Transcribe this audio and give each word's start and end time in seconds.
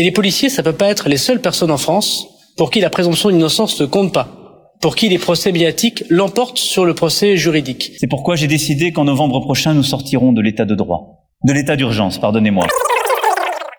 Et 0.00 0.02
les 0.02 0.12
policiers, 0.12 0.48
ça 0.48 0.62
peut 0.62 0.72
pas 0.72 0.88
être 0.88 1.10
les 1.10 1.18
seules 1.18 1.42
personnes 1.42 1.70
en 1.70 1.76
France 1.76 2.26
pour 2.56 2.70
qui 2.70 2.80
la 2.80 2.88
présomption 2.88 3.28
d'innocence 3.28 3.78
ne 3.82 3.84
compte 3.84 4.14
pas, 4.14 4.70
pour 4.80 4.96
qui 4.96 5.10
les 5.10 5.18
procès 5.18 5.52
médiatiques 5.52 6.04
l'emportent 6.08 6.56
sur 6.56 6.86
le 6.86 6.94
procès 6.94 7.36
juridique. 7.36 7.92
C'est 7.98 8.06
pourquoi 8.06 8.34
j'ai 8.34 8.46
décidé 8.46 8.92
qu'en 8.92 9.04
novembre 9.04 9.40
prochain, 9.40 9.74
nous 9.74 9.82
sortirons 9.82 10.32
de 10.32 10.40
l'état 10.40 10.64
de 10.64 10.74
droit. 10.74 11.26
De 11.44 11.52
l'état 11.52 11.76
d'urgence, 11.76 12.16
pardonnez-moi. 12.16 12.66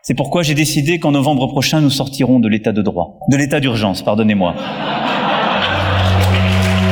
C'est 0.04 0.13
pourquoi 0.13 0.44
j'ai 0.44 0.54
décidé 0.54 0.99
qu'en 0.99 1.10
novembre 1.10 1.47
prochain, 1.47 1.81
nous 1.81 1.89
sortirons 1.89 2.39
de 2.39 2.47
l'état 2.47 2.71
de 2.71 2.83
droit. 2.83 3.17
De 3.31 3.38
l'état 3.38 3.59
d'urgence, 3.59 4.03
pardonnez-moi. 4.03 4.53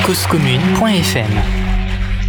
Causecommune.fm 0.07 1.58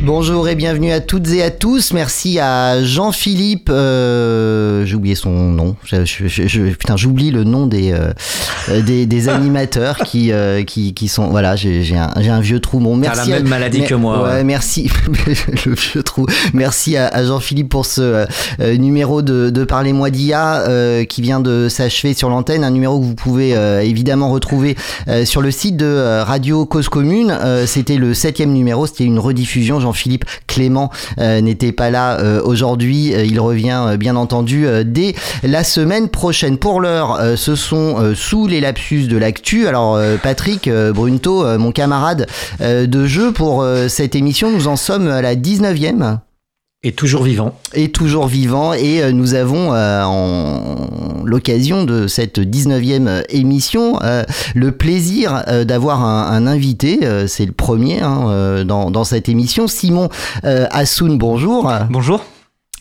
Bonjour 0.02 0.48
et 0.48 0.54
bienvenue 0.54 0.92
à 0.92 1.00
toutes 1.00 1.28
et 1.30 1.42
à 1.42 1.50
tous. 1.50 1.92
Merci 1.92 2.38
à 2.38 2.82
Jean-Philippe. 2.82 3.68
Euh, 3.68 4.86
j'ai 4.86 4.94
oublié 4.94 5.14
son 5.14 5.30
nom. 5.30 5.76
Je, 5.84 6.06
je, 6.06 6.26
je, 6.26 6.62
putain, 6.70 6.96
j'oublie 6.96 7.30
le 7.30 7.44
nom 7.44 7.66
des, 7.66 7.92
euh, 7.92 8.80
des, 8.80 9.04
des 9.04 9.28
animateurs 9.28 9.98
qui, 9.98 10.32
euh, 10.32 10.64
qui, 10.64 10.94
qui 10.94 11.06
sont. 11.06 11.28
Voilà, 11.28 11.54
j'ai, 11.54 11.82
j'ai, 11.82 11.98
un, 11.98 12.10
j'ai 12.18 12.30
un 12.30 12.40
vieux 12.40 12.60
trou. 12.60 12.80
Bon, 12.80 12.96
merci. 12.96 13.24
T'as 13.26 13.30
la 13.30 13.36
même 13.42 13.46
à- 13.46 13.50
maladie 13.50 13.80
mais- 13.82 13.86
que 13.88 13.94
moi. 13.94 14.22
Ouais, 14.24 14.42
merci. 14.42 14.90
le 15.66 15.74
vieux 15.74 16.02
trou. 16.02 16.24
Merci 16.54 16.96
à, 16.96 17.06
à 17.08 17.22
Jean-Philippe 17.22 17.68
pour 17.68 17.84
ce 17.84 18.24
euh, 18.60 18.76
numéro 18.78 19.20
de, 19.20 19.50
de 19.50 19.64
Parlez-moi 19.64 20.08
d'IA 20.08 20.62
euh, 20.66 21.04
qui 21.04 21.20
vient 21.20 21.40
de 21.40 21.68
s'achever 21.68 22.14
sur 22.14 22.30
l'antenne. 22.30 22.64
Un 22.64 22.70
numéro 22.70 22.98
que 22.98 23.04
vous 23.04 23.14
pouvez 23.14 23.54
euh, 23.54 23.82
évidemment 23.82 24.30
retrouver 24.30 24.76
euh, 25.08 25.26
sur 25.26 25.42
le 25.42 25.50
site 25.50 25.76
de 25.76 25.84
euh, 25.84 26.24
Radio 26.24 26.64
Cause 26.64 26.88
Commune. 26.88 27.36
Euh, 27.38 27.66
c'était 27.66 27.96
le 27.98 28.14
septième 28.14 28.54
numéro. 28.54 28.86
C'était 28.86 29.04
une 29.04 29.18
rediffusion. 29.18 29.78
Jean-Philippe 29.90 30.24
Clément 30.46 30.90
euh, 31.18 31.40
n'était 31.40 31.72
pas 31.72 31.90
là 31.90 32.20
euh, 32.20 32.40
aujourd'hui. 32.44 33.12
Euh, 33.12 33.24
il 33.24 33.40
revient 33.40 33.96
bien 33.98 34.14
entendu 34.14 34.66
dès 34.84 35.14
la 35.42 35.64
semaine 35.64 36.08
prochaine. 36.08 36.58
Pour 36.58 36.80
l'heure, 36.80 37.20
ce 37.36 37.54
sont 37.54 38.14
sous 38.14 38.46
les 38.46 38.60
lapsus 38.60 39.08
de 39.08 39.16
l'actu. 39.16 39.66
Alors 39.66 39.98
Patrick 40.22 40.68
Brunto, 40.94 41.58
mon 41.58 41.72
camarade 41.72 42.26
de 42.60 43.06
jeu 43.06 43.32
pour 43.32 43.64
cette 43.88 44.14
émission, 44.14 44.50
nous 44.50 44.68
en 44.68 44.76
sommes 44.76 45.08
à 45.08 45.22
la 45.22 45.34
19e 45.34 46.18
Et 46.82 46.92
toujours 46.92 47.24
vivant. 47.24 47.52
est 47.74 47.94
toujours 47.94 48.26
vivant 48.26 48.72
et 48.72 49.02
euh, 49.02 49.12
nous 49.12 49.34
avons 49.34 49.74
euh, 49.74 50.02
en 50.02 51.22
l'occasion 51.26 51.84
de 51.84 52.06
cette 52.06 52.38
19e 52.38 53.22
émission 53.28 53.98
euh, 54.02 54.24
le 54.54 54.72
plaisir 54.72 55.44
euh, 55.48 55.64
d'avoir 55.64 56.02
un, 56.02 56.32
un 56.32 56.46
invité, 56.46 57.00
euh, 57.02 57.26
c'est 57.26 57.44
le 57.44 57.52
premier 57.52 58.00
hein, 58.00 58.30
euh, 58.30 58.64
dans, 58.64 58.90
dans 58.90 59.04
cette 59.04 59.28
émission, 59.28 59.68
Simon 59.68 60.08
euh, 60.44 60.66
Assoun, 60.70 61.18
bonjour. 61.18 61.70
Bonjour. 61.90 62.24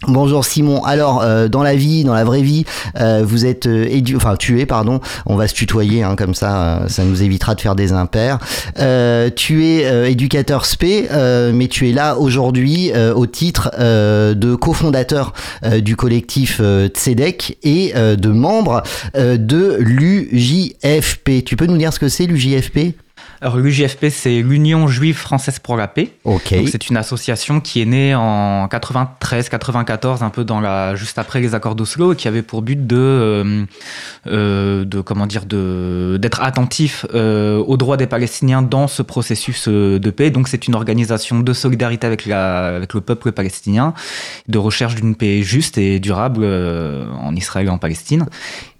Bonjour 0.07 0.45
Simon. 0.45 0.81
Alors 0.85 1.21
euh, 1.23 1.49
dans 1.49 1.61
la 1.61 1.75
vie, 1.75 2.05
dans 2.05 2.13
la 2.13 2.23
vraie 2.23 2.41
vie, 2.41 2.63
euh, 3.01 3.21
vous 3.25 3.45
êtes 3.45 3.67
euh, 3.67 3.85
édu- 3.85 4.15
enfin 4.15 4.37
tu 4.37 4.65
pardon. 4.65 5.01
On 5.25 5.35
va 5.35 5.45
se 5.47 5.53
tutoyer 5.53 6.03
hein, 6.03 6.15
comme 6.15 6.33
ça, 6.33 6.83
ça 6.87 7.03
nous 7.03 7.21
évitera 7.21 7.53
de 7.53 7.59
faire 7.59 7.75
des 7.75 7.91
impairs. 7.91 8.39
Tu 9.35 9.65
es 9.65 10.11
éducateur 10.11 10.65
spé, 10.65 11.07
mais 11.53 11.67
tu 11.67 11.89
es 11.89 11.91
là 11.91 12.17
aujourd'hui 12.17 12.91
au 13.15 13.25
titre 13.25 13.71
de 13.77 14.55
cofondateur 14.55 15.33
du 15.81 15.95
collectif 15.95 16.61
Tzedek 16.87 17.57
et 17.63 17.93
de 17.93 18.29
membre 18.29 18.83
de 19.15 19.77
l'UJFP. 19.79 21.43
Tu 21.45 21.55
peux 21.55 21.65
nous 21.65 21.77
dire 21.77 21.93
ce 21.93 21.99
que 21.99 22.09
c'est 22.09 22.25
l'UJFP 22.25 22.93
Alors 23.41 23.57
l'UJFP, 23.57 24.07
c'est 24.09 24.41
l'Union 24.41 24.87
juive 24.87 25.15
française 25.15 25.59
pour 25.59 25.77
la 25.77 25.87
paix. 25.87 26.11
Ok. 26.25 26.53
Donc 26.53 26.69
c'est 26.69 26.89
une 26.89 26.97
association 26.97 27.61
qui 27.61 27.81
est 27.81 27.85
née 27.85 28.13
en 28.13 28.67
93-94, 28.67 30.23
un 30.23 30.29
peu 30.29 30.43
dans 30.43 30.59
la 30.59 30.95
juste 30.95 31.17
après 31.17 31.39
les 31.39 31.55
accords 31.55 31.75
d'Oslo, 31.75 32.13
et 32.13 32.15
qui 32.15 32.27
avait 32.27 32.41
pour 32.41 32.61
but 32.61 32.85
de, 32.85 32.97
euh, 32.97 33.65
euh, 34.27 34.83
de 34.83 35.01
comment 35.01 35.25
dire, 35.25 35.45
de 35.45 36.17
d'être 36.19 36.41
attentif 36.41 37.05
euh, 37.13 37.57
aux 37.59 37.77
droits 37.77 37.97
des 37.97 38.07
Palestiniens 38.07 38.61
dans 38.61 38.87
ce 38.87 39.01
processus 39.01 39.67
euh, 39.67 39.99
de 39.99 40.09
paix. 40.09 40.31
Donc 40.31 40.47
c'est 40.47 40.67
une 40.67 40.75
organisation 40.75 41.39
de 41.39 41.53
solidarité 41.53 42.07
avec 42.07 42.25
la 42.25 42.75
avec 42.75 42.93
le 42.93 43.01
peuple 43.01 43.31
palestinien, 43.31 43.93
de 44.47 44.57
recherche 44.57 44.95
d'une 44.95 45.15
paix 45.15 45.43
juste 45.43 45.77
et 45.77 45.99
durable 45.99 46.41
euh, 46.43 47.05
en 47.19 47.35
Israël 47.35 47.67
et 47.67 47.69
en 47.69 47.77
Palestine. 47.77 48.25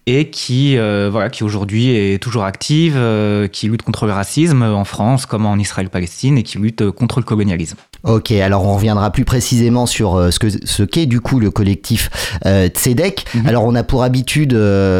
Et 0.10 0.30
qui, 0.30 0.76
euh, 0.78 1.10
voilà, 1.12 1.30
qui 1.30 1.44
aujourd'hui 1.44 1.92
est 1.92 2.22
toujours 2.22 2.44
active, 2.44 2.96
euh, 2.98 3.48
qui 3.48 3.68
lutte 3.68 3.84
contre 3.84 4.08
le 4.08 4.12
racisme 4.12 4.64
en 4.64 4.84
France 4.84 5.28
comme 5.28 5.46
en 5.46 5.56
Israël-Palestine 5.58 6.38
et 6.38 6.44
qui 6.44 6.58
lutte 6.58 6.82
euh, 6.82 6.92
contre 6.92 7.20
le 7.20 7.26
colonialisme. 7.26 7.78
Ok, 8.04 8.32
alors 8.32 8.66
on 8.66 8.76
reviendra 8.76 9.12
plus 9.12 9.26
précisément 9.26 9.86
sur 9.86 10.32
ce 10.32 10.40
que 10.40 10.48
ce 10.50 10.84
qu'est 10.84 11.06
du 11.06 11.20
coup 11.20 11.38
le 11.42 11.52
collectif 11.52 12.10
euh, 12.46 12.70
Tzedek. 12.70 13.26
Alors 13.46 13.66
on 13.66 13.76
a 13.76 13.84
pour 13.84 14.04
habitude 14.04 14.58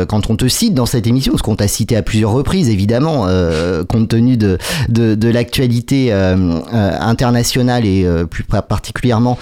quand 0.10 0.30
on 0.30 0.36
te 0.36 0.50
cite 0.50 0.74
dans 0.74 0.86
cette 0.86 1.08
émission, 1.08 1.32
parce 1.32 1.42
qu'on 1.42 1.56
t'a 1.56 1.70
cité 1.70 1.96
à 1.96 2.02
plusieurs 2.02 2.32
reprises 2.32 2.68
évidemment, 2.68 3.26
compte 3.88 4.10
tenu 4.10 4.36
de 4.36 4.58
de, 4.90 5.16
de 5.16 5.30
l'actualité 5.30 6.12
internationale 6.12 7.86
et 7.86 8.06
plus 8.30 8.44
pa- 8.44 8.62
particulièrement 8.62 9.38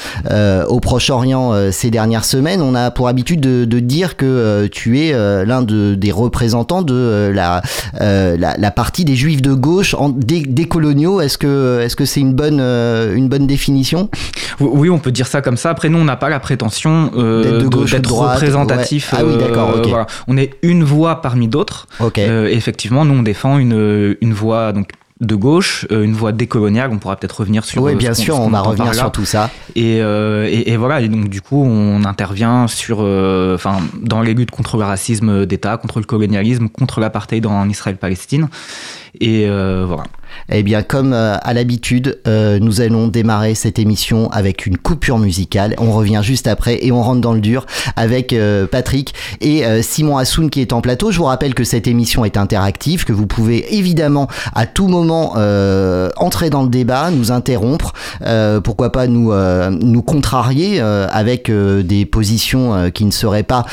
au 0.70 0.80
Proche-Orient 0.80 1.72
ces 1.72 1.90
dernières 1.90 2.26
semaines, 2.26 2.62
on 2.62 2.76
a 2.76 2.92
pour 2.92 3.08
habitude 3.08 3.40
de, 3.40 3.66
de 3.66 3.80
dire 3.80 4.18
que 4.18 4.68
tu 4.72 5.00
es 5.00 5.14
euh, 5.14 5.46
l'un 5.58 5.64
de, 5.64 5.96
des 5.96 6.12
représentants 6.12 6.82
de 6.82 6.94
euh, 6.94 7.34
la, 7.34 7.62
euh, 8.02 8.38
la 8.38 8.56
la 8.58 8.72
partie 8.72 9.06
des 9.06 9.16
Juifs 9.16 9.42
de 9.42 9.54
gauche 9.54 9.94
en, 9.94 10.10
des, 10.10 10.42
des 10.42 10.68
coloniaux. 10.68 11.22
Est-ce 11.22 11.38
que 11.38 11.80
est-ce 11.82 11.96
que 11.96 12.06
c'est 12.06 12.20
une 12.20 12.34
bonne 12.34 12.60
euh, 12.62 13.16
une 13.16 13.28
bonne 13.28 13.48
définition? 13.48 14.10
Oui, 14.60 14.90
on 14.90 15.00
peut 15.00 15.12
dire 15.12 15.28
ça 15.28 15.42
comme 15.42 15.58
ça. 15.58 15.70
Après, 15.70 15.90
nous, 15.90 16.00
on 16.00 16.04
n'a 16.06 16.16
pas 16.16 16.30
la 16.30 16.40
prétention 16.40 17.08
D'être 17.08 18.12
représentatif. 18.14 19.14
ouais. 19.14 19.20
Ah 19.22 19.26
oui, 19.26 19.38
d'accord, 19.38 19.74
ok. 19.78 19.88
voilà. 19.88 20.08
On 20.28 20.38
est 20.38 20.52
une 20.64 20.84
voix 20.84 21.22
parmi 21.22 21.48
d'autres. 21.48 21.88
Effectivement, 22.16 23.06
nous, 23.06 23.14
on 23.16 23.24
défend 23.24 23.58
une, 23.60 24.16
une 24.22 24.34
voix 24.34 24.72
donc, 24.74 24.90
de 25.20 25.36
gauche, 25.36 25.86
euh, 25.92 26.04
une 26.04 26.14
voix 26.14 26.32
décoloniale. 26.32 26.92
On 26.92 27.00
pourra 27.00 27.16
peut-être 27.16 27.40
revenir 27.40 27.66
sur. 27.66 27.82
oui, 27.82 27.94
euh, 27.94 27.96
bien 27.96 28.14
sûr, 28.14 28.40
on 28.40 28.50
va 28.50 28.62
revenir 28.62 28.94
sur 28.94 29.12
tout 29.12 29.26
ça. 29.26 29.50
Et, 29.76 30.00
euh, 30.02 30.48
et, 30.50 30.72
et 30.72 30.78
voilà, 30.78 31.02
et 31.02 31.08
donc 31.08 31.30
du 31.30 31.42
coup, 31.42 31.64
on 31.64 32.04
intervient 32.06 32.68
sur, 32.68 33.00
euh, 33.02 33.56
enfin, 33.56 33.78
dans 34.02 34.22
les 34.22 34.34
luttes 34.34 34.52
contre 34.52 34.78
le 34.78 34.84
racisme 34.84 35.46
d'État, 35.46 35.78
contre 35.78 36.00
le 36.00 36.06
colonialisme, 36.06 36.70
contre 36.70 37.00
l'apartheid 37.00 37.46
en 37.46 37.68
Israël-Palestine. 37.68 38.48
Et 39.22 39.48
euh, 39.48 39.86
voilà. 39.88 40.04
Eh 40.50 40.64
bien, 40.64 40.82
comme 40.82 41.14
euh, 41.14 41.36
à 41.42 41.54
l'habitude, 41.54 42.20
euh, 42.28 42.60
nous 42.60 42.82
allons 42.82 43.08
démarrer 43.08 43.56
cette 43.56 43.80
émission 43.80 44.30
avec 44.32 44.66
une 44.66 44.78
coupure 44.78 45.18
musicale. 45.18 45.76
On 45.78 45.92
revient 45.92 46.22
juste 46.24 46.48
après 46.48 46.86
et 46.86 46.92
on 46.92 47.02
rentre 47.02 47.22
dans 47.22 47.34
le 47.34 47.42
dur 47.42 47.66
avec 47.96 48.34
euh, 48.34 48.66
Patrick 48.68 49.14
et 49.42 49.66
euh, 49.66 49.82
Simon 49.82 50.18
Assoun 50.18 50.50
qui 50.50 50.62
est 50.62 50.74
en 50.74 50.82
plateau. 50.82 51.12
Je 51.12 51.18
vous 51.18 51.26
rappelle 51.26 51.54
que 51.54 51.64
cette 51.64 51.88
émission 51.88 52.24
est 52.24 52.38
interactive, 52.38 53.04
que 53.04 53.14
vous 53.14 53.28
pouvez 53.28 53.76
évidemment 53.76 54.28
à 54.56 54.66
tout 54.66 54.88
moment 54.88 55.34
euh, 55.38 56.10
entrer 56.18 56.50
dans 56.50 56.64
le 56.64 56.70
débat, 56.70 57.12
nous 57.12 57.32
interrompre, 57.32 57.94
euh, 58.26 58.62
pourquoi 58.62 58.92
pas 58.92 59.08
nous 59.08 59.34
nous 59.70 60.02
contrarier 60.02 60.80
avec 60.80 61.52
des 61.52 62.06
positions 62.06 62.92
qui 62.92 63.06
ne 63.06 63.12
seraient 63.12 63.44
pas 63.44 63.66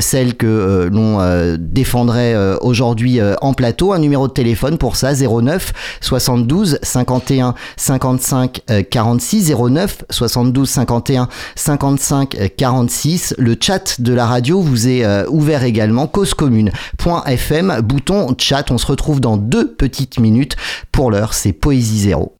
celles 0.00 0.34
que 0.34 0.88
l'on 0.92 1.56
défendrait 1.58 2.34
aujourd'hui 2.60 3.20
en 3.40 3.52
plateau. 3.54 3.92
Un 3.92 3.98
numéro 3.98 4.28
de 4.28 4.32
téléphone 4.32 4.78
pour 4.80 4.96
ça 4.96 5.12
09 5.14 5.72
72 6.00 6.78
51 6.82 7.54
55 7.76 8.62
euh, 8.70 8.82
46 8.82 9.52
09 9.54 10.04
72 10.10 10.68
51 10.68 11.28
55 11.54 12.34
euh, 12.34 12.48
46. 12.56 13.34
Le 13.38 13.56
chat 13.60 14.00
de 14.00 14.12
la 14.12 14.26
radio 14.26 14.60
vous 14.60 14.88
est 14.88 15.04
euh, 15.04 15.26
ouvert 15.28 15.62
également 15.62 16.08
causecommune.fm 16.08 17.80
bouton 17.82 18.34
chat. 18.38 18.70
On 18.70 18.78
se 18.78 18.86
retrouve 18.86 19.20
dans 19.20 19.36
deux 19.36 19.72
petites 19.72 20.18
minutes. 20.18 20.56
Pour 20.90 21.10
l'heure, 21.10 21.34
c'est 21.34 21.52
Poésie 21.52 22.00
Zéro. 22.00 22.39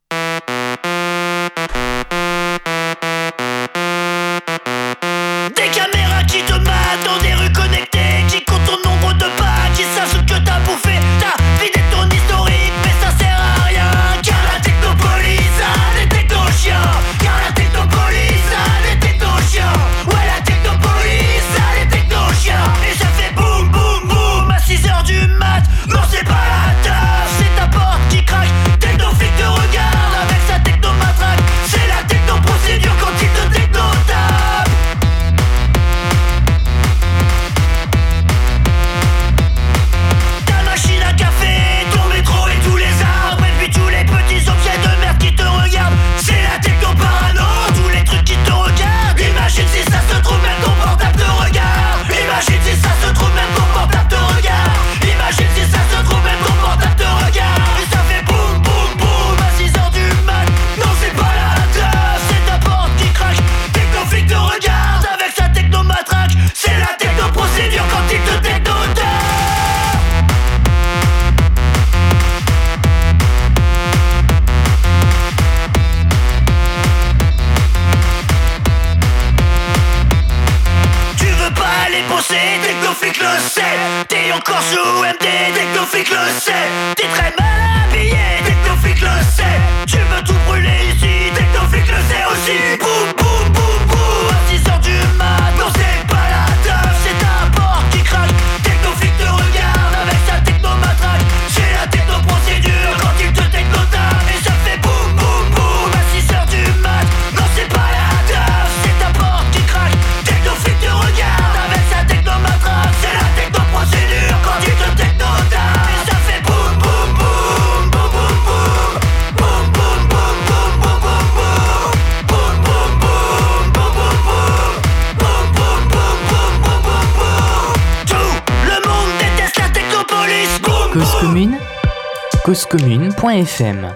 causecommune.fm 133.40 133.92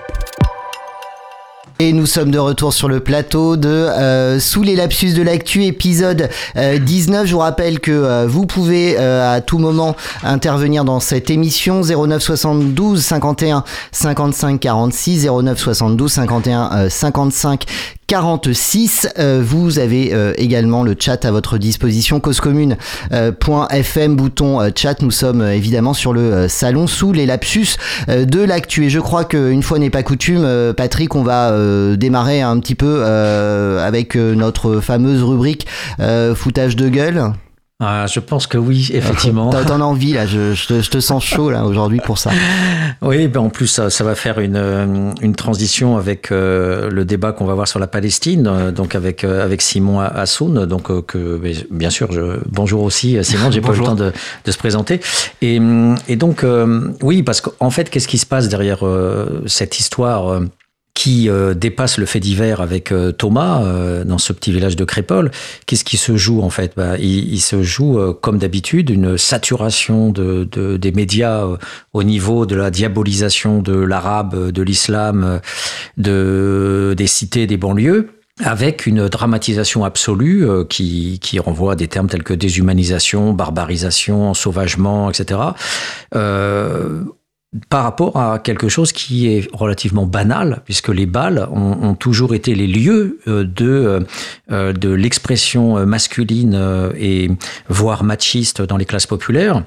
Et 1.80 1.92
nous 1.92 2.06
sommes 2.06 2.30
de 2.30 2.38
retour 2.38 2.72
sur 2.72 2.88
le 2.88 3.00
plateau 3.00 3.56
de 3.56 3.68
euh, 3.68 4.38
Sous 4.40 4.62
les 4.62 4.76
lapsus 4.76 5.12
de 5.12 5.22
l'actu, 5.22 5.64
épisode 5.64 6.30
euh, 6.56 6.78
19. 6.78 7.26
Je 7.26 7.32
vous 7.32 7.40
rappelle 7.40 7.80
que 7.80 7.90
euh, 7.90 8.26
vous 8.26 8.46
pouvez 8.46 8.96
euh, 8.98 9.36
à 9.36 9.40
tout 9.40 9.58
moment 9.58 9.96
intervenir 10.22 10.84
dans 10.84 11.00
cette 11.00 11.30
émission 11.30 11.82
09 11.82 12.22
72 12.22 13.02
51 13.02 13.64
55 13.92 14.60
46 14.60 15.26
09 15.26 15.58
72 15.58 16.12
51 16.12 16.70
euh, 16.72 16.88
55 16.88 17.64
46. 18.06 19.08
Euh, 19.18 19.42
vous 19.44 19.78
avez 19.78 20.12
euh, 20.12 20.32
également 20.36 20.82
le 20.82 20.94
chat 20.98 21.24
à 21.24 21.30
votre 21.30 21.58
disposition, 21.58 22.20
causecommune.fm, 22.20 24.16
bouton 24.16 24.60
euh, 24.60 24.70
chat. 24.74 25.00
Nous 25.02 25.10
sommes 25.10 25.40
euh, 25.40 25.54
évidemment 25.54 25.94
sur 25.94 26.12
le 26.12 26.20
euh, 26.20 26.48
salon 26.48 26.86
sous 26.86 27.12
les 27.12 27.26
lapsus 27.26 27.76
euh, 28.08 28.24
de 28.24 28.40
l'actu. 28.40 28.90
Je 28.90 29.00
crois 29.00 29.24
qu'une 29.24 29.62
fois 29.62 29.78
n'est 29.78 29.90
pas 29.90 30.02
coutume, 30.02 30.44
euh, 30.44 30.72
Patrick, 30.72 31.14
on 31.14 31.22
va 31.22 31.50
euh, 31.50 31.96
démarrer 31.96 32.42
un 32.42 32.58
petit 32.60 32.74
peu 32.74 32.98
euh, 33.00 33.86
avec 33.86 34.16
euh, 34.16 34.34
notre 34.34 34.80
fameuse 34.80 35.22
rubrique 35.22 35.66
euh, 36.00 36.34
foutage 36.34 36.76
de 36.76 36.88
gueule. 36.88 37.32
Ah, 37.86 38.06
je 38.06 38.20
pense 38.20 38.46
que 38.46 38.56
oui, 38.58 38.90
effectivement. 38.94 39.50
T'as- 39.50 39.64
T'en 39.64 39.80
as 39.80 39.84
envie 39.84 40.12
là, 40.14 40.26
je, 40.26 40.54
je 40.54 40.66
te, 40.66 40.80
je 40.80 40.90
te 40.90 41.00
sens 41.00 41.22
chaud 41.24 41.50
là 41.50 41.64
aujourd'hui 41.64 42.00
pour 42.04 42.18
ça. 42.18 42.30
Oui, 43.02 43.28
ben 43.28 43.40
en 43.40 43.50
plus, 43.50 43.66
ça, 43.66 43.90
ça 43.90 44.02
va 44.02 44.14
faire 44.14 44.38
une, 44.38 44.56
euh, 44.56 45.10
une 45.20 45.34
transition 45.34 45.98
avec 45.98 46.32
euh, 46.32 46.88
le 46.88 47.04
débat 47.04 47.32
qu'on 47.32 47.44
va 47.44 47.52
avoir 47.52 47.68
sur 47.68 47.78
la 47.78 47.86
Palestine, 47.86 48.46
euh, 48.46 48.70
donc 48.70 48.94
avec, 48.94 49.24
euh, 49.24 49.44
avec 49.44 49.60
Simon 49.60 50.00
Hassoun. 50.00 50.64
Donc, 50.64 50.90
euh, 50.90 51.02
que, 51.02 51.38
mais 51.42 51.52
bien 51.70 51.90
sûr, 51.90 52.10
je, 52.12 52.38
bonjour 52.50 52.82
aussi, 52.82 53.18
Simon, 53.22 53.50
j'ai 53.50 53.60
pas 53.60 53.74
eu 53.74 53.78
le 53.80 53.84
temps 53.84 53.94
de, 53.94 54.10
de 54.46 54.50
se 54.52 54.56
présenter. 54.56 55.00
Et, 55.42 55.60
et 56.08 56.16
donc, 56.16 56.44
euh, 56.44 56.92
oui, 57.02 57.22
parce 57.22 57.42
qu'en 57.42 57.68
fait, 57.70 57.90
qu'est-ce 57.90 58.08
qui 58.08 58.16
se 58.18 58.26
passe 58.26 58.48
derrière 58.48 58.86
euh, 58.86 59.42
cette 59.46 59.78
histoire 59.78 60.28
euh, 60.28 60.40
qui 60.94 61.28
euh, 61.28 61.54
dépasse 61.54 61.98
le 61.98 62.06
fait 62.06 62.20
divers 62.20 62.60
avec 62.60 62.92
euh, 62.92 63.10
Thomas 63.10 63.62
euh, 63.64 64.04
dans 64.04 64.18
ce 64.18 64.32
petit 64.32 64.52
village 64.52 64.76
de 64.76 64.84
Crépole. 64.84 65.32
Qu'est-ce 65.66 65.84
qui 65.84 65.96
se 65.96 66.16
joue 66.16 66.40
en 66.40 66.50
fait? 66.50 66.72
Bah, 66.76 66.96
il, 66.98 67.40
se 67.40 67.62
joue 67.62 68.00
comme 68.22 68.38
d'habitude 68.38 68.88
une 68.88 69.18
saturation 69.18 70.10
de, 70.10 70.48
de- 70.50 70.76
des 70.76 70.92
médias 70.92 71.46
au 71.92 72.02
niveau 72.04 72.46
de 72.46 72.54
la 72.54 72.70
diabolisation 72.70 73.60
de 73.60 73.74
l'arabe, 73.74 74.50
de 74.50 74.62
l'islam, 74.62 75.40
de 75.98 76.94
des 76.96 77.06
cités, 77.06 77.46
des 77.46 77.56
banlieues 77.56 78.10
avec 78.42 78.86
une 78.86 79.08
dramatisation 79.08 79.84
absolue 79.84 80.46
qui, 80.68 81.20
renvoie 81.38 81.72
à 81.72 81.76
des 81.76 81.88
termes 81.88 82.08
tels 82.08 82.22
que 82.22 82.34
déshumanisation, 82.34 83.32
barbarisation, 83.32 84.32
sauvagement, 84.32 85.10
etc. 85.10 85.40
par 87.68 87.84
rapport 87.84 88.16
à 88.16 88.38
quelque 88.38 88.68
chose 88.68 88.92
qui 88.92 89.28
est 89.28 89.48
relativement 89.52 90.06
banal, 90.06 90.62
puisque 90.64 90.88
les 90.88 91.06
balles 91.06 91.48
ont, 91.52 91.94
toujours 91.94 92.34
été 92.34 92.54
les 92.54 92.66
lieux 92.66 93.20
euh, 93.28 93.44
de, 93.44 94.04
euh, 94.50 94.72
de 94.72 94.90
l'expression 94.90 95.78
euh, 95.78 95.86
masculine 95.86 96.54
euh, 96.54 96.92
et 96.96 97.30
voire 97.68 98.02
machiste 98.02 98.62
dans 98.62 98.76
les 98.76 98.84
classes 98.84 99.06
populaires. 99.06 99.62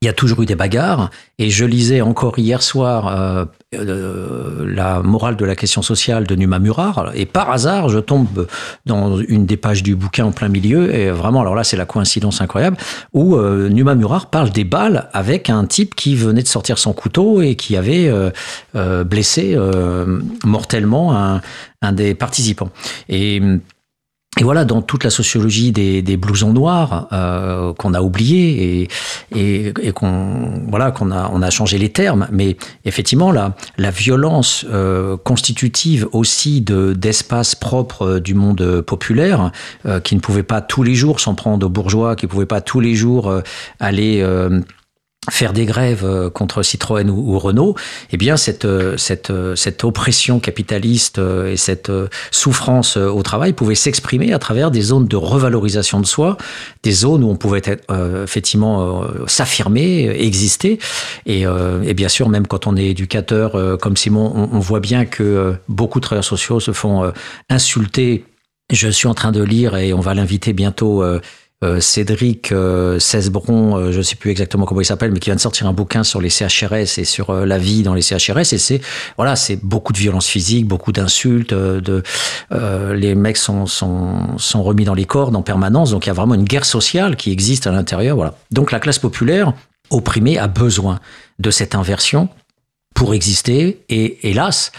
Il 0.00 0.06
y 0.06 0.08
a 0.08 0.12
toujours 0.12 0.42
eu 0.42 0.46
des 0.46 0.54
bagarres, 0.54 1.10
et 1.38 1.50
je 1.50 1.64
lisais 1.64 2.02
encore 2.02 2.38
hier 2.38 2.62
soir 2.62 3.08
euh, 3.08 3.44
euh, 3.74 4.64
la 4.72 5.02
morale 5.02 5.34
de 5.34 5.44
la 5.44 5.56
question 5.56 5.82
sociale 5.82 6.24
de 6.24 6.36
Numa 6.36 6.60
Murar, 6.60 7.10
et 7.16 7.26
par 7.26 7.50
hasard, 7.50 7.88
je 7.88 7.98
tombe 7.98 8.46
dans 8.86 9.18
une 9.18 9.44
des 9.44 9.56
pages 9.56 9.82
du 9.82 9.96
bouquin 9.96 10.26
en 10.26 10.30
plein 10.30 10.48
milieu, 10.48 10.94
et 10.94 11.10
vraiment, 11.10 11.40
alors 11.40 11.56
là, 11.56 11.64
c'est 11.64 11.76
la 11.76 11.84
coïncidence 11.84 12.40
incroyable, 12.40 12.76
où 13.12 13.34
euh, 13.34 13.68
Numa 13.68 13.96
Murar 13.96 14.26
parle 14.30 14.50
des 14.50 14.62
balles 14.62 15.08
avec 15.12 15.50
un 15.50 15.64
type 15.64 15.96
qui 15.96 16.14
venait 16.14 16.44
de 16.44 16.48
sortir 16.48 16.78
son 16.78 16.92
couteau 16.92 17.42
et 17.42 17.56
qui 17.56 17.76
avait 17.76 18.08
blessé 19.04 19.56
mortellement 20.44 21.16
un, 21.16 21.40
un 21.82 21.92
des 21.92 22.14
participants. 22.14 22.70
Et 23.08 23.42
et 24.38 24.44
voilà, 24.44 24.64
dans 24.64 24.82
toute 24.82 25.02
la 25.02 25.10
sociologie 25.10 25.72
des, 25.72 26.00
des 26.00 26.16
blousons 26.16 26.52
noirs 26.52 27.08
euh, 27.12 27.72
qu'on 27.72 27.92
a 27.92 28.02
oublié 28.02 28.88
et, 29.34 29.72
et, 29.82 29.92
qu'on 29.92 30.62
voilà 30.68 30.92
qu'on 30.92 31.10
a 31.10 31.28
on 31.32 31.42
a 31.42 31.50
changé 31.50 31.76
les 31.76 31.88
termes, 31.88 32.28
mais 32.30 32.56
effectivement 32.84 33.32
la 33.32 33.56
la 33.78 33.90
violence 33.90 34.64
euh, 34.70 35.16
constitutive 35.16 36.06
aussi 36.12 36.60
de 36.60 36.92
d'espaces 36.92 37.56
propres 37.56 38.02
euh, 38.02 38.20
du 38.20 38.34
monde 38.34 38.80
populaire 38.82 39.50
euh, 39.86 39.98
qui 39.98 40.14
ne 40.14 40.20
pouvait 40.20 40.44
pas 40.44 40.60
tous 40.60 40.84
les 40.84 40.94
jours 40.94 41.18
s'en 41.18 41.34
prendre 41.34 41.66
aux 41.66 41.70
bourgeois, 41.70 42.14
qui 42.14 42.26
ne 42.26 42.30
pouvait 42.30 42.46
pas 42.46 42.60
tous 42.60 42.80
les 42.80 42.94
jours 42.94 43.32
aller 43.80 44.24
faire 45.30 45.52
des 45.52 45.66
grèves 45.66 46.04
euh, 46.04 46.30
contre 46.30 46.62
Citroën 46.62 47.08
ou, 47.10 47.38
Renault, 47.38 47.74
eh 48.12 48.16
bien 48.16 48.36
cette 48.36 48.64
euh, 48.64 48.96
cette 48.96 49.30
euh, 49.30 49.56
cette 49.56 49.84
oppression 49.84 50.40
capitaliste 50.40 51.18
et 51.18 51.56
cette 51.56 51.90
souffrance 52.30 52.96
au 52.96 53.22
travail 53.22 53.52
pouvait 53.52 53.74
s'exprimer 53.74 54.32
à 54.32 54.38
travers 54.38 54.70
des 54.70 54.82
zones 54.82 55.06
de 55.06 55.16
revalorisation 55.16 56.00
de 56.00 56.06
soi, 56.06 56.36
des 56.82 56.92
zones 56.92 57.24
où 57.24 57.30
on 57.30 57.36
pouvait 57.36 57.62
être 57.64 57.84
euh, 57.90 58.24
effectivement 58.24 59.02
euh, 59.02 59.26
s'affirmer, 59.26 60.08
exister, 60.08 60.78
et, 61.26 61.46
euh, 61.46 61.82
et 61.82 61.94
bien 61.94 62.08
sûr 62.08 62.28
même 62.28 62.46
quand 62.46 62.66
on 62.66 62.76
est 62.76 62.86
éducateur 62.86 63.78
comme 63.80 63.96
Simon, 63.96 64.32
on, 64.34 64.56
on 64.56 64.60
voit 64.60 64.80
bien 64.80 65.04
que 65.04 65.54
beaucoup 65.68 66.00
de 66.00 66.04
travailleurs 66.04 66.24
sociaux 66.24 66.60
se 66.60 66.72
font 66.72 67.12
insulter. 67.48 68.24
Je 68.70 68.88
suis 68.88 69.08
en 69.08 69.14
train 69.14 69.32
de 69.32 69.42
lire 69.42 69.76
et 69.76 69.92
on 69.92 70.00
va 70.00 70.14
l'inviter 70.14 70.52
bientôt. 70.52 71.02
Euh, 71.64 71.80
Cédric 71.80 72.52
euh, 72.52 73.00
Cesbron, 73.00 73.76
euh, 73.76 73.90
je 73.90 73.98
ne 73.98 74.02
sais 74.02 74.14
plus 74.14 74.30
exactement 74.30 74.64
comment 74.64 74.80
il 74.80 74.84
s'appelle, 74.84 75.10
mais 75.10 75.18
qui 75.18 75.28
vient 75.28 75.34
de 75.34 75.40
sortir 75.40 75.66
un 75.66 75.72
bouquin 75.72 76.04
sur 76.04 76.20
les 76.20 76.30
CHRS 76.30 76.98
et 76.98 77.04
sur 77.04 77.32
la 77.32 77.58
vie 77.58 77.82
dans 77.82 77.94
les 77.94 78.02
CHRS. 78.02 78.52
Et 78.52 78.58
c'est 78.58 78.80
voilà, 79.16 79.34
c'est 79.34 79.56
beaucoup 79.56 79.92
de 79.92 79.98
violence 79.98 80.28
physique, 80.28 80.68
beaucoup 80.68 80.92
d'insultes, 80.92 81.52
de 81.52 82.02
les 82.92 83.14
mecs 83.16 83.36
sont, 83.36 83.66
sont 83.66 84.38
sont 84.38 84.62
remis 84.62 84.84
dans 84.84 84.94
les 84.94 85.04
cordes 85.04 85.34
en 85.34 85.42
permanence. 85.42 85.90
Donc 85.90 86.06
il 86.06 86.08
y 86.08 86.10
a 86.10 86.14
vraiment 86.14 86.34
une 86.34 86.44
guerre 86.44 86.64
sociale 86.64 87.16
qui 87.16 87.32
existe 87.32 87.66
à 87.66 87.72
l'intérieur. 87.72 88.14
Voilà. 88.14 88.34
Donc 88.52 88.70
la 88.70 88.78
classe 88.78 89.00
populaire 89.00 89.52
opprimée 89.90 90.38
a 90.38 90.46
besoin 90.46 91.00
de 91.40 91.50
cette 91.50 91.74
inversion 91.74 92.28
pour 92.98 93.14
exister. 93.14 93.78
Et 93.88 94.28
hélas, 94.28 94.72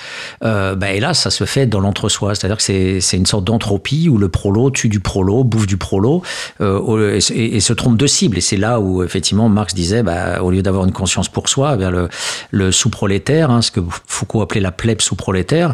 euh, 0.44 0.76
bah, 0.76 0.92
hélas, 0.92 1.20
ça 1.20 1.30
se 1.30 1.46
fait 1.46 1.66
dans 1.66 1.80
l'entre-soi. 1.80 2.36
C'est-à-dire 2.36 2.58
que 2.58 2.64
c'est, 2.64 3.18
une 3.18 3.26
sorte 3.26 3.46
d'entropie 3.46 4.10
où 4.10 4.18
le 4.18 4.28
prolo 4.28 4.72
tue 4.72 4.90
du 4.90 5.00
prolo, 5.00 5.46
bouffe 5.46 5.68
du 5.68 5.78
prolo, 5.78 6.22
euh, 6.60 7.18
et, 7.34 7.60
se 7.62 7.72
trompe 7.72 7.96
de 7.96 8.08
cible. 8.08 8.38
Et 8.38 8.42
c'est 8.42 8.58
là 8.58 8.82
où, 8.82 9.04
effectivement, 9.04 9.48
Marx 9.48 9.74
disait, 9.74 10.04
bah, 10.04 10.44
au 10.44 10.52
lieu 10.52 10.62
d'avoir 10.62 10.84
une 10.84 10.92
conscience 10.92 11.30
pour 11.30 11.48
soi, 11.48 11.78
eh 11.80 11.90
le, 11.90 12.10
le 12.52 12.74
sous-prolétaire, 12.74 13.52
hein, 13.52 13.62
ce 13.62 13.72
que 13.72 13.80
Foucault 14.06 14.42
appelait 14.42 14.60
la 14.60 14.74
plèbe 14.74 15.00
sous-prolétaire, 15.00 15.74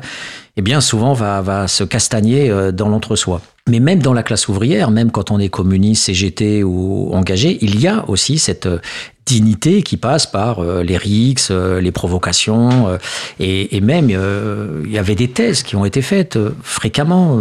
eh 0.56 0.62
bien, 0.62 0.82
souvent 0.82 1.14
va, 1.14 1.42
va 1.42 1.68
se 1.68 1.84
castagner 1.84 2.52
euh, 2.52 2.72
dans 2.72 2.90
l'entre-soi. 2.90 3.42
Mais 3.68 3.80
même 3.80 3.98
dans 3.98 4.14
la 4.14 4.22
classe 4.22 4.48
ouvrière, 4.48 4.92
même 4.92 5.10
quand 5.10 5.32
on 5.32 5.40
est 5.40 5.50
communiste, 5.50 6.06
CGT 6.06 6.64
ou 6.64 7.10
engagé, 7.14 7.58
il 7.62 7.80
y 7.80 7.88
a 7.88 8.08
aussi 8.08 8.38
cette 8.38 8.68
euh, 8.68 8.78
dignité 9.26 9.82
qui 9.82 9.98
passe 9.98 10.28
par 10.28 10.60
euh, 10.60 10.84
les 10.84 10.98
rixes, 10.98 11.48
euh, 11.50 11.82
les 11.82 11.92
provocations, 11.92 13.00
et, 13.40 13.82
même 13.82 14.12
il 14.12 14.92
y 14.92 15.00
avait 15.00 15.16
des 15.16 15.30
thèses 15.30 15.64
qui 15.64 15.76
ont 15.76 15.84
été 15.84 16.04
faites 16.04 16.38
fréquemment 16.62 17.40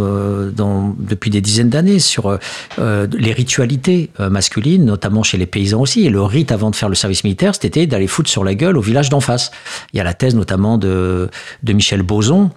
depuis 0.99 1.29
des 1.29 1.41
dizaines 1.41 1.69
d'années 1.69 1.99
sur 1.99 2.37
les 2.79 3.33
ritualités 3.33 4.09
masculines, 4.19 4.85
notamment 4.85 5.21
chez 5.21 5.37
les 5.37 5.45
paysans 5.45 5.81
aussi. 5.81 6.05
Et 6.05 6.09
le 6.09 6.23
rite 6.23 6.51
avant 6.51 6.71
de 6.71 6.75
faire 6.75 6.89
le 6.89 6.95
service 6.95 7.23
militaire, 7.23 7.53
c'était 7.53 7.85
d'aller 7.85 8.07
foutre 8.07 8.29
sur 8.29 8.43
la 8.43 8.55
gueule 8.55 8.77
au 8.77 8.81
village 8.81 9.09
d'en 9.09 9.19
face. 9.21 9.51
Il 9.93 9.97
y 9.97 9.99
a 9.99 10.03
la 10.03 10.13
thèse 10.13 10.35
notamment 10.35 10.77
de, 10.77 11.29
de 11.63 11.73
Michel 11.73 12.01
Boson, 12.01 12.49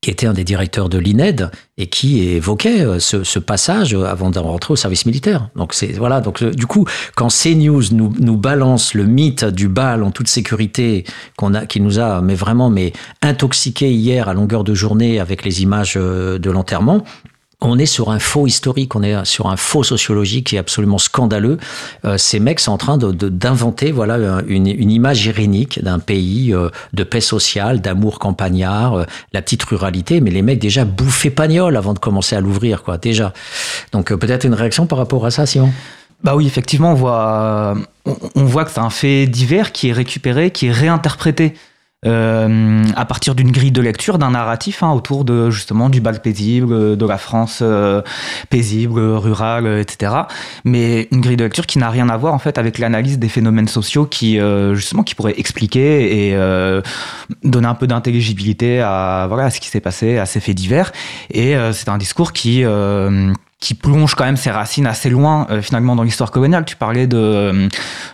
qui 0.00 0.10
était 0.10 0.26
un 0.26 0.32
des 0.32 0.44
directeurs 0.44 0.88
de 0.88 0.98
l'INED 0.98 1.50
et 1.76 1.88
qui 1.88 2.20
évoquait 2.20 2.82
euh, 2.82 3.00
ce, 3.00 3.38
passage 3.38 3.94
avant 3.94 4.30
de 4.30 4.38
rentrer 4.38 4.72
au 4.72 4.76
service 4.76 5.06
militaire. 5.06 5.48
Donc 5.56 5.74
c'est 5.74 5.92
voilà. 5.92 6.20
Donc 6.20 6.42
du 6.42 6.66
coup, 6.66 6.86
quand 7.16 7.28
CNews 7.28 7.82
nous 7.92 8.12
nous 8.18 8.36
balance 8.36 8.94
le 8.94 9.04
mythe 9.04 9.44
du 9.44 9.68
bal 9.68 10.02
en 10.02 10.10
toute 10.10 10.28
sécurité 10.28 11.04
qu'on 11.36 11.54
a, 11.54 11.66
qui 11.66 11.80
nous 11.80 11.98
a 11.98 12.20
mais 12.20 12.34
vraiment 12.34 12.70
mais 12.70 12.92
intoxiqué 13.22 13.90
hier 13.92 14.28
à 14.28 14.34
longueur 14.34 14.64
de 14.64 14.74
journée 14.74 15.18
avec 15.18 15.44
les 15.44 15.62
images 15.62 15.94
euh, 15.96 16.38
de 16.38 16.50
l'enterrement, 16.50 17.04
on 17.60 17.76
est 17.78 17.86
sur 17.86 18.10
un 18.10 18.20
faux 18.20 18.46
historique, 18.46 18.94
on 18.94 19.02
est 19.02 19.24
sur 19.24 19.48
un 19.48 19.56
faux 19.56 19.82
sociologique 19.82 20.46
qui 20.46 20.56
est 20.56 20.60
absolument 20.60 20.98
scandaleux. 20.98 21.58
Euh, 22.04 22.16
ces 22.16 22.38
mecs 22.38 22.60
sont 22.60 22.70
en 22.72 22.78
train 22.78 22.98
de- 22.98 23.10
de- 23.10 23.28
d'inventer 23.28 23.90
voilà 23.90 24.42
une, 24.46 24.68
une 24.68 24.92
image 24.92 25.26
irénique 25.26 25.82
d'un 25.82 25.98
pays 25.98 26.54
euh, 26.54 26.68
de 26.92 27.02
paix 27.02 27.20
sociale, 27.20 27.80
d'amour 27.80 28.20
campagnard, 28.20 28.94
euh, 28.94 29.04
la 29.32 29.42
petite 29.42 29.64
ruralité. 29.64 30.20
Mais 30.20 30.30
les 30.30 30.42
mecs 30.42 30.60
déjà 30.60 30.84
bouffaient 30.84 31.30
pagnol 31.30 31.76
avant 31.76 31.94
de 31.94 31.98
commencer 31.98 32.36
à 32.36 32.40
l'ouvrir, 32.40 32.84
quoi. 32.84 32.96
Déjà. 32.96 33.32
Donc 33.90 34.12
euh, 34.12 34.16
peut-être 34.16 34.44
une 34.44 34.54
réaction 34.54 34.86
par 34.86 34.98
rapport 34.98 35.26
à 35.26 35.32
ça, 35.32 35.44
Simon? 35.44 35.72
Bah 36.22 36.36
oui, 36.36 36.46
effectivement, 36.46 36.92
on 36.92 36.94
voit, 36.94 37.74
on, 38.04 38.16
on 38.36 38.44
voit 38.44 38.64
que 38.64 38.70
c'est 38.70 38.80
un 38.80 38.90
fait 38.90 39.26
divers 39.26 39.72
qui 39.72 39.88
est 39.88 39.92
récupéré, 39.92 40.50
qui 40.52 40.66
est 40.66 40.72
réinterprété 40.72 41.54
euh, 42.06 42.84
à 42.94 43.04
partir 43.04 43.34
d'une 43.34 43.50
grille 43.50 43.72
de 43.72 43.80
lecture, 43.80 44.18
d'un 44.18 44.30
narratif 44.30 44.84
hein, 44.84 44.92
autour 44.92 45.24
de 45.24 45.50
justement 45.50 45.88
du 45.88 46.00
bal 46.00 46.22
paisible, 46.22 46.96
de 46.96 47.06
la 47.06 47.18
France 47.18 47.58
euh, 47.60 48.02
paisible, 48.50 49.00
rurale, 49.00 49.66
etc. 49.80 50.12
Mais 50.64 51.08
une 51.10 51.20
grille 51.20 51.36
de 51.36 51.42
lecture 51.44 51.66
qui 51.66 51.78
n'a 51.78 51.90
rien 51.90 52.08
à 52.08 52.16
voir 52.16 52.34
en 52.34 52.38
fait 52.38 52.56
avec 52.56 52.78
l'analyse 52.78 53.18
des 53.18 53.28
phénomènes 53.28 53.66
sociaux 53.66 54.06
qui 54.06 54.38
euh, 54.38 54.74
justement 54.76 55.02
qui 55.02 55.16
pourrait 55.16 55.34
expliquer 55.38 56.28
et 56.28 56.36
euh, 56.36 56.82
donner 57.42 57.66
un 57.66 57.74
peu 57.74 57.88
d'intelligibilité 57.88 58.80
à 58.80 59.26
voilà 59.28 59.46
à 59.46 59.50
ce 59.50 59.58
qui 59.58 59.68
s'est 59.68 59.80
passé, 59.80 60.18
à 60.18 60.26
ces 60.26 60.38
faits 60.38 60.54
divers. 60.54 60.92
Et 61.30 61.56
euh, 61.56 61.72
c'est 61.72 61.88
un 61.88 61.98
discours 61.98 62.32
qui 62.32 62.64
qui 63.60 63.74
plonge 63.74 64.14
quand 64.14 64.24
même 64.24 64.36
ses 64.36 64.52
racines 64.52 64.86
assez 64.86 65.10
loin 65.10 65.46
euh, 65.50 65.62
finalement 65.62 65.96
dans 65.96 66.04
l'histoire 66.04 66.30
coloniale. 66.30 66.64
Tu 66.64 66.76
parlais 66.76 67.08
de 67.08 67.68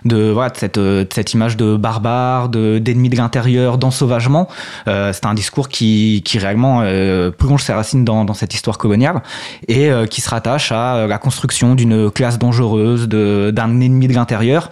de 0.06 0.30
voilà 0.30 0.48
de 0.48 0.56
cette 0.56 0.78
euh, 0.78 1.04
de 1.04 1.12
cette 1.12 1.34
image 1.34 1.58
de 1.58 1.76
barbare, 1.76 2.48
de 2.48 2.78
d'ennemi 2.78 3.10
de 3.10 3.16
l'intérieur, 3.16 3.76
d'ensauvagement. 3.76 4.48
Euh, 4.88 5.12
c'est 5.12 5.26
un 5.26 5.34
discours 5.34 5.68
qui 5.68 6.22
qui 6.24 6.38
réellement 6.38 6.80
euh, 6.82 7.30
plonge 7.30 7.62
ses 7.62 7.74
racines 7.74 8.06
dans 8.06 8.24
dans 8.24 8.32
cette 8.32 8.54
histoire 8.54 8.78
coloniale 8.78 9.22
et 9.68 9.90
euh, 9.90 10.06
qui 10.06 10.22
se 10.22 10.30
rattache 10.30 10.72
à 10.72 10.96
euh, 10.96 11.06
la 11.06 11.18
construction 11.18 11.74
d'une 11.74 12.10
classe 12.10 12.38
dangereuse, 12.38 13.06
d'un 13.08 13.80
ennemi 13.80 14.08
de 14.08 14.14
l'intérieur 14.14 14.70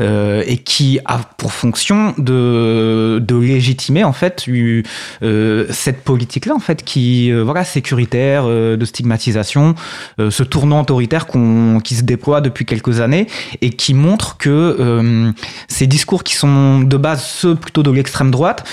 euh, 0.00 0.44
et 0.46 0.58
qui 0.58 1.00
a 1.04 1.18
pour 1.36 1.52
fonction 1.52 2.14
de 2.18 3.18
de 3.20 3.36
légitimer 3.36 4.04
en 4.04 4.12
fait 4.12 4.46
euh, 4.48 5.66
cette 5.70 6.04
politique 6.04 6.46
là 6.46 6.54
en 6.54 6.60
fait 6.60 6.84
qui 6.84 7.30
euh, 7.32 7.42
voilà 7.42 7.64
sécuritaire 7.64 8.44
euh, 8.46 8.76
de 8.76 8.84
stigmatisation 8.84 9.70
euh, 9.70 10.11
ce 10.18 10.42
tournant 10.42 10.80
autoritaire 10.82 11.26
qui 11.82 11.94
se 11.94 12.02
déploie 12.02 12.40
depuis 12.40 12.64
quelques 12.64 13.00
années 13.00 13.26
et 13.60 13.70
qui 13.70 13.94
montre 13.94 14.36
que 14.36 14.76
euh, 14.78 15.32
ces 15.68 15.86
discours 15.86 16.24
qui 16.24 16.34
sont 16.34 16.80
de 16.80 16.96
base 16.96 17.24
ceux 17.24 17.54
plutôt 17.54 17.82
de 17.82 17.90
l'extrême 17.90 18.30
droite 18.30 18.64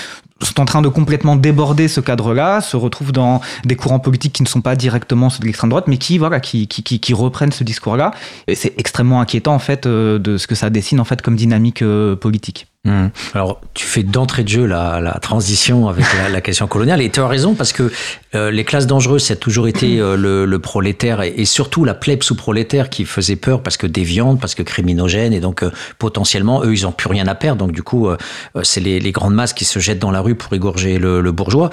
sont 0.42 0.58
en 0.58 0.64
train 0.64 0.80
de 0.80 0.88
complètement 0.88 1.36
déborder 1.36 1.86
ce 1.86 2.00
cadre-là, 2.00 2.62
se 2.62 2.76
retrouvent 2.76 3.12
dans 3.12 3.42
des 3.64 3.76
courants 3.76 3.98
politiques 3.98 4.32
qui 4.32 4.42
ne 4.42 4.48
sont 4.48 4.62
pas 4.62 4.74
directement 4.74 5.28
ceux 5.28 5.40
de 5.40 5.44
l'extrême 5.44 5.68
droite, 5.68 5.84
mais 5.86 5.98
qui 5.98 6.16
voilà, 6.16 6.40
qui, 6.40 6.66
qui, 6.66 6.82
qui, 6.82 6.98
qui 6.98 7.12
reprennent 7.12 7.52
ce 7.52 7.62
discours-là. 7.62 8.12
Et 8.46 8.54
c'est 8.54 8.72
extrêmement 8.78 9.20
inquiétant 9.20 9.54
en 9.54 9.58
fait 9.58 9.86
euh, 9.86 10.18
de 10.18 10.38
ce 10.38 10.46
que 10.46 10.54
ça 10.54 10.70
dessine 10.70 10.98
en 10.98 11.04
fait 11.04 11.20
comme 11.20 11.36
dynamique 11.36 11.82
euh, 11.82 12.16
politique. 12.16 12.68
Hmm. 12.86 13.08
Alors, 13.34 13.60
tu 13.74 13.84
fais 13.84 14.02
d'entrée 14.02 14.42
de 14.42 14.48
jeu 14.48 14.64
la, 14.64 15.02
la 15.02 15.12
transition 15.20 15.88
avec 15.88 16.06
la, 16.14 16.30
la 16.30 16.40
question 16.40 16.66
coloniale, 16.66 17.02
et 17.02 17.10
tu 17.10 17.20
as 17.20 17.28
raison 17.28 17.52
parce 17.52 17.74
que 17.74 17.92
euh, 18.34 18.50
les 18.50 18.64
classes 18.64 18.86
dangereuses, 18.86 19.24
ça 19.24 19.34
a 19.34 19.36
toujours 19.36 19.68
été 19.68 20.00
euh, 20.00 20.16
le, 20.16 20.46
le 20.46 20.58
prolétaire 20.60 21.20
et, 21.20 21.34
et 21.36 21.44
surtout 21.44 21.84
la 21.84 21.92
plèbe 21.92 22.22
sous-prolétaire 22.22 22.88
qui 22.88 23.04
faisait 23.04 23.36
peur 23.36 23.62
parce 23.62 23.76
que 23.76 23.86
déviante, 23.86 24.40
parce 24.40 24.54
que 24.54 24.62
criminogène, 24.62 25.34
et 25.34 25.40
donc 25.40 25.62
euh, 25.62 25.70
potentiellement, 25.98 26.64
eux, 26.64 26.72
ils 26.72 26.86
ont 26.86 26.92
plus 26.92 27.08
rien 27.08 27.26
à 27.26 27.34
perdre. 27.34 27.66
Donc 27.66 27.72
du 27.72 27.82
coup, 27.82 28.08
euh, 28.08 28.16
euh, 28.56 28.62
c'est 28.64 28.80
les, 28.80 28.98
les 28.98 29.12
grandes 29.12 29.34
masses 29.34 29.52
qui 29.52 29.66
se 29.66 29.78
jettent 29.78 29.98
dans 29.98 30.10
la 30.10 30.22
rue 30.22 30.34
pour 30.34 30.54
égorger 30.54 30.98
le, 30.98 31.20
le 31.20 31.32
bourgeois. 31.32 31.68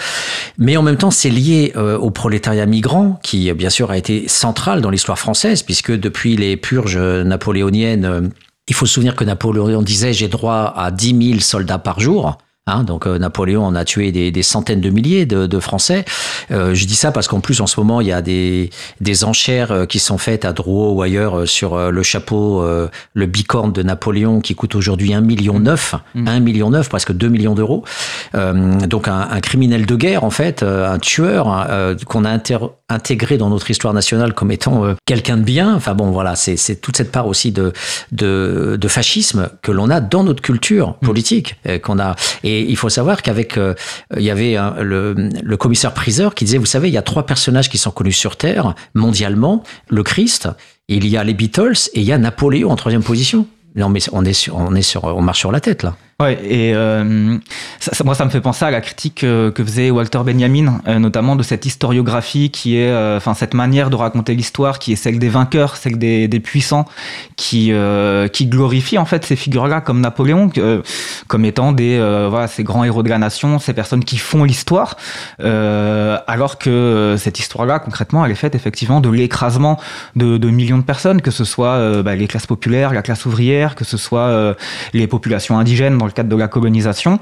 Mais 0.58 0.76
en 0.76 0.82
même 0.82 0.98
temps, 0.98 1.12
c'est 1.12 1.30
lié 1.30 1.72
euh, 1.78 1.98
au 1.98 2.12
prolétariat 2.12 2.66
migrant 2.66 3.18
qui, 3.24 3.54
bien 3.54 3.70
sûr, 3.70 3.92
a 3.92 3.98
été 3.98 4.28
central 4.28 4.82
dans 4.82 4.90
l'histoire 4.90 5.18
française 5.18 5.64
puisque 5.64 5.98
depuis 5.98 6.36
les 6.36 6.58
purges 6.58 6.98
napoléoniennes 6.98 8.30
il 8.68 8.76
faut 8.76 8.86
se 8.86 8.94
souvenir 8.96 9.16
que 9.16 9.24
Napoléon 9.24 9.82
disait 9.82 10.14
j'ai 10.14 10.28
droit 10.28 10.74
à 10.76 10.92
10 10.92 11.30
000 11.30 11.40
soldats 11.40 11.80
par 11.80 12.00
jour. 12.00 12.38
Hein, 12.68 12.84
donc 12.84 13.08
euh, 13.08 13.18
Napoléon 13.18 13.64
en 13.66 13.76
a 13.76 13.86
tué 13.86 14.12
des, 14.12 14.30
des 14.32 14.44
centaines 14.44 14.82
de 14.82 14.90
milliers 14.90 15.26
de, 15.26 15.48
de 15.48 15.60
Français. 15.60 16.06
Euh, 16.52 16.74
je 16.76 16.86
dis 16.86 16.96
ça 16.96 17.12
parce 17.12 17.28
qu'en 17.28 17.40
plus 17.40 17.62
en 17.62 17.68
ce 17.68 17.80
moment 17.80 18.02
il 18.02 18.08
y 18.08 18.12
a 18.12 18.22
des, 18.22 18.70
des 19.02 19.24
enchères 19.24 19.72
euh, 19.72 19.86
qui 19.86 20.00
sont 20.00 20.18
faites 20.18 20.46
à 20.46 20.54
Drouot 20.54 20.92
ou 20.94 21.02
ailleurs 21.02 21.40
euh, 21.40 21.46
sur 21.46 21.76
euh, 21.76 21.90
le 21.92 22.04
chapeau, 22.04 22.62
euh, 22.62 22.90
le 23.14 23.26
bicorne 23.26 23.72
de 23.72 23.84
Napoléon 23.84 24.42
qui 24.42 24.54
coûte 24.54 24.76
aujourd'hui 24.76 25.14
1 25.14 25.22
million 25.22 25.60
neuf, 25.60 25.96
Mmh. 26.16 26.28
1 26.28 26.40
million 26.42 26.70
neuf, 26.70 26.90
presque 26.90 27.12
2 27.14 27.28
millions 27.28 27.56
d'euros. 27.56 27.84
Euh, 28.36 28.76
donc 28.88 29.08
un, 29.08 29.28
un 29.32 29.40
criminel 29.40 29.86
de 29.86 29.96
guerre 29.96 30.24
en 30.24 30.30
fait, 30.30 30.64
un 30.64 31.00
tueur 31.00 31.48
hein, 31.48 31.96
qu'on 32.06 32.26
a 32.26 32.38
intégré 32.90 33.38
dans 33.38 33.50
notre 33.50 33.72
histoire 33.72 33.94
nationale 33.94 34.34
comme 34.34 34.52
étant 34.52 34.84
quelqu'un 35.06 35.38
de 35.38 35.44
bien. 35.44 35.74
Enfin 35.76 35.94
bon 35.94 36.12
voilà, 36.12 36.36
c'est 36.36 36.76
toute 36.82 36.98
cette 36.98 37.12
part 37.12 37.28
aussi 37.28 37.52
de 37.52 37.72
de, 38.12 38.78
de 38.80 38.88
fascisme 38.88 39.50
que 39.62 39.72
l'on 39.72 39.90
a 39.90 40.02
dans 40.02 40.24
notre 40.24 40.42
culture 40.42 40.96
politique 40.96 41.56
euh, 41.68 41.80
qu'on 41.80 42.00
a. 42.00 42.16
Et 42.44 42.57
il 42.62 42.78
faut 42.78 42.90
savoir 42.90 43.22
qu'avec 43.22 43.58
euh, 43.58 43.74
il 44.16 44.24
y 44.24 44.32
avait 44.32 44.58
le, 44.80 45.56
commissaire 45.58 45.94
priseur 45.94 46.36
qui 46.36 46.46
disait 46.46 46.58
vous 46.58 46.66
savez 46.66 46.88
il 46.88 46.94
y 46.94 46.98
a 46.98 47.02
trois 47.02 47.26
personnages 47.26 47.70
qui 47.70 47.78
sont 47.78 47.92
connus 47.92 48.14
sur 48.14 48.36
terre 48.38 48.76
mondialement 48.94 49.64
le 49.90 50.04
Christ 50.04 50.50
il 50.88 51.06
y 51.08 51.18
a 51.18 51.24
les 51.24 51.34
Beatles 51.34 51.90
et 51.94 52.00
il 52.00 52.06
y 52.06 52.12
a 52.12 52.18
Napoléon 52.18 52.72
en 52.72 52.76
troisième 52.76 53.04
position. 53.04 53.48
Non 53.76 53.90
mais 53.90 54.00
on 54.12 54.24
est 54.24 54.50
on 54.50 54.74
est 54.76 54.82
sur, 54.82 55.04
on 55.04 55.22
marche 55.22 55.40
sur 55.40 55.52
la 55.52 55.60
tête 55.60 55.84
là. 55.84 55.98
Ouais, 56.20 56.34
et 56.44 56.74
euh, 56.74 57.38
ça, 57.80 57.94
ça- 57.94 58.04
moi, 58.04 58.16
ça 58.16 58.26
me 58.26 58.32
fait 58.32 58.42
penser 58.42 58.66
à 58.66 58.72
la 58.72 58.82
critique 58.82 59.24
euh, 59.24 59.52
que 59.52 59.64
faisait 59.64 59.92
Walter 59.92 60.18
Benjamin, 60.26 60.82
euh, 60.88 60.98
notamment 60.98 61.36
de 61.36 61.44
cette 61.44 61.68
historiographie 61.68 62.50
qui 62.50 62.76
est, 62.76 62.90
euh, 62.90 63.18
enfin, 63.18 63.36
cette 63.36 63.54
manière 63.54 63.92
de 63.92 63.96
raconter 63.98 64.34
l'histoire 64.34 64.80
qui 64.80 64.92
est 64.94 64.96
celle 64.96 65.20
des 65.20 65.30
vainqueurs, 65.30 65.76
celle 65.76 66.00
des, 66.00 66.28
des 66.28 66.40
puissants, 66.40 66.86
qui 67.36 67.72
euh, 67.72 68.28
qui 68.30 68.48
glorifie 68.48 68.98
en 68.98 69.06
fait 69.06 69.26
ces 69.26 69.36
figures-là 69.36 69.80
comme 69.80 70.02
Napoléon, 70.02 70.50
comme 71.28 71.46
étant 71.46 71.72
des 71.72 72.00
voilà 72.32 72.48
ces 72.48 72.64
grands 72.64 72.84
héros 72.84 73.04
de 73.04 73.10
la 73.10 73.20
nation, 73.20 73.60
ces 73.60 73.74
personnes 73.74 74.04
qui 74.04 74.18
font 74.18 74.44
l'histoire, 74.44 74.96
alors 75.38 76.58
que 76.58 77.14
cette 77.20 77.38
histoire-là, 77.38 77.78
concrètement, 77.78 78.26
elle 78.26 78.32
est 78.32 78.36
faite 78.36 78.56
effectivement 78.56 79.02
de 79.02 79.10
l'écrasement 79.10 79.80
de, 80.16 80.38
de 80.40 80.50
millions 80.50 80.80
de 80.80 80.84
personnes, 80.84 81.22
que 81.22 81.30
ce 81.30 81.44
soit 81.44 82.02
bah, 82.02 82.16
les 82.16 82.26
classes 82.28 82.48
populaires, 82.48 82.92
la 82.92 83.04
classe 83.04 83.28
ouvrière, 83.28 83.76
que 83.76 83.86
ce 83.86 83.98
soit 83.98 84.56
les 84.94 85.06
populations 85.06 85.60
indigènes 85.60 85.94
le 86.08 86.14
cadre 86.14 86.30
de 86.30 86.36
la 86.36 86.48
colonisation. 86.48 87.20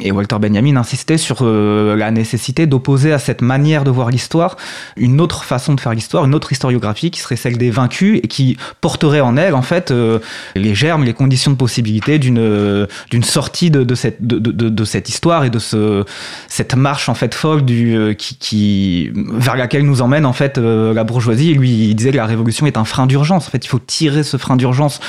Et 0.00 0.12
Walter 0.12 0.36
Benjamin 0.40 0.76
insistait 0.76 1.18
sur 1.18 1.38
euh, 1.42 1.96
la 1.96 2.10
nécessité 2.10 2.66
d'opposer 2.66 3.12
à 3.12 3.18
cette 3.18 3.42
manière 3.42 3.84
de 3.84 3.90
voir 3.90 4.10
l'histoire 4.10 4.56
une 4.96 5.20
autre 5.20 5.44
façon 5.44 5.74
de 5.74 5.80
faire 5.80 5.92
l'histoire, 5.92 6.24
une 6.24 6.34
autre 6.34 6.52
historiographie 6.52 7.10
qui 7.10 7.20
serait 7.20 7.36
celle 7.36 7.58
des 7.58 7.70
vaincus 7.70 8.20
et 8.22 8.28
qui 8.28 8.56
porterait 8.80 9.20
en 9.20 9.36
elle 9.36 9.54
en 9.54 9.62
fait 9.62 9.90
euh, 9.90 10.18
les 10.54 10.74
germes, 10.74 11.04
les 11.04 11.14
conditions 11.14 11.50
de 11.50 11.56
possibilité 11.56 12.18
d'une 12.18 12.38
euh, 12.38 12.86
d'une 13.10 13.24
sortie 13.24 13.70
de, 13.70 13.94
cette 13.94 14.26
de, 14.26 14.38
de, 14.38 14.84
cette 14.84 15.08
histoire 15.08 15.44
et 15.44 15.50
de 15.50 15.58
ce 15.58 16.04
cette 16.48 16.74
marche 16.76 17.08
en 17.08 17.14
fait 17.14 17.34
folle 17.34 17.64
du 17.64 18.14
qui, 18.18 18.36
qui 18.38 19.10
vers 19.14 19.56
laquelle 19.56 19.84
nous 19.84 20.02
emmène 20.02 20.26
en 20.26 20.32
fait 20.32 20.58
la 20.58 21.04
bourgeoisie. 21.04 21.50
Et 21.50 21.54
lui, 21.54 21.88
il 21.90 21.94
disait 21.94 22.10
que 22.10 22.16
la 22.16 22.26
révolution 22.26 22.66
est 22.66 22.76
un 22.76 22.84
frein 22.84 23.06
d'urgence. 23.06 23.46
En 23.48 23.50
fait, 23.50 23.64
il 23.64 23.68
faut 23.68 23.78
tirer 23.78 24.22
ce 24.22 24.36
frein 24.36 24.56
d'urgence 24.56 25.00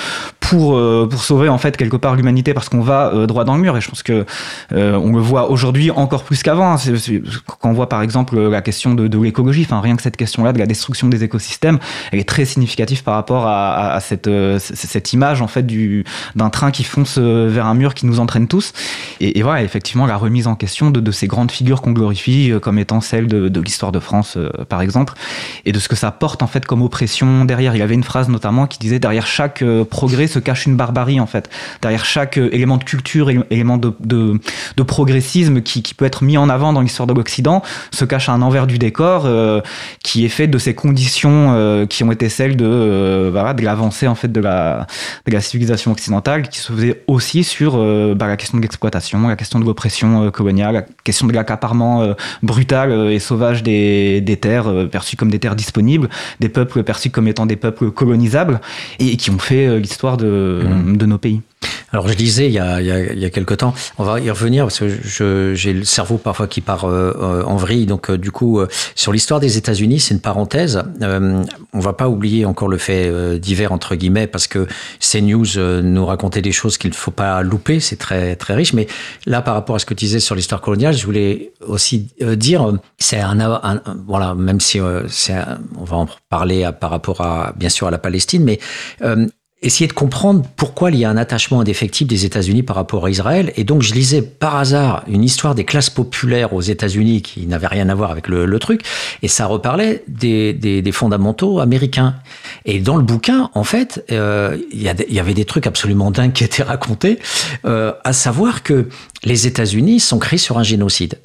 pour 0.50 0.78
euh, 0.78 1.08
pour 1.10 1.22
sauver 1.22 1.50
en 1.50 1.58
fait 1.58 1.76
quelque 1.76 1.98
part 1.98 2.16
l'humanité 2.16 2.54
parce 2.54 2.70
qu'on 2.70 2.82
va 2.82 3.14
euh, 3.14 3.28
droit 3.28 3.44
dans 3.44 3.56
le 3.56 3.62
mur. 3.62 3.76
Et 3.76 3.82
je 3.82 3.90
pense 3.90 4.04
que 4.04 4.26
euh, 4.72 4.96
on 4.96 5.14
le 5.14 5.22
voit 5.22 5.50
aujourd'hui 5.50 5.92
encore 5.92 6.24
plus 6.24 6.42
qu'avant. 6.42 6.74
hein. 6.74 6.78
Quand 7.60 7.70
on 7.70 7.74
voit 7.74 7.90
par 7.90 8.02
exemple 8.02 8.40
la 8.40 8.62
question 8.62 8.94
de, 8.94 9.18
l'écologie, 9.22 9.64
enfin 9.66 9.82
rien 9.82 9.96
que 9.96 10.02
cette 10.02 10.18
question-là 10.18 10.54
de 10.54 10.60
la 10.60 10.66
destruction 10.66 11.10
des 11.10 11.24
écosystèmes, 11.24 11.80
elle 12.12 12.20
est 12.20 12.28
très 12.28 12.46
significative 12.46 13.04
par 13.04 13.16
rapport 13.16 13.46
à, 13.46 14.00
cette 14.00 14.30
cette 14.60 15.14
image 15.14 15.42
en 15.42 15.48
fait 15.48 15.64
du 15.64 16.06
d'un 16.36 16.50
train 16.50 16.72
qui 16.72 16.84
fonce 16.84 17.18
vers 17.18 17.66
un 17.66 17.74
mur 17.74 17.94
qui 17.94 18.06
nous 18.06 18.20
entraîne 18.20 18.48
tous. 18.48 18.74
Et, 19.20 19.42
voilà, 19.42 19.64
effectivement, 19.64 20.06
la 20.06 20.18
remise 20.18 20.48
en 20.48 20.56
question 20.56 20.92
de, 20.92 21.12
ces 21.12 21.28
grandes 21.28 21.52
figures 21.52 21.82
qu'on 21.82 21.92
glorifie 21.92 22.54
comme 22.62 22.80
étant 22.80 23.02
celles 23.02 23.28
de, 23.28 23.60
l'histoire 23.60 23.92
de 23.92 24.00
France, 24.00 24.38
par 24.70 24.82
exemple, 24.82 25.14
et 25.66 25.72
de 25.72 25.80
ce 25.80 25.88
que 25.88 25.96
ça 25.96 26.12
porte 26.12 26.44
en 26.44 26.48
fait 26.48 26.66
comme 26.66 26.82
oppression 26.82 27.46
derrière. 27.46 27.76
Il 27.76 27.82
avait 27.82 27.96
une 27.96 28.04
phrase 28.04 28.30
notamment 28.30 28.68
qui 28.68 28.80
disait 28.80 29.00
derrière 29.00 29.28
chaque 29.28 29.64
progrès 29.90 30.28
se 30.38 30.40
cache 30.40 30.68
une 30.68 30.76
barbarie 30.76 31.20
en 31.20 31.26
fait. 31.26 31.50
Derrière 31.82 32.06
chaque 32.06 32.38
euh, 32.38 32.50
élément 32.54 32.78
de 32.78 32.84
culture, 32.84 33.30
élé- 33.30 33.44
élément 33.50 33.78
de, 33.78 33.94
progressisme 34.84 35.62
qui, 35.62 35.82
peut 35.98 36.06
être 36.06 36.24
mis 36.24 36.38
en 36.38 36.50
avant 36.50 36.74
dans 36.74 36.82
l'histoire 36.82 37.08
de 37.08 37.14
l'Occident, 37.14 37.62
se 37.92 38.06
cache 38.06 38.30
un 38.30 38.42
envers 38.42 38.68
du 38.68 38.78
décor 38.78 39.24
euh, 39.26 39.62
qui 40.04 40.26
est 40.26 40.30
fait 40.30 40.48
de 40.48 40.58
ces 40.58 40.76
conditions 40.76 41.54
euh, 41.54 41.86
qui 41.86 42.04
ont 42.04 42.12
été 42.12 42.30
celles 42.30 42.56
de, 42.56 43.30
voilà, 43.32 43.54
de 43.54 43.64
l'avancée 43.64 44.08
en 44.08 44.16
fait 44.16 44.32
de 44.32 44.40
la, 44.40 44.86
de 45.26 45.34
la 45.34 45.42
civilisation 45.42 45.92
occidentale, 45.92 46.48
qui 46.50 46.60
se 46.60 46.72
faisait 46.72 47.04
aussi 47.08 47.44
sur 47.44 47.78
bah, 48.16 48.28
la 48.28 48.38
question 48.38 48.58
de 48.58 48.62
l'exploitation, 48.62 49.28
la 49.28 49.36
question 49.36 49.60
de 49.60 49.66
l'oppression 49.66 50.30
coloniale, 50.32 50.74
la 50.74 50.82
question 51.04 51.28
de 51.28 51.34
l'accaparement 51.34 52.16
brutal 52.44 53.12
et 53.12 53.20
sauvage 53.20 53.64
des, 53.64 54.40
terres 54.40 54.72
perçues 54.92 55.16
comme 55.16 55.32
des 55.32 55.40
terres 55.40 55.56
disponibles, 55.56 56.10
des 56.40 56.50
peuples 56.50 56.84
perçus 56.84 57.10
comme 57.10 57.28
étant 57.28 57.46
des 57.46 57.56
peuples 57.56 57.92
colonisables 57.92 58.62
et, 59.00 59.18
qui 59.18 59.32
ont 59.32 59.40
fait 59.40 59.80
l'histoire 59.80 60.18
de, 60.18 60.27
de 60.28 61.06
nos 61.06 61.18
pays. 61.18 61.42
Alors 61.94 62.10
je 62.10 62.14
disais 62.16 62.48
il 62.48 62.52
y 62.52 62.60
a, 62.60 62.82
il 62.82 63.18
y 63.20 63.26
a, 63.26 63.30
quelque 63.30 63.54
temps, 63.54 63.74
on 63.98 64.04
va 64.04 64.20
y 64.20 64.30
revenir 64.30 64.66
parce 64.66 64.80
que 64.80 65.54
j'ai 65.56 65.72
le 65.74 65.86
cerveau 65.86 66.18
parfois 66.18 66.46
qui 66.48 66.60
part 66.60 66.84
euh, 66.84 67.44
en 67.46 67.56
vrille. 67.56 67.86
Donc 67.86 68.10
euh, 68.10 68.18
du 68.18 68.30
coup, 68.30 68.60
euh, 68.60 68.68
sur 68.94 69.14
l'histoire 69.14 69.40
des 69.40 69.58
États-Unis, 69.58 70.02
c'est 70.02 70.14
une 70.14 70.20
parenthèse. 70.20 70.84
On 71.02 71.80
va 71.80 71.94
pas 71.94 72.10
oublier 72.10 72.44
encore 72.46 72.68
le 72.68 72.78
fait 72.78 73.40
divers 73.40 73.72
entre 73.72 73.96
guillemets 73.96 74.28
parce 74.28 74.48
que 74.48 74.68
CNews 75.00 75.58
euh, 75.58 75.82
nous 75.82 76.06
racontait 76.06 76.42
des 76.42 76.52
choses 76.52 76.78
qu'il 76.78 76.90
ne 76.90 76.96
faut 76.96 77.12
pas 77.12 77.42
louper. 77.42 77.80
C'est 77.80 77.96
très 77.96 78.36
très 78.36 78.54
riche. 78.54 78.74
Mais 78.74 78.88
là, 79.26 79.42
par 79.42 79.54
rapport 79.54 79.78
à 79.78 79.80
ce 79.80 79.86
que 79.86 79.94
tu 79.94 80.04
disais 80.06 80.20
sur 80.20 80.36
l'histoire 80.36 80.60
coloniale, 80.60 80.94
je 80.94 81.06
voulais 81.06 81.54
aussi 81.66 82.10
dire, 82.36 82.74
c'est 82.98 83.22
un, 83.22 83.40
un- 83.40 83.82
voilà, 84.06 84.36
même 84.36 84.60
si 84.60 84.82
on 84.82 85.84
va 85.86 85.96
en 85.96 86.08
parler 86.30 86.66
à- 86.66 86.74
par 86.74 86.90
rapport 86.90 87.22
à 87.22 87.54
bien 87.56 87.70
sûr 87.70 87.88
à 87.88 87.92
la 87.92 87.98
Palestine, 87.98 88.44
mais 88.44 88.60
essayer 89.64 89.88
de 89.88 89.94
comprendre 89.94 90.44
pourquoi 90.56 90.92
il 90.92 91.00
y 91.00 91.06
a 91.06 91.10
un 91.10 91.18
attachement 91.18 91.62
indéfectible 91.62 92.10
des 92.10 92.26
États-Unis 92.26 92.62
par 92.62 92.76
rapport 92.76 93.06
à 93.06 93.10
Israël. 93.10 93.52
Et 93.56 93.64
donc, 93.64 93.82
je 93.82 93.94
lisais 93.94 94.22
par 94.22 94.56
hasard 94.56 95.04
une 95.08 95.24
histoire 95.24 95.56
des 95.56 95.66
classes 95.66 95.90
populaires 95.90 96.54
aux 96.54 96.62
États-Unis 96.62 97.24
qui 97.24 97.48
n'avait 97.48 97.68
rien 97.68 97.90
à 97.90 97.96
voir 97.96 98.12
avec 98.12 98.28
le, 98.28 98.60
truc, 98.60 98.82
et 99.24 99.28
ça 99.28 99.46
reparlait 99.46 100.04
des, 100.08 100.92
fondamentaux 100.92 101.60
américains. 101.60 102.16
Et 102.66 102.80
dans 102.80 102.98
le 102.98 103.04
bouquin, 103.04 103.50
en 103.54 103.64
fait, 103.64 104.06
euh, 104.12 104.58
il 104.72 104.82
y 104.82 105.20
avait 105.20 105.34
des 105.34 105.46
trucs 105.46 105.68
absolument 105.68 106.12
dingues 106.12 106.34
qui 106.34 106.44
étaient 106.44 106.64
racontés, 106.64 107.20
euh, 107.66 107.94
à 108.04 108.14
savoir 108.14 108.64
que 108.64 108.90
les 109.24 109.48
États-Unis 109.48 110.00
sont 110.00 110.20
créés 110.20 110.40
sur 110.40 110.58
un 110.58 110.64
génocide. 110.64 111.20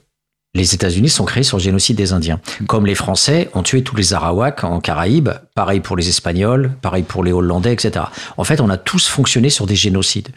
Les 0.55 0.75
États-Unis 0.75 1.09
sont 1.09 1.25
créés 1.25 1.45
sur 1.45 1.57
le 1.57 1.63
génocide 1.63 1.97
des 1.97 2.13
Indiens. 2.13 2.41
Comme 2.67 2.87
les 2.87 2.95
Français 2.95 3.49
ont 3.55 3.63
tué 3.63 3.83
tous 3.83 3.97
les 3.97 4.13
Arawaks 4.13 4.65
en 4.65 4.81
Caraïbes, 4.81 5.31
pareil 5.55 5.81
pour 5.81 5.97
les 5.97 6.09
Espagnols, 6.09 6.73
pareil 6.83 7.05
pour 7.05 7.25
les 7.25 7.33
Hollandais, 7.33 7.73
etc. 7.73 8.05
En 8.37 8.45
fait, 8.45 8.61
on 8.61 8.69
a 8.69 8.77
tous 8.77 9.09
fonctionné 9.09 9.49
sur 9.49 9.67
des 9.67 9.77
génocides. 9.77 10.29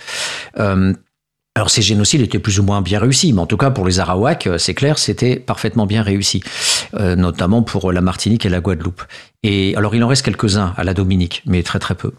Euh, 0.57 0.93
alors 1.57 1.69
ces 1.69 1.81
génocides 1.81 2.19
étaient 2.19 2.39
plus 2.39 2.59
ou 2.59 2.63
moins 2.63 2.81
bien 2.81 2.99
réussis, 2.99 3.31
mais 3.31 3.39
en 3.39 3.45
tout 3.45 3.55
cas 3.55 3.71
pour 3.71 3.85
les 3.85 4.01
Arawaks, 4.01 4.47
euh, 4.47 4.57
c'est 4.57 4.73
clair, 4.73 4.99
c'était 4.99 5.37
parfaitement 5.37 5.85
bien 5.85 6.01
réussi, 6.01 6.43
euh, 6.95 7.15
notamment 7.15 7.63
pour 7.63 7.93
la 7.93 8.01
Martinique 8.01 8.45
et 8.45 8.49
la 8.49 8.59
Guadeloupe. 8.59 9.01
Et 9.41 9.73
alors 9.77 9.95
il 9.95 10.03
en 10.03 10.09
reste 10.09 10.25
quelques-uns 10.25 10.73
à 10.75 10.83
la 10.83 10.93
Dominique, 10.93 11.43
mais 11.45 11.63
très 11.63 11.79
très 11.79 11.95
peu. 11.95 12.11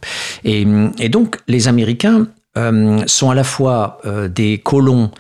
Et, 0.45 0.67
et 0.99 1.11
donc 1.11 1.39
les 1.49 1.69
Américains 1.69 2.29
euh, 2.57 3.03
sont 3.07 3.31
à 3.31 3.35
la 3.35 3.45
fois 3.45 3.99
euh, 4.07 4.29
des 4.29 4.59
colons 4.59 5.11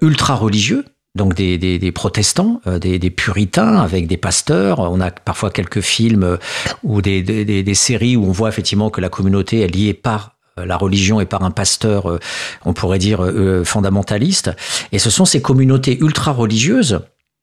ultra 0.00 0.34
religieux, 0.34 0.84
donc 1.16 1.34
des, 1.34 1.58
des, 1.58 1.92
protestants, 1.92 2.60
euh, 2.66 2.78
des, 2.78 3.10
puritains 3.10 3.76
avec 3.76 4.06
des 4.06 4.16
pasteurs. 4.16 4.78
On 4.78 5.00
a 5.00 5.10
parfois 5.10 5.50
quelques 5.50 5.80
films 5.80 6.22
euh, 6.22 6.36
ou 6.84 7.02
des, 7.02 7.22
des, 7.22 7.74
séries 7.74 8.16
où 8.16 8.24
on 8.24 8.32
voit 8.32 8.48
effectivement 8.48 8.90
que 8.90 9.00
la 9.00 9.08
communauté 9.08 9.60
est 9.60 9.66
liée 9.66 9.94
par 9.94 10.36
euh, 10.58 10.64
la 10.64 10.76
religion 10.76 11.20
et 11.20 11.26
par 11.26 11.42
un 11.42 11.50
pasteur, 11.50 12.20
on 12.64 12.72
pourrait 12.72 12.98
dire, 12.98 13.24
fondamentaliste. 13.64 14.50
Et 14.92 14.98
ce 14.98 15.10
sont 15.10 15.24
ces 15.24 15.42
communautés 15.42 15.98
ultra-religieuses 16.00 17.00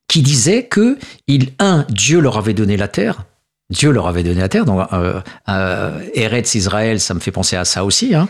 qui 0.08 0.22
disaient 0.22 0.64
que, 0.64 0.98
un, 1.60 1.86
Dieu 1.90 2.22
leur 2.22 2.38
avait 2.38 2.54
donné 2.54 2.78
la 2.78 2.88
terre, 2.88 3.26
Dieu 3.70 3.92
leur 3.92 4.08
avait 4.08 4.24
donné 4.24 4.40
la 4.40 4.48
terre, 4.48 4.64
donc 4.64 4.88
Eretz 6.14 6.56
Israël, 6.56 7.02
ça 7.02 7.14
me 7.14 7.20
fait 7.20 7.32
penser 7.32 7.58
à 7.58 7.66
ça 7.66 7.84
aussi. 7.84 8.16
Hein. 8.16 8.30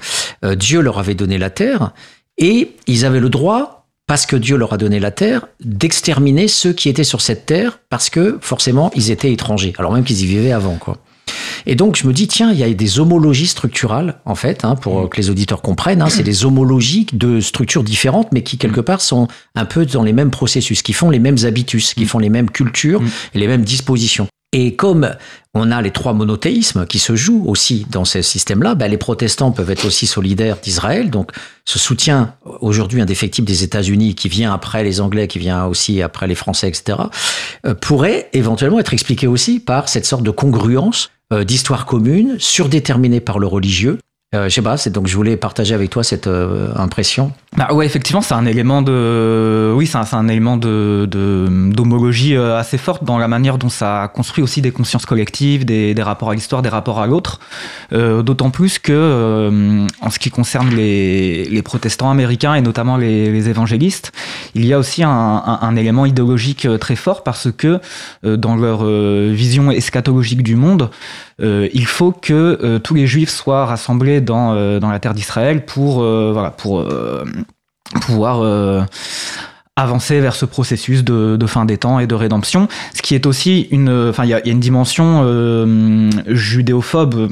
Dieu 0.56 0.82
leur 0.82 0.97
avait 0.97 1.13
donné 1.13 1.38
la 1.38 1.52
terre 1.52 1.91
et 2.39 2.71
ils 2.88 3.06
avaient 3.06 3.19
le 3.19 3.30
droit, 3.30 3.87
parce 4.08 4.26
que 4.26 4.38
Dieu 4.38 4.56
leur 4.58 4.74
a 4.74 4.78
donné 4.78 5.00
la 5.00 5.12
terre, 5.12 5.48
d'exterminer 5.60 6.48
ceux 6.48 6.74
qui 6.74 6.89
étaient 6.89 7.04
sur 7.04 7.22
cette 7.22 7.46
terre, 7.46 7.80
parce 7.89 8.10
que 8.10 8.38
forcément 8.41 8.89
ils 8.96 9.12
étaient 9.12 9.32
étrangers, 9.32 9.74
alors 9.78 9.91
même 9.91 10.04
qu'ils 10.04 10.22
y 10.22 10.26
vivaient 10.26 10.54
avant, 10.54 10.78
quoi. 10.78 10.98
Et 11.65 11.76
donc 11.76 11.98
je 11.98 12.08
me 12.08 12.13
dis 12.13 12.28
tiens, 12.28 12.52
il 12.54 12.58
y 12.58 12.63
a 12.63 12.74
des 12.74 13.00
homologies 13.00 13.48
structurales 13.48 14.20
en 14.26 14.36
fait, 14.36 14.63
hein, 14.63 14.76
pour 14.76 15.10
que 15.10 15.17
les 15.17 15.30
auditeurs 15.30 15.62
comprennent. 15.62 16.02
Hein, 16.02 16.10
c'est 16.10 16.24
des 16.24 16.46
homologies 16.46 17.06
de 17.12 17.41
structures 17.41 17.84
différentes, 17.84 18.32
mais 18.32 18.43
qui 18.43 18.58
quelque 18.58 18.80
part 18.80 19.02
sont 19.02 19.28
un 19.56 19.65
peu 19.65 19.86
dans 19.86 20.04
les 20.04 20.13
mêmes 20.13 20.32
processus, 20.32 20.82
qui 20.82 20.93
font 20.93 21.10
les 21.10 21.20
mêmes 21.20 21.38
habitus, 21.43 21.93
qui 21.93 22.06
font 22.06 22.20
les 22.20 22.30
mêmes 22.30 22.50
cultures 22.50 23.02
et 23.34 23.39
les 23.39 23.48
mêmes 23.48 23.63
dispositions. 23.63 24.28
Et 24.60 24.74
comme 24.74 25.12
on 25.54 25.70
a 25.70 25.84
les 25.84 25.91
trois 25.91 26.13
monothéismes 26.13 26.88
qui 26.88 26.98
se 26.98 27.15
jouent 27.15 27.43
aussi 27.46 27.86
dans 27.91 28.06
ces 28.06 28.24
systèmes-là, 28.24 28.74
ben 28.74 28.89
les 28.89 28.98
protestants 28.98 29.52
peuvent 29.52 29.70
être 29.70 29.86
aussi 29.86 30.08
solidaires 30.08 30.58
d'Israël. 30.58 31.12
Donc 31.12 31.30
ce 31.63 31.78
soutien 31.78 32.34
aujourd'hui 32.60 33.00
indéfectible 33.00 33.46
des 33.46 33.63
États-Unis, 33.63 34.15
qui 34.15 34.30
vient 34.30 34.52
après 34.52 34.84
les 34.84 35.00
Anglais, 35.00 35.28
qui 35.28 35.38
vient 35.38 35.65
aussi 35.65 36.02
après 36.02 36.26
les 36.26 36.34
Français, 36.34 36.70
etc., 36.70 36.98
euh, 37.67 37.76
pourrait 37.76 38.30
éventuellement 38.34 38.80
être 38.80 38.93
expliqué 38.93 39.28
aussi 39.28 39.60
par 39.60 39.89
cette 39.89 40.08
sorte 40.08 40.24
de 40.24 40.32
congruence 40.32 41.12
euh, 41.32 41.43
d'histoire 41.43 41.86
commune, 41.86 42.38
surdéterminée 42.39 43.20
par 43.20 43.38
le 43.38 43.46
religieux. 43.46 44.00
Euh, 44.35 44.49
je 44.49 44.55
sais 44.55 44.61
pas, 44.61 44.75
c'est 44.75 44.89
donc 44.89 45.07
je 45.07 45.15
voulais 45.15 45.37
partager 45.37 45.73
avec 45.73 45.89
toi 45.89 46.03
cette 46.03 46.27
euh, 46.27 46.67
impression. 46.75 47.31
Bah 47.55 47.69
ouais, 47.73 47.85
effectivement, 47.85 48.19
c'est 48.21 48.33
un 48.33 48.45
élément 48.45 48.81
de, 48.81 49.71
oui, 49.73 49.87
c'est 49.87 49.97
un, 49.97 50.05
un 50.11 50.27
élément 50.27 50.57
de 50.57 51.07
d'homologie 51.73 52.35
euh, 52.35 52.57
assez 52.57 52.77
forte 52.77 53.05
dans 53.05 53.17
la 53.17 53.29
manière 53.29 53.57
dont 53.57 53.69
ça 53.69 54.11
construit 54.13 54.43
aussi 54.43 54.61
des 54.61 54.71
consciences 54.71 55.05
collectives, 55.05 55.63
des, 55.63 55.93
des 55.93 56.03
rapports 56.03 56.31
à 56.31 56.33
l'histoire, 56.35 56.61
des 56.61 56.67
rapports 56.67 56.99
à 56.99 57.07
l'autre. 57.07 57.39
Euh, 57.93 58.21
D'autant 58.21 58.49
plus 58.49 58.79
que, 58.79 58.91
euh, 58.91 59.87
en 60.01 60.09
ce 60.09 60.19
qui 60.19 60.29
concerne 60.29 60.71
les, 60.75 61.45
les 61.45 61.61
protestants 61.61 62.11
américains 62.11 62.53
et 62.53 62.61
notamment 62.61 62.97
les, 62.97 63.31
les 63.31 63.47
évangélistes, 63.47 64.11
il 64.55 64.65
y 64.65 64.73
a 64.73 64.77
aussi 64.77 65.03
un, 65.03 65.09
un- 65.09 65.59
un 65.61 65.75
élément 65.77 66.05
idéologique 66.05 66.65
euh, 66.65 66.77
très 66.77 66.97
fort 66.97 67.23
parce 67.23 67.47
que 67.49 67.79
dans 68.23 68.57
leur 68.57 68.83
vision 68.85 69.71
eschatologique 69.71 70.43
du 70.43 70.57
monde, 70.57 70.89
euh, 71.39 71.69
il 71.73 71.86
faut 71.86 72.12
que 72.12 72.34
euh, 72.63 72.80
tous 72.80 72.95
les 72.95 73.06
juifs 73.06 73.30
soient 73.30 73.65
rassemblés 73.65 74.21
dans, 74.21 74.56
euh, 74.56 74.80
dans 74.80 74.89
la 74.89 75.00
terre 75.00 75.13
d'Israël 75.13 75.65
pour, 75.65 76.02
voilà, 76.02 76.52
pour 76.52 76.86
pouvoir 78.02 78.88
avancer 79.77 80.19
vers 80.19 80.35
ce 80.35 80.45
processus 80.45 81.03
de, 81.03 81.37
fin 81.47 81.63
des 81.63 81.77
temps 81.77 81.99
et 81.99 82.07
de 82.07 82.15
rédemption. 82.15 82.67
Ce 82.93 83.01
qui 83.01 83.15
est 83.15 83.25
aussi 83.25 83.67
une, 83.71 84.09
enfin, 84.09 84.25
il 84.25 84.29
y 84.29 84.33
a, 84.33 84.45
une 84.45 84.59
dimension 84.59 85.21
euh, 85.23 86.09
judéophobe, 86.27 87.29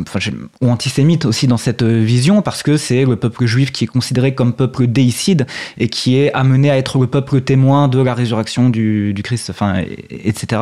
ou 0.62 0.70
antisémite 0.70 1.26
aussi 1.26 1.48
dans 1.48 1.58
cette 1.58 1.84
vision, 1.84 2.42
parce 2.42 2.64
que 2.64 2.78
c'est 2.78 3.04
le 3.04 3.16
peuple 3.16 3.46
juif 3.46 3.72
qui 3.72 3.84
est 3.84 3.88
considéré 3.88 4.34
comme 4.36 4.54
peuple 4.54 4.88
déicide 4.88 5.48
et 5.80 5.90
qui 5.90 6.18
est 6.18 6.32
amené 6.34 6.70
à 6.70 6.78
être 6.78 7.00
le 7.00 7.08
peuple 7.08 7.42
témoin 7.42 7.88
de 7.88 8.00
la 8.00 8.14
résurrection 8.14 8.70
du, 8.70 9.14
du 9.14 9.24
Christ, 9.24 9.50
enfin, 9.50 9.80
et- 9.80 10.30
etc. 10.30 10.62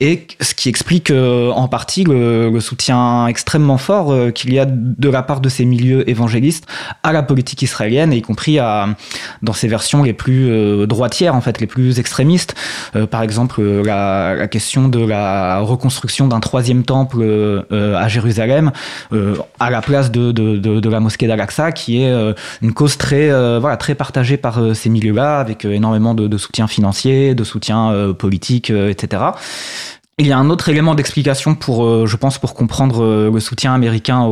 Et 0.00 0.26
ce 0.40 0.54
qui 0.54 0.68
explique 0.68 1.10
euh, 1.10 1.50
en 1.50 1.68
partie 1.68 2.04
le, 2.04 2.50
le 2.50 2.60
soutien 2.60 3.26
extrêmement 3.28 3.78
fort 3.78 4.12
euh, 4.12 4.30
qu'il 4.30 4.52
y 4.52 4.58
a 4.58 4.66
de 4.66 5.08
la 5.08 5.22
part 5.22 5.40
de 5.40 5.48
ces 5.48 5.64
milieux 5.64 6.08
évangélistes 6.10 6.66
à 7.04 7.12
la 7.12 7.22
politique 7.22 7.62
israélienne, 7.62 8.12
y 8.12 8.22
compris 8.22 8.58
à, 8.58 8.88
dans 9.42 9.52
ses 9.52 9.68
versions 9.68 10.02
les 10.02 10.12
plus 10.12 10.50
euh, 10.50 10.86
en 11.20 11.40
fait, 11.40 11.60
les 11.60 11.66
plus 11.66 11.98
extrémistes. 11.98 12.54
Euh, 12.96 13.06
par 13.06 13.22
exemple, 13.22 13.60
euh, 13.60 13.82
la, 13.84 14.48
question 14.48 14.88
de 14.88 15.04
la 15.04 15.60
reconstruction 15.60 16.26
d'un 16.26 16.40
troisième 16.40 16.84
temple 16.84 17.18
euh, 17.22 17.96
à 17.96 18.08
Jérusalem, 18.08 18.72
à 19.60 19.70
la 19.70 19.80
place 19.80 20.10
de, 20.10 20.88
la 20.88 21.00
mosquée 21.00 21.26
d'Al-Aqsa, 21.26 21.72
qui 21.72 22.02
est 22.02 22.12
une 22.60 22.72
cause 22.72 22.96
très, 22.98 23.28
voilà, 23.58 23.76
très 23.76 23.94
partagée 23.94 24.36
par 24.36 24.74
ces 24.74 24.90
milieux-là, 24.90 25.38
avec 25.38 25.64
énormément 25.64 26.14
de, 26.14 26.36
soutien 26.36 26.66
financier, 26.66 27.34
de 27.34 27.44
soutien 27.44 28.14
politique, 28.18 28.70
etc. 28.70 29.22
Il 30.18 30.26
y 30.26 30.32
a 30.32 30.36
un 30.36 30.50
autre 30.50 30.68
élément 30.68 30.94
d'explication 30.94 31.54
pour, 31.54 31.84
euh, 31.86 32.04
je 32.06 32.16
pense, 32.16 32.36
pour 32.38 32.52
comprendre 32.52 33.02
euh, 33.02 33.30
le 33.32 33.40
soutien 33.40 33.72
américain 33.72 34.30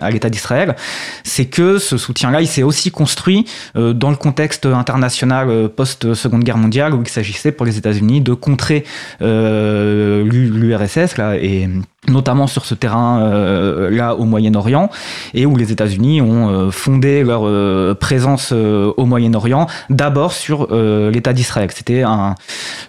à 0.00 0.10
l'État 0.10 0.28
d'Israël, 0.28 0.74
c'est 1.22 1.46
que 1.46 1.78
ce 1.78 1.96
soutien-là, 1.96 2.40
il 2.40 2.48
s'est 2.48 2.64
aussi 2.64 2.90
construit 2.90 3.46
euh, 3.76 3.92
dans 3.92 4.10
le 4.10 4.16
contexte 4.16 4.66
international 4.66 5.68
post-Seconde 5.68 6.42
Guerre 6.42 6.56
mondiale, 6.58 6.94
où 6.94 7.02
il 7.02 7.08
s'agissait 7.08 7.52
pour 7.52 7.64
les 7.64 7.78
États-Unis 7.78 8.20
de 8.20 8.34
contrer 8.34 8.84
l'U- 9.20 10.50
l'URSS 10.50 11.14
et 11.40 11.68
notamment 12.08 12.46
sur 12.46 12.64
ce 12.64 12.74
terrain 12.74 13.20
euh, 13.20 13.90
là 13.90 14.14
au 14.16 14.24
Moyen-Orient 14.24 14.88
et 15.34 15.44
où 15.44 15.54
les 15.54 15.70
États-Unis 15.70 16.22
ont 16.22 16.48
euh, 16.48 16.70
fondé 16.70 17.22
leur 17.22 17.42
euh, 17.46 17.94
présence 17.94 18.50
euh, 18.52 18.90
au 18.96 19.04
Moyen-Orient 19.04 19.66
d'abord 19.90 20.32
sur 20.32 20.68
euh, 20.70 21.10
l'État 21.10 21.34
d'Israël. 21.34 21.68
C'était 21.74 22.02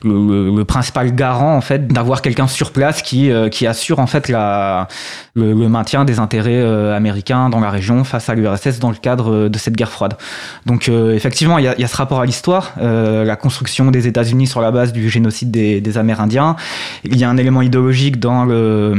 le, 0.04 0.56
le- 0.56 0.66
principal 0.66 1.14
garant 1.14 1.56
en 1.58 1.62
fait 1.62 1.88
d'avoir 1.88 2.22
quelqu'un 2.22 2.48
sur 2.48 2.72
place 2.72 3.02
qui 3.02 3.32
euh, 3.32 3.50
qui 3.50 3.68
assure 3.68 4.00
en 4.00 4.08
fait 4.08 4.30
la 4.30 4.88
le, 5.36 5.54
le 5.54 5.68
maintien 5.70 6.06
des 6.06 6.20
intérêts 6.20 6.62
américains 6.96 7.50
dans 7.50 7.60
la 7.60 7.70
région 7.70 8.04
face 8.06 8.30
à 8.30 8.36
l'URSS 8.36 8.80
dans 8.80 8.90
le 8.90 8.96
cadre 8.96 9.50
de 9.50 9.58
cette 9.58 9.76
guerre 9.76 9.92
froide. 9.92 10.16
Donc 10.66 10.88
effectivement, 10.90 11.58
il 11.58 11.66
y 11.66 11.68
a, 11.68 11.80
y 11.80 11.84
a 11.84 11.88
ce 11.88 11.96
rapport 11.98 12.20
à 12.22 12.26
l'histoire, 12.26 12.74
la 12.80 13.36
construction 13.36 13.92
des 13.92 14.08
États-Unis 14.08 14.48
sur 14.48 14.62
la 14.62 14.72
base 14.72 14.94
du 14.94 15.10
génocide 15.10 15.52
des, 15.52 15.82
des 15.82 15.98
Amérindiens. 15.98 16.56
Il 17.04 17.18
y 17.18 17.24
a 17.24 17.30
un 17.30 17.38
élément 17.38 17.62
idéologique 17.62 18.20
dans 18.20 18.46
le 18.46 18.94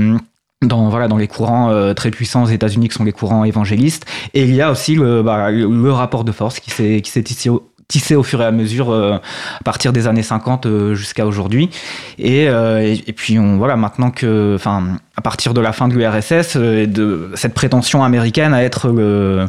dans 0.63 0.89
voilà 0.89 1.09
dans 1.09 1.17
les 1.17 1.29
courants 1.29 1.71
euh, 1.71 1.95
très 1.95 2.11
puissants 2.11 2.45
aux 2.45 2.49
États-Unis 2.49 2.89
qui 2.89 2.95
sont 2.95 3.05
les 3.05 3.13
courants 3.13 3.45
évangélistes. 3.45 4.07
Et 4.35 4.45
il 4.45 4.55
y 4.55 4.63
a 4.63 4.71
aussi 4.71 4.95
le, 4.95 5.23
bah, 5.23 5.49
rapport 5.95 6.25
de 6.25 6.33
force 6.33 6.61
qui 6.61 6.71
s'est 6.71 7.23
tissé 7.23 8.17
au, 8.17 8.23
fur 8.23 8.41
et 8.41 8.47
à 8.47 8.53
mesure 8.53 8.91
euh, 8.91 9.19
à 9.61 9.65
partir 9.65 9.93
des 9.93 10.07
années 10.07 10.23
50 10.23 10.67
euh, 10.67 10.95
jusqu'à 10.95 11.27
aujourd'hui. 11.27 11.71
Et, 12.19 12.49
euh, 12.49 12.95
puis 13.17 13.39
on 13.39 13.59
voilà 13.59 13.77
maintenant 13.77 14.11
que 14.11 14.55
enfin 14.55 14.97
à 15.17 15.21
partir 15.21 15.53
de 15.53 15.61
la 15.61 15.73
fin 15.73 15.89
de 15.89 15.95
l'URSS 15.95 16.57
euh, 16.57 16.83
et 16.83 16.87
de 16.87 17.31
cette 17.35 17.55
prétention 17.55 18.03
américaine 18.03 18.55
à 18.55 18.63
être 18.63 18.89
le, 18.89 19.49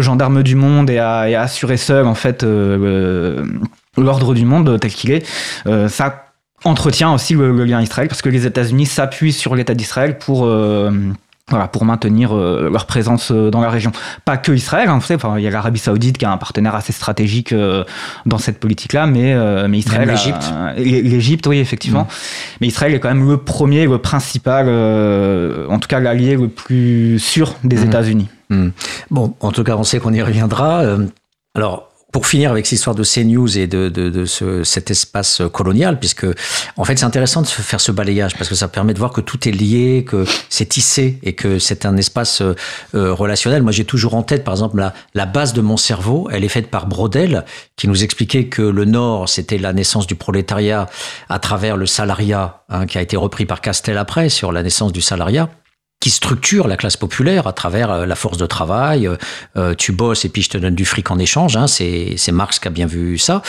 gendarme 0.00 0.42
du 0.42 0.56
monde 0.56 0.90
et 0.90 0.98
à, 0.98 1.28
et 1.28 1.34
à 1.34 1.42
assurer 1.42 1.76
seul 1.76 2.06
en 2.06 2.14
fait 2.14 2.42
euh, 2.42 3.44
l'ordre 3.96 4.34
du 4.34 4.44
monde 4.44 4.78
tel 4.80 4.92
qu'il 4.92 5.12
est 5.12 5.26
euh, 5.66 5.88
ça 5.88 6.29
entretient 6.64 7.12
aussi 7.14 7.34
le, 7.34 7.52
le 7.56 7.64
lien 7.64 7.80
Israël 7.80 8.08
parce 8.08 8.22
que 8.22 8.28
les 8.28 8.46
États-Unis 8.46 8.86
s'appuient 8.86 9.32
sur 9.32 9.54
l'État 9.54 9.74
d'Israël 9.74 10.18
pour 10.18 10.44
euh, 10.44 10.90
voilà, 11.48 11.66
pour 11.66 11.84
maintenir 11.84 12.32
euh, 12.36 12.70
leur 12.70 12.86
présence 12.86 13.32
euh, 13.32 13.50
dans 13.50 13.60
la 13.60 13.70
région. 13.70 13.90
Pas 14.24 14.36
que 14.36 14.52
Israël, 14.52 14.88
hein, 14.88 14.94
vous 14.98 15.04
savez, 15.04 15.16
enfin, 15.20 15.36
il 15.36 15.42
y 15.42 15.48
a 15.48 15.50
l'Arabie 15.50 15.80
Saoudite 15.80 16.16
qui 16.16 16.24
a 16.24 16.30
un 16.30 16.36
partenaire 16.36 16.76
assez 16.76 16.92
stratégique 16.92 17.52
euh, 17.52 17.82
dans 18.24 18.38
cette 18.38 18.60
politique-là, 18.60 19.06
mais, 19.08 19.32
euh, 19.34 19.66
mais 19.68 19.78
Israël. 19.78 20.08
L'Égypte. 20.08 20.52
l'É- 20.76 21.02
L'Égypte, 21.02 21.46
oui, 21.48 21.58
effectivement. 21.58 22.06
Mais 22.60 22.68
Israël 22.68 22.94
est 22.94 23.00
quand 23.00 23.08
même 23.08 23.28
le 23.28 23.36
premier, 23.38 23.86
le 23.86 23.98
principal, 23.98 24.66
euh, 24.68 25.66
en 25.68 25.80
tout 25.80 25.88
cas 25.88 25.98
l'allié 25.98 26.36
le 26.36 26.46
plus 26.48 27.18
sûr 27.18 27.56
des 27.64 27.78
Mhm. 27.78 27.84
États-Unis. 27.86 28.28
Hmm. 28.50 28.68
Bon, 29.10 29.34
en 29.40 29.50
tout 29.50 29.64
cas, 29.64 29.76
on 29.76 29.82
sait 29.84 29.98
qu'on 29.98 30.12
y 30.12 30.22
reviendra. 30.22 30.84
Alors, 31.56 31.89
pour 32.12 32.26
finir 32.26 32.50
avec 32.50 32.66
cette 32.66 32.78
histoire 32.78 32.96
de 32.96 33.04
CNews 33.04 33.58
et 33.58 33.66
de, 33.66 33.88
de, 33.88 34.10
de 34.10 34.24
ce, 34.24 34.64
cet 34.64 34.90
espace 34.90 35.42
colonial, 35.52 35.98
puisque 35.98 36.26
en 36.76 36.84
fait 36.84 36.98
c'est 36.98 37.04
intéressant 37.04 37.42
de 37.42 37.46
faire 37.46 37.80
ce 37.80 37.92
balayage 37.92 38.34
parce 38.36 38.48
que 38.48 38.54
ça 38.54 38.68
permet 38.68 38.94
de 38.94 38.98
voir 38.98 39.12
que 39.12 39.20
tout 39.20 39.48
est 39.48 39.52
lié, 39.52 40.04
que 40.06 40.24
c'est 40.48 40.66
tissé 40.66 41.18
et 41.22 41.34
que 41.34 41.58
c'est 41.58 41.86
un 41.86 41.96
espace 41.96 42.40
euh, 42.40 42.54
euh, 42.94 43.12
relationnel. 43.12 43.62
Moi 43.62 43.72
j'ai 43.72 43.84
toujours 43.84 44.14
en 44.14 44.22
tête 44.22 44.44
par 44.44 44.54
exemple 44.54 44.78
la, 44.78 44.92
la 45.14 45.26
base 45.26 45.52
de 45.52 45.60
mon 45.60 45.76
cerveau, 45.76 46.28
elle 46.32 46.44
est 46.44 46.48
faite 46.48 46.68
par 46.68 46.86
Brodel 46.86 47.44
qui 47.76 47.88
nous 47.88 48.02
expliquait 48.02 48.46
que 48.46 48.62
le 48.62 48.84
Nord 48.84 49.28
c'était 49.28 49.58
la 49.58 49.72
naissance 49.72 50.06
du 50.06 50.14
prolétariat 50.14 50.86
à 51.28 51.38
travers 51.38 51.76
le 51.76 51.86
salariat 51.86 52.62
hein, 52.68 52.86
qui 52.86 52.98
a 52.98 53.02
été 53.02 53.16
repris 53.16 53.46
par 53.46 53.60
Castel 53.60 53.98
après 53.98 54.28
sur 54.28 54.52
la 54.52 54.62
naissance 54.62 54.92
du 54.92 55.00
salariat 55.00 55.48
qui 56.00 56.08
structure 56.08 56.66
la 56.66 56.78
classe 56.78 56.96
populaire 56.96 57.46
à 57.46 57.52
travers 57.52 57.90
euh, 57.90 58.06
la 58.06 58.14
force 58.14 58.38
de 58.38 58.46
travail. 58.46 59.06
euh, 59.06 59.16
euh, 59.56 59.74
tu 59.74 59.92
bosses 59.92 60.24
et 60.24 60.30
puis 60.30 60.40
je 60.42 60.48
te 60.48 60.58
donne 60.58 60.74
du 60.74 60.86
fric 60.86 61.10
en 61.10 61.18
échange. 61.18 61.56
Hein, 61.56 61.66
c'est, 61.66 62.16
Marx 62.32 62.58
qui 62.58 62.68
a 62.68 62.70
bien 62.70 62.86
vu 62.86 63.18
ça. 63.18 63.42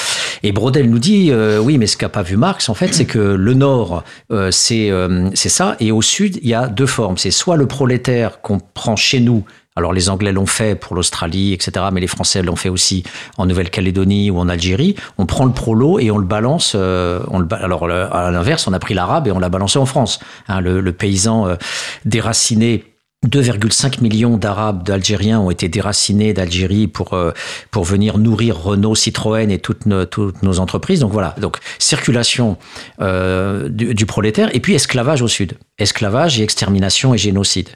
Et 0.44 0.52
Brodel 0.52 0.90
nous 0.90 1.00
dit, 1.00 1.30
euh, 1.32 1.60
oui, 1.60 1.78
mais 1.78 1.88
ce 1.88 1.96
qu'a 1.96 2.10
pas 2.10 2.24
vu 2.24 2.36
Marx, 2.36 2.68
en 2.68 2.74
fait, 2.74 2.94
c'est 2.94 3.06
que 3.06 3.20
le 3.20 3.54
Nord, 3.54 4.04
euh, 4.32 4.52
c'est, 4.52 4.92
euh, 4.92 5.30
c'est 5.34 5.50
ça. 5.50 5.78
Et 5.80 5.92
au 5.92 6.02
Sud, 6.02 6.40
il 6.42 6.50
y 6.50 6.54
a 6.54 6.68
deux 6.68 6.86
formes. 6.86 7.18
C'est 7.18 7.32
soit 7.32 7.56
le 7.56 7.68
prolétaire 7.68 8.42
qu'on 8.42 8.60
prend 8.60 8.96
chez 8.98 9.22
nous. 9.22 9.46
Alors 9.78 9.94
les 9.94 10.10
Anglais 10.10 10.34
l'ont 10.34 10.46
fait 10.46 10.76
pour 10.76 10.96
l'Australie, 10.96 11.54
etc. 11.54 11.86
Mais 11.94 12.02
les 12.02 12.08
Français 12.08 12.44
l'ont 12.44 12.58
fait 12.58 12.70
aussi 12.70 13.04
en 13.38 13.46
Nouvelle-Calédonie 13.46 14.30
ou 14.30 14.38
en 14.38 14.50
Algérie. 14.50 14.96
On 15.18 15.26
prend 15.26 15.46
le 15.46 15.54
prolo 15.54 15.98
et 16.00 16.12
on 16.12 16.18
le 16.18 16.26
balance. 16.26 16.74
euh, 16.76 17.22
on 17.30 17.40
le 17.40 17.48
alors 17.54 17.90
à 17.90 18.32
l'inverse, 18.32 18.68
on 18.68 18.74
a 18.74 18.80
pris 18.80 18.94
l'arabe 18.94 19.28
et 19.28 19.32
on 19.32 19.40
l'a 19.40 19.50
balancé 19.50 19.80
en 19.80 19.86
France. 19.86 20.20
Hein, 20.50 20.60
le, 20.60 20.82
le 20.82 20.92
paysan 20.92 21.48
euh, 21.48 21.56
déraciné 22.04 22.91
2,5 23.28 24.02
millions 24.02 24.36
d'Arabes, 24.36 24.82
d'Algériens 24.84 25.40
ont 25.40 25.52
été 25.52 25.70
déracinés 25.70 26.34
d'Algérie 26.34 26.88
pour 26.88 27.14
euh, 27.14 27.32
pour 27.70 27.84
venir 27.84 28.18
nourrir 28.18 28.58
Renault, 28.58 28.96
Citroën 28.96 29.52
et 29.52 29.60
toutes 29.60 29.86
nos, 29.86 30.06
toutes 30.06 30.42
nos 30.42 30.60
entreprises. 30.60 31.02
Donc 31.02 31.12
voilà, 31.12 31.36
donc 31.40 31.58
circulation 31.78 32.58
euh, 33.00 33.70
du, 33.70 33.94
du 33.94 34.06
prolétaire 34.08 34.50
et 34.56 34.60
puis 34.60 34.74
esclavage 34.74 35.22
au 35.22 35.28
sud, 35.28 35.54
esclavage 35.78 36.40
et 36.40 36.44
extermination 36.44 37.14
et 37.14 37.20
génocide. 37.20 37.70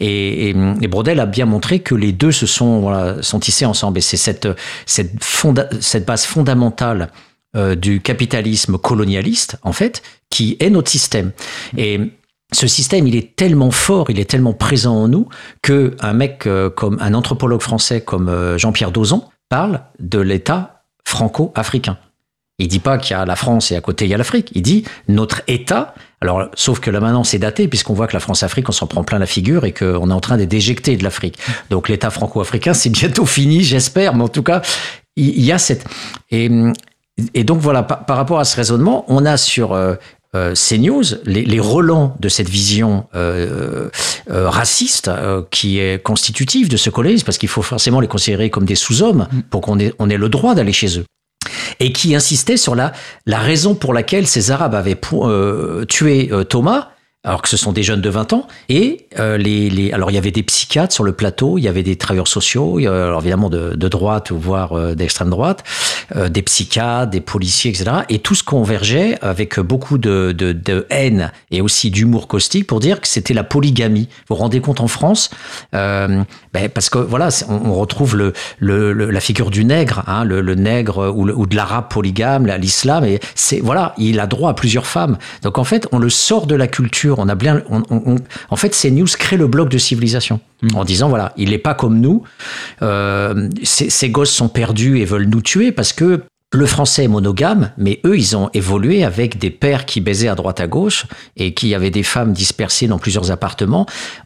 Et, 0.00 0.50
et, 0.50 0.56
et 0.82 0.88
Brodel 0.88 1.20
a 1.20 1.26
bien 1.26 1.46
montré 1.46 1.78
que 1.78 1.94
les 1.94 2.10
deux 2.10 2.32
se 2.32 2.46
sont 2.46 2.80
voilà, 2.80 3.22
sont 3.22 3.38
tissés 3.38 3.66
ensemble. 3.66 3.98
Et 3.98 4.02
c'est 4.02 4.16
cette 4.16 4.48
cette 4.84 5.12
cette 5.80 6.06
base 6.06 6.24
fondamentale 6.24 7.12
euh, 7.56 7.76
du 7.76 8.00
capitalisme 8.00 8.78
colonialiste 8.78 9.58
en 9.62 9.72
fait 9.72 10.02
qui 10.28 10.56
est 10.58 10.70
notre 10.70 10.90
système. 10.90 11.30
Et 11.76 12.00
ce 12.52 12.66
système, 12.66 13.06
il 13.06 13.14
est 13.14 13.36
tellement 13.36 13.70
fort, 13.70 14.10
il 14.10 14.18
est 14.18 14.28
tellement 14.28 14.54
présent 14.54 14.96
en 14.96 15.08
nous 15.08 15.28
que 15.62 15.96
un 16.00 16.14
mec 16.14 16.46
euh, 16.46 16.70
comme 16.70 16.96
un 17.00 17.12
anthropologue 17.12 17.60
français 17.60 18.00
comme 18.00 18.28
euh, 18.28 18.56
Jean-Pierre 18.56 18.90
Dozon 18.90 19.24
parle 19.50 19.82
de 19.98 20.18
l'État 20.18 20.84
franco-africain. 21.04 21.98
Il 22.58 22.66
dit 22.68 22.80
pas 22.80 22.98
qu'il 22.98 23.12
y 23.12 23.20
a 23.20 23.24
la 23.24 23.36
France 23.36 23.70
et 23.70 23.76
à 23.76 23.80
côté 23.80 24.06
il 24.06 24.10
y 24.10 24.14
a 24.14 24.16
l'Afrique. 24.16 24.50
Il 24.54 24.62
dit 24.62 24.84
notre 25.08 25.42
État. 25.46 25.94
Alors, 26.20 26.48
sauf 26.54 26.80
que 26.80 26.90
là 26.90 27.00
maintenant 27.00 27.22
c'est 27.22 27.38
daté 27.38 27.68
puisqu'on 27.68 27.94
voit 27.94 28.06
que 28.08 28.14
la 28.14 28.20
France-Afrique 28.20 28.68
on 28.68 28.72
s'en 28.72 28.86
prend 28.86 29.04
plein 29.04 29.18
la 29.18 29.26
figure 29.26 29.64
et 29.64 29.72
qu'on 29.72 30.10
est 30.10 30.14
en 30.14 30.20
train 30.20 30.38
de 30.38 30.44
déjecter 30.44 30.96
de 30.96 31.04
l'Afrique. 31.04 31.38
Donc 31.70 31.88
l'État 31.88 32.10
franco-africain 32.10 32.72
c'est 32.72 32.90
bientôt 32.90 33.26
fini, 33.36 33.62
j'espère. 33.62 34.14
Mais 34.14 34.24
en 34.24 34.28
tout 34.28 34.42
cas, 34.42 34.62
il 35.16 35.44
y 35.44 35.52
a 35.52 35.58
cette 35.58 35.84
et, 36.30 36.48
donc 37.42 37.58
voilà 37.58 37.82
par, 37.82 38.06
par 38.06 38.16
rapport 38.16 38.38
à 38.38 38.44
ce 38.44 38.56
raisonnement, 38.56 39.04
on 39.08 39.26
a 39.26 39.36
sur 39.36 39.72
euh, 39.72 39.94
euh, 40.34 40.54
CNews, 40.54 41.04
les, 41.24 41.44
les 41.44 41.60
relents 41.60 42.16
de 42.20 42.28
cette 42.28 42.48
vision 42.48 43.06
euh, 43.14 43.88
euh, 44.30 44.48
raciste 44.50 45.08
euh, 45.08 45.42
qui 45.50 45.78
est 45.78 46.02
constitutive 46.02 46.68
de 46.68 46.76
ce 46.76 46.90
colonialisme, 46.90 47.24
parce 47.24 47.38
qu'il 47.38 47.48
faut 47.48 47.62
forcément 47.62 48.00
les 48.00 48.08
considérer 48.08 48.50
comme 48.50 48.66
des 48.66 48.74
sous-hommes 48.74 49.26
pour 49.50 49.62
qu'on 49.62 49.78
ait, 49.78 49.94
on 49.98 50.10
ait 50.10 50.18
le 50.18 50.28
droit 50.28 50.54
d'aller 50.54 50.72
chez 50.72 50.98
eux. 50.98 51.04
Et 51.80 51.92
qui 51.92 52.14
insistait 52.14 52.56
sur 52.56 52.74
la, 52.74 52.92
la 53.24 53.38
raison 53.38 53.74
pour 53.74 53.94
laquelle 53.94 54.26
ces 54.26 54.50
Arabes 54.50 54.74
avaient 54.74 54.98
euh, 55.12 55.84
tué 55.86 56.28
euh, 56.32 56.44
Thomas, 56.44 56.88
alors 57.24 57.42
que 57.42 57.48
ce 57.48 57.56
sont 57.56 57.72
des 57.72 57.82
jeunes 57.82 58.00
de 58.00 58.08
20 58.08 58.32
ans, 58.32 58.46
et 58.68 59.08
euh, 59.18 59.36
les, 59.36 59.70
les, 59.70 59.90
alors 59.92 60.10
il 60.10 60.14
y 60.14 60.18
avait 60.18 60.30
des 60.30 60.44
psychiatres 60.44 60.94
sur 60.94 61.02
le 61.02 61.12
plateau, 61.12 61.58
il 61.58 61.62
y 61.62 61.68
avait 61.68 61.82
des 61.82 61.96
travailleurs 61.96 62.28
sociaux, 62.28 62.78
alors 62.78 63.20
évidemment 63.20 63.50
de, 63.50 63.74
de 63.74 63.88
droite 63.88 64.30
ou 64.30 64.38
voire 64.38 64.72
euh, 64.72 64.94
d'extrême 64.94 65.28
droite, 65.28 65.64
euh, 66.14 66.28
des 66.28 66.42
psychiatres, 66.42 67.10
des 67.10 67.20
policiers, 67.20 67.72
etc. 67.72 67.90
Et 68.08 68.20
tout 68.20 68.36
ce 68.36 68.44
convergeait 68.44 69.18
avec 69.20 69.58
beaucoup 69.58 69.98
de, 69.98 70.30
de, 70.32 70.86
haine 70.90 71.32
et 71.50 71.60
aussi 71.60 71.90
d'humour 71.90 72.28
caustique 72.28 72.68
pour 72.68 72.78
dire 72.78 73.00
que 73.00 73.08
c'était 73.08 73.34
la 73.34 73.44
polygamie. 73.44 74.08
Vous 74.28 74.36
vous 74.36 74.42
rendez 74.42 74.60
compte 74.60 74.80
en 74.80 74.88
France 74.88 75.30
ben, 75.72 76.24
Parce 76.72 76.88
que 76.88 76.98
voilà, 76.98 77.30
on, 77.48 77.74
retrouve 77.74 78.16
le, 78.16 78.32
le, 78.58 78.92
la 78.92 79.20
figure 79.20 79.50
du 79.50 79.64
nègre, 79.64 80.04
hein, 80.06 80.24
le, 80.24 80.40
nègre 80.54 81.12
ou, 81.14 81.28
ou 81.28 81.46
de 81.46 81.56
l'arabe 81.56 81.88
polygame, 81.90 82.46
la- 82.46 82.58
l'islam. 82.58 83.04
Et 83.04 83.18
c'est 83.34 83.60
voilà, 83.60 83.94
il 83.98 84.20
a 84.20 84.26
droit 84.26 84.50
à 84.50 84.54
plusieurs 84.54 84.86
femmes. 84.86 85.18
Donc 85.42 85.58
en 85.58 85.64
fait, 85.64 85.88
on 85.90 85.98
le 85.98 86.10
sort 86.10 86.46
de 86.46 86.54
la 86.54 86.68
culture. 86.68 87.07
On 87.16 87.28
a 87.28 87.34
bien, 87.34 87.62
on, 87.70 87.82
on- 87.90 88.02
on- 88.06 88.16
en 88.50 88.56
fait, 88.56 88.74
ces 88.74 88.90
news 88.90 89.06
créent 89.18 89.36
le 89.38 89.46
bloc 89.46 89.68
de 89.68 89.78
civilisation 89.78 90.40
en 90.74 90.84
disant 90.84 91.08
voilà, 91.08 91.32
il 91.36 91.50
n'est 91.50 91.58
pas 91.58 91.74
comme 91.74 92.00
nous. 92.00 92.22
Euh, 92.82 93.48
ces, 93.62 93.90
ces 93.90 94.10
gosses 94.10 94.30
sont 94.32 94.48
perdus 94.48 94.98
et 94.98 95.04
veulent 95.04 95.28
nous 95.28 95.42
tuer 95.42 95.72
parce 95.72 95.92
que 95.92 96.22
le 96.50 96.64
français 96.64 97.04
est 97.04 97.08
monogame, 97.08 97.72
mais 97.76 98.00
eux, 98.06 98.16
ils 98.16 98.34
ont 98.34 98.48
évolué 98.54 99.04
avec 99.04 99.38
des 99.38 99.50
pères 99.50 99.84
qui 99.84 100.00
baisaient 100.00 100.28
à 100.28 100.34
droite 100.34 100.60
à 100.60 100.66
gauche 100.66 101.04
et 101.36 101.52
qui 101.52 101.74
avaient 101.74 101.90
des 101.90 102.02
femmes 102.02 102.32
dispersées 102.32 102.86
dans 102.86 102.98
plusieurs 102.98 103.30
appartements 103.30 103.84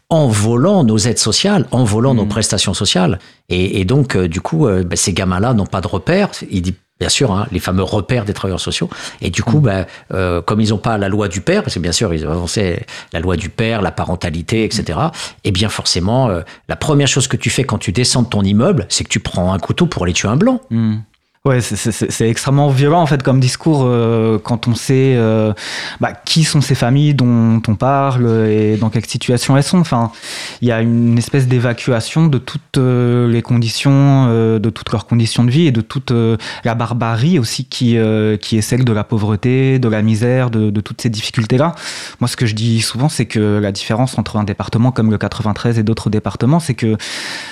en 0.09 0.29
volant 0.29 0.85
nos 0.85 0.97
aides 0.97 1.17
sociales, 1.17 1.65
en 1.71 1.83
volant 1.83 2.13
nos 2.13 2.25
prestations 2.25 2.73
sociales. 2.73 3.19
Et, 3.49 3.81
et 3.81 3.83
donc, 3.85 4.15
euh, 4.15 4.29
du 4.29 4.39
coup, 4.39 4.67
euh, 4.67 4.83
ben, 4.83 4.95
ces 4.95 5.11
gamins-là 5.11 5.53
n'ont 5.53 5.65
pas 5.65 5.81
de 5.81 5.87
repères. 5.87 6.29
Il 6.49 6.61
dit 6.61 6.75
bien 7.03 7.09
sûr, 7.09 7.33
hein, 7.33 7.47
les 7.51 7.59
fameux 7.59 7.83
repères 7.83 8.23
des 8.23 8.31
travailleurs 8.31 8.61
sociaux. 8.61 8.89
Et 9.19 9.29
du 9.29 9.43
coup, 9.43 9.59
ben, 9.59 9.85
euh, 10.13 10.41
comme 10.41 10.61
ils 10.61 10.69
n'ont 10.69 10.77
pas 10.77 10.97
la 10.97 11.09
loi 11.09 11.27
du 11.27 11.41
père, 11.41 11.61
parce 11.61 11.73
que 11.73 11.79
bien 11.81 11.91
sûr, 11.91 12.13
ils 12.13 12.25
ont 12.25 12.31
avancé 12.31 12.85
la 13.11 13.19
loi 13.19 13.35
du 13.35 13.49
père, 13.49 13.81
la 13.81 13.91
parentalité, 13.91 14.63
etc. 14.63 14.97
Et 15.43 15.51
bien 15.51 15.67
forcément, 15.67 16.29
euh, 16.29 16.43
la 16.69 16.77
première 16.77 17.09
chose 17.09 17.27
que 17.27 17.35
tu 17.35 17.49
fais 17.49 17.65
quand 17.65 17.77
tu 17.77 17.91
descends 17.91 18.21
de 18.21 18.29
ton 18.29 18.41
immeuble, 18.41 18.85
c'est 18.87 19.03
que 19.03 19.09
tu 19.09 19.19
prends 19.19 19.51
un 19.51 19.59
couteau 19.59 19.85
pour 19.85 20.03
aller 20.03 20.13
tuer 20.13 20.29
un 20.29 20.37
blanc. 20.37 20.61
Hmm. 20.69 20.99
Ouais, 21.45 21.59
c'est- 21.59 22.29
extrêmement 22.29 22.69
violent 22.69 23.01
en 23.01 23.05
fait 23.05 23.21
comme 23.21 23.41
discours 23.41 23.81
euh, 23.83 24.39
quand 24.41 24.69
on 24.69 24.75
sait 24.75 25.15
euh, 25.17 25.51
bah, 25.99 26.13
qui 26.13 26.45
sont 26.45 26.61
ces 26.61 26.73
familles 26.73 27.15
dont 27.15 27.61
on 27.67 27.75
parle 27.75 28.47
et 28.47 28.77
dans 28.77 28.89
quelle 28.89 29.05
situation 29.05 29.57
elles 29.57 29.63
sont. 29.63 29.79
Enfin, 29.79 30.13
il 30.61 30.69
y 30.69 30.71
a 30.71 30.79
une 30.79 31.17
espèce 31.17 31.45
d'évacuation 31.49 32.27
de 32.27 32.37
toutes 32.37 32.77
euh, 32.77 33.27
les 33.27 33.41
conditions, 33.41 34.27
euh, 34.29 34.57
de 34.57 34.69
toutes 34.69 34.89
leurs 34.93 35.05
conditions 35.05 35.43
de 35.43 35.51
vie 35.51 35.67
et 35.67 35.73
de 35.73 35.81
toute 35.81 36.11
euh, 36.11 36.37
la 36.63 36.75
barbarie 36.75 37.37
aussi 37.39 37.65
qui 37.65 37.97
qui 38.39 38.57
est 38.57 38.61
celle 38.61 38.85
de 38.85 38.93
la 38.93 39.03
pauvreté, 39.03 39.79
de 39.79 39.89
la 39.89 40.01
misère, 40.01 40.49
de, 40.49 40.69
de 40.69 40.79
toutes 40.79 41.01
ces 41.01 41.09
difficultés 41.09 41.57
là. 41.57 41.75
Moi, 42.21 42.29
ce 42.29 42.37
que 42.37 42.45
je 42.45 42.55
dis 42.55 42.79
souvent, 42.79 43.09
c'est 43.09 43.25
que 43.25 43.59
la 43.61 43.73
différence 43.73 44.17
entre 44.17 44.37
un 44.37 44.45
département 44.45 44.93
comme 44.93 45.11
le 45.11 45.17
93 45.17 45.77
et 45.77 45.83
d'autres 45.83 46.09
départements, 46.09 46.61
c'est 46.61 46.73
que 46.73 46.95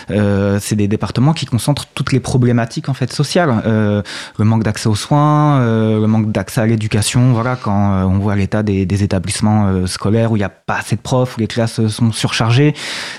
c'est 0.08 0.76
des 0.78 0.88
départements 0.88 1.34
qui 1.34 1.46
concentrent 1.46 1.88
toutes 1.94 2.14
les 2.14 2.22
problématiques 2.22 2.88
en 2.88 2.94
fait 2.94 3.12
sociales, 3.12 3.62
Euh, 3.82 4.02
le 4.38 4.46
manque 4.46 4.64
d'accès 4.64 4.88
aux 4.88 4.96
soins, 4.96 5.60
euh, 5.62 6.00
le 6.00 6.08
manque 6.08 6.32
d'accès 6.32 6.62
à 6.62 6.66
l'éducation. 6.66 7.34
Voilà, 7.34 7.56
quand 7.56 7.94
euh, 7.94 8.04
on 8.04 8.20
voit 8.20 8.36
l'état 8.36 8.64
des, 8.64 9.04
établissements 9.04 9.88
scolaires 9.88 10.32
où 10.32 10.36
il 10.36 10.40
n'y 10.40 10.46
a 10.46 10.50
pas 10.50 10.76
assez 10.76 10.96
de 10.96 11.02
profs, 11.02 11.38
où 11.38 11.40
les 11.40 11.48
classes 11.48 11.88
sont 11.88 12.12
surchargées, 12.12 12.76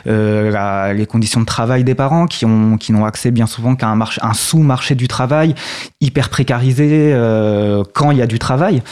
les 0.07 1.07
conditions 1.09 1.41
de 1.41 1.47
travail 1.47 1.83
des 1.83 1.95
parents 1.95 2.27
qui 2.27 2.45
ont 2.47 2.77
qui 2.77 2.93
n'ont 2.93 3.05
accès 3.05 3.31
bien 3.31 3.47
souvent 3.47 3.75
qu'à 3.75 3.89
un 3.89 3.97
marché, 3.97 4.21
un 4.23 4.35
sous-marché 4.35 4.95
du 4.95 5.09
travail 5.09 5.55
hyper 6.01 6.29
précarisé 6.29 7.13
quand 7.95 8.13
il 8.13 8.19
y 8.19 8.23
a 8.23 8.27
du 8.27 8.39
travail. 8.39 8.83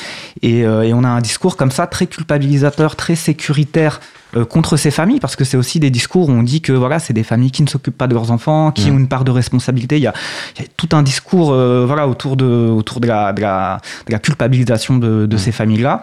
Et 0.43 0.65
on 0.67 1.05
a 1.05 1.09
un 1.09 1.21
discours 1.21 1.57
comme 1.57 1.71
ça 1.71 1.87
très 1.87 2.07
culpabilisateur, 2.07 2.97
très 2.97 3.15
sécuritaire 3.15 4.01
euh, 4.37 4.45
contre 4.45 4.77
ces 4.77 4.91
familles 4.91 5.21
parce 5.21 5.37
que 5.37 5.45
c'est 5.45 5.57
aussi 5.57 5.81
des 5.81 5.91
discours 5.91 6.29
où 6.29 6.33
on 6.33 6.43
dit 6.43 6.61
que 6.61 6.73
voilà 6.73 6.99
c'est 6.99 7.13
des 7.13 7.23
familles 7.25 7.51
qui 7.51 7.63
ne 7.63 7.69
s'occupent 7.69 7.97
pas 7.99 8.07
de 8.07 8.15
leurs 8.15 8.31
enfants 8.31 8.71
qui 8.73 8.91
Mmh. 8.91 8.95
ont 8.95 8.99
une 8.99 9.09
part 9.09 9.25
de 9.25 9.31
responsabilité. 9.31 9.97
Il 9.97 10.03
y 10.03 10.07
a, 10.07 10.15
il 10.57 10.63
y 10.63 10.65
a 10.65 10.69
tout 10.77 10.89
un 10.93 11.03
discours 11.03 11.53
euh, 11.53 11.85
voilà 11.87 12.09
autour 12.09 12.37
de 12.37 12.45
autour 12.45 13.01
de 13.01 13.07
la 13.07 13.33
de 13.33 13.41
la, 13.41 13.81
de 14.07 14.13
la 14.13 14.19
culpabilisation 14.19 14.97
de, 14.99 15.27
de 15.27 15.37
ces 15.37 15.53
familles 15.53 15.83
là 15.83 16.03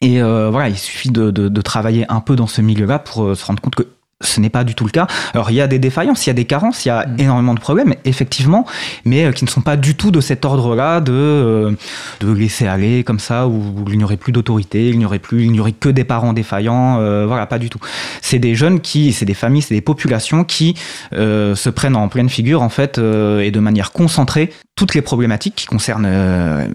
et 0.00 0.22
euh, 0.22 0.50
voilà 0.50 0.68
il 0.68 0.78
suffit 0.78 1.10
de, 1.10 1.30
de, 1.30 1.48
de 1.48 1.60
travailler 1.60 2.04
un 2.10 2.20
peu 2.20 2.36
dans 2.36 2.46
ce 2.46 2.60
milieu 2.60 2.86
là 2.86 2.98
pour 2.98 3.36
se 3.36 3.44
rendre 3.44 3.60
compte 3.60 3.74
que 3.74 3.86
ce 4.22 4.40
n'est 4.40 4.50
pas 4.50 4.64
du 4.64 4.74
tout 4.74 4.84
le 4.84 4.90
cas. 4.90 5.06
Alors 5.34 5.50
il 5.50 5.54
y 5.54 5.60
a 5.60 5.66
des 5.66 5.78
défaillances, 5.78 6.26
il 6.26 6.30
y 6.30 6.30
a 6.30 6.34
des 6.34 6.46
carences, 6.46 6.84
il 6.84 6.88
y 6.88 6.90
a 6.90 7.06
énormément 7.18 7.54
de 7.54 7.60
problèmes, 7.60 7.94
effectivement, 8.04 8.64
mais 9.04 9.26
euh, 9.26 9.32
qui 9.32 9.44
ne 9.44 9.50
sont 9.50 9.60
pas 9.60 9.76
du 9.76 9.94
tout 9.94 10.10
de 10.10 10.20
cet 10.20 10.44
ordre-là 10.44 11.00
de, 11.00 11.12
euh, 11.12 11.72
de 12.20 12.32
laisser 12.32 12.66
aller 12.66 13.04
comme 13.04 13.18
ça, 13.18 13.46
où 13.46 13.84
il 13.88 13.98
n'y 13.98 14.04
aurait 14.04 14.16
plus 14.16 14.32
d'autorité, 14.32 14.88
il 14.88 14.98
n'y 14.98 15.04
aurait 15.04 15.18
plus, 15.18 15.44
il 15.44 15.52
n'y 15.52 15.60
aurait 15.60 15.72
que 15.72 15.90
des 15.90 16.04
parents 16.04 16.32
défaillants, 16.32 16.98
euh, 17.00 17.26
voilà, 17.26 17.46
pas 17.46 17.58
du 17.58 17.68
tout. 17.68 17.80
C'est 18.22 18.38
des 18.38 18.54
jeunes 18.54 18.80
qui, 18.80 19.12
c'est 19.12 19.26
des 19.26 19.34
familles, 19.34 19.62
c'est 19.62 19.74
des 19.74 19.82
populations 19.82 20.44
qui 20.44 20.74
euh, 21.12 21.54
se 21.54 21.68
prennent 21.68 21.96
en 21.96 22.08
pleine 22.08 22.30
figure 22.30 22.62
en 22.62 22.70
fait 22.70 22.98
euh, 22.98 23.40
et 23.40 23.50
de 23.50 23.60
manière 23.60 23.92
concentrée 23.92 24.50
toutes 24.76 24.94
les 24.94 25.00
problématiques 25.00 25.54
qui 25.56 25.66
concernent 25.66 26.04
euh, 26.06 26.66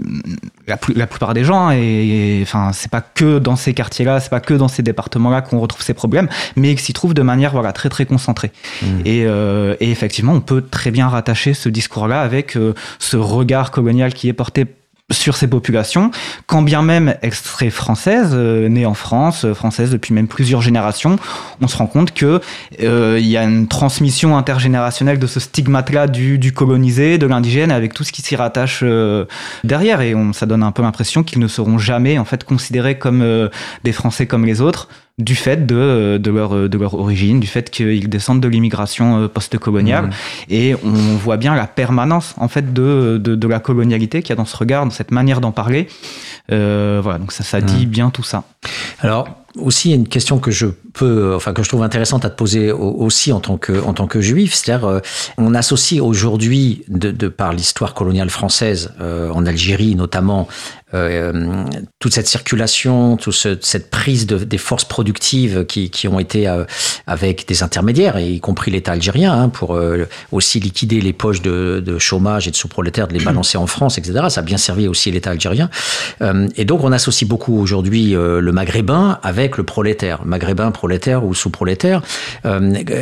la, 0.68 0.76
plus- 0.76 0.96
la 0.96 1.06
plupart 1.06 1.36
des 1.36 1.44
gens. 1.44 1.68
hein, 1.68 1.76
Et, 1.78 2.40
et, 2.40 2.42
enfin, 2.42 2.72
c'est 2.74 2.90
pas 2.90 3.02
que 3.02 3.38
dans 3.38 3.56
ces 3.56 3.76
quartiers-là, 3.76 4.20
c'est 4.20 4.32
pas 4.32 4.40
que 4.40 4.56
dans 4.56 4.68
ces 4.68 4.82
départements-là 4.82 5.42
qu'on 5.42 5.60
retrouve 5.60 5.84
ces 5.84 5.94
problèmes, 5.94 6.28
mais 6.56 6.74
qui 6.76 6.84
s'y 6.84 6.94
trouvent 6.94 7.14
de 7.14 7.22
manière 7.22 7.52
voilà 7.52 7.72
très 7.74 7.90
très 7.90 8.06
concentrée. 8.08 8.52
Et, 9.06 9.26
euh, 9.28 9.76
et 9.80 9.92
effectivement, 9.92 10.34
on 10.34 10.42
peut 10.42 10.64
très 10.64 10.90
bien 10.90 11.08
rattacher 11.08 11.54
ce 11.54 11.70
discours-là 11.70 12.22
avec 12.22 12.58
euh, 12.58 12.74
ce 12.98 13.18
regard 13.18 13.70
colonial 13.70 14.14
qui 14.16 14.28
est 14.30 14.34
porté 14.34 14.66
sur 15.10 15.36
ces 15.36 15.48
populations, 15.48 16.12
quand 16.48 16.62
bien 16.62 16.82
même 16.82 17.16
extrait 17.22 17.70
française, 17.70 18.32
euh, 18.34 18.70
née 18.70 18.86
en 18.86 18.94
France, 18.94 19.46
euh, 19.46 19.54
française 19.54 19.92
depuis 19.92 20.14
même 20.14 20.28
plusieurs 20.28 20.62
générations, 20.62 21.18
on 21.62 21.68
se 21.68 21.78
rend 21.78 21.88
compte 21.88 22.14
que 22.14 22.40
euh, 22.82 23.18
il 23.20 23.28
y 23.28 23.38
a 23.38 23.44
une 23.44 23.68
transmission 23.68 24.38
intergénérationnelle 24.38 25.20
de 25.20 25.28
ce 25.28 25.40
stigmate-là 25.40 26.08
du, 26.08 26.38
du 26.38 26.54
colonisé, 26.54 27.18
de 27.18 27.28
l'indigène, 27.28 27.72
avec 27.72 27.94
tout 27.94 28.04
ce 28.04 28.12
qui 28.12 28.22
s'y 28.22 28.36
rattache 28.36 28.82
euh, 28.84 29.26
derrière, 29.64 30.02
et 30.02 30.16
on, 30.16 30.34
ça 30.34 30.46
donne 30.46 30.64
un 30.64 30.72
peu 30.72 30.82
l'impression 30.82 31.24
qu'ils 31.24 31.40
ne 31.40 31.48
seront 31.48 31.78
jamais 31.78 32.18
en 32.18 32.26
fait 32.26 32.44
considérés 32.44 32.98
comme 32.98 33.50
des 33.84 33.92
Français 33.92 34.28
comme 34.28 34.46
les 34.46 34.62
autres 34.62 34.88
du 35.18 35.36
fait 35.36 35.66
de, 35.68 35.76
euh, 35.76 36.18
de, 36.18 36.32
leur, 36.32 36.70
de 36.70 36.78
leur 36.78 36.94
origine, 36.96 37.40
du 37.40 37.48
fait 37.48 37.70
qu'ils 37.70 38.10
descendent 38.10 38.42
de 38.42 38.48
l'immigration 38.48 39.22
euh, 39.24 39.28
post-coloniale. 39.28 40.10
Et 40.50 40.74
on 40.84 40.90
voit 41.18 41.38
bien 41.38 41.54
la 41.56 41.68
permanence 41.68 42.34
en 42.38 42.48
fait 42.48 42.74
de, 42.74 43.20
de, 43.22 43.36
de 43.36 43.48
la 43.48 43.60
colonialité 43.60 44.22
qu'il 44.22 44.30
y 44.30 44.34
a 44.34 44.36
dans 44.38 44.46
ce 44.46 44.58
regard, 44.58 44.84
dans 44.86 44.92
cette 44.92 45.12
manière 45.12 45.42
d'en 45.42 45.52
parler. 45.52 45.88
Euh, 46.52 47.00
voilà, 47.04 47.20
donc 47.20 47.32
ça, 47.32 47.44
ça 47.44 47.62
dit 47.62 47.86
bien 47.86 48.10
tout 48.10 48.24
ça. 48.24 48.44
Alors 49.00 49.28
aussi 49.58 49.90
il 49.90 49.92
y 49.92 49.94
a 49.94 49.98
une 49.98 50.08
question 50.08 50.40
que 50.40 50.50
je 50.50 50.66
peux, 50.94 51.36
enfin 51.36 51.52
que 51.54 51.62
je 51.62 51.68
trouve 51.68 51.84
intéressante 51.84 52.24
à 52.24 52.30
te 52.30 52.36
poser 52.38 52.72
au- 52.72 52.96
aussi 53.02 53.34
en 53.34 53.42
tant 53.42 53.58
que 53.58 53.84
en 53.84 53.94
tant 53.94 54.08
que 54.08 54.22
juif, 54.22 54.54
c'est-à-dire 54.54 54.88
euh, 54.88 55.00
on 55.38 55.54
associe 55.54 56.02
aujourd'hui 56.02 56.84
de, 56.88 57.12
de 57.12 57.28
par 57.28 57.52
l'histoire 57.52 57.94
coloniale 57.94 58.30
française 58.30 58.94
euh, 59.02 59.30
en 59.32 59.46
Algérie 59.46 59.96
notamment 59.96 60.48
euh, 60.94 61.64
toute 62.00 62.14
cette 62.14 62.28
circulation, 62.28 63.18
toute 63.18 63.34
ce- 63.34 63.58
cette 63.62 63.90
prise 63.90 64.26
de, 64.28 64.38
des 64.38 64.58
forces 64.58 64.86
productives 64.86 65.66
qui, 65.66 65.90
qui 65.90 66.08
ont 66.08 66.20
été 66.20 66.48
euh, 66.48 66.64
avec 67.08 67.48
des 67.48 67.64
intermédiaires, 67.64 68.20
y 68.20 68.40
compris 68.40 68.72
l'État 68.72 68.92
algérien, 68.94 69.34
hein, 69.34 69.50
pour 69.50 69.76
euh, 69.76 70.08
aussi 70.32 70.60
liquider 70.60 71.02
les 71.02 71.14
poches 71.14 71.42
de, 71.42 71.82
de 71.86 72.00
chômage 72.00 72.48
et 72.48 72.52
de 72.52 72.56
sous-prolétaires, 72.56 73.08
de 73.08 73.14
les 73.14 73.24
balancer 73.24 73.58
en 73.58 73.68
France, 73.68 73.98
etc. 73.98 74.26
Ça 74.30 74.42
a 74.42 74.44
bien 74.44 74.58
servi 74.58 74.88
aussi 74.88 75.12
l'État 75.12 75.32
algérien. 75.32 75.70
Et 76.56 76.66
donc 76.66 76.84
on 76.84 76.92
associe 76.92 77.28
beaucoup 77.28 77.58
aujourd'hui 77.60 78.12
le 78.12 78.52
maghrébin 78.52 79.20
avec 79.24 79.58
le 79.58 79.64
prolétaire, 79.64 80.26
maghrébin, 80.26 80.72
prolétaire 80.72 81.24
ou 81.26 81.34
sous-prolétaire. 81.34 82.02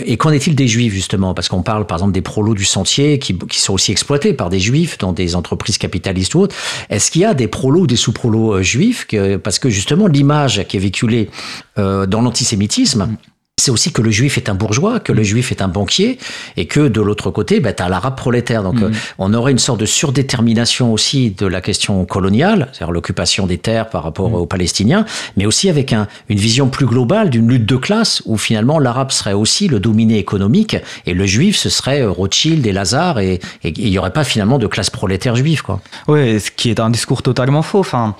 Et 0.06 0.18
qu'en 0.18 0.32
est-il 0.32 0.56
des 0.56 0.68
juifs 0.68 0.94
justement? 0.94 1.34
Parce 1.34 1.50
qu'on 1.50 1.62
parle 1.64 1.86
par 1.86 1.98
exemple 1.98 2.14
des 2.14 2.22
prolos 2.22 2.54
du 2.54 2.66
sentier 2.66 3.20
qui, 3.20 3.38
qui 3.38 3.60
sont 3.60 3.74
aussi 3.74 3.92
exploités 3.92 4.34
par 4.34 4.50
des 4.50 4.60
juifs 4.60 4.98
dans 4.98 5.14
des 5.14 5.36
entreprises 5.36 5.78
capitalistes 5.78 6.36
ou 6.36 6.42
autres. 6.42 6.56
Est-ce 6.90 7.12
qu'il 7.12 7.22
y 7.22 7.26
a 7.26 7.34
des 7.34 7.48
prolos 7.48 7.79
ou 7.80 7.88
des 7.88 7.96
sous-prolos 7.96 8.56
euh, 8.56 8.62
juifs 8.62 9.08
Parce 9.44 9.60
que 9.60 9.70
justement 9.70 10.08
l'image 10.08 10.66
qui 10.68 10.78
est 10.78 10.80
véhiculée 10.80 11.30
euh, 11.78 12.06
dans 12.06 12.22
l'antisémitisme, 12.22 13.18
c'est 13.60 13.72
aussi 13.72 13.92
que 13.92 14.02
le 14.02 14.10
juif 14.12 14.38
est 14.38 14.50
un 14.50 14.56
bourgeois, 14.56 15.00
que 15.00 15.12
le 15.14 15.22
juif 15.24 15.52
est 15.52 15.62
un 15.62 15.68
banquier, 15.68 16.18
et 16.58 16.66
que 16.66 16.88
de 16.88 17.02
l'autre 17.02 17.30
côté, 17.32 17.60
bah, 17.60 17.74
tu 17.74 17.84
as 17.84 17.90
l'arabe 17.90 18.16
prolétaire. 18.16 18.64
Donc 18.64 18.82
euh, 18.82 18.92
on 19.20 19.34
aurait 19.34 19.52
une 19.52 19.60
sorte 19.60 19.80
de 19.80 19.86
surdétermination 19.86 20.92
aussi 20.94 21.32
de 21.32 21.46
la 21.46 21.62
question 21.62 22.06
coloniale, 22.06 22.70
c'est-à-dire 22.74 22.92
l'occupation 22.92 23.46
des 23.48 23.58
terres 23.58 23.90
par 23.90 24.04
rapport 24.04 24.34
aux 24.34 24.46
Palestiniens, 24.46 25.06
mais 25.38 25.46
aussi 25.46 25.70
avec 25.70 25.94
un- 25.94 26.08
une 26.30 26.40
vision 26.40 26.68
plus 26.70 26.86
globale 26.86 27.30
d'une 27.30 27.48
lutte 27.48 27.66
de 27.66 27.76
classe, 27.76 28.22
où 28.26 28.38
finalement 28.38 28.80
l'arabe 28.80 29.12
serait 29.12 29.34
aussi 29.34 29.68
le 29.68 29.80
dominé 29.80 30.18
économique, 30.18 30.78
et 31.06 31.14
le 31.14 31.26
juif, 31.26 31.56
ce 31.58 31.70
serait 31.70 32.02
euh, 32.02 32.10
Rothschild 32.12 32.66
et 32.66 32.72
Lazare, 32.72 33.20
et 33.20 33.40
il 33.64 33.90
n'y 33.90 33.98
aurait 34.00 34.14
pas 34.14 34.24
finalement 34.24 34.58
de 34.58 34.68
classe 34.68 34.90
prolétaire 34.90 35.36
juive. 35.36 35.62
Quoi. 35.64 35.82
Oui, 36.08 36.40
ce 36.40 36.52
qui 36.52 36.70
est 36.70 36.80
un 36.80 36.90
discours 36.90 37.22
totalement 37.22 37.62
faux. 37.62 37.80
Enfin, 37.80 38.16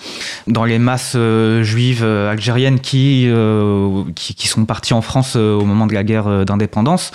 dans 0.48 0.66
les 0.66 0.80
masses 0.80 1.14
euh, 1.16 1.64
juives 1.64 2.04
algériennes 2.04 2.80
qui, 2.80 3.26
euh, 3.28 4.04
qui, 4.16 4.34
qui 4.36 4.48
sont 4.48 4.66
parties 4.66 4.94
en 4.94 5.02
France 5.02 5.29
euh, 5.36 5.56
au 5.56 5.66
moment 5.66 5.88
de 5.88 5.94
la 5.94 6.04
guerre 6.04 6.28
euh, 6.28 6.46
d'indépendance, 6.46 7.12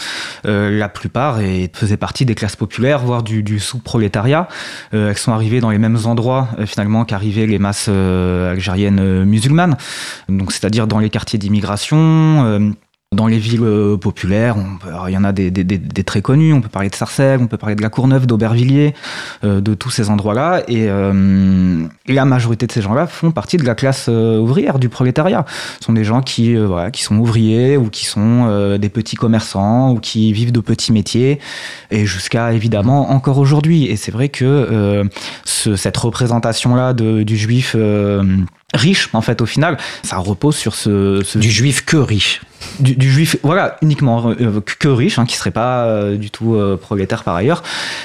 euh, 0.47 0.71
la 0.71 0.89
plupart 0.89 1.39
faisaient 1.73 1.97
partie 1.97 2.25
des 2.25 2.35
classes 2.35 2.57
populaires, 2.57 2.99
voire 3.01 3.23
du, 3.23 3.59
sous-prolétariat. 3.59 4.49
Elles 4.93 5.17
sont 5.17 5.33
arrivées 5.33 5.61
dans 5.61 5.71
les 5.71 5.79
mêmes 5.79 5.99
endroits 6.05 6.49
finalement 6.67 7.05
qu'arrivaient 7.05 7.47
les 7.47 7.59
masses 7.59 7.89
algériennes 7.89 9.25
musulmanes, 9.25 9.77
donc 10.29 10.53
c'est-à-dire 10.53 10.87
dans 10.87 10.99
les 10.99 11.11
quartiers 11.11 11.39
d'immigration. 11.39 12.75
Dans 13.15 13.27
les 13.27 13.39
villes 13.39 13.63
euh, 13.63 13.97
populaires, 13.97 14.57
il 15.09 15.13
y 15.13 15.17
en 15.17 15.25
a 15.25 15.33
des, 15.33 15.51
très 16.05 16.23
connus, 16.23 16.53
on 16.53 16.61
peut 16.61 16.69
parler 16.69 16.91
de 16.91 16.95
Sarcelles, 16.95 17.41
on 17.41 17.47
peut 17.47 17.57
parler 17.57 17.75
de 17.75 17.83
la 17.83 17.89
Courneuve, 17.89 18.27
d'Aubervilliers, 18.27 18.95
euh, 19.45 19.61
de 19.61 19.75
tous 19.75 19.91
ces 19.91 20.11
endroits-là. 20.11 20.63
Et 20.69 20.87
euh, 20.89 21.85
la 22.07 22.25
majorité 22.25 22.67
de 22.67 22.73
ces 22.73 22.83
gens-là 22.83 23.07
font 23.07 23.31
partie 23.31 23.57
de 23.57 23.65
la 23.65 23.75
classe 23.75 24.09
ouvrière, 24.09 24.79
du 24.79 24.89
prolétariat. 24.89 25.45
Ce 25.81 25.87
sont 25.87 25.93
des 25.93 26.05
gens 26.05 26.21
qui, 26.21 26.55
euh, 26.57 26.91
qui 26.91 27.03
sont 27.03 27.17
ouvriers 27.17 27.77
ou 27.77 27.89
qui 27.89 28.05
sont 28.05 28.77
des 28.79 28.89
petits 28.89 29.17
commerçants 29.17 29.93
ou 29.93 29.99
qui 29.99 30.33
vivent 30.33 30.53
de 30.53 30.61
petits 30.61 30.93
métiers, 30.93 31.39
et 31.91 32.07
jusqu'à 32.07 32.53
évidemment 32.53 33.11
encore 33.13 33.39
aujourd'hui. 33.39 33.87
Et 33.87 33.97
c'est 33.97 34.13
vrai 34.13 34.29
que 34.29 35.05
ce- 35.45 35.77
cette 35.77 35.97
représentation-là 35.97 36.93
du 36.93 37.37
juif 37.37 37.77
riche, 38.73 39.09
en 39.13 39.21
fait, 39.21 39.41
au 39.41 39.47
final, 39.47 39.77
ça 40.03 40.17
repose 40.17 40.57
sur 40.57 40.75
ce, 40.75 41.23
ce 41.25 41.39
Du 41.39 41.51
juif 41.51 41.85
que 41.85 41.97
riche. 41.97 42.41
du, 42.81 42.97
du 42.97 43.11
juif, 43.13 43.37
voilà, 43.43 43.77
uniquement 43.83 44.31
euh, 44.41 44.61
que, 44.79 44.89
riche, 44.89 45.19
hein, 45.19 45.27
qui 45.27 45.37
serait 45.37 45.51
pas 45.51 45.85
euh, 45.85 46.17
du 46.17 46.31
tout 46.31 46.55
euh, 46.55 46.77
prolétaire 46.77 47.23
par 47.23 47.37
ailleurs. 47.37 47.63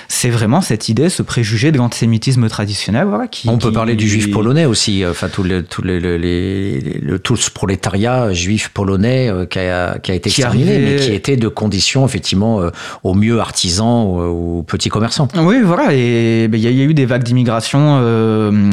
C'est 0.09 0.29
vraiment 0.29 0.59
cette 0.61 0.89
idée, 0.89 1.09
ce 1.09 1.23
préjugé 1.23 1.71
de 1.71 1.77
l'antisémitisme 1.77 2.47
traditionnel, 2.49 3.07
voilà. 3.07 3.27
Qui, 3.27 3.47
On 3.49 3.57
peut 3.57 3.71
parler 3.71 3.95
du 3.95 4.07
juif 4.07 4.29
polonais 4.31 4.65
aussi, 4.65 5.03
enfin 5.09 5.29
tout 5.29 5.43
le, 5.43 5.63
tout 5.63 5.81
le, 5.81 5.97
le- 5.97 6.17
les- 6.17 6.99
le- 7.01 7.17
tout 7.19 7.37
ce 7.37 7.49
prolétariat 7.49 8.33
juif 8.33 8.69
polonais 8.73 9.31
qui, 9.49 9.59
a, 9.59 9.97
qui 9.97 10.11
a 10.11 10.15
été 10.15 10.29
exterminé, 10.29 10.75
arrivait- 10.75 10.95
mais 10.97 10.99
qui 11.05 11.13
était 11.13 11.37
de 11.37 11.47
conditions 11.47 12.05
effectivement 12.05 12.61
au 13.03 13.13
mieux 13.13 13.39
artisans 13.39 14.05
ou, 14.05 14.63
petits 14.67 14.89
commerçants. 14.89 15.29
Oui, 15.35 15.61
voilà, 15.63 15.93
et 15.93 16.47
ben, 16.49 16.57
il 16.59 16.63
y, 16.63 16.67
a- 16.67 16.71
il 16.71 16.77
y 16.77 16.81
a 16.81 16.85
eu 16.85 16.93
des 16.93 17.05
vagues 17.05 17.23
d'immigration 17.23 17.95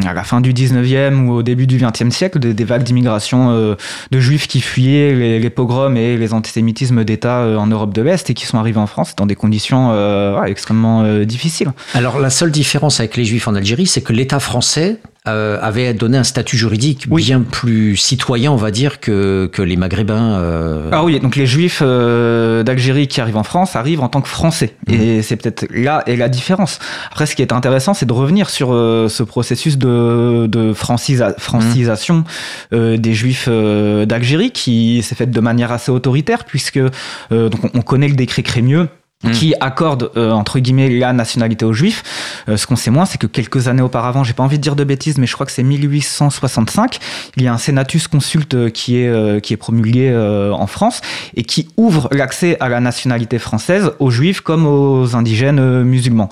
à 0.05 0.12
la 0.12 0.25
fin 0.25 0.40
du 0.40 0.53
19e 0.53 1.27
ou 1.27 1.33
au 1.33 1.42
début 1.44 1.66
du 1.68 1.79
XXe 1.90 2.11
siècle, 2.11 2.38
des, 2.38 2.64
vagues 2.64 2.83
d'immigration 2.83 3.51
euh, 3.51 3.75
de 4.11 4.20
juifs 4.20 4.46
qui 4.46 4.61
fuyaient 4.61 5.38
les, 5.38 5.51
pogroms 5.51 5.96
et 5.96 6.16
les 6.16 6.33
antisémitismes 6.33 7.05
d'État 7.05 7.40
euh, 7.40 7.57
en 7.57 7.66
Europe 7.66 7.94
de 7.94 8.03
l'Est 8.03 8.29
et 8.31 8.35
qui 8.35 8.46
sont 8.46 8.59
arrivés 8.59 8.81
en 8.81 8.87
France 8.87 9.14
dans 9.16 9.27
des 9.27 9.37
conditions 9.37 9.90
euh, 9.92 10.42
extrêmement 10.44 11.05
difficiles. 11.25 11.72
Alors 11.94 12.18
la 12.18 12.31
seule 12.31 12.51
différence 12.51 13.01
avec 13.01 13.16
les 13.16 13.25
Juifs 13.25 13.49
en 13.49 13.55
Algérie, 13.55 13.87
c'est 13.87 14.03
que 14.03 14.12
l'État 14.12 14.40
français 14.40 14.99
euh, 15.29 15.59
avait 15.61 15.95
donné 15.95 16.19
un 16.19 16.25
statut 16.25 16.57
juridique 16.57 17.07
Oui. 17.11 17.25
bien 17.25 17.41
plus 17.41 17.97
citoyen, 17.97 18.53
on 18.53 18.57
va 18.57 18.71
dire, 18.71 19.01
que, 19.01 19.49
que 19.53 19.62
les 19.62 19.77
Maghrébins. 19.77 20.39
euh, 20.39 20.89
Ah 20.93 21.05
oui, 21.05 21.19
donc 21.21 21.37
les 21.37 21.47
juifs 21.47 21.81
euh, 21.83 22.62
d'Algérie 22.62 23.09
qui 23.09 23.21
arrivent 23.21 23.37
en 23.37 23.43
France 23.43 23.77
arrivent 23.77 24.01
en 24.03 24.09
tant 24.09 24.21
que 24.21 24.29
français. 24.29 24.75
Et 24.91 25.23
c'est 25.23 25.37
peut-être 25.37 25.67
là 25.71 26.03
est 26.07 26.17
la 26.17 26.29
différence. 26.29 26.79
Après, 27.11 27.27
ce 27.27 27.35
qui 27.37 27.43
est 27.43 27.53
intéressant, 27.53 27.95
c'est 27.95 28.07
de 28.07 28.12
revenir 28.12 28.51
sur 28.51 28.73
euh, 28.73 29.09
ce 29.09 29.23
processus 29.23 29.79
de, 29.79 30.47
de 30.47 30.73
francisa- 30.73 31.39
francisation 31.39 32.25
euh, 32.73 32.97
des 32.97 33.15
juifs 33.15 33.47
euh, 33.49 34.05
d'Algérie 34.07 34.51
qui 34.51 35.03
s'est 35.03 35.15
fait 35.15 35.27
de 35.31 35.41
manière 35.41 35.73
assez 35.73 35.91
autoritaire, 35.91 36.45
puisque 36.45 36.79
euh, 36.79 37.49
donc 37.49 37.65
on, 37.65 37.71
on 37.75 37.83
connaît 37.83 38.09
le 38.09 38.15
décret 38.15 38.43
Crémieux 38.43 38.89
qui 39.33 39.55
accorde 39.61 40.11
euh, 40.16 40.31
entre 40.31 40.59
guillemets 40.59 40.90
la 40.90 41.12
nationalité 41.12 41.64
aux 41.64 41.72
juifs. 41.72 42.02
Euh, 42.48 42.57
ce 42.57 42.66
qu'on 42.66 42.76
sait 42.76 42.90
moins, 42.90 43.07
c'est 43.07 43.18
que 43.18 43.26
quelques 43.26 43.66
années 43.66 43.83
auparavant, 43.83 44.24
j'ai 44.24 44.35
pas 44.35 44.42
envie 44.42 44.59
de 44.59 44.62
dire 44.62 44.76
de 44.76 44.85
bêtises, 44.85 45.16
mais 45.16 45.26
je 45.26 45.33
crois 45.33 45.46
que 45.46 45.52
c'est 45.52 45.62
1865, 45.62 46.98
il 47.37 47.42
y 47.42 47.48
a 47.48 47.52
un 47.52 47.59
senatus 47.59 48.09
consulte 48.09 48.55
euh, 48.55 48.68
qui 48.68 48.98
est 48.98 49.09
euh, 49.09 49.40
qui 49.40 49.55
est 49.55 49.57
promulgué 49.57 50.11
euh, 50.11 50.52
en 50.52 50.66
France 50.66 51.00
et 51.35 51.44
qui 51.44 51.68
ouvre 51.79 52.09
l'accès 52.12 52.59
à 52.61 52.68
la 52.68 52.81
nationalité 52.81 53.38
française 53.38 53.92
aux 54.00 54.11
juifs 54.11 54.40
comme 54.42 54.66
aux 54.66 55.16
indigènes 55.16 55.61
euh, 55.61 55.83
musulmans. 55.83 56.29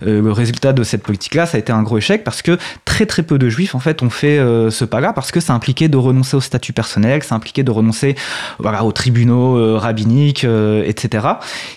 Le 0.00 0.30
résultat 0.30 0.72
de 0.72 0.84
cette 0.84 1.02
politique-là, 1.02 1.46
ça 1.46 1.56
a 1.56 1.60
été 1.60 1.72
un 1.72 1.82
gros 1.82 1.98
échec 1.98 2.22
parce 2.22 2.42
que 2.42 2.56
très 2.84 3.06
très 3.06 3.22
peu 3.22 3.38
de 3.38 3.48
juifs 3.48 3.74
en 3.74 3.80
fait 3.80 4.02
ont 4.02 4.10
fait 4.10 4.38
ce 4.70 4.84
pas-là 4.84 5.12
parce 5.12 5.32
que 5.32 5.40
ça 5.40 5.54
impliquait 5.54 5.88
de 5.88 5.96
renoncer 5.96 6.36
au 6.36 6.40
statut 6.40 6.72
personnel, 6.72 7.22
ça 7.22 7.34
impliquait 7.34 7.62
de 7.62 7.70
renoncer 7.70 8.14
voilà 8.58 8.84
aux 8.84 8.92
tribunaux 8.92 9.78
rabbiniques, 9.78 10.44
etc. 10.44 11.26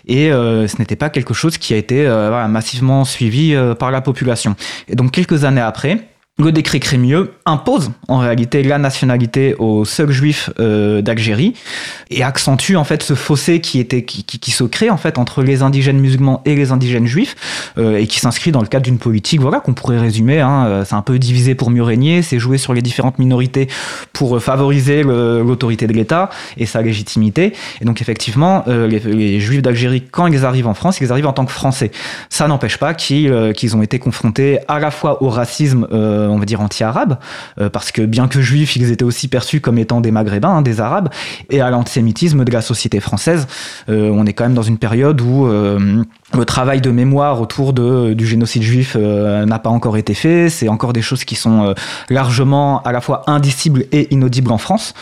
Et 0.07 0.31
ce 0.67 0.77
n'était 0.79 0.95
pas 0.95 1.09
quelque 1.09 1.33
chose 1.33 1.57
qui 1.57 1.73
a 1.73 1.77
été 1.77 2.05
euh, 2.05 2.47
massivement 2.47 3.05
suivi 3.05 3.53
euh, 3.53 3.75
par 3.75 3.91
la 3.91 4.01
population. 4.01 4.55
Et 4.87 4.95
donc 4.95 5.11
quelques 5.11 5.43
années 5.43 5.61
après, 5.61 5.99
le 6.43 6.51
décret 6.51 6.79
Crémieux 6.79 7.33
impose 7.45 7.91
en 8.07 8.17
réalité 8.17 8.63
la 8.63 8.77
nationalité 8.77 9.55
aux 9.59 9.85
seuls 9.85 10.11
juifs 10.11 10.49
euh, 10.59 11.01
d'Algérie 11.01 11.53
et 12.09 12.23
accentue 12.23 12.75
en 12.75 12.83
fait 12.83 13.03
ce 13.03 13.13
fossé 13.13 13.61
qui 13.61 13.79
était 13.79 14.03
qui, 14.03 14.23
qui, 14.23 14.51
se 14.51 14.63
crée 14.63 14.89
en 14.89 14.97
fait 14.97 15.17
entre 15.17 15.43
les 15.43 15.61
indigènes 15.61 15.99
musulmans 15.99 16.41
et 16.45 16.55
les 16.55 16.71
indigènes 16.71 17.07
juifs 17.07 17.35
euh, 17.77 17.97
et 17.97 18.07
qui 18.07 18.19
s'inscrit 18.19 18.51
dans 18.51 18.61
le 18.61 18.67
cadre 18.67 18.83
d'une 18.83 18.97
politique 18.97 19.41
voilà 19.41 19.59
qu'on 19.59 19.73
pourrait 19.73 19.99
résumer 19.99 20.39
hein, 20.39 20.65
euh, 20.65 20.85
c'est 20.85 20.95
un 20.95 21.01
peu 21.01 21.19
divisé 21.19 21.55
pour 21.55 21.69
mieux 21.69 21.83
régner 21.83 22.21
c'est 22.21 22.39
jouer 22.39 22.57
sur 22.57 22.73
les 22.73 22.81
différentes 22.81 23.19
minorités 23.19 23.67
pour 24.13 24.41
favoriser 24.41 25.03
l'autorité 25.03 25.87
de 25.87 25.93
l'État 25.93 26.29
et 26.57 26.65
sa 26.65 26.81
légitimité. 26.81 27.53
Et 27.81 27.85
donc 27.85 28.01
effectivement 28.01 28.63
les, 28.67 29.39
juifs 29.39 29.61
d'Algérie 29.61 30.03
quand 30.09 30.27
ils 30.27 30.45
arrivent 30.45 30.67
en 30.67 30.73
France 30.73 30.99
ils 31.01 31.11
arrivent 31.11 31.27
en 31.27 31.33
tant 31.33 31.45
que 31.45 31.51
français. 31.51 31.91
Ça 32.29 32.47
n'empêche 32.47 32.77
pas 32.77 32.93
qu'ils 32.93 33.53
qu'ils 33.55 33.75
ont 33.75 33.81
été 33.81 33.99
confrontés 33.99 34.59
à 34.67 34.79
la 34.79 34.91
fois 34.91 35.23
au 35.23 35.29
racisme 35.29 35.87
on 36.31 36.39
va 36.39 36.45
dire 36.45 36.61
anti-arabe 36.61 37.17
euh, 37.59 37.69
parce 37.69 37.91
que 37.91 38.01
bien 38.01 38.27
que 38.27 38.41
juifs 38.41 38.75
ils 38.75 38.91
étaient 38.91 39.03
aussi 39.03 39.27
perçus 39.27 39.61
comme 39.61 39.77
étant 39.77 40.01
des 40.01 40.11
maghrébins 40.11 40.57
hein, 40.57 40.61
des 40.61 40.81
arabes 40.81 41.09
et 41.49 41.61
à 41.61 41.69
l'antisémitisme 41.69 42.43
de 42.43 42.51
la 42.51 42.61
société 42.61 42.99
française 42.99 43.47
Euh, 43.89 44.09
on 44.13 44.25
est 44.25 44.33
quand 44.33 44.43
même 44.43 44.53
dans 44.53 44.61
une 44.61 44.77
période 44.77 45.21
où 45.21 45.47
euh, 45.47 46.03
le 46.33 46.45
travail 46.45 46.81
de 46.81 46.91
mémoire 46.91 47.41
autour 47.41 47.73
de, 47.73 48.13
du 48.13 48.25
génocide 48.25 48.63
juif 48.63 48.95
euh, 48.95 49.45
n'a 49.45 49.59
pas 49.59 49.69
encore 49.69 49.97
été 49.97 50.13
fait. 50.13 50.49
C'est 50.49 50.69
encore 50.69 50.93
des 50.93 51.01
choses 51.01 51.25
qui 51.25 51.35
sont 51.35 51.65
euh, 51.65 51.73
largement 52.09 52.81
à 52.83 52.91
la 52.91 53.01
fois 53.01 53.23
indicibles 53.27 53.85
et 53.91 54.13
inaudibles 54.13 54.51
en 54.51 54.57
France, 54.57 54.93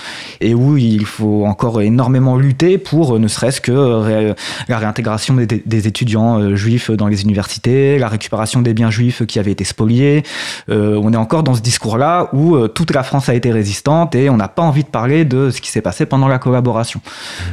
et 0.42 0.54
où 0.54 0.78
il 0.78 1.06
faut 1.06 1.46
encore 1.46 1.82
énormément 1.82 2.38
lutter 2.38 2.78
pour 2.78 3.16
euh, 3.16 3.20
ne 3.20 3.28
serait-ce 3.28 3.62
que 3.62 4.34
la 4.68 4.78
réintégration 4.78 5.36
des, 5.36 5.46
des 5.46 5.88
étudiants 5.88 6.56
juifs 6.56 6.92
dans 6.92 7.08
les 7.08 7.24
universités, 7.24 8.00
la 8.00 8.08
récupération 8.08 8.62
des 8.62 8.74
biens 8.74 8.90
juifs 8.90 9.26
qui 9.26 9.40
avaient 9.40 9.52
été 9.52 9.64
spoliés. 9.64 10.24
On 10.68 11.14
est 11.14 11.18
encore 11.18 11.44
dans 11.44 11.54
ce 11.54 11.62
discours-là 11.62 12.30
où 12.34 12.58
toute 12.68 12.94
la 12.94 13.04
France 13.04 13.30
a 13.30 13.34
été 13.34 13.52
résistante 13.52 14.16
et 14.16 14.30
on 14.30 14.38
n'a 14.38 14.48
pas 14.48 14.62
envie 14.62 14.84
de 14.84 14.90
parler 14.90 15.26
de 15.26 15.50
ce 15.50 15.62
qui 15.62 15.70
s'est 15.70 15.82
passé 15.82 16.06
pendant 16.06 16.28
la 16.28 16.40
collaboration. 16.40 17.02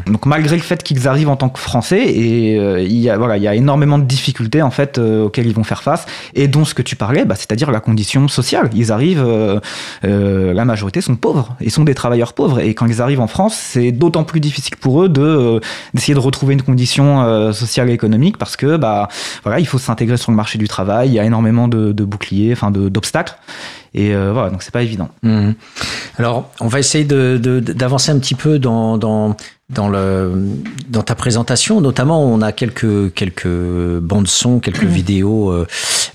Donc 0.07 0.27
malgré 0.27 0.57
le 0.57 0.63
fait 0.63 0.83
qu'ils 0.83 1.09
arrivent 1.09 1.29
en 1.29 1.37
tant 1.37 1.49
que 1.49 1.59
Français, 1.59 2.03
et 2.03 2.57
il 2.57 2.99
y 2.99 3.11
a 3.11 3.17
voilà, 3.17 3.37
il 3.37 3.43
y 3.43 3.49
a 3.49 3.55
énormément 3.55 3.66
de 3.67 4.05
difficultés 4.05 4.63
en 4.63 4.71
fait 4.71 4.99
euh, 4.99 5.25
auxquelles 5.25 5.47
ils 5.47 5.55
vont 5.55 5.65
faire 5.65 5.83
face, 5.83 6.07
et 6.35 6.49
dont 6.49 6.65
ce 6.65 6.75
que 6.75 6.83
tu 6.83 6.97
parlais, 6.97 7.25
bah, 7.25 7.35
c'est-à-dire 7.35 7.71
la 7.71 7.81
condition 7.81 8.29
sociale. 8.29 8.71
Ils 8.75 8.93
arrivent, 8.93 9.25
euh, 9.27 9.61
euh, 10.05 10.53
la 10.55 10.65
majorité 10.65 11.01
sont 11.01 11.17
pauvres, 11.17 11.57
et 11.61 11.71
sont 11.71 11.85
des 11.85 11.95
travailleurs 11.95 12.33
pauvres, 12.33 12.61
et 12.61 12.75
quand 12.75 12.87
ils 12.87 13.03
arrivent 13.03 13.21
en 13.21 13.27
France, 13.27 13.55
c'est 13.57 13.93
d'autant 13.93 14.25
plus 14.25 14.41
difficile 14.41 14.77
pour 14.77 15.03
eux 15.03 15.09
de 15.09 15.61
d'essayer 15.95 16.15
de 16.15 16.21
retrouver 16.21 16.55
une 16.55 16.63
condition 16.63 17.53
sociale 17.53 17.91
et 17.91 17.93
économique 17.93 18.37
parce 18.39 18.57
que 18.57 18.77
bah 18.77 19.09
voilà, 19.43 19.59
il 19.61 19.67
faut 19.67 19.79
s'intégrer 19.79 20.17
sur 20.17 20.31
le 20.31 20.37
marché 20.37 20.59
du 20.59 20.69
travail, 20.69 21.09
il 21.09 21.15
y 21.15 21.19
a 21.21 21.25
énormément 21.25 21.69
de, 21.69 21.93
de 21.93 22.05
boucliers, 22.05 22.53
enfin 22.53 22.71
de- 22.71 22.89
d'obstacles, 22.89 23.37
et 23.95 24.15
euh, 24.15 24.33
voilà, 24.33 24.51
donc 24.51 24.63
c'est 24.63 24.73
pas 24.73 24.83
évident. 24.83 25.09
Mhm. 25.23 25.55
Alors, 26.19 26.51
on 26.61 26.69
va 26.69 26.79
essayer 26.79 27.05
de- 27.05 27.39
de- 27.43 27.61
d'avancer 27.61 28.11
un 28.11 28.19
petit 28.19 28.35
peu 28.35 28.59
dans, 28.59 28.99
dans, 28.99 29.37
dans, 29.69 29.89
le, 29.89 30.33
dans 30.89 31.03
ta 31.03 31.15
présentation. 31.15 31.81
Notamment, 31.81 32.25
on 32.25 32.41
a 32.41 32.53
quelques, 32.53 33.13
quelques 33.15 33.99
bandes 33.99 34.29
son, 34.29 34.61
quelques 34.61 34.85
vidéos 34.85 35.51
euh, 35.51 35.67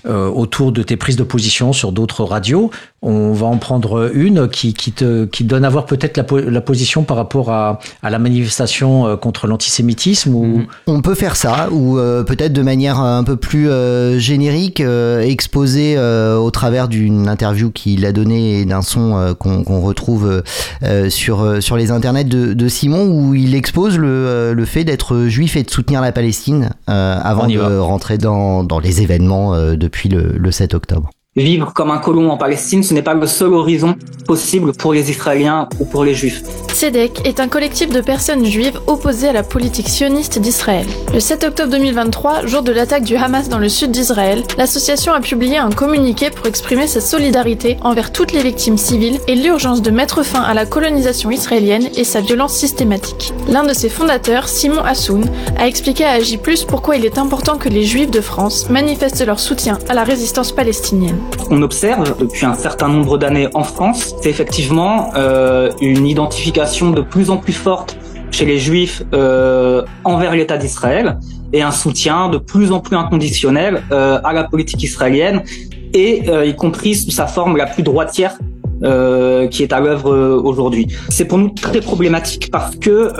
euh, 0.06 0.28
autour 0.28 0.72
de 0.72 0.82
tes 0.82 0.96
prises 0.96 1.16
de 1.16 1.22
position 1.22 1.72
sur 1.72 1.92
d'autres 1.92 2.24
radios. 2.24 2.70
On 3.02 3.32
va 3.32 3.46
en 3.46 3.58
prendre 3.58 4.10
une 4.14 4.48
qui, 4.48 4.74
qui, 4.74 4.92
te, 4.92 5.24
qui 5.24 5.42
donne 5.44 5.64
à 5.64 5.68
voir 5.70 5.86
peut-être 5.86 6.16
la, 6.16 6.24
la 6.50 6.60
position 6.60 7.02
par 7.02 7.16
rapport 7.16 7.50
à, 7.50 7.80
à 8.02 8.10
la 8.10 8.18
manifestation 8.18 9.06
euh, 9.06 9.16
contre 9.16 9.46
l'antisémitisme. 9.46 10.34
Ou... 10.34 10.62
On 10.86 11.02
peut 11.02 11.14
faire 11.16 11.34
ça, 11.34 11.68
ou 11.72 11.98
euh, 11.98 12.22
peut-être 12.22 12.52
de 12.52 12.62
manière 12.62 13.00
un 13.00 13.24
peu 13.24 13.36
plus 13.36 13.68
euh, 13.68 14.18
générique, 14.18 14.80
euh, 14.80 15.26
euh, 15.76 16.36
au 16.36 16.50
travers 16.50 16.88
d'une 16.88 17.28
interview 17.28 17.70
qu'il 17.70 18.06
a 18.06 18.12
donnée 18.12 18.60
et 18.60 18.64
d'un 18.64 18.82
son 18.82 19.16
euh, 19.16 19.34
qu'on 19.34 19.64
qu'on 19.64 19.80
retrouve 19.80 20.42
euh, 20.82 21.10
sur, 21.10 21.42
euh, 21.42 21.60
sur 21.60 21.76
les 21.76 21.90
internets 21.90 22.24
de, 22.24 22.54
de 22.54 22.68
Simon, 22.68 23.08
où 23.10 23.34
il 23.34 23.54
expose 23.54 23.98
le, 23.98 24.08
euh, 24.08 24.54
le 24.54 24.64
fait 24.64 24.84
d'être 24.84 25.26
juif 25.26 25.56
et 25.56 25.62
de 25.62 25.70
soutenir 25.70 26.00
la 26.00 26.12
Palestine 26.12 26.70
euh, 26.88 27.18
avant 27.22 27.46
de 27.46 27.58
va. 27.58 27.80
rentrer 27.80 28.18
dans, 28.18 28.64
dans 28.64 28.78
les 28.78 29.02
événements 29.02 29.54
euh, 29.54 29.76
depuis 29.76 30.08
le, 30.08 30.34
le 30.36 30.50
7 30.52 30.74
octobre. 30.74 31.10
Vivre 31.34 31.72
comme 31.72 31.90
un 31.90 31.96
colon 31.96 32.28
en 32.28 32.36
Palestine, 32.36 32.82
ce 32.82 32.92
n'est 32.92 33.00
pas 33.00 33.14
le 33.14 33.26
seul 33.26 33.54
horizon 33.54 33.96
possible 34.26 34.74
pour 34.74 34.92
les 34.92 35.10
Israéliens 35.10 35.66
ou 35.80 35.86
pour 35.86 36.04
les 36.04 36.14
Juifs. 36.14 36.42
Tzedek 36.68 37.26
est 37.26 37.40
un 37.40 37.48
collectif 37.48 37.90
de 37.90 38.02
personnes 38.02 38.44
juives 38.44 38.78
opposées 38.86 39.28
à 39.28 39.32
la 39.32 39.42
politique 39.42 39.88
sioniste 39.88 40.38
d'Israël. 40.38 40.86
Le 41.14 41.20
7 41.20 41.44
octobre 41.44 41.70
2023, 41.70 42.46
jour 42.46 42.62
de 42.62 42.72
l'attaque 42.72 43.04
du 43.04 43.16
Hamas 43.16 43.48
dans 43.48 43.58
le 43.58 43.70
sud 43.70 43.92
d'Israël, 43.92 44.42
l'association 44.58 45.14
a 45.14 45.20
publié 45.20 45.56
un 45.56 45.70
communiqué 45.70 46.28
pour 46.28 46.46
exprimer 46.46 46.86
sa 46.86 47.00
solidarité 47.00 47.78
envers 47.80 48.12
toutes 48.12 48.32
les 48.32 48.42
victimes 48.42 48.76
civiles 48.76 49.18
et 49.26 49.34
l'urgence 49.34 49.80
de 49.80 49.90
mettre 49.90 50.22
fin 50.22 50.42
à 50.42 50.52
la 50.52 50.66
colonisation 50.66 51.30
israélienne 51.30 51.88
et 51.96 52.04
sa 52.04 52.20
violence 52.20 52.54
systématique. 52.54 53.32
L'un 53.48 53.64
de 53.64 53.72
ses 53.72 53.88
fondateurs, 53.88 54.48
Simon 54.48 54.84
Hassoun, 54.84 55.24
a 55.58 55.66
expliqué 55.66 56.04
à 56.04 56.10
Agi+, 56.10 56.38
pourquoi 56.68 56.96
il 56.96 57.06
est 57.06 57.16
important 57.16 57.56
que 57.56 57.70
les 57.70 57.84
juifs 57.84 58.10
de 58.10 58.20
France 58.20 58.68
manifestent 58.68 59.24
leur 59.26 59.40
soutien 59.40 59.78
à 59.88 59.94
la 59.94 60.04
résistance 60.04 60.52
palestinienne. 60.52 61.21
Qu'on 61.48 61.62
observe 61.62 62.16
depuis 62.18 62.46
un 62.46 62.54
certain 62.54 62.88
nombre 62.88 63.18
d'années 63.18 63.48
en 63.54 63.64
France, 63.64 64.14
c'est 64.20 64.30
effectivement 64.30 65.10
euh, 65.16 65.70
une 65.80 66.06
identification 66.06 66.90
de 66.90 67.02
plus 67.02 67.30
en 67.30 67.36
plus 67.36 67.52
forte 67.52 67.96
chez 68.30 68.46
les 68.46 68.58
Juifs 68.58 69.02
euh, 69.12 69.82
envers 70.04 70.34
l'État 70.34 70.56
d'Israël 70.56 71.18
et 71.52 71.62
un 71.62 71.70
soutien 71.70 72.28
de 72.28 72.38
plus 72.38 72.72
en 72.72 72.80
plus 72.80 72.96
inconditionnel 72.96 73.82
euh, 73.92 74.20
à 74.24 74.32
la 74.32 74.44
politique 74.44 74.82
israélienne 74.82 75.42
et 75.94 76.24
y 76.46 76.56
compris 76.56 76.94
sous 76.94 77.10
sa 77.10 77.26
forme 77.26 77.58
la 77.58 77.66
plus 77.66 77.82
droitière 77.82 78.38
qui 79.50 79.62
est 79.62 79.72
à 79.72 79.78
l'œuvre 79.78 80.40
aujourd'hui. 80.42 80.88
C'est 81.10 81.26
pour 81.26 81.36
nous 81.36 81.50
très 81.50 81.82
problématique 81.82 82.50
parce 82.50 82.74
que 82.76 83.12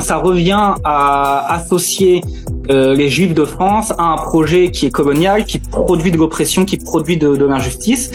ça 0.00 0.16
revient 0.16 0.74
à 0.82 1.54
associer 1.54 2.22
euh, 2.70 2.94
les 2.94 3.08
Juifs 3.08 3.34
de 3.34 3.44
France 3.44 3.92
à 3.98 4.04
un 4.04 4.16
projet 4.16 4.70
qui 4.70 4.86
est 4.86 4.90
colonial, 4.90 5.44
qui 5.44 5.58
produit 5.58 6.10
de 6.10 6.16
l'oppression, 6.16 6.64
qui 6.64 6.76
produit 6.76 7.16
de, 7.16 7.36
de 7.36 7.44
l'injustice 7.44 8.10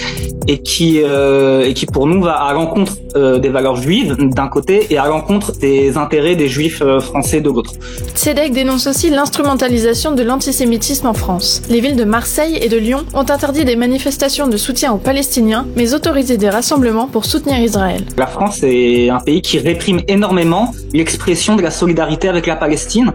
et 0.48 0.60
qui 0.60 1.02
euh, 1.04 1.66
et 1.66 1.74
qui 1.74 1.86
pour 1.86 2.08
nous 2.08 2.22
va 2.22 2.34
à 2.34 2.54
l'encontre 2.54 2.94
euh, 3.16 3.40
des 3.40 3.50
valeurs 3.50 3.76
juives 3.76 4.16
d'un 4.20 4.48
côté 4.48 4.88
et 4.90 4.98
à 4.98 5.08
l'encontre 5.08 5.52
des 5.54 5.98
intérêts 5.98 6.36
des 6.36 6.48
Juifs 6.48 6.82
euh, 6.82 7.00
français 7.00 7.42
de 7.42 7.50
l'autre. 7.50 7.74
Tzedek 8.16 8.52
dénonce 8.54 8.88
aussi 8.88 9.10
l'instrumentalisation 9.10 10.14
de 10.14 10.24
l'antisémitisme 10.24 11.08
en 11.08 11.14
France. 11.14 11.62
Les 11.70 11.80
villes 11.80 11.96
de 11.96 12.04
Marseille 12.04 12.58
et 12.62 12.70
de 12.70 12.78
Lyon 12.78 13.06
ont 13.14 13.28
interdit 13.30 13.66
des 13.66 13.76
manifestations 13.76 14.48
de 14.48 14.58
soutien 14.58 14.94
aux 14.94 14.98
Palestiniens, 14.98 15.66
mais 15.76 15.94
autorisé 15.94 16.38
des 16.38 16.50
rassemblements 16.50 17.08
pour 17.08 17.26
soutenir 17.26 17.60
Israël. 17.60 18.04
La 18.18 18.28
France 18.28 18.60
est 18.64 19.10
un 19.10 19.20
pays 19.20 19.42
qui 19.42 19.58
réprime 19.58 20.02
énormément 20.08 20.72
l'expression 20.94 21.56
de 21.56 21.62
la 21.62 21.72
solidarité 21.72 22.28
avec 22.28 22.46
la 22.46 22.56
Palestine 22.56 23.14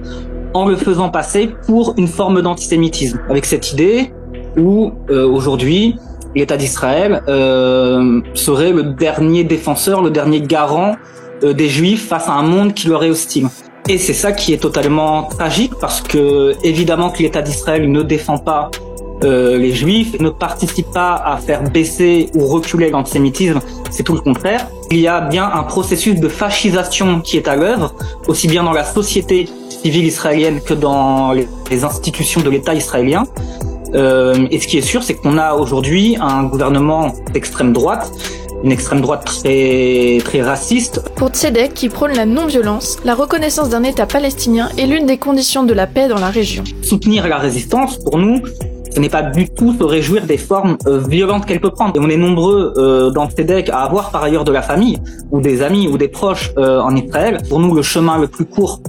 en 0.55 0.67
le 0.67 0.77
faisant 0.77 1.09
passer 1.09 1.51
pour 1.67 1.95
une 1.97 2.09
forme 2.09 2.43
d'antisémitisme. 2.43 3.21
Avec 3.29 3.45
cette 3.45 3.73
idée 3.73 4.13
où 4.57 4.93
euh, 5.11 5.27
aujourd'hui 5.27 5.97
l'État 6.35 6.57
d'Israël 6.57 7.23
euh, 7.29 8.21
serait 8.35 8.73
le 8.73 8.83
dernier 8.85 9.45
défenseur, 9.45 10.03
le 10.03 10.11
dernier 10.11 10.41
garant 10.41 10.97
euh, 11.43 11.53
des 11.53 11.69
Juifs 11.69 12.07
face 12.09 12.29
à 12.29 12.33
un 12.33 12.43
monde 12.43 12.74
qui 12.74 12.89
leur 12.89 13.03
est 13.05 13.11
hostile. 13.11 13.49
Et 13.89 13.99
c'est 13.99 14.14
ça 14.14 14.33
qui 14.33 14.53
est 14.53 14.59
totalement 14.59 15.24
tragique 15.24 15.72
parce 15.81 16.01
que 16.01 16.55
évidemment 16.62 17.11
que 17.11 17.22
l'État 17.22 17.43
d'Israël 17.43 17.91
ne 17.91 18.03
défend 18.03 18.39
pas 18.39 18.70
euh, 19.22 19.59
les 19.59 19.72
Juifs, 19.72 20.18
ne 20.18 20.31
participe 20.31 20.91
pas 20.93 21.14
à 21.14 21.37
faire 21.37 21.62
baisser 21.62 22.31
ou 22.35 22.47
reculer 22.47 22.91
l'antisémitisme, 22.91 23.61
c'est 23.91 24.03
tout 24.03 24.14
le 24.14 24.20
contraire. 24.20 24.66
Il 24.91 24.99
y 24.99 25.09
a 25.09 25.20
bien 25.20 25.51
un 25.53 25.62
processus 25.62 26.18
de 26.18 26.29
fascisation 26.29 27.20
qui 27.20 27.37
est 27.37 27.47
à 27.47 27.57
l'œuvre, 27.57 27.95
aussi 28.29 28.49
bien 28.49 28.62
dans 28.62 28.72
la 28.72 28.85
société 28.85 29.49
civile 29.83 30.07
israélienne 30.07 30.61
que 30.61 30.74
dans 30.74 31.33
les 31.33 31.85
institutions 31.85 32.41
de 32.43 32.51
l'État 32.51 32.74
israélien. 32.74 33.24
Euh, 33.95 34.47
et 34.51 34.61
ce 34.61 34.68
qui 34.68 34.78
est 34.78 34.83
sûr, 34.83 35.03
c'est 35.03 35.14
qu'on 35.14 35.39
a 35.39 35.55
aujourd'hui 35.55 36.16
un 36.20 36.45
gouvernement 36.45 37.12
d'extrême 37.33 37.72
droite, 37.72 38.11
une 38.62 38.72
extrême 38.72 39.01
droite 39.01 39.24
très 39.24 40.18
très 40.24 40.43
raciste. 40.43 41.03
Pour 41.16 41.28
Tzedek, 41.31 41.74
qui 41.74 41.89
prône 41.89 42.12
la 42.12 42.26
non-violence, 42.26 42.99
la 43.05 43.14
reconnaissance 43.14 43.70
d'un 43.70 43.83
État 43.83 44.07
palestinien 44.07 44.68
est 44.78 44.87
l'une 44.87 45.07
des 45.07 45.18
conditions 45.18 45.64
de 45.64 45.72
la 45.72 45.87
paix 45.87 46.09
dans 46.09 46.20
la 46.20 46.31
région. 46.31 46.62
Soutenir 46.83 47.26
la 47.26 47.39
résistance, 47.39 47.99
pour 47.99 48.18
nous, 48.18 48.43
ce 48.95 49.01
n'est 49.01 49.09
pas 49.09 49.22
du 49.22 49.49
tout 49.49 49.72
se 49.76 49.85
réjouir 49.85 50.26
des 50.26 50.37
formes 50.37 50.76
euh, 50.87 50.99
violentes 50.99 51.47
qu'elle 51.47 51.61
peut 51.61 51.70
prendre. 51.70 51.97
Et 51.97 52.01
on 52.01 52.09
est 52.09 52.16
nombreux 52.16 52.74
euh, 52.76 53.11
dans 53.11 53.28
Tzedek 53.28 53.70
à 53.70 53.81
avoir 53.81 54.11
par 54.11 54.22
ailleurs 54.22 54.45
de 54.45 54.53
la 54.53 54.62
famille, 54.62 54.99
ou 55.31 55.41
des 55.41 55.62
amis, 55.62 55.89
ou 55.89 55.97
des 55.97 56.09
proches 56.09 56.53
euh, 56.59 56.81
en 56.81 56.95
Israël. 56.95 57.39
Pour 57.49 57.61
nous, 57.61 57.74
le 57.74 57.83
chemin 57.83 58.18
le 58.18 58.28
plus 58.28 58.45
court 58.45 58.81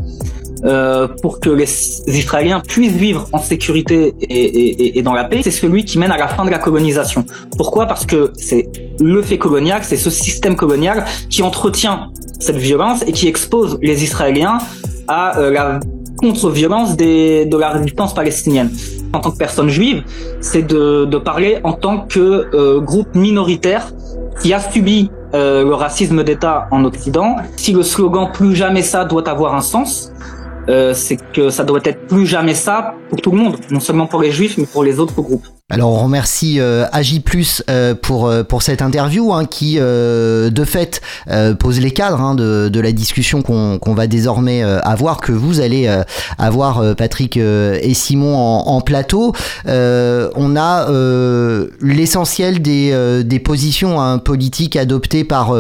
euh, 0.64 1.08
pour 1.22 1.40
que 1.40 1.50
les 1.50 1.68
Israéliens 2.08 2.62
puissent 2.66 2.94
vivre 2.94 3.28
en 3.32 3.40
sécurité 3.40 4.14
et, 4.22 5.02
dans 5.02 5.14
la 5.14 5.24
paix, 5.24 5.42
c'est 5.44 5.52
celui 5.52 5.86
qui 5.86 5.98
mène 5.98 6.12
à 6.12 6.18
la 6.18 6.28
fin 6.28 6.46
de 6.46 6.52
la 6.52 6.60
colonisation. 6.60 7.26
Pourquoi? 7.58 7.86
Parce 7.86 8.06
que 8.06 8.32
c'est 8.38 8.70
le 9.00 9.22
fait 9.22 9.38
colonial, 9.38 9.82
c'est 9.84 9.98
ce 9.98 10.10
système 10.10 10.56
colonial 10.56 11.06
qui 11.30 11.42
entretient 11.44 12.12
cette 12.40 12.58
violence 12.58 13.04
et 13.08 13.12
qui 13.12 13.28
expose 13.28 13.78
les 13.82 14.04
Israéliens 14.04 14.60
à 15.08 15.38
euh, 15.38 15.52
la 15.52 15.80
contre-violence 16.18 16.98
de 16.98 17.58
la 17.58 17.70
résistance 17.70 18.14
palestinienne. 18.14 18.70
En 19.14 19.20
tant 19.20 19.32
que 19.32 19.38
personne 19.38 19.70
juive, 19.70 20.04
c'est 20.40 20.62
de, 20.62 21.06
de 21.06 21.18
parler 21.18 21.60
en 21.64 21.74
tant 21.74 22.06
que 22.06 22.48
euh, 22.54 22.80
groupe 22.80 23.14
minoritaire 23.16 23.92
qui 24.42 24.54
a 24.54 24.60
subi 24.60 25.10
euh, 25.34 25.64
le 25.64 25.74
racisme 25.74 26.24
d'État 26.24 26.68
en 26.72 26.86
Occident. 26.86 27.38
Si 27.58 27.74
le 27.74 27.84
slogan 27.84 28.30
plus 28.34 28.56
jamais 28.56 28.82
ça 28.82 29.06
doit 29.06 29.28
avoir 29.28 29.56
un 29.56 29.62
sens, 29.62 30.12
euh, 30.70 30.94
c'est 30.94 31.18
que 31.34 31.50
ça 31.50 31.64
doit 31.64 31.80
être 31.84 32.08
plus 32.08 32.26
jamais 32.26 32.54
ça 32.54 32.96
pour 33.10 33.22
tout 33.22 33.32
le 33.32 33.38
monde, 33.38 33.58
non 33.70 33.80
seulement 33.80 34.08
pour 34.08 34.22
les 34.22 34.32
juifs, 34.32 34.58
mais 34.58 34.66
pour 34.66 34.84
les 34.84 35.00
autres 35.00 35.22
groupes. 35.22 35.48
Alors 35.72 35.94
on 35.94 36.04
remercie 36.04 36.60
euh, 36.60 36.86
Plus 37.24 37.64
euh, 37.70 37.96
pour 37.96 38.28
euh, 38.28 38.44
pour 38.44 38.62
cette 38.62 38.82
interview 38.82 39.34
hein, 39.34 39.46
qui 39.46 39.78
euh, 39.80 40.50
de 40.50 40.66
fait 40.66 41.02
euh, 41.30 41.54
pose 41.54 41.80
les 41.80 41.92
cadres 41.92 42.20
hein, 42.20 42.36
de, 42.36 42.68
de 42.68 42.80
la 42.82 42.92
discussion 42.92 43.42
qu'on 43.42 43.80
qu'on 43.80 43.94
va 43.94 44.08
désormais 44.08 44.62
avoir 44.64 45.22
que 45.22 45.32
vous 45.32 45.62
allez 45.62 45.90
avoir 46.38 46.96
Patrick 46.96 47.38
et 47.38 47.94
Simon 47.94 48.36
en, 48.36 48.68
en 48.68 48.82
plateau. 48.82 49.34
On 49.66 50.56
a 50.58 50.88
l'essentiel 51.82 52.62
des 52.62 53.24
des 53.24 53.40
positions 53.40 54.02
hein, 54.02 54.18
politiques 54.18 54.76
adoptées 54.76 55.24
par 55.24 55.54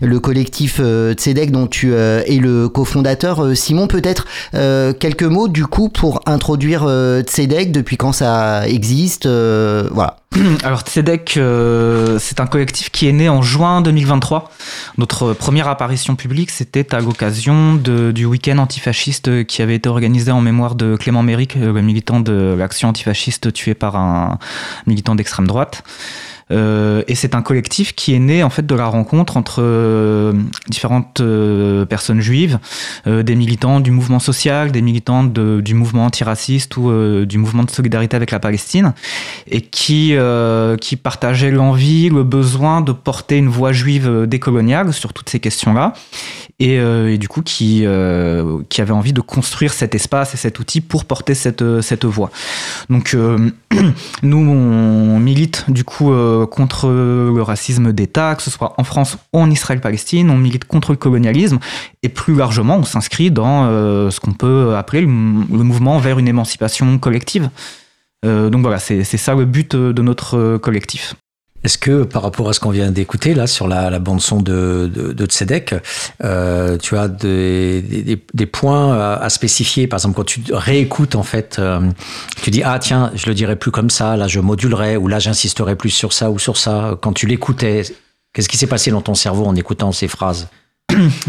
le 0.00 0.20
collectif 0.20 0.80
Tzedek 1.12 1.50
dont 1.50 1.66
tu 1.66 1.94
es 1.94 2.38
le 2.40 2.68
cofondateur. 2.68 3.56
Simon 3.56 3.86
peut-être 3.86 4.26
quelques 4.52 5.22
mots 5.24 5.48
du 5.48 5.66
coup 5.66 5.88
pour 5.88 6.20
introduire 6.26 6.88
Tzedek 7.22 7.72
depuis 7.72 7.96
quand 7.96 8.12
ça 8.12 8.66
existe. 8.66 9.28
Euh, 9.58 9.88
voilà. 9.90 10.16
Alors 10.62 10.80
Tzedek, 10.82 11.36
euh, 11.36 12.18
c'est 12.20 12.40
un 12.40 12.46
collectif 12.46 12.90
qui 12.90 13.08
est 13.08 13.12
né 13.12 13.28
en 13.28 13.42
juin 13.42 13.80
2023. 13.80 14.50
Notre 14.96 15.32
première 15.32 15.68
apparition 15.68 16.16
publique, 16.16 16.50
c'était 16.50 16.94
à 16.94 17.00
l'occasion 17.00 17.74
du 17.74 18.24
week-end 18.24 18.58
antifasciste 18.58 19.46
qui 19.46 19.62
avait 19.62 19.74
été 19.74 19.88
organisé 19.88 20.30
en 20.30 20.40
mémoire 20.40 20.74
de 20.74 20.96
Clément 20.96 21.22
Méric, 21.22 21.56
le 21.56 21.80
militant 21.82 22.20
de 22.20 22.54
l'action 22.56 22.88
antifasciste 22.88 23.52
tué 23.52 23.74
par 23.74 23.96
un 23.96 24.38
militant 24.86 25.14
d'extrême 25.14 25.46
droite. 25.46 25.82
Euh, 26.50 27.02
et 27.08 27.14
c'est 27.14 27.34
un 27.34 27.42
collectif 27.42 27.94
qui 27.94 28.14
est 28.14 28.18
né 28.18 28.42
en 28.42 28.50
fait 28.50 28.64
de 28.64 28.74
la 28.74 28.86
rencontre 28.86 29.36
entre 29.36 29.62
euh, 29.62 30.32
différentes 30.68 31.20
euh, 31.20 31.84
personnes 31.84 32.20
juives, 32.20 32.58
des 33.06 33.36
militants 33.36 33.80
du 33.80 33.90
mouvement 33.90 34.18
social, 34.18 34.72
des 34.72 34.82
militants 34.82 35.24
du 35.24 35.74
mouvement 35.74 36.06
antiraciste 36.06 36.76
ou 36.76 37.24
du 37.24 37.38
mouvement 37.38 37.64
de 37.64 37.70
solidarité 37.70 38.16
avec 38.16 38.30
la 38.30 38.40
Palestine, 38.40 38.94
et 39.46 39.60
qui 39.60 40.16
qui 40.80 40.96
partageaient 40.96 41.50
l'envie, 41.50 42.08
le 42.08 42.22
besoin 42.22 42.80
de 42.80 42.92
porter 42.92 43.38
une 43.38 43.48
voix 43.48 43.72
juive 43.72 44.26
décoloniale 44.26 44.92
sur 44.92 45.12
toutes 45.12 45.28
ces 45.28 45.40
questions-là, 45.40 45.94
et, 46.60 46.78
euh, 46.80 47.12
et 47.12 47.18
du 47.18 47.28
coup 47.28 47.42
qui 47.42 47.82
euh, 47.84 48.62
qui 48.68 48.80
avait 48.80 48.92
envie 48.92 49.12
de 49.12 49.20
construire 49.20 49.72
cet 49.72 49.94
espace 49.94 50.34
et 50.34 50.36
cet 50.36 50.58
outil 50.58 50.80
pour 50.80 51.04
porter 51.04 51.34
cette 51.34 51.62
euh, 51.62 51.82
cette 51.82 52.04
voix. 52.04 52.30
Donc 52.90 53.16
nous, 54.22 54.38
on 54.38 55.18
milite 55.20 55.64
du 55.68 55.84
coup 55.84 56.12
contre 56.50 56.88
le 56.88 57.42
racisme 57.42 57.92
d'État, 57.92 58.34
que 58.34 58.42
ce 58.42 58.50
soit 58.50 58.74
en 58.78 58.84
France 58.84 59.18
ou 59.32 59.38
en 59.38 59.50
Israël-Palestine. 59.50 60.30
On 60.30 60.38
milite 60.38 60.64
contre 60.64 60.92
le 60.92 60.96
colonialisme 60.96 61.58
et 62.02 62.08
plus 62.08 62.34
largement, 62.34 62.76
on 62.76 62.84
s'inscrit 62.84 63.30
dans 63.30 63.66
ce 64.10 64.20
qu'on 64.20 64.32
peut 64.32 64.74
appeler 64.76 65.02
le, 65.02 65.06
mouvement 65.08 65.98
vers 65.98 66.18
une 66.18 66.28
émancipation 66.28 66.98
collective. 66.98 67.50
Donc 68.24 68.60
voilà, 68.62 68.78
c'est 68.78 69.04
ça 69.04 69.34
le 69.34 69.44
but 69.44 69.76
de 69.76 70.02
notre 70.02 70.56
collectif. 70.58 71.14
Est-ce 71.64 71.76
que 71.76 72.04
par 72.04 72.22
rapport 72.22 72.48
à 72.48 72.52
ce 72.52 72.60
qu'on 72.60 72.70
vient 72.70 72.90
d'écouter 72.90 73.34
là 73.34 73.46
sur 73.46 73.66
la, 73.66 73.90
la 73.90 73.98
bande 73.98 74.20
son 74.20 74.40
de, 74.40 74.90
de, 74.94 75.12
de 75.12 75.26
Tzedek, 75.26 75.74
euh, 76.22 76.78
tu 76.78 76.96
as 76.96 77.08
des, 77.08 77.82
des, 77.82 78.24
des 78.32 78.46
points 78.46 78.94
à, 78.96 79.14
à 79.14 79.28
spécifier? 79.28 79.86
Par 79.88 79.98
exemple, 79.98 80.14
quand 80.16 80.24
tu 80.24 80.40
réécoutes 80.52 81.16
en 81.16 81.24
fait, 81.24 81.56
euh, 81.58 81.80
tu 82.42 82.50
dis 82.50 82.62
ah 82.62 82.78
tiens, 82.78 83.10
je 83.14 83.26
le 83.26 83.34
dirais 83.34 83.56
plus 83.56 83.72
comme 83.72 83.90
ça, 83.90 84.16
là 84.16 84.28
je 84.28 84.38
modulerais 84.40 84.96
ou 84.96 85.08
là 85.08 85.18
j'insisterais 85.18 85.74
plus 85.74 85.90
sur 85.90 86.12
ça 86.12 86.30
ou 86.30 86.38
sur 86.38 86.56
ça. 86.56 86.96
Quand 87.02 87.12
tu 87.12 87.26
l'écoutais, 87.26 87.82
qu'est-ce 88.32 88.48
qui 88.48 88.56
s'est 88.56 88.68
passé 88.68 88.90
dans 88.90 89.02
ton 89.02 89.14
cerveau 89.14 89.44
en 89.44 89.56
écoutant 89.56 89.90
ces 89.90 90.08
phrases? 90.08 90.48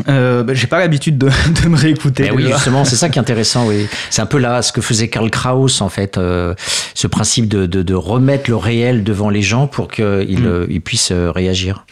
Euh, 0.07 0.43
bah, 0.43 0.53
J'ai 0.53 0.67
pas 0.67 0.79
l'habitude 0.79 1.17
de, 1.17 1.29
de 1.63 1.67
me 1.69 1.75
réécouter. 1.75 2.25
Eh 2.27 2.31
oui, 2.31 2.47
justement, 2.47 2.85
c'est 2.85 2.95
ça 2.95 3.09
qui 3.09 3.19
est 3.19 3.21
intéressant. 3.29 3.67
Oui, 3.67 3.87
c'est 4.09 4.21
un 4.21 4.25
peu 4.25 4.37
là 4.37 4.61
ce 4.61 4.71
que 4.71 4.81
faisait 4.81 5.09
Karl 5.09 5.29
Kraus 5.29 5.81
en 5.81 5.89
fait, 5.89 6.17
euh, 6.17 6.55
ce 6.93 7.07
principe 7.07 7.47
de, 7.47 7.65
de, 7.65 7.83
de 7.83 7.93
remettre 7.93 8.49
le 8.49 8.55
réel 8.55 9.03
devant 9.03 9.29
les 9.29 9.41
gens 9.41 9.67
pour 9.67 9.89
qu'ils 9.89 10.05
Mm. 10.39 10.45
euh, 10.45 10.65
ils 10.69 10.81
puissent 10.81 11.11
euh, 11.11 11.31
réagir. 11.31 11.85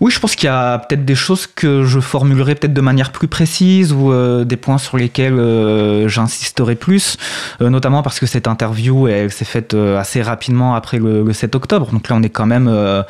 Oui, 0.00 0.10
je 0.10 0.18
pense 0.18 0.34
qu'il 0.34 0.46
y 0.46 0.50
a 0.50 0.78
peut-être 0.78 1.04
des 1.04 1.14
choses 1.14 1.46
que 1.46 1.84
je 1.84 2.00
formulerai 2.00 2.54
peut-être 2.54 2.72
de 2.74 2.80
manière 2.80 3.12
plus 3.12 3.28
précise 3.28 3.92
ou 3.92 4.10
euh, 4.12 4.44
des 4.44 4.56
points 4.56 4.78
sur 4.78 4.96
lesquels 4.96 5.34
euh, 5.38 6.08
j'insisterai 6.08 6.74
plus, 6.74 7.18
euh, 7.60 7.70
notamment 7.70 8.02
parce 8.02 8.18
que 8.18 8.26
cette 8.26 8.48
interview 8.48 9.06
elle, 9.06 9.30
s'est 9.30 9.44
faite 9.44 9.74
assez 9.74 10.22
rapidement 10.22 10.74
après 10.74 10.98
le, 10.98 11.22
le 11.22 11.32
7 11.32 11.54
octobre. 11.54 11.90
Donc 11.92 12.08
là, 12.08 12.16
on 12.16 12.22
est 12.22 12.30
quand 12.30 12.46
même 12.46 12.68
euh, 12.68 13.02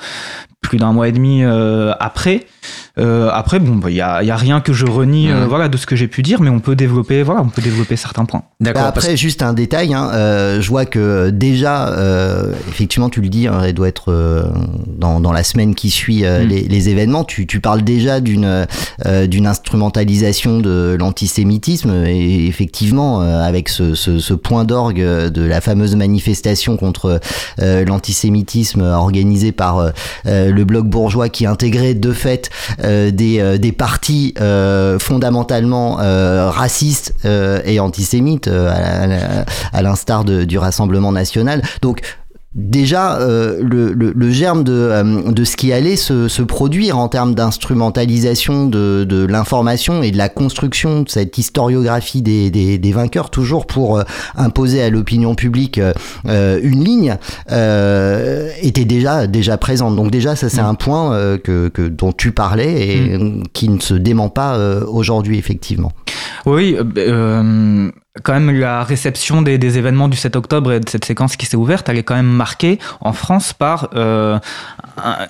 plus 0.60 0.78
d'un 0.78 0.92
mois 0.92 1.08
et 1.08 1.12
demi 1.12 1.42
euh, 1.44 1.92
après. 2.00 2.46
Euh, 2.98 3.30
après, 3.32 3.58
bon, 3.58 3.76
bah, 3.76 3.90
il 3.90 3.96
y, 3.96 4.00
a, 4.00 4.22
il 4.22 4.26
y 4.26 4.30
a 4.30 4.36
rien 4.36 4.60
que 4.60 4.72
je 4.72 4.86
renie 4.86 5.30
euh, 5.30 5.46
voilà, 5.46 5.68
de 5.68 5.76
ce 5.76 5.86
que 5.86 5.96
j'ai 5.96 6.08
pu 6.08 6.22
dire, 6.22 6.40
mais 6.40 6.50
on 6.50 6.60
peut 6.60 6.76
développer, 6.76 7.22
voilà, 7.22 7.40
on 7.42 7.48
peut 7.48 7.62
développer 7.62 7.96
certains 7.96 8.24
points. 8.24 8.42
D'accord. 8.60 8.82
Bah, 8.82 8.88
après, 8.88 9.16
juste 9.16 9.42
un 9.42 9.52
détail, 9.52 9.94
hein, 9.94 10.10
euh, 10.12 10.60
je 10.60 10.68
vois 10.68 10.84
que 10.84 11.30
déjà, 11.30 11.88
euh, 11.88 12.52
effectivement, 12.68 13.08
tu 13.08 13.20
le 13.20 13.28
dis, 13.28 13.46
hein, 13.48 13.60
elle 13.64 13.74
doit 13.74 13.88
être 13.88 14.12
euh, 14.12 14.44
dans, 14.86 15.20
dans 15.20 15.32
la 15.32 15.42
semaine 15.42 15.74
qui 15.74 15.90
suit 15.90 16.24
euh, 16.24 16.44
Mm. 16.44 16.48
les, 16.48 16.62
les 16.62 16.88
événements. 16.88 17.24
Tu, 17.24 17.46
tu 17.46 17.60
parles 17.60 17.82
déjà 17.82 18.20
d'une 18.20 18.66
euh, 19.06 19.26
d'une 19.26 19.46
instrumentalisation 19.46 20.58
de 20.60 20.96
l'antisémitisme 20.98 22.04
et 22.06 22.46
effectivement, 22.46 23.22
euh, 23.22 23.42
avec 23.42 23.68
ce, 23.68 23.94
ce, 23.94 24.18
ce 24.18 24.34
point 24.34 24.64
d'orgue 24.64 25.00
de 25.02 25.42
la 25.42 25.60
fameuse 25.60 25.94
manifestation 25.96 26.76
contre 26.76 27.20
euh, 27.60 27.84
l'antisémitisme 27.84 28.82
organisée 28.82 29.52
par 29.52 29.78
euh, 29.78 29.90
euh, 30.26 30.50
le 30.50 30.64
bloc 30.64 30.86
bourgeois 30.86 31.28
qui 31.28 31.46
intégrait 31.46 31.94
de 31.94 32.12
fait 32.12 32.48
euh, 32.48 32.51
des, 33.10 33.40
euh, 33.40 33.58
des 33.58 33.72
partis 33.72 34.34
euh, 34.40 34.98
fondamentalement 34.98 36.00
euh, 36.00 36.50
racistes 36.50 37.14
euh, 37.24 37.60
et 37.64 37.80
antisémites, 37.80 38.48
euh, 38.48 39.44
à, 39.72 39.76
à 39.76 39.82
l'instar 39.82 40.24
du 40.24 40.58
Rassemblement 40.58 41.12
national. 41.12 41.62
Donc 41.80 42.00
déjà 42.54 43.18
euh, 43.18 43.62
le, 43.62 43.92
le, 43.92 44.12
le 44.14 44.30
germe 44.30 44.62
de, 44.62 44.72
euh, 44.72 45.32
de 45.32 45.44
ce 45.44 45.56
qui 45.56 45.72
allait 45.72 45.96
se, 45.96 46.28
se 46.28 46.42
produire 46.42 46.98
en 46.98 47.08
termes 47.08 47.34
d'instrumentalisation 47.34 48.66
de, 48.66 49.04
de 49.08 49.24
l'information 49.24 50.02
et 50.02 50.10
de 50.10 50.18
la 50.18 50.28
construction 50.28 51.02
de 51.02 51.08
cette 51.08 51.38
historiographie 51.38 52.20
des, 52.20 52.50
des, 52.50 52.76
des 52.76 52.92
vainqueurs, 52.92 53.30
toujours 53.30 53.66
pour 53.66 53.98
euh, 53.98 54.02
imposer 54.36 54.82
à 54.82 54.90
l'opinion 54.90 55.34
publique 55.34 55.80
euh, 56.26 56.60
une 56.62 56.84
ligne, 56.84 57.16
euh, 57.50 58.50
était 58.60 58.84
déjà, 58.84 59.26
déjà 59.26 59.56
présente. 59.56 59.96
Donc 59.96 60.10
déjà, 60.10 60.36
ça 60.36 60.48
c'est 60.48 60.60
un 60.60 60.74
point 60.74 61.14
euh, 61.14 61.38
que, 61.38 61.68
que, 61.68 61.88
dont 61.88 62.12
tu 62.12 62.32
parlais 62.32 62.88
et 62.88 63.14
euh, 63.14 63.42
qui 63.54 63.68
ne 63.68 63.80
se 63.80 63.94
dément 63.94 64.28
pas 64.28 64.56
euh, 64.56 64.84
aujourd'hui, 64.86 65.38
effectivement. 65.38 65.92
Oui, 66.44 66.76
euh, 66.98 67.90
quand 68.22 68.34
même 68.34 68.50
la 68.50 68.84
réception 68.84 69.40
des, 69.40 69.78
événements 69.78 70.08
du 70.08 70.18
7 70.18 70.36
octobre 70.36 70.72
et 70.72 70.80
de 70.80 70.88
cette 70.88 71.06
séquence 71.06 71.36
qui 71.36 71.46
s'est 71.46 71.56
ouverte, 71.56 71.88
elle 71.88 71.96
est 71.96 72.02
quand 72.02 72.14
même 72.14 72.26
marquée 72.26 72.78
en 73.00 73.14
France 73.14 73.54
par 73.54 73.88
euh, 73.94 74.38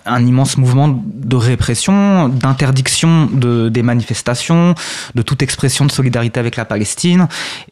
un, 0.05 0.27
immense 0.27 0.59
mouvement 0.59 0.89
de 0.89 1.37
répression, 1.37 2.29
d'interdiction 2.29 3.27
de, 3.33 3.69
des 3.69 3.85
manifestations, 3.85 4.75
de 5.15 5.23
toute 5.23 5.43
expression 5.43 5.87
de 5.87 5.93
solidarité 5.93 6.41
avec 6.41 6.57
la 6.57 6.65
Palestine 6.65 7.29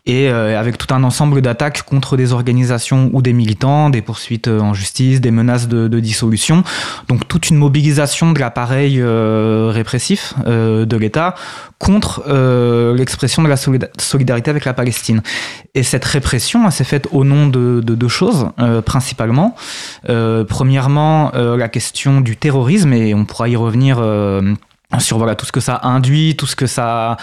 et 0.07 0.29
euh, 0.29 0.59
avec 0.59 0.79
tout 0.79 0.95
un 0.95 1.03
ensemble 1.03 1.43
d'attaques 1.43 1.83
contre 1.83 2.17
des 2.17 2.33
organisations 2.33 3.11
ou 3.13 3.21
des 3.21 3.33
militants, 3.33 3.91
des 3.91 4.03
poursuites 4.03 4.47
euh, 4.47 4.61
en 4.61 4.75
justice, 4.75 5.21
des 5.21 5.33
menaces 5.33 5.67
de, 5.67 5.89
dissolution. 6.01 6.63
Donc 7.09 7.27
toute 7.27 7.51
une 7.51 7.57
mobilisation 7.57 8.33
de 8.33 8.39
l'appareil 8.39 9.03
répressif 9.03 10.35
de 10.47 10.97
l'État 10.97 11.35
contre 11.79 12.25
l'expression 12.97 13.43
de 13.43 13.49
la 13.49 13.57
solidarité 13.57 14.51
avec 14.51 14.65
la 14.65 14.73
Palestine. 14.73 15.00
Et 15.75 15.83
cette 15.83 16.05
répression, 16.05 16.71
s'est 16.71 16.85
faite 16.85 17.09
au 17.13 17.25
nom 17.25 17.47
de 17.47 17.81
deux 17.81 18.09
choses, 18.09 18.49
euh, 18.59 18.83
principalement. 18.83 19.55
Euh, 20.09 20.45
premièrement, 20.45 21.33
euh, 21.35 21.57
la 21.57 21.69
question 21.69 22.21
du 22.21 22.37
terrorisme, 22.37 22.93
et 22.93 23.15
on 23.15 23.25
pourra 23.25 23.49
y 23.49 23.57
revenir 23.57 24.03
sur 24.99 25.37
tout 25.37 25.47
ce 25.47 25.53
que 25.53 25.61
ça 25.61 25.75
a 25.75 25.89
induit, 25.89 26.35
tout 26.37 26.47
ce 26.47 26.57
que 26.57 26.67
ça, 26.67 27.17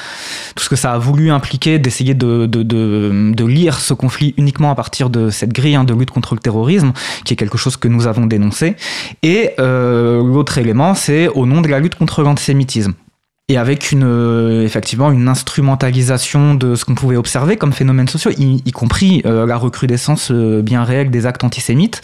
tout 0.56 0.64
ce 0.64 0.70
que 0.70 0.76
ça 0.76 0.94
a 0.94 0.98
voulu 0.98 1.32
impliquer, 1.32 1.80
d'essayer 1.80 2.14
de, 2.14 3.44
lire 3.46 3.80
ce 3.80 3.94
conflit 3.94 4.34
uniquement 4.38 4.72
à 4.72 4.76
partir 4.76 5.10
de 5.10 5.30
cette 5.30 5.52
grille 5.54 5.76
hein, 5.76 5.84
de 5.84 5.94
lutte 5.94 6.12
contre 6.12 6.34
le 6.34 6.40
terrorisme, 6.40 6.94
qui 7.26 7.34
est 7.34 7.38
quelque 7.38 7.58
chose 7.58 7.78
que 7.78 7.88
nous 7.88 8.08
avons 8.08 8.26
dénoncé. 8.26 8.76
Et 9.24 9.52
l'autre 9.58 10.58
élément, 10.58 10.96
c'est 10.96 11.28
au 11.28 11.46
nom 11.46 11.62
de 11.62 11.68
la 11.68 11.80
lutte 11.80 11.96
contre 11.96 12.24
l'antisémitisme 12.24 12.94
et 13.50 13.56
avec 13.56 13.94
une 13.94 14.04
euh, 14.04 14.66
effectivement 14.66 15.10
une 15.10 15.30
instrumentalisation 15.30 16.54
de 16.54 16.76
ce 16.76 16.84
qu'on 16.84 16.96
pouvait 16.96 17.16
observer 17.16 17.56
comme 17.56 17.72
phénomènes 17.72 18.10
sociaux, 18.10 18.32
y, 18.38 18.62
y 18.66 18.72
compris 18.74 19.22
euh, 19.26 19.46
la 19.46 19.56
recrudescence 19.56 20.32
euh, 20.32 20.62
bien 20.62 20.84
réelle 20.84 21.10
des 21.12 21.26
actes 21.26 21.46
antisémites 21.46 22.02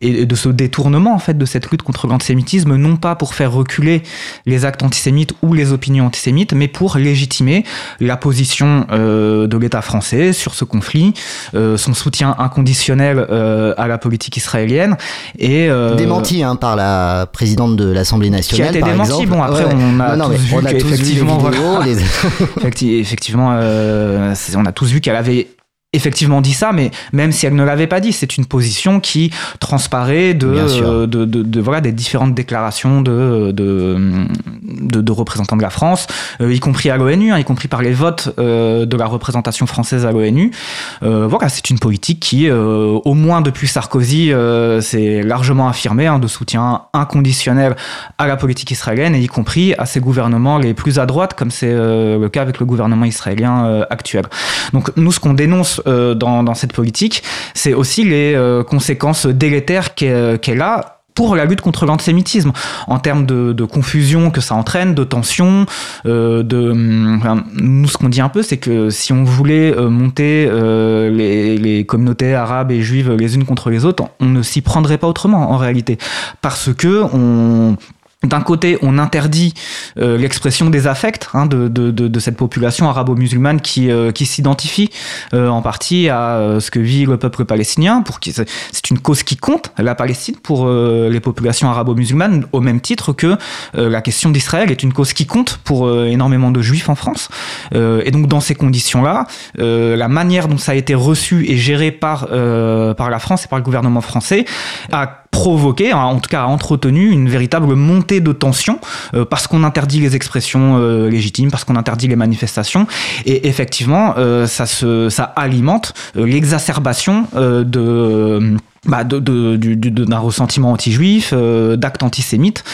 et 0.00 0.24
de 0.24 0.34
ce 0.34 0.48
détournement 0.48 1.14
en 1.14 1.18
fait 1.18 1.36
de 1.36 1.44
cette 1.44 1.70
lutte 1.70 1.82
contre 1.82 2.06
l'antisémitisme, 2.06 2.74
non 2.76 2.96
pas 2.96 3.14
pour 3.14 3.34
faire 3.34 3.52
reculer 3.52 4.02
les 4.46 4.64
actes 4.64 4.82
antisémites 4.82 5.34
ou 5.42 5.52
les 5.52 5.72
opinions 5.72 6.06
antisémites, 6.06 6.54
mais 6.54 6.68
pour 6.68 6.96
légitimer 6.96 7.64
la 8.00 8.16
position 8.16 8.86
euh, 8.90 9.46
de 9.46 9.56
l'État 9.58 9.82
français 9.82 10.32
sur 10.32 10.54
ce 10.54 10.64
conflit, 10.64 11.12
euh, 11.54 11.76
son 11.76 11.92
soutien 11.92 12.34
inconditionnel 12.38 13.26
euh, 13.30 13.74
à 13.76 13.88
la 13.88 13.98
politique 13.98 14.36
israélienne 14.36 14.96
et 15.38 15.68
démenti 15.96 16.42
hein, 16.42 16.56
par 16.56 16.76
la 16.76 17.26
présidente 17.30 17.76
de 17.76 17.90
l'Assemblée 17.90 18.30
nationale. 18.30 18.70
Qui 18.70 18.76
a 18.76 18.78
été 18.78 18.80
par 18.80 18.90
démenti. 18.90 19.10
Exemple. 19.10 19.28
Bon 19.28 19.42
après 19.42 19.64
ouais. 19.64 19.74
on 19.74 20.00
a 20.00 20.16
non, 20.16 20.28
non, 20.28 20.34
tous 20.34 20.40
vu 20.40 20.54
on 20.54 20.64
a 20.64 20.72
effectivement, 20.80 21.38
les 21.38 21.50
vidéos, 21.50 21.70
voilà. 21.70 21.86
les... 21.86 22.98
effectivement, 23.00 23.52
euh, 23.54 24.34
on 24.56 24.66
a 24.66 24.72
tous 24.72 24.90
vu 24.90 25.00
qu'elle 25.00 25.16
avait 25.16 25.48
effectivement 25.92 26.40
dit 26.40 26.52
ça, 26.52 26.70
mais 26.72 26.92
même 27.12 27.32
si 27.32 27.46
elle 27.46 27.56
ne 27.56 27.64
l'avait 27.64 27.88
pas 27.88 27.98
dit, 27.98 28.12
c'est 28.12 28.36
une 28.36 28.46
position 28.46 29.00
qui 29.00 29.32
transparaît 29.58 30.34
de, 30.34 30.46
euh, 30.46 31.06
de, 31.06 31.24
de, 31.24 31.42
de, 31.42 31.60
voilà 31.60 31.80
des 31.80 31.90
différentes 31.90 32.32
déclarations 32.32 33.02
de, 33.02 33.50
de, 33.50 34.26
de, 34.62 35.12
représentants 35.12 35.56
de 35.56 35.62
la 35.62 35.70
France, 35.70 36.06
euh, 36.40 36.54
y 36.54 36.60
compris 36.60 36.90
à 36.90 36.96
l'ONU, 36.96 37.32
hein, 37.32 37.38
y 37.38 37.44
compris 37.44 37.66
par 37.66 37.82
les 37.82 37.90
votes 37.90 38.32
euh, 38.38 38.86
de 38.86 38.96
la 38.96 39.06
représentation 39.06 39.66
française 39.66 40.06
à 40.06 40.12
l'ONU. 40.12 40.52
Voilà, 41.00 41.48
c'est 41.48 41.70
une 41.70 41.78
politique 41.78 42.20
qui, 42.20 42.50
au 42.50 43.14
moins 43.14 43.40
depuis 43.40 43.66
Sarkozy, 43.66 44.32
s'est 44.80 45.22
largement 45.22 45.68
affirmée 45.68 46.06
hein, 46.06 46.18
de 46.18 46.28
soutien 46.28 46.82
inconditionnel 46.92 47.74
à 48.18 48.26
la 48.26 48.36
politique 48.36 48.70
israélienne, 48.70 49.14
et 49.14 49.20
y 49.20 49.26
compris 49.26 49.74
à 49.78 49.86
ses 49.86 50.00
gouvernements 50.00 50.58
les 50.58 50.74
plus 50.74 50.98
à 50.98 51.06
droite, 51.06 51.34
comme 51.34 51.50
c'est 51.50 51.72
le 51.72 52.28
cas 52.28 52.42
avec 52.42 52.60
le 52.60 52.66
gouvernement 52.66 53.06
israélien 53.06 53.84
actuel. 53.90 54.26
Donc 54.72 54.92
nous, 54.96 55.10
ce 55.12 55.20
qu'on 55.20 55.34
dénonce 55.34 55.79
euh, 55.86 56.14
dans, 56.14 56.54
cette 56.54 56.72
politique, 56.72 57.22
c'est 57.54 57.74
aussi 57.74 58.04
les 58.04 58.34
euh, 58.34 58.62
conséquences 58.62 59.26
délétères 59.26 59.94
qu'elle 59.94 60.38
qu 60.40 60.60
a 60.60 61.00
pour 61.14 61.36
la 61.36 61.44
lutte 61.44 61.60
contre 61.60 61.86
l'antisémitisme, 61.86 62.52
en 62.86 62.98
termes 62.98 63.26
de, 63.26 63.64
confusion 63.64 64.30
que 64.30 64.40
ça 64.40 64.54
entraîne, 64.54 64.94
de 64.94 65.04
tension, 65.04 65.66
euh, 66.06 66.42
de 66.42 67.16
enfin, 67.18 67.44
nous 67.54 67.88
ce 67.88 67.98
qu'on 67.98 68.08
dit 68.08 68.22
un 68.22 68.30
peu, 68.30 68.42
c'est 68.42 68.56
que 68.56 68.88
si 68.88 69.12
on 69.12 69.24
voulait 69.24 69.76
euh, 69.76 69.90
monter 69.90 70.48
euh, 70.50 71.10
les, 71.10 71.58
les, 71.58 71.84
communautés 71.84 72.34
arabes 72.34 72.70
et 72.70 72.80
juives 72.80 73.12
les 73.12 73.34
unes 73.34 73.44
contre 73.44 73.68
les 73.68 73.84
autres, 73.84 74.04
on 74.20 74.26
ne 74.26 74.42
s'y 74.42 74.62
prendrait 74.62 74.98
pas 74.98 75.08
autrement 75.08 75.50
en 75.50 75.56
réalité, 75.56 75.98
parce 76.40 76.72
que 76.72 77.04
on 77.12 77.76
d'un 78.22 78.42
côté, 78.42 78.76
on 78.82 78.98
interdit 78.98 79.54
euh, 79.98 80.18
l'expression 80.18 80.68
des 80.68 80.86
affects 80.86 81.30
hein, 81.32 81.46
de, 81.46 81.68
de, 81.68 81.90
de, 81.90 82.06
de, 82.06 82.20
cette 82.20 82.36
population 82.36 82.86
arabo-musulmane 82.86 83.62
qui, 83.62 83.90
euh, 83.90 84.12
qui 84.12 84.26
s'identifie 84.26 84.90
euh, 85.32 85.48
en 85.48 85.62
partie 85.62 86.10
à 86.10 86.58
ce 86.60 86.70
que 86.70 86.80
vit 86.80 87.06
le 87.06 87.16
peuple 87.16 87.46
palestinien. 87.46 88.02
Pour 88.02 88.20
qui 88.20 88.32
c'est 88.32 88.90
une 88.90 88.98
cause 88.98 89.22
qui 89.22 89.38
compte, 89.38 89.72
la 89.78 89.94
Palestine, 89.94 90.36
pour 90.36 90.68
les 90.68 91.20
populations 91.20 91.70
arabo-musulmanes, 91.70 92.44
au 92.52 92.60
même 92.60 92.80
titre 92.80 93.12
que 93.12 93.36
la 93.74 94.02
question 94.02 94.30
d'Israël 94.30 94.70
est 94.70 94.82
une 94.82 94.92
cause 94.92 95.12
qui 95.12 95.26
compte 95.26 95.58
pour 95.64 95.90
énormément 96.04 96.50
de 96.50 96.60
juifs 96.60 96.88
en 96.88 96.94
France. 96.94 97.28
et 97.72 98.10
donc, 98.10 98.26
dans 98.26 98.40
ces 98.40 98.54
conditions-là, 98.54 99.26
la 99.56 100.08
manière 100.08 100.48
dont 100.48 100.58
ça 100.58 100.72
a 100.72 100.74
été 100.74 100.94
reçu 100.94 101.48
et 101.48 101.56
géré 101.56 101.90
par, 101.90 102.26
par 102.28 103.10
la 103.10 103.18
France 103.18 103.44
et 103.44 103.48
par 103.48 103.58
le 103.58 103.64
gouvernement 103.64 104.00
français 104.00 104.44
a 104.92 105.19
provoqué, 105.30 105.92
en 105.92 106.18
tout 106.18 106.28
cas 106.28 106.42
a 106.42 106.46
entretenu 106.46 107.10
une 107.10 107.28
véritable 107.28 107.74
montée 107.74 108.20
de 108.20 108.32
tension 108.32 108.78
euh, 109.14 109.24
parce 109.24 109.46
qu'on 109.46 109.64
interdit 109.64 110.00
les 110.00 110.16
expressions 110.16 110.76
euh, 110.78 111.08
légitimes, 111.08 111.50
parce 111.50 111.64
qu'on 111.64 111.76
interdit 111.76 112.08
les 112.08 112.16
manifestations. 112.16 112.86
Et 113.26 113.48
effectivement 113.48 114.14
euh, 114.18 114.46
ça 114.46 114.66
se 114.66 115.08
ça 115.08 115.24
alimente 115.24 115.94
l'exacerbation 116.14 117.26
de 117.34 118.56
bah 118.86 119.04
de, 119.04 119.18
de, 119.18 120.04
d'un 120.04 120.18
ressentiment 120.18 120.72
anti-juif, 120.72 121.34
euh, 121.34 121.76
d'actes 121.76 122.02
antisémites, 122.02 122.64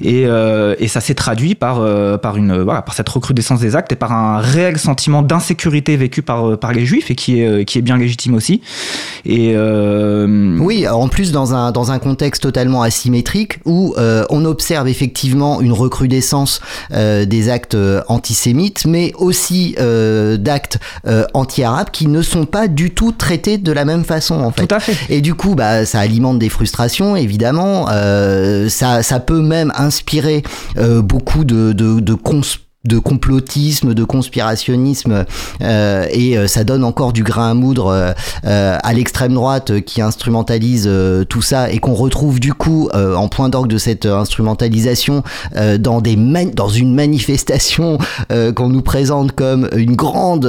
et, 0.00 0.24
euh, 0.26 0.76
et 0.78 0.86
ça 0.86 1.00
s'est 1.00 1.14
traduit 1.14 1.56
par, 1.56 1.80
euh, 1.80 2.18
par, 2.18 2.36
une, 2.36 2.62
voilà, 2.62 2.82
par 2.82 2.94
cette 2.94 3.08
recrudescence 3.08 3.58
des 3.58 3.74
actes 3.74 3.90
et 3.90 3.96
par 3.96 4.12
un 4.12 4.38
réel 4.38 4.78
sentiment 4.78 5.22
d'insécurité 5.22 5.96
vécu 5.96 6.22
par, 6.22 6.56
par 6.58 6.72
les 6.72 6.86
juifs 6.86 7.10
et 7.10 7.16
qui 7.16 7.40
est, 7.40 7.64
qui 7.64 7.78
est 7.78 7.82
bien 7.82 7.96
légitime 7.96 8.34
aussi. 8.34 8.60
Et 9.24 9.54
euh, 9.56 10.56
oui, 10.60 10.86
en 10.86 11.08
plus 11.08 11.32
dans 11.32 11.52
un, 11.52 11.72
dans 11.72 11.90
un 11.90 11.98
contexte 11.98 12.42
totalement 12.42 12.82
asymétrique 12.82 13.58
où 13.64 13.94
euh, 13.98 14.24
on 14.30 14.44
observe 14.44 14.86
effectivement 14.86 15.60
une 15.60 15.72
recrudescence 15.72 16.60
euh, 16.92 17.24
des 17.24 17.48
actes 17.48 17.76
antisémites, 18.06 18.86
mais 18.86 19.12
aussi 19.16 19.74
d'actes 19.76 20.78
anti-arabes 21.34 21.90
qui 21.90 22.06
ne 22.06 22.22
sont 22.22 22.46
pas 22.46 22.68
du 22.68 22.90
tout 22.90 23.10
traités 23.10 23.58
de 23.58 23.72
la 23.72 23.84
même 23.84 24.04
façon 24.04 24.40
en 24.40 24.52
fait. 24.52 24.68
Tout 24.68 24.74
à 24.74 24.80
fait. 24.80 24.96
Et 25.12 25.20
du 25.20 25.34
coup, 25.34 25.55
bah, 25.56 25.84
ça 25.84 26.00
alimente 26.00 26.38
des 26.38 26.48
frustrations, 26.48 27.16
évidemment. 27.16 27.86
Euh, 27.90 28.68
ça, 28.68 29.02
ça 29.02 29.18
peut 29.18 29.40
même 29.40 29.72
inspirer 29.76 30.42
euh, 30.78 31.02
beaucoup 31.02 31.44
de, 31.44 31.72
de, 31.72 32.00
de 32.00 32.14
cons 32.14 32.42
de 32.86 32.98
complotisme, 32.98 33.94
de 33.94 34.04
conspirationnisme, 34.04 35.24
euh, 35.62 36.06
et 36.10 36.36
euh, 36.36 36.46
ça 36.46 36.64
donne 36.64 36.84
encore 36.84 37.12
du 37.12 37.22
grain 37.22 37.50
à 37.50 37.54
moudre 37.54 38.14
euh, 38.44 38.78
à 38.82 38.92
l'extrême 38.92 39.34
droite 39.34 39.80
qui 39.80 40.00
instrumentalise 40.00 40.90
tout 41.28 41.42
ça 41.42 41.70
et 41.70 41.78
qu'on 41.78 41.94
retrouve 41.94 42.40
du 42.40 42.54
coup 42.54 42.88
en 42.92 43.28
point 43.28 43.48
d'orgue 43.48 43.68
de 43.68 43.78
cette 43.78 44.06
instrumentalisation 44.06 45.22
dans 45.78 46.00
des 46.00 46.16
dans 46.54 46.68
une 46.68 46.94
manifestation 46.94 47.98
qu'on 48.54 48.68
nous 48.68 48.82
présente 48.82 49.32
comme 49.32 49.68
une 49.76 49.96
grande 49.96 50.46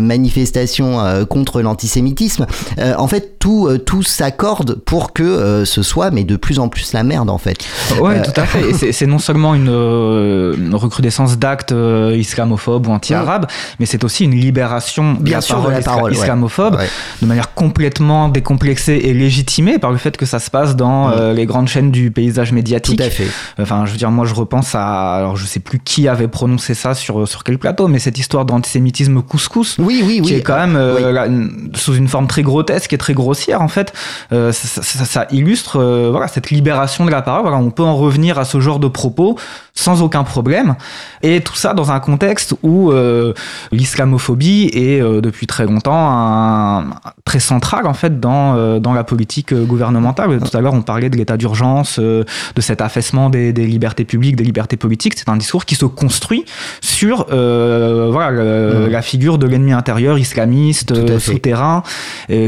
manifestation 0.00 0.98
contre 1.28 1.62
l'antisémitisme. 1.62 2.46
en 2.78 3.08
fait, 3.08 3.38
tout 3.38 3.68
tout 3.84 4.02
s'accorde 4.02 4.74
pour 4.74 5.12
que 5.12 5.64
ce 5.64 5.82
soit, 5.82 6.10
mais 6.10 6.24
de 6.24 6.36
plus 6.36 6.58
en 6.58 6.68
plus 6.68 6.92
la 6.92 7.02
merde 7.02 7.30
en 7.30 7.38
fait. 7.38 7.58
Ouais, 8.00 8.22
tout 8.22 8.38
à 8.40 8.46
fait. 8.46 8.92
c'est 8.92 9.06
non 9.06 9.18
seulement 9.18 9.54
une, 9.54 9.68
une 9.68 10.74
recrudescence 10.74 11.38
d'actes 11.38 11.65
euh, 11.72 12.16
islamophobe 12.16 12.86
ou 12.86 12.92
anti-arabe, 12.92 13.46
mais 13.78 13.86
c'est 13.86 14.04
aussi 14.04 14.24
une 14.24 14.34
libération 14.34 15.14
de 15.14 15.22
Bien 15.22 15.38
la 15.38 15.40
sûr, 15.40 15.56
parole, 15.56 15.72
de 15.72 15.78
la 15.78 15.82
parole 15.82 16.12
islamophobe 16.12 16.76
ouais. 16.76 16.88
de 17.22 17.26
manière 17.26 17.54
complètement 17.54 18.28
décomplexée 18.28 19.00
et 19.04 19.14
légitimée 19.14 19.78
par 19.78 19.90
le 19.90 19.98
fait 19.98 20.16
que 20.16 20.26
ça 20.26 20.38
se 20.38 20.50
passe 20.50 20.76
dans 20.76 21.10
euh, 21.10 21.32
les 21.32 21.46
grandes 21.46 21.68
chaînes 21.68 21.90
du 21.90 22.10
paysage 22.10 22.52
médiatique. 22.52 22.98
Tout 22.98 23.04
à 23.04 23.10
fait. 23.10 23.28
Enfin, 23.60 23.86
je 23.86 23.92
veux 23.92 23.98
dire, 23.98 24.10
moi, 24.10 24.26
je 24.26 24.34
repense 24.34 24.74
à, 24.74 25.14
alors 25.14 25.36
je 25.36 25.46
sais 25.46 25.60
plus 25.60 25.78
qui 25.78 26.08
avait 26.08 26.28
prononcé 26.28 26.74
ça 26.74 26.94
sur 26.94 27.26
sur 27.28 27.44
quel 27.44 27.58
plateau, 27.58 27.88
mais 27.88 27.98
cette 27.98 28.18
histoire 28.18 28.44
d'antisémitisme 28.44 29.22
couscous, 29.22 29.76
oui, 29.78 30.02
oui, 30.04 30.20
qui 30.22 30.32
oui. 30.32 30.38
est 30.38 30.42
quand 30.42 30.56
même 30.56 30.76
euh, 30.76 31.48
sous 31.74 31.94
une 31.94 32.08
forme 32.08 32.26
très 32.26 32.42
grotesque 32.42 32.92
et 32.92 32.98
très 32.98 33.14
grossière 33.14 33.62
en 33.62 33.68
fait. 33.68 33.92
Ça, 34.30 34.52
ça, 34.52 35.04
ça, 35.04 35.26
illustre 35.30 35.80
voilà 36.10 36.28
cette 36.28 36.50
libération 36.50 37.04
de 37.04 37.10
la 37.10 37.22
parole. 37.22 37.42
Voilà, 37.42 37.58
on 37.58 37.70
peut 37.70 37.82
en 37.82 37.96
revenir 37.96 38.38
à 38.38 38.44
ce 38.44 38.60
genre 38.60 38.78
de 38.78 38.88
propos 38.88 39.38
sans 39.74 40.02
aucun 40.02 40.24
problème 40.24 40.74
et 41.22 41.40
tout 41.46 41.54
ça 41.54 41.74
dans 41.74 41.92
un 41.92 42.00
contexte 42.00 42.54
où 42.64 42.90
euh, 42.90 43.32
l'islamophobie 43.70 44.68
est 44.74 45.00
euh, 45.00 45.20
depuis 45.20 45.46
très 45.46 45.64
longtemps 45.64 45.94
un, 46.10 46.90
très 47.24 47.38
central 47.38 47.86
en 47.86 47.94
fait 47.94 48.18
dans 48.20 48.56
euh, 48.56 48.80
dans 48.80 48.92
la 48.92 49.04
politique 49.04 49.54
gouvernementale. 49.54 50.40
Tout 50.40 50.56
à 50.56 50.60
l'heure, 50.60 50.74
on 50.74 50.82
parlait 50.82 51.08
de 51.08 51.16
l'état 51.16 51.36
d'urgence, 51.36 51.98
de 52.00 52.24
cet 52.58 52.80
affaissement 52.80 53.30
des, 53.30 53.52
des 53.52 53.64
libertés 53.66 54.04
publiques, 54.04 54.34
des 54.36 54.44
libertés 54.44 54.76
politiques. 54.76 55.14
C'est 55.16 55.28
un 55.28 55.36
discours 55.36 55.64
qui 55.64 55.76
se 55.76 55.84
construit 55.86 56.44
sur 56.80 57.26
voilà 57.28 58.30
le- 58.30 58.56
Mhm. 58.66 58.90
la 58.90 59.02
figure 59.02 59.38
de 59.38 59.46
l'ennemi 59.46 59.72
intérieur 59.72 60.18
islamiste 60.18 61.18
souterrain 61.18 61.82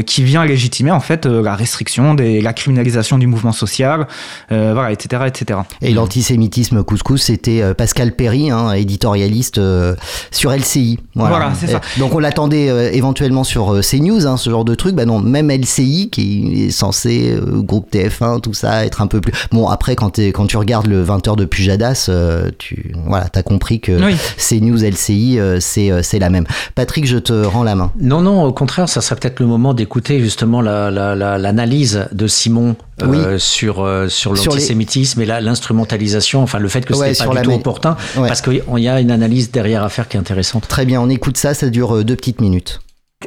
qui 0.05 0.23
vient 0.23 0.43
légitimer 0.45 0.91
en 0.91 0.99
fait 0.99 1.25
la 1.25 1.55
restriction 1.55 2.13
des 2.15 2.41
la 2.41 2.53
criminalisation 2.53 3.17
du 3.17 3.27
mouvement 3.27 3.51
social, 3.53 4.07
voilà, 4.49 4.91
etc., 4.91 5.23
etc. 5.27 5.59
Et 5.81 5.93
l'antisémitisme 5.93 6.83
couscous, 6.83 7.21
c'était 7.23 7.73
Pascal 7.75 8.15
Perry, 8.15 8.49
hein, 8.51 8.73
éditorialiste 8.89 9.57
euh, 9.59 9.95
sur 10.31 10.51
LCI. 10.51 10.99
Voilà, 11.15 11.51
c'est 11.59 11.67
ça. 11.67 11.81
Et 11.95 11.99
Donc 11.99 12.13
on 12.15 12.19
l'attendait 12.19 12.69
euh, 12.69 12.91
éventuellement 12.91 13.43
sur 13.43 13.73
euh, 13.73 13.81
CNews, 13.81 14.25
hein, 14.27 14.37
ce 14.37 14.49
genre 14.49 14.65
de 14.65 14.75
truc. 14.75 14.95
Bah 14.95 15.05
non, 15.05 15.19
même 15.19 15.51
LCI 15.51 16.09
qui 16.11 16.65
est 16.65 16.71
censé 16.71 17.33
euh, 17.35 17.61
groupe 17.61 17.91
TF1, 17.93 18.41
tout 18.41 18.53
ça, 18.53 18.85
être 18.85 19.01
un 19.01 19.07
peu 19.07 19.21
plus. 19.21 19.33
Bon 19.51 19.67
après 19.67 19.95
quand, 19.95 20.11
tu 20.47 20.57
regardes 20.57 20.87
le 20.87 21.03
20h 21.05 21.35
de 21.35 21.45
Pujadas, 21.45 22.07
euh, 22.09 22.49
tu 22.57 22.93
voilà, 23.07 23.27
t'as 23.29 23.43
compris 23.43 23.79
que 23.79 23.91
Oui. 24.03 24.15
CNews, 24.37 24.83
LCI, 24.83 25.39
euh, 25.39 25.57
c'est 25.59 25.91
euh, 25.91 26.01
c'est 26.03 26.19
la 26.19 26.29
même. 26.29 26.45
Patrick, 26.75 27.05
je 27.05 27.17
te 27.17 27.33
rends 27.45 27.63
la 27.63 27.75
main. 27.75 27.91
Non, 27.99 28.21
non, 28.21 28.43
au 28.43 28.53
contraire, 28.53 28.89
ça 28.89 29.01
serait 29.01 29.15
peut-être 29.19 29.39
le 29.39 29.45
moment 29.45 29.73
d'écouter 29.73 30.19
justement 30.19 30.61
la- 30.61 30.89
la- 30.89 31.15
la- 31.15 31.37
l'analyse 31.37 32.07
de 32.11 32.27
Simon 32.27 32.75
euh, 33.03 33.33
Oui. 33.33 33.39
sur, 33.39 33.83
euh, 33.83 34.07
sur 34.09 34.33
les- 34.33 34.43
l'antisémitisme 34.43 35.21
et 35.21 35.25
la- 35.25 35.41
l'instrumentalisation, 35.41 36.41
enfin 36.41 36.59
le 36.59 36.67
fait 36.69 36.85
que 36.85 36.93
Ouais, 36.93 37.13
c'était 37.13 37.27
pas 37.27 37.33
la 37.35 37.41
du 37.41 37.47
tout 37.47 37.53
opportun, 37.53 37.95
Ouais. 38.17 38.27
parce 38.27 38.41
qu'il 38.41 38.61
y 38.77 38.87
a 38.87 38.99
une 38.99 39.11
analyse 39.11 39.51
derrière 39.51 39.83
à 39.83 39.89
faire 39.89 40.07
qui 40.07 40.17
est 40.17 40.19
intéressante. 40.19 40.67
Très 40.67 40.85
bien, 40.85 41.01
on 41.01 41.09
écoute 41.09 41.37
ça, 41.37 41.53
ça 41.53 41.69
dure 41.69 41.95
euh, 41.97 42.03
deux 42.03 42.15
petites 42.15 42.41
minutes. 42.41 42.79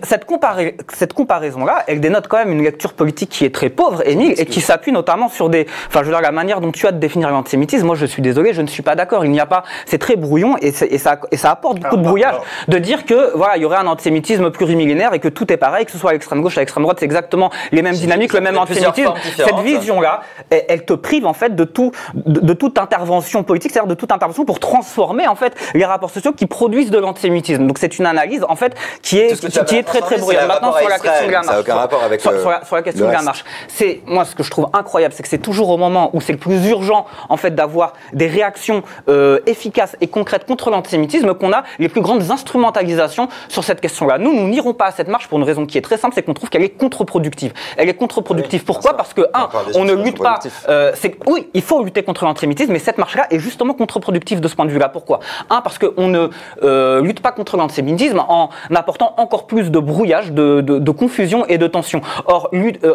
Cette, 0.02 0.26
compara- 0.26 0.72
cette 0.94 1.12
comparaison-là, 1.12 1.84
elle 1.86 2.00
dénote 2.00 2.26
quand 2.26 2.38
même 2.38 2.50
une 2.50 2.64
lecture 2.64 2.94
politique 2.94 3.28
qui 3.28 3.44
est 3.44 3.54
très 3.54 3.68
pauvre, 3.68 4.02
Émile, 4.08 4.32
et 4.38 4.46
qui 4.46 4.62
s'appuie 4.62 4.90
notamment 4.90 5.28
sur 5.28 5.50
des... 5.50 5.66
Enfin, 5.86 6.00
je 6.00 6.06
veux 6.06 6.12
dire, 6.12 6.22
la 6.22 6.32
manière 6.32 6.62
dont 6.62 6.72
tu 6.72 6.86
as 6.86 6.92
de 6.92 6.98
définir 6.98 7.28
l'antisémitisme, 7.28 7.84
moi 7.84 7.94
je 7.94 8.06
suis 8.06 8.22
désolé, 8.22 8.54
je 8.54 8.62
ne 8.62 8.68
suis 8.68 8.82
pas 8.82 8.94
d'accord. 8.94 9.26
Il 9.26 9.30
n'y 9.30 9.38
a 9.38 9.44
pas... 9.44 9.64
C'est 9.84 9.98
très 9.98 10.16
brouillon 10.16 10.56
et, 10.62 10.68
et 10.68 10.96
ça, 10.96 11.20
et 11.30 11.36
ça 11.36 11.50
apporte 11.50 11.78
beaucoup 11.78 11.98
de 11.98 12.02
brouillage 12.02 12.36
de 12.68 12.78
dire 12.78 13.04
que, 13.04 13.36
voilà, 13.36 13.58
il 13.58 13.62
y 13.64 13.66
aurait 13.66 13.76
un 13.76 13.86
antisémitisme 13.86 14.50
plurimillénaire 14.50 15.12
et 15.12 15.18
que 15.18 15.28
tout 15.28 15.52
est 15.52 15.58
pareil, 15.58 15.84
que 15.84 15.92
ce 15.92 15.98
soit 15.98 16.08
à 16.08 16.12
l'extrême 16.14 16.40
gauche, 16.40 16.56
à 16.56 16.62
l'extrême 16.62 16.84
droite, 16.84 16.96
c'est 16.98 17.04
exactement 17.04 17.50
les 17.70 17.82
mêmes 17.82 17.92
dynamiques, 17.92 18.32
le 18.32 18.40
même 18.40 18.56
antisémitisme. 18.56 19.12
Cette 19.36 19.58
vision-là, 19.58 20.22
elle, 20.48 20.64
elle 20.70 20.84
te 20.86 20.94
prive 20.94 21.26
en 21.26 21.34
fait 21.34 21.54
de, 21.54 21.64
tout, 21.64 21.92
de, 22.14 22.40
de 22.40 22.52
toute 22.54 22.78
intervention 22.78 23.42
politique, 23.42 23.72
c'est-à-dire 23.72 23.90
de 23.90 23.94
toute 23.94 24.10
intervention 24.10 24.46
pour 24.46 24.58
transformer 24.58 25.28
en 25.28 25.34
fait 25.34 25.54
les 25.74 25.84
rapports 25.84 26.08
sociaux 26.08 26.32
qui 26.32 26.46
produisent 26.46 26.90
de 26.90 26.98
l'antisémitisme. 26.98 27.66
Donc 27.66 27.76
c'est 27.76 27.98
une 27.98 28.06
analyse 28.06 28.42
en 28.48 28.56
fait 28.56 28.74
est, 29.18 29.64
qui 29.66 29.76
est 29.76 29.81
très 29.82 30.00
très 30.00 30.18
bruyante. 30.18 30.48
Maintenant 30.48 30.70
rapport 30.72 30.78
sur 30.80 30.88
la 30.88 30.98
question 30.98 31.26
de 31.26 31.32
la. 31.32 31.42
Ça 31.42 31.50
marche. 31.52 31.60
aucun 31.60 31.74
rapport 31.74 32.02
avec 32.02 32.20
sur, 32.20 32.32
le- 32.32 32.40
sur 32.40 32.50
la, 32.50 32.64
sur 32.64 32.76
la 32.76 32.82
question 32.82 33.06
de 33.06 33.12
la 33.12 33.22
marche. 33.22 33.44
C'est 33.68 34.02
moi 34.06 34.24
ce 34.24 34.34
que 34.34 34.42
je 34.42 34.50
trouve 34.50 34.68
incroyable, 34.72 35.14
c'est 35.16 35.22
que 35.22 35.28
c'est 35.28 35.38
toujours 35.38 35.68
au 35.70 35.76
moment 35.76 36.10
où 36.12 36.20
c'est 36.20 36.32
le 36.32 36.38
plus 36.38 36.68
urgent 36.68 37.06
en 37.28 37.36
fait 37.36 37.54
d'avoir 37.54 37.92
des 38.12 38.26
réactions 38.26 38.82
euh, 39.08 39.40
efficaces 39.46 39.96
et 40.00 40.06
concrètes 40.08 40.46
contre 40.46 40.70
l'antisémitisme 40.70 41.34
qu'on 41.34 41.52
a 41.52 41.62
les 41.78 41.88
plus 41.88 42.00
grandes 42.00 42.30
instrumentalisations 42.30 43.28
sur 43.48 43.64
cette 43.64 43.80
question-là. 43.80 44.18
Nous, 44.18 44.32
nous 44.34 44.48
n'irons 44.48 44.74
pas 44.74 44.86
à 44.86 44.92
cette 44.92 45.08
marche 45.08 45.28
pour 45.28 45.38
une 45.38 45.44
raison 45.44 45.66
qui 45.66 45.78
est 45.78 45.82
très 45.82 45.96
simple, 45.98 46.14
c'est 46.14 46.22
qu'on 46.22 46.34
trouve 46.34 46.48
qu'elle 46.50 46.62
est 46.62 46.70
contre-productive. 46.70 47.52
Elle 47.76 47.88
est 47.88 47.94
contre-productive. 47.94 48.64
Pourquoi 48.64 48.96
Parce 48.96 49.14
que 49.14 49.22
un, 49.34 49.48
on 49.74 49.84
ne 49.84 49.92
lutte 49.94 50.18
pas. 50.22 50.38
euh, 50.68 50.92
c'est 50.94 51.16
oui, 51.26 51.48
il 51.54 51.62
faut 51.62 51.82
lutter 51.82 52.02
contre 52.02 52.24
l'antisémitisme, 52.24 52.72
mais 52.72 52.78
cette 52.78 52.98
marche-là 52.98 53.26
est 53.30 53.38
justement 53.38 53.74
contre-productive 53.74 54.40
de 54.40 54.48
ce 54.48 54.54
point 54.54 54.64
de 54.66 54.70
vue-là. 54.70 54.88
Pourquoi? 54.88 55.20
Un, 55.50 55.60
parce 55.60 55.78
qu'on 55.78 56.08
ne 56.08 56.28
euh, 56.62 57.00
lutte 57.02 57.20
pas 57.20 57.32
contre 57.32 57.56
l'antisémitisme 57.56 58.20
en 58.28 58.50
apportant 58.74 59.14
encore 59.16 59.46
plus 59.46 59.70
de 59.72 59.78
brouillage, 59.80 60.32
de, 60.32 60.90
confusion 60.92 61.44
et 61.46 61.58
de 61.58 61.66
tension. 61.66 62.00
Or, 62.26 62.50
euh, 62.52 62.94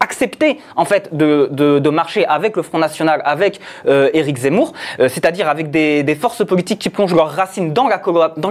accepter 0.00 0.58
en 0.76 0.84
fait 0.84 1.16
de, 1.16 1.90
marcher 1.90 2.26
avec 2.26 2.56
le 2.56 2.62
Front 2.62 2.78
National, 2.78 3.22
avec 3.24 3.60
euh, 3.86 4.10
Éric 4.12 4.38
Zemmour, 4.38 4.72
euh, 5.00 5.08
c'est-à-dire 5.08 5.48
avec 5.48 5.70
des, 5.70 6.18
forces 6.20 6.44
politiques 6.46 6.78
qui 6.78 6.88
plongent 6.88 7.14
leurs 7.14 7.30
racines 7.30 7.72
dans 7.72 7.88
la, 7.88 7.98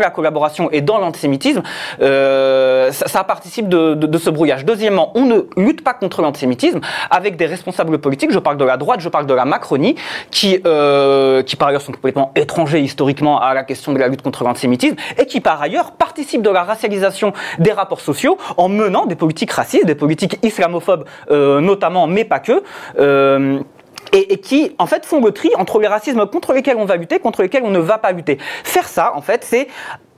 collaboration 0.09 0.69
et 0.71 0.81
dans 0.81 0.99
l'antisémitisme, 0.99 1.63
euh, 2.01 2.91
ça, 2.91 3.23
participe 3.23 3.67
de, 3.69 3.93
de, 3.95 4.17
ce 4.17 4.29
brouillage. 4.29 4.65
Deuxièmement, 4.65 5.11
on 5.15 5.25
ne 5.25 5.37
lutte 5.57 5.83
pas 5.83 5.93
contre 5.93 6.21
l'antisémitisme 6.21 6.79
avec 7.09 7.37
des 7.37 7.45
responsables 7.45 7.97
politiques, 7.97 8.31
je 8.31 8.39
parle 8.39 8.57
de 8.57 8.65
la 8.65 8.77
droite, 8.77 8.99
je 8.99 9.09
parle 9.09 9.25
de 9.25 9.33
la 9.33 9.45
Macronie, 9.45 9.95
qui, 10.31 10.57
qui 10.57 11.55
par 11.55 11.67
ailleurs 11.69 11.81
sont 11.81 11.91
complètement 11.91 12.31
étrangers 12.35 12.81
historiquement 12.81 13.39
à 13.39 13.53
la 13.53 13.63
question 13.63 13.93
de 13.93 13.99
la 13.99 14.07
lutte 14.07 14.21
contre 14.21 14.43
l'antisémitisme, 14.43 14.95
et 15.17 15.25
qui 15.25 15.39
par 15.39 15.61
ailleurs 15.61 15.91
participent 15.91 16.43
de 16.43 16.49
la 16.49 16.63
racialisation 16.63 17.33
des 17.65 17.71
rapports 17.71 18.01
sociaux 18.01 18.37
en 18.57 18.69
menant 18.69 19.07
des 19.07 19.15
politiques 19.15 19.51
racistes, 19.51 19.85
des 19.85 19.95
politiques 19.95 20.37
islamophobes 20.43 21.05
euh, 21.31 21.59
notamment, 21.59 22.05
mais 22.07 22.23
pas 22.23 22.39
que. 22.39 22.63
euh, 22.99 23.59
et, 24.13 24.37
qui, 24.37 24.73
en 24.77 24.85
fait, 24.85 25.05
font 25.05 25.19
le 25.19 25.31
tri 25.31 25.49
entre 25.57 25.79
les 25.79 25.87
racismes 25.87 26.25
contre 26.27 26.53
lesquels 26.53 26.77
on 26.77 26.85
va 26.85 26.95
lutter, 26.95 27.19
contre 27.19 27.41
lesquels 27.41 27.63
on 27.63 27.71
ne 27.71 27.79
va 27.79 27.97
pas 27.97 28.11
lutter. 28.13 28.37
Faire 28.63 28.87
ça, 28.87 29.11
en 29.15 29.21
fait, 29.21 29.43
c'est 29.43 29.67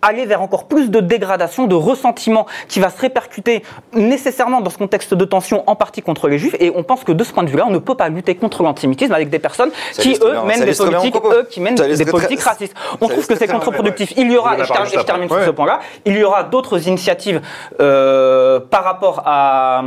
aller 0.01 0.25
vers 0.25 0.41
encore 0.41 0.65
plus 0.67 0.89
de 0.91 0.99
dégradation, 0.99 1.65
de 1.65 1.75
ressentiment 1.75 2.45
qui 2.67 2.79
va 2.79 2.89
se 2.89 2.99
répercuter 3.01 3.63
nécessairement 3.93 4.61
dans 4.61 4.69
ce 4.69 4.77
contexte 4.77 5.13
de 5.13 5.25
tension, 5.25 5.63
en 5.67 5.75
partie 5.75 6.01
contre 6.01 6.27
les 6.27 6.37
juifs. 6.37 6.55
Et 6.59 6.71
on 6.75 6.83
pense 6.83 7.03
que 7.03 7.11
de 7.11 7.23
ce 7.23 7.33
point 7.33 7.43
de 7.43 7.49
vue-là, 7.49 7.65
on 7.67 7.71
ne 7.71 7.79
peut 7.79 7.95
pas 7.95 8.09
lutter 8.09 8.35
contre 8.35 8.63
l'antisémitisme 8.63 9.13
avec 9.13 9.29
des 9.29 9.39
personnes 9.39 9.71
Ça 9.93 10.01
qui, 10.01 10.17
eux, 10.21 10.35
mènent 10.45 10.63
des 10.65 10.73
politiques, 10.75 11.15
eux, 11.25 11.47
qui 11.49 11.59
mènent 11.61 11.77
Ça 11.77 11.87
des 11.87 11.95
très- 12.03 12.11
politiques 12.11 12.41
racistes. 12.41 12.75
On 13.01 13.07
ça 13.07 13.13
trouve 13.13 13.27
que 13.27 13.35
c'est 13.35 13.47
contre-productif. 13.47 14.11
ouais. 14.11 14.23
Il 14.23 14.31
y 14.31 14.37
aura, 14.37 14.57
et 14.57 14.63
je, 14.63 14.67
termine- 14.67 14.85
juste 14.85 14.95
et 14.95 14.99
je 14.99 15.05
termine 15.05 15.25
après. 15.25 15.37
sur 15.39 15.45
ce 15.47 15.51
point-là, 15.51 15.79
il 16.05 16.15
y 16.17 16.23
aura 16.23 16.43
d'autres 16.43 16.87
initiatives 16.87 17.41
euh, 17.81 18.59
par 18.59 18.83
rapport 18.83 19.23
à... 19.25 19.81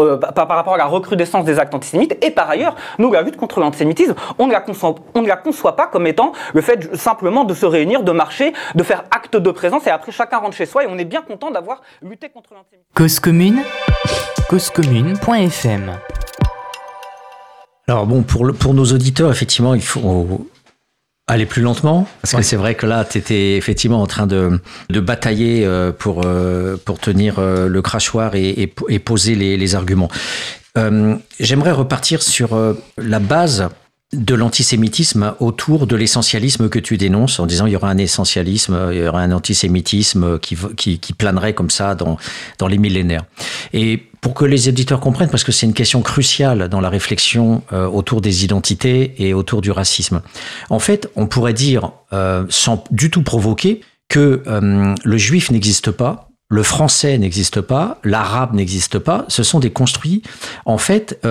euh, 0.00 0.16
par, 0.16 0.32
par 0.46 0.56
rapport 0.56 0.74
à 0.74 0.76
la 0.78 0.86
recrudescence 0.86 1.44
des 1.44 1.58
actes 1.58 1.74
antisémites. 1.74 2.16
Et 2.24 2.30
par 2.30 2.48
ailleurs, 2.50 2.74
nous, 2.98 3.12
la 3.12 3.22
lutte 3.22 3.36
contre 3.36 3.60
l'antisémitisme, 3.60 4.14
on 4.38 4.46
ne 4.46 4.52
la 4.52 4.60
conçoit, 4.60 4.94
on 5.14 5.22
ne 5.22 5.28
la 5.28 5.36
conçoit 5.36 5.76
pas 5.76 5.86
comme 5.86 6.06
étant 6.06 6.32
le 6.54 6.60
fait 6.60 6.94
simplement 6.96 7.44
de 7.44 7.54
se 7.54 7.66
réunir, 7.66 8.02
de 8.02 8.12
marcher, 8.12 8.52
de 8.74 8.82
faire 8.82 9.04
acte 9.10 9.36
de 9.36 9.50
présence 9.50 9.86
et 9.86 9.90
après 9.90 10.12
chacun 10.12 10.38
rentre 10.38 10.56
chez 10.56 10.66
soi 10.66 10.84
et 10.84 10.86
on 10.88 10.98
est 10.98 11.04
bien 11.04 11.22
content 11.22 11.50
d'avoir 11.50 11.82
lutté 12.02 12.28
contre 12.28 12.54
l'antisémitisme. 12.54 12.92
Cause 12.94 13.20
commune, 13.20 13.62
causecommune.fm. 14.48 15.92
Alors 17.88 18.06
bon, 18.06 18.22
pour, 18.22 18.44
le- 18.44 18.52
pour 18.52 18.74
nos 18.74 18.84
auditeurs, 18.84 19.30
effectivement, 19.30 19.74
il 19.74 19.82
faut 19.82 20.46
aller 21.28 21.46
plus 21.46 21.62
lentement, 21.62 22.06
parce 22.22 22.34
que 22.34 22.42
c'est 22.42 22.56
vrai 22.56 22.76
que 22.76 22.86
là, 22.86 23.04
tu 23.04 23.18
étais 23.18 23.56
effectivement 23.56 24.00
en 24.00 24.06
train 24.06 24.28
de, 24.28 24.60
de 24.90 25.00
batailler 25.00 25.66
euh, 25.66 25.90
pour, 25.90 26.22
euh, 26.24 26.76
pour 26.84 27.00
tenir 27.00 27.38
euh, 27.38 27.68
le 27.68 27.82
crachoir 27.82 28.36
et, 28.36 28.48
et, 28.50 28.74
et 28.88 28.98
poser 29.00 29.34
les, 29.34 29.56
les 29.56 29.74
arguments. 29.74 30.10
Euh, 30.78 31.16
J'aimerais 31.40 31.72
repartir 31.72 32.22
sur 32.22 32.56
la 32.96 33.18
base 33.18 33.68
de 34.12 34.36
l'antisémitisme 34.36 35.34
autour 35.40 35.88
de 35.88 35.96
l'essentialisme 35.96 36.68
que 36.68 36.78
tu 36.78 36.96
dénonces 36.96 37.40
en 37.40 37.46
disant 37.46 37.66
il 37.66 37.72
y 37.72 37.76
aura 37.76 37.90
un 37.90 37.98
essentialisme, 37.98 38.90
il 38.92 38.98
y 38.98 39.08
aura 39.08 39.20
un 39.20 39.32
antisémitisme 39.32 40.38
qui, 40.38 40.56
qui, 40.76 41.00
qui 41.00 41.12
planerait 41.12 41.54
comme 41.54 41.70
ça 41.70 41.96
dans, 41.96 42.16
dans 42.58 42.68
les 42.68 42.78
millénaires. 42.78 43.24
Et 43.72 44.04
pour 44.26 44.34
que 44.34 44.44
les 44.44 44.68
éditeurs 44.68 44.98
comprennent, 44.98 45.30
parce 45.30 45.44
que 45.44 45.52
c'est 45.52 45.66
une 45.66 45.72
question 45.72 46.02
cruciale 46.02 46.68
dans 46.68 46.80
la 46.80 46.88
réflexion 46.88 47.62
euh, 47.72 47.86
autour 47.86 48.20
des 48.20 48.42
identités 48.42 49.14
et 49.18 49.34
autour 49.34 49.60
du 49.60 49.70
racisme. 49.70 50.20
En 50.68 50.80
fait, 50.80 51.08
on 51.14 51.28
pourrait 51.28 51.52
dire, 51.52 51.92
euh, 52.12 52.44
sans 52.48 52.82
du 52.90 53.08
tout 53.08 53.22
provoquer, 53.22 53.82
que 54.08 54.42
euh, 54.48 54.96
le 55.04 55.16
juif 55.16 55.52
n'existe 55.52 55.92
pas, 55.92 56.28
le 56.48 56.64
français 56.64 57.16
n'existe 57.18 57.60
pas, 57.60 58.00
l'arabe 58.02 58.52
n'existe 58.52 58.98
pas. 58.98 59.26
Ce 59.28 59.44
sont 59.44 59.60
des 59.60 59.70
construits, 59.70 60.22
en 60.64 60.78
fait, 60.78 61.24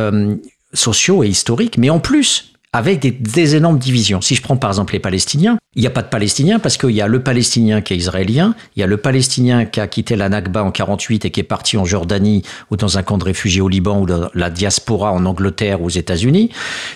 sociaux 0.72 1.26
et 1.26 1.28
historiques, 1.28 1.78
mais 1.78 1.90
en 1.90 2.00
plus, 2.00 2.55
avec 2.76 3.00
des, 3.00 3.56
énormes 3.56 3.80
divisions. 3.80 4.20
Si 4.20 4.36
je 4.36 4.42
prends 4.42 4.58
par 4.58 4.70
exemple 4.70 4.92
les 4.92 5.00
Palestiniens, 5.00 5.58
il 5.76 5.82
n'y 5.82 5.88
a 5.88 5.92
pas 5.92 6.02
de 6.02 6.10
Palestiniens 6.10 6.60
parce 6.60 6.76
qu'il 6.78 6.92
y 6.92 7.02
a 7.02 7.08
le 7.08 7.22
Palestinien 7.22 7.80
qui 7.80 7.94
est 7.94 7.98
israélien, 7.98 8.54
il 8.76 8.82
y 8.82 8.84
a 8.84 8.88
le 8.88 8.98
Palestinien 8.98 9.64
qui 9.64 9.80
a 9.80 9.88
quitté 9.88 10.18
la 10.18 10.28
Nakba 10.28 10.62
en 10.62 10.72
48 10.72 11.24
et 11.24 11.32
qui 11.32 11.40
est 11.40 11.44
parti 11.44 11.78
en 11.78 11.86
Jordanie 11.86 12.44
ou 12.72 12.76
dans 12.76 12.98
un 12.98 13.04
camp 13.04 13.18
de 13.18 13.24
réfugiés 13.24 13.62
au 13.62 13.70
Liban 13.70 14.02
ou 14.02 14.06
dans 14.06 14.30
la 14.34 14.50
diaspora 14.50 15.14
en 15.14 15.26
Angleterre 15.26 15.82
ou 15.82 15.86
aux 15.86 15.90
États-Unis. 15.90 16.50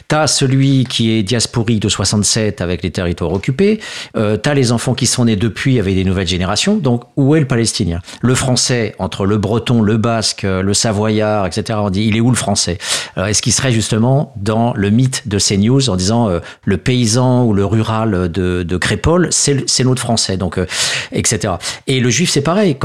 T'as 0.09 0.27
celui 0.27 0.83
qui 0.83 1.11
est 1.11 1.23
diasporique 1.23 1.81
de 1.81 1.87
67 1.87 2.59
avec 2.59 2.83
les 2.83 2.91
territoires 2.91 3.31
occupés. 3.31 3.79
Euh, 4.17 4.35
T'as 4.35 4.53
les 4.53 4.73
enfants 4.73 4.95
qui 4.95 5.05
sont 5.05 5.25
nés 5.25 5.37
depuis 5.37 5.79
avec 5.79 5.95
des 5.95 6.03
nouvelles 6.03 6.27
générations. 6.27 6.75
Donc 6.75 7.03
où 7.15 7.35
est 7.35 7.39
le 7.39 7.47
Palestinien? 7.47 8.01
Le 8.21 8.35
français 8.35 8.95
entre 8.99 9.25
le 9.25 9.37
breton, 9.37 9.81
le 9.81 9.95
basque, 9.95 10.43
le 10.43 10.73
savoyard, 10.73 11.47
etc. 11.47 11.79
On 11.81 11.89
dit 11.89 12.05
il 12.05 12.17
est 12.17 12.21
où 12.21 12.29
le 12.29 12.35
français? 12.35 12.77
Est-ce 13.15 13.41
qu'il 13.41 13.53
serait 13.53 13.71
justement 13.71 14.33
dans 14.35 14.73
le 14.73 14.89
mythe 14.89 15.27
de 15.27 15.39
ces 15.39 15.55
en 15.69 15.95
disant 15.95 16.29
euh, 16.29 16.39
le 16.65 16.77
paysan 16.77 17.45
ou 17.45 17.53
le 17.53 17.65
rural 17.65 18.29
de, 18.31 18.63
de 18.63 18.77
Crépole, 18.77 19.29
c'est 19.31 19.83
l'autre 19.83 20.01
français, 20.01 20.37
donc 20.37 20.57
euh, 20.57 20.65
etc. 21.11 21.53
Et 21.87 21.99
le 21.99 22.09
juif, 22.09 22.29
c'est 22.29 22.41
pareil. 22.41 22.75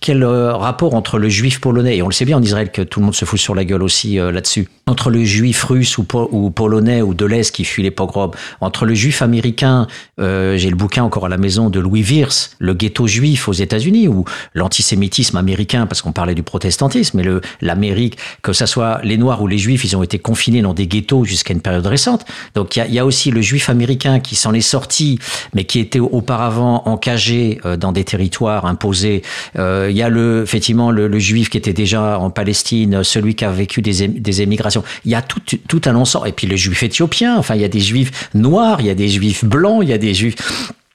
Quel, 0.00 0.22
euh, 0.22 0.54
rapport 0.54 0.94
entre 0.94 1.18
le 1.18 1.28
juif 1.28 1.60
polonais 1.60 1.96
et 1.96 2.02
on 2.02 2.08
le 2.08 2.12
sait 2.12 2.24
bien 2.24 2.36
en 2.38 2.42
Israël 2.42 2.70
que 2.70 2.82
tout 2.82 3.00
le 3.00 3.06
monde 3.06 3.14
se 3.14 3.24
fout 3.24 3.38
sur 3.38 3.54
la 3.54 3.64
gueule 3.64 3.82
aussi 3.82 4.16
là-dessus, 4.16 4.68
entre 4.86 5.10
le 5.10 5.24
juif 5.24 5.64
russe 5.64 5.98
ou, 5.98 6.04
po- 6.04 6.28
ou 6.30 6.50
polonais 6.50 7.02
ou 7.02 7.14
de 7.14 7.24
l'est 7.26 7.50
qui 7.54 7.64
fuit 7.64 7.82
les 7.82 7.90
pogroms, 7.90 8.30
entre 8.60 8.84
le 8.86 8.94
juif 8.94 9.22
américain, 9.22 9.86
j'ai 10.18 10.70
le 10.70 10.76
bouquin 10.76 11.02
encore 11.02 11.26
à 11.26 11.28
la 11.28 11.38
maison 11.38 11.70
de 11.70 11.80
Louis 11.80 12.02
Wirtz, 12.02 12.56
le 12.58 12.74
ghetto 12.74 13.06
juif 13.06 13.48
aux 13.48 13.52
États-Unis 13.52 14.08
ou 14.08 14.24
l'antisémitisme 14.54 15.36
américain 15.36 15.86
parce 15.86 16.02
qu'on 16.02 16.12
parlait 16.12 16.34
du 16.34 16.42
protestantisme, 16.42 17.18
mais 17.20 17.24
l'Amérique, 17.60 18.18
que 18.42 18.52
ça 18.52 18.66
soit 18.66 19.00
les 19.02 19.16
noirs 19.16 19.42
ou 19.42 19.46
les 19.46 19.58
juifs, 19.58 19.84
ils 19.84 19.96
ont 19.96 20.02
été 20.02 20.18
confinés 20.18 20.62
dans 20.62 20.74
des 20.74 20.86
ghettos 20.86 21.24
jusqu'à 21.24 21.54
une 21.54 21.60
période 21.64 21.86
récente. 21.86 22.24
Donc 22.54 22.76
il 22.76 22.86
y 22.86 22.94
y 22.94 22.98
a 23.00 23.04
aussi 23.04 23.32
le 23.32 23.42
juif 23.42 23.68
américain 23.68 24.20
qui 24.20 24.36
s'en 24.36 24.54
est 24.54 24.60
sorti, 24.60 25.18
mais 25.54 25.64
qui 25.64 25.80
était 25.80 25.98
auparavant 25.98 26.82
encagé 26.86 27.60
euh, 27.64 27.76
dans 27.76 27.90
des 27.90 28.04
territoires 28.04 28.66
imposés. 28.66 29.22
Euh, 29.58 29.88
il 29.90 29.96
y 29.96 30.02
a 30.02 30.08
le 30.08 30.42
effectivement 30.44 30.92
le, 30.92 31.08
le 31.08 31.18
juif 31.18 31.50
qui 31.50 31.58
était 31.58 31.72
déjà 31.72 32.20
en 32.20 32.30
Palestine, 32.30 33.02
celui 33.02 33.34
qui 33.34 33.44
a 33.44 33.50
vécu 33.50 33.82
des, 33.82 34.06
des 34.06 34.42
émigrations. 34.42 34.84
Il 35.04 35.10
y 35.10 35.16
a 35.16 35.22
tout, 35.22 35.40
tout 35.68 35.82
un 35.86 35.96
ensemble. 35.96 36.28
Et 36.28 36.32
puis 36.32 36.46
le 36.46 36.56
juif 36.56 36.82
éthiopien. 36.82 37.36
Enfin, 37.36 37.54
il 37.56 37.62
y 37.62 37.64
a 37.64 37.68
des 37.68 37.80
juifs 37.80 38.30
noirs, 38.34 38.80
il 38.80 38.86
y 38.86 38.90
a 38.90 38.94
des 38.94 39.08
juifs 39.08 39.44
blancs, 39.44 39.80
il 39.82 39.88
y 39.88 39.92
a 39.92 39.98
des 39.98 40.14
juifs. 40.14 40.36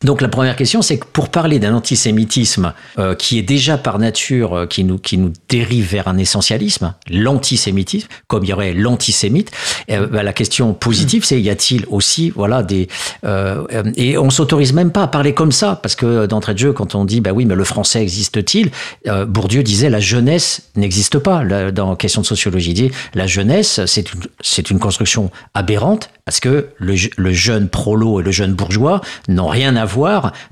Donc 0.06 0.22
la 0.22 0.30
première 0.30 0.56
question, 0.56 0.82
c'est 0.82 0.98
que 0.98 1.06
pour 1.12 1.28
parler 1.28 1.60
d'un 1.60 1.74
antisémitisme 1.74 2.74
euh, 3.00 3.16
qui 3.16 3.38
est 3.38 3.42
déjà 3.44 3.78
par 3.78 4.00
nature, 4.00 4.54
euh, 4.54 4.66
qui 4.66 4.86
nous 4.86 4.98
qui 4.98 5.18
nous 5.18 5.34
dérive 5.50 5.92
vers 5.92 6.08
un 6.08 6.18
essentialisme, 6.18 6.94
l'antisémitisme, 7.10 8.08
comme 8.28 8.46
il 8.46 8.52
y 8.52 8.54
aurait 8.54 8.74
l'antisémite, 8.74 9.52
euh, 9.92 10.08
bah, 10.08 10.24
la 10.24 10.32
question 10.32 10.74
positive, 10.74 11.26
c'est 11.26 11.42
y 11.42 11.50
a-t-il 11.50 11.86
aussi 11.90 12.30
voilà 12.30 12.64
des 12.64 12.88
euh, 13.26 13.66
et 13.98 14.18
on 14.18 14.30
s'autorise 14.30 14.72
même 14.72 14.92
pas 14.92 15.04
à 15.04 15.08
parler 15.08 15.34
comme 15.34 15.52
ça 15.52 15.76
parce 15.76 15.96
que 15.96 16.06
euh, 16.06 16.28
d'entrée 16.28 16.54
de 16.54 16.60
jeu, 16.60 16.72
quand 16.72 16.96
on 16.96 17.04
dit 17.04 17.20
bah 17.20 17.32
oui, 17.34 17.44
mais 17.44 17.56
le 17.56 17.66
français 17.66 18.02
existe-t-il 18.02 18.72
euh, 19.08 19.26
Bourdieu 19.26 19.64
disait 19.64 19.90
la 19.90 20.00
jeunesse 20.00 20.62
n'existe 20.78 21.20
pas 21.20 21.44
Là, 21.44 21.72
dans 21.72 21.98
question 21.98 22.22
de 22.22 22.26
sociologie. 22.26 22.72
Il 22.72 22.76
dit 22.76 22.92
la 23.16 23.28
jeunesse, 23.28 23.82
c'est 23.86 24.14
une 24.14 24.22
c'est 24.40 24.70
une 24.70 24.80
construction 24.80 25.30
aberrante 25.54 26.10
parce 26.24 26.40
que 26.40 26.70
le, 26.78 26.96
le 27.18 27.34
jeune 27.34 27.68
prolo 27.68 28.22
et 28.22 28.24
le 28.24 28.32
jeune 28.32 28.54
bourgeois 28.54 29.02
n'ont 29.28 29.48
rien 29.48 29.76
à 29.76 29.89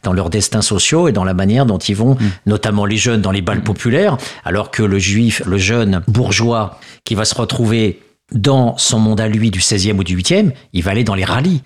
dans 0.04 0.14
leurs 0.14 0.30
destins 0.30 0.62
sociaux 0.62 1.08
et 1.08 1.12
dans 1.12 1.24
la 1.24 1.34
manière 1.34 1.66
dont 1.66 1.78
ils 1.78 1.96
vont, 1.96 2.18
notamment 2.46 2.86
les 2.86 2.98
jeunes, 2.98 3.22
dans 3.22 3.32
les 3.32 3.42
balles 3.42 3.64
populaires, 3.64 4.18
alors 4.46 4.72
que 4.72 4.84
le 4.84 5.00
juif, 5.00 5.42
le 5.46 5.58
jeune 5.58 6.02
bourgeois 6.08 6.80
qui 7.06 7.16
va 7.16 7.26
se 7.26 7.36
retrouver 7.36 8.02
dans 8.32 8.78
son 8.78 9.00
monde 9.00 9.22
à 9.22 9.28
lui 9.28 9.52
du 9.52 9.60
16e 9.60 9.98
ou 9.98 10.04
du 10.04 10.18
8e, 10.18 10.52
il 10.74 10.84
va 10.84 10.92
aller 10.92 11.04
dans 11.04 11.16
les 11.16 11.24
rallyes. 11.24 11.62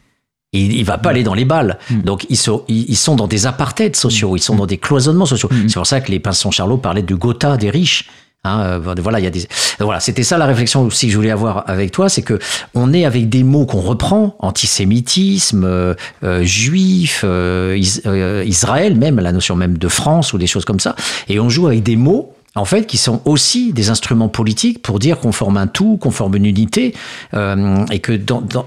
Il, 0.54 0.74
il 0.76 0.84
va 0.84 0.98
pas 0.98 1.12
aller 1.12 1.24
dans 1.24 1.34
les 1.34 1.46
balles. 1.46 1.80
Donc 2.04 2.26
ils 2.30 2.38
sont, 2.38 2.64
ils 2.68 2.98
sont 2.98 3.16
dans 3.16 3.28
des 3.28 3.48
apartheids 3.48 3.94
sociaux, 3.96 4.36
ils 4.36 4.42
sont 4.42 4.56
dans 4.56 4.66
des 4.66 4.78
cloisonnements 4.78 5.26
sociaux. 5.26 5.50
C'est 5.68 5.76
pour 5.76 5.88
ça 5.88 6.02
que 6.02 6.12
les 6.12 6.20
Pinson 6.20 6.52
Charlot 6.52 6.78
parlaient 6.78 7.02
du 7.02 7.16
Gotha 7.16 7.58
des 7.58 7.70
riches. 7.70 8.10
Hein, 8.44 8.80
euh, 8.88 8.96
voilà, 9.02 9.20
il 9.20 9.24
y 9.24 9.28
a 9.28 9.30
des. 9.30 9.48
Voilà, 9.80 10.00
c'était 10.00 10.24
ça 10.24 10.38
la 10.40 10.48
réflexion 10.48 10.82
aussi 10.82 11.06
que 11.06 11.12
je 11.12 11.18
voulais 11.18 11.30
avoir 11.32 11.70
avec 11.70 11.92
toi, 11.92 12.10
c'est 12.10 12.24
que 12.24 12.40
on 12.74 12.92
est 12.92 13.06
avec 13.06 13.30
des 13.30 13.44
mots 13.44 13.68
qu'on 13.68 13.82
reprend, 13.82 14.36
antisémitisme, 14.40 15.64
euh, 15.64 15.94
euh, 16.24 16.44
juif, 16.44 17.24
Is- 17.24 18.02
Israël, 18.46 18.96
même 18.96 19.20
la 19.20 19.32
notion 19.32 19.56
même 19.56 19.78
de 19.78 19.88
France 19.88 20.34
ou 20.34 20.40
des 20.40 20.48
choses 20.48 20.66
comme 20.66 20.80
ça, 20.80 20.96
et 21.30 21.40
on 21.40 21.50
joue 21.50 21.68
avec 21.68 21.84
des 21.84 21.96
mots. 21.96 22.34
En 22.54 22.66
fait, 22.66 22.86
qui 22.86 22.98
sont 22.98 23.22
aussi 23.24 23.72
des 23.72 23.90
instruments 23.92 24.28
politiques 24.28 24.82
pour 24.82 25.00
dire 25.00 25.20
qu'on 25.20 25.32
forme 25.32 25.56
un 25.56 25.68
tout, 25.68 25.96
qu'on 25.96 26.12
forme 26.12 26.36
une 26.36 26.46
unité, 26.46 26.94
et 27.34 28.00
que 28.00 28.20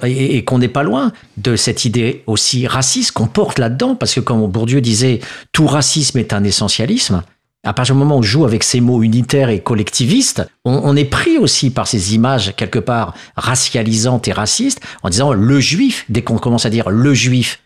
et 0.07 0.43
qu'on 0.45 0.59
n'est 0.59 0.69
pas 0.69 0.83
loin 0.83 1.13
de 1.37 1.55
cette 1.55 1.85
idée 1.85 2.23
aussi 2.27 2.67
raciste 2.67 3.13
qu'on 3.13 3.27
porte 3.27 3.59
là-dedans, 3.59 3.95
parce 3.95 4.15
que 4.15 4.21
comme 4.21 4.47
Bourdieu 4.47 4.81
disait, 4.81 5.21
tout 5.53 5.67
racisme 5.67 6.17
est 6.17 6.33
un 6.33 6.45
essentialisme. 6.45 7.23
À 7.65 7.73
partir 7.73 7.95
du 7.95 7.99
moment 7.99 8.17
où 8.17 8.19
on 8.19 8.23
joue 8.23 8.45
avec 8.45 8.63
ces 8.63 8.81
mots 8.81 9.03
unitaires 9.03 9.49
et 9.49 9.61
collectivistes, 9.61 10.47
on, 10.65 10.81
on 10.85 10.97
est 10.97 11.05
pris 11.05 11.39
aussi 11.39 11.71
par 11.71 11.87
ces 11.87 12.15
images 12.15 12.55
quelque 12.57 12.79
part 12.79 13.15
racialisantes 13.37 14.29
et 14.29 14.33
racistes, 14.33 14.81
en 15.03 15.09
disant 15.09 15.33
le 15.33 15.61
juif. 15.61 16.05
Dès 16.09 16.23
qu'on 16.23 16.39
commence 16.39 16.67
à 16.67 16.71
dire 16.71 16.91
le 16.91 17.15
juif, 17.15 17.61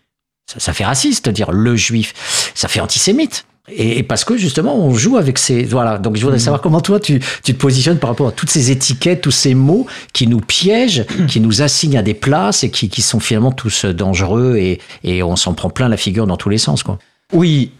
ça, 0.46 0.60
ça 0.60 0.72
fait 0.72 0.84
raciste 0.84 1.26
de 1.26 1.32
dire 1.32 1.50
le 1.52 1.76
juif, 1.76 2.14
ça 2.54 2.68
fait 2.68 2.80
antisémite. 2.80 3.44
Et, 3.70 3.98
et 3.98 4.02
parce 4.02 4.24
que 4.24 4.36
justement, 4.38 4.76
on 4.76 4.94
joue 4.94 5.18
avec 5.18 5.36
ces 5.36 5.64
voilà. 5.64 5.98
Donc 5.98 6.16
je 6.16 6.22
voudrais 6.22 6.38
savoir 6.38 6.62
comment 6.62 6.80
toi 6.80 7.00
tu, 7.00 7.20
tu 7.42 7.52
te 7.52 7.58
positionnes 7.58 7.98
par 7.98 8.08
rapport 8.08 8.28
à 8.28 8.32
toutes 8.32 8.48
ces 8.48 8.70
étiquettes, 8.70 9.20
tous 9.20 9.30
ces 9.30 9.54
mots 9.54 9.86
qui 10.14 10.26
nous 10.26 10.40
piègent, 10.40 11.04
qui 11.26 11.40
nous 11.40 11.60
assignent 11.60 11.98
à 11.98 12.02
des 12.02 12.14
places 12.14 12.64
et 12.64 12.70
qui, 12.70 12.88
qui 12.88 13.02
sont 13.02 13.20
finalement 13.20 13.52
tous 13.52 13.84
dangereux 13.84 14.56
et, 14.56 14.80
et 15.04 15.22
on 15.22 15.36
s'en 15.36 15.52
prend 15.52 15.68
plein 15.68 15.88
la 15.88 15.98
figure 15.98 16.26
dans 16.26 16.38
tous 16.38 16.48
les 16.48 16.56
sens 16.56 16.82
quoi. 16.82 16.98
Oui, 17.34 17.72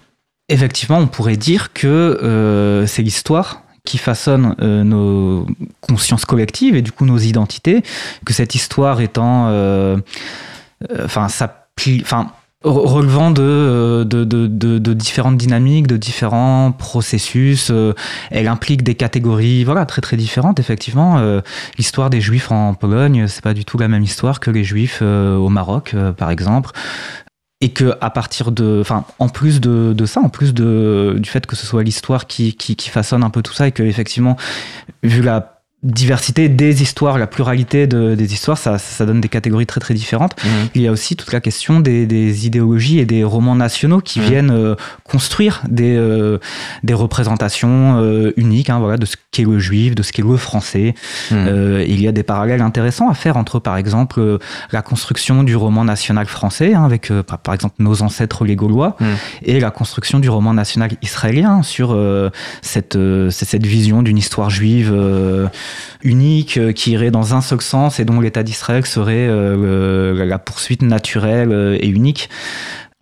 effectivement, 0.49 0.99
on 0.99 1.07
pourrait 1.07 1.37
dire 1.37 1.73
que 1.73 1.87
euh, 1.87 2.87
c'est 2.87 3.03
l'histoire 3.03 3.63
qui 3.85 3.99
façonne 3.99 4.55
euh, 4.61 4.85
nos 4.85 5.47
consciences 5.81 6.25
collectives 6.25 6.77
et 6.77 6.83
du 6.83 6.93
coup 6.93 7.07
nos 7.07 7.19
identités, 7.19 7.83
que 8.25 8.35
cette 8.35 8.55
histoire 8.55 9.01
étant, 9.01 9.47
enfin, 11.05 11.29
relevant 12.65 13.31
de, 13.31 14.05
de, 14.05 14.95
différentes 14.95 15.39
dynamiques, 15.39 15.87
de 15.87 15.97
différents 15.97 16.73
processus. 16.73 17.69
euh, 17.71 17.95
elle 18.31 18.49
implique 18.49 18.83
des 18.83 18.95
catégories, 18.95 19.65
voilà, 19.65 19.87
très 19.87 20.03
très 20.03 20.17
différentes. 20.17 20.61
Effectivement, 20.61 21.41
l'histoire 21.79 22.11
des 22.11 22.21
Juifs 22.21 22.51
en 22.51 22.75
Pologne, 22.75 23.27
c'est 23.27 23.43
pas 23.43 23.55
du 23.55 23.65
tout 23.65 23.79
la 23.79 23.89
même 23.89 24.03
histoire 24.03 24.41
que 24.41 24.51
les 24.51 24.65
Juifs 24.65 25.03
au 25.03 25.49
Maroc, 25.49 25.95
par 26.17 26.31
exemple 26.31 26.73
et 27.61 27.71
que 27.71 27.97
à 28.01 28.11
partir 28.11 28.53
de 28.53 28.79
enfin 28.81 29.05
en 29.19 29.29
plus 29.29 29.61
de, 29.61 29.93
de 29.97 30.07
ça 30.07 30.21
en 30.21 30.29
plus 30.29 30.55
de 30.55 31.17
du 31.19 31.29
fait 31.29 31.47
que 31.47 31.57
ce 31.57 31.67
soit 31.67 31.83
l'histoire 31.83 32.27
qui, 32.27 32.55
qui, 32.55 32.77
qui 32.77 32.89
façonne 32.89 33.25
un 33.25 33.31
peu 33.31 33.43
tout 33.43 33.53
ça 33.53 33.67
et 33.67 33.73
que 33.73 33.83
effectivement 33.83 34.37
vu 35.03 35.23
la 35.23 35.58
diversité 35.85 36.49
des 36.49 36.83
histoires 36.83 37.19
la 37.19 37.29
pluralité 37.29 37.87
de, 37.87 38.17
des 38.17 38.33
histoires 38.33 38.59
ça, 38.59 38.79
ça 38.79 39.07
donne 39.07 39.21
des 39.21 39.29
catégories 39.29 39.65
très 39.67 39.79
très 39.81 39.95
différentes 39.95 40.35
il 40.75 40.83
y 40.83 40.89
a 40.89 40.91
aussi 40.93 41.15
toute 41.15 41.33
la 41.33 41.41
question 41.41 41.79
des, 41.79 42.05
des 42.05 42.47
idéologies 42.47 42.99
et 42.99 43.07
des 43.07 43.23
romans 43.23 43.55
nationaux 43.55 44.01
qui 44.01 44.19
Mhm. 44.19 44.25
viennent 44.27 44.51
euh, 44.51 44.75
construire 45.05 45.63
des, 45.69 45.95
euh, 45.97 46.39
des 46.83 46.95
représentations 46.95 48.01
euh, 48.03 48.33
uniques 48.37 48.71
hein, 48.71 48.81
voilà, 48.81 48.97
de 48.97 49.07
ce 49.07 49.15
qu'est 49.31 49.45
le 49.45 49.61
juif, 49.61 49.95
de 49.95 50.03
ce 50.03 50.11
qu'est 50.13 50.23
le 50.23 50.37
français. 50.37 50.95
Mhm. 51.31 51.37
Euh, 51.47 51.85
il 51.87 52.01
y 52.01 52.09
a 52.09 52.13
des 52.13 52.25
parallèles 52.25 52.61
intéressants 52.63 53.09
à 53.09 53.15
faire 53.15 53.37
entre, 53.37 53.61
par 53.61 53.77
exemple, 53.77 54.19
euh, 54.19 54.39
la 54.73 54.83
construction 54.83 55.45
du 55.45 55.55
roman 55.55 55.85
national 55.85 56.27
français, 56.27 56.75
hein, 56.75 56.85
avec, 56.85 57.11
euh, 57.13 57.23
par, 57.23 57.55
exemple, 57.55 57.77
nos 57.79 58.03
ancêtres 58.03 58.45
les 58.45 58.57
Gaulois, 58.57 58.97
Mhm. 59.01 59.07
et 59.45 59.61
la 59.61 59.71
construction 59.71 60.19
du 60.19 60.29
roman 60.29 60.53
national 60.55 60.91
israélien 61.03 61.63
sur 61.63 61.93
euh, 61.93 62.31
cette, 62.63 62.97
euh, 62.97 63.31
cette 63.31 63.65
vision 63.67 64.03
d'une 64.03 64.19
histoire 64.19 64.51
juive 64.51 64.91
euh, 64.93 65.47
unique 66.03 66.57
euh, 66.59 66.73
qui 66.73 66.93
irait 66.93 67.11
dans 67.11 67.35
un 67.35 67.41
seul 67.41 67.61
sens 67.61 68.01
et 68.01 68.05
dont 68.05 68.21
l'État 68.21 68.43
d'Israël 68.43 68.85
serait 68.87 69.27
euh, 69.29 70.25
la 70.25 70.39
poursuite 70.39 70.83
naturelle 70.83 71.53
euh, 71.53 71.77
et 71.81 71.89
unique. 71.89 72.29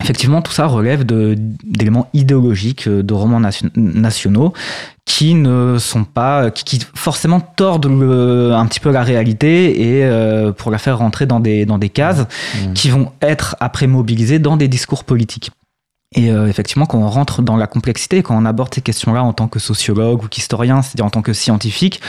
Effectivement, 0.02 0.42
tout 0.42 0.52
ça 0.52 0.66
relève 0.66 1.04
d'éléments 1.04 2.08
idéologiques, 2.12 2.86
de 2.86 3.14
romans 3.14 3.40
nation- 3.40 3.70
nationaux 3.76 4.52
qui 5.06 5.34
ne 5.34 5.78
sont 5.78 6.04
pas, 6.04 6.50
qui, 6.50 6.64
qui 6.64 6.86
forcément 6.94 7.40
tordent 7.40 7.86
le- 7.86 8.52
un 8.52 8.66
petit 8.66 8.78
peu 8.80 8.90
la 8.90 9.02
réalité 9.02 9.96
et 9.96 10.04
euh, 10.04 10.52
pour 10.52 10.70
la 10.70 10.76
faire 10.76 10.98
rentrer 10.98 11.24
dans 11.24 11.40
des, 11.40 11.64
dans 11.64 11.78
des 11.78 11.88
cases 11.88 12.26
qui 12.74 12.90
vont 12.90 13.10
être 13.22 13.56
après 13.58 13.86
mobilisées 13.86 14.38
dans 14.38 14.58
des 14.58 14.68
discours 14.68 15.02
politiques. 15.04 15.50
Et 16.14 16.30
euh, 16.30 16.46
effectivement, 16.46 16.86
quand 16.86 16.98
on 16.98 17.08
rentre 17.08 17.42
dans 17.42 17.56
la 17.56 17.66
complexité, 17.66 18.22
quand 18.22 18.36
on 18.36 18.44
aborde 18.44 18.72
ces 18.72 18.80
questions-là 18.80 19.24
en 19.24 19.32
tant 19.32 19.48
que 19.48 19.58
sociologue 19.58 20.22
ou 20.22 20.28
qu'historien, 20.28 20.80
c'est-à-dire 20.80 21.04
en 21.04 21.10
tant 21.10 21.20
que 21.20 21.32
scientifique, 21.32 22.00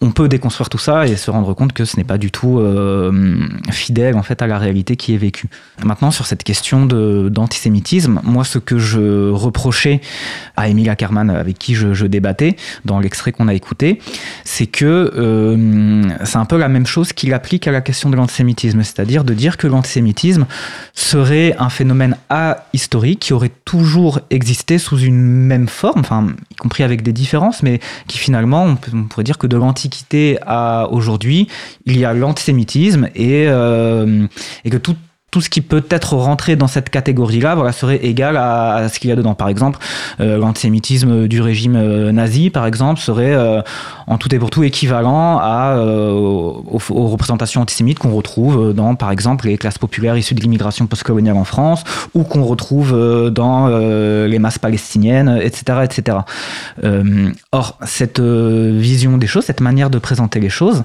on 0.00 0.12
peut 0.12 0.28
déconstruire 0.28 0.70
tout 0.70 0.78
ça 0.78 1.06
et 1.06 1.16
se 1.16 1.30
rendre 1.30 1.52
compte 1.52 1.74
que 1.74 1.84
ce 1.84 1.98
n'est 1.98 2.04
pas 2.04 2.16
du 2.16 2.30
tout 2.30 2.58
euh, 2.58 3.46
fidèle 3.70 4.16
en 4.16 4.22
fait 4.22 4.40
à 4.40 4.46
la 4.46 4.58
réalité 4.58 4.96
qui 4.96 5.12
est 5.12 5.18
vécue. 5.18 5.50
Maintenant, 5.84 6.10
sur 6.10 6.24
cette 6.24 6.42
question 6.42 6.86
d'antisémitisme, 6.86 8.20
moi, 8.24 8.44
ce 8.44 8.58
que 8.58 8.78
je 8.78 9.30
reprochais 9.30 10.00
à 10.56 10.68
Émile 10.68 10.88
Ackermann, 10.88 11.28
avec 11.28 11.58
qui 11.58 11.74
je, 11.74 12.06
débattais 12.06 12.56
dans 12.86 12.98
l'extrait 12.98 13.32
qu'on 13.32 13.48
a 13.48 13.54
écouté, 13.54 14.00
c'est 14.44 14.66
que 14.66 15.12
euh, 15.16 16.02
c'est 16.24 16.38
un 16.38 16.44
peu 16.46 16.56
la 16.56 16.68
même 16.68 16.86
chose 16.86 17.12
qu'il 17.12 17.34
applique 17.34 17.68
à 17.68 17.72
la 17.72 17.82
question 17.82 18.08
de 18.08 18.16
l'antisémitisme, 18.16 18.82
c'est-à-dire 18.82 19.22
de 19.22 19.34
dire 19.34 19.58
que 19.58 19.66
l'antisémitisme 19.66 20.46
serait 20.94 21.54
un 21.58 21.68
phénomène 21.68 22.16
ahistorique 22.30 23.33
aurait 23.34 23.52
toujours 23.64 24.20
existé 24.30 24.78
sous 24.78 24.98
une 24.98 25.20
même 25.20 25.68
forme, 25.68 26.02
y 26.50 26.54
compris 26.54 26.82
avec 26.82 27.02
des 27.02 27.12
différences, 27.12 27.62
mais 27.62 27.80
qui 28.06 28.18
finalement, 28.18 28.76
on 28.92 29.04
pourrait 29.04 29.24
dire 29.24 29.38
que 29.38 29.46
de 29.46 29.56
l'Antiquité 29.56 30.38
à 30.46 30.88
aujourd'hui, 30.90 31.48
il 31.86 31.98
y 31.98 32.04
a 32.04 32.12
l'antisémitisme 32.12 33.08
et, 33.14 33.46
euh, 33.48 34.26
et 34.64 34.70
que 34.70 34.76
tout 34.76 34.96
tout 35.34 35.40
ce 35.40 35.50
qui 35.50 35.62
peut 35.62 35.82
être 35.90 36.14
rentré 36.14 36.54
dans 36.54 36.68
cette 36.68 36.90
catégorie-là 36.90 37.72
serait 37.72 37.96
égal 38.04 38.36
à, 38.36 38.88
ce 38.88 39.00
qu'il 39.00 39.10
y 39.10 39.12
a 39.12 39.16
dedans. 39.16 39.34
Par 39.34 39.48
exemple, 39.48 39.80
euh, 40.20 40.38
l'antisémitisme 40.38 41.26
du 41.26 41.40
régime 41.40 41.74
euh, 41.74 42.12
nazi, 42.12 42.50
par 42.50 42.66
exemple, 42.66 43.00
serait 43.00 43.34
euh, 43.34 43.60
en 44.06 44.16
tout 44.16 44.32
et 44.32 44.38
pour 44.38 44.50
tout 44.50 44.62
équivalent 44.62 45.40
aux, 45.76 46.62
représentations 47.10 47.62
antisémites 47.62 47.98
qu'on 47.98 48.12
retrouve 48.12 48.72
dans, 48.72 48.94
par 48.94 49.10
exemple, 49.10 49.48
les 49.48 49.58
classes 49.58 49.78
populaires 49.78 50.16
issues 50.16 50.36
de 50.36 50.40
l'immigration 50.40 50.86
postcoloniale 50.86 51.36
en 51.36 51.42
France, 51.42 51.82
ou 52.14 52.22
qu'on 52.22 52.44
retrouve 52.44 52.92
dans 53.30 53.66
les 53.66 54.38
masses 54.38 54.58
palestiniennes, 54.60 55.40
etc., 55.42 55.80
etc. 55.82 56.18
Or, 57.50 57.78
cette 57.84 58.20
vision 58.20 59.16
des 59.16 59.26
choses, 59.26 59.46
cette 59.46 59.60
manière 59.60 59.90
de 59.90 59.98
présenter 59.98 60.38
les 60.38 60.50
choses, 60.50 60.84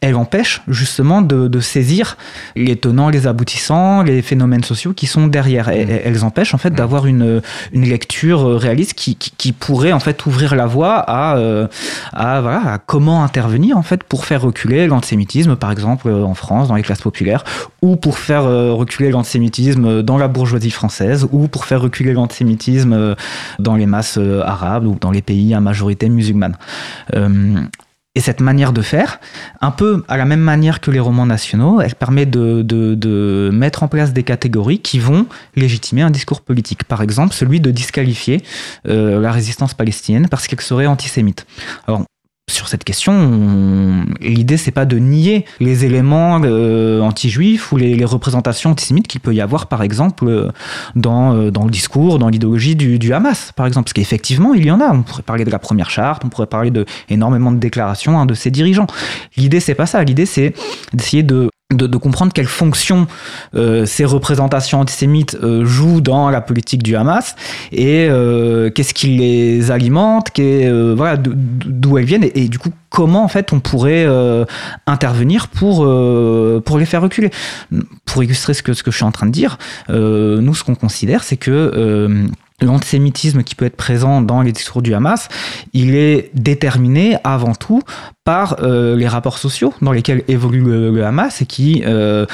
elle 0.00 0.14
empêche 0.14 0.62
justement 0.68 1.20
de, 1.20 1.48
de 1.48 1.60
saisir 1.60 2.16
les 2.56 2.76
tenants, 2.76 3.10
les 3.10 3.26
aboutissants, 3.26 3.89
les 4.02 4.22
phénomènes 4.22 4.64
sociaux 4.64 4.92
qui 4.92 5.06
sont 5.06 5.26
derrière. 5.26 5.68
Et, 5.68 5.82
et 5.82 6.02
elles 6.04 6.24
empêchent 6.24 6.54
en 6.54 6.58
fait 6.58 6.70
d'avoir 6.70 7.06
une, 7.06 7.42
une 7.72 7.84
lecture 7.84 8.48
euh, 8.48 8.56
réaliste 8.56 8.94
qui, 8.94 9.16
qui, 9.16 9.32
qui 9.36 9.52
pourrait 9.52 9.92
en 9.92 10.00
fait 10.00 10.26
ouvrir 10.26 10.54
la 10.54 10.66
voie 10.66 10.96
à, 10.96 11.36
euh, 11.36 11.66
à, 12.12 12.40
voilà, 12.40 12.72
à 12.74 12.78
comment 12.78 13.22
intervenir 13.22 13.76
en 13.76 13.82
fait 13.82 14.04
pour 14.04 14.24
faire 14.24 14.42
reculer 14.42 14.86
l'antisémitisme, 14.86 15.56
par 15.56 15.70
exemple 15.72 16.08
euh, 16.08 16.24
en 16.24 16.34
France, 16.34 16.68
dans 16.68 16.76
les 16.76 16.82
classes 16.82 17.02
populaires, 17.02 17.44
ou 17.82 17.96
pour 17.96 18.18
faire 18.18 18.44
reculer 18.44 19.10
l'antisémitisme 19.10 20.02
dans 20.02 20.18
la 20.18 20.28
bourgeoisie 20.28 20.70
française, 20.70 21.26
ou 21.32 21.48
pour 21.48 21.64
faire 21.64 21.80
reculer 21.80 22.12
l'antisémitisme 22.12 23.16
dans 23.58 23.76
les 23.76 23.86
masses 23.86 24.18
arabes 24.44 24.86
ou 24.86 24.96
dans 25.00 25.10
les 25.10 25.22
pays 25.22 25.54
à 25.54 25.60
majorité 25.60 26.08
musulmane. 26.08 26.56
Euh, 27.14 27.60
et 28.16 28.20
cette 28.20 28.40
manière 28.40 28.72
de 28.72 28.82
faire, 28.82 29.20
un 29.60 29.70
peu 29.70 30.02
à 30.08 30.16
la 30.16 30.24
même 30.24 30.40
manière 30.40 30.80
que 30.80 30.90
les 30.90 30.98
romans 30.98 31.26
nationaux, 31.26 31.80
elle 31.80 31.94
permet 31.94 32.26
de, 32.26 33.50
mettre 33.52 33.84
en 33.84 33.88
place 33.88 34.12
des 34.12 34.24
catégories 34.24 34.80
qui 34.80 34.98
vont 34.98 35.26
légitimer 35.54 36.02
un 36.02 36.10
discours 36.10 36.40
politique. 36.40 36.84
Par 36.84 37.02
exemple, 37.02 37.34
celui 37.34 37.60
de 37.60 37.70
disqualifier 37.70 38.42
euh, 38.88 39.20
la 39.20 39.30
résistance 39.30 39.74
palestinienne 39.74 40.28
parce 40.28 40.48
qu'elle 40.48 40.60
serait 40.60 40.86
antisémite. 40.86 41.46
Sur 42.50 42.68
cette 42.68 42.84
question, 42.84 43.12
on- 43.12 44.04
l'idée 44.20 44.56
c'est 44.56 44.70
pas 44.70 44.84
de 44.84 44.98
nier 44.98 45.44
les 45.60 45.84
éléments 45.84 46.40
euh, 46.44 47.00
anti-juifs 47.00 47.72
ou 47.72 47.76
les, 47.76 48.04
représentations 48.04 48.70
antisémites 48.70 49.06
qu'il 49.06 49.20
peut 49.20 49.34
y 49.34 49.40
avoir, 49.40 49.66
par 49.66 49.82
exemple, 49.82 50.26
euh, 50.26 50.48
dans, 50.96 51.34
euh, 51.34 51.50
dans 51.50 51.64
le 51.64 51.70
discours, 51.70 52.18
dans 52.18 52.28
l'idéologie 52.28 52.74
du, 52.76 52.98
du 52.98 53.12
Hamas, 53.12 53.52
par 53.54 53.66
exemple, 53.66 53.84
parce 53.84 53.92
qu'effectivement 53.92 54.54
il 54.54 54.64
y 54.64 54.70
en 54.70 54.80
a. 54.80 54.90
On 54.92 55.02
pourrait 55.02 55.22
parler 55.22 55.44
de 55.44 55.50
la 55.50 55.58
première 55.58 55.90
charte, 55.90 56.24
on 56.24 56.28
pourrait 56.28 56.46
parler 56.46 56.70
de 56.70 56.84
énormément 57.08 57.52
de 57.52 57.58
déclarations 57.58 58.18
hein, 58.18 58.26
de 58.26 58.34
ses 58.34 58.50
dirigeants. 58.50 58.86
L'idée 59.36 59.60
c'est 59.60 59.74
pas 59.74 59.86
ça. 59.86 60.02
L'idée 60.02 60.26
c'est 60.26 60.54
d'essayer 60.92 61.22
de 61.22 61.49
de, 61.70 61.96
comprendre 61.96 62.32
quelle 62.32 62.46
fonction 62.46 63.06
euh, 63.54 63.86
ces 63.86 64.04
représentations 64.04 64.80
antisémites 64.80 65.36
euh, 65.42 65.64
jouent 65.64 66.00
dans 66.00 66.30
la 66.30 66.40
politique 66.40 66.82
du 66.82 66.96
Hamas 66.96 67.36
et 67.72 68.06
euh, 68.08 68.70
qu'est-ce 68.70 68.94
qui 68.94 69.08
les 69.08 69.70
alimente, 69.70 70.28
euh, 70.38 70.94
voilà, 70.96 71.16
d'où 71.16 71.98
elles 71.98 72.04
viennent 72.04 72.24
et, 72.24 72.44
et 72.44 72.48
du 72.48 72.58
coup 72.58 72.70
comment 72.88 73.22
en 73.22 73.28
fait 73.28 73.52
on 73.52 73.60
pourrait 73.60 74.06
intervenir 74.86 75.46
pour 75.46 75.86
pour 76.64 76.78
les 76.78 76.86
faire 76.86 77.02
reculer. 77.02 77.30
Pour 78.04 78.24
illustrer 78.24 78.54
ce 78.54 78.64
que 78.64 78.72
ce 78.72 78.82
que 78.82 78.90
je 78.90 78.96
suis 78.96 79.04
en 79.04 79.12
train 79.12 79.26
de 79.26 79.32
dire, 79.32 79.58
nous 79.88 80.54
ce 80.54 80.64
qu'on 80.64 80.74
considère 80.74 81.22
c'est 81.22 81.36
que 81.36 82.28
L'antisémitisme 82.60 83.42
qui 83.42 83.54
peut 83.54 83.64
être 83.64 83.76
présent 83.76 84.20
dans 84.20 84.42
les 84.42 84.52
discours 84.52 84.82
du 84.82 84.94
Hamas, 84.94 85.28
il 85.72 85.94
est 85.94 86.30
déterminé 86.34 87.16
avant 87.24 87.54
tout 87.54 87.82
par 88.24 88.56
euh, 88.62 88.96
les 88.96 89.08
rapports 89.08 89.38
sociaux 89.38 89.72
dans 89.80 89.92
lesquels 89.92 90.24
évolue 90.28 90.62
le, 90.62 91.04
Hamas 91.04 91.42
et 91.42 91.46
qui 91.46 91.82
euh, 91.86 92.26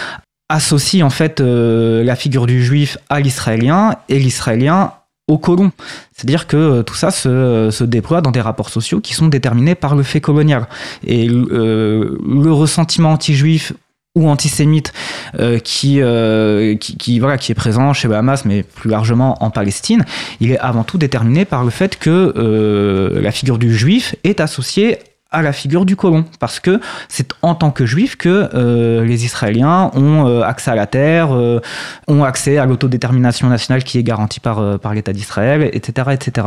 associe 0.49 1.05
en 1.05 1.11
fait 1.11 1.41
euh, 1.41 2.05
la 2.05 2.17
figure 2.17 2.47
du 2.47 2.63
juif 2.65 2.99
à 3.09 3.21
l'israélien 3.21 3.97
et 4.09 4.19
l'israélien 4.19 4.93
au 5.29 5.39
colon. 5.39 5.73
C'est-à-dire 6.13 6.47
que 6.47 6.57
euh, 6.57 6.83
tout 6.83 6.95
ça 6.95 7.11
se, 7.11 7.85
déploie 7.85 8.21
dans 8.21 8.31
des 8.31 8.41
rapports 8.41 8.71
sociaux 8.71 9.01
qui 9.01 9.15
sont 9.15 9.29
déterminés 9.29 9.75
par 9.75 9.97
le 9.97 10.03
fait 10.03 10.21
colonial. 10.21 10.67
Et 11.05 11.29
le 11.29 12.53
ressentiment 12.53 13.13
anti-juif 13.13 13.73
ou 14.17 14.29
antisémite 14.29 14.93
euh, 15.39 15.61
qui, 15.61 16.01
euh, 16.01 16.75
qui, 16.77 17.21
voilà, 17.21 17.39
qui 17.39 17.53
est 17.53 17.55
présent 17.55 17.93
chez 17.93 18.09
le 18.09 18.15
Hamas, 18.15 18.45
mais 18.45 18.65
plus 18.65 18.91
largement 18.91 19.43
en 19.45 19.51
Palestine, 19.51 20.05
il 20.41 20.51
est 20.51 20.59
avant 20.59 20.83
tout 20.83 20.99
déterminé 20.99 21.45
par 21.45 21.63
le 21.63 21.71
fait 21.71 21.97
que 21.97 22.33
euh, 22.37 23.21
la 23.21 23.31
figure 23.31 23.59
du 23.59 23.77
juif 23.77 24.17
est 24.25 24.41
associée 24.41 24.99
à 25.33 25.43
la 25.43 25.53
figure 25.53 25.85
du 25.85 25.97
colon, 25.97 26.25
parce 26.39 26.61
que 26.61 26.81
c'est 27.09 27.33
en 27.43 27.57
tant 27.57 27.73
que 27.73 27.85
juif 27.85 28.17
que 28.17 28.49
euh, 28.55 29.05
les 29.05 29.25
Israéliens 29.25 29.91
ont 29.95 30.25
euh, 30.27 30.43
accès 30.43 30.71
à 30.71 30.77
la 30.77 30.87
terre, 30.87 31.35
euh, 31.35 31.61
ont 32.07 32.23
accès 32.23 32.59
à 32.59 32.65
l'autodétermination 32.65 33.49
nationale 33.49 33.83
qui 33.83 33.99
est 33.99 34.05
garantie 34.05 34.39
par, 34.39 34.79
par 34.79 34.95
l'État 34.95 35.13
d'Israël, 35.13 35.69
etc., 35.73 36.11
etc. 36.13 36.47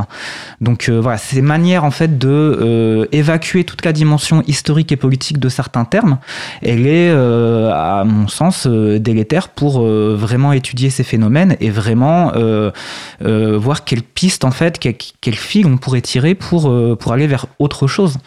Donc 0.61 0.89
voilà, 0.89 1.17
ces 1.17 1.41
manières 1.41 1.84
en 1.84 1.91
fait 1.91 2.17
de 2.17 3.07
évacuer 3.11 3.65
toute 3.65 3.84
la 3.84 3.91
dimension 3.91 4.43
historique 4.47 4.91
et 4.91 4.95
politique 4.95 5.39
de 5.39 5.49
certains 5.49 5.86
termes, 5.86 6.17
elle 6.61 6.88
est, 6.88 7.11
à 7.11 8.03
mon 8.05 8.27
sens, 8.27 8.65
délétère 8.65 9.49
pour 9.49 9.82
vraiment 9.82 10.53
étudier 10.53 10.89
ces 10.89 11.03
phénomènes 11.03 11.57
et 11.59 11.69
vraiment 11.69 12.32
voir 13.19 13.84
quelle 13.84 14.03
piste 14.03 14.45
en 14.45 14.51
fait, 14.51 14.80
quel, 14.80 14.95
quel 15.21 15.36
fil 15.36 15.67
on 15.67 15.77
pourrait 15.77 16.01
tirer 16.01 16.34
pour 16.34 16.73
pour 16.97 17.13
aller 17.13 17.27
vers 17.27 17.45
autre 17.59 17.88
chose, 17.88 18.17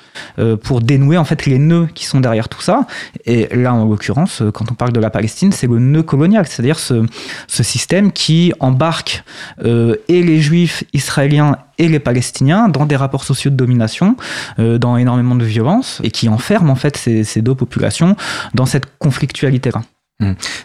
pour 0.62 0.80
dénouer 0.80 1.16
en 1.16 1.24
fait 1.24 1.46
les 1.46 1.58
nœuds 1.58 1.88
qui 1.94 2.04
sont 2.04 2.20
derrière 2.20 2.48
tout 2.48 2.60
ça. 2.60 2.86
Et 3.24 3.48
là, 3.54 3.74
en 3.74 3.88
l'occurrence, 3.88 4.42
euh, 4.42 4.50
quand 4.50 4.70
on 4.70 4.74
parle 4.74 4.92
de 4.92 5.00
la 5.00 5.10
Palestine, 5.10 5.52
c'est 5.52 5.66
le 5.66 5.78
nœud 5.78 6.02
colonial, 6.02 6.46
c'est-à-dire 6.46 6.78
ce 6.78 7.06
système 7.48 8.12
qui 8.12 8.52
embarque 8.60 9.24
euh, 9.64 9.96
et 10.08 10.22
les 10.22 10.40
Juifs 10.40 10.84
israéliens 10.92 11.56
et 11.78 11.88
les 11.88 11.98
Palestiniens 11.98 12.68
dans 12.68 12.86
des 12.86 12.96
rapports 12.96 13.24
sociaux 13.24 13.50
de 13.50 13.56
domination, 13.56 14.16
euh, 14.58 14.78
dans 14.78 14.96
énormément 14.96 15.34
de 15.34 15.44
violence, 15.44 16.00
et 16.02 16.10
qui 16.10 16.28
enferme 16.28 16.70
en 16.70 16.74
fait 16.74 16.96
ces, 16.96 17.24
ces 17.24 17.42
deux 17.42 17.54
populations 17.54 18.16
dans 18.54 18.66
cette 18.66 18.86
conflictualité-là. 18.98 19.82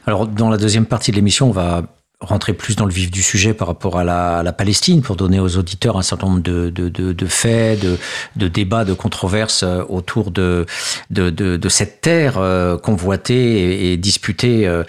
Alors, 0.06 0.28
dans 0.28 0.50
la 0.50 0.58
deuxième 0.58 0.86
partie 0.86 1.10
de 1.10 1.16
l'émission, 1.16 1.48
on 1.48 1.52
va 1.52 1.82
rentrer 2.20 2.54
plus 2.54 2.76
dans 2.76 2.86
le 2.86 2.92
vif 2.92 3.12
du 3.12 3.22
sujet 3.22 3.54
par 3.54 3.68
rapport 3.68 4.00
à 4.00 4.04
la, 4.04 4.40
à 4.40 4.44
la 4.44 4.52
Palestine 4.52 5.02
pour 5.02 5.16
donner 5.16 5.40
aux 5.40 5.58
auditeurs 5.58 5.98
un 5.98 6.02
certain 6.02 6.28
nombre 6.28 6.42
de, 6.42 6.72
de, 6.72 6.90
de, 6.90 7.14
de 7.14 7.26
faits, 7.28 7.80
de, 7.80 7.98
de 8.36 8.48
débats, 8.48 8.86
de 8.86 8.94
controverses 8.94 9.62
euh, 9.62 9.84
autour 9.88 10.32
de, 10.32 10.66
de, 11.12 11.30
de, 11.30 11.58
de 11.58 11.70
cette 11.70 12.02
terre 12.02 12.40
euh, 12.40 12.76
convoitée 12.76 13.36
et, 13.36 13.94
et 13.94 13.98
disputée 13.98 14.66
euh, 14.68 14.84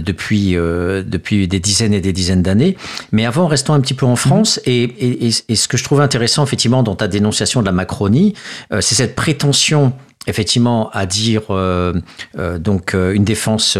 depuis, 0.00 0.56
euh, 0.56 1.02
depuis 1.02 1.48
des 1.48 1.58
dizaines 1.58 1.94
et 1.94 2.02
des 2.02 2.12
dizaines 2.12 2.42
d'années. 2.42 2.76
Mais 3.12 3.24
avant, 3.24 3.46
restons 3.46 3.72
un 3.72 3.80
petit 3.80 3.94
peu 3.94 4.04
en 4.04 4.16
France 4.16 4.60
et, 4.66 4.82
et, 4.82 5.30
et, 5.48 5.56
ce 5.56 5.68
que 5.68 5.78
je 5.78 5.84
trouve 5.84 6.02
intéressant 6.02 6.44
effectivement 6.44 6.82
dans 6.82 6.96
ta 6.96 7.08
dénonciation 7.08 7.60
de 7.60 7.66
la 7.66 7.72
Macronie, 7.72 8.34
euh, 8.72 8.82
c'est 8.82 8.94
cette 8.94 9.16
prétention 9.16 9.94
effectivement 10.28 10.90
à 10.90 11.06
dire 11.06 11.42
euh, 11.50 11.94
euh, 12.38 12.58
donc 12.58 12.94
euh, 12.94 13.12
une 13.12 13.24
défense 13.24 13.78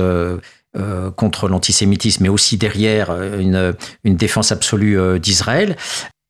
euh, 0.77 1.11
contre 1.11 1.49
l'antisémitisme, 1.49 2.25
mais 2.25 2.29
aussi 2.29 2.57
derrière 2.59 3.11
euh, 3.11 3.41
une, 3.41 3.75
une 4.05 4.17
défense 4.17 4.53
absolue 4.53 4.99
euh, 4.99 5.19
d'Israël. 5.19 5.77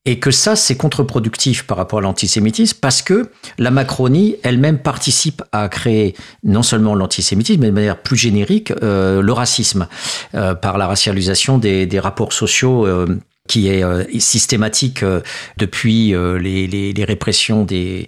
Et 0.05 0.20
que 0.20 0.30
ça, 0.30 0.57
c'est 0.57 0.76
contre-productif 0.76 1.66
par 1.66 1.76
rapport 1.76 1.99
à 1.99 2.03
l'antisémitisme 2.03 2.78
parce 2.80 3.03
que 3.03 3.30
la 3.59 3.70
Macronie 3.70 4.36
elle-même 4.43 4.78
participe 4.78 5.43
à 5.53 5.68
créer 5.68 6.14
non 6.45 6.62
seulement 6.62 6.95
l'antisémitisme, 6.95 7.61
mais 7.61 7.66
de 7.66 7.74
manière 7.74 8.01
plus 8.01 8.16
générique, 8.16 8.72
euh, 8.82 9.20
le 9.20 9.32
racisme 9.32 9.86
euh, 10.34 10.55
par 10.55 10.78
la 10.78 10.86
racialisation 10.86 11.59
des, 11.59 11.84
des 11.84 12.01
rapports 12.01 12.32
sociaux. 12.32 12.86
Qui 13.49 13.69
est 13.69 13.83
euh, 13.83 14.05
systématique 14.19 15.03
euh, 15.03 15.23
depuis 15.57 16.15
euh, 16.15 16.39
les, 16.39 17.05
répressions 17.05 17.65
des, 17.65 18.07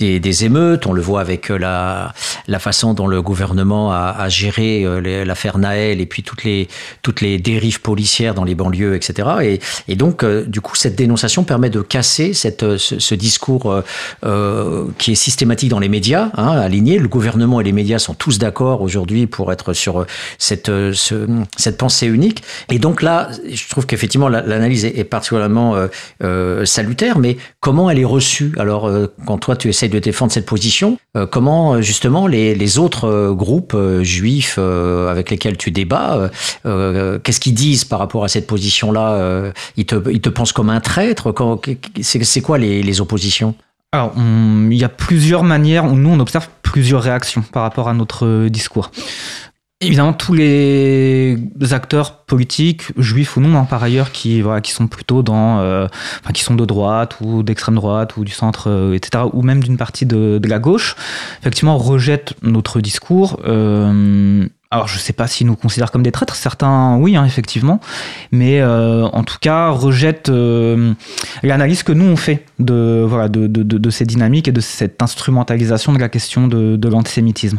émeutes. 0.00 0.86
On 0.86 0.92
le 0.92 1.00
voit 1.00 1.20
avec 1.20 1.48
la, 1.48 2.12
façon 2.58 2.92
dont 2.92 3.06
le 3.06 3.22
gouvernement 3.22 3.92
a, 3.92 4.28
géré 4.28 4.84
l'affaire 5.24 5.58
Naël 5.58 6.00
et 6.00 6.06
puis 6.06 6.22
toutes 6.22 6.42
les, 6.44 7.38
dérives 7.38 7.80
policières 7.80 8.34
dans 8.34 8.44
les 8.44 8.54
banlieues, 8.54 8.96
etc. 8.96 9.60
Et, 9.86 9.96
donc, 9.96 10.24
du 10.24 10.60
coup, 10.60 10.74
cette 10.74 10.96
dénonciation 10.96 11.44
permet 11.44 11.70
de 11.70 11.82
casser 11.82 12.32
ce, 12.32 13.14
discours 13.14 13.82
qui 14.98 15.12
est 15.12 15.14
systématique 15.14 15.68
dans 15.68 15.78
les 15.78 15.90
médias, 15.90 16.30
hein, 16.34 16.48
aligné. 16.48 16.98
Le 16.98 17.08
gouvernement 17.08 17.60
et 17.60 17.64
les 17.64 17.72
médias 17.72 17.98
sont 17.98 18.14
tous 18.14 18.38
d'accord 18.38 18.80
aujourd'hui 18.80 19.26
pour 19.26 19.52
être 19.52 19.74
sur 19.74 20.06
cette, 20.38 20.66
ce, 20.66 21.26
cette 21.56 21.76
pensée 21.76 22.06
unique. 22.06 22.42
Et 22.70 22.78
donc 22.78 23.02
là, 23.02 23.28
je 23.48 23.68
trouve 23.68 23.86
qu'effectivement, 23.86 24.28
l'analyse 24.28 24.79
est, 24.86 25.04
particulièrement 25.04 25.74
euh, 25.74 25.86
euh, 26.22 26.64
salutaire, 26.64 27.18
mais 27.18 27.36
comment 27.60 27.90
elle 27.90 27.98
est 27.98 28.04
reçue? 28.04 28.52
Alors, 28.58 28.86
euh, 28.86 29.12
quand 29.26 29.38
toi, 29.38 29.56
tu 29.56 29.68
essayes 29.68 29.88
de 29.88 29.98
défendre 29.98 30.32
cette 30.32 30.46
position, 30.46 30.98
comment 31.30 31.80
justement 31.82 32.26
les, 32.26 32.78
autres 32.78 33.32
groupes 33.32 33.76
juifs 34.02 34.58
avec 34.58 35.30
lesquels 35.30 35.56
tu 35.56 35.70
débats, 35.70 36.30
qu'est-ce 36.64 37.40
qu'ils 37.40 37.54
disent 37.54 37.84
par 37.84 37.98
rapport 37.98 38.24
à 38.24 38.28
cette 38.28 38.46
position-là? 38.46 39.52
Ils 39.76 39.86
te, 39.86 40.28
pensent 40.28 40.52
comme 40.52 40.70
un 40.70 40.80
traître? 40.80 41.32
C'est 42.00 42.40
quoi 42.40 42.58
les, 42.58 42.82
les 42.82 43.00
oppositions? 43.00 43.54
Alors, 43.92 44.12
on, 44.16 44.68
il 44.70 44.78
y 44.78 44.84
a 44.84 44.88
plusieurs 44.88 45.42
manières, 45.42 45.84
nous 45.84 46.10
on 46.10 46.20
observe 46.20 46.48
plusieurs 46.62 47.02
réactions 47.02 47.42
par 47.42 47.64
rapport 47.64 47.88
à 47.88 47.94
notre 47.94 48.46
discours. 48.46 48.92
Évidemment, 49.82 50.12
tous 50.12 50.34
les 50.34 51.38
acteurs 51.70 52.18
politiques, 52.24 52.82
juifs 52.98 53.38
ou 53.38 53.40
non, 53.40 53.58
hein, 53.58 53.64
par 53.64 53.82
ailleurs, 53.82 54.12
qui 54.12 54.42
voilà, 54.42 54.60
qui 54.60 54.72
sont 54.72 54.86
plutôt 54.88 55.22
dans, 55.22 55.60
euh, 55.60 55.86
enfin, 56.22 56.32
qui 56.34 56.42
sont 56.42 56.54
de 56.54 56.66
droite 56.66 57.16
ou 57.22 57.42
d'extrême 57.42 57.76
droite 57.76 58.18
ou 58.18 58.24
du 58.26 58.30
centre, 58.30 58.68
euh, 58.68 58.92
etc., 58.92 59.24
ou 59.32 59.40
même 59.40 59.62
d'une 59.62 59.78
partie 59.78 60.04
de, 60.04 60.36
de, 60.36 60.48
la 60.48 60.58
gauche, 60.58 60.96
effectivement, 61.40 61.78
rejettent 61.78 62.34
notre 62.42 62.82
discours. 62.82 63.40
Euh, 63.46 64.46
alors 64.72 64.86
je 64.86 64.98
sais 64.98 65.12
pas 65.12 65.26
s'ils 65.26 65.48
nous 65.48 65.56
considèrent 65.56 65.90
comme 65.90 66.04
des 66.04 66.12
traîtres, 66.12 66.36
certains 66.36 66.96
oui 66.96 67.16
hein, 67.16 67.24
effectivement, 67.24 67.80
mais 68.30 68.60
euh, 68.60 69.04
en 69.06 69.24
tout 69.24 69.38
cas 69.40 69.70
rejettent 69.70 70.28
euh, 70.28 70.92
l'analyse 71.42 71.82
que 71.82 71.90
nous 71.90 72.04
on 72.04 72.14
fait 72.14 72.44
de 72.60 73.04
voilà 73.04 73.28
de, 73.28 73.48
de, 73.48 73.62
de, 73.64 73.90
ces 73.90 74.04
dynamiques 74.04 74.46
et 74.46 74.52
de 74.52 74.60
cette 74.60 75.02
instrumentalisation 75.02 75.92
de 75.92 75.98
la 75.98 76.08
question 76.08 76.46
de, 76.46 76.76
de 76.76 76.88
l'antisémitisme. 76.88 77.58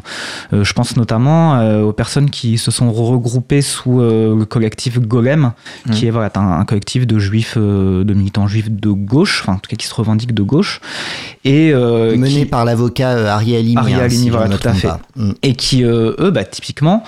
Euh, 0.53 0.63
je 0.63 0.71
pense 0.71 0.95
notamment 0.95 1.55
euh, 1.55 1.81
aux 1.81 1.91
personnes 1.91 2.29
qui 2.29 2.57
se 2.57 2.71
sont 2.71 2.89
regroupées 2.93 3.61
sous 3.61 3.99
euh, 3.99 4.33
le 4.33 4.45
collectif 4.45 4.97
Golem, 4.99 5.51
mmh. 5.87 5.91
qui 5.91 6.07
est 6.07 6.11
voilà 6.11 6.31
un, 6.35 6.59
un, 6.61 6.63
collectif 6.63 7.05
de 7.05 7.19
juifs, 7.19 7.57
de 7.57 8.13
militants 8.13 8.47
juifs 8.47 8.71
de 8.71 8.89
gauche, 8.89 9.41
enfin 9.43 9.55
en 9.55 9.59
tout 9.59 9.69
cas 9.69 9.75
qui 9.75 9.87
se 9.87 9.93
revendiquent 9.93 10.33
de 10.33 10.43
gauche, 10.43 10.79
et 11.43 11.73
mené 11.73 12.29
qui, 12.29 12.45
par 12.45 12.63
l'avocat 12.63 13.33
Ariel. 13.33 13.77
Ariel 13.77 13.99
hein, 13.99 14.09
si 14.09 14.29
voilà 14.29 14.47
tout 14.47 14.65
à 14.65 14.73
fait, 14.73 14.87
mmh. 15.17 15.31
et 15.41 15.55
qui 15.55 15.83
eux 15.83 16.31
bah 16.33 16.45
typiquement 16.45 17.00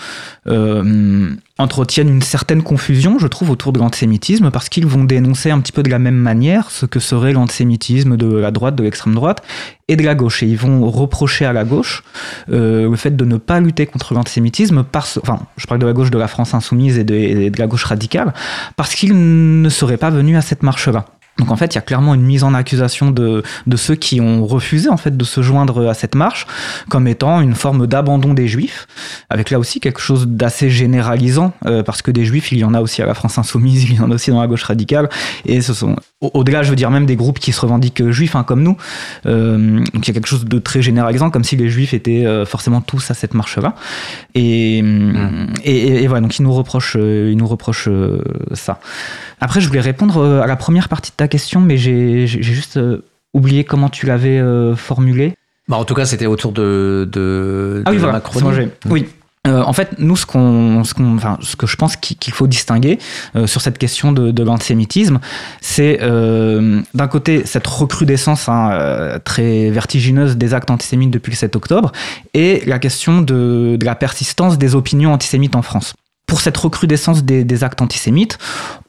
euh, 0.48 1.36
entretiennent 1.58 2.10
une 2.10 2.22
certaine 2.22 2.64
confusion, 2.64 3.20
je 3.20 3.28
trouve, 3.28 3.50
autour 3.50 3.74
de 3.74 3.80
l'antisémitisme, 3.80 4.52
parce 4.52 4.70
qu'ils 4.70 4.86
vont 4.86 5.04
dénoncer 5.04 5.52
un 5.52 5.60
petit 5.60 5.72
peu 5.72 5.84
de 5.84 5.90
la 5.90 6.00
même 6.00 6.16
manière 6.16 6.70
ce 6.72 6.86
que 6.86 7.00
serait 7.00 7.34
l'antisémitisme 7.34 8.18
de 8.18 8.36
la 8.36 8.52
droite, 8.52 8.76
de 8.76 8.84
l'extrême 8.84 9.14
droite 9.14 9.44
et 9.88 9.96
de 9.96 10.04
la 10.04 10.16
gauche. 10.16 10.44
Et 10.44 10.48
ils 10.48 10.58
vont 10.58 10.90
reprocher 10.90 11.46
à 11.46 11.54
la 11.54 11.64
gauche 11.64 12.04
euh, 12.52 12.90
le 12.90 12.96
fait 12.96 13.16
de 13.16 13.26
ne 13.26 13.38
pas 13.38 13.60
lutter 13.60 13.86
contre 13.86 14.14
l'antisémitisme, 14.14 14.84
parce, 14.84 15.20
enfin, 15.22 15.40
je 15.58 15.68
parle 15.68 15.80
de 15.80 15.86
la 15.86 15.94
gauche 15.94 16.12
de 16.12 16.18
la 16.18 16.28
France 16.28 16.54
insoumise 16.54 16.98
et 16.98 17.04
de, 17.04 17.16
et 17.16 17.50
de 17.50 17.60
la 17.60 17.68
gauche 17.68 17.84
radicale, 17.84 18.34
parce 18.76 18.96
qu'ils 18.96 19.62
ne 19.62 19.70
seraient 19.70 19.98
pas 19.98 20.10
venus 20.10 20.38
à 20.38 20.42
cette 20.42 20.64
marche-là. 20.64 21.06
Donc 21.40 21.50
en 21.50 21.56
fait, 21.56 21.74
il 21.74 21.76
y 21.76 21.78
a 21.80 21.82
clairement 21.82 22.14
une 22.14 22.22
mise 22.22 22.44
en 22.44 22.54
accusation 22.54 23.10
de, 23.10 23.44
ceux 23.76 23.96
qui 23.96 24.22
ont 24.22 24.46
refusé 24.46 24.90
en 24.90 24.98
fait 24.98 25.18
de 25.18 25.24
se 25.24 25.42
joindre 25.42 25.90
à 25.90 25.94
cette 25.94 26.16
marche 26.16 26.46
comme 26.90 27.08
étant 27.08 27.42
une 27.42 27.56
forme 27.56 27.88
d'abandon 27.88 28.34
des 28.34 28.48
juifs, 28.48 28.88
avec 29.30 29.50
là 29.50 29.58
aussi 29.58 29.80
quelque 29.80 30.00
chose 30.00 30.28
d'assez 30.28 30.70
généralisant 30.70 31.54
euh, 31.66 31.82
parce 31.82 32.02
que 32.02 32.12
des 32.12 32.24
juifs, 32.24 32.52
il 32.52 32.60
y 32.60 32.64
en 32.64 32.74
a 32.74 32.82
aussi 32.82 33.02
à 33.02 33.06
la 33.06 33.16
France 33.16 33.38
insoumise, 33.38 33.84
il 33.90 33.96
y 33.96 34.00
en 34.00 34.12
a 34.12 34.16
aussi 34.16 34.30
dans 34.30 34.42
la 34.42 34.48
gauche 34.48 34.64
radicale 34.64 35.10
et 35.46 35.62
ce 35.62 35.74
sont 35.74 35.96
au-delà, 36.34 36.64
je 36.64 36.70
veux 36.70 36.76
dire 36.76 36.92
même 36.92 37.06
des 37.06 37.16
groupes 37.16 37.40
qui 37.40 37.52
se 37.52 37.62
revendiquent 37.62 38.10
juifs 38.10 38.36
hein, 38.36 38.44
comme 38.44 38.64
nous. 38.64 38.78
Euh, 39.26 39.80
donc 39.94 40.06
il 40.06 40.08
y 40.08 40.12
a 40.12 40.14
quelque 40.14 40.28
chose 40.28 40.46
de 40.46 40.60
très 40.60 40.82
généralisant 40.82 41.30
comme 41.30 41.44
si 41.44 41.56
les 41.56 41.70
juifs 41.70 41.94
étaient 41.94 42.26
euh, 42.26 42.46
forcément 42.46 42.82
tous 42.82 43.12
à 43.12 43.14
cette 43.14 43.34
marche-là. 43.34 43.76
Et, 44.36 44.82
mmh. 44.82 45.54
et, 45.64 45.78
et, 45.78 46.04
et, 46.04 46.08
voilà, 46.08 46.22
donc 46.22 46.38
ils 46.38 46.44
nous 46.44 46.54
reprochent, 46.54 46.98
euh, 47.00 47.30
ils 47.32 47.38
nous 47.38 47.48
reprochent 47.48 47.88
euh, 47.88 48.22
ça. 48.54 48.80
Après, 49.40 49.60
je 49.62 49.68
voulais 49.68 49.82
répondre 49.82 50.18
euh, 50.18 50.42
à 50.42 50.48
la 50.48 50.56
première 50.56 50.90
partie 50.90 51.12
de 51.12 51.18
ta 51.18 51.28
question, 51.28 51.60
mais 51.60 51.78
j'ai 51.78 52.28
juste 52.28 52.78
euh, 52.78 53.04
oublié 53.34 53.64
comment 53.64 53.90
tu 53.90 54.06
l'avais 54.06 54.40
euh, 54.40 54.76
formulé. 54.76 55.36
Bah, 55.68 55.78
en 55.78 55.86
tout 55.86 55.94
cas, 55.94 56.06
c'était 56.06 56.26
autour 56.26 56.52
de, 56.52 57.08
de, 57.12 57.84
ah 57.86 57.92
oui, 57.92 57.98
voilà, 57.98 58.14
la 58.14 58.20
Macronie. 58.20 58.70
Oui. 58.90 59.08
Euh, 59.46 59.62
en 59.62 59.74
fait, 59.74 60.00
nous, 60.00 60.16
ce, 60.16 60.26
que 60.26 61.68
je 61.68 61.76
pense 61.76 61.98
qu'il 61.98 62.34
faut 62.34 62.48
distinguer 62.48 62.98
euh, 63.36 63.46
sur 63.46 63.60
cette 63.60 63.78
question 63.78 64.14
de, 64.14 64.44
l'antisémitisme, 64.44 65.20
c'est 65.60 66.00
euh, 66.02 66.82
d'un 66.94 67.08
côté 67.10 67.46
cette 67.46 67.68
recrudescence 67.68 68.48
hein, 68.48 69.20
très 69.26 69.70
vertigineuse 69.70 70.38
des 70.38 70.54
actes 70.54 70.72
antisémites 70.72 71.12
depuis 71.12 71.32
le 71.32 71.36
7 71.36 71.58
octobre, 71.58 71.92
et 72.34 72.64
la 72.66 72.80
question 72.80 73.22
de, 73.22 73.78
la 73.82 73.96
persistance 73.96 74.58
des 74.58 74.76
opinions 74.76 75.12
antisémites 75.12 75.58
en 75.58 75.62
France. 75.62 75.94
Pour 76.26 76.40
cette 76.40 76.56
recrudescence 76.56 77.26
des, 77.26 77.44
des, 77.44 77.64
actes 77.66 77.82
antisémites, 77.82 78.38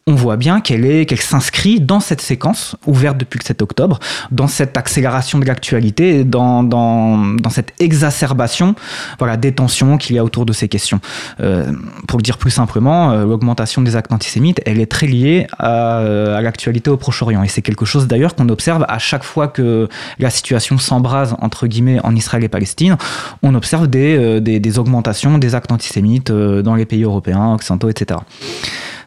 on 0.07 0.15
voit 0.15 0.37
bien 0.37 0.61
qu'elle 0.61 0.85
est 0.85 1.07
qu'elle 1.07 1.21
s'inscrit 1.21 1.81
dans 1.81 2.01
cette 2.01 2.21
séquence 2.21 2.77
ouverte 2.87 3.17
depuis 3.17 3.39
le 3.39 3.45
7 3.45 3.63
octobre, 3.63 3.99
dans 4.31 4.49
cette 4.49 4.77
accélération 4.77 5.39
de 5.39 5.47
l'actualité, 5.47 6.25
dans, 6.25 6.63
dans, 6.63 7.17
dans 7.17 7.51
cette 7.51 7.73
exacerbation 7.81 8.75
voilà, 9.19 9.37
des 9.39 9.53
tensions 9.53 9.97
qu'il 9.97 10.17
y 10.17 10.19
a 10.19 10.25
autour 10.25 10.45
de 10.45 10.53
ces 10.53 10.69
questions. 10.69 11.01
Euh, 11.41 11.73
pour 12.07 12.19
le 12.19 12.23
dire 12.23 12.37
plus 12.37 12.51
simplement, 12.51 13.13
euh, 13.13 13.25
l'augmentation 13.25 13.81
des 13.81 13.97
actes 13.97 14.13
antisémites, 14.13 14.61
elle 14.67 14.79
est 14.79 14.91
très 14.91 15.07
liée 15.07 15.47
à, 15.59 15.99
à 15.99 16.41
l'actualité 16.43 16.91
au 16.91 16.99
Proche-Orient. 16.99 17.43
Et 17.43 17.49
c'est 17.49 17.63
quelque 17.63 17.87
chose 17.87 18.07
d'ailleurs 18.07 18.35
qu'on 18.35 18.49
observe 18.51 18.85
à 18.89 18.99
chaque 18.99 19.25
fois 19.25 19.49
que 19.49 19.89
la 20.19 20.31
situation 20.31 20.77
s'embrase, 20.77 21.35
entre 21.41 21.67
guillemets, 21.67 22.01
en 22.05 22.15
Israël 22.15 22.45
et 22.45 22.49
Palestine, 22.49 22.97
on 23.43 23.55
observe 23.55 23.89
des, 23.89 24.17
euh, 24.17 24.41
des, 24.41 24.61
des 24.61 24.79
augmentations 24.79 25.39
des 25.39 25.55
actes 25.55 25.73
antisémites 25.73 26.31
euh, 26.31 26.63
dans 26.63 26.75
les 26.75 26.85
pays 26.85 27.05
européens, 27.05 27.55
occidentaux, 27.55 27.89
etc. 27.89 28.21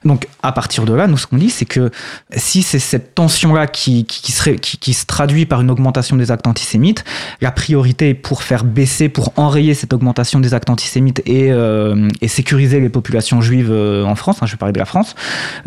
Donc 0.08 0.28
à 0.42 0.52
partir 0.52 0.86
de 0.86 0.94
là, 0.94 1.06
nous 1.08 1.18
ce 1.18 1.28
qu'on 1.28 1.38
dit, 1.38 1.50
c'est 1.50 1.66
que 1.66 1.92
si 2.36 2.64
c'est 2.64 2.80
cette 2.80 3.14
tension-là 3.14 3.68
qui, 3.68 4.06
qui, 4.06 4.34
qui, 4.62 4.78
qui, 4.78 4.94
se 4.94 5.06
traduit 5.06 5.46
par 5.46 5.62
une 5.62 5.70
augmentation 5.70 6.16
des 6.16 6.32
actes 6.32 6.48
antisémites, 6.48 7.04
la 7.42 7.52
priorité 7.52 8.14
pour 8.14 8.42
faire 8.42 8.64
baisser, 8.64 9.10
pour 9.10 9.34
enrayer 9.36 9.74
cette 9.74 9.94
augmentation 9.94 10.40
des 10.40 10.54
actes 10.54 10.70
antisémites 10.70 11.22
et, 11.26 11.52
euh, 11.52 12.08
et 12.22 12.28
sécuriser 12.28 12.80
les 12.80 12.90
populations 12.90 13.42
juives 13.42 13.72
euh, 13.72 14.06
en 14.06 14.16
France, 14.16 14.38
hein, 14.42 14.46
je 14.46 14.54
vais 14.54 14.58
parler 14.58 14.74
de 14.74 14.80
la 14.80 14.86
France, 14.86 15.16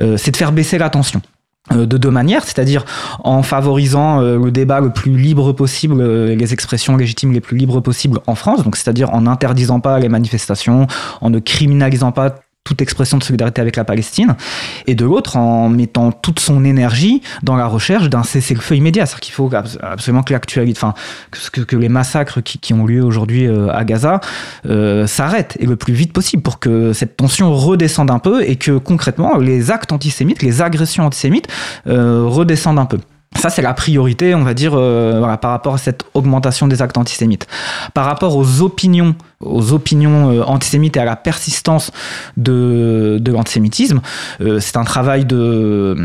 euh, 0.00 0.16
c'est 0.16 0.30
de 0.30 0.36
faire 0.36 0.52
baisser 0.52 0.78
la 0.78 0.90
tension. 0.90 1.22
De 1.70 1.98
deux 1.98 2.10
manières, 2.10 2.42
c'est-à-dire 2.42 2.84
en 3.22 3.44
favorisant 3.44 4.20
le 4.20 4.50
débat 4.50 4.80
le 4.80 4.90
plus 4.90 5.16
libre 5.16 5.52
possible, 5.52 6.02
les 6.02 6.52
expressions 6.52 6.96
légitimes 6.96 7.32
les 7.32 7.40
plus 7.40 7.56
libres 7.56 7.80
possibles 7.80 8.18
en 8.26 8.34
France, 8.34 8.64
donc 8.64 8.74
c'est-à-dire 8.74 9.14
en 9.14 9.20
n'interdisant 9.20 9.78
pas 9.78 10.00
les 10.00 10.08
manifestations, 10.08 10.88
en 11.20 11.30
ne 11.30 11.38
criminalisant 11.38 12.10
pas 12.10 12.34
toute 12.64 12.82
expression 12.82 13.16
de 13.16 13.22
solidarité 13.22 13.60
avec 13.60 13.76
la 13.76 13.84
Palestine, 13.84 14.36
et 14.86 14.94
de 14.94 15.04
l'autre 15.04 15.36
en 15.38 15.70
mettant 15.70 16.12
toute 16.12 16.40
son 16.40 16.64
énergie 16.64 17.22
dans 17.42 17.56
la 17.56 17.66
recherche 17.66 18.10
d'un 18.10 18.22
cessez-le-feu 18.22 18.76
immédiat. 18.76 19.06
C'est-à-dire 19.06 19.20
qu'il 19.20 19.34
faut 19.34 19.50
absolument 19.82 20.22
que 20.22 20.32
l'actualité, 20.32 20.78
enfin, 20.78 20.94
que, 21.30 21.62
que, 21.62 21.76
les 21.76 21.88
massacres 21.88 22.42
qui, 22.42 22.74
ont 22.74 22.84
lieu 22.84 23.02
aujourd'hui 23.02 23.46
euh, 23.46 23.72
à 23.72 23.84
Gaza 23.84 24.20
euh, 24.66 25.06
s'arrêtent 25.06 25.56
et 25.58 25.66
le 25.66 25.76
plus 25.76 25.94
vite 25.94 26.12
possible 26.12 26.42
pour 26.42 26.58
que 26.58 26.92
cette 26.92 27.16
tension 27.16 27.52
redescende 27.54 28.10
un 28.10 28.18
peu 28.18 28.42
et 28.44 28.56
que 28.56 28.76
concrètement 28.78 29.38
les 29.38 29.70
actes 29.70 29.92
antisémites, 29.92 30.42
les 30.42 30.60
agressions 30.60 31.04
antisémites 31.04 31.48
euh, 31.86 32.24
redescendent 32.26 32.78
un 32.78 32.86
peu. 32.86 32.98
Ça, 33.36 33.48
c'est 33.48 33.62
la 33.62 33.72
priorité, 33.72 34.34
on 34.34 34.42
va 34.42 34.54
dire, 34.54 34.72
par 34.72 35.52
rapport 35.52 35.74
à 35.74 35.78
cette 35.78 36.02
augmentation 36.14 36.66
des 36.66 36.82
actes 36.82 36.98
antisémites. 36.98 37.46
Par 37.94 38.04
rapport 38.04 38.36
aux 38.36 38.60
opinions, 38.60 39.14
aux 39.44 39.72
opinions 39.72 40.30
euh, 40.30 40.42
antisémites 40.42 40.96
et 40.96 41.00
à 41.00 41.04
la 41.04 41.16
persistance 41.16 41.90
de, 42.36 43.18
de 43.20 43.32
l'antisémitisme, 43.32 44.00
euh, 44.40 44.60
c'est 44.60 44.76
un 44.76 44.84
travail 44.84 45.24
de, 45.24 45.96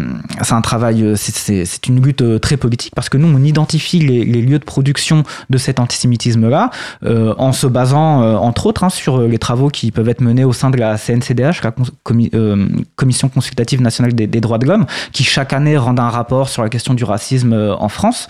c'est 0.41 0.53
un 0.53 0.61
travail, 0.61 1.13
c'est 1.17 1.87
une 1.87 2.03
lutte 2.03 2.21
euh, 2.21 2.39
très 2.39 2.57
politique 2.57 2.93
parce 2.95 3.09
que 3.09 3.17
nous, 3.17 3.27
on 3.27 3.43
identifie 3.43 3.99
les, 3.99 4.23
lieux 4.23 4.59
de 4.59 4.63
production 4.63 5.23
de 5.49 5.57
cet 5.57 5.79
antisémitisme-là 5.79 6.69
euh, 7.03 7.33
en 7.37 7.51
se 7.51 7.67
basant, 7.67 8.21
euh, 8.21 8.35
entre 8.35 8.67
autres, 8.67 8.83
hein, 8.83 8.89
sur 8.89 9.21
les 9.21 9.37
travaux 9.37 9.69
qui 9.69 9.91
peuvent 9.91 10.09
être 10.09 10.21
menés 10.21 10.45
au 10.45 10.53
sein 10.53 10.69
de 10.69 10.77
la 10.77 10.97
CNCDH, 10.97 11.61
la 11.63 11.73
commi 12.03 12.31
Commission 12.95 13.29
consultative 13.29 13.81
nationale 13.81 14.13
des, 14.13 14.27
des 14.27 14.41
droits 14.41 14.57
de 14.57 14.65
l'homme, 14.65 14.85
qui 15.11 15.23
chaque 15.23 15.53
année 15.53 15.77
rend 15.77 15.97
un 15.97 16.09
rapport 16.09 16.49
sur 16.49 16.63
la 16.63 16.69
question 16.69 16.93
du 16.93 17.03
racisme 17.03 17.75
en 17.77 17.89
France 17.89 18.27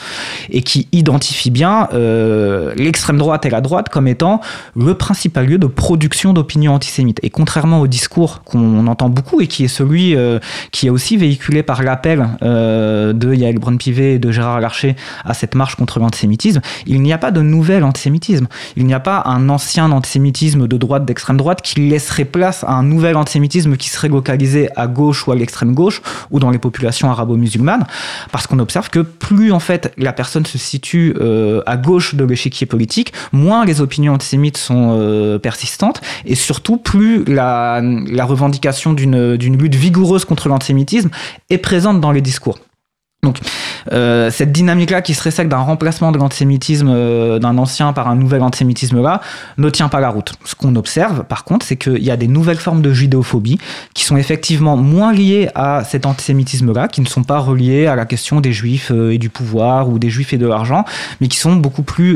et 0.50 0.62
qui 0.62 0.88
identifie 0.92 1.52
bien 1.52 1.88
euh, 1.94 2.74
l'extrême 2.76 3.18
droite 3.18 3.46
et 3.46 3.50
la 3.50 3.62
droite 3.62 3.90
comme 3.90 4.08
étant 4.08 4.42
le 4.76 4.95
principal 4.96 5.46
lieu 5.46 5.58
de 5.58 5.68
production 5.68 6.34
d'opinions 6.34 6.74
antisémites. 6.74 7.20
Et 7.24 7.30
contrairement 7.30 7.80
au 7.82 7.88
discours 7.88 8.44
qu'on 8.44 8.88
entend 8.88 9.10
beaucoup 9.10 9.42
et 9.42 9.48
qui 9.48 9.64
est 9.64 9.70
celui 9.70 10.16
euh, 10.16 10.40
qui 10.72 10.88
est 10.88 10.90
aussi 10.90 11.18
véhiculé 11.18 11.64
par 11.64 11.84
l'appel 11.84 12.28
euh, 12.42 13.14
de 13.14 13.34
Yael 13.34 13.60
Braun-Pivet 13.60 14.14
et 14.14 14.20
de 14.20 14.32
Gérard 14.32 14.60
Larcher 14.60 14.96
à 15.24 15.34
cette 15.34 15.56
marche 15.56 15.76
contre 15.76 16.00
l'antisémitisme, 16.00 16.62
il 16.86 17.02
n'y 17.02 17.14
a 17.14 17.18
pas 17.18 17.32
de 17.32 17.42
nouvel 17.42 17.84
antisémitisme. 17.84 18.48
Il 18.76 18.86
n'y 18.86 18.94
a 18.94 19.00
pas 19.00 19.24
un 19.26 19.50
ancien 19.50 19.92
antisémitisme 19.92 20.68
de 20.68 20.78
droite, 20.78 21.06
d'extrême 21.06 21.38
droite 21.38 21.62
qui 21.62 21.82
laisserait 21.82 22.26
place 22.26 22.64
à 22.64 22.74
un 22.74 22.84
nouvel 22.84 23.18
antisémitisme 23.18 23.78
qui 23.78 23.90
serait 23.90 24.10
localisé 24.10 24.70
à 24.76 24.88
gauche 24.88 25.28
ou 25.28 25.32
à 25.32 25.36
l'extrême 25.36 25.74
gauche 25.74 26.02
ou 26.32 26.40
dans 26.40 26.50
les 26.50 26.60
populations 26.60 27.10
arabo-musulmanes 27.10 27.86
parce 28.32 28.48
qu'on 28.48 28.60
observe 28.60 28.90
que 28.90 29.00
plus 29.00 29.52
en 29.52 29.60
fait 29.60 29.94
la 29.98 30.14
personne 30.14 30.46
se 30.46 30.58
situe 30.58 31.16
euh, 31.20 31.62
à 31.66 31.78
gauche 31.78 32.16
de 32.16 32.24
l'échiquier 32.24 32.68
politique, 32.68 33.14
moins 33.32 33.66
les 33.66 33.82
opinions 33.82 34.14
antisémites 34.14 34.58
sont 34.58 34.85
euh, 34.94 35.40
persistantes 35.40 36.02
et 36.26 36.36
surtout 36.36 36.78
plus 36.78 37.24
la, 37.26 37.82
la 37.82 38.26
revendication 38.26 38.94
d'une 38.94 39.36
lutte 39.38 39.76
vigoureuse 39.76 40.26
contre 40.26 40.50
l'antisémitisme 40.50 41.10
est 41.50 41.58
présente 41.58 42.02
dans 42.02 42.12
les 42.12 42.22
discours. 42.22 42.60
Donc 43.24 43.40
euh, 43.92 44.32
cette 44.32 44.52
dynamique-là 44.52 45.02
qui 45.02 45.14
serait 45.14 45.32
celle 45.32 45.50
d'un 45.50 45.60
remplacement 45.60 46.12
de 46.12 46.18
l'antisémitisme 46.18 46.90
euh, 46.90 47.40
d'un 47.40 47.58
ancien 47.58 47.94
par 47.94 48.08
un 48.08 48.16
nouvel 48.16 48.42
antisémitisme-là 48.42 49.22
ne 49.58 49.70
tient 49.70 49.90
pas 49.90 50.00
la 50.00 50.10
route. 50.10 50.34
Ce 50.44 50.56
qu'on 50.56 50.76
observe, 50.76 51.24
par 51.24 51.44
contre, 51.44 51.66
c'est 51.66 51.76
qu'il 51.76 52.04
y 52.04 52.12
a 52.12 52.18
des 52.18 52.28
nouvelles 52.28 52.58
formes 52.58 52.82
de 52.82 52.92
judéophobie 52.92 53.60
qui 53.94 54.04
sont 54.06 54.18
effectivement 54.18 54.78
moins 54.78 55.14
liées 55.14 55.50
à 55.56 55.84
cet 55.84 56.06
antisémitisme-là, 56.06 56.88
qui 56.88 57.02
ne 57.02 57.08
sont 57.08 57.24
pas 57.24 57.40
reliées 57.40 57.88
à 57.88 57.96
la 57.96 58.06
question 58.06 58.42
des 58.42 58.54
juifs 58.54 58.92
euh, 58.92 59.12
et 59.12 59.18
du 59.18 59.30
pouvoir 59.30 59.90
ou 59.90 60.00
des 60.00 60.10
juifs 60.10 60.34
et 60.34 60.38
de 60.38 60.48
l'argent, 60.48 60.86
mais 61.22 61.28
qui 61.28 61.38
sont 61.38 61.56
beaucoup 61.56 61.84
plus 61.84 62.16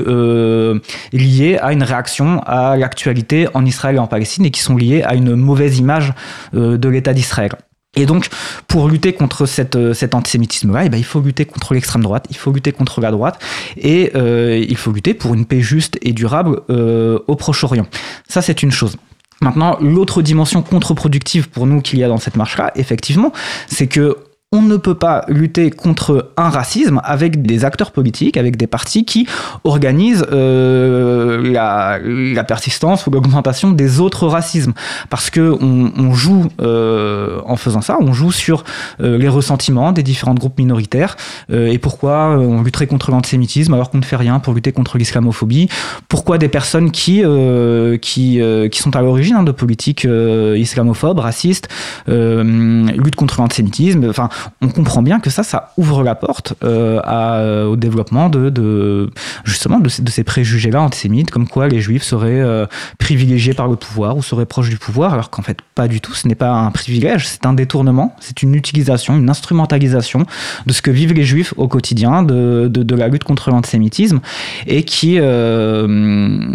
liées 1.13 1.57
à 1.61 1.73
une 1.73 1.83
réaction 1.83 2.41
à 2.45 2.75
l'actualité 2.77 3.47
en 3.53 3.65
Israël 3.65 3.95
et 3.95 3.99
en 3.99 4.07
Palestine 4.07 4.45
et 4.45 4.51
qui 4.51 4.61
sont 4.61 4.75
liées 4.75 5.03
à 5.03 5.15
une 5.15 5.35
mauvaise 5.35 5.77
image 5.77 6.13
de 6.53 6.89
l'État 6.89 7.13
d'Israël. 7.13 7.51
Et 7.95 8.05
donc, 8.05 8.27
pour 8.67 8.87
lutter 8.87 9.13
contre 9.13 9.45
euh, 9.75 9.93
cet 9.93 10.15
antisémitisme-là, 10.15 10.85
eh 10.85 10.89
ben, 10.89 10.97
il 10.97 11.03
faut 11.03 11.21
lutter 11.21 11.45
contre 11.45 11.73
l'extrême 11.73 12.03
droite, 12.03 12.27
il 12.29 12.37
faut 12.37 12.51
lutter 12.51 12.71
contre 12.71 13.01
la 13.01 13.09
droite, 13.09 13.39
et 13.77 14.11
euh, 14.15 14.63
il 14.67 14.77
faut 14.77 14.91
lutter 14.91 15.13
pour 15.13 15.33
une 15.33 15.45
paix 15.45 15.61
juste 15.61 15.97
et 16.01 16.13
durable 16.13 16.61
euh, 16.69 17.19
au 17.27 17.35
Proche-Orient. 17.35 17.87
Ça, 18.27 18.41
c'est 18.41 18.61
une 18.61 18.71
chose. 18.71 18.97
Maintenant, 19.41 19.77
l'autre 19.81 20.21
dimension 20.21 20.61
contre-productive 20.61 21.49
pour 21.49 21.65
nous 21.65 21.81
qu'il 21.81 21.97
y 21.99 22.03
a 22.03 22.07
dans 22.07 22.17
cette 22.17 22.35
marche-là, 22.35 22.71
effectivement, 22.75 23.31
c'est 23.67 23.87
que 23.87 24.17
on 24.51 24.63
ne 24.63 24.77
peut 24.77 24.95
pas 24.95 25.25
lutter 25.27 25.69
contre 25.69 26.31
un 26.35 26.49
racisme 26.49 26.99
avec 27.03 27.43
des 27.43 27.65
acteurs 27.65 27.91
politiques, 27.91 28.35
avec 28.35 28.57
des 28.57 28.65
partis 28.65 29.05
qui 29.05 29.27
organisent 29.63 30.25
euh, 30.31 31.51
la, 31.51 31.99
la, 32.03 32.43
persistance 32.43 33.05
ou 33.05 33.11
l'augmentation 33.11 33.71
des 33.71 33.99
autres 33.99 34.25
racismes. 34.25 34.73
Parce 35.11 35.29
que 35.29 35.55
on, 35.61 35.91
on 35.95 36.13
joue, 36.13 36.47
euh, 36.61 37.41
en 37.45 37.57
faisant 37.57 37.81
ça, 37.81 37.97
on 38.01 38.11
joue 38.11 38.31
sur 38.31 38.63
euh, 39.01 39.19
les 39.19 39.27
ressentiments 39.27 39.91
des 39.91 40.01
différents 40.01 40.33
groupes 40.33 40.57
minoritaires. 40.57 41.15
Euh, 41.51 41.67
et 41.67 41.77
pourquoi 41.77 42.29
on 42.39 42.63
lutterait 42.63 42.87
contre 42.87 43.11
l'antisémitisme 43.11 43.75
alors 43.75 43.91
qu'on 43.91 43.99
ne 43.99 44.05
fait 44.05 44.15
rien 44.15 44.39
pour 44.39 44.55
lutter 44.55 44.71
contre 44.71 44.97
l'islamophobie? 44.97 45.69
Pourquoi 46.07 46.39
des 46.39 46.49
personnes 46.49 46.89
qui, 46.89 47.21
euh, 47.23 47.97
qui, 47.97 48.41
qui 48.71 48.79
sont 48.79 48.95
à 48.95 49.03
l'origine 49.03 49.35
hein, 49.35 49.43
de 49.43 49.51
politiques 49.51 50.07
islamophobes, 50.55 51.19
racistes, 51.19 51.67
luttent 52.07 53.15
contre 53.15 53.41
l'antisémitisme? 53.41 54.09
Enfin, 54.09 54.29
on 54.61 54.69
comprend 54.69 55.01
bien 55.01 55.19
que 55.19 55.29
ça, 55.29 55.43
ça 55.43 55.71
ouvre 55.77 56.03
la 56.03 56.15
porte 56.15 56.53
euh, 56.63 56.99
à, 57.03 57.65
au 57.67 57.75
développement 57.75 58.29
de, 58.29 59.09
justement 59.43 59.79
de, 59.79 59.89
ces 59.89 60.23
préjugés-là 60.23 60.81
antisémites, 60.81 61.31
comme 61.31 61.47
quoi 61.47 61.67
les 61.67 61.81
juifs 61.81 62.03
seraient 62.03 62.41
euh, 62.41 62.65
privilégiés 62.97 63.53
par 63.53 63.67
le 63.67 63.75
pouvoir 63.75 64.17
ou 64.17 64.23
seraient 64.23 64.45
proches 64.45 64.69
du 64.69 64.77
pouvoir, 64.77 65.13
alors 65.13 65.29
qu'en 65.29 65.41
fait 65.41 65.59
pas 65.75 65.87
du 65.87 66.01
tout. 66.01 66.13
Ce 66.13 66.27
n'est 66.27 66.35
pas 66.35 66.51
un 66.51 66.71
privilège, 66.71 67.27
c'est 67.27 67.45
un 67.45 67.53
détournement, 67.53 68.15
c'est 68.19 68.41
une 68.43 68.55
utilisation, 68.55 69.17
une 69.17 69.29
instrumentalisation 69.29 70.25
de 70.65 70.73
ce 70.73 70.81
que 70.81 70.91
vivent 70.91 71.13
les 71.13 71.23
juifs 71.23 71.53
au 71.57 71.67
quotidien, 71.67 72.23
de, 72.23 72.95
la 72.95 73.07
lutte 73.07 73.23
contre 73.23 73.49
l'antisémitisme, 73.49 74.19
et 74.67 74.83
qui 74.83 75.17
euh, 75.19 76.53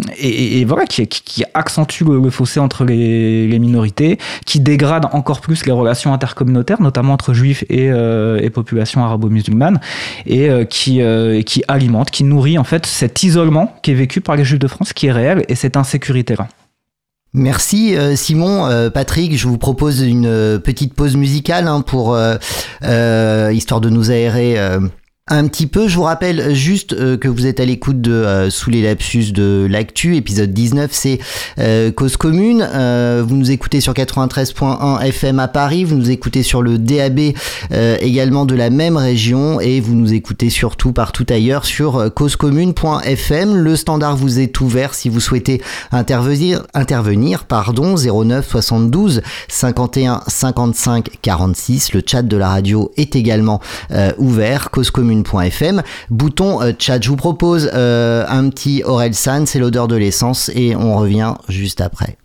voilà 0.67 0.85
qui, 0.85 1.43
accentue 1.53 2.03
le, 2.03 2.19
le, 2.19 2.29
fossé 2.29 2.59
entre 2.59 2.85
les, 2.85 3.47
les 3.47 3.59
minorités, 3.59 4.17
qui 4.45 4.59
dégrade 4.59 5.05
encore 5.11 5.41
plus 5.41 5.65
les 5.65 5.71
relations 5.71 6.13
intercommunautaires, 6.13 6.81
notamment 6.81 7.13
entre 7.13 7.33
juifs 7.33 7.63
et 7.69 7.74
et, 7.75 7.91
euh, 7.91 8.39
et 8.41 8.49
population 8.49 9.03
arabo-musulmane 9.03 9.81
et 10.25 10.49
euh, 10.49 10.63
qui, 10.63 11.01
euh, 11.01 11.41
qui 11.41 11.61
alimente, 11.67 12.09
qui 12.09 12.23
nourrit 12.23 12.57
en 12.57 12.63
fait 12.63 12.85
cet 12.85 13.23
isolement 13.23 13.75
qui 13.83 13.91
est 13.91 13.95
vécu 13.95 14.21
par 14.21 14.37
les 14.37 14.45
Juifs 14.45 14.59
de 14.59 14.67
France, 14.67 14.93
qui 14.93 15.07
est 15.07 15.11
réel 15.11 15.43
et 15.49 15.55
cette 15.55 15.75
insécurité-là. 15.75 16.47
Merci 17.33 17.93
Simon, 18.15 18.89
Patrick. 18.93 19.37
Je 19.37 19.45
vous 19.49 19.57
propose 19.57 19.99
une 19.99 20.57
petite 20.63 20.93
pause 20.93 21.17
musicale 21.17 21.67
hein, 21.67 21.81
pour 21.81 22.17
histoire 22.81 23.81
de 23.81 23.89
nous 23.89 24.09
aérer 24.09 24.57
un 25.27 25.47
petit 25.47 25.65
peu, 25.65 25.87
je 25.87 25.95
vous 25.95 26.03
rappelle 26.03 26.53
juste 26.53 26.93
euh, 26.93 27.17
que 27.17 27.27
vous 27.27 27.47
êtes 27.47 27.59
à 27.59 27.65
l'écoute 27.65 27.99
de 27.99 28.11
euh, 28.11 28.51
Sous 28.51 28.69
les 28.69 28.83
lapsus 28.83 29.31
de 29.31 29.65
l'actu, 29.67 30.15
épisode 30.17 30.53
19, 30.53 30.91
c'est 30.93 31.17
euh, 31.57 31.91
Cause 31.91 32.15
Commune. 32.15 32.61
Euh, 32.61 33.23
vous 33.27 33.35
nous 33.35 33.49
écoutez 33.49 33.81
sur 33.81 33.93
93.1 33.93 35.01
FM 35.01 35.39
à 35.39 35.47
Paris, 35.47 35.83
vous 35.83 35.95
nous 35.95 36.11
écoutez 36.11 36.43
sur 36.43 36.61
le 36.61 36.77
DAB 36.77 37.19
euh, 37.71 37.97
également 38.01 38.45
de 38.45 38.53
la 38.53 38.69
même 38.69 38.97
région 38.97 39.59
et 39.59 39.79
vous 39.79 39.95
nous 39.95 40.13
écoutez 40.13 40.51
surtout 40.51 40.93
partout 40.93 41.25
ailleurs 41.29 41.65
sur 41.65 42.13
causecommune.fm. 42.13 43.55
Le 43.55 43.75
standard 43.75 44.17
vous 44.17 44.39
est 44.39 44.61
ouvert 44.61 44.93
si 44.93 45.09
vous 45.09 45.21
souhaitez 45.21 45.59
intervenir, 45.91 46.61
intervenir 46.75 47.45
pardon, 47.45 47.95
09 47.95 48.47
72 48.47 49.23
51 49.47 50.21
55 50.27 51.09
46. 51.23 51.93
Le 51.93 52.03
chat 52.05 52.21
de 52.21 52.37
la 52.37 52.49
radio 52.49 52.91
est 52.95 53.15
également 53.15 53.59
ouvert, 54.19 54.69
Cause 54.69 54.91
Commune 54.91 55.14
Bouton 56.09 56.61
euh, 56.61 56.71
chat. 56.77 57.01
Je 57.01 57.09
vous 57.09 57.15
propose 57.15 57.69
euh, 57.73 58.25
un 58.27 58.49
petit 58.49 58.83
Aurel 58.83 59.13
San, 59.13 59.45
c'est 59.45 59.59
l'odeur 59.59 59.87
de 59.87 59.95
l'essence 59.95 60.49
et 60.53 60.75
on 60.75 60.97
revient 60.97 61.33
juste 61.49 61.81
après. 61.81 62.17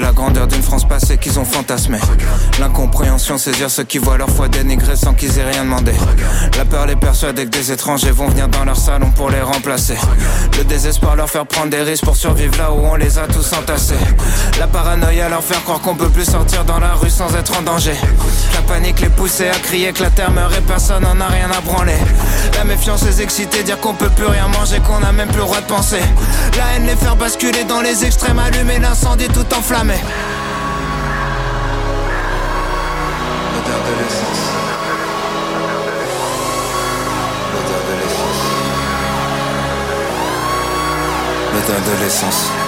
La 0.00 0.12
grandeur 0.12 0.46
d'une 0.46 0.62
France 0.62 0.86
passée 0.88 1.18
qu'ils 1.18 1.38
ont 1.38 1.44
fantasmé. 1.44 1.98
L'incompréhension, 2.58 3.36
saisir 3.36 3.70
ceux 3.70 3.84
qui 3.84 3.98
voient 3.98 4.16
leur 4.16 4.30
foi 4.30 4.48
dénigrée 4.48 4.96
sans 4.96 5.12
qu'ils 5.12 5.38
aient 5.38 5.50
rien 5.50 5.64
demandé. 5.64 5.92
La 6.56 6.64
peur 6.64 6.86
les 6.86 6.96
persuade 6.96 7.36
que 7.36 7.42
des 7.42 7.70
étrangers 7.70 8.10
vont 8.10 8.28
venir 8.28 8.48
dans 8.48 8.64
leur 8.64 8.76
salon 8.76 9.10
pour 9.10 9.30
les 9.30 9.42
remplacer. 9.42 9.96
Le 10.56 10.64
désespoir 10.64 11.16
leur 11.16 11.28
faire 11.28 11.46
prendre 11.46 11.70
des 11.70 11.82
risques 11.82 12.04
pour 12.04 12.16
survivre 12.16 12.56
là 12.56 12.72
où 12.72 12.78
on 12.78 12.94
les 12.94 13.18
a 13.18 13.26
tous 13.26 13.52
entassés. 13.52 13.94
La 14.58 14.66
paranoïa 14.66 15.28
leur 15.28 15.44
faire 15.44 15.62
croire 15.64 15.80
qu'on 15.80 15.94
peut 15.94 16.08
plus 16.08 16.24
sortir 16.24 16.64
dans 16.64 16.78
la 16.78 16.94
rue 16.94 17.10
sans 17.10 17.34
être 17.36 17.58
en 17.58 17.62
danger. 17.62 17.94
La 18.54 18.62
panique 18.62 19.00
les 19.00 19.10
pousser 19.10 19.48
à 19.48 19.58
crier 19.58 19.92
que 19.92 20.02
la 20.02 20.10
terre 20.10 20.30
meurt 20.30 20.56
et 20.56 20.62
personne 20.62 21.02
n'en 21.02 21.20
a 21.20 21.28
rien 21.28 21.50
à 21.50 21.60
branler. 21.60 21.98
La 22.58 22.64
méfiance 22.64 23.04
les 23.04 23.22
exciter, 23.22 23.62
dire 23.62 23.78
qu'on 23.78 23.94
peut 23.94 24.10
plus 24.10 24.26
rien 24.26 24.48
manger, 24.48 24.80
qu'on 24.80 25.00
a 25.04 25.12
même 25.12 25.28
plus 25.28 25.36
le 25.36 25.44
droit 25.44 25.60
de 25.60 25.66
penser. 25.66 26.00
La 26.56 26.74
haine 26.74 26.86
les 26.86 26.96
faire 26.96 27.14
basculer 27.14 27.62
dans 27.62 27.80
les 27.80 28.04
extrêmes, 28.04 28.40
allumer 28.40 28.80
l'incendie 28.80 29.28
tout 29.28 29.46
enflammé. 29.56 29.94
L'odeur 33.54 33.78
de 33.78 33.92
l'essence. 34.02 34.42
L'odeur 37.54 37.82
de 37.88 37.94
l'essence. 38.02 38.42
L'odeur 41.54 41.80
de 41.80 42.02
l'essence. 42.02 42.67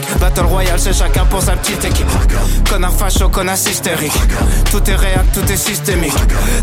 Battle 0.19 0.45
Royale, 0.45 0.79
c'est 0.79 0.93
chacun 0.93 1.25
pour 1.25 1.41
sa 1.41 1.53
petite 1.53 1.83
équipe. 1.85 2.07
Connard 2.69 2.93
facho, 2.93 3.29
connard 3.29 3.55
hystérique. 3.55 4.17
Tout 4.71 4.89
est 4.89 4.95
réel, 4.95 5.25
tout 5.33 5.51
est 5.51 5.57
systémique. 5.57 6.13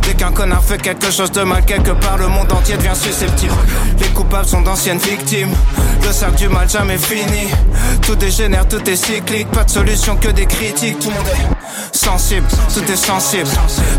Dès 0.02 0.14
qu'un 0.14 0.32
connard 0.32 0.62
fait 0.62 0.78
quelque 0.78 1.10
chose 1.10 1.32
de 1.32 1.42
mal, 1.42 1.64
quelque 1.64 1.92
part, 1.92 2.16
le 2.18 2.28
monde 2.28 2.52
entier 2.52 2.76
devient 2.76 2.94
susceptible. 2.94 3.54
Les 3.98 4.08
coupables 4.08 4.46
sont 4.46 4.62
d'anciennes 4.62 4.98
victimes. 4.98 5.54
Le 6.04 6.12
sac 6.12 6.34
du 6.36 6.48
mal 6.48 6.68
jamais 6.68 6.98
fini. 6.98 7.48
Tout 8.02 8.14
dégénère, 8.14 8.66
tout 8.68 8.88
est 8.88 8.96
cyclique. 8.96 9.48
Pas 9.48 9.64
de 9.64 9.70
solution 9.70 10.16
que 10.16 10.28
des 10.28 10.46
critiques. 10.46 10.98
Tout 10.98 11.10
le 11.10 11.16
monde 11.16 11.26
est 11.26 11.96
sensible, 11.96 12.46
tout 12.72 12.90
est 12.90 12.96
sensible. 12.96 13.48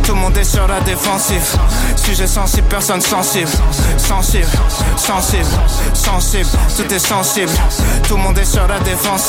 Tout 0.04 0.14
le 0.14 0.22
monde 0.22 0.38
est 0.38 0.44
sur 0.44 0.68
la 0.68 0.80
défensive. 0.82 1.44
Sujet 1.96 2.28
sensible, 2.28 2.68
personne 2.70 3.02
sensible. 3.02 3.50
Sensible, 3.98 4.48
sensible, 4.98 5.46
sensible. 5.94 6.50
Tout 6.76 6.94
est 6.94 7.00
sensible. 7.00 7.52
Tout 8.08 8.16
le 8.16 8.24
monde 8.24 8.38
est 8.38 8.46
sur 8.46 8.68
la 8.68 8.80
défensive. 8.80 9.29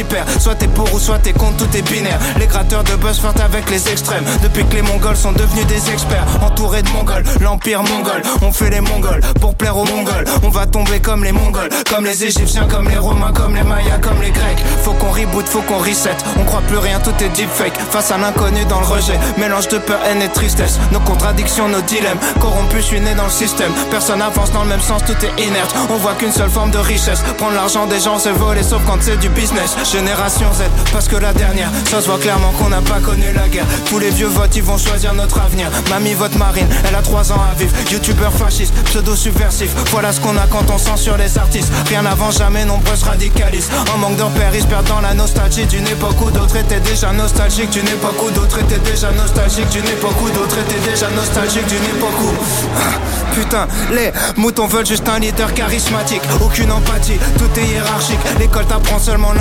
Soit 0.39 0.55
t'es 0.55 0.67
pour 0.67 0.91
ou 0.93 0.99
soit 0.99 1.19
t'es 1.19 1.33
contre, 1.33 1.57
tout 1.57 1.77
est 1.77 1.81
binaire. 1.81 2.19
Les 2.39 2.47
gratteurs 2.47 2.83
de 2.83 2.95
buzz 2.95 3.19
flirtent 3.19 3.39
avec 3.39 3.69
les 3.69 3.89
extrêmes. 3.89 4.23
Depuis 4.41 4.65
que 4.65 4.75
les 4.75 4.81
mongols 4.81 5.15
sont 5.15 5.31
devenus 5.31 5.65
des 5.67 5.91
experts. 5.91 6.25
Entourés 6.41 6.81
de 6.81 6.89
mongols, 6.89 7.23
l'empire 7.41 7.83
mongol. 7.83 8.21
On 8.41 8.51
fait 8.51 8.69
les 8.69 8.81
mongols 8.81 9.21
pour 9.39 9.55
plaire 9.55 9.77
aux 9.77 9.85
mongols. 9.85 10.25
On 10.43 10.49
va 10.49 10.65
tomber 10.65 10.99
comme 10.99 11.23
les 11.23 11.31
mongols, 11.31 11.69
comme 11.89 12.05
les 12.05 12.23
égyptiens, 12.23 12.67
comme 12.67 12.89
les 12.89 12.97
romains, 12.97 13.31
comme 13.33 13.55
les 13.55 13.63
mayas, 13.63 13.99
comme 14.01 14.21
les 14.21 14.31
grecs. 14.31 14.63
Faut 14.83 14.93
qu'on 14.93 15.11
reboot, 15.11 15.47
faut 15.47 15.61
qu'on 15.61 15.77
reset. 15.77 16.17
On 16.39 16.43
croit 16.43 16.61
plus 16.67 16.77
rien, 16.77 16.99
tout 16.99 17.13
est 17.23 17.29
deepfake. 17.29 17.77
Face 17.91 18.11
à 18.11 18.17
l'inconnu 18.17 18.65
dans 18.65 18.79
le 18.79 18.85
rejet. 18.85 19.19
Mélange 19.37 19.67
de 19.67 19.77
peur, 19.77 19.99
haine 20.05 20.21
et 20.21 20.29
tristesse. 20.29 20.79
Nos 20.91 20.99
contradictions, 21.01 21.67
nos 21.67 21.81
dilemmes. 21.81 22.19
Corrompus, 22.39 22.85
suis 22.85 22.99
né 22.99 23.13
dans 23.15 23.25
le 23.25 23.29
système. 23.29 23.71
Personne 23.89 24.21
avance 24.21 24.51
dans 24.51 24.63
le 24.63 24.69
même 24.69 24.81
sens, 24.81 25.01
tout 25.05 25.17
est 25.25 25.43
inerte. 25.43 25.75
On 25.89 25.97
voit 25.97 26.13
qu'une 26.15 26.31
seule 26.31 26.49
forme 26.49 26.71
de 26.71 26.79
richesse. 26.79 27.21
Prendre 27.37 27.53
l'argent 27.53 27.85
des 27.85 27.99
gens, 27.99 28.17
c'est 28.17 28.31
voler, 28.31 28.63
sauf 28.63 28.81
quand 28.87 28.97
c'est 29.01 29.17
du 29.17 29.29
business. 29.29 29.75
Génération 29.91 30.47
Z, 30.53 30.63
parce 30.93 31.09
que 31.09 31.17
la 31.17 31.33
dernière, 31.33 31.69
ça 31.89 32.01
se 32.01 32.07
voit 32.07 32.17
clairement 32.17 32.51
qu'on 32.53 32.69
n'a 32.69 32.81
pas 32.81 32.99
connu 32.99 33.25
la 33.35 33.49
guerre. 33.49 33.65
Tous 33.89 33.99
les 33.99 34.09
vieux 34.09 34.27
votes, 34.27 34.55
ils 34.55 34.63
vont 34.63 34.77
choisir 34.77 35.13
notre 35.13 35.41
avenir. 35.41 35.69
Mamie 35.89 36.13
vote 36.13 36.35
marine, 36.35 36.67
elle 36.87 36.95
a 36.95 37.01
3 37.01 37.33
ans 37.33 37.41
à 37.51 37.53
vivre. 37.59 37.73
Youtubeur 37.91 38.31
fasciste, 38.31 38.73
pseudo 38.85 39.15
subversif. 39.15 39.71
Voilà 39.91 40.13
ce 40.13 40.21
qu'on 40.21 40.37
a 40.37 40.47
quand 40.49 40.69
on 40.73 40.77
censure 40.77 41.17
les 41.17 41.37
artistes. 41.37 41.71
Rien 41.89 42.03
n'avance 42.03 42.37
jamais, 42.37 42.63
nombreuses 42.63 43.03
radicalistes. 43.03 43.71
En 43.93 43.97
manque 43.97 44.15
de 44.15 44.23
repères, 44.23 44.55
ils 44.55 44.65
perdent 44.65 44.87
dans 44.87 45.01
la 45.01 45.13
nostalgie 45.13 45.65
d'une 45.65 45.87
époque 45.87 46.21
où 46.21 46.31
d'autres 46.31 46.55
étaient 46.55 46.79
déjà 46.79 47.11
nostalgiques. 47.11 47.71
D'une 47.71 47.87
époque 47.87 48.21
où 48.23 48.31
d'autres 48.31 48.59
étaient 48.59 48.89
déjà 48.89 49.11
nostalgiques. 49.11 49.69
D'une 49.69 49.87
époque 49.87 50.21
où 50.21 50.29
d'autres 50.29 50.57
étaient 50.57 50.89
déjà 50.89 51.09
nostalgiques. 51.09 51.67
D'une 51.67 51.83
époque 51.83 52.21
où. 52.21 53.35
Putain, 53.35 53.67
les 53.91 54.11
moutons 54.37 54.67
veulent 54.67 54.85
juste 54.85 55.07
un 55.09 55.19
leader 55.19 55.53
charismatique. 55.53 56.21
Aucune 56.41 56.71
empathie, 56.71 57.19
tout 57.37 57.59
est 57.59 57.65
hiérarchique. 57.65 58.19
L'école 58.39 58.65
t'apprend 58.65 58.99
seulement 58.99 59.33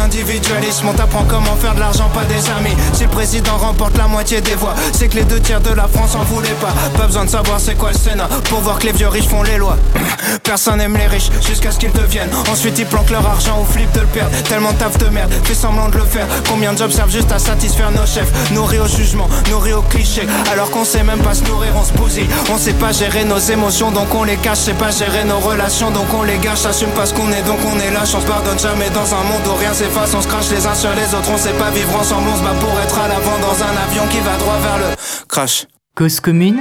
On 0.85 0.93
t'apprend 0.93 1.25
comment 1.29 1.55
faire 1.57 1.75
de 1.75 1.81
l'argent, 1.81 2.09
pas 2.15 2.25
des 2.25 2.51
amis. 2.51 2.75
Si 2.93 3.05
le 3.05 3.09
président 3.09 3.57
remporte 3.57 3.97
la 3.97 4.09
moitié 4.09 4.41
des 4.41 4.55
voix, 4.55 4.75
c'est 4.93 5.09
que 5.09 5.17
les 5.17 5.25
deux 5.25 5.39
tiers 5.41 5.61
de 5.61 5.71
la 5.71 5.87
France 5.87 6.15
en 6.15 6.25
voulaient 6.25 6.49
pas. 6.61 6.73
Pas 6.99 7.07
besoin 7.07 7.25
de 7.25 7.31
savoir 7.31 7.61
c'est 7.61 7.75
quoi 7.75 7.91
le 7.93 7.99
Sénat 7.99 8.29
pour 8.49 8.61
voir 8.61 8.79
que 8.79 8.87
les 8.87 8.93
vieux 8.93 9.09
riches 9.09 9.29
font 9.29 9.43
les 9.43 9.59
lois. 9.59 9.77
Personne 10.43 10.79
n'aime 10.79 10.97
les 10.97 11.07
riches 11.07 11.31
jusqu'à 11.47 11.71
ce 11.71 11.79
qu'ils 11.79 11.93
deviennent. 11.93 12.31
Ensuite 12.51 12.79
ils 12.79 12.87
planquent 12.87 13.11
leur 13.11 13.27
argent 13.27 13.59
au 13.61 13.65
flip 13.65 13.93
de 13.93 14.01
le 14.01 14.07
perdre. 14.07 14.31
Tellement 14.49 14.73
de 14.73 14.79
taf 14.79 14.99
de 14.99 15.09
merde, 15.09 15.33
fait 15.45 15.55
semblant 15.55 15.89
de 15.89 15.99
le 15.99 16.05
faire. 16.05 16.27
Combien 16.49 16.73
de 16.73 16.79
jobs 16.79 16.91
servent 16.91 17.13
juste 17.13 17.31
à 17.31 17.39
satisfaire 17.39 17.91
nos 17.91 18.07
chefs? 18.07 18.51
Nourris 18.53 18.81
au 18.81 18.89
jugement, 18.89 19.29
nourris 19.51 19.75
au 19.75 19.83
cliché. 19.83 20.27
Alors 20.53 20.71
qu'on 20.71 20.85
sait 20.85 21.05
même 21.05 21.21
pas 21.21 21.35
se 21.35 21.45
nourrir, 21.45 21.73
on 21.77 21.85
se 21.85 21.93
bousille. 21.93 22.29
On 22.51 22.59
sait 22.59 22.73
pas 22.73 22.93
gérer 22.93 23.25
nos 23.25 23.39
émotions 23.39 23.91
donc 23.93 24.15
on 24.15 24.25
les 24.25 24.37
cache. 24.37 24.59
C'est 24.59 24.79
pas 24.79 24.91
gérer 24.91 25.25
nos 25.25 25.39
relations 25.39 25.91
donc 25.91 26.07
on 26.13 26.23
les 26.23 26.39
gâche. 26.39 26.65
Assume 26.65 26.91
pas 26.91 27.07
ce 27.07 27.15
qu'on 27.15 27.31
est 27.31 27.43
donc 27.43 27.59
on 27.73 27.79
est 27.79 27.91
lâche. 27.93 28.15
On 28.17 28.21
se 28.21 28.27
pardonne 28.27 28.59
jamais 28.59 28.91
dans 28.91 29.15
un 29.15 29.23
monde 29.23 29.47
où 29.47 29.55
rien 29.55 29.75
s'efface. 29.75 30.15
On 30.15 30.23
se 30.23 30.29
crache 30.31 30.51
les 30.51 30.67
uns 30.67 30.75
sur 30.75 30.95
les 30.95 31.15
autres. 31.15 31.31
On 31.33 31.37
sait 31.37 31.53
pas 31.53 31.71
vivre 31.71 31.95
ensemble. 31.97 32.29
On 32.33 32.37
se 32.37 32.43
bat 32.43 32.55
pour 32.61 32.81
être 32.81 32.99
à 32.99 33.09
l'avant 33.09 33.39
dans 33.39 33.63
un 33.63 33.77
avion 33.89 34.07
qui 34.09 34.21
va 34.21 34.37
droit 34.37 34.59
vers 34.59 34.79
le 34.79 34.97
crash. 35.29 35.67
Cause 35.97 36.21
commune, 36.21 36.61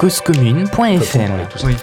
causecommune.fm. 0.00 1.32
Oui. 1.64 1.76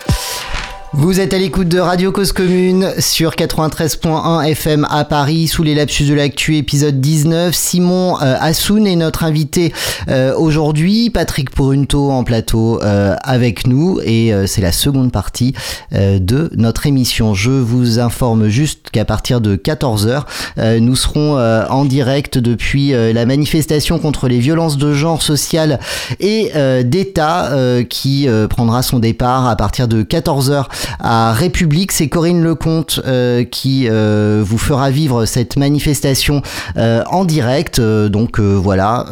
Vous 0.99 1.19
êtes 1.19 1.35
à 1.35 1.37
l'écoute 1.37 1.67
de 1.67 1.77
Radio 1.77 2.11
Cause 2.11 2.31
Commune 2.31 2.91
sur 2.97 3.35
93.1 3.35 4.43
FM 4.47 4.87
à 4.89 5.05
Paris 5.05 5.47
sous 5.47 5.61
les 5.61 5.75
lapsus 5.75 6.05
de 6.05 6.15
l'actu 6.15 6.57
épisode 6.57 6.99
19. 6.99 7.53
Simon 7.53 8.17
euh, 8.19 8.35
Assoun 8.39 8.87
est 8.87 8.95
notre 8.95 9.23
invité 9.23 9.73
euh, 10.09 10.35
aujourd'hui. 10.35 11.11
Patrick 11.11 11.51
Pourunto 11.51 12.09
en 12.09 12.23
plateau 12.23 12.81
euh, 12.81 13.15
avec 13.21 13.67
nous 13.67 13.99
et 14.03 14.33
c'est 14.47 14.61
la 14.61 14.71
seconde 14.71 15.11
partie 15.11 15.53
de 15.91 16.49
notre 16.55 16.87
émission. 16.87 17.35
Je 17.35 17.51
vous 17.51 17.99
informe 17.99 18.47
juste 18.47 18.89
qu'à 18.91 19.05
partir 19.05 19.39
de 19.39 19.55
14h, 19.55 20.23
euh, 20.57 20.79
nous 20.79 20.95
serons 20.95 21.37
en 21.37 21.85
direct 21.85 22.39
depuis 22.39 22.89
la 22.89 23.25
manifestation 23.27 23.99
contre 23.99 24.27
les 24.27 24.39
violences 24.39 24.77
de 24.77 24.93
genre 24.93 25.21
sociales 25.21 25.79
et 26.19 26.51
d'État 26.83 27.51
qui 27.87 28.27
prendra 28.49 28.81
son 28.81 28.97
départ 28.97 29.47
à 29.47 29.55
partir 29.55 29.87
de 29.87 30.01
14h 30.01 30.65
à 30.99 31.34
République. 31.34 31.91
C'est 31.91 32.09
Corinne 32.09 32.43
Lecomte 32.43 33.01
euh, 33.05 33.43
qui 33.43 33.88
euh, 33.89 34.43
vous 34.45 34.57
fera 34.57 34.89
vivre 34.91 35.26
cette 35.26 35.57
manifestation 35.57 36.41
euh, 36.77 37.03
en 37.09 37.26
direct. 37.26 37.80
Donc 37.80 38.39
voilà, 38.39 39.05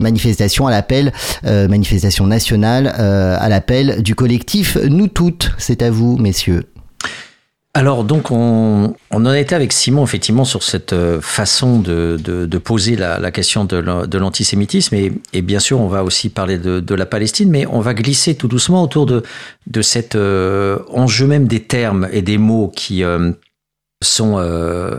manifestation 0.00 0.66
à 0.66 0.70
l'appel, 0.70 1.12
manifestation 1.44 2.26
nationale 2.26 2.88
à 2.88 3.48
l'appel 3.48 4.02
du 4.02 4.14
collectif 4.14 4.76
Nous 4.76 5.08
Toutes. 5.08 5.52
C'est 5.58 5.82
à 5.82 5.90
vous, 5.90 6.16
messieurs. 6.16 6.64
Alors 7.72 8.02
donc 8.02 8.32
on, 8.32 8.94
on 9.12 9.26
en 9.26 9.32
était 9.32 9.54
avec 9.54 9.72
Simon 9.72 10.02
effectivement 10.02 10.44
sur 10.44 10.64
cette 10.64 10.92
euh, 10.92 11.20
façon 11.20 11.78
de, 11.78 12.18
poser 12.58 12.96
la, 12.96 13.30
question 13.30 13.64
de 13.64 13.76
l'an- 13.76 14.06
de 14.08 14.18
l'antisémitisme. 14.18 14.96
Et, 15.32 15.42
bien 15.42 15.60
sûr 15.60 15.80
on 15.80 15.86
va 15.86 16.02
aussi 16.02 16.30
parler 16.30 16.58
de, 16.58 16.80
de 16.80 16.94
la 16.96 17.06
Palestine 17.06 17.48
mais 17.48 17.66
on 17.66 17.78
va 17.80 17.94
glisser 17.94 18.34
tout 18.34 18.48
doucement 18.48 18.82
autour 18.82 19.06
de, 19.06 19.22
de 19.68 19.82
cet 19.82 20.16
euh, 20.16 20.80
enjeu 20.92 21.28
même 21.28 21.46
des 21.46 21.60
termes 21.60 22.08
et 22.10 22.22
des 22.22 22.38
mots 22.38 22.72
qui 22.74 23.04
euh, 23.04 23.30
sont 24.02 24.38
euh, 24.38 24.96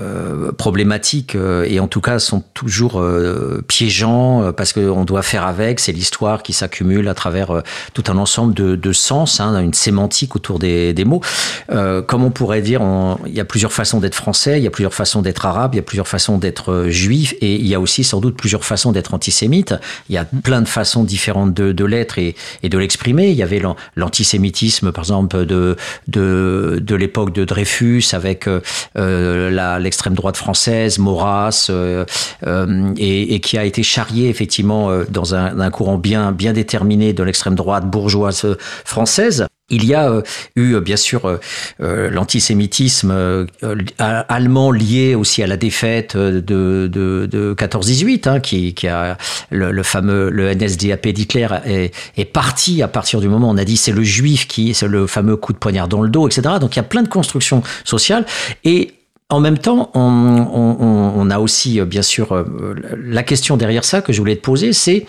euh, 0.00 0.50
problématiques 0.50 1.36
euh, 1.36 1.64
et 1.68 1.78
en 1.78 1.86
tout 1.86 2.00
cas 2.00 2.18
sont 2.18 2.42
toujours 2.54 3.00
euh, 3.00 3.64
piégeants 3.68 4.42
euh, 4.42 4.52
parce 4.52 4.72
qu'on 4.72 5.04
doit 5.04 5.22
faire 5.22 5.46
avec, 5.46 5.78
c'est 5.78 5.92
l'histoire 5.92 6.42
qui 6.42 6.52
s'accumule 6.52 7.06
à 7.06 7.14
travers 7.14 7.62
tout 7.94 8.02
un 8.08 8.18
ensemble 8.18 8.52
de, 8.52 8.74
de 8.74 8.92
sens, 8.92 9.38
hein, 9.38 9.60
une 9.60 9.74
sémantique 9.74 10.34
autour 10.34 10.58
des, 10.58 10.92
des 10.92 11.04
mots. 11.04 11.20
Comme 11.68 12.24
on 12.24 12.30
pourrait 12.30 12.62
dire, 12.62 12.82
il 13.26 13.32
y 13.32 13.40
a 13.40 13.44
plusieurs 13.44 13.72
façons 13.72 14.00
d'être 14.00 14.14
français, 14.14 14.58
il 14.58 14.64
y 14.64 14.66
a 14.66 14.70
plusieurs 14.70 14.94
façons 14.94 15.22
d'être 15.22 15.46
arabe, 15.46 15.74
il 15.74 15.76
y 15.76 15.80
a 15.80 15.84
plusieurs 15.84 16.08
façons 16.08 16.38
d'être 16.38 16.86
juif 16.88 17.34
et 17.40 17.54
il 17.54 17.66
y 17.66 17.74
a 17.74 17.80
aussi 17.80 18.02
sans 18.02 18.20
doute 18.20 18.36
plusieurs 18.36 18.64
façons 18.64 18.92
d'être 18.92 19.14
antisémite. 19.14 19.74
Il 20.08 20.14
y 20.14 20.18
a 20.18 20.24
plein 20.24 20.62
de 20.62 20.68
façons 20.68 21.04
différentes 21.04 21.54
de, 21.54 21.72
de 21.72 21.84
l'être 21.84 22.18
et, 22.18 22.34
et 22.62 22.68
de 22.68 22.78
l'exprimer. 22.78 23.30
Il 23.30 23.36
y 23.36 23.42
avait 23.42 23.60
l'an- 23.60 23.76
l'antisémitisme, 23.96 24.90
par 24.92 25.04
exemple, 25.04 25.46
de, 25.46 25.76
de, 26.08 26.80
de 26.82 26.94
l'époque 26.96 27.32
de 27.32 27.44
Dreyfus 27.44 28.04
avec 28.12 28.31
euh, 28.46 28.60
euh, 28.96 29.78
l'extrême 29.78 30.14
droite 30.14 30.36
française, 30.36 30.98
Maurras, 30.98 31.68
euh, 31.70 32.04
et, 32.96 33.40
qui 33.40 33.58
a 33.58 33.64
été 33.64 33.82
charrié 33.82 34.28
effectivement 34.28 34.90
dans 35.08 35.34
un, 35.34 35.70
courant 35.70 35.98
bien, 35.98 36.32
déterminé 36.32 37.12
de 37.12 37.22
l'extrême 37.22 37.54
droite 37.54 37.88
bourgeoise 37.88 38.56
française. 38.84 39.46
Il 39.70 39.86
y 39.86 39.94
a 39.94 40.10
euh, 40.10 40.22
eu 40.56 40.74
euh, 40.74 40.80
bien 40.80 40.96
sûr 40.96 41.22
euh, 41.80 42.10
l'antisémitisme 42.10 43.46
allemand 43.98 44.70
lié 44.70 45.14
aussi 45.14 45.42
à 45.42 45.46
la 45.46 45.56
défaite 45.56 46.16
de, 46.16 46.40
de, 46.40 47.28
de 47.30 47.54
14-18, 47.56 48.28
hein, 48.28 48.40
qui, 48.40 48.74
a 48.86 49.16
le, 49.50 49.82
fameux 49.82 50.30
le 50.30 50.54
NSDAP 50.54 51.08
d'Hitler 51.08 51.48
est, 52.16 52.24
parti 52.24 52.82
à 52.82 52.88
partir 52.88 53.20
du 53.20 53.28
moment 53.28 53.48
où 53.48 53.52
on 53.52 53.58
a 53.58 53.64
dit 53.64 53.76
c'est 53.76 53.92
le 53.92 54.02
juif 54.02 54.46
qui 54.46 54.74
c'est 54.74 54.88
le 54.88 55.06
fameux 55.06 55.36
coup 55.36 55.52
de 55.52 55.58
poignard 55.58 55.88
dans 55.88 56.02
le 56.02 56.08
dos, 56.08 56.28
etc. 56.28 56.56
Donc 56.60 56.76
il 56.76 56.78
y 56.78 56.80
a 56.80 56.84
plein 56.84 57.02
de 57.02 57.08
constructions 57.08 57.62
sociales 57.84 58.26
et 58.64 58.94
en 59.30 59.40
même 59.40 59.56
temps, 59.56 59.90
on, 59.94 61.30
a 61.30 61.38
aussi, 61.38 61.80
bien 61.80 62.02
sûr, 62.02 62.44
la 62.94 63.22
question 63.22 63.56
derrière 63.56 63.82
ça 63.82 64.02
que 64.02 64.12
je 64.12 64.18
voulais 64.18 64.36
te 64.36 64.42
poser, 64.42 64.74
c'est 64.74 65.06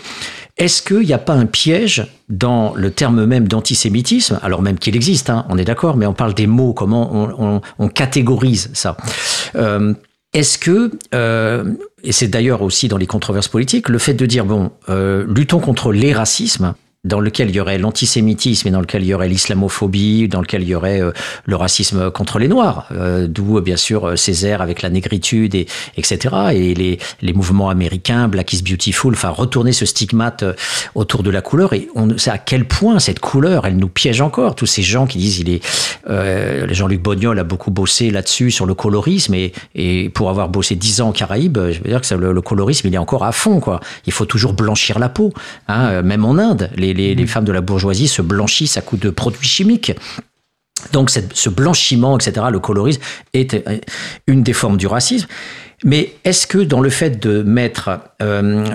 est-ce 0.58 0.82
qu'il 0.84 1.00
n'y 1.00 1.14
a 1.14 1.20
pas 1.20 1.34
un 1.34 1.48
piège 1.48 2.06
dans 2.30 2.74
le 2.76 2.92
terme 2.92 3.26
même 3.26 3.48
d'antisémitisme, 3.48 4.40
alors 4.44 4.62
même 4.62 4.78
qu'il 4.78 4.96
existe, 4.96 5.30
hein, 5.30 5.46
on 5.50 5.58
est 5.58 5.66
d'accord, 5.66 5.98
mais 5.98 6.06
on 6.06 6.14
parle 6.14 6.34
des 6.34 6.48
mots, 6.48 6.74
comment 6.74 7.62
on, 7.80 7.88
catégorise 7.90 8.70
ça. 8.74 8.96
Euh, 9.56 9.94
est-ce 10.34 10.58
que, 10.58 10.92
euh, 11.14 11.74
et 12.04 12.12
c'est 12.12 12.28
d'ailleurs 12.28 12.62
aussi 12.62 12.88
dans 12.88 12.98
les 12.98 13.08
controverses 13.08 13.48
politiques, 13.48 13.90
le 13.90 13.98
fait 13.98 14.14
de 14.14 14.26
dire, 14.26 14.46
bon, 14.46 14.72
euh, 14.90 15.26
luttons 15.28 15.60
contre 15.60 15.92
les 15.92 16.14
racismes, 16.14 16.74
dans 17.04 17.20
lequel 17.20 17.50
il 17.50 17.56
y 17.56 17.60
aurait 17.60 17.78
l'antisémitisme 17.78 18.70
et 18.70 18.72
dans 18.72 18.80
lequel 18.80 19.04
il 19.04 19.08
y 19.08 19.14
aurait 19.14 19.28
l'islamophobie, 19.28 20.30
dans 20.30 20.40
lequel 20.40 20.62
il 20.62 20.70
y 20.70 20.76
aurait 20.76 21.02
euh, 21.02 21.12
le 21.46 21.56
racisme 21.58 22.10
contre 22.12 22.40
les 22.40 22.48
Noirs, 22.48 22.88
euh, 22.92 23.28
d'où 23.28 23.60
bien 23.60 23.76
sûr 23.76 24.18
Césaire 24.18 24.62
avec 24.62 24.82
la 24.82 24.90
négritude 24.90 25.54
et 25.54 25.68
etc. 25.98 26.36
Et 26.54 26.74
les, 26.74 27.00
les 27.22 27.34
mouvements 27.34 27.70
américains, 27.70 28.30
Black 28.30 28.54
is 28.54 28.62
Beautiful, 28.62 29.14
enfin 29.14 29.30
retourner 29.30 29.74
ce 29.74 29.86
stigmate 29.86 30.44
euh, 30.44 30.54
autour 30.96 31.24
de 31.24 31.30
la 31.30 31.42
couleur 31.42 31.74
et 31.74 31.90
on 31.94 32.18
sait 32.18 32.32
à 32.32 32.38
quel 32.38 32.66
point 32.66 33.00
cette 33.00 33.20
couleur, 33.20 33.66
elle 33.66 33.76
nous 33.76 33.90
piège 33.90 34.22
encore. 34.22 34.56
Tous 34.56 34.66
ces 34.66 34.82
gens 34.82 35.06
qui 35.06 35.18
disent 35.18 35.40
il 35.40 35.50
est 35.50 35.62
euh, 36.10 36.68
Jean-Luc 36.72 37.02
Bognol 37.02 37.38
a 37.38 37.44
beaucoup 37.44 37.72
bossé 37.72 38.12
là-dessus 38.12 38.50
sur 38.50 38.66
le 38.66 38.76
colorisme 38.76 39.34
et, 39.34 39.52
et 39.76 40.10
pour 40.10 40.30
avoir 40.30 40.48
bossé 40.48 40.76
dix 40.76 41.02
ans 41.02 41.10
en 41.10 41.12
Caraïbes, 41.12 41.58
je 41.58 41.80
veux 41.80 41.90
dire 41.90 42.00
que 42.00 42.16
le, 42.16 42.42
colorisme 42.42 42.88
il 42.88 42.96
est 42.96 42.98
encore 42.98 43.26
à 43.26 43.34
fond 43.34 43.60
quoi. 43.60 43.82
Il 44.06 44.14
faut 44.14 44.26
toujours 44.26 44.54
blanchir 44.54 45.00
la 45.00 45.10
peau, 45.10 45.34
hein, 45.68 46.02
même 46.02 46.24
en 46.24 46.38
Inde. 46.38 46.70
Les 46.78 46.93
les, 46.94 47.16
les, 47.16 47.28
femmes 47.28 47.46
de 47.46 47.52
la 47.52 47.62
bourgeoisie 47.62 48.08
se 48.08 48.22
blanchissent 48.22 48.78
à 48.78 48.82
coups 48.82 49.02
de 49.02 49.10
produits 49.10 49.48
chimiques. 49.48 49.94
Donc 50.92 51.10
cette, 51.10 51.36
ce 51.36 51.50
blanchiment, 51.50 52.18
etc., 52.18 52.48
le 52.52 52.60
colorisme, 52.60 53.02
est 53.34 53.64
une 54.28 54.44
des 54.44 54.54
formes 54.54 54.78
du 54.78 54.88
racisme. 54.88 55.28
Mais 55.84 56.14
est-ce 56.24 56.48
que 56.48 56.60
dans 56.60 56.80
le 56.80 56.90
fait 56.90 57.22
de 57.22 57.44
mettre 57.44 58.00
euh, 58.22 58.66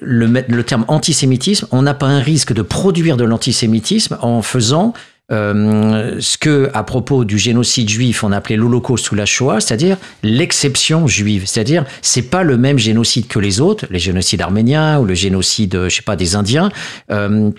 le, 0.00 0.26
le, 0.26 0.62
terme 0.62 0.84
antisémitisme, 0.88 1.66
on 1.72 1.82
n'a 1.82 1.94
pas 1.94 2.06
un 2.06 2.20
risque 2.20 2.52
de 2.52 2.62
produire 2.62 3.16
de 3.16 3.24
l'antisémitisme 3.24 4.16
en 4.20 4.42
faisant 4.42 4.92
euh, 5.32 6.18
ce 6.20 6.38
que, 6.38 6.70
à 6.72 6.84
propos 6.84 7.24
du 7.24 7.38
génocide 7.38 7.88
juif, 7.88 8.22
on 8.22 8.30
appelait 8.30 8.56
l'Holocauste 8.56 9.10
ou 9.10 9.14
la 9.16 9.26
Shoah, 9.26 9.60
c'est-à-dire 9.60 9.96
l'exception 10.22 11.06
juive. 11.06 11.44
C'est-à-dire, 11.46 11.84
c'est 12.00 12.30
pas 12.30 12.44
le 12.44 12.56
même 12.56 12.78
génocide 12.78 13.26
que 13.26 13.38
les 13.38 13.60
autres, 13.60 13.86
les 13.90 13.98
génocides 13.98 14.40
arméniens 14.40 15.00
ou 15.00 15.04
le 15.04 15.14
génocide, 15.14 15.88
je 15.88 15.94
sais 15.94 16.02
pas, 16.02 16.16
des 16.16 16.36
Indiens. 16.36 16.70
Euh, 17.10 17.50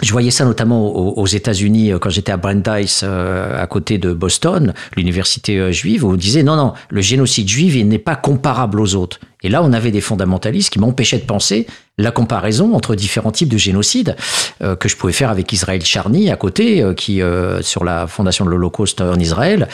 je 0.00 0.12
voyais 0.12 0.30
ça 0.30 0.44
notamment 0.44 0.86
aux, 1.18 1.26
États-Unis 1.26 1.92
quand 2.00 2.10
j'étais 2.10 2.32
à 2.32 2.36
Brandeis, 2.36 3.00
euh, 3.02 3.60
à 3.62 3.66
côté 3.66 3.98
de 3.98 4.12
Boston, 4.12 4.72
l'université 4.96 5.58
euh, 5.58 5.72
juive, 5.72 6.04
où 6.04 6.12
on 6.12 6.14
disait 6.14 6.42
non, 6.42 6.56
non, 6.56 6.72
le 6.88 7.00
génocide 7.00 7.48
juif 7.48 7.74
n'est 7.84 7.98
pas 7.98 8.16
comparable 8.16 8.80
aux 8.80 8.94
autres. 8.94 9.18
Et 9.42 9.48
là, 9.48 9.62
on 9.62 9.72
avait 9.72 9.90
des 9.90 10.00
fondamentalistes 10.00 10.70
qui 10.70 10.80
m'empêchaient 10.80 11.18
de 11.18 11.24
penser 11.24 11.66
la 11.96 12.10
comparaison 12.10 12.74
entre 12.74 12.94
différents 12.94 13.30
types 13.30 13.48
de 13.48 13.58
génocides 13.58 14.16
euh, 14.62 14.76
que 14.76 14.88
je 14.88 14.96
pouvais 14.96 15.12
faire 15.12 15.30
avec 15.30 15.52
Israël 15.52 15.84
Charny 15.84 16.30
à 16.30 16.36
côté, 16.36 16.82
euh, 16.82 16.94
qui 16.94 17.22
euh, 17.22 17.62
sur 17.62 17.84
la 17.84 18.06
fondation 18.06 18.44
de 18.44 18.50
l'Holocauste 18.50 19.00
en 19.00 19.18
Israël. 19.18 19.68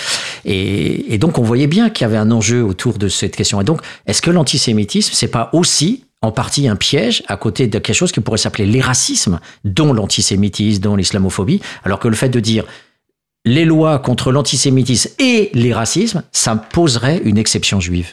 Et, 0.45 1.15
et 1.15 1.19
donc, 1.19 1.39
on 1.39 1.43
voyait 1.43 1.67
bien 1.67 1.91
qu'il 1.91 2.05
y 2.05 2.07
avait 2.07 2.17
un 2.17 2.31
enjeu 2.31 2.63
autour 2.63 2.99
de 2.99 3.09
cette 3.09 3.37
question. 3.37 3.61
Et 3.61 3.65
donc, 3.65 3.81
est-ce 4.07 4.21
que 4.21 4.31
l'antisémitisme, 4.31 5.13
c'est 5.15 5.29
pas 5.29 5.51
aussi 5.53 6.05
en 6.25 6.33
partie 6.33 6.69
un 6.69 6.77
piège 6.77 7.23
à 7.29 7.37
côté 7.37 7.67
de 7.67 7.79
quelque 7.79 7.97
chose 7.97 8.13
qui 8.13 8.21
pourrait 8.21 8.39
s'appeler 8.39 8.67
les 8.67 8.81
racismes, 8.81 9.41
dont 9.65 9.93
l'antisémitisme, 9.93 10.81
dont 10.83 10.97
l'islamophobie, 10.97 11.61
alors 11.85 11.99
que 11.99 12.09
le 12.09 12.17
fait 12.17 12.29
de 12.29 12.41
dire 12.41 12.65
les 13.45 13.65
lois 13.65 13.99
contre 13.99 14.33
l'antisémitisme 14.33 15.11
et 15.19 15.51
les 15.53 15.73
racismes, 15.75 16.23
ça 16.33 16.57
poserait 16.57 17.21
une 17.25 17.37
exception 17.37 17.79
juive. 17.79 18.09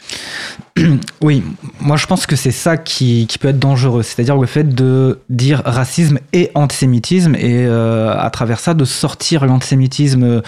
Oui, 1.22 1.44
moi 1.80 1.96
je 1.96 2.06
pense 2.06 2.26
que 2.26 2.34
c'est 2.34 2.50
ça 2.50 2.76
qui, 2.76 3.26
qui, 3.28 3.38
peut 3.38 3.48
être 3.48 3.58
dangereux, 3.58 4.02
c'est-à-dire 4.02 4.36
le 4.36 4.46
fait 4.46 4.64
de 4.64 5.20
dire 5.28 5.62
racisme 5.64 6.18
et 6.32 6.50
antisémitisme 6.54 7.34
et 7.36 7.64
euh, 7.64 8.16
à 8.18 8.28
travers 8.30 8.58
ça 8.58 8.74
de 8.74 8.84
sortir 8.84 9.46
l'antisémitisme 9.46 10.42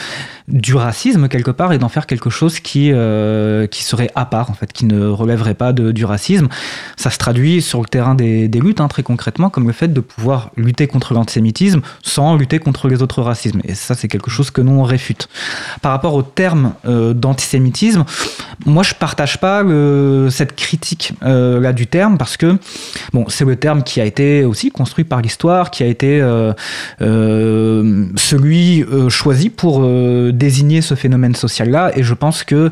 du 0.48 0.74
racisme 0.74 1.28
quelque 1.28 1.50
part 1.50 1.72
et 1.72 1.78
d'en 1.78 1.88
faire 1.88 2.06
quelque 2.06 2.28
chose 2.28 2.58
qui, 2.60 2.90
euh, 2.92 3.66
qui 3.66 3.84
serait 3.84 4.10
à 4.14 4.24
part 4.24 4.50
en 4.50 4.54
fait, 4.54 4.72
qui 4.72 4.84
ne 4.84 5.06
relèverait 5.06 5.54
pas 5.54 5.72
du 5.72 6.04
racisme. 6.04 6.48
Ça 6.96 7.10
se 7.10 7.18
traduit 7.18 7.62
sur 7.62 7.80
le 7.80 7.86
terrain 7.86 8.14
des, 8.14 8.48
des 8.48 8.60
luttes 8.60 8.80
hein, 8.80 8.88
très 8.88 9.02
concrètement 9.02 9.50
comme 9.50 9.66
le 9.66 9.72
fait 9.72 9.88
de 9.88 10.00
pouvoir 10.00 10.50
lutter 10.56 10.86
contre 10.86 11.14
l'antisémitisme 11.14 11.80
sans 12.02 12.36
lutter 12.36 12.58
contre 12.58 12.88
les 12.88 13.02
autres 13.02 13.22
racismes. 13.22 13.60
Et 13.64 13.74
ça 13.74 13.94
c'est 13.94 14.08
quelque 14.08 14.30
chose 14.30 14.50
que 14.50 14.60
nous 14.60 14.72
on 14.72 14.82
réfute. 14.82 15.28
Par 15.82 15.92
rapport 15.92 16.14
au 16.14 16.22
terme 16.22 16.74
euh, 16.86 17.14
d'antisémitisme, 17.14 18.04
moi 18.66 18.82
je 18.82 18.94
partage 18.94 19.38
pas 19.38 19.62
le 19.62 20.13
cette 20.30 20.54
critique 20.56 21.12
euh, 21.22 21.60
là 21.60 21.72
du 21.72 21.86
terme 21.86 22.18
parce 22.18 22.36
que 22.36 22.58
bon 23.12 23.26
c'est 23.28 23.44
le 23.44 23.56
terme 23.56 23.82
qui 23.82 24.00
a 24.00 24.04
été 24.04 24.44
aussi 24.44 24.70
construit 24.70 25.04
par 25.04 25.20
l'histoire 25.20 25.70
qui 25.70 25.82
a 25.82 25.86
été 25.86 26.20
euh, 26.20 26.52
euh, 27.00 28.06
celui 28.16 28.82
euh, 28.82 29.08
choisi 29.08 29.50
pour 29.50 29.82
euh, 29.82 30.32
désigner 30.32 30.80
ce 30.82 30.94
phénomène 30.94 31.34
social 31.34 31.70
là 31.70 31.92
et 31.96 32.02
je 32.02 32.14
pense 32.14 32.44
que 32.44 32.70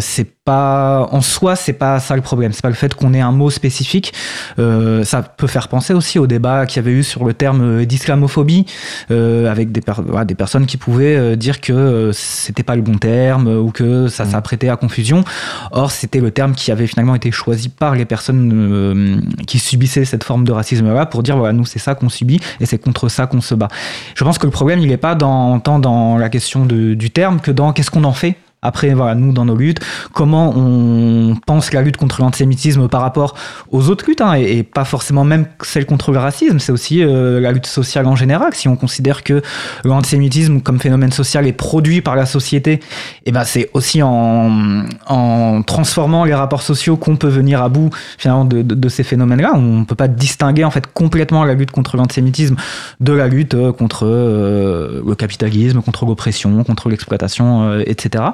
c'est 0.00 0.39
pas 0.44 1.06
en 1.10 1.20
soi 1.20 1.54
c'est 1.54 1.74
pas 1.74 2.00
ça 2.00 2.16
le 2.16 2.22
problème. 2.22 2.52
C'est 2.52 2.62
pas 2.62 2.68
le 2.68 2.74
fait 2.74 2.94
qu'on 2.94 3.12
ait 3.12 3.20
un 3.20 3.32
mot 3.32 3.50
spécifique. 3.50 4.12
Euh, 4.58 5.04
ça 5.04 5.22
peut 5.22 5.46
faire 5.46 5.68
penser 5.68 5.92
aussi 5.92 6.18
au 6.18 6.26
débat 6.26 6.66
qu'il 6.66 6.76
y 6.76 6.78
avait 6.80 6.96
eu 6.96 7.02
sur 7.02 7.24
le 7.24 7.34
terme 7.34 7.84
d'islamophobie 7.84 8.64
euh, 9.10 9.50
avec 9.50 9.70
des, 9.72 9.80
per 9.80 10.00
ouais, 10.00 10.24
des 10.24 10.34
personnes 10.34 10.66
qui 10.66 10.76
pouvaient 10.76 11.16
euh, 11.16 11.36
dire 11.36 11.60
que 11.60 12.10
c'était 12.14 12.62
pas 12.62 12.76
le 12.76 12.82
bon 12.82 12.96
terme 12.96 13.48
ou 13.48 13.70
que 13.70 14.08
ça 14.08 14.24
mmh. 14.24 14.30
s'apprêtait 14.30 14.68
à 14.68 14.76
confusion. 14.76 15.24
Or 15.72 15.90
c'était 15.90 16.20
le 16.20 16.30
terme 16.30 16.54
qui 16.54 16.72
avait 16.72 16.86
finalement 16.86 17.14
été 17.14 17.30
choisi 17.30 17.68
par 17.68 17.94
les 17.94 18.06
personnes 18.06 18.50
euh, 18.54 19.20
qui 19.46 19.58
subissaient 19.58 20.04
cette 20.04 20.24
forme 20.24 20.44
de 20.44 20.52
racisme 20.52 20.92
là 20.92 21.06
pour 21.06 21.22
dire 21.22 21.36
voilà 21.36 21.52
nous 21.52 21.66
c'est 21.66 21.78
ça 21.78 21.94
qu'on 21.94 22.08
subit 22.08 22.40
et 22.60 22.66
c'est 22.66 22.78
contre 22.78 23.08
ça 23.08 23.26
qu'on 23.26 23.40
se 23.40 23.54
bat. 23.54 23.68
Je 24.14 24.24
pense 24.24 24.38
que 24.38 24.46
le 24.46 24.52
problème 24.52 24.80
il 24.80 24.90
est 24.90 24.96
pas 24.96 25.14
dans 25.14 25.60
tant 25.60 25.78
dans 25.78 26.16
la 26.16 26.30
question 26.30 26.64
de, 26.64 26.94
du 26.94 27.10
terme 27.10 27.40
que 27.40 27.50
dans 27.50 27.72
qu'est-ce 27.72 27.90
qu'on 27.90 28.04
en 28.04 28.12
fait 28.12 28.36
après, 28.62 28.92
voilà, 28.94 29.14
nous, 29.14 29.32
dans 29.32 29.44
nos 29.44 29.56
luttes, 29.56 29.80
comment 30.12 30.52
on 30.56 31.36
pense 31.46 31.72
la 31.72 31.82
lutte 31.82 31.96
contre 31.96 32.20
l'antisémitisme 32.20 32.88
par 32.88 33.00
rapport 33.00 33.34
aux 33.70 33.88
autres 33.88 34.04
luttes, 34.06 34.20
hein, 34.20 34.34
et, 34.34 34.62
pas 34.62 34.84
forcément 34.84 35.24
même 35.24 35.46
celle 35.62 35.86
contre 35.86 36.12
le 36.12 36.18
racisme, 36.18 36.58
c'est 36.58 36.72
aussi 36.72 37.02
euh, 37.02 37.40
la 37.40 37.52
lutte 37.52 37.66
sociale 37.66 38.06
en 38.06 38.16
général. 38.16 38.54
Si 38.54 38.68
on 38.68 38.76
considère 38.76 39.24
que 39.24 39.42
l'antisémitisme 39.84 40.60
comme 40.60 40.78
phénomène 40.78 41.12
social 41.12 41.46
est 41.46 41.52
produit 41.52 42.02
par 42.02 42.16
la 42.16 42.26
société, 42.26 42.72
et 42.72 42.80
eh 43.26 43.32
ben 43.32 43.44
c'est 43.44 43.70
aussi 43.74 44.02
en, 44.02 44.84
en 45.06 45.62
transformant 45.62 46.24
les 46.24 46.34
rapports 46.34 46.62
sociaux 46.62 46.96
qu'on 46.96 47.16
peut 47.16 47.28
venir 47.28 47.62
à 47.62 47.68
bout 47.68 47.90
finalement 48.18 48.44
de, 48.44 48.62
de, 48.62 48.88
ces 48.88 49.02
phénomènes-là. 49.02 49.52
On 49.54 49.84
peut 49.84 49.94
pas 49.94 50.08
distinguer 50.08 50.64
en 50.64 50.70
fait 50.70 50.86
complètement 50.86 51.44
la 51.44 51.54
lutte 51.54 51.70
contre 51.70 51.96
l'antisémitisme 51.96 52.56
de 53.00 53.12
la 53.12 53.28
lutte 53.28 53.54
euh, 53.54 53.72
contre 53.72 54.06
euh, 54.06 55.02
le 55.06 55.14
capitalisme, 55.14 55.80
contre 55.82 56.06
l'oppression, 56.06 56.62
contre 56.64 56.88
l'exploitation, 56.88 57.62
euh, 57.62 57.82
etc. 57.86 58.24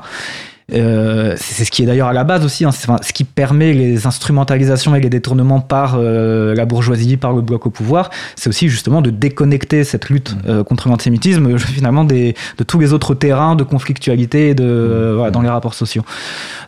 Euh, 0.72 1.36
c'est 1.38 1.64
ce 1.64 1.70
qui 1.70 1.84
est 1.84 1.86
d'ailleurs 1.86 2.09
à 2.09 2.12
la 2.12 2.24
base 2.24 2.44
aussi, 2.44 2.64
hein, 2.64 2.70
enfin, 2.70 2.97
ce 3.01 3.12
qui 3.12 3.22
permet 3.22 3.72
les 3.72 4.06
instrumentalisations 4.06 4.97
et 4.97 5.01
les 5.01 5.09
détournements 5.09 5.60
par 5.60 5.94
euh, 5.97 6.55
la 6.56 6.64
bourgeoisie, 6.64 7.16
par 7.16 7.32
le 7.32 7.40
bloc 7.40 7.66
au 7.66 7.70
pouvoir, 7.70 8.10
c'est 8.34 8.48
aussi 8.48 8.68
justement 8.68 9.01
de 9.01 9.10
déconnecter 9.10 9.84
cette 9.84 10.09
lutte 10.09 10.32
mmh. 10.32 10.48
euh, 10.48 10.64
contre 10.64 10.88
l'antisémitisme 10.88 11.56
finalement 11.59 12.02
des, 12.02 12.34
de 12.59 12.64
tous 12.64 12.80
les 12.80 12.93
autres 12.93 13.14
terrains 13.14 13.55
de 13.55 13.62
conflictualité 13.62 14.55
de, 14.55 15.12
voilà, 15.14 15.30
dans 15.30 15.43
les 15.43 15.48
rapports 15.48 15.74
sociaux. 15.74 16.02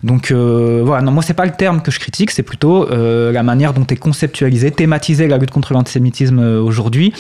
Donc 0.05 0.31
voilà, 0.31 1.03
non, 1.03 1.11
moi 1.11 1.23
c'est 1.23 1.35
pas 1.35 1.47
le 1.47 1.53
terme 1.53 1.83
que 1.83 1.91
je 1.91 1.99
critique, 1.99 2.31
c'est 2.31 2.43
plutôt 2.45 2.89
la 2.89 3.43
manière 3.43 3.73
dont 3.73 3.87
est 3.87 3.97
conceptualisée, 3.97 4.71
thématisée 4.71 5.27
la 5.27 5.39
lutte 5.39 5.51
contre 5.51 5.73
l'antisémitisme 5.73 6.39
aujourd'hui, 6.39 7.13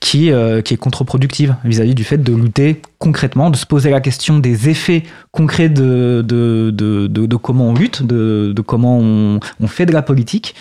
qui, 0.00 0.32
qui 0.64 0.74
est 0.74 0.76
contre-productive 0.76 1.54
vis-à-vis 1.64 1.94
du 1.94 2.04
fait 2.04 2.18
de 2.18 2.34
lutter 2.34 2.80
concrètement, 3.04 3.50
de 3.50 3.56
se 3.56 3.66
poser 3.66 3.90
la 3.90 4.00
question 4.00 4.38
des 4.38 4.70
effets 4.70 5.02
concrets 5.30 5.68
de, 5.68 6.24
de, 6.26 6.70
de, 6.70 7.36
comment 7.36 7.68
on 7.68 7.74
lutte, 7.74 8.02
de, 8.02 8.54
comment 8.66 8.98
on, 8.98 9.40
fait 9.66 9.84
de 9.84 9.92
la 9.92 10.00
politique 10.00 10.54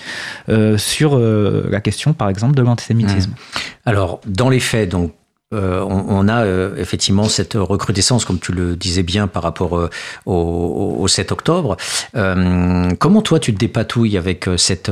euh, 0.50 0.78
sur 0.78 1.16
euh, 1.16 1.70
la 1.72 1.80
question, 1.80 2.12
par 2.12 2.28
exemple, 2.28 2.56
de 2.56 2.62
l'antisémitisme. 2.62 3.32
Mmh. 3.32 3.66
Alors, 3.86 4.20
dans 4.28 4.50
les 4.50 4.60
faits, 4.60 4.90
donc, 4.90 5.14
euh, 5.54 5.86
on, 5.88 6.28
a 6.28 6.46
effectivement 6.78 7.30
cette 7.30 7.54
recrudescence, 7.54 8.26
comme 8.26 8.40
tu 8.40 8.52
le 8.52 8.76
disais 8.76 9.04
bien, 9.04 9.28
par 9.28 9.44
rapport 9.44 9.90
au, 10.26 10.98
au, 11.00 11.08
7 11.08 11.32
octobre. 11.32 11.78
Comment 12.14 13.22
toi 13.22 13.40
tu 13.40 13.54
te 13.54 13.60
dépatouilles 13.60 14.18
avec 14.18 14.50
cette, 14.58 14.92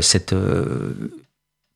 cette 0.00 0.34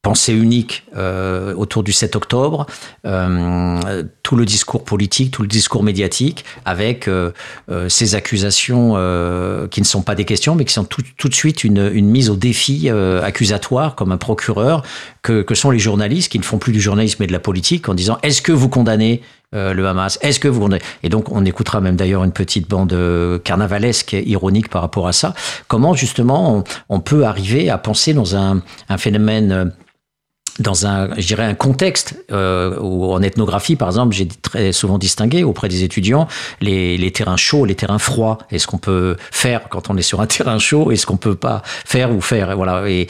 pensée 0.03 0.35
unique 0.35 0.83
euh, 0.97 1.55
autour 1.55 1.85
du 1.85 1.93
7 1.93 2.17
octobre, 2.17 2.67
euh, 3.07 4.03
tout 4.25 4.35
le 4.35 4.45
discours 4.45 4.85
politique, 4.85 5.31
tout 5.31 5.43
le 5.43 5.49
discours 5.49 5.85
médiatique, 5.85 6.45
avec 6.65 7.07
euh, 7.07 7.31
euh 7.71 7.89
ces 7.89 8.17
accusations 8.17 8.95
euh, 8.97 9.69
qui 9.69 9.81
ne 9.81 9.87
sont 9.87 10.03
pas 10.03 10.17
des 10.17 10.25
questions, 10.25 10.57
mais 10.57 10.65
qui 10.65 10.73
sont 10.73 10.85
tout, 10.85 11.29
de 11.29 11.35
suite 11.35 11.63
une, 11.63 11.89
une, 11.95 12.09
mise 12.09 12.31
au 12.31 12.37
défi 12.37 12.89
euh, 12.91 13.23
accusatoire, 13.23 13.95
comme 13.95 14.11
un 14.11 14.17
procureur, 14.17 14.83
que, 15.23 15.43
que, 15.43 15.55
sont 15.55 15.71
les 15.71 15.79
journalistes 15.79 16.33
qui 16.33 16.39
ne 16.41 16.45
font 16.45 16.59
plus 16.59 16.73
du 16.73 16.81
journalisme 16.81 17.23
et 17.23 17.29
de 17.29 17.33
la 17.33 17.39
politique, 17.39 17.89
en 17.89 17.95
disant 17.95 18.19
est-ce 18.25 18.43
que 18.43 18.53
vous 18.53 18.69
condamnez 18.69 19.23
le 19.55 19.87
Hamas? 19.87 20.19
Est-ce 20.23 20.41
que 20.41 20.49
vous 20.49 20.67
Et 21.03 21.11
donc 21.11 21.31
on 21.31 21.45
écoutera 21.45 21.83
même 21.83 21.95
d'ailleurs 21.95 22.25
une 22.25 22.33
petite 22.33 22.71
bande 22.71 22.97
carnavalesque, 23.45 24.15
ironique 24.15 24.71
par 24.71 24.81
rapport 24.81 25.07
à 25.07 25.13
ça. 25.13 25.35
Comment 25.69 25.93
justement 25.93 26.57
on, 26.57 26.65
on 26.89 27.01
peut 27.01 27.27
arriver 27.27 27.69
à 27.69 27.77
penser 27.77 28.15
dans 28.15 28.35
un, 28.35 28.63
un 28.89 28.97
phénomène 28.97 29.73
dans 30.59 30.87
un, 30.87 31.09
je 31.17 31.35
un 31.35 31.55
contexte 31.55 32.15
euh, 32.31 32.79
où 32.79 33.11
en 33.11 33.23
ethnographie, 33.23 33.75
par 33.75 33.89
exemple, 33.89 34.15
j'ai 34.15 34.29
très 34.29 34.73
souvent 34.73 34.99
distingué 34.99 35.45
auprès 35.45 35.69
des 35.69 35.83
étudiants 35.83 36.29
les, 36.61 37.11
terrains 37.11 37.39
chauds, 37.39 37.65
les 37.65 37.75
terrains 37.75 37.99
froids. 37.99 38.39
Est-ce 38.51 38.67
qu'on 38.67 38.79
peut 38.79 39.17
faire 39.31 39.69
quand 39.71 39.89
on 39.89 39.97
est 39.97 40.03
sur 40.03 40.21
un 40.21 40.27
terrain 40.27 40.59
chaud 40.59 40.91
Est-ce 40.91 41.07
qu'on 41.07 41.17
peut 41.17 41.35
pas 41.35 41.63
faire 41.65 42.15
ou 42.15 42.21
faire 42.21 42.55
Voilà. 42.57 42.85
Et, 42.89 43.09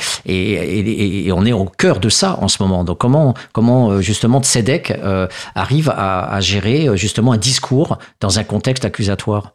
on 1.32 1.44
est 1.44 1.52
au 1.52 1.64
cœur 1.64 1.98
de 1.98 2.09
ça 2.09 2.39
en 2.40 2.48
ce 2.48 2.62
moment. 2.62 2.85
Donc 2.85 2.98
comment, 2.98 3.35
comment 3.52 3.90
euh, 3.90 4.01
justement 4.01 4.40
Tzedek 4.40 4.93
euh, 4.93 5.27
arrive 5.55 5.90
à, 5.90 6.39
gérer 6.40 6.97
justement 6.97 7.32
un 7.32 7.39
discours 7.39 7.98
dans 8.20 8.39
un 8.39 8.44
contexte 8.44 8.85
accusatoire? 8.85 9.52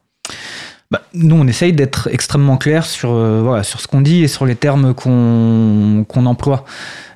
Bah, 0.92 1.02
nous, 1.14 1.36
on 1.36 1.48
essaye 1.48 1.74
d'être 1.74 2.08
extrêmement 2.12 2.58
clair 2.58 2.86
sur, 2.86 3.12
voilà, 3.12 3.64
sur 3.64 3.80
ce 3.80 3.88
qu'on 3.88 4.02
dit 4.02 4.24
et 4.24 4.28
sur 4.28 4.46
les 4.46 4.56
termes 4.56 4.94
qu'on 4.94 6.06
qu'on 6.08 6.26
emploie. 6.26 6.66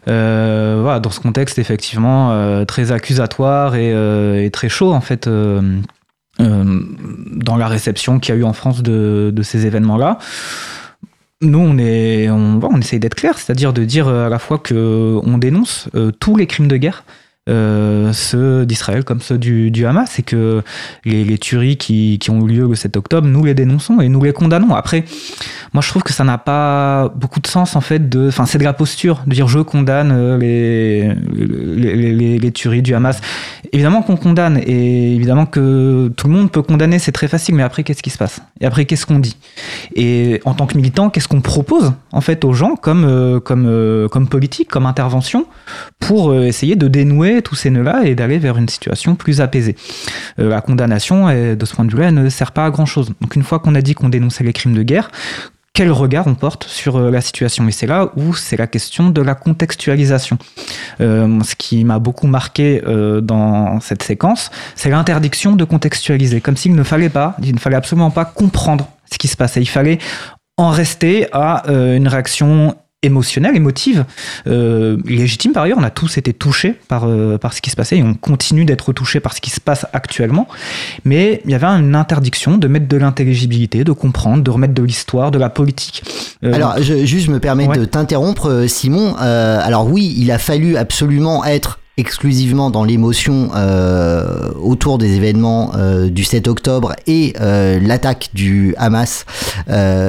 Euh, 0.08 0.80
voilà, 0.82 1.00
dans 1.00 1.10
ce 1.10 1.20
contexte, 1.20 1.60
effectivement, 1.60 2.32
euh, 2.32 2.66
très 2.66 2.92
accusatoire 2.92 3.76
et, 3.76 3.94
euh, 3.94 4.44
et, 4.44 4.50
très 4.50 4.70
chaud, 4.70 4.94
en 4.94 5.02
fait, 5.02 5.30
dans 6.40 7.58
la 7.58 7.68
réception 7.68 8.20
qu'il 8.20 8.34
y 8.34 8.38
a 8.38 8.42
eu 8.42 8.44
en 8.44 8.54
France 8.54 8.82
de, 8.82 9.32
de 9.34 9.44
ces 9.44 9.66
événements-là. 9.66 10.18
Nous, 11.42 11.60
on, 11.60 11.78
est, 11.78 12.30
on, 12.30 12.60
on 12.64 12.80
essaye 12.80 13.00
d'être 13.00 13.16
clair, 13.16 13.38
c'est-à-dire 13.38 13.74
de 13.74 13.84
dire 13.84 14.08
à 14.08 14.30
la 14.30 14.40
fois 14.40 14.60
qu'on 14.60 15.38
dénonce 15.38 15.90
tous 16.20 16.36
les 16.36 16.48
crimes 16.48 16.68
de 16.68 16.78
guerre, 16.78 17.04
euh, 17.50 18.14
ceux 18.14 18.68
d'Israël 18.68 19.04
comme 19.04 19.20
ceux 19.20 19.40
du, 19.40 19.72
du 19.72 19.88
Hamas, 19.88 20.12
c'est 20.12 20.22
que 20.22 20.62
les, 21.06 21.24
les 21.24 21.38
tueries 21.40 21.76
qui, 21.76 22.20
qui, 22.20 22.30
ont 22.30 22.48
eu 22.48 22.52
lieu 22.52 22.68
le 22.68 22.76
7 22.76 22.98
octobre, 22.98 23.28
nous 23.28 23.44
les 23.44 23.56
dénonçons 23.56 24.00
et 24.00 24.10
nous 24.10 24.22
les 24.22 24.32
condamnons. 24.32 24.76
Après, 24.76 25.06
moi 25.74 25.82
je 25.82 25.90
trouve 25.90 26.04
que 26.04 26.14
ça 26.14 26.24
n'a 26.24 26.38
pas 26.38 27.12
beaucoup 27.16 27.40
de 27.40 27.48
sens 27.48 27.76
en 27.76 27.82
fait 27.82 28.10
de, 28.10 28.28
enfin 28.28 28.46
c'est 28.46 28.60
de 28.60 28.64
la 28.64 28.74
posture 28.74 29.24
de 29.26 29.34
dire 29.34 29.48
je 29.48 29.58
condamne 29.58 30.38
les, 30.38 31.16
les, 31.34 32.14
les, 32.14 32.38
les 32.38 32.52
tueries 32.52 32.84
du 32.84 32.94
Hamas. 32.94 33.20
Évidemment 33.74 34.04
qu'on 34.04 34.18
condamne 34.18 34.60
et 34.60 35.16
évidemment 35.16 35.48
que 35.48 36.12
tout 36.16 36.28
le 36.28 36.34
monde 36.34 36.52
peut 36.52 36.62
condamner, 36.62 37.00
c'est 37.00 37.12
très 37.12 37.28
facile, 37.28 37.56
mais 37.56 37.64
après 37.64 37.84
qu'est-ce 37.84 38.04
qui 38.04 38.12
se 38.12 38.20
passe? 38.20 38.42
Et 38.60 38.68
après 38.68 38.86
qu'est-ce 38.86 39.08
qu'on 39.08 39.18
dit? 39.18 39.38
Et 39.96 40.42
en 40.46 40.54
tant 40.54 40.68
que 40.68 40.78
militant, 40.78 41.10
qu'est-ce 41.10 41.28
qu'on 41.28 41.42
propose 41.42 41.94
en 42.12 42.22
fait 42.22 42.46
aux 42.46 42.54
gens 42.54 42.76
comme, 42.76 43.06
euh, 43.06 43.40
comme, 43.40 43.66
euh, 43.66 44.08
comme 44.10 44.28
politique, 44.28 44.70
comme 44.70 44.86
intervention 44.86 45.48
pour 46.00 46.36
essayer 46.36 46.76
de 46.76 46.88
dénouer 46.88 47.31
tous 47.40 47.56
ces 47.56 47.70
nœuds-là 47.70 48.04
et 48.04 48.16
d'aller 48.16 48.40
vers 48.40 48.58
une 48.58 48.68
situation 48.68 49.16
plus 49.16 49.40
apaisée. 49.40 49.76
Euh, 50.40 50.50
la 50.50 50.62
condamnation, 50.62 51.28
de 51.30 51.66
ce 51.66 51.76
point 51.76 51.86
de 51.86 51.92
vue-là, 51.92 52.12
ne 52.12 52.28
sert 52.30 52.52
pas 52.52 52.66
à 52.66 52.70
grand-chose. 52.70 53.12
Donc 53.22 53.36
une 53.36 53.44
fois 53.44 53.60
qu'on 53.60 53.76
a 53.76 53.82
dit 53.82 53.94
qu'on 53.94 54.10
dénonçait 54.10 54.44
les 54.44 54.54
crimes 54.54 54.74
de 54.74 54.84
guerre, 54.84 55.10
quel 55.74 55.90
regard 55.90 56.28
on 56.28 56.36
porte 56.36 56.66
sur 56.66 57.00
la 57.00 57.22
situation? 57.22 57.66
Et 57.68 57.72
c'est 57.72 57.88
là 57.88 58.12
où 58.18 58.34
c'est 58.34 58.58
la 58.58 58.68
question 58.68 59.10
de 59.10 59.22
la 59.22 59.36
contextualisation. 59.36 60.38
Euh, 61.00 61.40
ce 61.44 61.56
qui 61.56 61.86
m'a 61.86 61.98
beaucoup 62.00 62.28
marqué 62.28 62.82
euh, 62.86 63.22
dans 63.22 63.80
cette 63.80 64.04
séquence, 64.04 64.52
c'est 64.76 64.90
l'interdiction 64.90 65.56
de 65.56 65.64
contextualiser, 65.64 66.42
comme 66.42 66.58
s'il 66.58 66.76
ne 66.76 66.84
fallait 66.84 67.10
pas, 67.10 67.36
il 67.42 67.54
ne 67.56 67.60
fallait 67.60 67.78
absolument 67.78 68.12
pas 68.12 68.26
comprendre 68.26 68.90
ce 69.12 69.18
qui 69.18 69.30
se 69.30 69.38
passait. 69.38 69.62
Il 69.62 69.70
fallait 69.70 70.00
en 70.58 70.70
rester 70.70 71.28
à 71.32 71.70
euh, 71.70 71.96
une 71.96 72.08
réaction 72.08 72.76
émotionnelle, 73.04 73.56
émotive, 73.56 74.06
euh, 74.48 74.98
légitime 75.06 75.54
par 75.54 75.64
ailleurs. 75.64 75.78
On 75.80 75.84
a 75.84 75.90
tous 75.90 76.18
été 76.18 76.34
touchés 76.34 76.76
par, 76.88 77.06
euh, 77.06 77.38
par 77.38 77.54
ce 77.54 77.62
qui 77.62 77.70
se 77.70 77.76
passait 77.76 77.98
et 77.98 78.04
on 78.04 78.14
continue 78.14 78.64
d'être 78.64 78.94
touchés 78.94 79.20
par 79.20 79.34
ce 79.34 79.42
qui 79.42 79.50
se 79.50 79.60
passe 79.60 79.88
actuellement. 79.94 80.48
Mais 81.04 81.42
il 81.46 81.52
y 81.52 81.56
avait 81.56 81.68
une 81.68 81.96
interdiction 81.96 82.58
de 82.58 82.68
mettre 82.68 82.88
de 82.88 82.98
l'intelligibilité, 82.98 83.84
de 83.84 83.92
comprendre, 83.92 84.44
de 84.44 84.52
remettre 84.52 84.74
de 84.74 84.84
l'histoire, 84.84 85.32
de 85.32 85.40
la 85.40 85.50
politique. 85.50 86.04
Euh, 86.44 86.54
alors, 86.54 86.76
je, 86.82 87.06
juste, 87.06 87.26
je 87.26 87.32
me 87.32 87.40
permets 87.40 87.68
ouais. 87.68 87.78
de 87.78 87.86
t'interrompre, 87.86 88.50
euh, 88.50 88.68
Simon. 88.68 89.16
Euh, 89.20 89.60
alors 89.64 89.88
oui, 89.88 90.14
il 90.18 90.32
a 90.32 90.38
fallu 90.38 90.78
absolument 90.78 91.44
être 91.44 91.80
exclusivement 91.98 92.70
dans 92.70 92.84
l'émotion 92.84 93.52
euh, 93.56 94.52
autour 94.60 94.98
des 94.98 95.16
événements 95.16 95.72
euh, 95.76 96.10
du 96.10 96.24
7 96.24 96.48
octobre 96.48 96.94
et 97.06 97.34
euh, 97.42 97.80
l'attaque 97.80 98.30
du 98.34 98.74
Hamas 98.78 99.26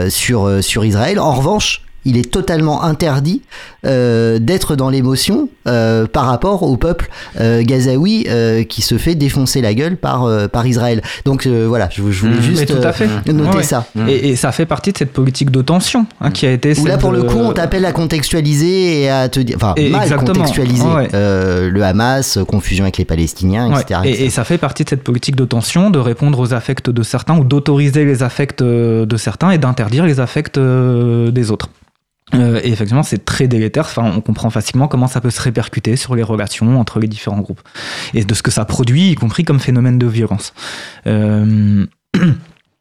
sur, 0.09 0.63
sur 0.63 0.85
Israël. 0.85 1.19
En 1.19 1.33
revanche, 1.33 1.83
il 2.05 2.17
est 2.17 2.31
totalement 2.31 2.83
interdit 2.83 3.43
euh, 3.85 4.39
d'être 4.39 4.77
dans 4.77 4.91
l'émotion 4.91 5.49
euh, 5.69 6.07
par 6.07 6.27
rapport 6.27 6.63
au 6.63 6.77
peuple 6.77 7.09
euh, 7.41 7.63
gazaoui 7.63 8.27
qui 8.69 8.83
se 8.83 8.99
fait 8.99 9.15
défoncer 9.15 9.61
la 9.61 9.75
gueule 9.75 9.97
par, 9.97 10.29
par 10.51 10.67
Israël. 10.67 11.03
Donc 11.25 11.47
voilà, 11.47 11.89
je, 11.91 12.03
je 12.11 12.21
voulais 12.21 12.37
mmh, 12.37 12.43
juste 12.43 12.67
tout 12.67 12.87
à 12.87 12.93
fait. 12.93 13.09
noter 13.33 13.59
ouais. 13.59 13.63
ça. 13.63 13.87
Mmh. 13.95 14.09
Et, 14.09 14.31
et, 14.31 14.37
ça 14.37 14.53
fait 14.53 14.67
partie 14.67 14.93
de 14.93 14.99
cette 14.99 15.13
politique 15.13 15.51
de 15.51 15.63
tension 15.63 16.07
hein, 16.21 16.31
qui 16.31 16.47
a 16.47 16.53
été. 16.53 16.79
Où 16.79 16.87
là, 16.87 16.99
pour 16.99 17.13
le 17.13 17.23
coup, 17.23 17.39
on 17.39 17.53
t'appelle 17.53 17.85
à 17.85 17.93
contextualiser 17.93 19.03
et 19.03 19.11
à 19.11 19.29
te 19.29 19.41
dire. 19.41 19.57
Enfin, 19.57 19.75
et 19.77 19.91
mal 19.91 20.03
exactement. 20.03 20.35
contextualiser 20.35 20.87
ouais. 20.87 21.09
le 21.13 21.83
Hamas, 21.83 22.39
confusion 22.49 22.85
avec 22.85 22.99
les 22.99 23.05
Palestiniens, 23.05 23.79
etc. 23.79 24.01
Et, 24.05 24.11
etc. 24.11 24.25
et, 24.25 24.31
ça 24.31 24.45
fait 24.45 24.59
partie 24.59 24.85
de 24.85 24.89
cette 24.89 25.03
politique 25.03 25.37
de 25.37 25.45
tension, 25.45 25.91
de 25.91 25.99
répondre 25.99 26.39
aux 26.39 26.55
affects 26.55 26.91
de 26.91 27.03
certains 27.03 27.37
ou 27.37 27.45
d'autoriser 27.45 28.05
les 28.05 28.23
affects 28.23 28.63
de 28.63 29.17
certains 29.17 29.51
et 29.51 29.59
d'interdire 29.59 30.05
les 30.07 30.21
affects 30.21 30.59
des 30.59 31.51
autres. 31.51 31.69
Euh, 32.35 32.61
et 32.63 32.73
effectivement, 32.73 33.03
c'est 33.03 33.25
très 33.25 33.49
délétère. 33.49 33.85
Enfin, 33.85 34.11
on 34.17 34.21
comprend 34.21 34.51
facilement 34.51 34.89
comment 34.89 35.07
ça 35.07 35.21
peut 35.21 35.31
se 35.31 35.41
répercuter 35.41 35.97
sur 35.97 36.15
les 36.15 36.23
relations 36.23 36.79
entre 36.81 36.99
les 36.99 37.09
différents 37.09 37.41
groupes 37.41 37.61
et 38.15 38.25
de 38.25 38.35
ce 38.35 38.43
que 38.43 38.51
ça 38.51 38.65
produit, 38.65 39.11
y 39.11 39.15
compris 39.15 39.45
comme 39.45 39.61
phénomène 39.61 39.99
de 39.99 40.07
violence. 40.07 40.55
Euh... 41.07 41.87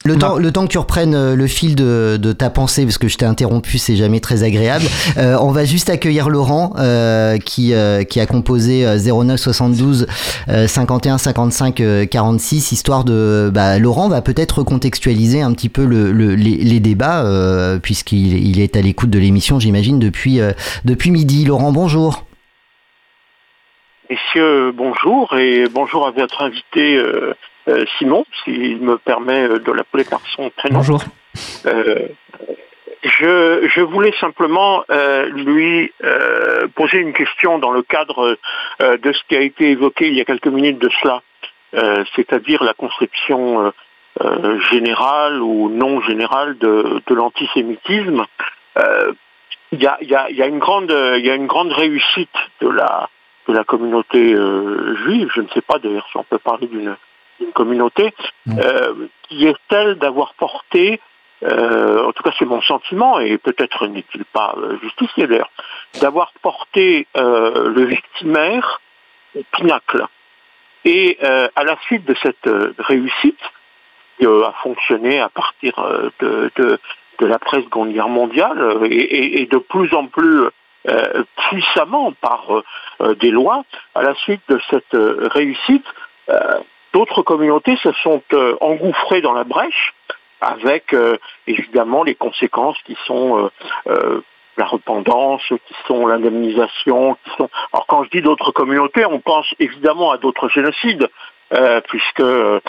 Le 0.03 0.17
temps, 0.17 0.37
le 0.37 0.51
temps 0.51 0.63
que 0.63 0.71
tu 0.71 0.79
reprennes 0.79 1.33
le 1.35 1.47
fil 1.47 1.75
de, 1.75 2.17
de 2.19 2.31
ta 2.31 2.49
pensée, 2.49 2.85
parce 2.85 2.97
que 2.97 3.07
je 3.07 3.17
t'ai 3.17 3.25
interrompu, 3.25 3.77
c'est 3.77 3.95
jamais 3.95 4.19
très 4.19 4.43
agréable. 4.43 4.85
Euh, 5.17 5.37
on 5.41 5.51
va 5.51 5.65
juste 5.65 5.89
accueillir 5.89 6.29
Laurent, 6.29 6.73
euh, 6.77 7.37
qui, 7.37 7.73
euh, 7.73 8.03
qui 8.03 8.19
a 8.21 8.25
composé 8.25 8.85
09 8.85 9.37
72 9.37 10.07
51 10.47 11.17
55 11.17 12.07
46, 12.09 12.71
histoire 12.71 13.03
de. 13.03 13.51
Bah, 13.53 13.77
Laurent 13.77 14.07
va 14.07 14.21
peut-être 14.21 14.59
recontextualiser 14.59 15.41
un 15.41 15.53
petit 15.53 15.69
peu 15.69 15.85
le, 15.85 16.11
le, 16.11 16.35
les, 16.35 16.57
les, 16.57 16.79
débats, 16.79 17.25
euh, 17.25 17.77
puisqu'il 17.77 18.47
il 18.47 18.61
est 18.61 18.77
à 18.77 18.81
l'écoute 18.81 19.09
de 19.09 19.19
l'émission, 19.19 19.59
j'imagine, 19.59 19.99
depuis, 19.99 20.39
euh, 20.39 20.51
depuis 20.85 21.11
midi. 21.11 21.45
Laurent, 21.45 21.71
bonjour. 21.71 22.25
Messieurs, 24.09 24.71
bonjour, 24.71 25.33
et 25.37 25.65
bonjour 25.69 26.07
à 26.07 26.11
votre 26.11 26.41
invité. 26.41 26.99
Euh, 27.67 27.71
euh, 27.71 27.85
Simon, 27.97 28.25
s'il 28.43 28.81
me 28.81 28.97
permet 28.97 29.47
de 29.47 29.71
l'appeler 29.71 30.03
par 30.03 30.21
son 30.35 30.49
prénom. 30.51 30.79
Bonjour. 30.79 31.03
Euh, 31.65 32.07
je, 33.03 33.67
je, 33.73 33.81
voulais 33.81 34.13
simplement 34.19 34.83
euh, 34.91 35.25
lui 35.29 35.91
euh, 36.03 36.67
poser 36.75 36.99
une 36.99 37.13
question 37.13 37.57
dans 37.57 37.71
le 37.71 37.81
cadre 37.81 38.38
euh, 38.81 38.97
de 38.97 39.11
ce 39.11 39.19
qui 39.27 39.35
a 39.35 39.41
été 39.41 39.71
évoqué 39.71 40.07
il 40.07 40.15
y 40.15 40.21
a 40.21 40.25
quelques 40.25 40.47
minutes 40.47 40.79
de 40.79 40.89
cela, 41.01 41.21
c'est-à-dire 42.15 42.63
la 42.63 42.73
conception 42.73 43.71
générale 44.69 45.41
ou 45.41 45.69
non 45.69 46.01
générale 46.01 46.57
de, 46.57 47.01
de 47.07 47.15
l'antisémitisme. 47.15 48.25
Il 49.71 49.81
y 49.81 49.88
a, 49.88 49.97
y, 50.01 50.13
a, 50.13 50.29
y, 50.29 50.41
a, 50.41 50.47
une 50.47 50.59
grande, 50.59 50.93
il 51.17 51.25
y 51.25 51.31
a 51.31 51.35
une 51.35 51.47
grande 51.47 51.71
réussite 51.71 52.35
de 52.59 52.67
la, 52.67 53.09
de 53.47 53.53
la 53.53 53.63
communauté 53.63 54.35
juive. 55.05 55.31
Je 55.33 55.39
ne 55.39 55.47
sais 55.53 55.61
pas 55.61 55.79
d'ailleurs 55.79 56.07
si 56.11 56.17
on 56.17 56.25
peut 56.25 56.39
parler 56.39 56.67
d'une 56.67 56.97
une 57.41 57.51
communauté, 57.51 58.13
euh, 58.49 59.07
qui 59.23 59.47
est 59.47 59.55
celle 59.69 59.95
d'avoir 59.95 60.34
porté, 60.35 60.99
euh, 61.43 62.05
en 62.05 62.11
tout 62.11 62.23
cas 62.23 62.31
c'est 62.38 62.45
mon 62.45 62.61
sentiment, 62.61 63.19
et 63.19 63.38
peut-être 63.38 63.88
n'est-il 63.88 64.26
pas 64.26 64.55
euh, 64.57 64.77
justifié 64.81 65.27
d'ailleurs, 65.27 65.51
d'avoir 65.99 66.31
porté 66.41 67.07
le 67.15 67.84
victimaire 67.85 68.81
au 69.35 69.41
pinacle. 69.51 70.05
Et 70.84 71.19
à 71.22 71.63
la 71.63 71.77
suite 71.85 72.05
de 72.05 72.15
cette 72.23 72.49
réussite, 72.80 73.39
qui 74.18 74.26
a 74.26 74.53
fonctionné 74.63 75.19
à 75.19 75.30
partir 75.30 75.73
de, 76.19 76.51
de, 76.55 76.80
de 77.19 77.26
l'après 77.26 77.61
Seconde 77.61 77.93
Guerre 77.93 78.09
mondiale, 78.09 78.80
et, 78.85 78.95
et, 78.95 79.41
et, 79.41 79.45
de 79.45 79.57
plus 79.57 79.93
en 79.93 80.07
plus 80.07 80.45
puissamment 81.49 82.13
par 82.13 82.63
des 83.19 83.30
lois, 83.30 83.63
à 83.93 84.01
la 84.01 84.15
suite 84.15 84.41
de 84.49 84.59
cette 84.72 84.97
réussite, 85.34 85.85
d'autres 86.93 87.22
communautés 87.22 87.77
se 87.77 87.91
sont 88.03 88.22
euh, 88.34 88.55
engouffrées 88.61 89.22
dans 89.22 89.34
la 89.34 89.43
brèche 89.43 89.93
avec 90.41 90.93
euh, 90.93 91.18
évidemment 91.47 92.03
les 92.03 92.15
conséquences 92.15 92.77
qui 92.85 92.97
sont 93.05 93.49
euh, 93.88 94.22
la 94.57 94.65
repentance, 94.65 95.41
qui 95.47 95.76
sont 95.88 96.07
l'indemnisation. 96.07 97.18
Alors 97.73 97.85
quand 97.88 98.03
je 98.03 98.09
dis 98.09 98.22
d'autres 98.22 98.51
communautés, 98.51 99.05
on 99.05 99.19
pense 99.19 99.47
évidemment 99.59 100.11
à 100.11 100.18
d'autres 100.18 100.49
génocides, 100.49 101.07
euh, 101.53 101.81
puisque 101.87 102.21
euh, 102.21 102.59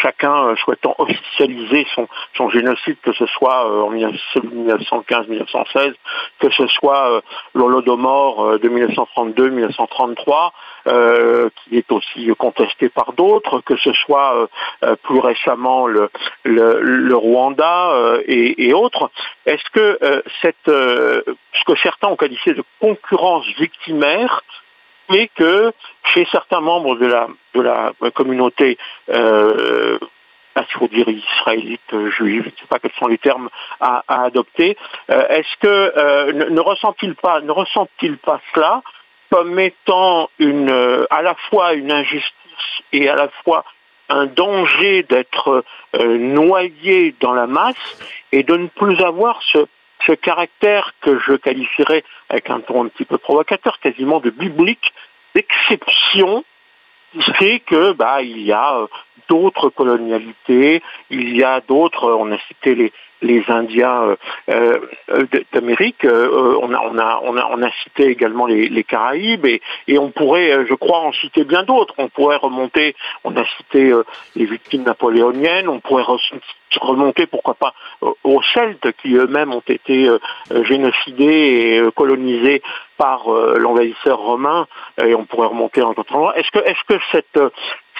chacun 0.00 0.54
souhaitant 0.56 0.94
officialiser 0.98 1.86
son, 1.94 2.08
son 2.36 2.48
génocide, 2.50 2.96
que 3.02 3.12
ce 3.12 3.26
soit 3.26 3.66
en 3.82 3.92
1915-1916, 3.92 5.94
que 6.38 6.50
ce 6.50 6.66
soit 6.68 7.22
l'Holodomor 7.54 8.58
de 8.58 8.68
1932-1933, 8.68 10.50
qui 11.64 11.76
est 11.76 11.92
aussi 11.92 12.30
contesté 12.38 12.88
par 12.88 13.12
d'autres, 13.12 13.60
que 13.60 13.76
ce 13.76 13.92
soit 13.92 14.48
plus 15.02 15.18
récemment 15.18 15.86
le, 15.86 16.08
le, 16.44 16.80
le 16.80 17.16
Rwanda 17.16 17.92
et, 18.26 18.68
et, 18.68 18.74
autres. 18.74 19.10
Est-ce 19.46 19.68
que 19.72 19.98
cette, 20.42 20.56
ce 20.66 21.64
que 21.66 21.76
certains 21.82 22.08
ont 22.08 22.16
qualifié 22.16 22.54
de 22.54 22.64
concurrence 22.80 23.46
victimaire 23.58 24.42
mais 25.10 25.28
que 25.34 25.72
chez 26.14 26.26
certains 26.30 26.60
membres 26.60 26.96
de 26.96 27.06
la, 27.06 27.28
de 27.54 27.62
la 27.62 28.10
communauté, 28.10 28.78
euh, 29.10 29.98
faut 30.78 30.88
dire 30.88 31.08
israélite, 31.08 32.10
juive, 32.10 32.42
je 32.44 32.50
ne 32.50 32.56
sais 32.56 32.66
pas 32.68 32.78
quels 32.78 32.92
sont 32.98 33.06
les 33.06 33.18
termes 33.18 33.48
à, 33.80 34.02
adopter, 34.08 34.76
euh, 35.10 35.28
est-ce 35.28 35.56
que 35.60 35.66
euh, 35.66 36.50
ne, 36.50 36.60
ressent-il 36.60 37.14
pas, 37.14 37.40
ne 37.40 37.50
ressent-il 37.50 38.18
pas 38.18 38.40
cela 38.54 38.82
comme 39.30 39.58
étant 39.58 40.30
une, 40.38 40.70
euh, 40.70 41.06
à 41.10 41.22
la 41.22 41.34
fois 41.50 41.74
une 41.74 41.92
injustice 41.92 42.32
et 42.92 43.08
à 43.08 43.16
la 43.16 43.28
fois 43.44 43.64
un 44.10 44.24
danger 44.24 45.02
d'être 45.02 45.64
noyé 45.92 47.14
dans 47.20 47.34
la 47.34 47.46
masse 47.46 47.76
et 48.32 48.42
de 48.42 48.56
ne 48.56 48.68
plus 48.68 48.98
avoir 49.04 49.38
ce 49.42 49.66
ce 50.06 50.12
caractère 50.12 50.94
que 51.00 51.18
je 51.18 51.34
qualifierais 51.34 52.04
avec 52.28 52.50
un 52.50 52.60
ton 52.60 52.84
un 52.84 52.88
petit 52.88 53.04
peu 53.04 53.18
provocateur, 53.18 53.78
quasiment 53.80 54.20
de 54.20 54.30
biblique, 54.30 54.92
d'exception, 55.34 56.44
fait 57.38 57.60
que 57.60 57.92
bah 57.92 58.22
il 58.22 58.40
y 58.42 58.52
a 58.52 58.78
euh, 58.78 58.86
d'autres 59.28 59.68
colonialités, 59.70 60.82
il 61.10 61.36
y 61.36 61.44
a 61.44 61.60
d'autres, 61.60 62.10
on 62.10 62.32
a 62.32 62.38
cité 62.48 62.74
les, 62.74 62.92
les 63.20 63.42
Indiens 63.48 64.16
euh, 64.48 64.78
euh, 65.10 65.26
d'Amérique, 65.52 66.04
on, 66.04 66.72
a, 66.72 66.80
on, 66.88 66.98
a, 66.98 67.20
on, 67.24 67.36
a, 67.36 67.48
on 67.50 67.62
a 67.62 67.70
cité 67.82 68.04
également 68.06 68.46
les, 68.46 68.68
les 68.68 68.84
Caraïbes 68.84 69.44
et, 69.46 69.60
et, 69.88 69.98
on 69.98 70.10
pourrait, 70.10 70.66
je 70.68 70.74
crois, 70.74 71.00
en 71.00 71.12
citer 71.12 71.44
bien 71.44 71.64
d'autres. 71.64 71.94
On 71.98 72.08
pourrait 72.08 72.36
remonter, 72.36 72.94
on 73.24 73.36
a 73.36 73.44
cité 73.56 73.92
les 74.36 74.44
victimes 74.44 74.84
napoléoniennes, 74.84 75.68
on 75.68 75.80
pourrait 75.80 76.04
remonter, 76.80 77.26
pourquoi 77.26 77.54
pas, 77.54 77.74
aux 78.22 78.42
Celtes 78.54 78.92
qui 79.02 79.14
eux-mêmes 79.14 79.52
ont 79.52 79.62
été 79.66 80.08
génocidés 80.62 81.82
et 81.82 81.92
colonisés 81.96 82.62
par 82.96 83.28
l'envahisseur 83.28 84.18
romain, 84.18 84.66
et 85.04 85.14
on 85.14 85.24
pourrait 85.24 85.48
remonter 85.48 85.82
en 85.82 85.92
d'autres 85.92 86.14
endroits. 86.14 86.38
Est-ce 86.38 86.50
que, 86.50 86.58
est-ce 86.60 86.84
que 86.86 87.00
cette 87.10 87.40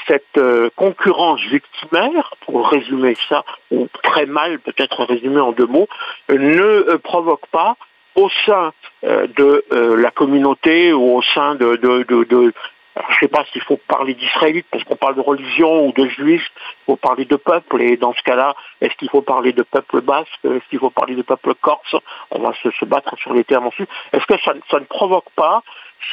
cette 0.09 0.39
euh, 0.39 0.71
concurrence 0.75 1.41
victimaire, 1.43 2.35
pour 2.47 2.69
résumer 2.69 3.17
ça, 3.29 3.45
ou 3.71 3.89
très 4.03 4.27
mal 4.27 4.59
peut-être 4.59 5.05
résumé 5.05 5.41
en 5.41 5.53
deux 5.53 5.67
mots, 5.67 5.89
ne 6.29 6.61
euh, 6.61 6.99
provoque 6.99 7.47
pas 7.49 7.77
au 8.15 8.29
sein 8.47 8.73
euh, 9.05 9.27
de 9.37 9.65
la 9.71 10.11
communauté 10.11 10.93
ou 10.93 11.17
au 11.17 11.23
sein 11.23 11.55
de, 11.55 11.77
de, 11.77 12.53
je 12.97 13.15
ne 13.15 13.17
sais 13.21 13.29
pas 13.29 13.45
s'il 13.53 13.63
faut 13.63 13.79
parler 13.89 14.15
d'israélites 14.15 14.67
parce 14.71 14.83
qu'on 14.85 14.97
parle 14.97 15.15
de 15.15 15.21
religion 15.21 15.87
ou 15.87 15.93
de 15.93 16.09
juifs, 16.09 16.51
il 16.57 16.85
faut 16.87 16.97
parler 16.97 17.25
de 17.25 17.37
peuple 17.37 17.81
et 17.81 17.97
dans 17.97 18.13
ce 18.13 18.23
cas-là, 18.23 18.55
est-ce 18.81 18.95
qu'il 18.95 19.09
faut 19.09 19.23
parler 19.23 19.53
de 19.53 19.63
peuple 19.63 20.01
basque, 20.01 20.31
est-ce 20.45 20.69
qu'il 20.69 20.81
faut 20.81 20.91
parler 20.91 21.15
de 21.15 21.23
peuple 21.23 21.55
corse? 21.55 21.95
On 22.31 22.41
va 22.41 22.53
se, 22.55 22.85
battre 22.85 23.17
sur 23.19 23.33
les 23.35 23.45
termes 23.45 23.67
ensuite. 23.67 23.89
Est-ce 24.13 24.27
que 24.27 24.39
ça, 24.43 24.53
ça, 24.71 24.81
ne 24.81 24.85
provoque 24.85 25.31
pas 25.37 25.63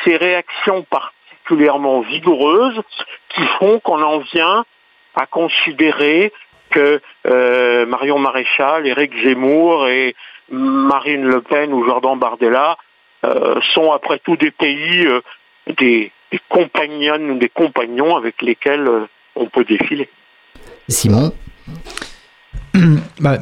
ces 0.03 0.15
réactions 0.17 0.83
par 0.83 1.13
particulièrement 1.45 2.01
vigoureuses 2.01 2.81
qui 3.29 3.41
font 3.59 3.79
qu'on 3.79 4.01
en 4.01 4.19
vient 4.19 4.65
à 5.15 5.25
considérer 5.25 6.33
que 6.71 6.99
euh, 7.27 7.85
Marion 7.85 8.19
Maréchal, 8.19 8.87
Éric 8.87 9.11
Zemmour 9.23 9.87
et 9.87 10.15
Marine 10.51 11.23
Le 11.23 11.41
Pen 11.41 11.71
ou 11.71 11.85
Jordan 11.85 12.17
Bardella 12.17 12.77
euh, 13.23 13.59
sont 13.73 13.91
après 13.91 14.19
tout 14.23 14.35
des 14.35 14.51
pays, 14.51 15.05
euh, 15.05 15.21
des, 15.79 16.11
des 16.31 16.39
compagnonnes 16.49 17.31
ou 17.31 17.37
des 17.37 17.49
compagnons 17.49 18.15
avec 18.15 18.41
lesquels 18.41 18.89
on 19.35 19.45
peut 19.45 19.63
défiler. 19.63 20.09
Simon 20.89 21.31
bah, 23.19 23.37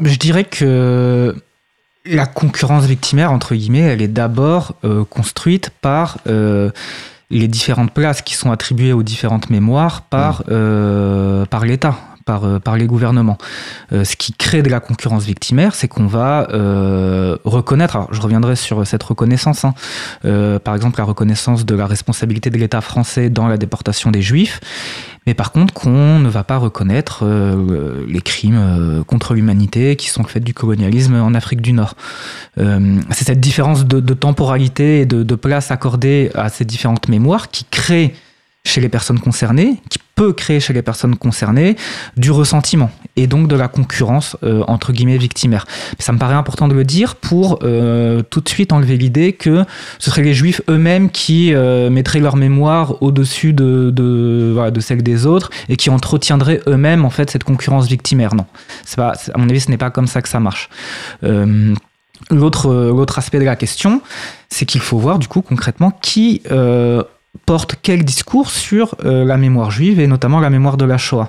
Je 0.00 0.18
dirais 0.18 0.44
que 0.44 1.34
la 2.04 2.26
concurrence 2.26 2.86
victimaire, 2.86 3.32
entre 3.32 3.54
guillemets, 3.54 3.80
elle 3.80 4.02
est 4.02 4.08
d'abord 4.08 4.74
construite 5.10 5.70
par 5.80 6.18
les 7.30 7.48
différentes 7.48 7.92
places 7.92 8.22
qui 8.22 8.34
sont 8.34 8.50
attribuées 8.52 8.92
aux 8.92 9.02
différentes 9.02 9.50
mémoires 9.50 10.02
par, 10.02 10.40
mmh. 10.40 10.44
euh, 10.50 11.44
par 11.46 11.64
l'État, 11.64 11.96
par, 12.26 12.44
euh, 12.44 12.58
par 12.58 12.76
les 12.76 12.86
gouvernements. 12.86 13.38
Euh, 13.92 14.04
ce 14.04 14.16
qui 14.16 14.34
crée 14.34 14.62
de 14.62 14.68
la 14.68 14.80
concurrence 14.80 15.24
victimaire, 15.24 15.74
c'est 15.74 15.88
qu'on 15.88 16.06
va 16.06 16.48
euh, 16.50 17.38
reconnaître, 17.44 18.08
je 18.10 18.20
reviendrai 18.20 18.56
sur 18.56 18.86
cette 18.86 19.02
reconnaissance, 19.02 19.64
hein, 19.64 19.72
par 20.64 20.74
exemple 20.74 20.98
la 20.98 21.04
reconnaissance 21.04 21.64
de 21.64 21.74
la 21.74 21.86
responsabilité 21.86 22.50
de 22.50 22.58
l'État 22.58 22.80
français 22.80 23.30
dans 23.30 23.46
la 23.46 23.56
déportation 23.56 24.10
des 24.10 24.20
Juifs, 24.20 24.60
mais 25.26 25.34
par 25.34 25.52
contre 25.52 25.72
qu'on 25.72 26.18
ne 26.18 26.28
va 26.28 26.42
pas 26.42 26.56
reconnaître 26.56 27.24
les 28.08 28.20
crimes 28.20 29.04
contre 29.06 29.34
l'humanité 29.34 29.94
qui 29.94 30.10
sont 30.10 30.24
faits 30.24 30.42
du 30.42 30.52
colonialisme 30.52 31.14
en 31.14 31.32
Afrique 31.34 31.60
du 31.60 31.72
Nord. 31.72 31.94
c'est 32.56 33.24
cette 33.24 33.40
différence 33.40 33.86
de, 33.86 34.14
temporalité 34.14 35.00
et 35.00 35.06
de 35.06 35.34
place 35.34 35.70
accordée 35.70 36.30
à 36.34 36.48
ces 36.48 36.64
différentes 36.64 37.08
mémoires 37.08 37.50
qui 37.50 37.64
crée 37.64 38.14
chez 38.66 38.80
les 38.80 38.88
personnes 38.88 39.20
concernées, 39.20 39.80
qui 39.88 39.98
peut 40.16 40.32
créer 40.32 40.60
chez 40.60 40.72
les 40.72 40.82
personnes 40.82 41.14
concernées 41.14 41.76
du 42.16 42.30
ressentiment 42.30 42.90
et 43.16 43.26
donc 43.26 43.48
de 43.48 43.54
la 43.54 43.68
concurrence 43.68 44.36
euh, 44.42 44.64
entre 44.66 44.92
guillemets 44.92 45.18
victimaire. 45.18 45.66
Ça 45.98 46.12
me 46.12 46.18
paraît 46.18 46.34
important 46.34 46.68
de 46.68 46.74
le 46.74 46.84
dire 46.84 47.16
pour 47.16 47.60
euh, 47.62 48.22
tout 48.22 48.40
de 48.40 48.48
suite 48.48 48.72
enlever 48.72 48.96
l'idée 48.96 49.34
que 49.34 49.64
ce 49.98 50.10
seraient 50.10 50.22
les 50.22 50.34
juifs 50.34 50.62
eux-mêmes 50.68 51.10
qui 51.10 51.54
euh, 51.54 51.90
mettraient 51.90 52.20
leur 52.20 52.36
mémoire 52.36 53.02
au-dessus 53.02 53.52
de, 53.52 53.90
de, 53.94 54.52
voilà, 54.54 54.70
de 54.70 54.80
celle 54.80 55.02
des 55.02 55.26
autres 55.26 55.50
et 55.68 55.76
qui 55.76 55.90
entretiendraient 55.90 56.60
eux-mêmes 56.66 57.04
en 57.04 57.10
fait 57.10 57.30
cette 57.30 57.44
concurrence 57.44 57.86
victimaire. 57.86 58.34
Non, 58.34 58.46
c'est 58.84 58.96
pas, 58.96 59.12
à 59.32 59.38
mon 59.38 59.48
avis, 59.48 59.60
ce 59.60 59.70
n'est 59.70 59.76
pas 59.76 59.90
comme 59.90 60.06
ça 60.06 60.22
que 60.22 60.28
ça 60.28 60.40
marche. 60.40 60.70
L'autre, 62.30 63.18
aspect 63.18 63.38
de 63.38 63.44
la 63.44 63.56
question, 63.56 64.00
c'est 64.48 64.64
qu'il 64.64 64.80
faut 64.80 64.98
voir 64.98 65.18
du 65.18 65.28
coup 65.28 65.42
concrètement 65.42 65.90
qui 66.02 66.42
porte 67.44 67.76
quel 67.82 68.04
discours 68.04 68.50
sur 68.50 68.94
euh, 69.04 69.24
la 69.24 69.36
mémoire 69.36 69.70
juive 69.70 70.00
et 70.00 70.06
notamment 70.06 70.40
la 70.40 70.50
mémoire 70.50 70.76
de 70.76 70.84
la 70.84 70.98
Shoah. 70.98 71.28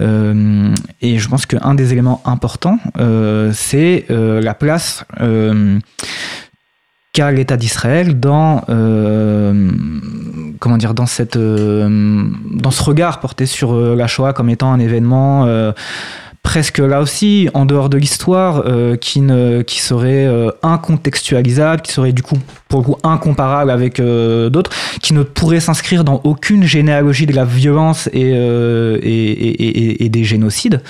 Euh, 0.00 0.74
et 1.00 1.18
je 1.18 1.28
pense 1.28 1.46
qu'un 1.46 1.74
des 1.74 1.92
éléments 1.92 2.22
importants, 2.24 2.78
euh, 2.98 3.52
c'est 3.54 4.06
la 4.08 4.54
place 4.54 5.04
qu'a 7.12 7.30
l'État 7.30 7.56
d'Israël 7.56 8.18
dans 8.20 8.62
comment 10.58 10.76
dire 10.76 10.94
dans 10.94 11.06
ce 11.06 12.82
regard 12.82 13.20
porté 13.20 13.46
sur 13.46 13.74
la 13.74 14.06
Shoah 14.06 14.32
comme 14.32 14.50
étant 14.50 14.72
un 14.72 14.78
événement 14.78 15.72
presque 16.46 16.78
là 16.78 17.00
aussi 17.00 17.48
en 17.54 17.64
dehors 17.64 17.88
de 17.88 17.98
l'histoire 17.98 18.62
euh, 18.66 18.96
qui 18.96 19.20
ne 19.20 19.62
qui 19.62 19.80
serait 19.80 20.26
euh, 20.26 20.52
incontextualisable 20.62 21.82
qui 21.82 21.90
serait 21.90 22.12
du 22.12 22.22
coup 22.22 22.38
pour 22.68 22.78
le 22.78 22.84
coup 22.84 22.96
incomparable 23.02 23.68
avec 23.68 23.98
euh, 23.98 24.48
d'autres 24.48 24.70
qui 25.02 25.12
ne 25.12 25.24
pourrait 25.24 25.58
s'inscrire 25.58 26.04
dans 26.04 26.20
aucune 26.22 26.62
généalogie 26.62 27.26
de 27.26 27.32
la 27.34 27.44
violence 27.44 28.08
et 28.12 28.30
et, 28.30 29.02
et, 29.02 30.04
et, 30.04 30.08
des 30.08 30.22
génocides 30.22 30.82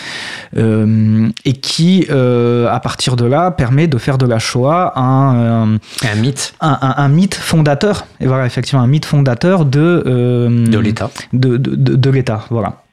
et 0.54 1.52
qui 1.54 2.06
à 2.10 2.80
partir 2.80 3.16
de 3.16 3.24
là 3.24 3.50
permet 3.50 3.86
de 3.86 3.96
faire 3.96 4.18
de 4.18 4.26
la 4.26 4.38
Shoah 4.38 4.92
un 4.96 5.78
un, 6.02 6.14
mythe. 6.16 6.54
un, 6.60 6.94
un, 6.96 7.08
mythe 7.08 7.34
fondateur. 7.34 8.06
Et 8.20 8.26
voilà 8.26 8.44
effectivement 8.44 8.82
un 8.82 8.86
mythe 8.86 9.06
fondateur 9.06 9.64
de 9.64 10.02
de 10.68 10.78
l'État. 10.78 11.10
de, 11.32 11.56
de, 11.56 11.74
de, 11.74 11.96
de 11.96 12.10
l'État 12.10 12.44
voilà 12.50 12.85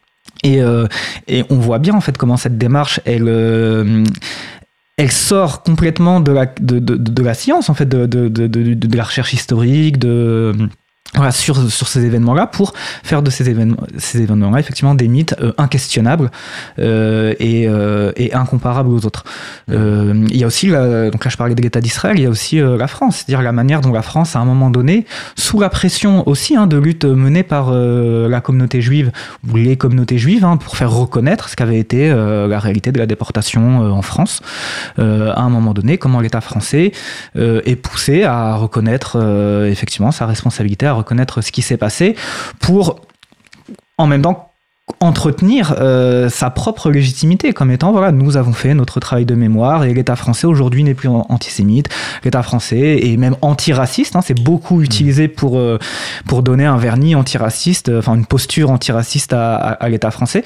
et, 0.44 0.62
euh, 0.62 0.88
et, 1.28 1.44
on 1.50 1.58
voit 1.58 1.80
bien 1.80 1.94
en 1.94 2.02
fait 2.02 2.18
comment 2.18 2.38
cette 2.38 2.58
démarche, 2.58 3.00
elle, 3.06 3.28
euh, 3.28 4.04
sort 5.10 5.64
complètement 5.64 6.20
de 6.22 6.32
la 7.24 7.34
science, 7.34 7.70
en 7.70 7.74
fait, 7.74 7.88
de, 7.88 8.06
de 8.08 8.98
la 8.98 9.04
recherche 9.04 9.34
historique, 9.34 9.98
de 9.98 10.54
voilà, 11.16 11.32
sur, 11.32 11.70
sur 11.70 11.88
ces 11.88 12.06
événements-là 12.06 12.48
pour 12.48 12.74
faire 13.04 13.22
de 13.22 13.30
ces 13.30 13.50
événements, 13.50 13.78
ces 13.98 14.22
événements-là 14.22 14.60
effectivement 14.60 14.96
des 14.96 15.08
mythes 15.08 15.36
euh, 15.42 15.54
inquestionnables 15.58 16.32
euh, 16.80 17.34
et, 17.40 17.68
euh, 17.68 18.12
et, 18.16 18.34
incomparables 18.34 18.90
aux 18.90 19.06
autres. 19.06 19.24
Euh, 19.70 20.26
il 20.30 20.38
y 20.38 20.44
a 20.44 20.48
aussi, 20.48 20.68
la, 20.68 21.12
donc 21.12 21.24
là 21.24 21.30
je 21.30 21.38
parlais 21.38 21.54
de 21.54 21.62
l'État 21.62 21.82
d'Israël, 21.82 22.18
il 22.18 22.24
y 22.24 22.26
a 22.26 22.30
aussi 22.30 22.60
euh, 22.60 22.78
la 22.78 22.88
France, 22.88 23.18
c'est-à-dire 23.18 23.44
la 23.44 23.52
manière 23.52 23.82
dont 23.82 23.94
la 23.94 24.02
France, 24.02 24.36
à 24.36 24.40
un 24.40 24.46
moment 24.46 24.72
donné, 24.72 25.06
sous 25.36 25.60
la 25.60 25.70
pression 25.70 26.28
aussi 26.28 26.56
hein, 26.56 26.66
de 26.66 26.78
lutte 26.78 27.06
menée 27.06 27.44
par 27.44 27.72
la 27.72 28.42
communauté 28.42 28.82
juive 28.82 29.12
ou 29.48 29.56
les 29.56 29.78
communautés 29.78 30.18
juives 30.18 30.44
hein, 30.46 30.58
pour 30.58 30.78
faire 30.78 30.92
reconnaître 30.92 31.50
ce 31.50 31.56
qu'avait 31.56 31.80
été 31.80 32.10
la 32.10 32.60
réalité 32.60 32.92
de 32.92 33.00
la 33.00 33.06
déportation 33.06 33.92
en 33.92 34.02
France, 34.02 34.42
à 34.98 35.02
un 35.42 35.50
moment 35.50 35.74
donné, 35.74 35.98
comment 35.98 36.20
l'État 36.20 36.42
français 36.42 36.92
est 37.36 37.76
poussé 37.76 38.24
à 38.24 38.56
reconnaître 38.56 39.18
effectivement 39.70 40.12
sa 40.12 40.26
responsabilité 40.26 40.86
à 40.86 40.94
reconnaître 41.04 41.42
ce 41.42 41.52
qui 41.52 41.62
s'est 41.62 41.78
passé 41.78 42.16
pour 42.60 43.02
en 43.98 44.08
même 44.08 44.22
temps 44.22 44.53
entretenir 45.00 45.76
euh, 45.80 46.28
sa 46.30 46.50
propre 46.50 46.92
légitimité 46.92 47.54
comme 47.54 47.72
étant 47.72 47.94
voilà 47.94 48.12
nous 48.12 48.36
avons 48.36 48.52
fait 48.52 48.74
notre 48.74 49.00
travail 49.00 49.26
de 49.26 49.34
mémoire 49.34 49.86
et 49.86 49.94
l'État 49.94 50.18
français 50.18 50.46
aujourd'hui 50.46 50.84
n'est 50.84 50.94
plus 50.94 51.08
an- 51.08 51.26
antisémite 51.30 51.88
l'État 52.26 52.44
français 52.44 53.00
est 53.02 53.16
même 53.16 53.38
antiraciste 53.42 54.18
hein, 54.18 54.22
c'est 54.22 54.38
beaucoup 54.38 54.82
utilisé 54.82 55.30
pour 55.30 55.58
euh, 55.58 55.80
pour 56.28 56.44
donner 56.44 56.66
un 56.66 56.76
vernis 56.78 57.16
antiraciste 57.16 57.88
euh, 57.88 58.00
enfin 58.00 58.16
une 58.16 58.26
posture 58.26 58.72
antiraciste 58.72 59.32
à, 59.32 59.56
à, 59.56 59.72
à 59.72 59.88
l'État 59.90 60.12
français 60.12 60.44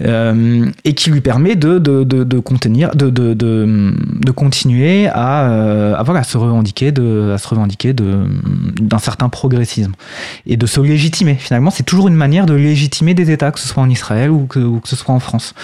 euh, 0.00 0.66
et 0.84 0.94
qui 0.94 1.10
lui 1.10 1.20
permet 1.20 1.54
de 1.54 1.78
de, 1.78 2.02
de, 2.02 2.24
de 2.24 2.38
contenir 2.40 2.90
de, 2.96 3.10
de, 3.10 3.34
de, 3.34 4.30
continuer 4.32 5.06
à, 5.06 5.94
à 5.96 6.02
voilà 6.02 6.24
se 6.24 6.36
revendiquer 6.36 6.90
de 6.90 7.32
à 7.34 7.38
se 7.38 7.46
revendiquer 7.46 7.92
de 7.92 8.24
d'un 8.80 8.98
certain 8.98 9.28
progressisme 9.28 9.92
et 10.46 10.56
de 10.56 10.66
se 10.66 10.80
légitimer. 10.80 11.34
Finalement, 11.34 11.70
c'est 11.70 11.82
toujours 11.82 12.08
une 12.08 12.14
manière 12.14 12.46
de 12.46 12.54
légitimer 12.54 13.14
des 13.14 13.30
États, 13.30 13.50
que 13.50 13.58
ce 13.60 13.67
soit 13.68 13.82
en 13.82 13.88
Israël 13.88 14.30
ou 14.30 14.46
que, 14.46 14.58
ou 14.58 14.80
que 14.80 14.88
ce 14.88 14.96
soit 14.96 15.14
en 15.14 15.20
France. 15.20 15.54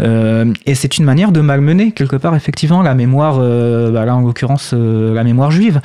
Euh, 0.00 0.52
et 0.66 0.74
c'est 0.74 0.98
une 0.98 1.04
manière 1.04 1.32
de 1.32 1.40
malmener 1.40 1.92
quelque 1.92 2.16
part 2.16 2.34
effectivement 2.34 2.82
la 2.82 2.94
mémoire, 2.94 3.36
euh, 3.38 3.90
bah 3.90 4.04
là 4.04 4.14
en 4.16 4.20
l'occurrence 4.20 4.70
euh, 4.72 5.14
la 5.14 5.24
mémoire 5.24 5.50
juive, 5.50 5.80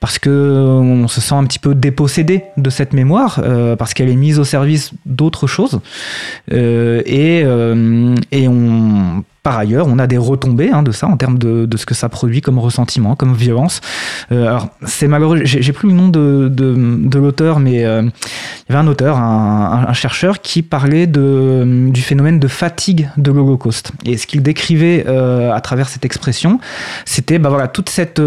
parce 0.00 0.18
que 0.18 0.30
on 0.30 1.08
se 1.08 1.20
sent 1.20 1.34
un 1.34 1.44
petit 1.44 1.58
peu 1.58 1.74
dépossédé 1.74 2.44
de 2.56 2.70
cette 2.70 2.92
mémoire, 2.92 3.42
parce 3.78 3.94
qu'elle 3.94 4.08
est 4.08 4.16
mise 4.16 4.38
au 4.38 4.44
service 4.44 4.92
d'autres 5.06 5.46
choses. 5.46 5.80
Et, 6.50 7.44
et 8.32 8.48
on 8.48 9.24
par 9.44 9.58
ailleurs, 9.58 9.86
on 9.88 9.98
a 9.98 10.06
des 10.06 10.16
retombées 10.16 10.70
hein, 10.72 10.82
de 10.82 10.90
ça 10.90 11.06
en 11.06 11.18
termes 11.18 11.38
de, 11.38 11.66
de 11.66 11.76
ce 11.76 11.84
que 11.84 11.94
ça 11.94 12.08
produit 12.08 12.40
comme 12.40 12.58
ressentiment, 12.58 13.14
comme 13.14 13.34
violence. 13.34 13.82
Euh, 14.32 14.46
alors, 14.46 14.68
c'est 14.86 15.06
malheureux, 15.06 15.42
j'ai 15.44 15.72
plus 15.72 15.88
le 15.90 15.94
nom 15.94 16.08
de, 16.08 16.48
de, 16.50 16.74
de 17.06 17.18
l'auteur, 17.18 17.60
mais 17.60 17.84
euh, 17.84 18.02
il 18.02 18.72
y 18.72 18.74
avait 18.74 18.82
un 18.82 18.88
auteur, 18.88 19.18
un, 19.18 19.84
un- 19.86 19.92
chercheur, 19.92 20.40
qui 20.40 20.62
parlait 20.62 21.06
de, 21.06 21.90
du 21.90 22.00
phénomène 22.00 22.40
de 22.40 22.48
fatigue 22.48 23.10
de 23.18 23.30
l'Holocauste. 23.30 23.92
Et 24.06 24.16
ce 24.16 24.26
qu'il 24.26 24.42
décrivait 24.42 25.04
euh, 25.06 25.52
à 25.52 25.60
travers 25.60 25.90
cette 25.90 26.06
expression, 26.06 26.58
c'était 27.04 27.38
bah, 27.38 27.50
voilà, 27.50 27.68
toute 27.68 27.90
cette. 27.90 28.20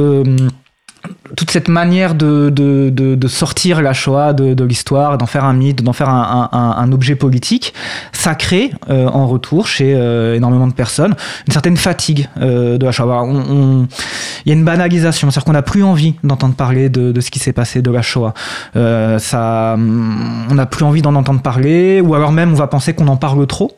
Toute 1.35 1.51
cette 1.51 1.67
manière 1.67 2.15
de, 2.15 2.49
de, 2.49 2.89
de, 2.89 3.27
sortir 3.27 3.81
la 3.81 3.93
Shoah 3.93 4.33
de, 4.33 4.63
l'histoire, 4.63 5.17
d'en 5.17 5.25
faire 5.25 5.45
un 5.45 5.53
mythe, 5.53 5.83
d'en 5.83 5.93
faire 5.93 6.09
un, 6.09 6.91
objet 6.91 7.15
politique, 7.15 7.73
ça 8.13 8.35
crée 8.35 8.71
euh, 8.89 9.07
en 9.07 9.27
retour 9.27 9.67
chez 9.67 9.93
euh, 9.93 10.35
énormément 10.35 10.67
de 10.67 10.73
personnes 10.73 11.15
une 11.45 11.53
certaine 11.53 11.75
fatigue 11.75 12.29
euh, 12.39 12.77
de 12.77 12.85
la 12.85 12.91
Shoah. 12.91 13.25
Il 14.45 14.49
y 14.49 14.51
a 14.51 14.53
une 14.53 14.63
banalisation, 14.63 15.29
c'est-à-dire 15.29 15.45
qu'on 15.45 15.53
n'a 15.53 15.61
plus 15.61 15.83
envie 15.83 16.15
d'entendre 16.23 16.55
parler 16.55 16.89
de, 16.89 17.19
ce 17.19 17.31
qui 17.31 17.39
s'est 17.39 17.53
passé 17.53 17.81
de 17.81 17.91
la 17.91 18.01
Shoah. 18.01 18.33
Ça, 18.73 19.75
on 19.77 20.55
n'a 20.55 20.65
plus 20.65 20.85
envie 20.85 21.01
d'en 21.01 21.15
entendre 21.15 21.41
parler, 21.41 22.01
ou 22.01 22.15
alors 22.15 22.31
même 22.31 22.51
on 22.51 22.55
va 22.55 22.67
penser 22.67 22.93
qu'on 22.93 23.07
en 23.07 23.17
parle 23.17 23.45
trop. 23.47 23.77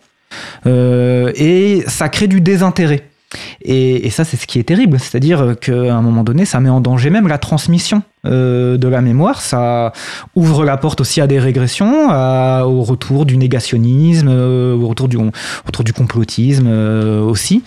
Et 0.65 1.83
ça 1.87 2.09
crée 2.09 2.27
du 2.27 2.41
désintérêt. 2.41 3.08
Et, 3.61 4.09
ça, 4.09 4.23
c'est 4.23 4.37
ce 4.37 4.47
qui 4.47 4.59
est 4.59 4.63
terrible. 4.63 4.99
C'est-à-dire 4.99 5.55
qu'à 5.59 5.95
un 5.95 6.01
moment 6.01 6.23
donné, 6.23 6.45
ça 6.45 6.59
met 6.59 6.69
en 6.69 6.81
danger 6.81 7.09
même 7.09 7.27
la 7.27 7.37
transmission 7.37 8.01
euh, 8.25 8.77
de 8.77 8.87
la 8.87 9.01
mémoire. 9.01 9.41
Ça 9.41 9.93
ouvre 10.35 10.65
la 10.65 10.77
porte 10.77 11.01
aussi 11.01 11.21
à 11.21 11.27
des 11.27 11.39
régressions, 11.39 12.09
à- 12.09 12.63
au 12.65 12.81
retour 12.83 13.25
du 13.25 13.37
négationnisme, 13.37 14.27
euh, 14.29 14.75
au 14.75 14.87
retour 14.87 15.07
du, 15.07 15.17
au 15.17 15.31
retour 15.65 15.83
du 15.83 15.93
complotisme 15.93 16.67
euh, 16.67 17.21
aussi. 17.21 17.63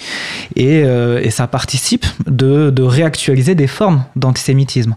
Et, 0.57 0.81
et 0.81 1.31
ça 1.31 1.47
participe 1.47 2.05
de, 2.27 2.71
de 2.71 2.83
réactualiser 2.83 3.55
des 3.55 3.67
formes 3.67 4.05
d'antisémitisme. 4.17 4.95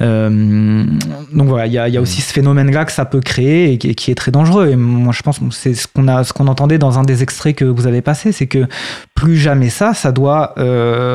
Euh, 0.00 0.84
donc 1.32 1.48
voilà, 1.48 1.66
il 1.66 1.72
y 1.72 1.78
a, 1.78 1.88
il 1.88 1.94
y 1.94 1.96
a 1.96 2.00
aussi 2.00 2.20
ce 2.20 2.32
phénomène-là 2.32 2.84
que 2.84 2.92
ça 2.92 3.04
peut 3.04 3.20
créer 3.20 3.72
et 3.72 3.78
qui, 3.78 3.94
qui 3.94 4.10
est 4.10 4.14
très 4.14 4.30
dangereux. 4.30 4.68
Et 4.68 4.76
moi, 4.76 5.12
je 5.16 5.22
pense 5.22 5.38
que 5.38 5.44
c'est 5.50 5.74
ce 5.74 5.86
qu'on 5.86 6.06
ce 6.24 6.32
qu'on 6.32 6.46
entendait 6.48 6.78
dans 6.78 6.98
un 6.98 7.02
des 7.02 7.22
extraits 7.22 7.56
que 7.56 7.64
vous 7.64 7.86
avez 7.86 8.02
passé, 8.02 8.32
c'est 8.32 8.46
que 8.46 8.66
plus 9.14 9.36
jamais 9.36 9.70
ça, 9.70 9.94
ça 9.94 10.12
doit 10.12 10.54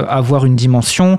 avoir 0.10 0.46
une 0.46 0.56
dimension 0.56 1.18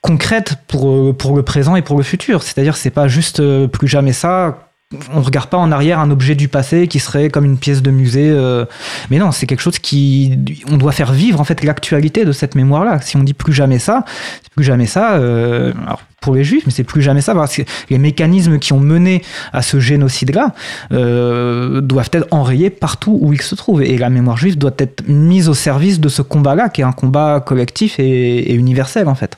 concrète 0.00 0.56
pour, 0.68 1.16
pour 1.16 1.34
le 1.36 1.42
présent 1.42 1.76
et 1.76 1.82
pour 1.82 1.96
le 1.96 2.03
futur. 2.04 2.42
C'est-à-dire, 2.42 2.76
c'est 2.76 2.90
pas 2.90 3.08
juste 3.08 3.40
euh, 3.40 3.66
plus 3.66 3.88
jamais 3.88 4.12
ça. 4.12 4.68
On 5.12 5.22
regarde 5.22 5.48
pas 5.48 5.56
en 5.56 5.72
arrière 5.72 5.98
un 5.98 6.10
objet 6.12 6.36
du 6.36 6.46
passé 6.46 6.86
qui 6.86 7.00
serait 7.00 7.28
comme 7.28 7.44
une 7.44 7.58
pièce 7.58 7.82
de 7.82 7.90
musée. 7.90 8.30
euh, 8.30 8.64
mais 9.10 9.18
non, 9.18 9.32
c'est 9.32 9.46
quelque 9.46 9.62
chose 9.62 9.80
qui, 9.80 10.38
on 10.70 10.76
doit 10.76 10.92
faire 10.92 11.12
vivre 11.12 11.40
en 11.40 11.44
fait 11.44 11.64
l'actualité 11.64 12.24
de 12.24 12.30
cette 12.30 12.54
mémoire-là. 12.54 13.00
Si 13.00 13.16
on 13.16 13.24
dit 13.24 13.34
plus 13.34 13.52
jamais 13.52 13.80
ça, 13.80 14.04
c'est 14.42 14.52
plus 14.52 14.62
jamais 14.62 14.86
ça. 14.86 15.14
euh, 15.14 15.72
pour 16.20 16.34
les 16.34 16.44
juifs, 16.44 16.62
mais 16.64 16.72
c'est 16.72 16.84
plus 16.84 17.02
jamais 17.02 17.20
ça, 17.20 17.34
parce 17.34 17.54
que 17.54 17.62
les 17.90 17.98
mécanismes 17.98 18.58
qui 18.58 18.72
ont 18.72 18.80
mené 18.80 19.22
à 19.52 19.60
ce 19.60 19.78
génocide-là 19.78 20.54
doivent 20.90 22.10
être 22.12 22.28
enrayés 22.30 22.70
partout 22.70 23.18
où 23.20 23.34
ils 23.34 23.42
se 23.42 23.54
trouvent. 23.54 23.82
Et 23.82 23.98
la 23.98 24.08
mémoire 24.08 24.38
juive 24.38 24.56
doit 24.56 24.74
être 24.78 25.06
mise 25.06 25.50
au 25.50 25.54
service 25.54 26.00
de 26.00 26.08
ce 26.08 26.22
combat-là, 26.22 26.70
qui 26.70 26.80
est 26.80 26.84
un 26.84 26.92
combat 26.92 27.40
collectif 27.44 27.98
et, 27.98 28.52
et 28.52 28.54
universel, 28.54 29.08
en 29.08 29.14
fait. 29.14 29.36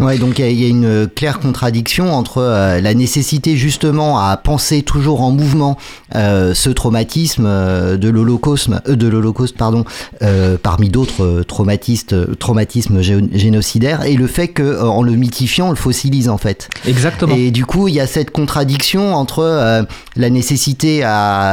Ouais, 0.00 0.16
donc 0.18 0.38
il 0.38 0.44
y 0.44 0.48
a- 0.48 0.50
il 0.50 0.60
y, 0.60 0.64
a 0.64 0.68
une 0.68 0.84
euh, 0.86 1.06
claire 1.06 1.38
contradiction 1.40 2.12
entre 2.14 2.38
euh, 2.38 2.80
la 2.80 2.94
nécessité 2.94 3.56
justement 3.56 4.18
à 4.18 4.36
penser 4.36 4.82
toujours 4.82 5.20
en 5.20 5.30
mouvement 5.30 5.76
euh, 6.14 6.54
ce 6.54 6.70
traumatisme 6.70 7.44
euh, 7.46 7.96
de 7.98 8.08
l'Holocauste, 8.08 8.70
euh, 8.88 8.96
de 8.96 9.06
l'Holocauste 9.06 9.56
pardon, 9.58 9.84
euh, 10.22 10.56
parmi 10.60 10.88
d'autres 10.88 11.42
traumatistes, 11.46 12.14
traumatismes 12.38 13.00
gé- 13.00 13.28
génocidaires, 13.36 14.04
et 14.06 14.14
le 14.14 14.26
fait 14.26 14.48
que 14.48 14.80
en 14.82 15.02
le 15.02 15.12
mythifiant, 15.12 15.66
on 15.66 15.70
le 15.70 15.76
fossilise 15.76 16.28
en 16.30 16.38
fait. 16.38 16.70
Exactement. 16.88 17.34
Et 17.36 17.50
du 17.50 17.66
coup, 17.66 17.86
il 17.88 17.94
y 17.94 18.00
a 18.00 18.06
cette 18.06 18.30
contradiction 18.30 19.14
entre 19.14 19.40
euh, 19.40 19.82
la 20.16 20.30
nécessité 20.30 21.04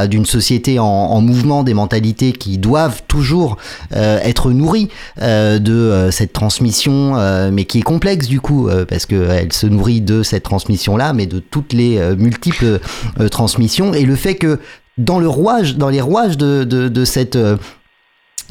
d'une 0.10 0.26
société 0.26 0.80
en, 0.80 0.86
en 0.86 1.22
mouvement, 1.22 1.64
des 1.64 1.74
mentalités 1.74 2.32
qui 2.32 2.57
doivent 2.57 3.02
toujours 3.10 3.57
euh, 3.95 4.19
être 4.24 4.52
nourries 4.52 4.88
euh, 5.22 5.60
de 5.60 6.10
cette 6.11 6.32
transmission, 6.34 7.18
euh, 7.18 7.49
mais 7.52 7.65
qui 7.65 7.80
est 7.80 7.84
complexe 7.84 8.28
du 8.28 8.36
coup, 8.39 8.68
euh, 8.69 8.85
parce 8.85 9.05
qu'elle 9.05 9.51
se 9.53 9.68
nourrit 9.68 10.01
de 10.01 10.23
cette 10.23 10.43
transmission-là, 10.43 11.14
mais 11.14 11.26
de 11.26 11.39
toutes 11.39 11.73
les 11.73 11.97
euh, 11.97 12.15
multiples 12.15 12.80
euh, 13.19 13.30
transmissions. 13.30 13.93
Et 13.93 14.03
le 14.03 14.15
fait 14.15 14.35
que 14.35 14.59
dans 14.97 15.19
le 15.19 15.27
rouage, 15.27 15.76
dans 15.77 15.89
les 15.89 16.01
rouages 16.01 16.38
de, 16.38 16.64
de, 16.64 16.88
de 16.89 17.05
cette 17.05 17.35
euh, 17.35 17.57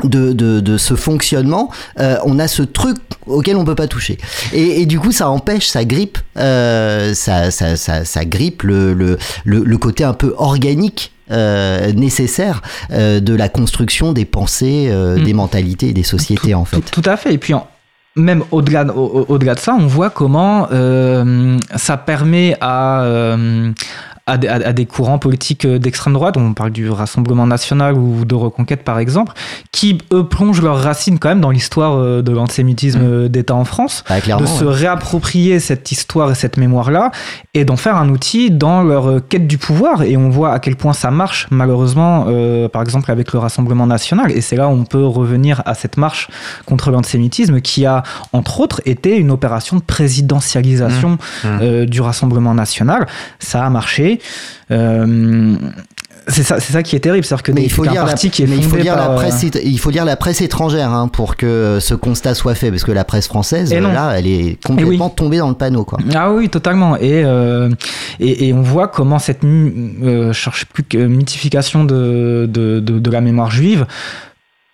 de, 0.04 0.32
de, 0.34 0.60
de 0.60 0.76
ce 0.76 0.94
fonctionnement, 0.94 1.70
euh, 2.00 2.16
on 2.26 2.38
a 2.38 2.48
ce 2.48 2.62
truc 2.62 2.98
auquel 3.26 3.56
on 3.56 3.64
peut 3.64 3.74
pas 3.74 3.88
toucher. 3.88 4.18
Et, 4.52 4.82
et 4.82 4.86
du 4.86 5.00
coup, 5.00 5.10
ça 5.10 5.30
empêche, 5.30 5.66
ça 5.68 5.86
grippe, 5.86 6.18
euh, 6.36 7.14
ça, 7.14 7.50
ça, 7.50 7.76
ça, 7.76 8.04
ça 8.04 8.24
grippe 8.26 8.62
le, 8.62 8.92
le, 8.92 9.16
le, 9.44 9.64
le 9.64 9.78
côté 9.78 10.04
un 10.04 10.12
peu 10.12 10.34
organique. 10.36 11.12
euh, 11.32 11.90
nécessaire 11.92 12.62
euh, 12.92 13.18
de 13.18 13.34
la 13.34 13.48
construction 13.48 14.12
des 14.12 14.24
pensées, 14.24 14.86
euh, 14.90 15.18
Mm. 15.18 15.24
des 15.24 15.32
mentalités 15.32 15.88
et 15.88 15.92
des 15.92 16.04
sociétés 16.04 16.54
en 16.54 16.64
fait. 16.64 16.82
Tout 16.92 17.02
à 17.04 17.16
fait. 17.16 17.34
Et 17.34 17.38
puis, 17.38 17.52
en- 17.52 17.66
même 18.16 18.42
au-delà 18.50 18.84
au- 18.86 19.20
au- 19.20 19.26
au-delà 19.28 19.54
de 19.54 19.60
ça, 19.60 19.74
on 19.78 19.86
voit 19.86 20.10
comment 20.10 20.68
euh, 20.72 21.58
ça 21.76 21.96
permet 21.96 22.56
à, 22.60 23.02
euh, 23.02 23.70
à, 24.26 24.38
des- 24.38 24.48
à- 24.48 24.54
à 24.54 24.72
des 24.72 24.86
courants 24.86 25.18
politiques 25.18 25.64
euh, 25.64 25.78
d'extrême 25.78 26.14
droite, 26.14 26.36
on 26.36 26.52
parle 26.52 26.70
du 26.70 26.90
Rassemblement 26.90 27.46
national 27.46 27.94
ou 27.96 28.24
de 28.24 28.34
Reconquête 28.34 28.82
par 28.82 28.98
exemple, 28.98 29.32
qui 29.72 29.98
eux 30.12 30.24
plongent 30.24 30.62
leurs 30.62 30.82
racines 30.82 31.18
quand 31.20 31.28
même 31.28 31.40
dans 31.40 31.50
l'histoire 31.50 31.94
euh, 31.96 32.22
de 32.22 32.32
l'antisémitisme 32.32 33.00
euh, 33.02 33.28
d'État 33.28 33.54
en 33.54 33.64
France, 33.64 34.02
Bah, 34.08 34.16
de 34.20 34.46
se 34.46 34.64
ouais. 34.64 34.72
réapproprier 34.74 35.60
cette 35.60 35.92
histoire 35.92 36.30
et 36.30 36.34
cette 36.34 36.56
mémoire-là 36.56 37.12
et 37.54 37.64
d'en 37.64 37.76
faire 37.76 37.96
un 37.96 38.08
outil 38.08 38.50
dans 38.50 38.82
leur 38.82 39.20
quête 39.28 39.46
du 39.46 39.58
pouvoir. 39.58 40.02
Et 40.02 40.16
on 40.16 40.28
voit 40.28 40.52
à 40.52 40.58
quel 40.58 40.76
point 40.76 40.92
ça 40.92 41.10
marche, 41.10 41.46
malheureusement, 41.50 42.24
euh, 42.28 42.68
par 42.68 42.82
exemple 42.82 43.10
avec 43.12 43.32
le 43.32 43.38
Rassemblement 43.38 43.86
national. 43.86 44.32
Et 44.32 44.40
c'est 44.40 44.56
là 44.56 44.66
où 44.68 44.72
on 44.72 44.84
peut 44.84 45.04
revenir 45.06 45.62
à 45.66 45.74
cette 45.74 45.96
marche 45.96 46.28
contre 46.66 46.90
l'antisémitisme 46.90 47.60
qui 47.60 47.86
a, 47.86 48.02
entre 48.32 48.60
autres, 48.60 48.80
été 48.86 49.16
une 49.16 49.30
opération 49.30 49.76
de 49.76 49.82
présidentialisation 49.82 51.10
Mmh. 51.16 51.18
euh, 51.62 51.86
du 51.86 52.00
Rassemblement 52.00 52.54
national. 52.54 53.06
Ça 53.38 53.64
a 53.64 53.70
marché. 53.70 54.15
Euh, 54.70 55.56
c'est 56.28 56.42
ça, 56.42 56.58
c'est 56.58 56.72
ça 56.72 56.82
qui 56.82 56.96
est 56.96 57.00
terrible, 57.00 57.24
c'est-à-dire 57.24 57.42
que 57.44 57.52
Mais 57.52 57.62
il 57.62 57.70
faut 57.70 57.84
lire 57.84 58.04
la, 58.04 58.14
qui 58.14 58.26
est 58.26 58.46
mais 58.46 58.56
il 58.56 58.64
faut 58.64 58.70
fondé 58.70 58.82
lire 58.82 58.96
par, 58.96 59.08
la 59.08 59.14
euh, 59.14 59.16
presse, 59.16 59.46
il 59.64 59.78
faut 59.78 59.90
lire 59.90 60.04
la 60.04 60.16
presse 60.16 60.40
étrangère 60.40 60.92
hein, 60.92 61.06
pour 61.06 61.36
que 61.36 61.78
ce 61.80 61.94
constat 61.94 62.34
soit 62.34 62.56
fait, 62.56 62.70
parce 62.70 62.82
que 62.82 62.90
la 62.90 63.04
presse 63.04 63.28
française, 63.28 63.72
là, 63.72 64.18
elle 64.18 64.26
est 64.26 64.62
complètement 64.64 65.08
tombée 65.08 65.38
dans 65.38 65.48
le 65.48 65.54
panneau, 65.54 65.84
quoi. 65.84 65.98
Ah 66.14 66.32
oui, 66.32 66.48
totalement. 66.48 66.96
Et, 66.96 67.22
euh, 67.24 67.70
et, 68.18 68.48
et 68.48 68.52
on 68.52 68.62
voit 68.62 68.88
comment 68.88 69.20
cette, 69.20 69.44
euh, 69.44 70.32
mythification 70.94 71.84
de, 71.84 72.48
de, 72.50 72.80
de, 72.80 72.98
de 72.98 73.10
la 73.10 73.20
mémoire 73.20 73.50
juive 73.50 73.86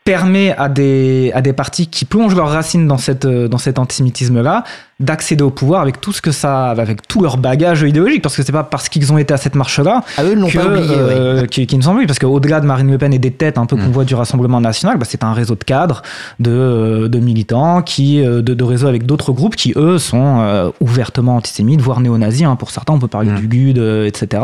permet 0.05 0.55
à 0.57 0.69
des, 0.69 1.31
à 1.35 1.43
des 1.43 1.53
partis 1.53 1.87
qui 1.87 2.05
plongent 2.05 2.35
leurs 2.35 2.51
racines 2.51 2.89
dans, 2.89 2.99
cette, 2.99 3.25
euh, 3.25 3.49
dans 3.49 3.59
cet 3.59 3.79
antisémitisme-là 3.79 4.65
d'accéder 5.01 5.43
au 5.43 5.51
pouvoir 5.51 5.81
avec 5.83 6.01
tout 6.01 6.13
ce 6.13 6.23
que 6.23 6.31
ça, 6.31 6.71
avec 6.71 7.07
tout 7.09 7.23
leur 7.23 7.37
bagage 7.37 7.83
idéologique, 7.83 8.23
parce 8.23 8.37
que 8.37 8.43
c'est 8.43 8.53
pas 8.53 8.63
parce 8.63 8.89
qu'ils 8.89 9.13
ont 9.13 9.19
été 9.19 9.35
à 9.35 9.37
cette 9.37 9.55
marche-là 9.57 10.03
Ah, 10.17 10.23
eux 10.25 10.35
ne 10.35 10.43
l'ont 10.43 10.49
pas 10.51 10.67
oublié. 10.67 10.87
euh, 10.97 11.47
qui, 11.47 11.67
qui 11.67 11.77
nous 11.77 11.89
ont 11.89 11.97
vu, 11.99 12.07
parce 12.07 12.19
qu'au-delà 12.21 12.61
de 12.61 12.67
Marine 12.67 12.91
Le 12.91 12.99
Pen 12.99 13.13
et 13.13 13.19
des 13.19 13.33
têtes 13.33 13.59
un 13.59 13.67
peu 13.67 13.75
Mm. 13.77 13.81
qu'on 13.85 13.91
voit 13.91 14.05
du 14.05 14.15
Rassemblement 14.15 14.61
national, 14.61 14.99
bah, 14.99 15.07
c'est 15.09 15.25
un 15.25 15.33
réseau 15.33 15.55
de 15.57 15.65
cadres, 15.65 16.03
de, 16.39 16.51
euh, 16.53 17.09
de 17.09 17.19
militants, 17.19 17.83
qui, 17.83 18.25
euh, 18.25 18.43
de, 18.43 18.55
de 18.55 18.65
réseaux 18.65 18.87
avec 18.87 19.05
d'autres 19.07 19.33
groupes 19.33 19.57
qui, 19.57 19.73
eux, 19.77 19.99
sont 19.99 20.39
euh, 20.41 20.71
ouvertement 20.81 21.37
antisémites, 21.37 21.81
voire 21.81 22.01
néo-nazis. 22.01 22.45
hein. 22.47 22.55
Pour 22.57 22.71
certains, 22.71 22.93
on 22.93 22.99
peut 23.01 23.09
parler 23.09 23.31
Mm. 23.31 23.37
du 23.41 23.49
GUD, 23.49 23.79
euh, 23.79 24.07
etc. 24.07 24.43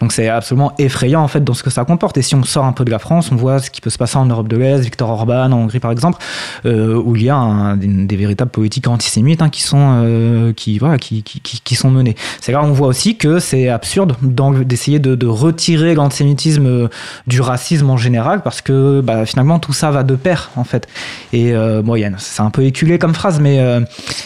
Donc 0.00 0.12
c'est 0.12 0.28
absolument 0.28 0.72
effrayant 0.78 1.22
en 1.22 1.28
fait 1.28 1.42
dans 1.42 1.54
ce 1.54 1.62
que 1.62 1.70
ça 1.70 1.84
comporte. 1.84 2.16
Et 2.18 2.22
si 2.22 2.34
on 2.36 2.42
sort 2.44 2.64
un 2.64 2.72
peu 2.72 2.84
de 2.84 2.90
la 2.90 2.98
France, 3.00 3.30
on 3.32 3.36
voit 3.36 3.58
ce 3.58 3.70
qui 3.70 3.80
peut 3.80 3.90
se 3.90 3.98
passer 3.98 4.18
en 4.18 4.26
Europe 4.26 4.46
de 4.48 4.56
l'Est, 4.56 4.78
Viktor 4.80 5.08
Orban 5.10 5.50
en 5.50 5.52
Hongrie 5.52 5.80
par 5.80 5.90
exemple, 5.90 6.18
où 6.64 7.16
il 7.16 7.22
y 7.24 7.30
a 7.30 7.36
un- 7.36 7.76
des, 7.76 7.86
des 7.88 8.16
véritables 8.16 8.50
politiques 8.50 8.86
antisémites 8.88 9.42
hein, 9.42 9.48
qui 9.48 9.62
sont 9.62 9.79
euh, 10.02 10.52
qui 10.52 10.78
voilà 10.78 10.98
qui, 10.98 11.22
qui, 11.22 11.40
qui, 11.40 11.74
sont 11.74 11.90
menées. 11.90 12.16
C'est 12.40 12.52
là 12.52 12.62
on 12.62 12.72
voit 12.72 12.88
aussi 12.88 13.16
que 13.16 13.38
c'est 13.38 13.68
absurde 13.68 14.16
d'essayer 14.22 14.98
de, 14.98 15.26
retirer 15.26 15.94
l'antisémitisme 15.94 16.66
euh, 16.66 16.88
du 17.26 17.40
racisme 17.40 17.88
en 17.90 17.96
général 17.96 18.42
parce 18.42 18.60
que 18.62 19.00
bah, 19.00 19.26
finalement 19.26 19.58
tout 19.58 19.72
ça 19.72 19.90
va 19.90 20.02
de 20.02 20.16
pair 20.16 20.50
en 20.56 20.64
fait. 20.64 20.88
Et 21.32 21.52
euh, 21.52 21.82
bon, 21.82 22.00
c'est 22.18 22.42
un 22.42 22.50
peu 22.50 22.64
éculé 22.64 22.98
comme 22.98 23.14
phrase, 23.14 23.40
mais 23.40 23.60
euh, 23.60 23.80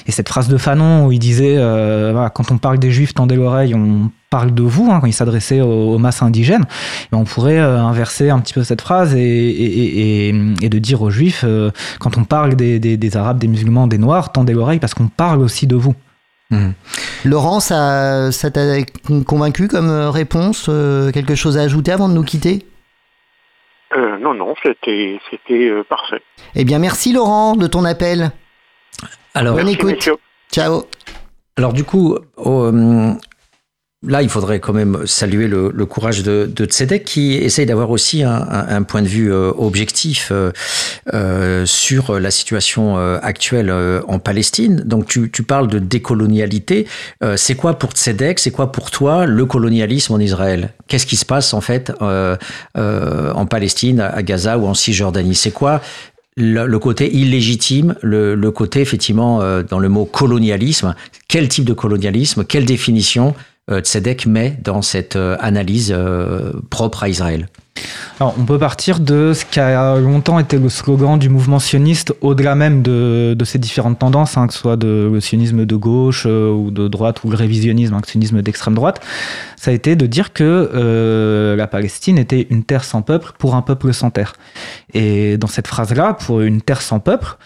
et 0.07 0.13
cette 0.13 0.29
phrase 0.29 0.49
de 0.49 0.57
Fanon 0.57 1.07
où 1.07 1.13
il 1.13 1.19
disait 1.19 1.57
quand 2.35 2.51
on 2.51 2.59
parle 2.59 2.79
des 2.79 2.91
juifs, 2.91 3.15
tendez 3.15 3.37
l'oreille, 3.37 3.75
on 3.75 4.11
parle 4.37 4.53
de 4.53 4.63
vous, 4.65 4.91
hein, 4.91 4.99
quand 5.01 5.07
il 5.07 5.13
s'adressait 5.13 5.61
aux, 5.61 5.95
aux 5.95 5.99
masses 5.99 6.23
indigènes, 6.23 6.65
ben, 7.13 7.19
on 7.19 7.25
pourrait 7.25 7.61
euh, 7.61 7.79
inverser 7.79 8.31
un 8.31 8.41
petit 8.41 8.53
peu 8.53 8.65
cette 8.65 8.81
phrase 8.81 9.15
et, 9.15 9.21
et, 9.21 10.29
et, 10.29 10.35
et 10.63 10.69
de 10.69 10.79
dire 10.81 11.03
aux 11.03 11.11
juifs, 11.11 11.45
euh, 11.45 11.71
quand 12.01 12.19
on 12.19 12.25
parle 12.25 12.57
des, 12.57 12.81
des, 12.81 12.97
des 12.97 13.17
arabes, 13.17 13.39
des 13.39 13.47
musulmans, 13.47 13.87
des 13.87 13.99
noirs, 13.99 14.33
tendez 14.33 14.53
l'oreille 14.53 14.81
parce 14.81 14.95
qu'on 14.95 15.07
parle 15.09 15.41
aussi 15.41 15.67
de 15.69 15.77
vous. 15.77 15.95
Laurent, 17.25 17.61
ça, 17.61 18.31
ça 18.33 18.51
t'a 18.51 18.83
convaincu 19.27 19.67
comme 19.67 19.89
euh, 19.89 20.11
réponse 20.11 20.67
euh, 20.69 21.11
Quelque 21.11 21.35
chose 21.35 21.57
à 21.59 21.63
ajouter 21.63 21.91
avant 21.93 22.09
de 22.09 22.15
nous 22.15 22.23
quitter? 22.23 22.67
Euh, 23.97 24.19
non, 24.19 24.35
non, 24.35 24.55
c'était 24.63 25.19
euh, 25.51 25.83
parfait. 25.89 26.23
Eh 26.55 26.65
bien, 26.65 26.79
merci 26.79 27.13
Laurent 27.13 27.57
de 27.57 27.67
ton 27.67 27.85
appel. 27.85 28.31
Alors, 29.35 29.57
Bonne 29.57 29.69
écoute. 29.69 29.95
messieurs. 29.95 30.17
Ciao. 30.53 30.85
Alors 31.57 31.73
du 31.73 31.85
coup, 31.85 32.17
oh, 32.37 32.71
là, 34.07 34.23
il 34.23 34.29
faudrait 34.29 34.61
quand 34.61 34.73
même 34.73 35.07
saluer 35.07 35.49
le, 35.49 35.71
courage 35.87 36.23
de, 36.23 36.51
de 36.53 36.65
Tzedek 36.65 37.05
qui 37.05 37.35
essaye 37.35 37.67
d'avoir 37.67 37.91
aussi 37.91 38.23
un, 38.23 38.83
point 38.83 39.03
de 39.03 39.09
vue 39.09 39.33
euh, 39.33 39.53
objectif 39.57 40.31
euh, 40.31 40.51
euh, 41.13 41.67
sur 41.67 42.19
la 42.19 42.31
situation 42.31 42.97
actuelle 42.97 43.73
en 44.09 44.19
Palestine. 44.19 44.83
Donc 44.85 45.07
tu, 45.07 45.43
parles 45.43 45.69
de 45.69 45.79
décolonialité. 45.79 46.87
C'est 47.37 47.55
quoi 47.55 47.79
pour 47.79 47.93
Tzedek, 47.93 48.39
c'est 48.39 48.51
quoi 48.51 48.73
pour 48.73 48.91
toi 48.91 49.27
le 49.27 49.47
colonialisme 49.47 50.15
en 50.15 50.19
Israël? 50.19 50.71
Qu'est-ce 50.89 51.07
qui 51.07 51.17
se 51.17 51.25
passe 51.25 51.55
en 51.55 51.61
fait 51.61 51.93
en 52.01 53.47
Palestine, 53.47 54.01
à 54.01 54.23
Gaza 54.23 54.59
ou 54.59 54.67
en 54.67 54.75
Cisjordanie? 54.75 55.35
C'est 55.35 55.51
quoi 55.51 55.81
le, 56.37 56.79
côté 56.79 57.15
illégitime, 57.15 57.95
le, 58.03 58.51
côté 58.51 58.81
effectivement 58.81 59.41
dans 59.63 59.79
le 59.79 59.89
mot 59.89 60.05
colonialisme? 60.05 60.95
Quel 61.29 61.49
type 61.49 61.65
de 61.65 61.75
colonialisme, 61.75 62.45
quelle 62.45 62.65
définition 62.65 63.35
Tzedek 63.71 64.27
met 64.27 64.59
dans 64.63 64.83
cette 64.83 65.17
euh, 65.17 65.37
analyse 65.41 65.93
euh, 65.95 66.53
propre 66.71 67.05
à 67.05 67.09
Israël 67.09 67.49
Alors, 68.21 68.37
on 68.39 68.45
peut 68.45 68.59
partir 68.59 69.01
de 69.01 69.33
ce 69.35 69.45
qui 69.45 69.59
a 69.59 69.97
longtemps 69.97 70.39
été 70.39 70.57
le 70.59 70.69
slogan 70.69 71.19
du 71.19 71.29
mouvement 71.29 71.59
sioniste, 71.59 72.15
au-delà 72.21 72.55
même 72.55 72.83
de, 72.83 73.37
ces 73.45 73.59
différentes 73.59 73.99
tendances, 73.99 74.37
hein, 74.37 74.47
que 74.47 74.53
ce 74.53 74.61
soit 74.61 74.77
de, 74.77 75.11
le 75.13 75.21
sionisme 75.21 75.67
de 75.67 75.77
gauche 75.77 76.25
euh, 76.27 76.51
ou 76.51 76.71
de 76.71 76.87
droite 76.87 77.25
ou 77.25 77.31
le 77.31 77.37
révisionnisme, 77.37 77.95
hein, 77.95 78.01
le 78.03 78.09
sionisme 78.09 78.41
d'extrême 78.41 78.75
droite. 78.75 79.01
Ça 79.65 79.71
a 79.71 79.75
été 79.75 79.97
de 79.97 80.05
dire 80.05 80.35
que 80.35 80.71
euh, 80.75 81.57
la 81.57 81.67
Palestine 81.67 82.19
était 82.19 82.47
une 82.51 82.65
terre 82.65 82.85
sans 82.85 83.01
peuple 83.01 83.33
pour 83.39 83.55
un 83.55 83.63
peuple 83.63 83.95
sans 83.95 84.11
terre. 84.11 84.35
Et 84.93 85.39
dans 85.39 85.47
cette 85.47 85.67
phrase-là, 85.67 86.13
pour 86.13 86.43
une 86.43 86.61
terre 86.61 86.83
sans 86.83 87.01
peuple, 87.01 87.39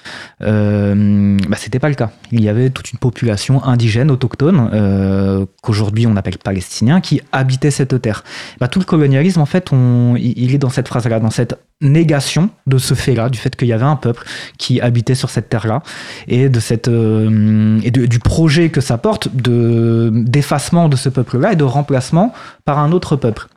euh, 0.42 1.36
bah, 1.48 1.56
c'était 1.56 1.78
pas 1.78 1.88
le 1.88 1.94
cas. 1.94 2.10
Il 2.32 2.42
y 2.42 2.48
avait 2.48 2.70
toute 2.70 2.90
une 2.90 2.98
population 2.98 3.64
indigène, 3.64 4.10
autochtone, 4.10 4.68
euh, 4.72 5.46
qu'aujourd'hui 5.62 6.08
on 6.08 6.16
appelle 6.16 6.38
palestiniens, 6.38 7.00
qui 7.00 7.20
habitait 7.30 7.70
cette 7.70 8.02
terre. 8.02 8.24
Bah, 8.58 8.66
tout 8.66 8.80
le 8.80 8.84
colonialisme, 8.84 9.40
en 9.40 9.46
fait, 9.46 9.72
on, 9.72 10.16
il 10.18 10.54
est 10.54 10.58
dans 10.58 10.70
cette 10.70 10.88
phrase-là, 10.88 11.20
dans 11.20 11.30
cette 11.30 11.58
négation 11.80 12.50
de 12.66 12.78
ce 12.78 12.94
fait-là, 12.94 13.28
du 13.28 13.38
fait 13.38 13.54
qu'il 13.54 13.68
y 13.68 13.72
avait 13.72 13.84
un 13.84 13.96
peuple 13.96 14.24
qui 14.58 14.80
habitait 14.80 15.14
sur 15.14 15.30
cette 15.30 15.48
terre-là, 15.48 15.82
et 16.26 16.48
de 16.48 16.60
cette 16.60 16.88
euh, 16.88 17.80
et 17.82 17.90
du 17.90 18.18
projet 18.18 18.70
que 18.70 18.80
ça 18.80 18.98
porte 18.98 19.34
de 19.34 20.10
d'effacement 20.12 20.88
de 20.88 20.96
ce 20.96 21.08
peuple-là 21.08 21.52
et 21.52 21.56
de 21.56 21.64
remplacement 21.64 22.32
par 22.64 22.78
un 22.78 22.92
autre 22.92 23.16
peuple. 23.16 23.48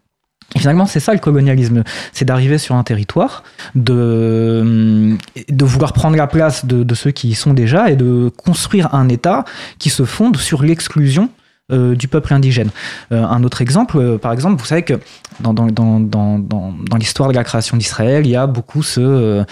Et 0.56 0.60
finalement, 0.60 0.86
c'est 0.86 1.00
ça 1.00 1.14
le 1.14 1.20
colonialisme, 1.20 1.84
c'est 2.12 2.26
d'arriver 2.26 2.58
sur 2.58 2.76
un 2.76 2.84
territoire, 2.84 3.44
de, 3.74 5.16
de 5.48 5.66
vouloir 5.66 5.94
prendre 5.94 6.18
la 6.18 6.28
place 6.28 6.66
de, 6.66 6.84
de 6.84 6.96
ceux 6.96 7.12
qui 7.12 7.30
y 7.30 7.36
sont 7.36 7.54
déjà 7.54 7.90
et 7.90 7.96
de 7.96 8.30
construire 8.44 8.94
un 8.94 9.08
État 9.08 9.46
qui 9.80 9.90
se 9.90 10.04
fonde 10.04 10.36
sur 10.36 10.62
l'exclusion 10.62 11.30
euh, 11.72 11.95
du 11.95 12.07
peuple 12.07 12.34
indigène. 12.34 12.69
Euh, 13.11 13.23
un 13.23 13.43
autre 13.43 13.61
exemple, 13.61 13.98
euh, 13.98 14.18
par 14.18 14.34
exemple, 14.34 14.60
vous 14.60 14.65
savez 14.65 14.84
que 14.84 14.99
dans, 15.39 15.53
dans, 15.53 15.68
dans, 15.99 16.38
dans, 16.39 16.98
l'histoire 16.98 17.30
de 17.30 17.34
la 17.34 17.43
création 17.43 17.77
d'Israël, 17.77 18.26
il 18.26 18.31
y 18.31 18.35
a 18.35 18.45
beaucoup 18.45 18.84
ce, 18.84 19.43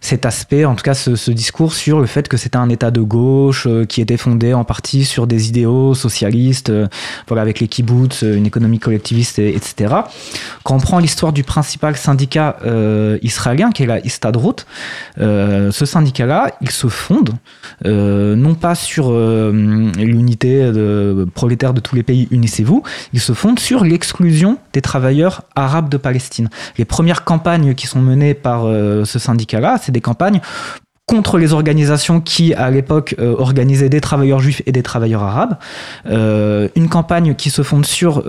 cet 0.00 0.26
aspect, 0.26 0.64
en 0.64 0.74
tout 0.74 0.82
cas 0.82 0.94
ce, 0.94 1.30
discours 1.30 1.74
sur 1.74 2.00
le 2.00 2.06
fait 2.06 2.28
que 2.28 2.36
c'était 2.36 2.56
un 2.56 2.68
État 2.68 2.90
de 2.90 3.00
gauche 3.00 3.68
qui 3.88 4.00
était 4.00 4.16
fondé 4.16 4.54
en 4.54 4.64
partie 4.64 5.04
sur 5.04 5.26
des 5.26 5.48
idéaux 5.48 5.94
socialistes, 5.94 6.72
voilà, 7.28 7.42
avec 7.42 7.60
les 7.60 7.68
kibbutz, 7.68 8.22
une 8.22 8.46
économie 8.46 8.78
collectiviste, 8.78 9.38
et- 9.38 9.54
etc. 9.54 9.94
Quand 10.64 10.76
on 10.76 10.80
prend 10.80 10.98
l'histoire 10.98 11.32
du 11.32 11.44
principal 11.44 11.96
syndicat 11.96 12.56
israélien, 13.22 13.70
qui 13.70 13.82
est 13.82 13.86
la 13.86 14.04
Histadrut, 14.04 14.66
euh, 15.20 15.70
ce 15.70 15.84
syndicat-là, 15.84 16.52
il 16.60 16.70
se 16.70 16.88
fonde 16.88 17.32
non 17.84 18.54
pas 18.54 18.74
sur 18.74 19.12
l'unité 19.12 20.72
de, 20.72 21.26
de 21.72 21.80
tous 21.80 21.94
les 21.94 22.02
pays, 22.02 22.28
unissez-vous, 22.30 22.82
il 23.12 23.20
se 23.20 23.32
fonde 23.32 23.58
sur 23.58 23.84
l'exclusion 23.84 24.58
des 24.72 24.80
travailleurs 24.80 25.42
arabes 25.54 25.88
de 25.88 25.96
Palestine. 25.96 26.48
Les 26.78 26.84
premières 26.84 27.24
campagnes 27.24 27.74
qui 27.74 27.86
sont 27.86 28.00
menées 28.00 28.34
par 28.34 28.66
euh, 28.66 29.04
ce 29.04 29.18
syndicat-là, 29.18 29.78
c'est 29.82 29.92
des 29.92 30.00
campagnes 30.00 30.40
contre 31.06 31.38
les 31.38 31.52
organisations 31.52 32.20
qui, 32.20 32.52
à 32.54 32.68
l'époque, 32.68 33.14
euh, 33.20 33.36
organisaient 33.38 33.88
des 33.88 34.00
travailleurs 34.00 34.40
juifs 34.40 34.60
et 34.66 34.72
des 34.72 34.82
travailleurs 34.82 35.22
arabes. 35.22 35.56
Euh, 36.06 36.68
une 36.74 36.88
campagne 36.88 37.34
qui 37.34 37.50
se 37.50 37.62
fonde 37.62 37.86
sur... 37.86 38.24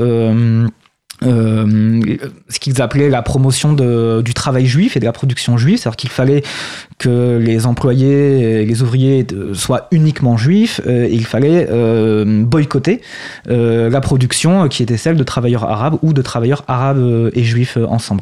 euh, 1.23 1.99
ce 2.49 2.59
qu'ils 2.59 2.81
appelaient 2.81 3.09
la 3.09 3.21
promotion 3.21 3.73
de, 3.73 4.21
du 4.23 4.33
travail 4.33 4.65
juif 4.67 4.95
et 4.95 4.99
de 4.99 5.05
la 5.05 5.11
production 5.11 5.57
juive, 5.57 5.77
c'est-à-dire 5.79 5.95
qu'il 5.97 6.09
fallait 6.09 6.43
que 6.99 7.37
les 7.41 7.65
employés 7.65 8.61
et 8.61 8.65
les 8.65 8.81
ouvriers 8.81 9.25
euh, 9.33 9.53
soient 9.53 9.87
uniquement 9.91 10.37
juifs 10.37 10.81
euh, 10.87 11.07
il 11.09 11.25
fallait 11.25 11.67
euh, 11.69 12.43
boycotter 12.43 13.01
euh, 13.49 13.89
la 13.89 14.01
production 14.01 14.67
qui 14.67 14.83
était 14.83 14.97
celle 14.97 15.15
de 15.15 15.23
travailleurs 15.23 15.63
arabes 15.63 15.97
ou 16.01 16.13
de 16.13 16.21
travailleurs 16.21 16.63
arabes 16.67 17.31
et 17.33 17.43
juifs 17.43 17.77
ensemble. 17.89 18.21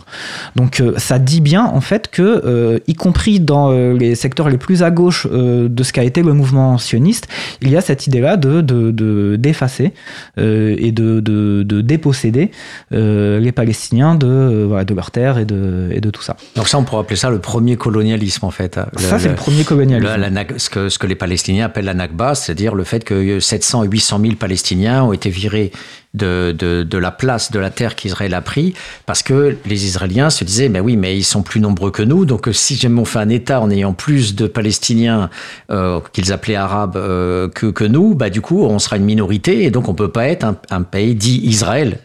Donc 0.55 0.81
ça 0.97 1.19
dit 1.19 1.41
bien 1.41 1.65
en 1.65 1.81
fait 1.81 2.09
que, 2.09 2.81
y 2.87 2.93
compris 2.93 3.39
dans 3.39 3.71
les 3.71 4.15
secteurs 4.15 4.49
les 4.49 4.57
plus 4.57 4.83
à 4.83 4.91
gauche 4.91 5.27
de 5.27 5.83
ce 5.83 5.91
qu'a 5.93 6.03
été 6.03 6.21
le 6.21 6.33
mouvement 6.33 6.77
sioniste, 6.77 7.27
il 7.61 7.69
y 7.69 7.75
a 7.77 7.81
cette 7.81 8.07
idée-là 8.07 8.37
de 8.37 8.61
de- 8.61 8.91
de- 8.91 9.35
d'effacer 9.37 9.93
euh, 10.37 10.75
et 10.77 10.91
de, 10.91 11.19
de, 11.19 11.63
de 11.63 11.81
déposséder 11.81 12.51
euh, 12.95 13.39
les 13.39 13.51
Palestiniens 13.51 14.15
de, 14.15 14.27
euh, 14.27 14.65
voilà, 14.67 14.85
de 14.85 14.93
leur 14.93 15.11
terre 15.11 15.37
et 15.37 15.45
de, 15.45 15.89
et 15.91 15.99
de 16.01 16.09
tout 16.09 16.21
ça. 16.21 16.35
Donc 16.55 16.67
ça, 16.67 16.77
on 16.77 16.83
pourrait 16.83 17.01
appeler 17.01 17.15
ça 17.15 17.29
le 17.29 17.39
premier 17.39 17.75
colonialisme 17.75 18.45
en 18.45 18.51
fait. 18.51 18.79
Ça, 18.97 19.19
c'est 19.19 19.29
le 19.29 19.35
premier 19.35 19.63
colonialisme. 19.63 20.13
le- 20.15 20.29
la 20.29 20.43
ce, 20.57 20.69
que, 20.69 20.89
ce 20.89 20.97
que 20.99 21.07
les 21.07 21.15
Palestiniens 21.15 21.65
appellent 21.65 21.85
la 21.85 21.93
Nakba, 21.93 22.35
c'est-à-dire 22.35 22.75
le 22.75 22.83
fait 22.83 23.03
que 23.03 23.39
700 23.39 23.83
et 23.83 23.87
800 23.87 24.19
000 24.21 24.33
Palestiniens 24.35 25.03
ont 25.03 25.13
été 25.13 25.29
virés 25.29 25.71
de, 26.15 26.55
de, 26.57 26.83
de 26.83 26.97
la 26.97 27.11
place, 27.11 27.51
de 27.51 27.59
la 27.59 27.69
terre 27.69 27.95
qu'Israël 27.95 28.33
a 28.33 28.41
pris, 28.41 28.73
parce 29.05 29.21
que 29.23 29.57
les 29.65 29.85
Israéliens 29.85 30.29
se 30.29 30.43
disaient, 30.43 30.69
ben 30.69 30.81
oui, 30.81 30.95
mais 30.97 31.17
ils 31.17 31.23
sont 31.23 31.41
plus 31.43 31.59
nombreux 31.59 31.91
que 31.91 32.03
nous, 32.03 32.25
donc 32.25 32.49
si 32.51 32.75
jamais 32.75 32.99
on 32.99 33.05
fait 33.05 33.19
un 33.19 33.29
État 33.29 33.59
en 33.61 33.69
ayant 33.69 33.93
plus 33.93 34.35
de 34.35 34.47
Palestiniens 34.47 35.29
euh, 35.71 35.99
qu'ils 36.13 36.31
appelaient 36.33 36.55
arabes 36.55 36.97
euh, 36.97 37.49
que, 37.49 37.67
que 37.67 37.83
nous, 37.83 38.15
bah 38.15 38.29
du 38.29 38.41
coup, 38.41 38.63
on 38.63 38.79
sera 38.79 38.97
une 38.97 39.05
minorité, 39.05 39.63
et 39.65 39.71
donc 39.71 39.87
on 39.89 39.93
peut 39.93 40.11
pas 40.11 40.27
être 40.27 40.43
un, 40.43 40.55
un 40.71 40.81
pays 40.83 41.15
dit 41.15 41.41
Israël. 41.43 41.99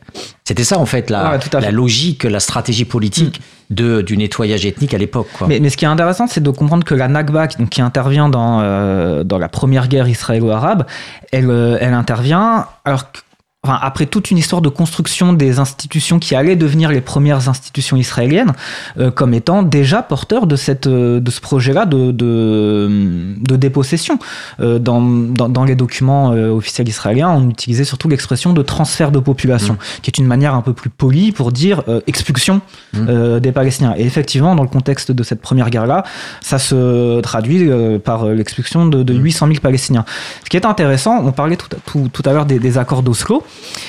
C'était 0.44 0.64
ça 0.64 0.78
en 0.78 0.86
fait 0.86 1.10
la, 1.10 1.32
Ouais, 1.32 1.60
la 1.60 1.70
logique, 1.70 2.24
la 2.24 2.40
stratégie 2.40 2.84
politique 2.84 3.40
de, 3.70 4.00
du 4.00 4.16
nettoyage 4.16 4.66
ethnique 4.66 4.92
à 4.94 4.98
l'époque. 4.98 5.28
Mais, 5.46 5.60
mais 5.60 5.70
ce 5.70 5.76
qui 5.76 5.84
est 5.84 5.88
intéressant, 5.88 6.26
c'est 6.26 6.42
de 6.42 6.50
comprendre 6.50 6.82
que 6.84 6.94
la 6.96 7.06
Nakba, 7.06 7.46
qui- 7.46 7.58
donc, 7.58 7.68
qui 7.68 7.80
intervient 7.80 8.28
dans, 8.28 8.60
euh, 8.60 9.22
dans 9.22 9.38
la 9.38 9.48
première 9.48 9.86
guerre 9.86 10.08
israélo-arabe, 10.08 10.86
elle, 11.30 11.78
elle 11.80 11.94
intervient 11.94 12.66
alors 12.84 13.12
que 13.12 13.18
enfin, 13.62 13.78
après 13.82 14.06
toute 14.06 14.30
une 14.30 14.38
histoire 14.38 14.62
de 14.62 14.70
construction 14.70 15.34
des 15.34 15.58
institutions 15.58 16.18
qui 16.18 16.34
allaient 16.34 16.56
devenir 16.56 16.90
les 16.90 17.02
premières 17.02 17.48
institutions 17.50 17.96
israéliennes, 17.98 18.52
euh, 18.98 19.10
comme 19.10 19.34
étant 19.34 19.62
déjà 19.62 20.00
porteurs 20.02 20.46
de, 20.46 20.56
cette, 20.56 20.86
euh, 20.86 21.20
de 21.20 21.30
ce 21.30 21.40
projet-là 21.42 21.84
de, 21.84 22.10
de, 22.10 23.34
de 23.38 23.56
dépossession. 23.56 24.18
Euh, 24.60 24.78
dans, 24.78 25.02
dans, 25.02 25.50
dans 25.50 25.64
les 25.64 25.74
documents 25.74 26.32
euh, 26.32 26.48
officiels 26.50 26.88
israéliens, 26.88 27.28
on 27.30 27.50
utilisait 27.50 27.84
surtout 27.84 28.08
l'expression 28.08 28.54
de 28.54 28.62
transfert 28.62 29.10
de 29.12 29.18
population, 29.18 29.76
qui 30.02 30.08
est 30.10 30.16
une 30.18 30.26
manière 30.26 30.54
un 30.54 30.62
peu 30.62 30.72
plus 30.72 30.88
polie 30.90 31.30
pour 31.32 31.52
dire 31.52 31.82
euh, 31.88 32.00
expulsion 32.06 32.62
euh, 32.96 33.40
des 33.40 33.52
Palestiniens. 33.52 33.94
Et 33.98 34.06
effectivement, 34.06 34.54
dans 34.54 34.62
le 34.62 34.68
contexte 34.70 35.12
de 35.12 35.22
cette 35.22 35.42
première 35.42 35.68
guerre-là, 35.68 36.04
ça 36.40 36.58
se 36.58 37.20
traduit 37.20 37.68
par 38.04 38.24
l'expulsion 38.26 38.86
de, 38.86 39.02
de 39.02 39.14
800 39.14 39.48
000 39.48 39.58
Palestiniens. 39.60 40.06
Ce 40.44 40.48
qui 40.48 40.56
est 40.56 40.64
intéressant, 40.64 41.22
on 41.22 41.32
parlait 41.32 41.56
tout, 41.56 41.68
à- 41.76 41.78
tout, 41.84 42.08
tout 42.10 42.22
à 42.24 42.32
l'heure 42.32 42.46
des, 42.46 42.58
des 42.58 42.78
accords 42.78 43.02
d'Oslo 43.02 43.42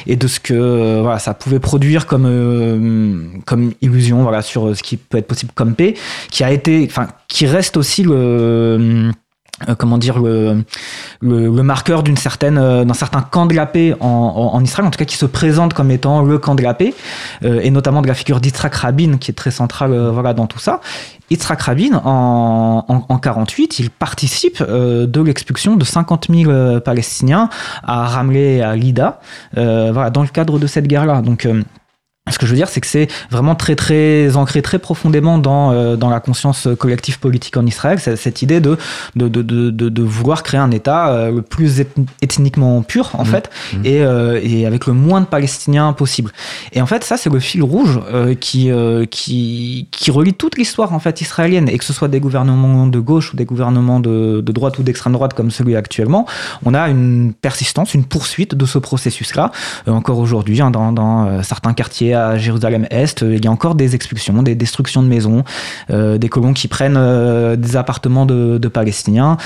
et 0.08 0.16
de 0.16 0.28
ce 0.28 0.40
que 0.40 0.54
euh, 0.54 1.18
ça 1.18 1.34
pouvait 1.34 1.60
produire 1.60 2.06
comme, 2.06 2.26
euh, 2.26 3.40
comme 3.46 3.74
illusion 3.82 4.24
voilà, 4.24 4.42
sur 4.42 4.76
ce 4.76 4.84
qui 4.84 4.98
peut 4.98 5.18
être 5.18 5.28
possible 5.28 5.52
comme 5.54 5.76
paix, 5.76 5.96
qui 6.30 6.44
a 6.44 6.52
été, 6.52 6.90
qui 7.28 7.46
reste 7.46 7.78
aussi 7.78 8.04
le 8.04 9.12
euh, 9.70 9.76
comment 9.76 9.98
dire 9.98 10.20
le, 10.20 10.64
le, 11.22 11.48
le 11.48 11.64
marqueur 11.64 12.04
d'une 12.04 12.18
certaine 12.18 12.58
euh, 12.58 12.84
d'un 12.84 12.94
certain 12.94 13.22
camp 13.22 13.46
de 13.46 13.54
la 13.54 13.66
paix 13.66 13.96
en, 14.00 14.52
en, 14.54 14.64
Israël 14.64 14.88
en 14.88 14.92
tout 14.92 15.00
cas 15.00 15.06
qui 15.06 15.18
se 15.18 15.26
présente 15.26 15.74
comme 15.74 15.92
étant 15.92 16.22
le 16.22 16.38
camp 16.38 16.56
de 16.56 16.64
la 16.64 16.74
paix 16.74 16.94
euh, 17.44 17.60
et 17.62 17.72
notamment 17.72 18.02
de 18.02 18.08
la 18.08 18.14
figure 18.14 18.40
d'Yitzhak 18.40 18.74
Rabin 18.76 19.18
qui 19.18 19.32
est 19.32 19.36
très 19.36 19.52
centrale 19.52 19.94
euh, 19.94 20.12
voilà 20.12 20.34
dans 20.34 20.48
tout 20.48 20.60
ça. 20.60 20.82
Yitzhak 21.30 21.62
Rabin 21.62 22.02
en, 22.04 22.86
en, 22.88 23.06
en 23.08 23.18
48 23.18 23.80
il 23.80 23.90
participe 23.90 24.62
de 24.62 25.22
l'expulsion 25.22 25.76
de 25.78 25.86
50 25.86 26.28
000 26.30 26.52
euh, 26.52 26.80
Palestiniens 26.80 27.50
à 27.84 28.06
Ramleh 28.08 28.58
et 28.58 28.62
à 28.62 28.76
Lida 28.76 29.20
voilà 29.54 30.10
dans 30.10 30.22
le 30.24 30.28
cadre 30.28 30.60
de 30.60 30.68
cette 30.68 30.88
guerre 30.88 31.06
là 31.06 31.22
donc 31.22 31.48
ce 32.30 32.38
que 32.38 32.46
je 32.46 32.52
veux 32.52 32.56
dire, 32.58 32.70
c'est 32.70 32.82
que 32.82 32.88
c'est 32.88 33.08
vraiment 33.32 33.56
très 33.56 33.76
très 33.76 34.36
ancré 34.38 34.62
très 34.62 34.78
profondément 34.78 35.40
dans 35.40 35.72
euh, 35.72 35.96
dans 35.96 36.10
la 36.12 36.20
conscience 36.20 36.68
collective 36.78 37.18
politique 37.20 37.58
en 37.58 37.66
Israël, 37.66 38.00
cette 38.00 38.44
idée 38.44 38.60
de 38.62 38.78
de, 39.16 39.28
de, 39.28 39.42
de, 39.72 40.04
vouloir 40.04 40.44
créer 40.44 40.60
un 40.60 40.70
État 40.70 41.10
euh, 41.10 41.32
le 41.32 41.42
plus 41.42 41.80
eth- 41.80 41.88
ethniquement 42.22 42.84
pur 42.84 43.10
en 43.16 43.24
Mhm. 43.24 43.26
fait 43.32 43.50
et 43.84 44.04
euh, 44.04 44.40
et 44.44 44.68
avec 44.68 44.86
le 44.86 44.94
moins 44.94 45.22
de 45.22 45.26
Palestiniens 45.26 45.94
possible. 45.94 46.32
Et 46.74 46.82
en 46.82 46.86
fait, 46.86 47.04
ça 47.04 47.18
c'est 47.18 47.32
le 47.32 47.40
fil 47.40 47.64
rouge 47.64 48.00
qui 48.40 48.70
qui 49.10 49.88
qui 49.92 50.12
relie 50.12 50.34
toute 50.36 50.58
l'histoire 50.60 50.94
en 50.94 51.00
fait 51.00 51.22
israélienne 51.22 51.68
et 51.70 51.78
que 51.80 51.84
ce 51.86 51.92
soit 51.94 52.08
des 52.08 52.20
gouvernements 52.20 52.86
de 52.86 53.00
gauche 53.00 53.34
ou 53.34 53.36
des 53.36 53.46
gouvernements 53.46 54.00
de, 54.00 54.42
de 54.42 54.52
droite 54.52 54.78
ou 54.78 54.84
d'extrême 54.84 55.14
droite 55.14 55.34
comme 55.34 55.50
celui 55.50 55.76
actuellement, 55.76 56.28
on 56.66 56.76
a 56.76 56.88
une 56.88 57.34
persistance, 57.34 57.96
une 57.96 58.06
poursuite 58.06 58.54
de 58.54 58.66
ce 58.68 58.78
processus-là. 58.78 59.52
Encore 59.88 60.20
aujourd'hui, 60.20 60.62
hein, 60.62 60.70
dans, 60.70 60.92
dans 60.92 61.42
certains 61.42 61.74
quartiers 61.74 62.11
à 62.14 62.38
Jérusalem-Est, 62.38 63.24
euh, 63.24 63.36
il 63.36 63.44
y 63.44 63.48
a 63.48 63.52
encore 63.52 63.76
des 63.76 63.96
expulsions, 63.96 64.44
des 64.44 64.56
destructions 64.56 65.04
de 65.04 65.08
maisons, 65.08 65.44
euh, 65.90 66.18
des 66.18 66.30
colons 66.30 66.54
qui 66.54 66.68
prennent 66.68 66.98
euh, 66.98 67.56
des 67.56 67.76
appartements 67.76 68.26
de, 68.26 68.58
de 68.58 68.68
Palestiniens. 68.68 69.38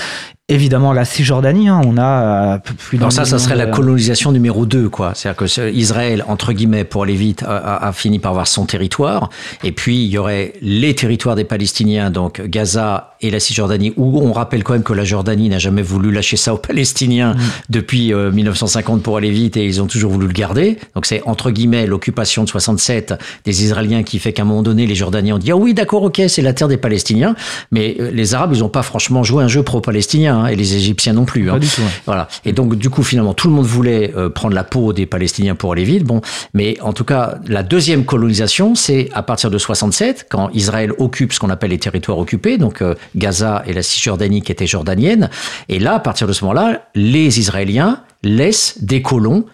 Évidemment, 0.48 0.92
la 0.92 1.04
Cisjordanie, 1.04 1.68
hein, 1.68 1.80
on 1.84 1.96
a 1.98 2.54
euh, 2.54 2.58
plus 2.78 2.98
Alors 2.98 3.10
ça, 3.10 3.24
ça 3.24 3.40
serait 3.40 3.56
la 3.56 3.66
colonisation 3.66 4.30
numéro 4.30 4.64
2, 4.64 4.88
quoi. 4.88 5.10
C'est-à-dire 5.12 5.36
que 5.44 5.70
Israël, 5.72 6.24
entre 6.28 6.52
guillemets, 6.52 6.84
pour 6.84 7.02
aller 7.02 7.16
vite, 7.16 7.42
a, 7.42 7.56
a- 7.56 7.88
a 7.88 7.92
fini 7.92 8.20
par 8.20 8.30
avoir 8.30 8.46
son 8.46 8.64
territoire. 8.64 9.28
Et 9.64 9.72
puis, 9.72 10.04
il 10.04 10.08
y 10.08 10.18
aurait 10.18 10.52
les 10.62 10.94
territoires 10.94 11.34
des 11.34 11.42
Palestiniens, 11.42 12.10
donc 12.12 12.40
Gaza 12.42 13.14
et 13.22 13.32
la 13.32 13.40
Cisjordanie, 13.40 13.92
où 13.96 14.20
on 14.20 14.32
rappelle 14.32 14.62
quand 14.62 14.74
même 14.74 14.84
que 14.84 14.92
la 14.92 15.02
Jordanie 15.04 15.48
n'a 15.48 15.58
jamais 15.58 15.82
voulu 15.82 16.12
lâcher 16.12 16.36
ça 16.36 16.54
aux 16.54 16.58
Palestiniens 16.58 17.34
depuis 17.68 18.12
euh, 18.14 18.30
1950 18.30 19.02
pour 19.02 19.16
aller 19.16 19.32
vite, 19.32 19.56
et 19.56 19.64
ils 19.66 19.82
ont 19.82 19.86
toujours 19.88 20.12
voulu 20.12 20.28
le 20.28 20.32
garder. 20.32 20.78
Donc 20.94 21.06
c'est, 21.06 21.22
entre 21.26 21.50
guillemets, 21.50 21.88
l'occupation 21.88 22.44
de 22.44 22.48
67 22.48 23.14
des 23.44 23.64
Israéliens 23.64 24.04
qui 24.04 24.20
fait 24.20 24.32
qu'à 24.32 24.42
un 24.42 24.44
moment 24.44 24.62
donné, 24.62 24.86
les 24.86 24.94
Jordaniens 24.94 25.34
ont 25.34 25.38
dit, 25.38 25.50
ah 25.50 25.56
oui, 25.56 25.74
d'accord, 25.74 26.04
ok, 26.04 26.22
c'est 26.28 26.42
la 26.42 26.52
terre 26.52 26.68
des 26.68 26.76
Palestiniens. 26.76 27.34
Mais 27.72 27.96
euh, 27.98 28.12
les 28.12 28.34
Arabes, 28.34 28.52
ils 28.54 28.60
n'ont 28.60 28.68
pas 28.68 28.82
franchement 28.84 29.24
joué 29.24 29.42
un 29.42 29.48
jeu 29.48 29.64
pro-palestinien, 29.64 30.35
hein, 30.42 30.46
et 30.46 30.56
les 30.56 30.74
Égyptiens 30.76 31.12
non 31.12 31.24
plus. 31.24 31.50
hein. 31.50 31.54
Pas 31.54 31.58
du 31.58 31.68
tout, 31.68 31.80
ouais. 31.80 31.86
Voilà. 32.06 32.28
Et 32.44 32.52
donc, 32.52 32.74
du 32.76 32.90
coup, 32.90 33.02
finalement, 33.02 33.34
tout 33.34 33.48
le 33.48 33.54
monde 33.54 33.66
voulait 33.66 34.12
euh, 34.16 34.28
prendre 34.28 34.54
la 34.54 34.64
peau 34.64 34.92
des 34.92 35.06
Palestiniens 35.06 35.54
pour 35.54 35.72
aller 35.72 35.84
vite. 35.84 36.04
Bon, 36.04 36.20
mais 36.54 36.78
en 36.80 36.92
tout 36.92 37.04
cas, 37.04 37.38
la 37.46 37.62
deuxième 37.62 38.04
colonisation, 38.04 38.74
c'est 38.74 39.08
à 39.12 39.22
partir 39.22 39.50
de 39.50 39.58
67, 39.58 40.26
quand 40.30 40.50
Israël 40.54 40.92
occupe 40.98 41.32
ce 41.32 41.40
qu'on 41.40 41.50
appelle 41.50 41.70
les 41.70 41.78
territoires 41.78 42.18
occupés, 42.18 42.58
donc 42.58 42.82
euh, 42.82 42.94
Gaza 43.16 43.62
et 43.66 43.72
la 43.72 43.82
Cisjordanie 43.82 44.42
qui 44.42 44.52
était 44.52 44.66
jordanienne. 44.66 45.30
Et 45.68 45.78
là, 45.78 45.94
à 45.94 46.00
partir 46.00 46.26
de 46.26 46.32
ce 46.32 46.44
moment-là, 46.44 46.82
les 46.94 47.38
Israéliens 47.40 48.02
laissent 48.22 48.78
des 48.82 49.02
colons 49.02 49.44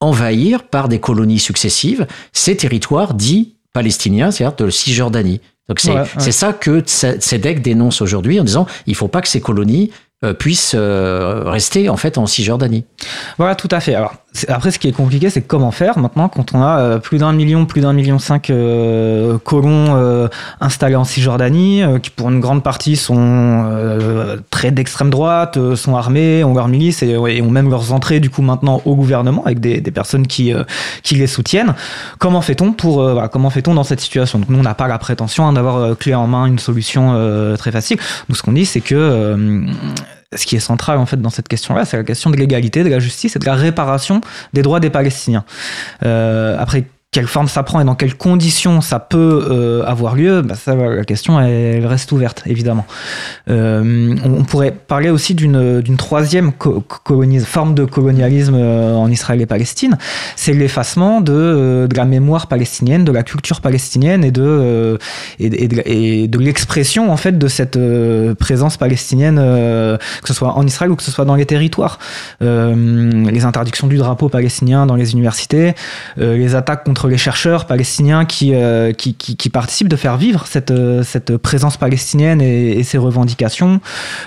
envahir 0.00 0.62
par 0.64 0.88
des 0.88 1.00
colonies 1.00 1.38
successives 1.40 2.06
ces 2.32 2.56
territoires 2.56 3.14
dits 3.14 3.54
palestiniens, 3.72 4.30
c'est-à-dire 4.30 4.56
de 4.56 4.70
Cisjordanie. 4.70 5.40
Donc 5.68 5.80
c'est 5.80 5.90
Ouais, 5.90 6.00
ouais. 6.00 6.06
c'est 6.18 6.32
ça 6.32 6.52
que 6.52 6.80
Tzedek 6.80 7.60
dénonce 7.62 8.00
aujourd'hui 8.00 8.40
en 8.40 8.44
disant 8.44 8.66
il 8.86 8.94
faut 8.94 9.08
pas 9.08 9.20
que 9.20 9.28
ces 9.28 9.40
colonies 9.40 9.90
puissent 10.38 10.74
euh, 10.76 11.44
rester 11.46 11.88
en 11.88 11.96
fait 11.96 12.18
en 12.18 12.26
Cisjordanie. 12.26 12.84
Voilà, 13.38 13.54
tout 13.54 13.68
à 13.70 13.78
fait. 13.78 13.94
Alors, 13.94 14.14
après, 14.48 14.72
ce 14.72 14.78
qui 14.78 14.88
est 14.88 14.92
compliqué, 14.92 15.30
c'est 15.30 15.42
comment 15.42 15.70
faire 15.70 15.96
maintenant 15.98 16.28
quand 16.28 16.54
on 16.54 16.62
a 16.62 16.80
euh, 16.80 16.98
plus 16.98 17.18
d'un 17.18 17.32
million, 17.32 17.66
plus 17.66 17.80
d'un 17.80 17.92
million 17.92 18.18
cinq 18.18 18.50
euh, 18.50 19.38
colons 19.38 19.96
euh, 19.96 20.28
installés 20.60 20.96
en 20.96 21.04
Cisjordanie, 21.04 21.82
euh, 21.82 21.98
qui 21.98 22.10
pour 22.10 22.30
une 22.30 22.40
grande 22.40 22.64
partie 22.64 22.96
sont 22.96 23.16
euh, 23.16 24.38
très 24.50 24.72
d'extrême 24.72 25.10
droite, 25.10 25.56
euh, 25.56 25.76
sont 25.76 25.96
armés, 25.96 26.42
ont 26.42 26.54
leur 26.54 26.66
milice 26.66 27.02
et, 27.02 27.10
et 27.10 27.42
ont 27.42 27.50
même 27.50 27.70
leurs 27.70 27.92
entrées 27.92 28.18
du 28.18 28.28
coup 28.28 28.42
maintenant 28.42 28.82
au 28.84 28.96
gouvernement 28.96 29.44
avec 29.44 29.60
des, 29.60 29.80
des 29.80 29.90
personnes 29.92 30.26
qui 30.26 30.52
euh, 30.52 30.64
qui 31.04 31.14
les 31.14 31.28
soutiennent. 31.28 31.74
Comment 32.18 32.42
fait-on 32.42 32.72
pour 32.72 33.02
euh, 33.02 33.12
voilà, 33.12 33.28
comment 33.28 33.50
fait-on 33.50 33.74
dans 33.74 33.84
cette 33.84 34.00
situation? 34.00 34.40
Donc 34.40 34.48
nous, 34.48 34.58
on 34.58 34.62
n'a 34.62 34.74
pas 34.74 34.88
la 34.88 34.98
prétention 34.98 35.46
hein, 35.46 35.52
d'avoir 35.52 35.76
euh, 35.76 35.94
clé 35.94 36.14
en 36.14 36.26
main 36.26 36.46
une 36.46 36.58
solution 36.58 37.12
euh, 37.14 37.56
très 37.56 37.70
facile. 37.70 37.98
Nous, 38.28 38.34
ce 38.34 38.42
qu'on 38.42 38.52
dit, 38.52 38.66
c'est 38.66 38.80
que 38.80 38.94
euh, 38.96 39.64
ce 40.34 40.46
qui 40.46 40.56
est 40.56 40.60
central 40.60 40.98
en 40.98 41.06
fait 41.06 41.20
dans 41.20 41.30
cette 41.30 41.48
question-là, 41.48 41.84
c'est 41.84 41.96
la 41.96 42.04
question 42.04 42.30
de 42.30 42.36
l'égalité, 42.36 42.84
de 42.84 42.90
la 42.90 42.98
justice 42.98 43.36
et 43.36 43.38
de 43.38 43.46
la 43.46 43.54
réparation 43.54 44.20
des 44.52 44.62
droits 44.62 44.80
des 44.80 44.90
Palestiniens. 44.90 45.44
Euh, 46.04 46.56
après, 46.58 46.84
quelle 47.10 47.26
forme 47.26 47.48
ça 47.48 47.62
prend 47.62 47.80
et 47.80 47.84
dans 47.84 47.94
quelles 47.94 48.16
conditions 48.16 48.82
ça 48.82 48.98
peut 48.98 49.46
euh, 49.50 49.82
avoir 49.86 50.14
lieu, 50.14 50.42
bah 50.42 50.56
ça, 50.56 50.74
la 50.74 51.04
question 51.04 51.40
elle 51.40 51.86
reste 51.86 52.12
ouverte 52.12 52.42
évidemment. 52.44 52.84
Euh, 53.48 54.14
on, 54.26 54.44
pourrait 54.44 54.72
parler 54.72 55.08
aussi 55.08 55.34
d'une 55.34 55.96
troisième 55.96 56.52
co- 56.52 56.84
forme 57.46 57.74
de 57.74 57.86
colonialisme 57.86 58.56
euh, 58.56 58.94
en 58.94 59.10
Israël 59.10 59.40
et 59.40 59.46
Palestine, 59.46 59.96
c'est 60.36 60.52
l'effacement 60.52 61.22
de, 61.22 61.86
de 61.88 61.96
la 61.96 62.04
mémoire 62.04 62.46
palestinienne, 62.46 63.06
de 63.06 63.12
la 63.12 63.22
culture 63.22 63.62
palestinienne 63.62 64.22
et 64.22 64.30
de 64.30 64.98
et, 65.38 65.48
de- 65.48 66.26
de, 66.26 66.38
l'expression 66.38 67.10
en 67.10 67.16
fait 67.16 67.38
de 67.38 67.48
cette 67.48 67.78
présence 68.38 68.76
palestinienne, 68.76 69.36
que 69.36 70.28
ce 70.28 70.34
soit 70.34 70.52
en 70.52 70.66
Israël 70.66 70.90
ou 70.90 70.96
que 70.96 71.02
ce 71.02 71.10
soit 71.10 71.24
dans 71.24 71.36
les 71.36 71.46
territoires. 71.46 71.98
Les 72.40 73.44
interdictions 73.44 73.86
du 73.86 73.96
drapeau 73.96 74.28
palestinien 74.28 74.84
dans 74.84 74.94
les 74.96 75.12
universités, 75.12 75.74
les 76.18 76.54
attaques 76.54 76.84
contre 76.84 76.97
les 77.06 77.18
chercheurs 77.18 77.66
palestiniens 77.66 78.24
qui, 78.24 78.54
euh, 78.54 78.92
qui, 78.92 79.14
qui, 79.14 79.48
participent 79.50 79.88
de 79.88 79.96
faire 79.96 80.16
vivre 80.16 80.46
cette, 80.46 80.70
euh, 80.70 81.02
cette 81.02 81.36
présence 81.36 81.76
palestinienne 81.76 82.40
et, 82.40 82.82
ses 82.82 82.98
revendications, 82.98 83.80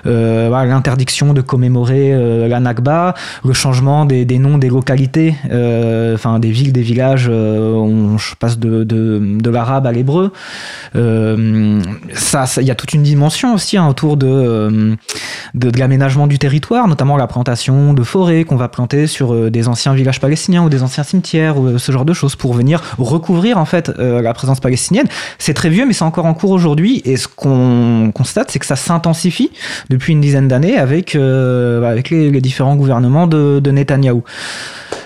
euh, 0.05 0.49
l'interdiction 0.65 1.33
de 1.33 1.41
commémorer 1.41 2.11
la 2.47 2.59
Nakba, 2.59 3.15
le 3.43 3.53
changement 3.53 4.05
des, 4.05 4.25
noms 4.37 4.57
des 4.59 4.69
localités, 4.69 5.35
enfin 6.13 6.37
des 6.39 6.51
villes, 6.51 6.71
des 6.71 6.81
villages, 6.81 7.27
on 7.29 8.17
passe 8.39 8.59
de, 8.59 8.83
de, 8.83 9.49
l'arabe 9.49 9.87
à 9.87 9.91
l'hébreu. 9.91 10.31
Euh, 10.95 11.81
ça, 12.13 12.45
ça- 12.45 12.61
il 12.61 12.67
y 12.67 12.71
a 12.71 12.75
toute 12.75 12.93
une 12.93 13.03
dimension 13.03 13.55
aussi 13.55 13.77
hein, 13.77 13.87
autour 13.87 14.17
de, 14.17 14.95
de, 15.55 15.79
l'aménagement 15.79 16.27
du 16.27 16.37
territoire, 16.37 16.87
notamment 16.87 17.17
la 17.17 17.27
plantation 17.27 17.93
de 17.93 18.03
forêts 18.03 18.43
qu'on 18.43 18.57
va 18.57 18.67
planter 18.67 19.07
sur 19.07 19.49
des 19.49 19.67
anciens 19.67 19.93
villages 19.93 20.19
palestiniens 20.19 20.63
ou 20.63 20.69
des 20.69 20.83
anciens 20.83 21.03
cimetières 21.03 21.57
ou 21.57 21.79
ce 21.79 21.91
genre 21.91 22.05
de 22.05 22.13
choses 22.13 22.35
pour 22.35 22.53
recouvrir 22.97 23.57
en 23.57 23.65
fait 23.65 23.89
euh, 23.89 24.21
la 24.21 24.33
présence 24.33 24.59
palestinienne. 24.59 25.07
C'est 25.37 25.53
très 25.53 25.69
vieux, 25.69 25.85
mais 25.85 25.93
c'est 25.93 26.03
encore 26.03 26.25
en 26.25 26.33
cours 26.33 26.51
aujourd'hui. 26.51 27.01
Et 27.05 27.17
ce 27.17 27.27
qu'on 27.27 28.11
constate, 28.13 28.51
c'est 28.51 28.59
que 28.59 28.65
ça 28.65 28.75
s'intensifie 28.75 29.51
depuis 29.89 30.13
une 30.13 30.21
dizaine 30.21 30.47
d'années 30.47 30.77
avec 30.77 31.15
euh, 31.15 32.01
les 32.09 32.41
différents 32.41 32.75
gouvernements 32.75 33.27
de, 33.27 33.59
de 33.59 33.71
Netanyahou. 33.71 34.23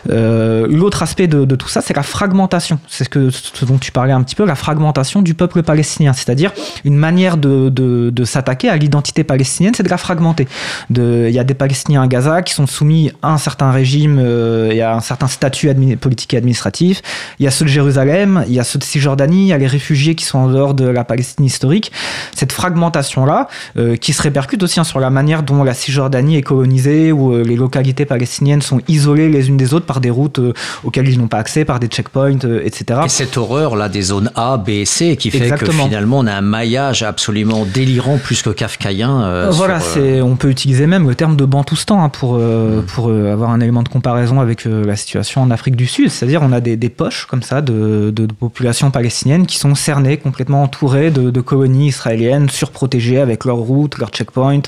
Euh, 0.10 0.68
L'autre 0.69 1.03
aspect 1.03 1.27
de, 1.27 1.56
tout 1.56 1.68
ça, 1.68 1.82
c'est 1.82 1.95
la 1.95 2.03
fragmentation. 2.03 2.80
C'est 2.88 3.11
ce, 3.11 3.65
dont 3.65 3.77
tu 3.77 3.91
parlais 3.91 4.14
un 4.14 4.23
petit 4.23 4.36
peu, 4.36 4.45
la 4.45 4.56
fragmentation 4.56 5.22
du 5.22 5.34
peuple 5.34 5.64
palestinien. 5.64 6.14
C'est-à-dire 6.14 6.52
une 6.84 6.98
manière 6.98 7.38
de, 7.38 8.11
s'attaquer 8.26 8.69
à 8.69 8.76
l'identité 8.76 9.23
palestinienne, 9.23 9.73
c'est 9.76 9.84
de 9.84 9.90
la 9.90 9.98
fragmenter. 9.98 10.48
Il 10.90 11.30
y 11.30 11.40
a 11.40 11.44
des 11.44 11.53
Palestiniens 11.53 12.02
à 12.02 12.07
Gaza 12.07 12.41
qui 12.41 12.53
sont 12.53 12.68
soumis 12.68 13.11
à 13.22 13.34
un 13.34 13.38
certain 13.38 13.72
régime 13.72 14.19
euh, 14.19 14.72
et 14.72 14.82
à 14.82 14.95
un 14.95 14.99
certain 14.99 15.27
statut 15.27 15.69
politique 15.99 16.34
et 16.34 16.38
administratif. 16.38 17.02
Il 17.40 17.45
y 17.45 17.48
a 17.48 17.52
ceux 17.52 17.65
de 17.65 17.69
Jérusalem, 17.69 18.44
il 18.48 18.53
y 18.53 18.60
a 18.60 18.64
ceux 18.64 18.80
de 18.80 18.84
Cisjordanie, 18.84 19.44
il 19.44 19.48
y 19.48 19.53
a 19.53 19.57
les 19.57 19.68
réfugiés 19.68 20.15
qui 20.15 20.26
sont 20.26 20.40
en 20.40 20.48
dehors 20.48 20.73
de 20.73 20.86
la 20.86 21.03
Palestine 21.03 21.45
historique. 21.45 21.91
Cette 22.36 22.52
fragmentation-là, 22.52 23.48
euh, 23.77 23.95
qui 23.95 24.14
se 24.14 24.22
répercute 24.22 24.64
aussi 24.64 24.80
hein, 24.80 24.84
sur 24.84 24.99
la 24.99 25.10
manière 25.10 25.44
dont 25.44 25.64
la 25.64 25.73
Cisjordanie 25.73 26.38
est 26.38 26.41
colonisée, 26.41 27.11
où 27.11 27.34
euh, 27.34 27.44
les 27.44 27.56
localités 27.56 28.06
palestiniennes 28.06 28.61
sont 28.61 28.82
isolées 28.88 29.30
les 29.30 29.49
unes 29.49 29.57
des 29.57 29.73
autres 29.73 29.86
par 29.96 30.02
des 30.02 30.10
routes 30.10 30.40
euh, 30.40 30.52
auxquelles 30.84 31.08
ils 31.08 31.18
n'ont 31.18 31.30
pas 31.30 31.38
accès, 31.38 31.64
par 31.64 31.80
des 31.80 31.88
checkpoints, 31.88 32.44
euh, 32.44 32.60
etc. 32.66 33.00
Et 33.06 33.10
cette 33.10 33.38
horreur 33.38 33.78
là 33.78 33.88
des 33.88 34.02
zones 34.02 34.30
A, 34.36 34.58
B 34.58 34.70
et 34.70 34.86
C 34.86 35.16
qui 35.16 35.32
fait 35.32 35.38
Exactement. 35.44 35.84
que 35.84 35.90
finalement 35.90 36.20
on 36.20 36.28
a 36.28 36.34
un 36.34 36.42
maillage 36.42 37.02
absolument 37.04 37.66
délirant 37.74 38.18
plus 38.18 38.42
que 38.42 38.50
kafkaïen. 38.50 39.22
euh, 39.24 39.50
voilà, 39.54 39.80
sur, 39.80 39.94
c'est, 39.94 40.22
on 40.22 40.36
peut 40.36 40.50
utiliser 40.50 40.86
même 40.86 41.08
le 41.08 41.16
terme 41.16 41.38
de 41.38 41.46
Bantoustan 41.46 42.04
hein, 42.04 42.10
pour, 42.10 42.36
euh, 42.38 42.82
pour 42.82 43.10
avoir 43.10 43.52
un 43.52 43.62
élément 43.62 43.84
de 43.84 43.90
comparaison 43.90 44.42
avec 44.42 44.66
la 44.66 44.96
situation 44.98 45.42
en 45.42 45.50
Afrique 45.52 45.78
du 45.78 45.88
Sud. 45.88 46.10
C'est-à-dire, 46.10 46.42
on 46.44 46.52
a 46.52 46.60
des, 46.60 46.76
des 46.76 46.90
poches 46.90 47.26
comme 47.26 47.42
ça 47.44 47.62
de, 47.62 48.12
de, 48.14 48.26
de 48.26 48.34
populations 48.34 48.92
palestiniennes 48.92 49.46
qui 49.46 49.58
sont 49.58 49.76
cernées, 49.76 50.18
complètement 50.18 50.64
entourées 50.64 51.10
de, 51.12 51.30
de 51.30 51.42
colonies 51.42 51.88
israéliennes, 51.88 52.50
surprotégées 52.50 53.20
avec 53.20 53.46
leurs 53.46 53.58
routes, 53.58 53.98
leurs 53.98 54.10
checkpoints, 54.10 54.64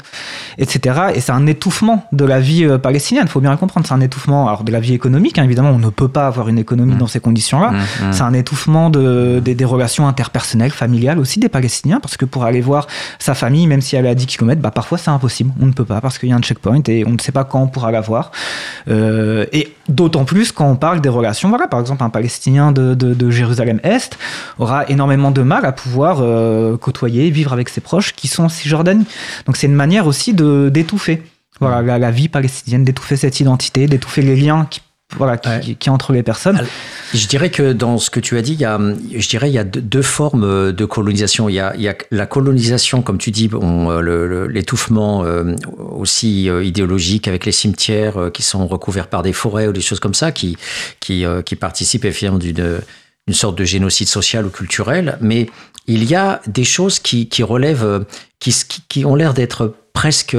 etc. 0.58 1.00
Et 1.16 1.20
c'est 1.20 1.34
un 1.34 1.48
étouffement 1.48 2.06
de 2.14 2.24
la 2.24 2.40
vie 2.40 2.66
palestinienne. 2.82 3.26
Il 3.28 3.32
faut 3.32 3.42
bien 3.42 3.52
le 3.52 3.58
comprendre. 3.58 3.86
C'est 3.88 3.94
un 3.94 4.02
étouffement 4.02 4.48
alors, 4.48 4.64
de 4.64 4.72
la 4.72 4.80
vie 4.80 4.94
économique. 4.94 5.07
Hein, 5.16 5.44
évidemment, 5.44 5.72
on 5.72 5.80
ne 5.80 5.90
peut 5.90 6.08
pas 6.08 6.28
avoir 6.28 6.50
une 6.50 6.58
économie 6.60 6.96
dans 6.96 7.08
ces 7.08 7.20
conditions-là. 7.20 7.72
mm. 7.72 8.14
C'est 8.14 8.24
un 8.24 8.34
étouffement 8.34 8.90
de, 8.90 9.42
des, 9.44 9.56
des 9.56 9.66
relations 9.66 10.08
interpersonnelles, 10.08 10.72
familiales 10.72 11.20
aussi 11.20 11.40
des 11.40 11.50
Palestiniens, 11.50 12.00
parce 12.00 12.18
que 12.18 12.26
pour 12.26 12.44
aller 12.44 12.62
voir 12.62 12.88
sa 13.20 13.34
famille, 13.34 13.68
même 13.68 13.82
si 13.82 13.96
elle 13.96 14.06
est 14.06 14.10
à 14.10 14.16
10 14.16 14.26
km, 14.26 14.62
bah, 14.62 14.72
parfois 14.72 14.98
c'est 14.98 15.10
impossible. 15.12 15.52
On 15.62 15.66
ne 15.66 15.72
peut 15.72 15.86
pas 15.86 16.02
parce 16.02 16.18
qu'il 16.18 16.30
y 16.30 16.32
a 16.32 16.36
un 16.36 16.42
checkpoint 16.42 16.82
et 16.88 17.06
on 17.06 17.12
ne 17.12 17.20
sait 17.20 17.32
pas 17.32 17.44
quand 17.44 17.62
on 17.62 17.68
pourra 17.68 17.92
la 17.92 18.02
voir. 18.02 18.32
Euh, 18.90 19.46
et 19.54 19.74
d'autant 19.90 20.26
plus 20.26 20.52
quand 20.52 20.70
on 20.70 20.76
parle 20.76 21.02
des 21.02 21.10
relations. 21.10 21.50
Voilà, 21.50 21.68
par 21.68 21.80
exemple, 21.80 22.04
un 22.04 22.10
Palestinien 22.10 22.72
de, 22.72 22.94
de, 22.94 23.14
de 23.14 23.30
Jérusalem-Est 23.30 24.18
aura 24.60 24.88
énormément 24.90 25.32
de 25.32 25.42
mal 25.42 25.66
à 25.66 25.72
pouvoir 25.72 26.20
euh, 26.22 26.78
côtoyer, 26.78 27.30
vivre 27.30 27.54
avec 27.54 27.70
ses 27.70 27.82
proches 27.82 28.14
qui 28.14 28.28
sont 28.28 28.46
en 28.46 28.50
Cisjordanie. 28.50 29.06
Donc 29.46 29.58
c'est 29.58 29.68
une 29.68 29.74
manière 29.76 30.08
aussi 30.08 30.34
de 30.34 30.70
d'étouffer. 30.70 31.24
Voilà, 31.60 31.82
la, 31.82 31.98
la 31.98 32.12
vie 32.12 32.30
palestinienne, 32.30 32.84
d'étouffer 32.84 33.16
cette 33.16 33.40
identité, 33.40 33.88
d'étouffer 33.88 34.22
les 34.22 34.36
liens 34.36 34.68
qui, 34.70 34.82
voilà, 35.16 35.38
qui, 35.38 35.50
qui, 35.62 35.76
qui 35.78 35.90
entre 35.90 36.12
les 36.12 36.22
personnes. 36.22 36.60
Je 37.14 37.28
dirais 37.28 37.50
que 37.50 37.72
dans 37.72 37.98
ce 37.98 38.10
que 38.10 38.20
tu 38.20 38.38
as 38.38 38.42
dit, 38.42 38.54
il 38.54 38.60
y 38.60 38.66
a, 38.66 38.78
je 38.78 39.28
dirais, 39.30 39.50
il 39.50 39.54
y 39.54 39.58
a 39.58 39.64
deux, 39.64 40.02
formes 40.02 40.44
euh, 40.44 40.72
de 40.74 40.86
colonisation. 40.86 41.48
Il 41.48 41.54
y 41.54 41.60
a, 41.60 41.74
il 41.76 41.82
y 41.82 41.88
a 41.88 41.96
la 42.12 42.26
colonisation, 42.26 43.02
comme 43.02 43.18
tu 43.18 43.32
dis, 43.32 43.48
bon, 43.48 43.90
euh, 43.90 44.48
l'étouffement 44.48 45.24
euh, 45.24 45.56
aussi 45.78 46.46
idéologique 46.46 47.28
avec 47.28 47.46
les 47.46 47.52
cimetières 47.54 48.32
qui 48.34 48.44
sont 48.44 48.68
recouverts 48.68 49.08
par 49.08 49.24
des 49.24 49.34
forêts 49.34 49.68
ou 49.68 49.74
des 49.74 49.82
choses 49.82 50.00
comme 50.02 50.14
ça, 50.14 50.32
qui, 50.32 50.58
qui, 51.00 51.26
qui 51.46 51.56
participent 51.56 52.06
effectivement 52.06 52.38
d'une 52.38 52.82
une 53.30 53.34
sorte 53.34 53.58
de 53.58 53.66
génocide 53.66 54.08
social 54.08 54.46
ou 54.46 54.50
culturel. 54.50 55.18
Mais 55.20 55.50
il 55.86 56.06
y 56.06 56.16
a 56.16 56.42
des 56.48 56.64
choses 56.64 57.00
qui, 57.00 57.28
qui 57.28 57.44
relèvent, 57.44 58.06
qui, 58.40 58.56
qui 58.88 59.04
ont 59.04 59.16
l'air 59.16 59.34
d'être 59.34 59.76
presque 59.92 60.38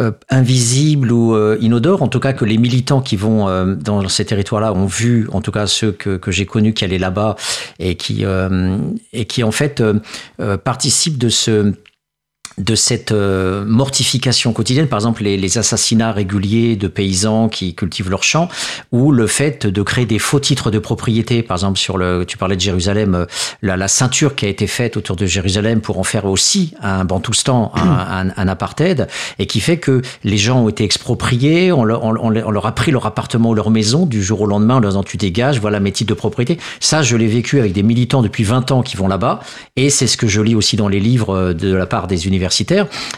euh, 0.00 0.12
invisibles 0.30 1.12
ou 1.12 1.34
euh, 1.34 1.58
inodores, 1.60 2.02
en 2.02 2.08
tout 2.08 2.20
cas 2.20 2.32
que 2.32 2.44
les 2.44 2.58
militants 2.58 3.00
qui 3.02 3.16
vont 3.16 3.48
euh, 3.48 3.74
dans 3.74 4.08
ces 4.08 4.24
territoires-là 4.24 4.72
ont 4.72 4.86
vu, 4.86 5.28
en 5.32 5.40
tout 5.40 5.52
cas 5.52 5.66
ceux 5.66 5.92
que, 5.92 6.16
que 6.16 6.30
j'ai 6.30 6.46
connus 6.46 6.72
qui 6.72 6.84
allaient 6.84 6.98
là-bas 6.98 7.36
et 7.78 7.96
qui 7.96 8.24
euh, 8.24 8.78
et 9.12 9.26
qui 9.26 9.44
en 9.44 9.50
fait 9.50 9.80
euh, 9.80 10.56
participent 10.56 11.18
de 11.18 11.28
ce 11.28 11.74
de 12.60 12.74
cette 12.74 13.12
euh, 13.12 13.64
mortification 13.64 14.52
quotidienne, 14.52 14.86
par 14.86 14.98
exemple 14.98 15.22
les, 15.22 15.36
les 15.36 15.58
assassinats 15.58 16.12
réguliers 16.12 16.76
de 16.76 16.88
paysans 16.88 17.48
qui 17.48 17.74
cultivent 17.74 18.10
leurs 18.10 18.22
champs, 18.22 18.48
ou 18.92 19.12
le 19.12 19.26
fait 19.26 19.66
de 19.66 19.82
créer 19.82 20.06
des 20.06 20.18
faux 20.18 20.40
titres 20.40 20.70
de 20.70 20.78
propriété, 20.78 21.42
par 21.42 21.56
exemple 21.56 21.78
sur 21.78 21.98
le, 21.98 22.24
tu 22.26 22.36
parlais 22.36 22.56
de 22.56 22.60
Jérusalem, 22.60 23.14
euh, 23.14 23.26
la, 23.62 23.76
la 23.76 23.88
ceinture 23.88 24.34
qui 24.34 24.46
a 24.46 24.48
été 24.48 24.66
faite 24.66 24.96
autour 24.96 25.16
de 25.16 25.26
Jérusalem 25.26 25.80
pour 25.80 25.98
en 25.98 26.04
faire 26.04 26.26
aussi 26.26 26.74
un 26.82 27.04
bantoustan, 27.04 27.72
un, 27.74 27.80
un, 28.28 28.32
un 28.36 28.48
apartheid, 28.48 29.08
et 29.38 29.46
qui 29.46 29.60
fait 29.60 29.78
que 29.78 30.02
les 30.24 30.38
gens 30.38 30.64
ont 30.64 30.68
été 30.68 30.84
expropriés, 30.84 31.72
on 31.72 31.84
leur, 31.84 32.04
on, 32.04 32.16
on 32.16 32.50
leur 32.50 32.66
a 32.66 32.74
pris 32.74 32.90
leur 32.90 33.06
appartement 33.06 33.50
ou 33.50 33.54
leur 33.54 33.70
maison 33.70 34.06
du 34.06 34.22
jour 34.22 34.42
au 34.42 34.46
lendemain 34.46 34.76
en 34.76 34.80
leur 34.80 34.90
disant 34.90 35.02
tu 35.02 35.16
dégages, 35.16 35.60
voilà 35.60 35.80
mes 35.80 35.92
titres 35.92 36.10
de 36.10 36.14
propriété. 36.14 36.58
Ça, 36.80 37.02
je 37.02 37.16
l'ai 37.16 37.26
vécu 37.26 37.58
avec 37.58 37.72
des 37.72 37.82
militants 37.82 38.22
depuis 38.22 38.44
20 38.44 38.70
ans 38.72 38.82
qui 38.82 38.96
vont 38.96 39.08
là-bas, 39.08 39.40
et 39.76 39.90
c'est 39.90 40.06
ce 40.06 40.16
que 40.16 40.28
je 40.28 40.40
lis 40.40 40.54
aussi 40.54 40.76
dans 40.76 40.88
les 40.88 41.00
livres 41.00 41.34
euh, 41.34 41.54
de 41.54 41.74
la 41.74 41.86
part 41.86 42.06
des 42.06 42.26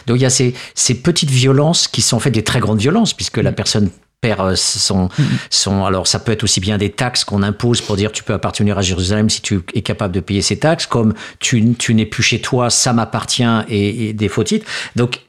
Donc 0.07 0.17
il 0.17 0.21
y 0.21 0.25
a 0.25 0.29
ces, 0.29 0.53
ces 0.75 0.95
petites 0.95 1.31
violences 1.31 1.87
qui 1.87 2.01
sont 2.01 2.17
en 2.17 2.19
fait 2.19 2.31
des 2.31 2.43
très 2.43 2.59
grandes 2.59 2.79
violences, 2.79 3.13
puisque 3.13 3.37
la 3.37 3.51
personne 3.51 3.89
perd 4.21 4.39
euh, 4.39 4.55
son, 4.55 5.09
son. 5.49 5.85
Alors, 5.85 6.07
ça 6.07 6.17
peut 6.17 6.31
être 6.31 6.43
aussi 6.43 6.61
bien 6.61 6.77
des 6.77 6.89
taxes 6.89 7.25
qu'on 7.25 7.43
impose 7.43 7.81
pour 7.81 7.97
dire 7.97 8.11
tu 8.11 8.23
peux 8.23 8.33
appartenir 8.33 8.77
à 8.77 8.81
Jérusalem 8.81 9.29
si 9.29 9.41
tu 9.41 9.61
es 9.75 9.81
capable 9.81 10.13
de 10.13 10.21
payer 10.21 10.41
ces 10.41 10.57
taxes, 10.57 10.87
comme 10.87 11.13
tu, 11.39 11.75
tu 11.75 11.93
n'es 11.93 12.05
plus 12.05 12.23
chez 12.23 12.39
toi, 12.39 12.69
ça 12.69 12.93
m'appartient 12.93 13.43
et, 13.67 14.09
et 14.09 14.13
des 14.13 14.29
faux 14.29 14.43
titres. 14.43 14.65
Donc, 14.95 15.19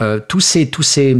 euh, 0.00 0.20
tous 0.28 0.40
ces, 0.40 0.70
tous 0.70 0.84
ces, 0.84 1.16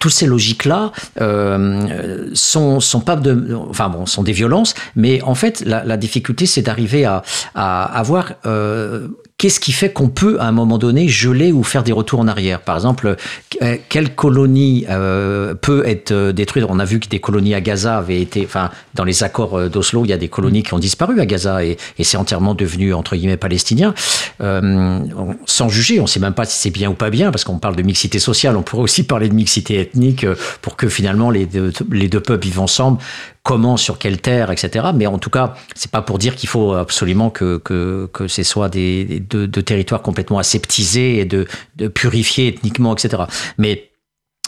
toutes 0.00 0.12
ces 0.12 0.26
logiques-là 0.26 0.92
euh, 1.20 2.30
sont, 2.32 2.80
sont 2.80 3.00
pas 3.00 3.16
de, 3.16 3.54
enfin 3.68 3.88
bon, 3.88 4.06
sont 4.06 4.22
des 4.22 4.32
violences, 4.32 4.74
mais 4.96 5.22
en 5.22 5.34
fait, 5.34 5.62
la, 5.64 5.84
la 5.84 5.96
difficulté, 5.96 6.46
c'est 6.46 6.62
d'arriver 6.62 7.04
à, 7.04 7.22
à 7.54 7.84
avoir 7.98 8.32
euh, 8.46 9.08
qu'est-ce 9.38 9.60
qui 9.60 9.72
fait 9.72 9.92
qu'on 9.92 10.08
peut, 10.08 10.40
à 10.40 10.46
un 10.46 10.52
moment 10.52 10.78
donné, 10.78 11.08
geler 11.08 11.52
ou 11.52 11.62
faire 11.62 11.82
des 11.82 11.92
retours 11.92 12.20
en 12.20 12.28
arrière? 12.28 12.60
Par 12.60 12.74
exemple, 12.74 13.16
euh, 13.62 13.76
quelle 13.88 14.14
colonie 14.14 14.86
euh, 14.88 15.54
peut 15.54 15.86
être 15.86 16.12
euh, 16.12 16.32
détruite? 16.32 16.64
On 16.68 16.78
a 16.78 16.84
vu 16.84 17.00
que 17.00 17.08
des 17.08 17.20
colonies 17.20 17.54
à 17.54 17.60
Gaza 17.60 17.98
avaient 17.98 18.20
été, 18.20 18.44
enfin, 18.46 18.70
dans 18.94 19.04
les 19.04 19.22
accords 19.22 19.58
euh, 19.58 19.68
d'Oslo, 19.68 20.04
il 20.04 20.08
y 20.08 20.14
a 20.14 20.16
des 20.16 20.28
colonies 20.28 20.62
qui 20.62 20.72
ont 20.72 20.78
disparu 20.78 21.20
à 21.20 21.26
Gaza 21.26 21.64
et, 21.64 21.76
et 21.98 22.04
c'est 22.04 22.16
entièrement 22.16 22.54
devenu, 22.54 22.94
entre 22.94 23.14
guillemets, 23.14 23.36
palestinien. 23.36 23.94
Euh, 24.40 25.00
sans 25.44 25.68
juger, 25.68 26.00
on 26.00 26.04
ne 26.04 26.08
sait 26.08 26.20
même 26.20 26.34
pas 26.34 26.46
si 26.46 26.58
c'est 26.58 26.70
bien 26.70 26.90
ou 26.90 26.94
pas 26.94 27.10
bien, 27.10 27.30
parce 27.30 27.44
qu'on 27.44 27.58
parle 27.58 27.76
de 27.76 27.82
mixité 27.82 28.18
sociale, 28.18 28.56
on 28.56 28.62
pourrait 28.62 28.84
aussi 28.84 29.02
parler 29.02 29.28
de 29.28 29.34
mixité 29.34 29.80
ethnique 29.80 30.26
pour 30.62 30.76
que 30.76 30.88
finalement 30.88 31.30
les 31.30 31.44
deux, 31.44 31.72
les 31.90 32.08
deux 32.08 32.20
peuples 32.20 32.44
vivent 32.44 32.60
ensemble 32.60 32.98
comment, 33.46 33.76
sur 33.76 33.98
quelle 33.98 34.20
terre, 34.20 34.50
etc. 34.50 34.86
Mais 34.92 35.06
en 35.06 35.18
tout 35.18 35.30
cas, 35.30 35.54
c'est 35.76 35.90
pas 35.90 36.02
pour 36.02 36.18
dire 36.18 36.34
qu'il 36.34 36.48
faut 36.48 36.74
absolument 36.74 37.30
que, 37.30 37.58
que, 37.58 38.10
que 38.12 38.26
ce 38.26 38.42
soit 38.42 38.68
des, 38.68 39.20
deux 39.20 39.62
territoires 39.62 40.02
complètement 40.02 40.38
aseptisés 40.38 41.20
et 41.20 41.24
de, 41.24 41.46
de 41.76 41.86
purifiés 41.86 42.48
ethniquement, 42.48 42.92
etc. 42.92 43.22
Mais 43.56 43.90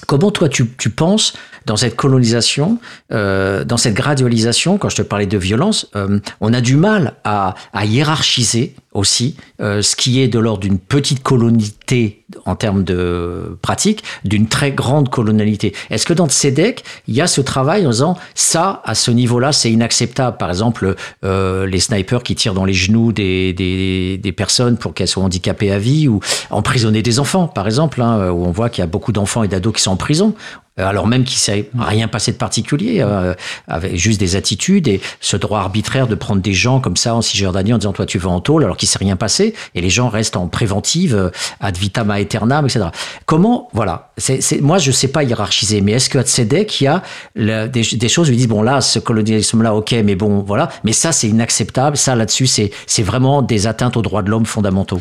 comment 0.09 0.33
toi 0.33 0.49
tu, 0.49 0.69
tu 0.77 0.91
penses 0.91 1.35
dans 1.65 1.77
cette 1.77 1.95
colonisation, 1.95 2.79
euh, 3.13 3.65
dans 3.65 3.77
cette 3.77 3.95
gradualisation, 3.95 4.79
quand 4.79 4.89
je 4.89 4.97
te 4.97 5.03
parlais 5.03 5.27
de 5.27 5.39
violence, 5.39 5.89
euh, 5.95 6.19
on 6.41 6.53
a 6.53 6.61
du 6.61 6.77
mal 6.77 7.15
à, 7.23 7.55
à 7.73 7.85
hiérarchiser 7.85 8.75
aussi 8.99 9.37
euh, 9.61 9.83
ce 9.83 9.97
qui 9.97 10.21
est 10.21 10.29
de 10.29 10.39
l'ordre 10.39 10.61
d'une 10.61 10.79
petite 10.79 11.23
colonité 11.23 12.25
en 12.45 12.57
termes 12.57 12.85
de 12.85 13.57
pratique, 13.63 14.05
d'une 14.25 14.49
très 14.49 14.71
grande 14.71 15.09
colonialité. 15.09 15.75
Est-ce 15.91 16.05
que 16.05 16.13
dans 16.13 16.29
Tzedek, 16.29 16.85
il 17.07 17.15
y 17.15 17.23
a 17.23 17.27
ce 17.27 17.41
travail 17.41 17.87
en 17.87 17.91
disant 17.91 18.19
ça, 18.35 18.83
à 18.85 18.95
ce 18.95 19.11
niveau-là, 19.11 19.53
c'est 19.53 19.71
inacceptable 19.71 20.37
Par 20.37 20.51
exemple, 20.51 20.95
euh, 21.25 21.67
les 21.67 21.81
snipers 21.81 22.23
qui 22.23 22.35
tirent 22.35 22.55
dans 22.55 22.67
les 22.67 22.75
genoux 22.75 23.13
des, 23.13 23.53
des, 23.53 24.33
personnes 24.33 24.77
pour 24.77 24.93
qu'elles 24.93 25.09
soient 25.09 25.25
handicapées 25.25 25.73
à 25.73 25.79
vie 25.79 26.07
ou 26.07 26.21
emprisonner 26.51 27.03
des 27.03 27.19
enfants, 27.19 27.49
par 27.49 27.67
exemple, 27.67 28.03
hein, 28.03 28.31
où 28.31 28.45
on 28.45 28.51
voit 28.51 28.69
qu'il 28.69 28.83
y 28.83 28.85
a 28.85 28.87
beaucoup 28.87 29.11
d'enfants 29.11 29.43
et 29.43 29.49
d'ados 29.49 29.75
qui 29.75 29.83
sont 29.83 29.93
en 29.93 29.97
prison 29.97 30.35
alors 30.79 31.07
même 31.07 31.25
qu'il 31.25 31.39
s'est 31.39 31.69
rien 31.79 32.09
passé 32.09 32.33
de 32.33 32.37
particulier, 32.37 33.01
euh, 33.01 33.35
avec 33.67 33.97
juste 33.97 34.21
des 34.21 34.37
attitudes 34.37 34.89
et 34.89 35.01
ce 35.21 35.37
droit 35.37 35.61
arbitraire 35.61 36.07
de 36.07 36.15
prendre 36.15 36.41
des 36.41 36.53
gens 36.53 36.81
comme 36.81 36.97
ça 36.97 37.15
en 37.15 37.23
Cisjordanie 37.23 37.73
en 37.73 37.79
disant 37.79 37.93
toi 37.93 38.07
tu 38.07 38.19
vas 38.19 38.31
en 38.31 38.41
tôle 38.41 38.65
alors 38.65 38.77
qu'il 38.77 38.89
s'est 38.89 38.99
rien 38.99 39.17
passé 39.17 39.55
et 39.75 39.81
les 39.81 39.91
gens 39.91 40.09
restent 40.09 40.37
en 40.37 40.47
préventive 40.49 41.15
euh, 41.15 41.31
ad 41.61 41.77
vitam 41.77 42.11
aeternam 42.11 42.65
etc. 42.67 42.87
Comment 43.27 43.69
voilà 43.73 44.11
c'est 44.17 44.41
c'est- 44.41 44.61
moi 44.61 44.79
je 44.79 44.91
sais 44.93 45.09
pas 45.09 45.23
hiérarchiser 45.25 45.81
mais 45.81 45.93
est-ce 45.93 46.09
que 46.11 46.19
à 46.19 46.23
Tzedek 46.23 46.81
il 46.81 46.85
y 46.85 46.87
a 46.87 47.03
le- 47.35 47.67
des, 47.67 48.09
choses 48.09 48.29
où 48.29 48.33
ils 48.33 48.37
disent 48.39 48.49
bon 48.49 48.63
là 48.63 48.81
ce 48.81 48.99
colonialisme 48.99 49.63
là 49.63 49.75
ok 49.75 49.93
mais 50.05 50.15
bon 50.15 50.41
voilà 50.47 50.69
mais 50.85 50.93
ça 50.93 51.13
c'est 51.13 51.29
inacceptable 51.29 51.97
ça 51.97 52.15
là-dessus 52.15 52.47
c'est 52.47 52.71
c'est 52.87 53.03
vraiment 53.03 53.43
des 53.43 53.67
atteintes 53.67 53.97
aux 53.97 54.03
droits 54.03 54.23
de 54.23 54.31
l'homme 54.31 54.47
fondamentaux. 54.47 55.01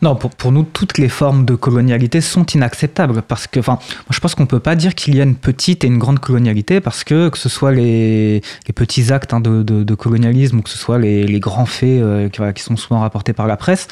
Non, 0.00 0.14
pour, 0.14 0.52
nous, 0.52 0.62
toutes 0.62 0.96
les 0.98 1.08
formes 1.08 1.44
de 1.44 1.56
colonialité 1.56 2.20
sont 2.20 2.46
inacceptables 2.46 3.20
parce 3.20 3.48
que, 3.48 3.58
enfin, 3.58 3.72
moi, 3.72 4.10
je 4.10 4.20
pense 4.20 4.36
qu'on 4.36 4.46
peut 4.46 4.60
pas 4.60 4.76
dire 4.76 4.94
qu'il 4.94 5.16
y 5.16 5.20
a 5.20 5.24
une 5.24 5.34
petite 5.34 5.82
et 5.82 5.88
une 5.88 5.98
grande 5.98 6.20
colonialité 6.20 6.80
parce 6.80 7.02
que 7.02 7.28
que 7.30 7.38
ce 7.38 7.48
soit 7.48 7.72
les, 7.72 8.40
petits 8.76 9.12
actes 9.12 9.34
hein, 9.34 9.40
de, 9.40 9.94
colonialisme 9.96 10.58
ou 10.58 10.62
que 10.62 10.70
ce 10.70 10.78
soit 10.78 10.98
les, 10.98 11.40
grands 11.40 11.66
faits 11.66 12.00
euh, 12.00 12.28
qui, 12.28 12.62
sont 12.62 12.76
souvent 12.76 13.00
rapportés 13.00 13.32
par 13.32 13.48
la 13.48 13.56
presse, 13.56 13.88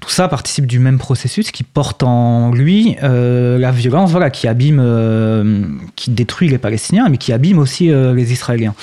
tout 0.00 0.10
ça 0.10 0.28
participe 0.28 0.66
du 0.66 0.78
même 0.78 0.98
processus 0.98 1.50
qui 1.50 1.62
porte 1.62 2.02
en 2.02 2.52
lui 2.52 2.96
euh, 3.02 3.58
la 3.58 3.70
violence, 3.70 4.10
voilà, 4.10 4.28
qui 4.28 4.48
abîme, 4.48 4.80
euh, 4.80 5.64
qui 5.94 6.10
détruit 6.10 6.48
les 6.50 6.58
Palestiniens, 6.58 7.08
mais 7.08 7.16
qui 7.16 7.32
abîme 7.32 7.58
aussi 7.58 7.88
les 7.88 8.32
Israéliens. 8.32 8.74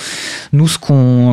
Nous, 0.53 0.67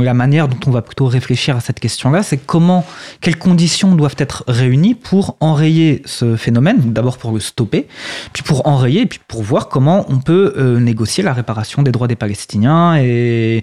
la 0.03 0.13
manière 0.13 0.49
dont 0.49 0.61
on 0.67 0.71
va 0.71 0.83
plutôt 0.83 1.07
réfléchir 1.07 1.57
à 1.57 1.61
cette 1.61 1.81
question-là, 1.81 2.23
c'est 2.23 2.37
comment, 2.37 2.85
quelles 3.23 3.39
conditions 3.39 3.95
doivent 3.95 4.17
être 4.19 4.45
réunies 4.47 4.95
pour 4.95 5.30
enrayer 5.41 6.03
ce 6.05 6.37
phénomène, 6.37 6.93
d'abord 6.93 7.19
pour 7.19 7.33
le 7.33 7.41
stopper, 7.41 7.87
puis 8.33 8.43
pour 8.43 8.67
enrayer, 8.67 9.07
puis 9.07 9.21
pour 9.27 9.43
voir 9.43 9.69
comment 9.69 10.05
on 10.09 10.19
peut 10.19 10.55
euh, 10.57 10.79
négocier 10.81 11.23
la 11.23 11.33
réparation 11.33 11.83
des 11.83 11.93
droits 11.93 12.09
des 12.09 12.17
Palestiniens 12.17 12.97
et, 12.97 13.63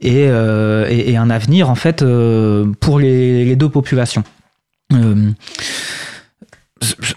et, 0.00 0.26
euh, 0.28 1.16
un 1.18 1.30
avenir 1.30 1.68
en 1.70 1.74
fait 1.74 2.02
euh, 2.02 2.66
pour 2.80 2.98
les, 2.98 3.56
deux 3.56 3.68
populations. 3.68 4.22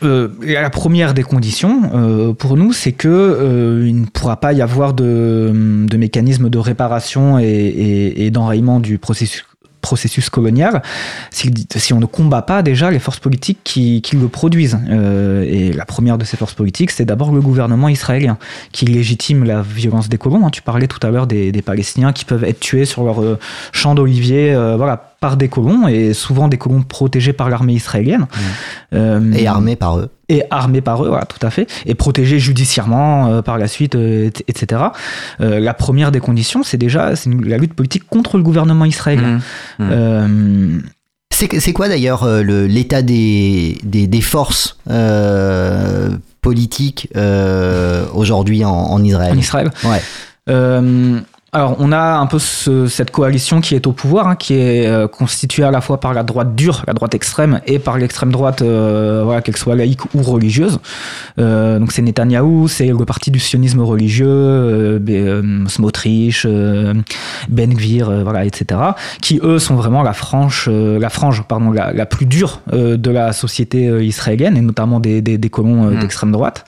La 0.01 0.69
première 0.71 1.13
des 1.13 1.23
conditions 1.23 2.33
pour 2.33 2.57
nous, 2.57 2.73
c'est 2.73 2.93
que 2.93 3.07
euh, 3.07 3.87
il 3.87 4.01
ne 4.01 4.05
pourra 4.05 4.39
pas 4.39 4.53
y 4.53 4.61
avoir 4.61 4.93
de, 4.93 5.85
de 5.87 5.97
mécanisme 5.97 6.49
de 6.49 6.57
réparation 6.57 7.37
et, 7.37 7.45
et, 7.45 8.25
et 8.25 8.31
d'enrayement 8.31 8.79
du 8.79 8.97
processus 8.97 9.45
processus 9.81 10.29
colonial 10.29 10.81
si, 11.31 11.93
on 11.93 11.99
ne 11.99 12.05
combat 12.05 12.41
pas 12.41 12.61
déjà 12.61 12.91
les 12.91 12.99
forces 12.99 13.19
politiques 13.19 13.59
qui, 13.63 14.01
qui 14.01 14.15
le 14.15 14.27
produisent. 14.27 14.79
Euh, 14.89 15.43
et 15.43 15.73
la 15.73 15.85
première 15.85 16.17
de 16.17 16.25
ces 16.25 16.37
forces 16.37 16.53
politiques, 16.53 16.91
c'est 16.91 17.05
d'abord 17.05 17.31
le 17.31 17.41
gouvernement 17.41 17.89
israélien 17.89 18.37
qui 18.71 18.85
légitime 18.85 19.43
la 19.43 19.61
violence 19.61 20.09
des 20.09 20.17
colons. 20.17 20.45
Hein. 20.45 20.49
Tu 20.51 20.61
parlais 20.61 20.87
tout 20.87 21.05
à 21.05 21.09
l'heure 21.09 21.27
des, 21.27 21.51
des, 21.51 21.61
Palestiniens 21.61 22.13
qui 22.13 22.25
peuvent 22.25 22.43
être 22.43 22.59
tués 22.59 22.85
sur 22.85 23.03
leur 23.03 23.21
euh, 23.21 23.39
champ 23.71 23.95
d'olivier. 23.95 24.53
Euh, 24.53 24.77
voilà 24.77 25.10
par 25.21 25.37
des 25.37 25.49
colons 25.49 25.87
et 25.87 26.13
souvent 26.13 26.47
des 26.47 26.57
colons 26.57 26.81
protégés 26.81 27.31
par 27.31 27.49
l'armée 27.49 27.73
israélienne. 27.73 28.21
Mmh. 28.21 28.95
Euh, 28.95 29.31
et 29.33 29.47
armés 29.47 29.75
par 29.75 29.99
eux. 29.99 30.09
Et 30.27 30.43
armés 30.49 30.81
par 30.81 31.05
eux, 31.05 31.09
voilà, 31.09 31.25
tout 31.25 31.45
à 31.45 31.51
fait. 31.51 31.69
Et 31.85 31.93
protégés 31.93 32.39
judiciairement 32.39 33.27
euh, 33.27 33.41
par 33.43 33.59
la 33.59 33.67
suite, 33.67 33.93
euh, 33.93 34.31
etc. 34.47 34.81
la 35.39 35.73
première 35.75 36.11
des 36.11 36.19
conditions, 36.19 36.63
c'est 36.63 36.77
déjà 36.77 37.13
la 37.25 37.57
lutte 37.57 37.75
politique 37.75 38.07
contre 38.09 38.37
le 38.37 38.43
gouvernement 38.43 38.85
israélien. 38.85 39.39
Mmh. 39.77 39.83
Mmh. 39.83 40.81
c'est 41.29 41.73
quoi 41.73 41.87
d'ailleurs 41.87 42.27
l'état 42.43 43.03
des, 43.03 43.77
des, 43.83 44.07
des, 44.07 44.21
forces 44.21 44.79
politiques 46.41 47.09
aujourd'hui 48.15 48.65
en, 48.65 48.71
en, 48.71 49.03
Israël? 49.03 49.33
En 49.33 49.37
Israël? 49.37 49.71
Ouais. 49.83 50.01
Alors, 51.53 51.75
on 51.79 51.91
a 51.91 52.15
un 52.15 52.27
peu 52.27 52.39
ce, 52.39 52.87
cette 52.87 53.11
coalition 53.11 53.59
qui 53.59 53.75
est 53.75 53.85
au 53.85 53.91
pouvoir, 53.91 54.25
hein, 54.25 54.37
qui 54.37 54.53
est 54.53 54.87
euh, 54.87 55.09
constituée 55.09 55.65
à 55.65 55.71
la 55.71 55.81
fois 55.81 55.99
par 55.99 56.13
la 56.13 56.23
droite 56.23 56.55
dure, 56.55 56.83
la 56.87 56.93
droite 56.93 57.13
extrême, 57.13 57.59
et 57.65 57.77
par 57.77 57.97
l'extrême 57.97 58.31
droite, 58.31 58.61
euh, 58.61 59.23
voilà, 59.25 59.41
qu'elle 59.41 59.57
soit 59.57 59.75
laïque 59.75 59.99
ou 60.15 60.21
religieuse. 60.21 60.79
Euh, 61.39 61.77
donc, 61.77 61.91
c'est 61.91 62.01
Netanyahou, 62.03 62.69
c'est 62.69 62.87
le 62.87 63.03
parti 63.03 63.31
du 63.31 63.39
sionisme 63.39 63.81
religieux, 63.81 64.29
euh, 64.29 64.99
euh, 65.09 65.67
Smotrich, 65.67 66.47
Ben 67.49 67.73
Gvir, 67.73 68.09
voilà, 68.23 68.45
etc., 68.45 68.79
qui 69.21 69.41
eux 69.43 69.59
sont 69.59 69.75
vraiment 69.75 70.03
la 70.03 70.13
frange, 70.13 70.69
la 70.69 71.09
frange, 71.09 71.43
pardon, 71.43 71.69
la, 71.71 71.91
la 71.91 72.05
plus 72.05 72.27
dure 72.27 72.61
de 72.71 73.11
la 73.11 73.33
société 73.33 73.87
israélienne, 74.05 74.55
et 74.55 74.61
notamment 74.61 75.01
des, 75.01 75.21
des, 75.21 75.37
des 75.37 75.49
colons 75.49 75.89
mmh. 75.89 75.99
d'extrême 75.99 76.31
droite. 76.31 76.63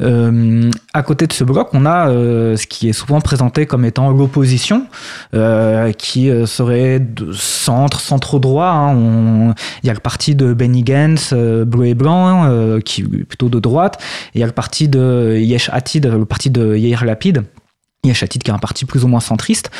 à 0.00 1.02
côté 1.02 1.26
de 1.26 1.34
ce 1.34 1.44
bloc, 1.44 1.68
on 1.74 1.84
a 1.84 2.08
ce 2.08 2.66
qui 2.66 2.88
est 2.88 2.94
souvent 2.94 3.20
présenté 3.20 3.66
comme 3.66 3.84
étant 3.84 4.05
l'opposition, 4.10 4.86
euh, 5.34 5.92
qui 5.92 6.30
serait 6.46 7.00
de 7.00 7.32
centre, 7.32 8.00
centre 8.00 8.38
droit. 8.38 8.66
Hein. 8.66 9.54
Il 9.82 9.86
y 9.86 9.90
a 9.90 9.94
le 9.94 10.00
parti 10.00 10.34
de 10.34 10.52
Benny 10.54 10.82
Gantz, 10.82 11.30
euh, 11.32 11.64
bleu 11.64 11.86
et 11.86 11.94
blanc, 11.94 12.44
euh, 12.44 12.80
qui 12.80 13.02
plutôt 13.02 13.48
de 13.48 13.60
droite. 13.60 13.98
Il 14.34 14.40
y 14.40 14.44
a 14.44 14.46
le 14.46 14.52
parti 14.52 14.88
de 14.88 15.36
Yesh 15.38 15.70
Atid, 15.72 16.06
le 16.06 16.24
parti 16.24 16.50
de 16.50 16.76
Yair 16.76 17.04
Lapid 17.04 17.44
Yachatid 18.06 18.42
qui 18.42 18.50
est 18.50 18.54
un 18.54 18.58
parti 18.58 18.84
plus 18.84 19.04
ou 19.04 19.08
moins 19.08 19.20
centriste. 19.20 19.70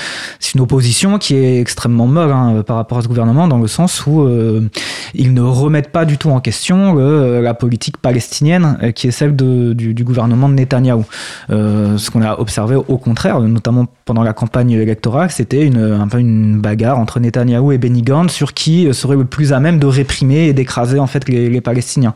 C'est 0.40 0.54
une 0.54 0.60
opposition 0.60 1.18
qui 1.18 1.34
est 1.34 1.60
extrêmement 1.60 2.06
molle 2.06 2.32
hein, 2.32 2.62
par 2.66 2.76
rapport 2.76 2.98
à 2.98 3.02
ce 3.02 3.08
gouvernement 3.08 3.48
dans 3.48 3.58
le 3.58 3.66
sens 3.66 4.06
où 4.06 4.22
euh, 4.22 4.68
ils 5.14 5.34
ne 5.34 5.40
remettent 5.40 5.92
pas 5.92 6.04
du 6.04 6.18
tout 6.18 6.30
en 6.30 6.40
question 6.40 6.94
le, 6.94 7.40
la 7.40 7.54
politique 7.54 7.96
palestinienne 7.98 8.78
euh, 8.82 8.92
qui 8.92 9.08
est 9.08 9.10
celle 9.10 9.34
du, 9.36 10.04
gouvernement 10.04 10.48
de 10.48 10.54
Netanyahou. 10.54 11.04
Euh, 11.50 11.98
ce 11.98 12.10
qu'on 12.10 12.22
a 12.22 12.38
observé 12.38 12.76
au 12.76 12.98
contraire, 12.98 13.40
notamment 13.40 13.86
pendant 14.04 14.22
la 14.22 14.32
campagne 14.32 14.70
électorale, 14.72 15.30
c'était 15.30 15.64
une, 15.64 15.78
un 15.78 16.08
peu 16.08 16.18
une 16.18 16.60
bagarre 16.60 16.98
entre 16.98 17.20
Netanyahou 17.20 17.72
et 17.72 17.78
Benny 17.78 18.02
Gantz 18.02 18.32
sur 18.32 18.54
qui 18.54 18.92
serait 18.92 19.16
le 19.16 19.24
plus 19.24 19.52
à 19.52 19.60
même 19.60 19.78
de 19.78 19.86
réprimer 19.86 20.46
et 20.46 20.52
d'écraser 20.52 20.98
en 20.98 21.06
fait 21.06 21.28
les, 21.28 21.48
les 21.48 21.60
Palestiniens. 21.60 22.14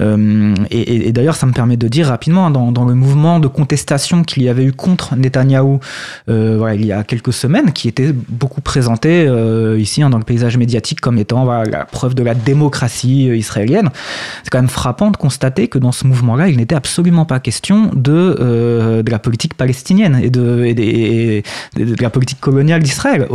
Euh, 0.00 0.54
et, 0.70 1.08
et 1.08 1.12
d'ailleurs, 1.12 1.36
ça 1.36 1.46
me 1.46 1.52
permet 1.52 1.76
de 1.76 1.88
dire 1.88 2.08
rapidement, 2.08 2.46
hein, 2.46 2.50
dans, 2.50 2.72
dans 2.72 2.84
le 2.84 2.94
mouvement 2.94 3.40
de 3.40 3.48
contestation 3.48 4.22
qu'il 4.22 4.42
y 4.42 4.48
avait 4.48 4.64
eu 4.64 4.72
contre 4.72 5.16
Netanyahou 5.16 5.33
euh, 5.36 6.56
voilà, 6.58 6.74
il 6.74 6.84
y 6.84 6.92
a 6.92 7.02
quelques 7.04 7.32
semaines, 7.32 7.72
qui 7.72 7.88
était 7.88 8.12
beaucoup 8.12 8.60
présenté 8.60 9.26
euh, 9.26 9.78
ici 9.78 10.02
hein, 10.02 10.10
dans 10.10 10.18
le 10.18 10.24
paysage 10.24 10.56
médiatique 10.56 11.00
comme 11.00 11.18
étant 11.18 11.44
la 11.44 11.84
preuve 11.84 12.14
de 12.14 12.22
la 12.22 12.34
démocratie 12.34 13.28
euh, 13.28 13.36
israélienne. 13.36 13.90
C'est 14.42 14.50
quand 14.50 14.58
même 14.58 14.68
frappant 14.68 15.10
de 15.10 15.16
constater 15.16 15.68
que 15.68 15.78
dans 15.78 15.92
ce 15.92 16.06
mouvement-là, 16.06 16.48
il 16.48 16.56
n'était 16.56 16.74
absolument 16.74 17.24
pas 17.24 17.40
question 17.40 17.90
de, 17.94 18.36
euh, 18.40 19.02
de 19.02 19.10
la 19.10 19.18
politique 19.18 19.54
palestinienne 19.54 20.20
et 20.22 20.30
de, 20.30 21.42
la 22.00 22.10
politique 22.10 22.40
coloniale 22.40 22.82
d'Israël. 22.82 23.28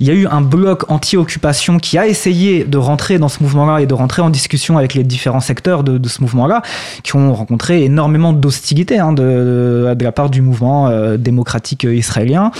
Il 0.00 0.06
y 0.06 0.10
a 0.10 0.14
eu 0.14 0.26
un 0.26 0.40
bloc 0.40 0.90
anti-occupation 0.90 1.78
qui 1.78 1.98
a 1.98 2.06
essayé 2.06 2.64
de 2.64 2.78
rentrer 2.78 3.18
dans 3.18 3.28
ce 3.28 3.42
mouvement-là 3.42 3.80
et 3.80 3.86
de 3.86 3.94
rentrer 3.94 4.22
en 4.22 4.30
discussion 4.30 4.78
avec 4.78 4.94
les 4.94 5.04
différents 5.04 5.40
secteurs 5.40 5.84
de, 5.84 6.08
ce 6.08 6.20
mouvement-là, 6.22 6.62
qui 7.02 7.16
ont 7.16 7.32
rencontré 7.32 7.84
énormément 7.84 8.32
d'hostilité 8.32 8.98
hein, 8.98 9.12
de 9.12 9.96
la 9.98 10.12
part 10.12 10.30
du 10.30 10.42
mouvement 10.42 10.75
euh, 10.84 11.16
démocratique 11.16 11.84
israélien 11.84 12.50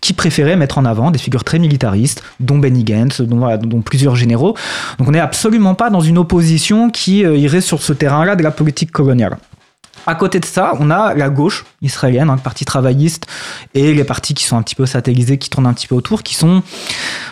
qui 0.00 0.12
préférait 0.12 0.56
mettre 0.56 0.78
en 0.78 0.84
avant 0.84 1.10
des 1.10 1.18
figures 1.18 1.44
très 1.44 1.58
militaristes, 1.58 2.22
dont 2.40 2.58
Benny 2.58 2.84
Gantz, 2.84 3.20
dont, 3.20 3.56
dont 3.58 3.82
plusieurs 3.82 4.16
généraux. 4.16 4.54
Donc 4.98 5.08
on 5.08 5.10
n'est 5.10 5.20
absolument 5.20 5.74
pas 5.74 5.90
dans 5.90 6.00
une 6.00 6.18
opposition 6.18 6.90
qui 6.90 7.24
euh, 7.24 7.36
irait 7.36 7.60
sur 7.60 7.82
ce 7.82 7.92
terrain-là 7.92 8.36
de 8.36 8.42
la 8.42 8.50
politique 8.50 8.92
coloniale. 8.92 9.38
À 10.06 10.14
côté 10.14 10.40
de 10.40 10.44
ça, 10.44 10.72
on 10.80 10.90
a 10.90 11.14
la 11.14 11.28
gauche 11.28 11.64
israélienne, 11.82 12.30
hein, 12.30 12.36
le 12.36 12.42
parti 12.42 12.64
travailliste, 12.64 13.26
et 13.74 13.94
les 13.94 14.04
partis 14.04 14.34
qui 14.34 14.44
sont 14.44 14.56
un 14.56 14.62
petit 14.62 14.74
peu 14.74 14.86
satellisés, 14.86 15.38
qui 15.38 15.50
tournent 15.50 15.66
un 15.66 15.74
petit 15.74 15.86
peu 15.86 15.94
autour, 15.94 16.22
qui 16.22 16.34
sont 16.34 16.62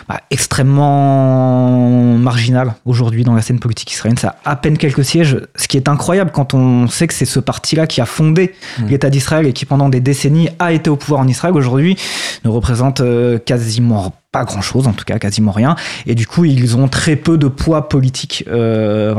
bah, 0.07 0.21
extrêmement 0.31 2.17
marginales 2.17 2.73
aujourd'hui 2.85 3.23
dans 3.23 3.33
la 3.33 3.41
scène 3.41 3.59
politique 3.59 3.91
israélienne. 3.91 4.17
Ça 4.17 4.35
a 4.45 4.51
à 4.51 4.55
peine 4.55 4.77
quelques 4.77 5.03
sièges, 5.03 5.37
ce 5.55 5.67
qui 5.67 5.77
est 5.77 5.87
incroyable 5.89 6.31
quand 6.31 6.53
on 6.53 6.87
sait 6.87 7.07
que 7.07 7.13
c'est 7.13 7.25
ce 7.25 7.39
parti-là 7.39 7.87
qui 7.87 8.01
a 8.01 8.05
fondé 8.05 8.53
mmh. 8.79 8.87
l'État 8.87 9.09
d'Israël 9.09 9.45
et 9.45 9.53
qui 9.53 9.65
pendant 9.65 9.89
des 9.89 9.99
décennies 9.99 10.49
a 10.59 10.71
été 10.71 10.89
au 10.89 10.95
pouvoir 10.95 11.21
en 11.21 11.27
Israël, 11.27 11.53
aujourd'hui 11.55 11.97
ne 12.45 12.49
représente 12.49 13.01
euh, 13.01 13.37
quasiment 13.39 14.13
pas 14.37 14.45
grand 14.45 14.61
chose, 14.61 14.87
en 14.87 14.93
tout 14.93 15.05
cas 15.05 15.17
quasiment 15.17 15.51
rien. 15.51 15.75
Et 16.05 16.13
du 16.13 16.27
coup, 16.27 16.45
ils 16.45 16.77
ont 16.77 16.87
très 16.87 17.15
peu 17.15 17.39
de 17.39 17.47
poids 17.47 17.89
politique. 17.89 18.43
Euh. 18.47 19.15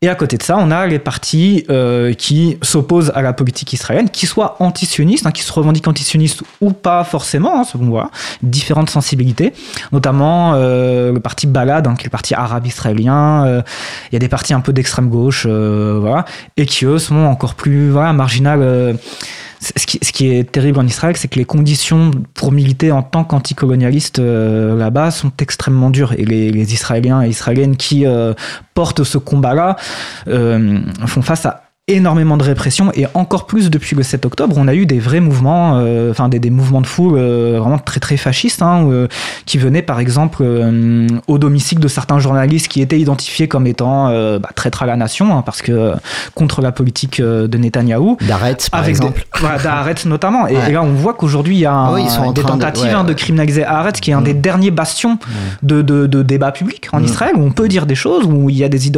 Et 0.00 0.08
à 0.08 0.14
côté 0.14 0.36
de 0.36 0.42
ça, 0.42 0.56
on 0.58 0.70
a 0.70 0.86
les 0.86 0.98
partis 0.98 1.64
euh, 1.70 2.12
qui 2.12 2.58
s'opposent 2.62 3.10
à 3.14 3.22
la 3.22 3.32
politique 3.32 3.72
israélienne, 3.72 4.10
qui 4.10 4.26
soient 4.26 4.56
antisionistes, 4.60 5.26
hein, 5.26 5.32
qui 5.32 5.42
se 5.42 5.52
revendiquent 5.52 5.88
antisionistes 5.88 6.42
ou 6.60 6.72
pas 6.72 7.02
forcément, 7.04 7.58
hein, 7.58 7.64
selon 7.64 7.86
voilà, 7.86 8.10
différentes 8.42 8.90
sensibilités, 8.90 9.54
notamment 9.92 10.52
euh, 10.54 11.10
le 11.10 11.20
parti 11.20 11.46
Balad, 11.46 11.86
hein, 11.86 11.94
qui 11.96 12.02
est 12.02 12.06
le 12.06 12.10
parti 12.10 12.34
arabe 12.34 12.66
israélien. 12.66 13.62
Il 14.10 14.14
y 14.14 14.16
a 14.16 14.20
des 14.20 14.28
partis 14.28 14.52
un 14.52 14.60
peu 14.60 14.72
d'extrême 14.72 15.08
gauche, 15.08 15.46
voilà, 15.46 16.26
et 16.56 16.66
qui 16.66 16.84
eux 16.84 16.98
sont 16.98 17.16
encore 17.16 17.54
plus 17.54 17.90
voilà, 17.90 18.12
marginales 18.12 18.98
ce 19.64 20.12
qui, 20.12 20.28
est 20.28 20.50
terrible 20.50 20.78
en 20.78 20.86
Israël, 20.86 21.16
c'est 21.16 21.28
que 21.28 21.38
les 21.38 21.44
conditions 21.44 22.10
pour 22.34 22.52
militer 22.52 22.92
en 22.92 23.02
tant 23.02 23.24
qu'anticolonialiste 23.24 24.18
euh, 24.18 24.76
là-bas 24.76 25.10
sont 25.10 25.32
extrêmement 25.38 25.90
dures. 25.90 26.12
Et 26.12 26.24
les, 26.24 26.50
les, 26.50 26.74
Israéliens 26.74 27.22
et 27.22 27.28
Israéliennes 27.28 27.76
qui 27.76 28.06
euh, 28.06 28.34
portent 28.74 29.04
ce 29.04 29.18
combat-là 29.18 29.76
euh, 30.28 30.80
font 31.06 31.22
face 31.22 31.46
à 31.46 31.63
énormément 31.86 32.38
de 32.38 32.44
répression 32.44 32.90
et 32.94 33.04
encore 33.12 33.46
plus 33.46 33.68
depuis 33.68 33.94
le 33.94 34.02
7 34.02 34.24
octobre 34.24 34.56
on 34.56 34.68
a 34.68 34.74
eu 34.74 34.86
des 34.86 34.98
vrais 34.98 35.20
mouvements 35.20 35.76
euh, 35.76 36.12
enfin 36.12 36.30
des, 36.30 36.38
des, 36.38 36.48
mouvements 36.48 36.80
de 36.80 36.86
foule 36.86 37.18
euh, 37.18 37.58
vraiment 37.60 37.76
très 37.76 38.00
très 38.00 38.16
fascistes 38.16 38.62
hein, 38.62 38.88
euh, 38.88 39.06
qui 39.44 39.58
venaient 39.58 39.82
par 39.82 40.00
exemple 40.00 40.38
euh, 40.40 41.06
au 41.28 41.36
domicile 41.36 41.80
de 41.80 41.88
certains 41.88 42.18
journalistes 42.18 42.68
qui 42.68 42.80
étaient 42.80 42.98
identifiés 42.98 43.48
comme 43.48 43.66
étant 43.66 44.08
euh, 44.08 44.38
bah, 44.38 44.48
traîtres 44.54 44.82
à 44.82 44.86
la 44.86 44.96
nation 44.96 45.36
hein, 45.36 45.42
parce 45.42 45.60
que 45.60 45.92
contre 46.34 46.62
la 46.62 46.72
politique 46.72 47.20
de 47.20 47.58
Netanyahou 47.58 48.16
d'Arrête 48.22 48.70
par 48.72 48.88
exemple 48.88 49.20
des, 49.20 49.40
voilà, 49.40 49.84
notamment 50.06 50.46
et, 50.46 50.56
ouais. 50.56 50.70
et, 50.70 50.72
là 50.72 50.82
on 50.82 50.94
voit 50.94 51.12
qu'aujourd'hui 51.12 51.56
il 51.56 51.60
y 51.60 51.66
a 51.66 51.74
un, 51.74 51.92
oui, 51.92 52.04
des 52.34 52.40
tentatives 52.40 52.84
de, 52.84 52.88
ouais. 52.88 52.94
hein, 52.94 53.04
de 53.04 53.12
criminaliser 53.12 53.62
Arrête 53.62 54.00
qui 54.00 54.10
est 54.10 54.14
un 54.14 54.22
mmh. 54.22 54.24
des 54.24 54.34
derniers 54.34 54.70
bastions 54.70 55.16
mmh. 55.16 55.66
de, 55.66 55.82
de, 55.82 56.06
de, 56.06 56.22
débat 56.22 56.50
public 56.50 56.88
en 56.92 57.00
mmh. 57.00 57.04
Israël 57.04 57.32
où 57.36 57.42
on 57.42 57.50
peut 57.50 57.68
dire 57.68 57.84
des 57.84 57.94
choses 57.94 58.24
où 58.24 58.48
il 58.48 58.56
y 58.56 58.64
a 58.64 58.70
des 58.70 58.90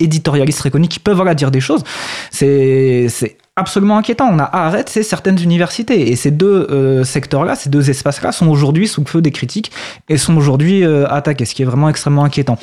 éditorialistes 0.00 0.62
reconnus 0.62 0.88
qui 0.88 1.00
peuvent 1.00 1.16
voilà, 1.16 1.34
dire 1.34 1.50
des 1.50 1.60
choses 1.60 1.84
c'est 2.30 3.36
absolument 3.56 3.96
inquiétant. 3.98 4.28
On 4.32 4.38
a 4.38 4.50
arrêté 4.52 5.02
certaines 5.04 5.40
universités 5.40 6.10
et 6.10 6.16
ces 6.16 6.32
deux 6.32 6.66
euh, 6.70 7.04
secteurs-là, 7.04 7.54
ces 7.54 7.70
deux 7.70 7.88
espaces-là 7.88 8.32
sont 8.32 8.48
aujourd'hui 8.48 8.88
sous 8.88 9.00
le 9.00 9.06
feu 9.06 9.22
des 9.22 9.30
critiques 9.30 9.70
et 10.08 10.18
sont 10.18 10.36
aujourd'hui 10.36 10.84
euh, 10.84 11.06
attaqués, 11.08 11.44
ce 11.44 11.54
qui 11.54 11.62
est 11.62 11.64
vraiment 11.64 11.88
extrêmement 11.88 12.24
inquiétant. 12.24 12.58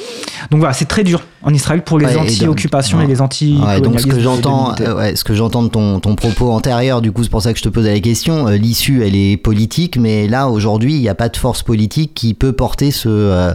Donc 0.49 0.59
voilà, 0.59 0.73
c'est 0.73 0.85
très 0.85 1.03
dur 1.03 1.21
en 1.43 1.53
Israël 1.53 1.83
pour 1.83 1.97
les 1.97 2.07
ouais, 2.07 2.17
anti-occupations 2.17 2.99
et, 2.99 3.05
et, 3.05 3.07
les 3.07 3.21
anti 3.21 3.57
ouais, 3.65 3.79
donc 3.79 4.01
ce 4.01 4.05
que 4.05 4.19
j'entends, 4.19 4.75
euh, 4.81 5.15
ce 5.15 5.23
que 5.23 5.33
j'entends 5.33 5.63
de 5.63 5.69
ton, 5.69 6.01
ton 6.01 6.15
propos 6.15 6.51
antérieur, 6.51 7.01
du 7.01 7.13
coup, 7.13 7.23
c'est 7.23 7.31
pour 7.31 7.41
ça 7.41 7.53
que 7.53 7.59
je 7.59 7.63
te 7.63 7.69
posais 7.69 7.93
la 7.93 7.99
question. 8.01 8.47
L'issue, 8.47 9.03
elle 9.05 9.15
est 9.15 9.37
politique, 9.37 9.97
mais 9.97 10.27
là 10.27 10.49
aujourd'hui, 10.49 10.95
il 10.95 11.01
n'y 11.01 11.09
a 11.09 11.15
pas 11.15 11.29
de 11.29 11.37
force 11.37 11.63
politique 11.63 12.13
qui 12.13 12.33
peut 12.33 12.51
porter 12.51 12.91
ce, 12.91 13.07
euh, 13.07 13.53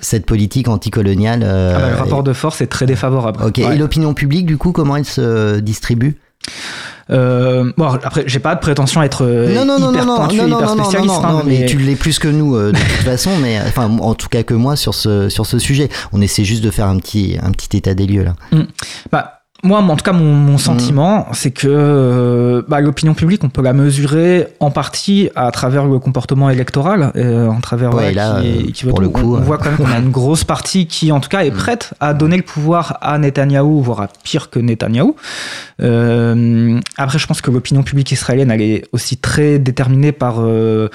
cette 0.00 0.24
politique 0.24 0.68
anticoloniale. 0.68 1.42
Ah 1.44 1.78
bah, 1.78 1.90
le 1.90 1.96
rapport 1.96 2.22
de 2.22 2.32
force 2.32 2.62
est 2.62 2.66
très 2.66 2.86
défavorable. 2.86 3.40
Et 3.58 3.76
l'opinion 3.76 4.14
publique, 4.14 4.46
du 4.46 4.56
coup, 4.56 4.72
comment 4.72 4.96
elle 4.96 5.04
se 5.04 5.60
distribue? 5.60 6.16
Euh, 7.10 7.72
bon, 7.76 7.86
après, 7.86 8.24
j'ai 8.26 8.38
pas 8.38 8.54
de 8.54 8.60
prétention 8.60 9.00
à 9.00 9.06
être 9.06 9.24
euh, 9.24 9.54
Non, 9.54 9.64
non, 9.64 9.78
non, 9.78 9.92
hyper 9.92 10.04
non, 10.04 10.12
non, 10.12 10.16
pointu, 10.18 10.36
non, 10.36 10.48
non, 10.48 10.56
hyper 10.58 10.68
non, 10.68 10.76
non, 10.76 10.84
spécialiste. 10.84 11.14
non, 11.14 11.24
hein, 11.24 11.32
non, 11.32 11.42
mais 11.44 11.66
tu 11.66 11.78
l'es 11.78 11.96
plus 11.96 12.18
que 12.18 12.28
nous 12.28 12.54
euh, 12.54 12.72
de 12.72 12.78
toute 12.78 12.88
façon, 13.04 13.30
mais 13.38 13.58
enfin 13.66 13.90
en 14.00 14.14
tout 14.14 14.28
cas 14.28 14.42
que 14.42 14.54
moi 14.54 14.76
sur 14.76 14.94
ce 14.94 15.28
sur 15.28 15.46
ce 15.46 15.58
sujet. 15.58 15.88
On 16.12 16.20
essaie 16.20 16.44
juste 16.44 16.62
de 16.62 16.70
faire 16.70 16.86
un 16.86 16.98
petit 16.98 17.38
un 17.42 17.52
petit 17.52 17.76
état 17.78 17.94
des 17.94 18.06
lieux 18.06 18.24
là. 18.24 18.34
Bah, 19.10 19.37
moi, 19.64 19.80
en 19.80 19.96
tout 19.96 20.04
cas, 20.04 20.12
mon, 20.12 20.34
mon 20.34 20.56
sentiment, 20.56 21.26
c'est 21.32 21.50
que 21.50 21.66
euh, 21.68 22.62
bah, 22.68 22.80
l'opinion 22.80 23.14
publique, 23.14 23.42
on 23.42 23.48
peut 23.48 23.60
la 23.60 23.72
mesurer 23.72 24.46
en 24.60 24.70
partie 24.70 25.30
à 25.34 25.50
travers 25.50 25.84
le 25.84 25.98
comportement 25.98 26.48
électoral, 26.48 27.10
euh, 27.16 27.48
en 27.48 27.60
travers 27.60 27.92
Ouais, 27.92 28.12
là, 28.12 28.40
qui, 28.40 28.46
euh, 28.46 28.70
qui 28.72 28.84
vote. 28.86 29.00
le 29.00 29.08
coup, 29.08 29.34
on, 29.34 29.38
euh. 29.38 29.40
voit 29.40 29.58
quand 29.58 29.70
même 29.70 29.76
qu'on 29.76 29.90
a 29.90 29.98
une 29.98 30.10
grosse 30.12 30.44
partie 30.44 30.86
qui, 30.86 31.10
en 31.10 31.18
tout 31.18 31.28
cas, 31.28 31.40
est 31.40 31.50
prête 31.50 31.92
à 31.98 32.14
donner 32.14 32.36
le 32.36 32.44
pouvoir 32.44 32.98
à 33.00 33.18
Netanyahou, 33.18 33.82
voire 33.82 34.02
à 34.02 34.08
pire 34.22 34.48
que 34.48 34.60
Netanyahou. 34.60 35.16
Euh, 35.82 36.78
après, 36.96 37.18
je 37.18 37.26
pense 37.26 37.40
que 37.40 37.50
l'opinion 37.50 37.82
publique 37.82 38.12
israélienne, 38.12 38.52
elle 38.52 38.62
est 38.62 38.84
aussi 38.92 39.16
très 39.16 39.58
déterminée 39.58 40.12
par 40.12 40.36
euh, 40.38 40.88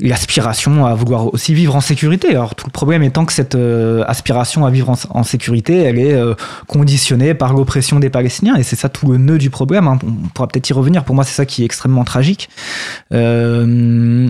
l'aspiration 0.00 0.84
à 0.84 0.94
vouloir 0.94 1.32
aussi 1.32 1.54
vivre 1.54 1.76
en 1.76 1.80
sécurité. 1.80 2.30
Alors, 2.30 2.56
tout 2.56 2.66
le 2.66 2.72
problème 2.72 3.04
étant 3.04 3.24
que 3.24 3.32
cette 3.32 3.54
euh, 3.54 4.02
aspiration 4.08 4.66
à 4.66 4.70
vivre 4.70 4.90
en, 4.90 4.96
en 5.10 5.22
sécurité, 5.22 5.78
elle 5.78 6.00
est 6.00 6.14
euh, 6.14 6.34
conditionnée 6.66 7.34
par 7.34 7.52
l'oppression 7.52 7.99
des 8.00 8.10
Palestiniens, 8.10 8.56
et 8.56 8.62
c'est 8.62 8.76
ça 8.76 8.88
tout 8.88 9.10
le 9.10 9.18
nœud 9.18 9.38
du 9.38 9.50
problème. 9.50 9.86
hein. 9.88 9.98
On 10.02 10.28
pourra 10.28 10.48
peut-être 10.48 10.68
y 10.68 10.72
revenir. 10.72 11.04
Pour 11.04 11.14
moi, 11.14 11.24
c'est 11.24 11.34
ça 11.34 11.46
qui 11.46 11.62
est 11.62 11.64
extrêmement 11.64 12.04
tragique. 12.04 12.48
Euh, 13.12 14.28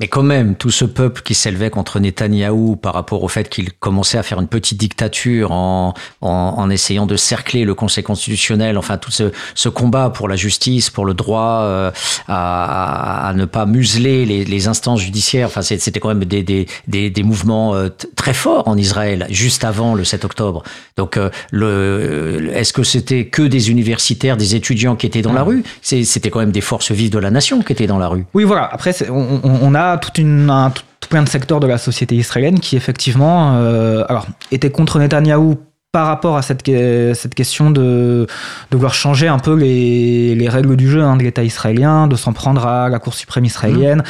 Mais 0.00 0.08
quand 0.08 0.24
même, 0.24 0.56
tout 0.56 0.70
ce 0.72 0.84
peuple 0.84 1.22
qui 1.22 1.34
s'élevait 1.34 1.70
contre 1.70 2.00
Netanyahou 2.00 2.74
par 2.74 2.94
rapport 2.94 3.22
au 3.22 3.28
fait 3.28 3.48
qu'il 3.48 3.72
commençait 3.72 4.18
à 4.18 4.24
faire 4.24 4.40
une 4.40 4.48
petite 4.48 4.78
dictature 4.78 5.52
en, 5.52 5.94
en, 6.20 6.28
en 6.56 6.68
essayant 6.70 7.06
de 7.06 7.16
cercler 7.16 7.64
le 7.64 7.74
Conseil 7.74 8.02
constitutionnel, 8.02 8.76
enfin 8.76 8.96
tout 8.98 9.12
ce, 9.12 9.30
ce 9.54 9.68
combat 9.68 10.10
pour 10.10 10.26
la 10.28 10.34
justice, 10.34 10.90
pour 10.90 11.06
le 11.06 11.14
droit 11.14 11.60
euh, 11.62 11.90
à, 12.28 13.28
à- 13.28 13.34
ne 13.34 13.44
pas 13.44 13.66
museler 13.66 14.26
les, 14.26 14.44
les 14.44 14.68
instances 14.68 15.00
judiciaires, 15.00 15.46
enfin 15.46 15.62
c'était 15.62 16.00
quand 16.00 16.08
même 16.08 16.24
des, 16.24 16.42
des, 16.42 16.66
des, 16.88 17.10
des 17.10 17.22
mouvements 17.22 17.74
euh, 17.74 17.88
très 18.16 18.34
forts 18.34 18.66
en 18.68 18.76
Israël, 18.76 19.26
juste 19.30 19.64
avant 19.64 19.94
le 19.94 20.04
7 20.04 20.24
octobre. 20.24 20.62
Donc 20.96 21.16
euh, 21.16 21.30
le, 21.52 22.50
est-ce 22.54 22.72
que 22.72 22.82
c'était 22.82 23.26
que 23.26 23.42
des 23.42 23.70
universitaires, 23.70 24.36
des 24.36 24.54
étudiants 24.54 24.96
qui 24.96 25.06
étaient 25.06 25.22
dans 25.22 25.32
la 25.32 25.42
rue? 25.42 25.62
C'est- 25.82 26.04
C'était 26.04 26.30
quand 26.30 26.40
même 26.40 26.52
des 26.52 26.60
forces 26.60 26.90
vives 26.92 27.10
de 27.10 27.18
la 27.18 27.30
nation 27.30 27.62
qui 27.62 27.72
étaient 27.72 27.86
dans 27.86 27.98
la 27.98 28.08
rue. 28.08 28.24
Oui, 28.34 28.44
voilà. 28.44 28.64
Après, 28.72 28.94
on, 29.10 29.40
on- 29.42 29.58
on 29.62 29.74
a 29.92 29.98
toute 29.98 30.18
une, 30.18 30.50
un, 30.50 30.70
tout, 30.70 31.08
plein 31.08 31.22
de 31.22 31.28
secteurs 31.28 31.60
de 31.60 31.66
la 31.66 31.78
société 31.78 32.14
israélienne 32.14 32.60
qui, 32.60 32.76
effectivement, 32.76 33.54
euh, 33.56 34.04
alors, 34.08 34.26
étaient 34.50 34.70
contre 34.70 34.98
Netanyahou 34.98 35.58
par 35.94 36.08
rapport 36.08 36.36
à 36.36 36.42
cette, 36.42 36.66
cette 36.66 37.36
question 37.36 37.70
de, 37.70 38.26
de 38.70 38.76
vouloir 38.76 38.94
changer 38.94 39.28
un 39.28 39.38
peu 39.38 39.54
les, 39.54 40.34
les 40.34 40.48
règles 40.48 40.74
du 40.74 40.90
jeu 40.90 41.02
hein, 41.02 41.16
de 41.16 41.22
l'État 41.22 41.44
israélien, 41.44 42.08
de 42.08 42.16
s'en 42.16 42.32
prendre 42.32 42.66
à 42.66 42.88
la 42.88 42.98
Cour 42.98 43.14
suprême 43.14 43.44
israélienne, 43.44 44.02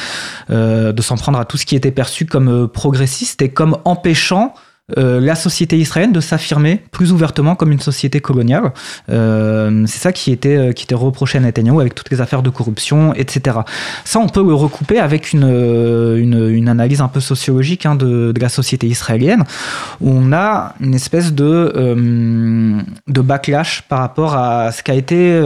euh, 0.49 0.91
de 0.91 1.01
s'en 1.03 1.15
prendre 1.15 1.39
à 1.39 1.45
tout 1.45 1.57
ce 1.57 1.65
qui 1.67 1.75
était 1.75 1.91
perçu 1.91 2.25
comme 2.25 2.49
euh, 2.49 2.67
progressiste 2.67 3.43
et 3.43 3.49
comme 3.49 3.77
empêchant 3.85 4.55
euh, 4.99 5.19
la 5.19 5.33
société 5.33 5.79
israélienne 5.79 6.13
de 6.13 6.19
s'affirmer 6.19 6.79
plus 6.91 7.11
ouvertement 7.11 7.55
comme 7.55 7.71
une 7.71 7.79
société 7.79 8.19
coloniale. 8.19 8.71
Euh, 9.09 9.83
c'est 9.87 9.97
ça 9.97 10.11
qui 10.11 10.31
était, 10.31 10.57
euh, 10.57 10.71
qui 10.73 10.83
était 10.83 10.93
reproché 10.93 11.39
à 11.39 11.41
Netanyahu 11.41 11.81
avec 11.81 11.95
toutes 11.95 12.11
les 12.11 12.21
affaires 12.21 12.43
de 12.43 12.51
corruption, 12.51 13.11
etc. 13.15 13.61
Ça, 14.03 14.19
on 14.19 14.27
peut 14.27 14.45
le 14.45 14.53
recouper 14.53 14.99
avec 14.99 15.33
une, 15.33 15.49
une, 16.19 16.69
analyse 16.69 17.01
un 17.01 17.07
peu 17.07 17.19
sociologique 17.19 17.87
hein, 17.87 17.95
de, 17.95 18.31
la 18.39 18.47
société 18.47 18.85
israélienne, 18.85 19.43
où 20.01 20.11
on 20.11 20.31
a 20.31 20.75
une 20.79 20.93
espèce 20.93 21.33
de, 21.33 21.73
de 23.07 23.21
backlash 23.21 23.81
par 23.89 23.99
rapport 23.99 24.35
à 24.35 24.71
ce 24.71 24.83
qu'a 24.83 24.93
été 24.93 25.39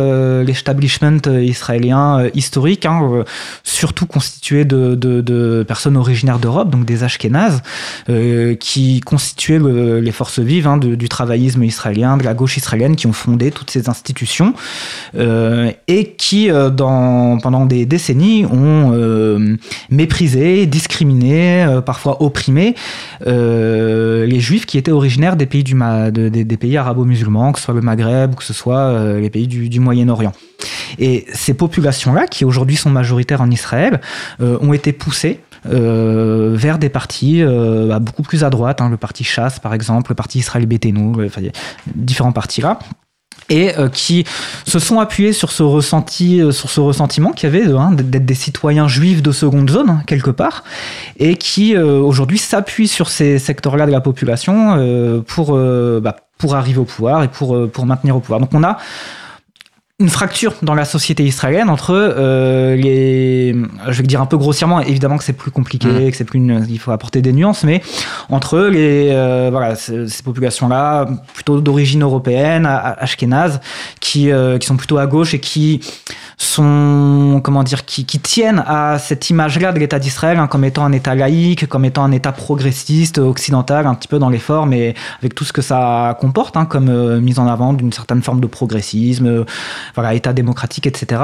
l'establishment 0.46 1.20
israélien 1.42 2.28
historique, 2.34 2.86
hein, 2.86 3.24
surtout 3.64 4.06
constitué 4.06 4.66
de, 4.66 4.96
de, 4.96 5.22
de 5.22 5.64
personnes 5.66 5.96
originaires 5.96 6.40
d'Europe, 6.40 6.70
donc 6.70 6.84
des 6.86 7.04
Ashkénazes, 7.04 7.62
qui 8.60 9.00
le- 9.50 10.00
les 10.00 10.12
forces 10.12 10.40
vives 10.40 10.68
hein, 10.68 10.78
du 10.78 11.10
travaillisme 11.10 11.64
israélien, 11.64 12.18
de 12.18 12.24
la 12.24 12.34
gauche 12.34 12.58
israélienne, 12.58 12.96
qui 12.96 13.08
ont 13.08 13.14
fondé 13.14 13.52
toutes 13.52 13.72
ces 13.72 13.90
institutions 13.90 14.54
euh, 15.16 15.72
et 15.88 16.12
qui, 16.14 16.50
euh, 16.52 16.70
dans, 16.70 17.38
pendant 17.40 17.66
des 17.66 17.86
décennies, 17.86 18.46
ont 18.46 18.92
euh, 18.94 19.56
méprisé, 19.90 20.66
discriminé, 20.66 21.64
euh, 21.64 21.82
parfois 21.82 22.22
opprimé 22.22 22.76
euh, 23.28 24.26
les 24.26 24.40
juifs 24.40 24.66
qui 24.66 24.78
étaient 24.78 24.92
originaires 24.92 25.36
des 25.36 25.46
pays, 25.46 25.64
du 25.64 25.76
des, 26.12 26.78
arabo-musulmans, 26.78 27.52
que 27.52 27.60
ce 27.60 27.66
soit 27.66 27.74
le 27.74 27.82
Maghreb 27.82 28.34
ou 28.34 28.36
que 28.36 28.44
ce 28.44 28.54
soit 28.54 28.78
euh, 28.78 29.20
les 29.20 29.30
pays 29.30 29.48
du, 29.48 29.70
du 29.70 29.80
Moyen-Orient. 29.80 30.34
Et 30.98 31.26
ces 31.34 31.54
populations-là, 31.54 32.28
qui 32.28 32.46
aujourd'hui 32.46 32.76
sont 32.76 32.90
majoritaires 32.90 33.42
en 33.42 33.50
Israël, 33.52 34.02
euh, 34.42 34.58
ont 34.62 34.74
été 34.74 34.92
poussées 34.92 35.40
euh, 35.40 35.49
vers 35.66 36.78
des 36.80 36.90
partis 36.90 37.42
euh, 37.42 37.88
bah, 37.88 38.00
beaucoup 38.00 38.24
plus 38.24 38.44
à 38.44 38.50
droite, 38.50 38.82
hein, 38.82 38.90
le 38.90 38.98
parti 38.98 39.24
Chasse 39.24 39.60
par 39.60 39.74
exemple, 39.74 40.12
le 40.12 40.16
parti 40.16 40.40
Israël 40.40 40.66
Béténou, 40.66 41.16
le- 41.16 41.26
enfin, 41.28 41.42
différents 41.96 42.32
partis 42.32 42.62
là 42.62 42.80
et 43.52 43.76
euh, 43.80 43.90
qui 43.90 44.26
se 44.66 44.78
sont 44.78 45.00
appuyés 45.00 45.34
sur 45.34 45.52
ce 45.52 45.64
ressenti, 45.64 46.40
euh, 46.40 46.52
sur 46.52 46.70
ce 46.70 46.80
ressentiment 46.82 47.32
qu'il 47.32 47.52
y 47.52 47.56
avait 47.56 47.72
hein, 47.72 47.92
d'être 47.94 48.26
des 48.26 48.36
citoyens 48.36 48.88
juifs 48.88 49.24
de 49.24 49.32
seconde 49.32 49.72
zone 49.72 49.90
hein, 49.90 50.02
quelque 50.06 50.30
part, 50.30 50.64
et 51.18 51.36
qui 51.36 51.76
euh, 51.76 51.98
aujourd'hui 52.00 52.38
s'appuient 52.38 52.88
sur 52.88 53.10
ces 53.10 53.40
secteurs-là 53.40 53.88
de 53.88 53.92
la 53.92 54.02
population 54.02 54.76
euh, 54.78 55.22
pour 55.26 55.56
euh, 55.58 56.00
bah, 56.00 56.16
pour 56.38 56.56
arriver 56.56 56.80
au 56.80 56.86
pouvoir 56.86 57.24
et 57.24 57.28
pour 57.28 57.56
euh, 57.56 57.68
pour 57.68 57.88
maintenir 57.88 58.16
au 58.16 58.20
pouvoir. 58.20 58.40
Donc 58.40 58.54
on 58.54 58.64
a 58.64 58.78
une 60.02 60.08
fracture 60.08 60.54
dans 60.62 60.76
la 60.76 60.86
société 60.86 61.26
israélienne 61.26 61.70
entre 61.70 61.92
euh, 61.94 62.74
les, 62.78 63.52
je 63.88 63.92
vais 63.92 64.02
le 64.04 64.08
dire 64.08 64.22
un 64.22 64.26
peu 64.26 64.38
grossièrement, 64.38 64.80
évidemment 64.80 65.18
que 65.18 65.26
c'est 65.26 65.34
plus 65.34 65.52
compliqué, 65.52 66.10
que 66.10 66.16
c'est 66.16 66.24
plus, 66.24 66.40
une- 66.40 66.66
il 66.70 66.80
faut 66.80 66.92
apporter 66.92 67.22
des 67.22 67.34
nuances, 67.34 67.66
mais 67.66 67.82
entre 68.30 68.60
les, 68.62 69.10
euh, 69.12 69.50
voilà, 69.52 69.76
ces, 69.76 70.08
ces 70.08 70.24
populations-là, 70.24 71.06
plutôt 71.34 71.60
d'origine 71.60 72.02
européenne, 72.04 72.66
ashkénaze, 72.66 73.60
qui, 74.00 74.32
euh, 74.32 74.58
qui 74.58 74.68
sont 74.68 74.78
plutôt 74.78 75.00
à 75.00 75.06
gauche 75.06 75.34
et 75.34 75.40
qui 75.40 75.82
sont, 76.38 77.42
comment 77.44 77.64
dire, 77.64 77.84
qui, 77.84 78.06
qui 78.06 78.20
tiennent 78.20 78.64
à 78.66 78.98
cette 79.00 79.30
image-là 79.30 79.74
de 79.74 79.80
l'État 79.80 80.00
d'Israël 80.00 80.40
hein, 80.40 80.48
comme 80.48 80.64
étant 80.64 80.86
un 80.86 80.94
État 80.94 81.14
laïque, 81.14 81.68
comme 81.68 81.84
étant 81.84 82.06
un 82.06 82.14
État 82.14 82.32
progressiste, 82.32 83.18
occidental, 83.18 83.86
un 83.86 83.96
petit 83.96 84.08
peu 84.08 84.20
dans 84.20 84.30
les 84.30 84.40
formes 84.40 84.72
et 84.72 84.96
avec 85.20 85.36
tout 85.36 85.44
ce 85.44 85.52
que 85.52 85.62
ça 85.62 86.18
comporte, 86.22 86.56
hein, 86.56 86.64
comme 86.64 86.88
euh, 86.88 87.20
mise 87.20 87.40
en 87.40 87.48
avant 87.48 87.74
d'une 87.74 87.92
certaine 87.92 88.22
forme 88.24 88.40
de 88.40 88.48
progressisme, 88.48 89.44
voilà, 89.96 90.14
État 90.14 90.34
démocratique, 90.34 90.88
etc. 90.88 91.22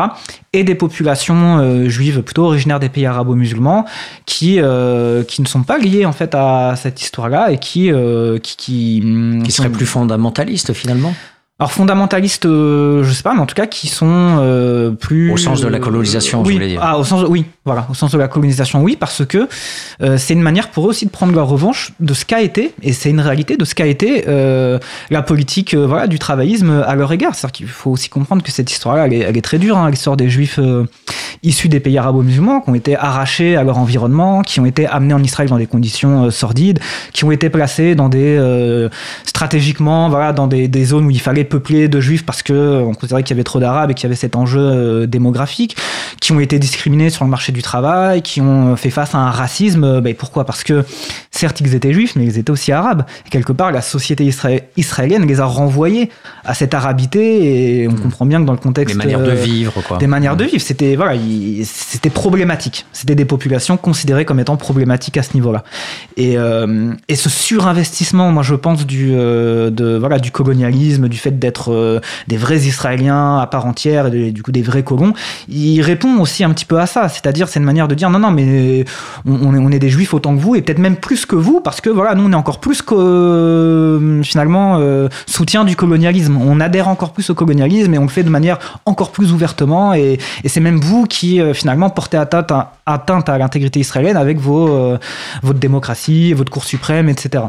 Et 0.54 0.64
des 0.64 0.76
populations 0.76 1.60
euh, 1.60 1.90
juives 1.90 2.22
plutôt 2.22 2.46
originaires 2.46 2.80
des 2.80 2.90
pays 2.90 3.06
arabo-musulmans 3.06 3.86
qui, 4.26 4.60
euh, 4.60 5.24
qui 5.24 5.42
ne 5.42 5.48
sont 5.48 5.64
pas 5.64 5.78
liées 5.78 6.06
en 6.06 6.14
fait 6.14 6.34
à 6.36 6.76
cette 6.76 7.02
histoire-là 7.02 7.52
et 7.52 7.58
qui, 7.58 7.92
euh, 7.92 8.40
qui, 8.40 8.56
qui, 8.56 9.42
Qui 9.44 9.52
serait 9.52 9.70
plus 9.70 9.86
fondamentaliste 9.86 10.74
finalement 10.74 11.14
alors 11.58 11.72
fondamentalistes, 11.72 12.46
euh, 12.48 13.04
je 13.04 13.14
sais 13.14 13.24
pas, 13.24 13.34
mais 13.34 13.40
en 13.40 13.46
tout 13.46 13.56
cas 13.56 13.66
qui 13.66 13.88
sont 13.88 14.08
euh, 14.10 14.92
plus 14.92 15.32
Au 15.32 15.38
sens 15.38 15.62
de 15.62 15.70
la 15.70 15.80
colonisation, 15.80 16.44
je 16.44 16.50
oui, 16.50 16.54
voulais 16.56 16.68
dire. 16.68 16.82
Ah, 16.84 17.00
au 17.00 17.06
sens, 17.06 17.26
oui, 17.30 17.46
voilà, 17.66 17.88
au 17.90 17.94
sens 17.96 18.12
de 18.12 18.18
la 18.18 18.28
colonisation, 18.28 18.84
oui, 18.84 18.96
parce 18.96 19.26
que 19.26 19.50
euh, 20.02 20.18
c'est 20.18 20.34
une 20.34 20.42
manière 20.42 20.70
pour 20.70 20.86
eux 20.86 20.90
aussi 20.90 21.06
de 21.06 21.12
prendre 21.12 21.34
leur 21.34 21.48
revanche 21.48 21.94
de 22.00 22.14
ce 22.14 22.24
qu'a 22.24 22.42
été, 22.42 22.74
et 22.84 22.94
c'est 22.94 23.10
une 23.10 23.20
réalité 23.20 23.58
de 23.58 23.66
ce 23.66 23.74
qu'a 23.74 23.88
été 23.88 24.26
euh, 24.28 24.78
la 25.10 25.24
politique, 25.24 25.74
euh, 25.74 25.88
voilà, 25.88 26.08
du 26.08 26.20
travaillisme 26.20 26.84
à 26.86 26.96
leur 26.96 27.12
égard. 27.12 27.34
C'est-à-dire 27.34 27.54
qu'il 27.54 27.68
faut 27.68 27.92
aussi 27.92 28.10
comprendre 28.10 28.44
que 28.44 28.52
cette 28.52 28.72
histoire-là, 28.72 29.08
elle 29.08 29.14
est, 29.14 29.20
elle 29.20 29.42
très 29.42 29.58
dure, 29.58 29.78
hein, 29.78 29.90
l'histoire 29.90 30.16
des 30.16 30.30
Juifs 30.30 30.60
euh, 30.60 30.86
issus 31.44 31.70
des 31.70 31.80
pays 31.80 31.98
arabo-musulmans 31.98 32.62
qui 32.62 32.70
ont 32.70 32.76
été 32.76 32.96
arrachés 32.96 33.56
à 33.56 33.64
leur 33.64 33.78
environnement, 33.78 34.42
qui 34.42 34.60
ont 34.60 34.66
été 34.66 34.88
amenés 34.88 35.14
en 35.14 35.24
Israël 35.24 35.50
dans 35.50 35.58
des 35.58 35.68
conditions 35.68 36.26
euh, 36.26 36.30
sordides, 36.32 36.80
qui 37.14 37.24
ont 37.24 37.32
été 37.32 37.50
placés 37.50 37.96
dans 37.96 38.10
des 38.10 38.38
euh, 38.38 38.90
stratégiquement, 39.26 40.10
voilà, 40.10 40.34
dans 40.34 40.48
des, 40.48 40.68
des 40.68 40.86
zones 40.86 41.06
où 41.06 41.12
il 41.12 41.20
fallait 41.20 41.44
peupler 41.44 41.88
de 41.88 42.00
juifs 42.00 42.26
parce 42.26 42.44
que 42.44 42.54
euh, 42.54 42.82
on 42.82 42.94
considérait 42.94 43.24
qu'il 43.24 43.36
y 43.36 43.38
avait 43.38 43.44
trop 43.44 43.60
d'arabes 43.60 43.92
et 43.92 43.94
qu'il 43.94 44.04
y 44.04 44.08
avait 44.08 44.16
cet 44.16 44.36
enjeu 44.36 44.60
euh, 44.60 45.06
démographique, 45.08 45.76
qui 46.20 46.32
ont 46.32 46.40
été 46.40 46.60
discriminés 46.60 47.10
sur 47.10 47.24
le 47.24 47.30
marché 47.30 47.52
du 47.56 47.64
travail, 47.64 48.22
qui 48.22 48.40
ont 48.42 48.76
fait 48.76 48.92
face 48.92 49.16
à 49.16 49.18
un 49.18 49.32
racisme. 49.32 50.02
ben, 50.02 50.14
pourquoi? 50.14 50.46
Parce 50.46 50.64
que 50.64 50.86
certes 51.32 51.60
ils 51.62 51.74
étaient 51.74 51.94
juifs, 51.94 52.16
mais 52.16 52.26
ils 52.26 52.38
étaient 52.38 52.52
aussi 52.52 52.72
arabes. 52.72 53.04
Et 53.26 53.30
quelque 53.30 53.52
part, 53.54 53.72
la 53.72 53.82
société 53.82 54.24
isra- 54.30 54.62
israélienne 54.78 55.26
les 55.26 55.40
a 55.40 55.46
renvoyés 55.46 56.10
à 56.44 56.54
cette 56.54 56.74
arabité 56.74 57.82
et 57.82 57.88
on 57.88 57.96
comprend 57.96 58.26
bien 58.26 58.40
que 58.42 58.46
dans 58.46 58.54
le 58.54 58.60
contexte 58.60 58.94
Des 58.96 58.98
manières 59.04 59.22
de 59.24 59.32
euh, 59.32 59.36
vivre, 59.36 59.74
quoi. 59.88 59.98
des 59.98 60.08
manières 60.08 60.36
de 60.36 60.44
vivre. 60.46 60.62
C'était 60.62 60.96
voilà, 60.96 61.14
c'était 61.64 62.10
problématique. 62.12 62.86
C'était 62.94 63.16
des 63.16 63.26
populations 63.26 63.78
considérées 63.78 64.26
comme 64.26 64.40
étant 64.40 64.58
problématiques 64.58 65.18
à 65.18 65.24
ce 65.24 65.34
niveau-là. 65.34 65.64
Et, 66.18 66.38
euh, 66.38 66.94
et 67.08 67.16
ce 67.16 67.30
surinvestissement, 67.30 68.32
moi 68.32 68.44
je 68.44 68.56
pense 68.56 68.86
du 68.86 69.12
euh, 69.14 69.70
de 69.70 69.98
voilà 69.98 70.20
du 70.20 70.32
colonialisme, 70.32 71.08
du 71.08 71.18
fait 71.18 71.40
d'être 71.40 71.72
euh, 71.72 72.00
des 72.28 72.38
vrais 72.38 72.58
Israéliens 72.60 73.40
à 73.40 73.48
part 73.48 73.66
entière, 73.66 74.08
et 74.14 74.32
du 74.32 74.44
coup 74.44 74.52
des 74.52 74.62
vrais 74.62 74.84
colons, 74.84 75.14
il 75.48 75.82
répond 75.82 76.20
aussi 76.20 76.44
un 76.44 76.52
petit 76.52 76.66
peu 76.66 76.80
à 76.80 76.86
ça. 76.86 77.10
C'est-à-dire 77.10 77.45
c'est 77.48 77.60
une 77.60 77.66
manière 77.66 77.88
de 77.88 77.96
dire 77.96 78.10
non 78.10 78.20
non 78.20 78.32
mais 78.32 78.86
on, 79.26 79.72
est, 79.72 79.80
des 79.80 79.90
juifs 79.90 80.14
autant 80.14 80.36
que 80.36 80.42
vous 80.42 80.56
et 80.56 80.62
peut-être 80.62 80.80
même 80.80 80.96
plus 80.96 81.26
que 81.26 81.36
vous 81.36 81.60
parce 81.60 81.82
que 81.82 81.90
voilà 81.90 82.16
nous 82.16 82.26
on 82.26 82.32
est 82.32 82.36
encore 82.36 82.60
plus 82.60 82.82
que 82.82 84.22
finalement 84.24 84.80
euh, 84.80 85.10
soutien 85.26 85.66
du 85.66 85.76
colonialisme. 85.76 86.38
On 86.38 86.60
adhère 86.60 86.88
encore 86.88 87.14
plus 87.14 87.30
au 87.30 87.36
colonialisme 87.36 87.94
et 87.94 87.98
on 87.98 88.04
le 88.04 88.10
fait 88.10 88.24
de 88.24 88.30
manière 88.30 88.80
encore 88.86 89.12
plus 89.12 89.32
ouvertement 89.32 89.94
et, 89.94 90.18
c'est 90.46 90.60
même 90.62 90.80
vous 90.80 91.06
qui 91.06 91.42
euh, 91.42 91.54
finalement 91.54 91.90
portez 91.90 92.18
atteinte 92.18 92.52
à, 92.52 92.74
atteinte 92.86 93.30
à 93.30 93.38
l'intégrité 93.38 93.80
israélienne 93.80 94.18
avec 94.18 94.40
vos, 94.40 94.70
euh, 94.70 94.98
votre 95.44 95.60
démocratie, 95.60 96.34
votre 96.34 96.52
Cour 96.52 96.64
suprême, 96.64 97.10
etc. 97.10 97.44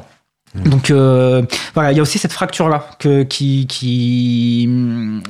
Donc 0.65 0.91
euh, 0.91 1.43
voilà, 1.75 1.93
il 1.93 1.97
y 1.97 1.99
a 1.99 2.03
aussi 2.03 2.19
cette 2.19 2.33
fracture 2.33 2.69
là 2.69 2.89
que, 2.99 3.23
qui, 3.23 3.67
qui, 3.67 4.67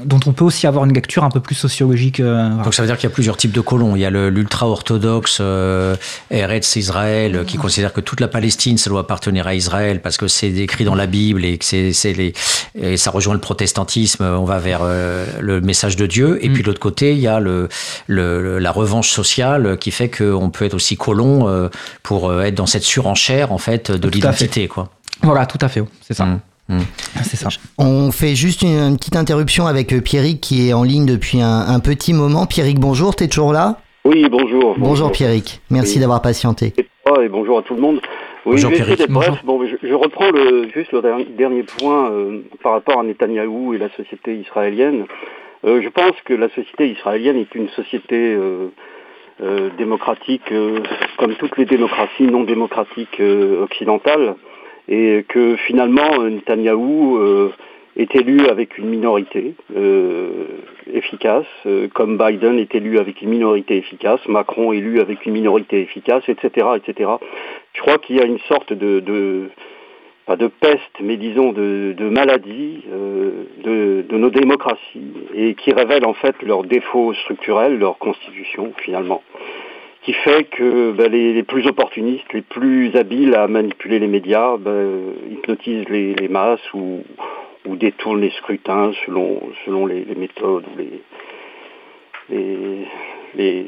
dont 0.04 0.20
on 0.26 0.32
peut 0.32 0.44
aussi 0.44 0.66
avoir 0.66 0.84
une 0.84 0.94
lecture 0.94 1.24
un 1.24 1.30
peu 1.30 1.40
plus 1.40 1.54
sociologique. 1.54 2.20
euh, 2.20 2.48
voilà. 2.48 2.64
Donc 2.64 2.74
ça 2.74 2.82
veut 2.82 2.88
dire 2.88 2.96
qu'il 2.96 3.08
y 3.08 3.12
a 3.12 3.14
plusieurs 3.14 3.36
types 3.36 3.52
de 3.52 3.60
colons. 3.60 3.96
Il 3.96 4.00
y 4.00 4.04
a 4.04 4.10
le- 4.10 4.30
l'ultra-orthodoxe 4.30 5.38
euh, 5.40 5.96
Eretz 6.30 6.76
Israël 6.76 7.36
euh, 7.36 7.44
qui 7.44 7.56
considère 7.56 7.92
que 7.92 8.00
toute 8.00 8.20
la 8.20 8.28
Palestine, 8.28 8.78
ça 8.78 8.88
doit 8.90 9.00
appartenir 9.00 9.46
à 9.46 9.54
Israël 9.54 10.00
parce 10.00 10.16
que 10.16 10.28
c'est 10.28 10.50
écrit 10.52 10.84
dans 10.84 10.94
la 10.94 11.06
Bible 11.06 11.44
et 11.44 11.58
que 11.58 11.64
c'est 11.64 12.12
les 12.12 12.32
et 12.74 12.96
ça 12.96 13.10
rejoint 13.10 13.34
le 13.34 13.40
protestantisme. 13.40 14.24
On 14.24 14.44
va 14.44 14.58
vers 14.58 14.80
euh, 14.82 15.26
le 15.40 15.60
message 15.60 15.96
de 15.96 16.06
Dieu. 16.06 16.38
Et 16.44 16.48
puis 16.50 16.62
de 16.62 16.68
l'autre 16.68 16.80
côté, 16.80 17.12
il 17.12 17.18
y 17.20 17.26
a 17.26 17.40
le, 17.40 17.68
le- 18.06 18.58
la 18.58 18.70
revanche 18.70 19.10
sociale 19.10 19.76
qui 19.78 19.90
fait 19.90 20.08
qu'on 20.08 20.50
peut 20.50 20.64
être 20.64 20.74
aussi 20.74 20.96
colon 20.96 21.48
euh, 21.48 21.68
pour 22.02 22.42
être 22.42 22.54
dans 22.54 22.66
cette 22.66 22.84
surenchère 22.84 23.52
en 23.52 23.58
fait 23.58 23.90
de 23.90 24.08
l'identité, 24.08 24.68
quoi. 24.68 24.88
Voilà, 25.22 25.46
tout 25.46 25.58
à 25.60 25.68
fait, 25.68 25.82
c'est 26.00 26.14
ça. 26.14 26.26
C'est 27.22 27.36
ça. 27.36 27.48
On 27.78 28.10
fait 28.10 28.34
juste 28.34 28.62
une, 28.62 28.70
une 28.76 28.96
petite 28.96 29.14
interruption 29.16 29.66
avec 29.66 29.92
euh, 29.92 30.00
Pierrick 30.00 30.40
qui 30.40 30.68
est 30.68 30.72
en 30.72 30.82
ligne 30.82 31.06
depuis 31.06 31.40
un, 31.40 31.60
un 31.68 31.78
petit 31.80 32.12
moment. 32.12 32.46
Pierrick, 32.46 32.80
bonjour, 32.80 33.14
t'es 33.14 33.28
toujours 33.28 33.52
là? 33.52 33.78
Oui, 34.04 34.26
bonjour. 34.28 34.74
Bonjour 34.78 35.12
Pierrick, 35.12 35.60
merci 35.70 35.94
Oui. 35.94 36.00
d'avoir 36.00 36.22
patienté. 36.22 36.72
Ah, 37.06 37.22
et 37.22 37.28
bonjour 37.28 37.58
à 37.58 37.62
tout 37.62 37.74
le 37.74 37.80
monde. 37.80 38.00
Oui, 38.44 38.52
Bonjour, 38.54 38.70
Pierrick. 38.72 39.08
Bon, 39.10 39.64
je, 39.66 39.76
je 39.86 39.94
reprends 39.94 40.30
le, 40.30 40.68
juste 40.74 40.92
le 40.92 41.02
dernier, 41.02 41.24
dernier 41.36 41.62
point 41.62 42.10
euh, 42.10 42.42
par 42.62 42.72
rapport 42.72 42.98
à 43.00 43.02
Netanyahou 43.04 43.74
et 43.74 43.78
la 43.78 43.88
société 43.96 44.36
israélienne. 44.36 45.06
Euh, 45.64 45.80
je 45.82 45.88
pense 45.88 46.14
que 46.24 46.34
la 46.34 46.48
société 46.48 46.90
israélienne 46.90 47.36
est 47.36 47.52
une 47.54 47.68
société 47.70 48.34
euh, 48.34 48.68
euh, 49.42 49.70
démocratique, 49.78 50.42
euh, 50.52 50.80
comme 51.18 51.34
toutes 51.34 51.56
les 51.58 51.64
démocraties 51.64 52.24
non 52.24 52.44
démocratiques 52.44 53.18
euh, 53.20 53.64
occidentales, 53.64 54.34
et 54.88 55.24
que 55.28 55.56
finalement 55.56 56.20
euh, 56.20 56.30
Netanyahou 56.30 57.18
euh, 57.18 57.52
est 57.96 58.14
élu 58.14 58.46
avec 58.48 58.78
une 58.78 58.88
minorité 58.88 59.54
euh, 59.74 60.44
efficace, 60.92 61.46
comme 61.94 62.18
Biden 62.18 62.58
est 62.58 62.74
élu 62.74 62.98
avec 62.98 63.22
une 63.22 63.30
minorité 63.30 63.78
efficace, 63.78 64.20
Macron 64.28 64.72
élu 64.72 65.00
avec 65.00 65.24
une 65.24 65.32
minorité 65.32 65.80
efficace, 65.80 66.22
etc., 66.28 66.66
etc. 66.76 67.10
Je 67.72 67.80
crois 67.80 67.96
qu'il 67.96 68.16
y 68.16 68.20
a 68.20 68.26
une 68.26 68.38
sorte 68.40 68.74
de, 68.74 69.00
de 69.00 69.48
pas 70.26 70.36
de 70.36 70.48
peste, 70.48 71.00
mais 71.00 71.16
disons 71.16 71.52
de, 71.52 71.94
de 71.96 72.08
maladie 72.10 72.84
de, 73.64 74.04
de 74.06 74.16
nos 74.18 74.30
démocraties 74.30 75.12
et 75.34 75.54
qui 75.54 75.72
révèle 75.72 76.04
en 76.04 76.14
fait 76.14 76.34
leurs 76.42 76.64
défauts 76.64 77.14
structurels, 77.14 77.78
leur 77.78 77.96
constitution 77.96 78.74
finalement, 78.76 79.22
qui 80.06 80.12
fait 80.12 80.44
que 80.44 80.92
ben, 80.92 81.10
les, 81.10 81.42
plus 81.42 81.66
opportunistes, 81.66 82.32
les 82.32 82.42
plus 82.42 82.94
habiles 82.94 83.34
à 83.34 83.48
manipuler 83.48 83.98
les 83.98 84.06
médias, 84.06 84.56
ben, 84.56 85.14
hypnotisent 85.32 85.88
les, 85.88 86.28
masses 86.28 86.72
ou, 86.74 87.02
ou 87.66 87.74
détournent 87.74 88.20
les 88.20 88.30
scrutins 88.30 88.92
selon, 89.04 89.40
selon 89.64 89.84
les, 89.84 90.04
méthodes 90.16 90.64
ou 90.76 92.34
les, 93.34 93.66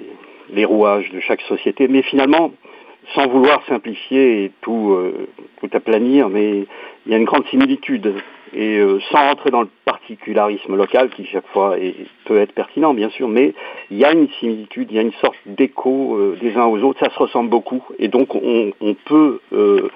les 0.50 0.64
rouages 0.64 1.10
de 1.10 1.18
chaque 1.18 1.40
société. 1.42 1.88
Mais 1.88 2.02
finalement, 2.02 2.52
sans 3.16 3.26
vouloir 3.26 3.60
simplifier 3.66 4.44
et 4.44 4.52
tout, 4.60 4.92
euh, 4.92 5.26
tout 5.60 5.70
aplanir, 5.72 6.28
mais 6.28 6.66
il 7.04 7.12
y 7.12 7.14
a 7.14 7.18
une 7.18 7.24
grande 7.24 7.46
similitude. 7.48 8.14
Et 8.54 8.78
euh, 8.78 8.98
sans 9.10 9.18
rentrer 9.28 9.50
dans 9.50 9.62
le 9.62 9.68
particularisme 9.84 10.74
local, 10.76 11.10
qui 11.10 11.24
chaque 11.26 11.46
fois 11.48 11.78
est- 11.78 11.94
peut 12.24 12.38
être 12.38 12.52
pertinent, 12.52 12.94
bien 12.94 13.10
sûr, 13.10 13.28
mais 13.28 13.52
il 13.90 13.98
y 13.98 14.04
a 14.04 14.12
une 14.12 14.28
similitude, 14.40 14.88
il 14.90 14.96
y 14.96 14.98
a 14.98 15.02
une 15.02 15.12
sorte 15.14 15.36
d'écho 15.46 16.16
euh, 16.16 16.36
des 16.40 16.56
uns 16.56 16.64
aux 16.66 16.78
autres, 16.82 17.00
ça 17.04 17.10
se 17.12 17.18
ressemble 17.18 17.50
beaucoup. 17.50 17.82
Et 17.98 18.08
donc 18.08 18.34
on, 18.34 18.72
on 18.80 18.94
peut 18.94 19.40
euh, 19.52 19.88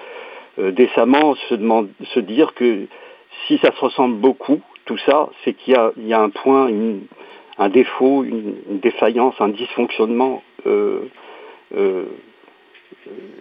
euh, 0.59 0.71
décemment 0.71 1.35
se, 1.49 1.55
se 2.13 2.19
dire 2.19 2.53
que 2.53 2.85
si 3.47 3.57
ça 3.57 3.71
se 3.71 3.79
ressemble 3.79 4.15
beaucoup, 4.17 4.61
tout 4.85 4.97
ça, 4.99 5.29
c'est 5.43 5.53
qu'il 5.53 5.73
y 5.73 5.77
a, 5.77 5.91
il 5.97 6.07
y 6.07 6.13
a 6.13 6.19
un 6.21 6.29
point, 6.29 6.67
une- 6.67 7.05
un 7.57 7.69
défaut, 7.69 8.23
une, 8.23 8.55
une 8.69 8.79
défaillance, 8.79 9.35
un 9.39 9.49
dysfonctionnement 9.49 10.43
euh, 10.67 10.99
euh, 11.75 12.05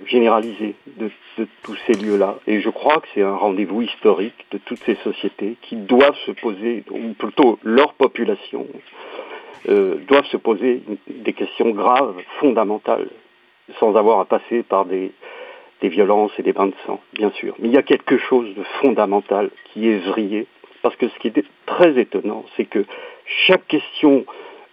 généralisé 0.06 0.74
de, 0.98 1.10
de 1.38 1.46
tous 1.62 1.76
ces 1.86 1.94
lieux-là. 1.94 2.38
Et 2.46 2.60
je 2.60 2.68
crois 2.70 3.00
que 3.00 3.08
c'est 3.14 3.22
un 3.22 3.36
rendez-vous 3.36 3.82
historique 3.82 4.46
de 4.50 4.58
toutes 4.58 4.82
ces 4.84 4.96
sociétés 4.96 5.56
qui 5.62 5.76
doivent 5.76 6.18
se 6.26 6.32
poser, 6.32 6.84
ou 6.90 7.14
plutôt 7.14 7.58
leur 7.62 7.94
population, 7.94 8.66
euh, 9.68 9.96
doivent 10.08 10.26
se 10.26 10.36
poser 10.36 10.82
des 11.08 11.32
questions 11.32 11.70
graves, 11.70 12.20
fondamentales, 12.40 13.08
sans 13.78 13.96
avoir 13.96 14.20
à 14.20 14.24
passer 14.24 14.62
par 14.62 14.84
des, 14.84 15.12
violences 15.82 16.30
et 16.38 16.44
des 16.44 16.52
bains 16.52 16.66
de 16.66 16.74
sang, 16.86 17.00
bien 17.12 17.32
sûr. 17.32 17.56
Mais 17.58 17.66
il 17.66 17.74
y 17.74 17.78
a 17.78 17.82
quelque 17.82 18.16
chose 18.16 18.54
de 18.54 18.62
fondamental 18.80 19.50
qui 19.72 19.88
est 19.88 19.98
vrillé, 19.98 20.46
parce 20.80 20.94
que 20.94 21.08
ce 21.08 21.18
qui 21.18 21.28
est 21.28 21.44
très 21.66 21.98
étonnant, 21.98 22.44
c'est 22.56 22.66
que 22.66 22.84
chaque 23.46 23.66
question 23.66 24.24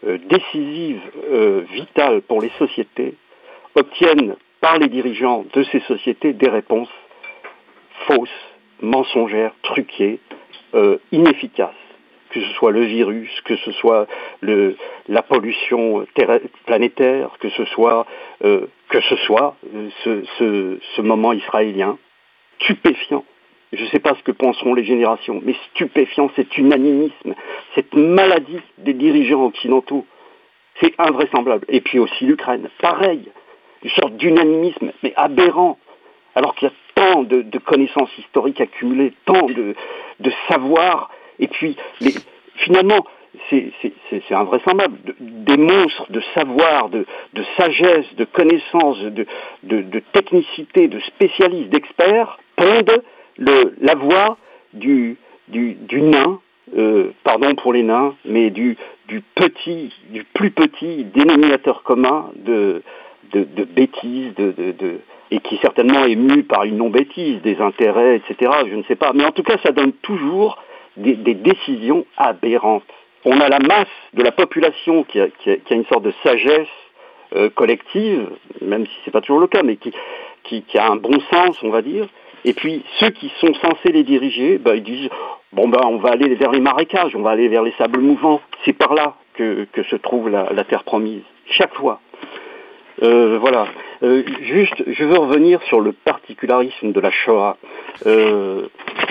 euh, 0.05 0.19
décisive, 0.29 1.01
euh, 1.31 1.61
vitale 1.71 2.21
pour 2.21 2.41
les 2.41 2.51
sociétés, 2.59 3.15
obtiennent 3.73 4.35
par 4.61 4.77
les 4.77 4.87
dirigeants 4.87 5.45
de 5.53 5.63
ces 5.63 5.79
sociétés 5.81 6.33
des 6.33 6.49
réponses 6.49 6.89
fausses, 8.07 8.29
mensongères, 8.81 9.53
truquées, 9.63 10.19
euh, 10.75 10.97
inefficaces. 11.11 11.73
Que 12.31 12.41
ce 12.41 12.53
soit 12.53 12.71
le 12.71 12.83
virus, 12.83 13.29
que 13.41 13.55
ce 13.55 13.71
soit 13.71 14.05
la 14.43 15.23
pollution 15.23 16.05
planétaire, 16.67 17.31
que 17.39 17.49
ce 17.49 17.65
soit, 17.65 18.05
euh, 18.43 18.67
que 18.89 19.01
ce, 19.01 19.15
soit 19.15 19.55
euh, 19.73 19.89
ce, 20.03 20.23
ce, 20.37 20.77
ce 20.95 21.01
moment 21.01 21.33
israélien, 21.33 21.97
stupéfiant. 22.61 23.25
Je 23.73 23.83
ne 23.83 23.89
sais 23.89 23.99
pas 23.99 24.15
ce 24.15 24.21
que 24.21 24.31
penseront 24.31 24.75
les 24.75 24.83
générations, 24.83 25.41
mais 25.43 25.55
stupéfiant, 25.71 26.29
cet 26.35 26.55
unanimisme, 26.57 27.33
cette 27.73 27.95
maladie 27.95 28.59
des 28.77 28.93
dirigeants 28.93 29.45
occidentaux, 29.45 30.05
c'est 30.81 30.93
invraisemblable. 30.99 31.65
Et 31.67 31.81
puis 31.81 31.97
aussi 31.97 32.25
l'Ukraine, 32.25 32.69
pareil, 32.79 33.23
une 33.83 33.89
sorte 33.91 34.15
d'unanimisme, 34.17 34.91
mais 35.03 35.13
aberrant, 35.15 35.77
alors 36.35 36.55
qu'il 36.55 36.67
y 36.67 36.71
a 36.71 36.75
tant 36.95 37.23
de, 37.23 37.41
de 37.41 37.57
connaissances 37.59 38.15
historiques 38.17 38.61
accumulées, 38.61 39.13
tant 39.25 39.47
de, 39.47 39.75
de 40.19 40.31
savoir, 40.49 41.09
et 41.39 41.47
puis 41.47 41.75
finalement, 42.55 43.05
c'est 43.49 43.71
invraisemblable, 44.31 44.97
de- 45.05 45.15
des 45.19 45.57
monstres 45.57 46.11
de 46.11 46.21
savoir, 46.33 46.89
de, 46.89 47.05
de 47.33 47.43
sagesse, 47.57 48.05
de 48.15 48.25
connaissances, 48.25 48.99
de, 48.99 49.25
de, 49.63 49.81
de 49.81 49.99
technicité, 50.11 50.87
de 50.87 50.99
spécialistes, 50.99 51.69
d'experts, 51.69 52.37
pondent 52.55 53.01
le, 53.37 53.75
la 53.81 53.95
voix 53.95 54.37
du, 54.73 55.17
du, 55.47 55.75
du 55.75 56.01
nain, 56.01 56.39
euh, 56.77 57.11
pardon 57.23 57.55
pour 57.55 57.71
les 57.73 57.83
nains, 57.83 58.15
mais 58.25 58.49
du, 58.49 58.77
du 59.07 59.21
petit, 59.35 59.93
du 60.09 60.23
plus 60.25 60.51
petit 60.51 61.05
dénominateur 61.05 61.83
commun 61.83 62.31
de, 62.35 62.83
de, 63.31 63.63
bêtises, 63.63 64.33
de, 64.35 64.99
et 65.31 65.39
qui 65.39 65.57
certainement 65.57 66.05
est 66.05 66.15
mu 66.15 66.43
par 66.43 66.63
une 66.63 66.77
non-bêtise, 66.77 67.41
des 67.41 67.59
intérêts, 67.61 68.17
etc. 68.17 68.51
Je 68.67 68.75
ne 68.75 68.83
sais 68.83 68.95
pas. 68.95 69.11
Mais 69.13 69.25
en 69.25 69.31
tout 69.31 69.43
cas, 69.43 69.57
ça 69.63 69.71
donne 69.71 69.93
toujours 70.01 70.57
des, 70.97 71.15
décisions 71.15 72.05
aberrantes. 72.17 72.83
On 73.25 73.39
a 73.39 73.49
la 73.49 73.59
masse 73.59 73.87
de 74.13 74.23
la 74.23 74.31
population 74.31 75.03
qui 75.03 75.19
a, 75.19 75.27
une 75.71 75.85
sorte 75.85 76.03
de 76.03 76.13
sagesse 76.23 76.67
euh, 77.35 77.49
collective, 77.49 78.27
même 78.61 78.85
si 78.85 78.93
c'est 79.05 79.11
pas 79.11 79.21
toujours 79.21 79.41
le 79.41 79.47
cas, 79.47 79.61
mais 79.61 79.77
qui, 79.77 79.93
a 80.77 80.87
un 80.87 80.95
bon 80.95 81.19
sens, 81.31 81.61
on 81.61 81.69
va 81.69 81.81
dire. 81.81 82.07
Et 82.45 82.53
puis 82.53 82.83
ceux 82.99 83.09
qui 83.09 83.31
sont 83.39 83.53
censés 83.55 83.91
les 83.91 84.03
diriger, 84.03 84.57
ben, 84.57 84.75
ils 84.75 84.83
disent 84.83 85.09
bon 85.51 85.67
ben 85.67 85.81
on 85.83 85.97
va 85.97 86.11
aller 86.11 86.33
vers 86.35 86.51
les 86.51 86.61
marécages, 86.61 87.13
on 87.15 87.21
va 87.21 87.31
aller 87.31 87.49
vers 87.49 87.63
les 87.63 87.73
sables 87.73 87.99
mouvants. 87.99 88.41
C'est 88.63 88.73
par 88.73 88.93
là 88.93 89.15
que, 89.33 89.67
se 89.89 89.95
trouve 89.97 90.29
la 90.29 90.63
terre 90.63 90.83
promise. 90.83 91.21
Chaque 91.45 91.73
fois. 91.75 91.99
Euh, 93.01 93.37
voilà. 93.39 93.67
Euh, 94.03 94.23
juste, 94.41 94.83
je 94.87 95.03
veux 95.03 95.17
revenir 95.17 95.61
sur 95.63 95.81
le 95.81 95.91
particularisme 95.91 96.91
de 96.91 96.99
la 96.99 97.11
Shoah. 97.11 97.57
Euh, 98.05 98.67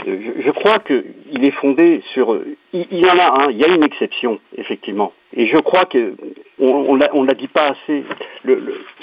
je, 0.07 0.43
je 0.43 0.51
crois 0.51 0.79
qu'il 0.79 1.45
est 1.45 1.51
fondé 1.53 2.03
sur. 2.13 2.39
Il, 2.73 2.99
y 2.99 3.07
en 3.07 3.19
a 3.19 3.45
un, 3.45 3.51
il 3.51 3.59
y 3.59 3.65
a 3.65 3.69
une 3.69 3.85
exception, 3.85 4.41
effectivement. 4.57 5.13
Et 5.35 5.47
je 5.47 5.59
crois 5.59 5.85
que 5.85 6.15
on 6.59 6.97
ne 6.97 7.27
l'a 7.27 7.35
dit 7.35 7.49
pas 7.49 7.69
assez. 7.69 8.05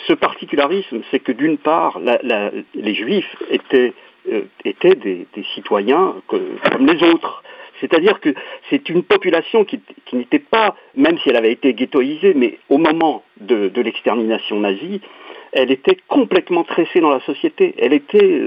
Ce 0.07 0.13
particularisme, 0.13 1.01
c'est 1.11 1.19
que 1.19 1.31
d'une 1.31 1.57
part, 1.57 1.99
les 2.73 2.93
juifs 2.93 3.35
étaient, 3.49 3.93
des, 4.25 5.27
citoyens 5.53 6.15
comme 6.27 6.85
les 6.85 7.03
autres. 7.07 7.43
C'est-à-dire 7.79 8.19
que 8.19 8.33
c'est 8.69 8.89
une 8.89 9.03
population 9.03 9.65
qui, 9.65 9.81
n'était 10.13 10.39
pas, 10.39 10.75
même 10.95 11.17
si 11.19 11.29
elle 11.29 11.35
avait 11.35 11.51
été 11.51 11.73
ghettoisée, 11.73 12.33
mais 12.33 12.59
au 12.69 12.77
moment 12.77 13.23
de, 13.39 13.69
l'extermination 13.81 14.59
nazie, 14.59 15.01
elle 15.51 15.71
était 15.71 15.97
complètement 16.07 16.63
tressée 16.63 16.99
dans 16.99 17.09
la 17.09 17.21
société. 17.21 17.75
Elle 17.77 17.93
était, 17.93 18.41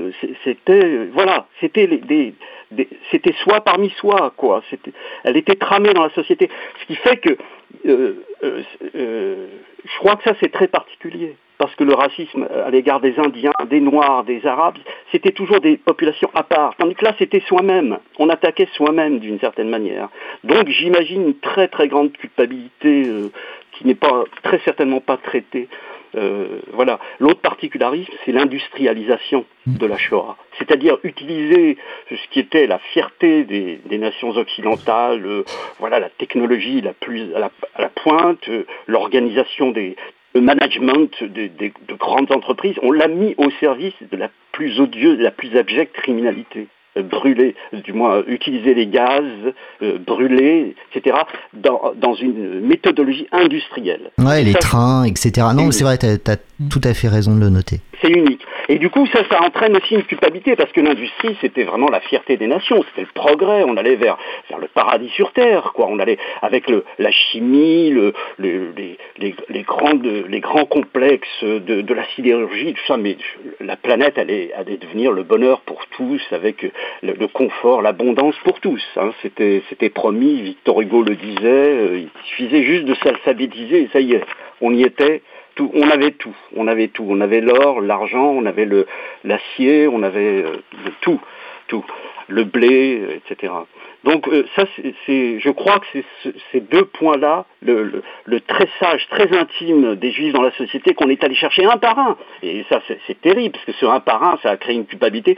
c'était, 0.45 1.07
voilà, 1.13 1.47
c'était 1.61 1.87
des, 1.87 2.35
c'était 3.11 3.35
soi 3.45 3.61
parmi 3.61 3.91
soi, 3.91 4.33
quoi. 4.37 4.63
Elle 5.25 5.37
était 5.37 5.57
tramée 5.57 5.95
dans 5.95 6.05
la 6.05 6.11
société. 6.11 6.51
Ce 6.81 6.87
qui 6.87 6.97
fait 6.97 7.17
que, 7.17 7.37
euh, 7.87 8.25
euh, 8.43 8.63
euh, 8.95 9.47
je 9.85 9.99
crois 9.99 10.17
que 10.17 10.25
ça 10.25 10.35
c'est 10.41 10.53
très 10.53 10.69
particulier 10.69 11.37
parce 11.59 11.75
que 11.75 11.85
le 11.85 11.95
racisme 11.95 12.49
à 12.65 12.71
l'égard 12.71 13.01
des 13.01 13.19
Indiens, 13.19 13.53
des 13.69 13.81
Noirs, 13.81 14.25
des 14.25 14.47
Arabes, 14.47 14.79
c'était 15.13 15.33
toujours 15.33 15.61
des 15.61 15.77
populations 15.77 16.31
à 16.35 16.43
part. 16.45 16.75
Tandis 16.79 16.95
que 16.95 17.05
là, 17.05 17.15
c'était 17.19 17.41
soi-même. 17.41 17.99
On 18.19 18.29
attaquait 18.29 18.69
soi-même 18.75 19.19
d'une 19.19 19.41
certaine 19.41 19.69
manière. 19.69 20.09
Donc 20.45 20.69
j'imagine 20.69 21.23
une 21.27 21.39
très 21.39 21.69
très 21.69 21.89
grande 21.89 22.13
culpabilité 22.13 23.05
euh, 23.07 23.31
qui 23.73 23.87
n'est 23.87 23.95
pas 23.95 24.25
très 24.43 24.61
certainement 24.61 25.01
pas 25.01 25.17
traitée. 25.17 25.69
Euh, 26.15 26.61
voilà. 26.73 26.99
L'autre 27.19 27.41
particularisme, 27.41 28.13
c'est 28.25 28.33
l'industrialisation 28.33 29.45
de 29.67 29.87
la 29.87 29.99
Shoah. 29.99 30.37
C'est-à-dire 30.59 30.99
utiliser 31.03 31.77
ce 32.11 32.29
qui 32.31 32.41
était 32.41 32.67
la 32.67 32.79
fierté 32.79 33.45
des, 33.45 33.79
des 33.85 33.99
nations 33.99 34.31
occidentales, 34.31 35.25
euh, 35.27 35.45
voilà 35.79 36.01
la 36.01 36.09
technologie 36.09 36.81
la 36.81 36.95
plus 36.95 37.35
à 37.35 37.39
la, 37.39 37.51
à 37.75 37.83
la 37.83 37.89
pointe, 37.91 38.49
euh, 38.49 38.65
l'organisation 38.87 39.71
des, 39.71 39.97
le 40.35 40.41
management 40.41 41.11
de, 41.23 41.47
de, 41.47 41.71
de, 41.89 41.95
grandes 41.95 42.31
entreprises, 42.33 42.77
on 42.83 42.93
l'a 42.93 43.09
mis 43.09 43.35
au 43.39 43.51
service 43.61 43.95
de 44.01 44.17
la 44.17 44.31
plus 44.53 44.81
odieuse, 44.81 45.19
de 45.19 45.25
la 45.25 45.31
plus 45.31 45.57
abjecte 45.57 45.95
criminalité. 45.95 46.69
Euh, 46.99 47.03
brûler, 47.03 47.55
du 47.73 47.93
moins 47.93 48.23
utiliser 48.27 48.75
les 48.75 48.87
gaz, 48.87 49.25
euh, 49.83 49.99
brûler, 49.99 50.75
etc., 50.95 51.17
dans, 51.53 51.93
dans, 51.97 52.15
une 52.15 52.61
méthodologie 52.61 53.27
industrielle. 53.33 54.11
Ouais, 54.19 54.43
les 54.43 54.53
ça, 54.53 54.59
trains, 54.59 55.05
etc. 55.05 55.49
Non, 55.55 55.71
c'est 55.71 55.85
vrai, 55.85 55.99
tu 55.99 56.07
as, 56.07 56.33
as, 56.33 56.37
tout 56.71 56.81
à 56.85 56.95
fait 56.95 57.09
raison 57.09 57.35
de 57.35 57.41
le 57.41 57.51
noter. 57.51 57.81
C'est 58.03 58.11
unique. 58.11 58.43
Et 58.69 58.79
du 58.79 58.91
coup, 58.91 59.07
ça, 59.07 59.21
ça 59.31 59.43
entraîne 59.43 59.77
aussi 59.77 59.95
une 59.95 60.03
culpabilité, 60.03 60.55
parce 60.57 60.71
que 60.73 60.81
l'industrie, 60.81 61.37
c'était 61.41 61.65
vraiment 61.65 61.89
la 61.89 62.01
fierté 62.01 62.37
des 62.37 62.47
nations, 62.47 62.85
c'était 62.91 63.03
le 63.03 63.13
progrès, 63.15 63.65
on 63.65 63.77
allait 63.77 63.97
vers, 63.97 64.19
vers 64.51 64.59
le 64.59 64.69
paradis 64.69 65.09
sur 65.11 65.33
Terre, 65.33 65.73
quoi. 65.75 65.87
On 65.89 65.99
allait 65.99 66.19
avec 66.43 66.69
le, 66.69 66.85
la 66.99 67.11
chimie, 67.11 67.91
le, 67.91 68.13
le, 68.39 68.73
les, 68.77 68.99
les, 69.19 69.35
les, 69.49 69.63
grandes, 69.63 70.07
les 70.29 70.41
grands 70.41 70.67
complexes 70.67 71.43
de, 71.43 71.81
de 71.81 71.95
la 71.95 72.05
sidérurgie, 72.15 72.75
tout 72.75 72.87
ça, 72.87 72.97
mais 72.97 73.17
la 73.61 73.77
planète 73.77 74.19
allait, 74.19 74.53
allait 74.53 74.77
devenir 74.77 75.13
le 75.13 75.23
bonheur 75.23 75.61
pour 75.61 75.87
tous, 75.97 76.23
avec 76.33 76.67
le, 77.03 77.27
confort, 77.27 77.83
l'abondance 77.83 78.37
pour 78.45 78.61
tous. 78.61 78.83
Hein. 78.97 79.13
C'était, 79.23 79.91
promis, 79.91 80.43
Victor 80.43 80.81
Hugo 80.81 81.03
le 81.03 81.17
disait, 81.17 81.39
euh, 81.45 81.99
il 81.99 82.09
suffisait 82.25 82.63
juste 82.65 82.85
de 82.85 82.95
s'alphabétiser, 82.95 83.83
et 83.83 83.89
ça 83.93 84.01
y 84.01 84.15
est, 84.15 84.25
on 84.61 84.73
y 84.73 84.83
était 84.83 85.23
tout, 85.55 85.71
on 85.75 85.91
avait 85.91 86.13
tout, 86.13 86.35
on 86.57 86.69
avait 86.69 86.89
tout, 86.89 87.05
on 87.09 87.21
avait 87.21 87.41
l'or, 87.41 87.81
l'argent, 87.81 88.31
on 88.31 88.47
avait 88.47 88.69
l'acier, 89.25 89.89
on 89.89 90.03
avait 90.03 90.45
euh, 90.45 90.53
tout, 91.01 91.21
le 92.29 92.45
blé, 92.45 93.21
etc. 93.27 93.53
Donc 94.05 94.29
euh, 94.29 94.45
ça, 94.55 94.65
c'est, 95.07 95.41
je 95.41 95.51
crois 95.51 95.81
que 95.81 95.87
c'est 95.93 96.33
ces 96.53 96.61
deux 96.61 96.85
points-là, 96.85 97.47
le, 97.63 97.83
le, 97.83 98.03
le, 98.27 98.41
tressage 98.41 99.07
très 99.09 99.37
intime 99.37 99.97
des 99.97 100.13
juifs 100.13 100.33
dans 100.33 100.43
la 100.43 100.53
société 100.53 100.95
qu'on 100.95 101.09
est 101.09 101.23
allé 101.25 101.35
chercher 101.35 101.65
un 101.65 101.79
par 101.79 101.99
un. 101.99 102.17
Et 102.43 102.65
ça, 102.69 102.81
c'est 103.07 103.21
terrible, 103.21 103.53
parce 103.53 103.65
que 103.65 103.73
ce 103.73 103.87
un 103.87 104.01
par 104.01 104.23
un, 104.23 104.39
ça 104.43 104.51
a 104.51 104.57
créé 104.57 104.77
une 104.77 104.87
culpabilité. 104.87 105.37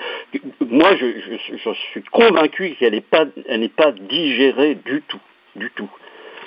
Moi, 0.61 0.95
je, 0.97 1.07
je, 1.07 1.57
je 1.57 1.71
suis 1.93 2.03
convaincu 2.11 2.77
qu'elle 2.79 2.93
n'est 2.93 3.01
pas, 3.01 3.25
elle 3.49 3.61
n'est 3.61 3.69
pas 3.69 3.93
digérée 3.93 4.75
du 4.75 5.03
tout, 5.09 5.21
du 5.57 5.71
tout. 5.71 5.89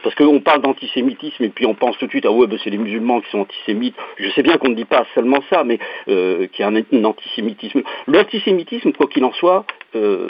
Parce 0.03 0.15
qu'on 0.15 0.41
parle 0.41 0.61
d'antisémitisme 0.61 1.43
et 1.45 1.49
puis 1.49 1.65
on 1.65 1.73
pense 1.73 1.97
tout 1.97 2.05
de 2.05 2.11
suite, 2.11 2.25
ah 2.25 2.31
ouais, 2.31 2.45
ben 2.47 2.59
c'est 2.63 2.69
les 2.69 2.77
musulmans 2.77 3.21
qui 3.21 3.29
sont 3.31 3.39
antisémites. 3.39 3.95
Je 4.17 4.29
sais 4.31 4.43
bien 4.43 4.57
qu'on 4.57 4.69
ne 4.69 4.75
dit 4.75 4.85
pas 4.85 5.05
seulement 5.15 5.41
ça, 5.49 5.63
mais 5.63 5.79
euh, 6.09 6.47
qu'il 6.47 6.63
y 6.63 6.67
a 6.67 6.71
un, 6.71 7.03
antisémitisme. 7.03 7.81
L'antisémitisme, 8.07 8.91
quoi 8.91 9.07
qu'il 9.07 9.23
en 9.23 9.33
soit, 9.33 9.65
euh, 9.95 10.27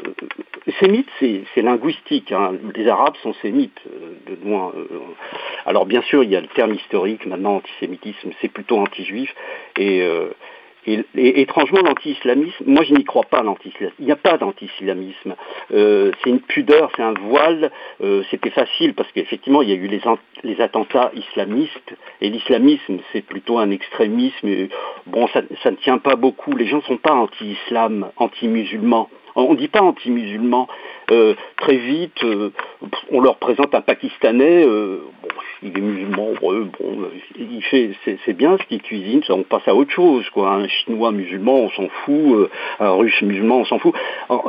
sémite, 0.80 1.10
c'est 1.20 1.62
linguistique. 1.62 2.32
Hein. 2.32 2.54
Les 2.76 2.88
Arabes 2.88 3.16
sont 3.24 3.34
sémites, 3.42 3.82
euh, 3.88 4.36
de 4.36 4.48
loin. 4.48 4.72
Alors 5.66 5.86
bien 5.86 6.02
sûr, 6.04 6.24
il 6.24 6.30
y 6.30 6.36
a 6.36 6.42
le 6.42 6.48
terme 6.48 6.74
historique, 6.74 7.26
maintenant 7.26 7.56
antisémitisme, 7.56 8.30
c'est 8.42 8.50
plutôt 8.50 8.78
anti-juif. 8.78 9.34
Et 9.78 10.04
et, 10.86 11.42
étrangement, 11.42 11.82
l'anti-islamisme, 11.82 12.64
moi 12.66 12.84
je 12.84 12.94
n'y 12.94 13.04
crois 13.04 13.24
pas 13.24 13.42
l'anti-islamisme. 13.42 13.96
Il 14.00 14.06
n'y 14.06 14.12
a 14.12 14.18
pas 14.18 14.38
d'anti-islamisme. 14.38 15.36
Euh, 15.74 16.12
c'est 16.24 16.30
une 16.30 16.42
pudeur, 16.42 16.92
c'est 16.96 17.04
un 17.04 17.14
voile. 17.14 17.72
Euh, 18.04 18.24
C'était 18.32 18.50
facile 18.50 18.94
parce 18.94 19.12
qu'effectivement 19.12 19.62
il 19.62 19.70
y 19.70 19.74
a 19.74 19.76
eu 19.76 19.88
les, 19.88 20.02
les 20.44 20.62
attentats 20.62 21.12
islamistes 21.16 21.96
et 22.22 22.30
l'islamisme 22.30 23.00
c'est 23.12 23.26
plutôt 23.26 23.58
un 23.60 23.72
extrémisme. 23.72 24.68
Bon, 25.08 25.28
ça, 25.28 25.42
ça, 25.64 25.72
ne 25.72 25.78
tient 25.78 25.98
pas 25.98 26.16
beaucoup. 26.16 26.56
Les 26.56 26.68
gens 26.68 26.78
ne 26.78 26.84
sont 26.84 26.98
pas 26.98 27.14
anti-islam, 27.14 28.10
anti-musulmans. 28.18 29.10
On 29.36 29.54
ne 29.54 29.58
dit 29.58 29.68
pas 29.68 29.82
anti-musulmans. 29.82 30.68
Euh, 31.12 31.36
très 31.58 31.76
vite, 31.76 32.24
euh, 32.24 32.52
on 33.12 33.20
leur 33.20 33.36
présente 33.36 33.76
un 33.76 33.82
Pakistanais, 33.82 34.66
euh, 34.66 35.02
bon, 35.22 35.30
il 35.62 35.78
est 35.78 35.82
musulman, 35.82 36.30
bon, 36.42 36.70
il 37.38 37.62
fait, 37.64 37.92
c'est 38.26 38.34
bien 38.34 38.58
ce 38.58 38.64
qu'il 38.64 38.82
cuisine, 38.82 39.22
on 39.30 39.44
passe 39.44 39.68
à 39.68 39.76
autre 39.76 39.92
chose, 39.92 40.30
quoi. 40.30 40.52
Un 40.52 40.68
Chinois 40.68 41.12
musulman, 41.12 41.56
on 41.56 41.70
s'en 41.72 41.90
fout, 41.90 42.50
un 42.80 42.92
Russe 42.92 43.22
musulman, 43.22 43.58
on 43.58 43.66
s'en 43.66 43.80
fout. 43.80 43.94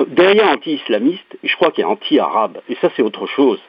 Derrière 0.08 0.48
anti-islamiste, 0.50 1.38
je 1.42 1.56
crois 1.56 1.70
qu'il 1.72 1.82
y 1.82 1.84
a 1.84 1.88
anti-arabe, 1.88 2.60
et 2.68 2.76
ça 2.76 2.88
c'est 2.96 3.02
autre 3.02 3.26
chose. 3.26 3.60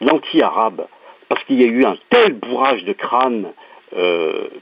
L'anti-arabe, 0.00 0.86
parce 1.28 1.42
qu'il 1.44 1.60
y 1.60 1.64
a 1.64 1.68
eu 1.68 1.84
un 1.84 1.96
tel 2.08 2.34
bourrage 2.34 2.84
de 2.84 2.92
crâne 2.92 3.48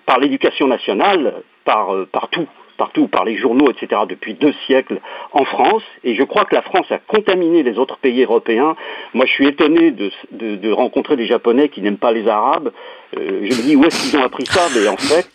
par 0.07 0.19
l'éducation 0.19 0.66
nationale, 0.66 1.43
par 1.65 1.89
partout 2.11 2.47
partout 2.77 3.09
par 3.09 3.24
les 3.24 3.36
journaux, 3.36 3.70
etc., 3.70 4.03
depuis 4.09 4.35
deux 4.35 4.55
siècles 4.66 5.01
en 5.32 5.44
France. 5.44 5.82
Et 6.05 6.15
je 6.15 6.23
crois 6.23 6.44
que 6.44 6.55
la 6.55 6.62
France 6.62 6.86
a 6.90 6.98
contaminé 6.98 7.62
les 7.62 7.78
autres 7.78 7.98
pays 7.98 8.23
européens. 8.23 8.77
Moi, 9.15 9.27
je 9.27 9.32
suis 9.32 9.47
étonné 9.47 9.90
de, 9.90 10.11
de, 10.32 10.57
de 10.57 10.70
rencontrer 10.70 11.16
des 11.16 11.27
Japonais 11.27 11.69
qui 11.69 11.81
n'aiment 11.82 11.98
pas 11.98 12.12
les 12.12 12.28
Arabes. 12.28 12.73
Euh, 13.16 13.40
je 13.43 13.57
me 13.57 13.62
dis, 13.62 13.77
où 13.77 13.85
est-ce 13.85 14.03
qu'ils 14.03 14.19
ont 14.19 14.24
appris 14.24 14.47
ça? 14.47 14.62
Mais 14.74 14.89
en 14.89 14.97
fait, 14.97 15.28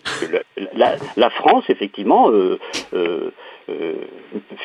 la, 0.75 0.95
la 1.17 1.29
France, 1.29 1.63
effectivement, 1.69 2.29
euh, 2.29 2.59
euh, 3.71 3.93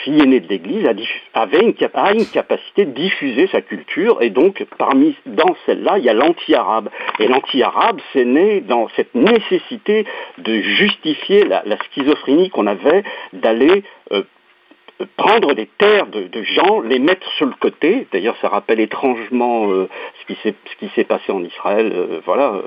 fille 0.05 0.21
aînée 0.21 0.41
de 0.41 0.49
l'Église, 0.49 0.89
avait 1.35 1.61
une, 1.61 1.75
a 1.95 2.13
une 2.13 2.27
capacité 2.27 2.85
de 2.85 2.93
diffuser 2.93 3.47
sa 3.49 3.61
culture, 3.61 4.23
et 4.23 4.31
donc 4.31 4.65
parmi 4.79 5.17
dans 5.27 5.57
celle-là, 5.67 5.99
il 5.99 6.05
y 6.05 6.09
a 6.09 6.15
l'anti-arabe. 6.15 6.89
Et 7.19 7.29
l'anti-arabe, 7.29 8.01
c'est 8.13 8.25
né 8.25 8.61
dans 8.61 8.89
cette 8.97 9.15
nécessité 9.15 10.05
de 10.39 10.61
justifier 10.61 11.45
la, 11.45 11.63
schizophrénie 11.91 12.51
qu'on 12.51 12.67
avait 12.67 13.03
d'aller 13.33 13.83
euh, 14.13 14.23
prendre 15.17 15.55
des 15.55 15.69
terres 15.79 16.07
de, 16.07 16.43
gens, 16.43 16.81
les 16.81 16.99
mettre 16.99 17.31
sur 17.33 17.47
le 17.47 17.55
côté. 17.61 18.07
D'ailleurs, 18.13 18.37
ça 18.41 18.49
rappelle 18.49 18.81
étrangement 18.81 19.71
euh, 19.71 19.89
ce 20.21 20.51
qui 20.79 20.91
s'est 20.95 21.05
passé 21.05 21.33
en 21.33 21.43
Israël. 21.45 21.93
Voilà, 22.25 22.63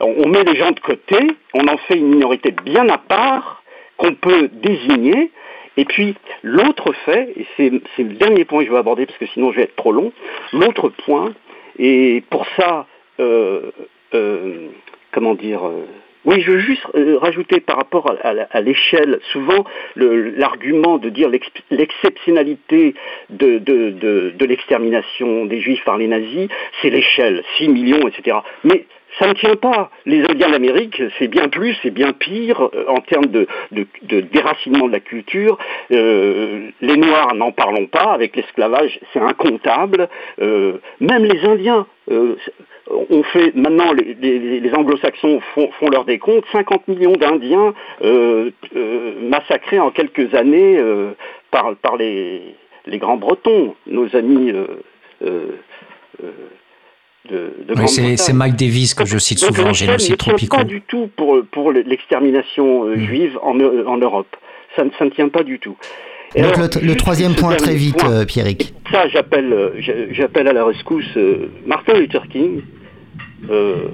on 0.00 0.28
met 0.28 0.44
les 0.44 0.56
gens 0.56 0.72
de 0.72 0.80
côté, 0.80 1.16
on 1.54 1.66
en 1.66 1.76
fait 1.88 1.96
une 1.96 2.08
minorité 2.08 2.50
bien 2.50 2.88
à 2.88 2.98
part 2.98 3.62
qu'on 3.96 4.14
peut 4.14 4.48
désigner 4.52 5.30
et 5.76 5.84
puis, 5.84 6.14
l'autre 6.42 6.92
fait, 7.04 7.32
et 7.36 7.46
c'est 7.56 8.02
le 8.02 8.14
dernier 8.14 8.44
point 8.44 8.60
que 8.60 8.66
je 8.66 8.72
vais 8.72 8.78
aborder 8.78 9.06
parce 9.06 9.18
que 9.18 9.26
sinon 9.26 9.52
je 9.52 9.56
vais 9.56 9.62
être 9.64 9.76
trop 9.76 9.92
long, 9.92 10.12
l'autre 10.52 10.88
point, 10.88 11.32
et 11.78 12.22
pour 12.30 12.46
ça, 12.56 12.86
euh, 13.20 13.70
euh, 14.14 14.68
comment 15.12 15.34
dire, 15.34 15.66
euh, 15.66 15.86
oui, 16.24 16.40
je 16.40 16.52
veux 16.52 16.58
juste 16.58 16.86
euh, 16.94 17.18
rajouter 17.18 17.60
par 17.60 17.76
rapport 17.76 18.14
à, 18.22 18.60
l'échelle, 18.60 19.18
souvent 19.32 19.64
l'argument 19.96 20.98
de 20.98 21.08
dire 21.08 21.28
l'exceptionnalité 21.70 22.94
de, 23.30 23.58
de, 23.58 23.90
de, 23.90 24.32
de 24.36 24.44
l'extermination 24.44 25.46
des 25.46 25.60
juifs 25.60 25.84
par 25.84 25.98
les 25.98 26.06
nazis, 26.06 26.48
c'est 26.80 26.90
l'échelle, 26.90 27.42
6 27.58 27.68
millions, 27.68 28.06
etc. 28.06 28.36
Mais 28.62 28.86
ça 29.18 29.28
ne 29.28 29.34
tient 29.34 29.56
pas. 29.56 29.90
Les 30.06 30.22
Indiens 30.22 30.50
d'Amérique, 30.50 31.02
c'est 31.18 31.28
bien 31.28 31.48
plus, 31.48 31.76
c'est 31.82 31.90
bien 31.90 32.12
pire 32.12 32.70
euh, 32.74 32.84
en 32.88 33.00
termes 33.00 33.26
de, 33.26 33.46
de, 33.72 33.86
de, 34.02 34.20
déracinement 34.20 34.86
de 34.86 34.92
la 34.92 35.00
culture. 35.00 35.58
Euh, 35.92 36.70
les 36.80 36.96
Noirs, 36.96 37.34
n'en 37.34 37.52
parlons 37.52 37.86
pas, 37.86 38.12
avec 38.12 38.36
l'esclavage, 38.36 38.98
c'est 39.12 39.20
incontable. 39.20 40.08
Euh, 40.40 40.78
même 41.00 41.24
les 41.24 41.44
Indiens, 41.44 41.86
euh, 42.10 42.36
on 43.10 43.22
fait 43.22 43.54
maintenant, 43.54 43.92
les, 43.92 44.14
les, 44.14 44.60
les 44.60 44.74
anglo-saxons 44.74 45.40
font, 45.54 45.70
font, 45.78 45.88
leur 45.88 46.04
décompte, 46.04 46.46
50 46.52 46.88
millions 46.88 47.12
d'Indiens 47.12 47.74
euh, 48.02 48.50
euh, 48.76 49.12
massacrés 49.20 49.78
en 49.78 49.90
quelques 49.90 50.34
années 50.34 50.82
par, 51.50 51.76
par 51.76 51.96
les, 51.96 52.42
les 52.86 52.98
grands 52.98 53.16
Bretons, 53.16 53.74
nos 53.86 54.14
amis 54.16 54.52
de 57.30 57.52
de 57.68 57.74
Oui, 57.80 57.88
c'est 58.16 58.32
Mike 58.32 58.56
Davis 58.56 58.94
que 58.94 59.04
je 59.06 59.18
cite 59.18 59.40
Donc, 59.40 59.54
souvent, 59.56 59.72
génocide 59.72 60.12
ne 60.12 60.36
tient 60.36 60.48
pas 60.48 60.64
du 60.64 60.80
tout 60.82 61.08
pour, 61.16 61.40
pour 61.52 61.72
l'extermination 61.72 62.84
euh, 62.84 62.96
juive 62.96 63.38
en, 63.42 63.58
en 63.60 63.96
Europe. 63.98 64.34
Ça, 64.76 64.84
ne- 64.84 64.90
ça 64.98 65.04
ne 65.04 65.10
tient 65.10 65.28
pas 65.28 65.42
du 65.42 65.58
tout. 65.58 65.76
Et 66.34 66.42
Donc 66.42 66.54
alors, 66.56 66.68
le, 66.82 66.96
troisième 66.96 67.34
point 67.34 67.54
très 67.56 67.74
vite, 67.74 67.98
point, 67.98 68.10
euh, 68.10 68.24
Pierrick. 68.24 68.72
ça, 68.90 69.06
j'appelle, 69.08 69.52
euh, 69.52 69.70
j'a- 69.78 70.10
j'appelle 70.12 70.48
à 70.48 70.52
la 70.54 70.64
rescousse 70.64 71.04
euh, 71.16 71.50
Martin 71.66 71.92
Luther 71.94 72.26
King, 72.28 72.62
euh, 73.50 73.88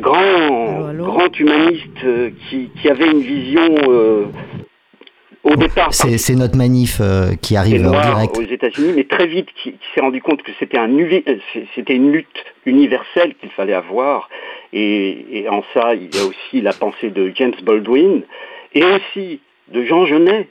grand, 0.00 0.92
grand 0.94 1.38
humaniste 1.38 1.82
euh, 2.04 2.30
qui, 2.48 2.70
qui 2.80 2.88
avait 2.88 3.10
une 3.10 3.20
vision 3.20 3.74
euh, 3.88 4.24
au 5.44 5.56
départ 5.56 5.92
C'est 5.92 6.34
notre 6.34 6.56
manif 6.56 6.98
euh, 7.00 7.34
qui 7.40 7.56
arrive 7.56 7.86
en 7.86 7.90
direct. 7.90 8.36
aux 8.38 8.42
États-Unis, 8.42 8.92
mais 8.96 9.04
très 9.04 9.26
vite 9.26 9.48
qui, 9.62 9.72
qui 9.72 9.78
s'est 9.94 10.00
rendu 10.00 10.22
compte 10.22 10.42
que 10.42 10.52
c'était 10.58 10.78
un 10.78 10.96
uni- 10.96 11.24
euh, 11.28 11.36
c'était 11.74 11.94
une 11.94 12.12
lutte 12.12 12.44
universelle 12.66 13.34
qu'il 13.40 13.50
fallait 13.50 13.74
avoir. 13.74 14.28
Et, 14.72 15.40
et 15.40 15.48
en 15.48 15.62
ça, 15.74 15.94
il 15.94 16.14
y 16.14 16.18
a 16.18 16.24
aussi 16.24 16.60
la 16.60 16.72
pensée 16.72 17.10
de 17.10 17.32
James 17.34 17.54
Baldwin 17.62 18.22
et 18.74 18.84
aussi 18.84 19.40
de 19.68 19.84
Jean 19.84 20.06
Genet. 20.06 20.48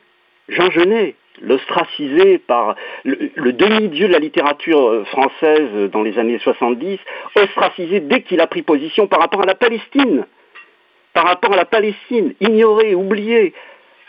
Jean 0.50 0.70
Genet, 0.72 1.16
l'ostracisé 1.42 2.38
par 2.38 2.76
le, 3.04 3.32
le 3.36 3.54
demi-dieu 3.54 4.08
de 4.08 4.14
la 4.14 4.20
littérature 4.20 4.90
euh, 4.90 5.06
française 5.06 5.90
dans 5.92 6.02
les 6.04 6.20
années 6.20 6.40
70, 6.44 7.00
ostracisé 7.36 8.00
dès 8.02 8.22
qu'il 8.24 8.42
a 8.42 8.48
pris 8.48 8.62
position 8.62 9.08
par 9.08 9.20
rapport 9.20 9.42
à 9.42 9.46
la 9.46 9.56
Palestine. 9.56 10.26
Par 11.14 11.26
rapport 11.26 11.52
à 11.54 11.58
la 11.58 11.66
Palestine, 11.66 12.34
ignoré, 12.40 12.96
oublié. 12.96 13.54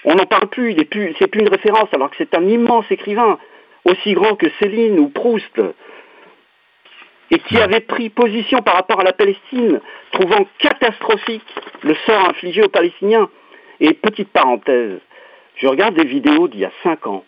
On 0.05 0.15
n'en 0.15 0.27
parle 0.27 0.49
plus, 0.49 0.75
c'est 1.19 1.27
plus 1.29 1.41
une 1.41 1.49
référence, 1.49 1.89
alors 1.93 2.11
que 2.11 2.17
c'est 2.19 2.35
un 2.35 2.47
immense 2.49 2.91
écrivain, 2.91 3.39
aussi 3.85 4.15
grand 4.15 4.35
que 4.37 4.47
Céline 4.61 4.99
ou 4.99 5.09
Proust, 5.09 5.61
et 7.31 7.39
qui 7.39 7.57
avait 7.59 7.81
pris 7.81 8.11
position 8.11 8.59
par 8.63 8.75
rapport 8.75 9.01
à 9.01 9.05
la 9.05 9.13
Palestine, 9.13 9.81
trouvant 10.13 10.47
catastrophique 10.59 11.47
le 11.83 11.95
sort 12.07 12.29
infligé 12.29 12.63
aux 12.63 12.69
Palestiniens. 12.69 13.29
Et 13.81 13.95
petite 13.95 14.29
parenthèse, 14.29 14.99
je 15.57 15.67
regarde 15.67 15.95
des 15.95 16.05
vidéos 16.05 16.47
d'il 16.49 16.61
y 16.61 16.65
a 16.65 16.73
5 16.83 17.07
ans, 17.07 17.25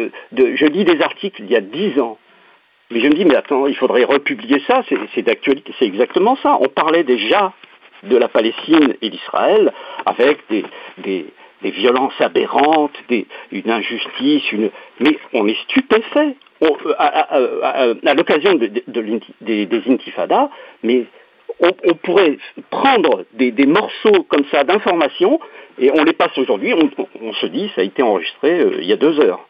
Euh, 0.00 0.10
de- 0.30 0.54
je 0.54 0.64
lis 0.66 0.84
des 0.84 1.00
articles 1.02 1.42
d'il 1.42 1.50
y 1.50 1.56
a 1.56 1.60
10 1.60 1.98
ans, 1.98 2.18
mais 2.90 3.00
je 3.00 3.06
me 3.08 3.14
dis, 3.14 3.24
mais 3.24 3.34
attends, 3.34 3.66
il 3.66 3.74
faudrait 3.76 4.04
republier 4.04 4.62
ça, 4.68 4.82
c'est 4.88 4.96
c'est 5.12 5.22
d'actualité, 5.22 5.74
c'est 5.76 5.86
exactement 5.86 6.36
ça. 6.36 6.56
On 6.60 6.68
parlait 6.68 7.02
déjà 7.02 7.52
de 8.04 8.16
la 8.16 8.28
Palestine 8.28 8.94
et 9.02 9.10
d'Israël 9.10 9.72
avec 10.06 10.38
des, 10.50 10.64
des, 10.98 11.26
des 11.62 11.70
violences 11.70 12.18
aberrantes, 12.20 12.92
des, 13.08 13.26
une 13.52 13.70
injustice, 13.70 14.52
une... 14.52 14.70
mais 15.00 15.18
on 15.32 15.46
est 15.48 15.58
stupéfait. 15.64 16.36
On- 16.60 16.76
euh, 16.86 16.94
à 16.98 17.06
à- 17.06 17.38
à- 17.62 17.94
à 18.06 18.14
l'occasion 18.14 18.54
de- 18.54 18.66
de- 18.66 18.82
de 18.86 19.00
l'inti- 19.00 19.34
des, 19.40 19.66
des 19.66 19.82
intifadas, 19.88 20.50
mais 20.82 21.04
on, 21.60 21.70
on 21.84 21.94
pourrait 21.94 22.38
prendre 22.70 23.24
des, 23.34 23.50
des 23.52 23.66
morceaux 23.66 24.24
comme 24.28 24.44
ça 24.50 24.64
d'informations 24.64 25.40
et 25.80 25.90
on 25.92 26.02
les 26.04 26.12
passe 26.12 26.36
aujourd'hui, 26.36 26.74
on, 26.74 26.90
on 27.22 27.32
se 27.34 27.46
dit 27.46 27.70
ça 27.74 27.80
a 27.80 27.84
été 27.84 28.02
enregistré 28.02 28.60
euh, 28.60 28.78
il 28.80 28.86
y 28.88 28.92
a 28.92 28.96
deux 28.96 29.18
heures. 29.20 29.46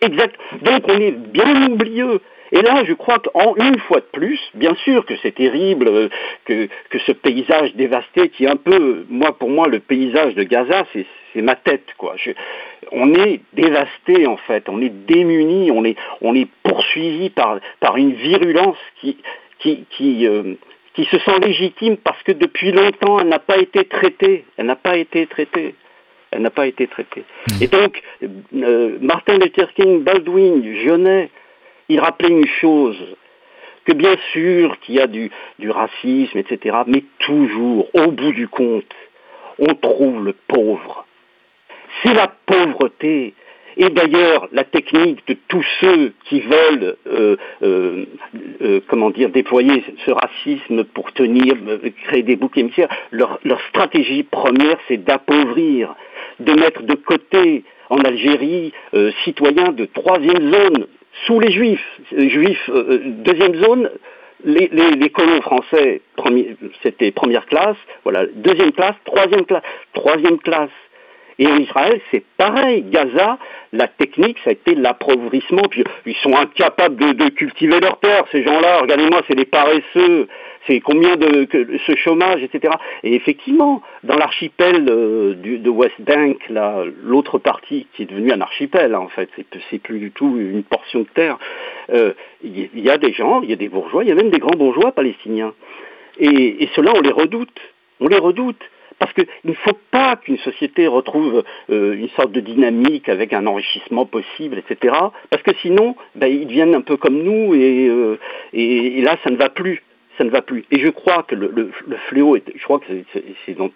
Exact. 0.00 0.34
Donc 0.62 0.82
on 0.88 0.98
est 0.98 1.12
bien 1.12 1.70
oublieux. 1.70 2.20
Et 2.52 2.60
là, 2.62 2.84
je 2.84 2.92
crois 2.92 3.18
qu'en 3.18 3.54
une 3.56 3.78
fois 3.80 3.98
de 4.00 4.06
plus, 4.12 4.38
bien 4.54 4.74
sûr 4.84 5.04
que 5.06 5.14
c'est 5.22 5.34
terrible, 5.34 5.88
euh, 5.88 6.08
que, 6.44 6.68
que 6.90 6.98
ce 7.00 7.12
paysage 7.12 7.74
dévasté, 7.74 8.28
qui 8.28 8.44
est 8.44 8.48
un 8.50 8.56
peu, 8.56 9.06
moi 9.08 9.36
pour 9.36 9.50
moi, 9.50 9.66
le 9.66 9.80
paysage 9.80 10.34
de 10.34 10.42
Gaza, 10.44 10.84
c'est 10.92 11.06
c'est 11.34 11.42
ma 11.42 11.56
tête, 11.56 11.86
quoi. 11.98 12.14
Je- 12.16 12.30
on 12.92 13.12
est 13.14 13.40
dévasté 13.52 14.26
en 14.26 14.36
fait, 14.36 14.68
on 14.68 14.80
est 14.80 14.88
démuni, 15.06 15.70
on 15.70 15.84
est, 15.84 15.96
on 16.20 16.34
est 16.34 16.48
poursuivi 16.62 17.30
par, 17.30 17.58
par 17.80 17.96
une 17.96 18.12
virulence 18.12 18.78
qui, 19.00 19.18
qui, 19.58 19.84
qui, 19.90 20.26
euh, 20.26 20.54
qui 20.94 21.04
se 21.06 21.18
sent 21.18 21.38
légitime 21.42 21.96
parce 21.96 22.22
que 22.22 22.32
depuis 22.32 22.70
longtemps, 22.72 23.18
elle 23.20 23.28
n'a 23.28 23.38
pas 23.40 23.58
été 23.58 23.84
traitée. 23.84 24.44
Elle 24.56 24.66
n'a 24.66 24.76
pas 24.76 24.96
été 24.96 25.26
traitée. 25.26 25.74
Elle 26.30 26.42
n'a 26.42 26.50
pas 26.50 26.66
été 26.66 26.86
traitée. 26.86 27.24
Et 27.60 27.66
donc, 27.68 28.00
euh, 28.54 28.98
Martin 29.00 29.38
Luther 29.38 29.72
King, 29.74 30.02
Baldwin, 30.02 30.62
Genet, 30.84 31.30
il 31.88 32.00
rappelait 32.00 32.30
une 32.30 32.46
chose, 32.46 32.96
que 33.84 33.92
bien 33.92 34.16
sûr 34.32 34.78
qu'il 34.80 34.96
y 34.96 35.00
a 35.00 35.06
du, 35.06 35.30
du 35.58 35.70
racisme, 35.70 36.38
etc., 36.38 36.76
mais 36.86 37.04
toujours, 37.20 37.88
au 37.94 38.10
bout 38.10 38.32
du 38.32 38.48
compte, 38.48 38.92
on 39.58 39.74
trouve 39.74 40.24
le 40.24 40.32
pauvre. 40.48 41.03
C'est 42.02 42.14
la 42.14 42.32
pauvreté. 42.46 43.34
Et 43.76 43.88
d'ailleurs, 43.90 44.48
la 44.52 44.64
technique 44.64 45.26
de 45.26 45.36
tous 45.48 45.64
ceux 45.80 46.12
qui 46.26 46.40
veulent, 46.40 46.96
euh, 47.06 47.36
euh, 47.62 48.04
euh, 48.62 48.80
comment 48.88 49.10
dire, 49.10 49.30
déployer 49.30 49.82
ce 50.06 50.12
racisme 50.12 50.84
pour 50.84 51.12
tenir, 51.12 51.54
créer 52.04 52.22
des 52.22 52.36
boucs 52.36 52.56
émissaires, 52.56 52.88
leur, 53.10 53.40
leur 53.44 53.60
stratégie 53.68 54.22
première, 54.22 54.76
c'est 54.86 55.02
d'appauvrir, 55.02 55.94
de 56.38 56.52
mettre 56.52 56.82
de 56.82 56.94
côté 56.94 57.64
en 57.90 57.98
Algérie 57.98 58.72
citoyens 59.24 59.72
de 59.72 59.84
troisième 59.86 60.52
zone 60.52 60.86
sous 61.26 61.38
les 61.40 61.50
juifs, 61.50 62.00
juifs 62.16 62.70
deuxième 62.70 63.56
zone. 63.56 63.90
Les, 64.46 64.68
les, 64.68 65.08
colons 65.08 65.40
français, 65.40 66.02
c'était 66.82 67.12
première 67.12 67.46
classe, 67.46 67.78
voilà, 68.02 68.26
deuxième 68.34 68.72
classe, 68.72 68.96
troisième 69.06 69.46
classe, 69.46 69.62
troisième 69.94 70.38
classe. 70.38 70.70
Et 71.38 71.46
en 71.46 71.56
Israël, 71.56 72.00
c'est 72.10 72.24
pareil. 72.36 72.82
Gaza, 72.90 73.38
la 73.72 73.88
technique, 73.88 74.38
ça 74.44 74.50
a 74.50 74.52
été 74.52 74.74
l'appauvrissement. 74.74 75.62
Puis 75.70 75.82
ils 76.06 76.14
sont 76.16 76.36
incapables 76.36 76.96
de, 76.96 77.12
de 77.12 77.28
cultiver 77.30 77.80
leur 77.80 77.98
terre, 77.98 78.24
ces 78.30 78.44
gens-là. 78.44 78.78
Regardez-moi, 78.80 79.22
c'est 79.26 79.34
des 79.34 79.44
paresseux. 79.44 80.28
C'est 80.66 80.80
combien 80.80 81.16
de 81.16 81.44
que- 81.44 81.76
ce 81.86 81.94
chômage, 81.96 82.42
etc. 82.42 82.72
Et 83.02 83.14
effectivement, 83.14 83.82
dans 84.02 84.16
l'archipel 84.16 84.86
euh, 84.88 85.34
de 85.34 85.68
West 85.68 86.00
Bank, 86.00 86.38
l'autre 87.02 87.38
partie 87.38 87.86
qui 87.94 88.04
est 88.04 88.06
devenue 88.06 88.32
un 88.32 88.40
archipel, 88.40 88.94
hein, 88.94 89.00
en 89.00 89.08
fait, 89.08 89.28
c'est 89.70 89.78
plus 89.78 89.98
du 89.98 90.10
tout 90.10 90.36
une 90.38 90.62
portion 90.62 91.00
de 91.00 91.08
terre. 91.14 91.36
euh, 91.92 92.12
Il 92.42 92.58
y, 92.58 92.70
il 92.74 92.82
y 92.82 92.90
a 92.90 92.96
des 92.96 93.12
gens, 93.12 93.42
il 93.42 93.50
y 93.50 93.52
a 93.52 93.56
des 93.56 93.68
bourgeois, 93.68 94.04
il 94.04 94.08
y 94.08 94.12
a 94.12 94.14
même 94.14 94.30
des 94.30 94.38
grands 94.38 94.56
bourgeois 94.56 94.92
palestiniens. 94.92 95.52
Et, 96.18 96.62
et 96.62 96.70
ceux-là, 96.74 96.92
on 96.94 97.00
les 97.00 97.10
redoute. 97.12 97.60
On 98.00 98.06
les 98.08 98.18
redoute. 98.18 98.62
Parce 98.98 99.12
qu'il 99.12 99.26
ne 99.44 99.52
faut 99.54 99.76
pas 99.90 100.16
qu'une 100.16 100.38
société 100.38 100.86
retrouve 100.86 101.44
euh, 101.70 101.94
une 101.94 102.08
sorte 102.10 102.32
de 102.32 102.40
dynamique 102.40 103.08
avec 103.08 103.32
un 103.32 103.46
enrichissement 103.46 104.06
possible, 104.06 104.58
etc. 104.58 104.94
Parce 105.30 105.42
que 105.42 105.54
sinon, 105.62 105.96
ben, 106.14 106.28
ils 106.28 106.46
deviennent 106.46 106.74
un 106.74 106.80
peu 106.80 106.96
comme 106.96 107.22
nous 107.22 107.54
et, 107.54 107.88
euh, 107.88 108.18
et, 108.52 109.00
là, 109.02 109.16
ça 109.24 109.30
ne 109.30 109.36
va 109.36 109.48
plus. 109.48 109.82
Ça 110.16 110.24
ne 110.24 110.30
va 110.30 110.42
plus. 110.42 110.64
Et 110.70 110.78
je 110.78 110.88
crois 110.88 111.24
que 111.24 111.34
le, 111.34 111.70
fléau, 112.08 112.36
je 112.36 112.62
crois 112.62 112.78
que 112.78 112.86
c'est- 113.46 113.54
dans 113.54 113.70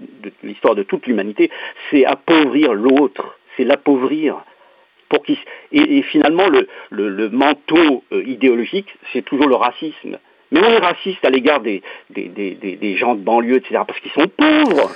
l'histoire 0.44 0.76
de 0.76 0.84
toute 0.84 1.06
l'humanité, 1.08 1.50
c'est 1.90 2.04
appauvrir 2.04 2.74
l'autre, 2.74 3.38
c'est 3.56 3.64
l'appauvrir. 3.64 4.36
Et, 5.72 6.02
finalement, 6.02 6.48
le, 6.48 6.68
le- 6.90 7.08
le 7.08 7.28
manteau 7.30 8.04
euh, 8.12 8.22
idéologique, 8.24 8.94
c'est 9.12 9.24
toujours 9.24 9.48
le 9.48 9.54
racisme. 9.56 10.18
Mais 10.50 10.60
on 10.60 10.70
est 10.70 10.78
raciste 10.78 11.24
à 11.24 11.30
l'égard 11.30 11.60
des, 11.60 11.82
gens 12.96 13.14
de 13.14 13.20
banlieue, 13.20 13.56
etc., 13.56 13.80
parce 13.86 14.00
qu'ils 14.00 14.12
sont 14.12 14.28
pauvres. 14.28 14.90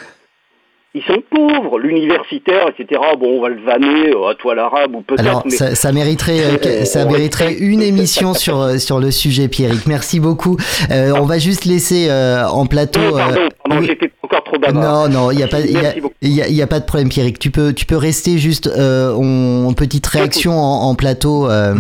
Ils 0.95 1.03
sont 1.05 1.23
pauvres, 1.31 1.79
l'universitaire, 1.79 2.67
etc. 2.69 3.01
Bon, 3.19 3.39
on 3.39 3.43
va 3.43 3.49
le 3.49 3.63
vanner 3.65 4.11
euh, 4.11 4.29
à 4.29 4.35
toi 4.35 4.55
l'arabe 4.55 4.95
ou 4.95 5.01
peut-être. 5.01 5.27
Alors, 5.27 5.43
mais- 5.47 5.51
ça, 5.51 5.75
ça 5.75 5.91
mériterait, 5.91 6.41
euh, 6.67 6.85
ça 6.85 7.07
mériterait 7.07 7.55
une 7.55 7.81
émission 7.93 8.35
sur 8.35 8.61
euh, 8.61 8.77
sur 8.77 9.01
le 9.01 9.11
sujet, 9.11 9.49
Pierrick. 9.49 9.87
Merci 9.87 10.21
beaucoup. 10.21 10.59
Euh, 10.91 11.13
on 11.17 11.25
va 11.25 11.39
juste 11.39 11.65
laisser 11.65 12.09
euh, 12.11 12.47
en 12.47 12.67
plateau. 12.67 13.01
Oh, 13.11 13.17
pardon, 13.17 13.41
euh, 13.41 13.49
pardon, 13.65 13.81
oui. 13.81 13.87
j'étais 13.87 14.11
encore 14.23 14.45
trop 14.45 14.59
bavard. 14.59 15.09
Non, 15.09 15.09
non, 15.09 15.31
il 15.31 15.39
y 15.41 15.43
a 15.43 15.49
pas, 15.49 15.61
il 15.61 15.71
y 15.71 16.43
a, 16.43 16.49
y 16.49 16.53
y 16.61 16.67
pas 16.67 16.81
de 16.81 16.85
problème, 16.85 17.09
Pierrick. 17.09 17.39
Tu 17.39 17.51
peux, 17.51 17.73
tu 17.73 17.87
peux 17.87 17.97
rester 17.97 18.37
juste 18.37 18.67
euh, 18.67 19.15
en, 19.15 19.73
petite 19.73 20.07
réaction 20.07 20.59
en, 20.59 20.91
en 20.91 20.95
plateau 20.95 21.49
euh, 21.51 21.75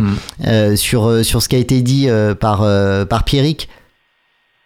euh, 0.47 0.75
sur 0.75 1.23
sur 1.23 1.43
ce 1.43 1.51
qui 1.51 1.57
a 1.57 1.59
été 1.59 1.83
dit 1.83 2.07
euh, 2.09 2.35
par 2.35 2.63
euh, 2.63 3.05
par 3.05 3.25
Pierrick. 3.25 3.69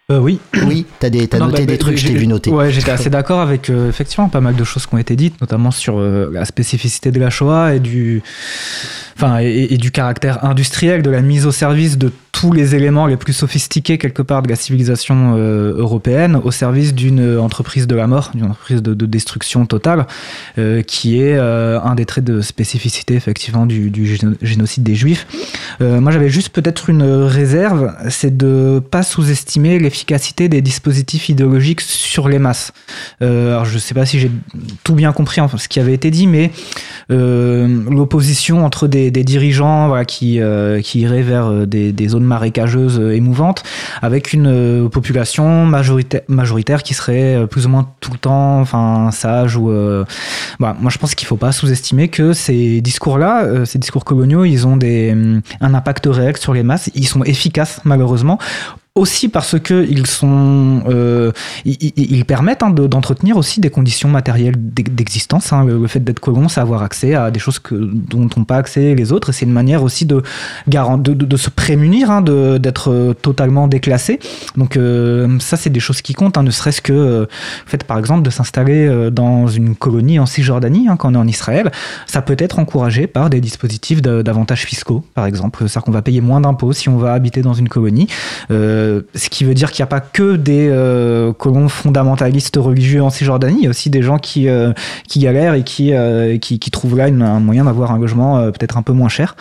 Euh, 0.09 0.19
oui. 0.19 0.39
Oui, 0.65 0.85
t'as 0.99 1.09
des, 1.09 1.27
t'as 1.27 1.37
Non, 1.37 1.47
noté 1.47 1.63
bah, 1.63 1.65
des 1.65 1.73
bah, 1.73 1.77
trucs, 1.79 1.97
je 1.97 2.07
t'ai 2.07 2.13
vu 2.13 2.27
noter. 2.27 2.49
Ouais, 2.49 2.71
j'étais 2.71 2.91
assez 2.91 3.09
d'accord 3.09 3.41
avec 3.41 3.69
euh, 3.69 3.89
effectivement 3.89 4.29
pas 4.29 4.39
mal 4.39 4.55
de 4.55 4.63
choses 4.63 4.85
qui 4.85 4.95
ont 4.95 4.97
été 4.97 5.17
dites, 5.17 5.41
notamment 5.41 5.69
sur 5.69 5.99
euh, 5.99 6.29
la 6.31 6.45
spécificité 6.45 7.11
de 7.11 7.19
la 7.19 7.29
Shoah 7.29 7.75
et 7.75 7.81
du, 7.81 8.23
enfin, 9.17 9.39
et, 9.41 9.67
et 9.69 9.77
du 9.77 9.91
caractère 9.91 10.45
industriel 10.45 11.01
de 11.01 11.09
la 11.09 11.21
mise 11.21 11.45
au 11.45 11.51
service 11.51 11.97
de 11.97 12.13
tous 12.39 12.51
les 12.51 12.75
éléments 12.75 13.07
les 13.07 13.17
plus 13.17 13.33
sophistiqués 13.33 13.97
quelque 13.97 14.21
part 14.21 14.43
de 14.43 14.47
la 14.47 14.55
civilisation 14.55 15.33
euh, 15.37 15.73
européenne 15.75 16.39
au 16.43 16.51
service 16.51 16.93
d'une 16.93 17.39
entreprise 17.39 17.87
de 17.87 17.95
la 17.95 18.05
mort, 18.05 18.29
d'une 18.35 18.45
entreprise 18.45 18.83
de, 18.83 18.93
de 18.93 19.05
destruction 19.07 19.65
totale, 19.65 20.05
euh, 20.59 20.83
qui 20.83 21.19
est 21.19 21.35
euh, 21.35 21.79
un 21.81 21.95
des 21.95 22.05
traits 22.05 22.25
de 22.25 22.41
spécificité 22.41 23.15
effectivement 23.15 23.65
du, 23.65 23.89
du 23.89 24.05
géno- 24.05 24.35
génocide 24.43 24.83
des 24.83 24.93
Juifs. 24.93 25.25
Euh, 25.81 25.99
moi, 25.99 26.11
j'avais 26.11 26.29
juste 26.29 26.49
peut-être 26.49 26.91
une 26.91 27.01
réserve, 27.01 27.91
c'est 28.09 28.37
de 28.37 28.83
pas 28.91 29.01
sous-estimer 29.01 29.79
l'efficacité 29.79 30.47
des 30.47 30.61
dispositifs 30.61 31.29
idéologiques 31.29 31.81
sur 31.81 32.29
les 32.29 32.37
masses. 32.37 32.71
Euh, 33.23 33.53
alors, 33.53 33.65
je 33.65 33.79
sais 33.79 33.95
pas 33.95 34.05
si 34.05 34.19
j'ai 34.19 34.29
tout 34.83 34.93
bien 34.93 35.11
compris 35.11 35.41
enfin, 35.41 35.57
ce 35.57 35.67
qui 35.67 35.79
avait 35.79 35.95
été 35.95 36.11
dit, 36.11 36.27
mais 36.27 36.51
euh, 37.09 37.67
l'opposition 37.89 38.63
entre 38.63 38.87
des, 38.87 39.09
dirigeants 39.09 40.03
qui, 40.05 40.39
euh, 40.39 40.81
qui 40.81 40.99
iraient 40.99 41.23
vers 41.23 41.47
euh, 41.47 41.65
des 41.65 42.07
zones 42.07 42.26
marécageuse 42.27 42.99
euh, 42.99 43.15
émouvante, 43.15 43.63
avec 44.01 44.33
une 44.33 44.47
euh, 44.47 44.89
population 44.89 45.65
majoritaire, 45.65 46.83
qui 46.83 46.93
serait 46.93 47.35
euh, 47.35 47.47
plus 47.47 47.65
ou 47.65 47.69
moins 47.69 47.89
tout 47.99 48.11
le 48.11 48.19
temps, 48.19 48.59
enfin 48.59 49.09
sage 49.11 49.57
ou. 49.57 49.65
voilà. 50.59 50.75
Moi, 50.79 50.91
je 50.91 50.97
pense 50.97 51.15
qu'il 51.15 51.27
faut 51.27 51.37
pas 51.37 51.51
sous-estimer 51.51 52.09
que 52.09 52.33
ces 52.33 52.81
discours-là, 52.81 53.65
ces 53.65 53.79
discours 53.79 54.05
coloniaux, 54.05 54.45
ils 54.45 54.67
ont 54.67 54.77
des, 54.77 55.11
hum, 55.11 55.41
un 55.61 55.73
impact 55.73 56.07
réel 56.07 56.37
sur 56.37 56.53
les 56.53 56.63
masses. 56.63 56.89
Ils 56.93 57.07
sont 57.07 57.23
efficaces, 57.23 57.81
malheureusement 57.83 58.37
aussi 58.97 59.29
parce 59.29 59.59
que 59.59 59.85
ils 59.89 60.07
sont 60.07 60.83
euh, 60.89 61.31
ils, 61.65 62.25
permettent 62.25 62.63
hein, 62.63 62.69
de- 62.69 62.87
d'entretenir 62.87 63.37
aussi 63.37 63.59
des 63.59 63.69
conditions 63.69 64.09
matérielles 64.09 64.55
d'ex- 64.57 64.91
d'existence 64.91 65.53
hein. 65.53 65.65
le, 65.65 65.87
fait 65.87 65.99
d'être 66.03 66.19
colon 66.19 66.49
c'est 66.49 66.59
avoir 66.61 66.83
accès 66.83 67.13
à 67.15 67.31
des 67.31 67.39
choses 67.39 67.59
que, 67.59 67.75
dont 67.75 68.27
n'ont 68.35 68.43
pas 68.45 68.57
accès 68.57 68.95
les 68.95 69.11
autres 69.11 69.31
c'est 69.31 69.45
une 69.45 69.51
manière 69.53 69.83
aussi 69.83 70.05
de 70.05 70.21
de, 70.67 70.97
de- 71.13 71.25
de 71.25 71.37
se 71.37 71.49
prémunir 71.49 72.11
hein, 72.11 72.21
d'être 72.21 73.15
totalement 73.21 73.67
déclassé. 73.67 74.19
Donc 74.55 74.77
euh, 74.77 75.37
ça 75.39 75.57
c'est 75.57 75.69
des 75.69 75.79
choses 75.79 76.01
qui 76.01 76.13
comptent 76.13 76.37
hein, 76.37 76.43
ne 76.43 76.51
serait-ce 76.51 76.81
que 76.81 76.93
euh, 76.93 77.25
fait 77.65 77.83
par 77.83 77.97
exemple 77.99 78.23
de 78.23 78.29
s'installer 78.29 79.09
dans 79.11 79.47
une 79.47 79.75
colonie 79.75 80.19
en 80.19 80.25
Cisjordanie 80.25 80.87
hein, 80.89 80.97
quand 80.97 81.11
on 81.11 81.15
est 81.15 81.17
en 81.17 81.27
Israël. 81.27 81.71
Ça 82.05 82.21
peut 82.21 82.35
être 82.39 82.59
encouragé 82.59 83.07
par 83.07 83.29
des 83.29 83.41
dispositifs 83.41 84.01
d'avantages 84.01 84.65
fiscaux 84.65 85.03
par 85.13 85.25
exemple. 85.25 85.59
C'est-à-dire 85.67 85.83
qu'on 85.83 85.91
va 85.91 86.01
payer 86.01 86.21
moins 86.21 86.41
d'impôts 86.41 86.73
si 86.73 86.89
on 86.89 86.97
va 86.97 87.13
habiter 87.13 87.41
dans 87.41 87.53
une 87.53 87.69
colonie 87.69 88.07
ce 89.15 89.29
qui 89.29 89.43
veut 89.43 89.53
dire 89.53 89.71
qu'il 89.71 89.83
n'y 89.83 89.87
a 89.87 89.87
pas 89.87 89.99
que 89.99 90.35
des 90.35 90.67
euh, 90.69 91.33
colons 91.33 91.69
fondamentalistes 91.69 92.57
religieux 92.57 93.01
en 93.01 93.09
Cisjordanie, 93.09 93.57
il 93.59 93.63
y 93.63 93.67
a 93.67 93.69
aussi 93.69 93.89
des 93.89 94.01
gens 94.01 94.17
qui, 94.17 94.47
euh, 94.47 94.73
galèrent 95.15 95.53
et 95.53 95.63
qui, 95.63 95.93
euh, 95.93 96.37
trouvent 96.71 96.97
là 96.97 97.05
un 97.05 97.39
moyen 97.39 97.65
d'avoir 97.65 97.91
un 97.91 97.99
logement 97.99 98.37
euh, 98.37 98.51
peut-être 98.51 98.77
un 98.77 98.81
peu 98.81 98.93
moins 98.93 99.09
cher. 99.09 99.35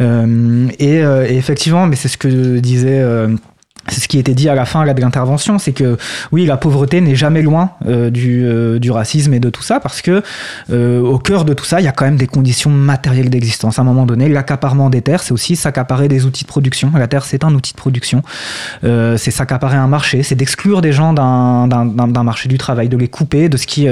Euh, 0.00 0.68
euh, 0.80 1.26
et 1.28 1.36
effectivement, 1.36 1.86
mais 1.86 1.96
c'est 1.96 2.08
ce 2.08 2.18
que 2.18 2.58
disait... 2.58 3.04
c'est 3.88 4.00
ce 4.00 4.08
qui 4.08 4.18
était 4.18 4.34
dit 4.34 4.48
à 4.48 4.54
la 4.54 4.64
fin 4.64 4.84
de 4.84 5.00
l'intervention, 5.00 5.58
c'est 5.58 5.72
que 5.72 5.96
oui, 6.32 6.46
la 6.46 6.56
pauvreté 6.56 7.00
n'est 7.00 7.14
jamais 7.14 7.42
loin 7.42 7.70
euh, 7.86 8.10
du, 8.10 8.44
euh, 8.44 8.78
du 8.78 8.90
racisme 8.90 9.34
et 9.34 9.40
de 9.40 9.50
tout 9.50 9.62
ça, 9.62 9.80
parce 9.80 10.02
que 10.02 10.22
euh, 10.70 11.00
au 11.00 11.18
cœur 11.18 11.44
de 11.44 11.54
tout 11.54 11.64
ça, 11.64 11.80
il 11.80 11.84
y 11.84 11.88
a 11.88 11.92
quand 11.92 12.04
même 12.04 12.16
des 12.16 12.26
conditions 12.26 12.70
matérielles 12.70 13.30
d'existence. 13.30 13.78
À 13.78 13.82
un 13.82 13.84
moment 13.84 14.06
donné, 14.06 14.28
l'accaparement 14.28 14.90
des 14.90 15.02
terres, 15.02 15.22
c'est 15.22 15.32
aussi 15.32 15.56
s'accaparer 15.56 16.08
des 16.08 16.26
outils 16.26 16.44
de 16.44 16.48
production. 16.48 16.92
La 16.94 17.06
terre, 17.06 17.24
c'est 17.24 17.44
un 17.44 17.54
outil 17.54 17.72
de 17.72 17.78
production. 17.78 18.22
C'est 18.82 19.30
s'accaparer 19.30 19.76
un 19.76 19.86
marché, 19.86 20.22
c'est 20.22 20.34
d'exclure 20.34 20.80
des 20.80 20.92
gens 20.92 21.12
d'un 21.12 22.22
marché 22.22 22.48
du 22.48 22.58
travail, 22.58 22.88
de 22.88 22.96
les 22.96 23.08
couper 23.08 23.48
de 23.48 23.56
ce 23.56 23.66
qui 23.66 23.86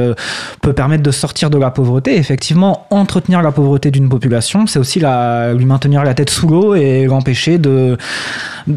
peut 0.63 0.73
permettre 0.73 1.03
de 1.03 1.11
sortir 1.11 1.51
de 1.51 1.59
la 1.59 1.71
pauvreté. 1.71 2.17
Effectivement, 2.17 2.87
entretenir 2.91 3.43
la 3.43 3.53
pauvreté 3.53 3.91
d'une 3.91 4.09
population, 4.09 4.67
c'est 4.67 4.79
aussi 4.79 5.01
lui 5.01 5.65
maintenir 5.65 6.05
la 6.05 6.15
tête 6.15 6.31
sous 6.31 6.49
l'eau 6.49 6.75
et 6.75 7.07
l'empêcher 7.07 7.59
de, 7.59 7.97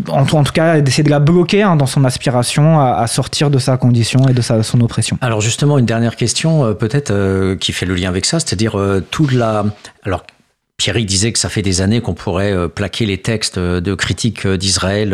en, 0.10 0.22
en 0.22 0.44
tout 0.44 0.54
cas, 0.54 0.82
d'essayer 0.82 1.04
de 1.04 1.09
la 1.10 1.20
bloquer 1.20 1.64
hein, 1.64 1.76
dans 1.76 1.86
son 1.86 2.06
aspiration 2.06 2.80
à, 2.80 3.06
sortir 3.08 3.50
de 3.50 3.58
sa 3.58 3.78
condition 3.78 4.28
et 4.28 4.34
de 4.34 4.42
sa, 4.42 4.64
son 4.64 4.82
oppression. 4.82 5.18
Alors 5.22 5.42
justement, 5.42 5.78
une 5.78 5.86
dernière 5.86 6.16
question, 6.16 6.66
euh, 6.66 6.74
peut-être 6.74 7.12
euh, 7.12 7.56
qui 7.56 7.74
fait 7.74 7.86
le 7.86 7.96
lien 7.96 8.10
avec 8.10 8.26
ça, 8.26 8.40
c'est-à-dire 8.40 8.80
euh, 8.80 9.04
toute 9.12 9.32
la. 9.32 9.66
Alors. 10.04 10.24
Pierrick 10.78 11.08
disait 11.08 11.34
que 11.34 11.40
ça 11.40 11.50
fait 11.50 11.62
des 11.62 11.82
années 11.82 12.00
qu'on 12.00 12.14
pourrait 12.14 12.54
euh, 12.54 12.70
plaquer 12.70 13.06
les 13.06 13.18
textes 13.18 13.60
de 13.60 13.94
critique 13.96 14.48
d'Israël 14.48 15.10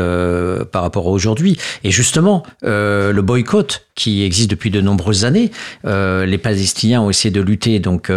par 0.72 0.84
rapport 0.84 1.07
à 1.07 1.09
aujourd'hui. 1.09 1.57
Et 1.84 1.89
justement, 1.89 2.43
le 2.61 3.19
boycott 3.22 3.88
qui 3.95 4.23
existe 4.23 4.51
depuis 4.51 4.69
de 4.69 4.80
nombreuses 4.80 5.26
années, 5.26 5.49
les 5.84 6.38
Palestiniens 6.38 7.01
ont 7.01 7.09
essayé 7.09 7.31
de 7.31 7.41
lutter 7.41 7.80
donc 7.80 8.11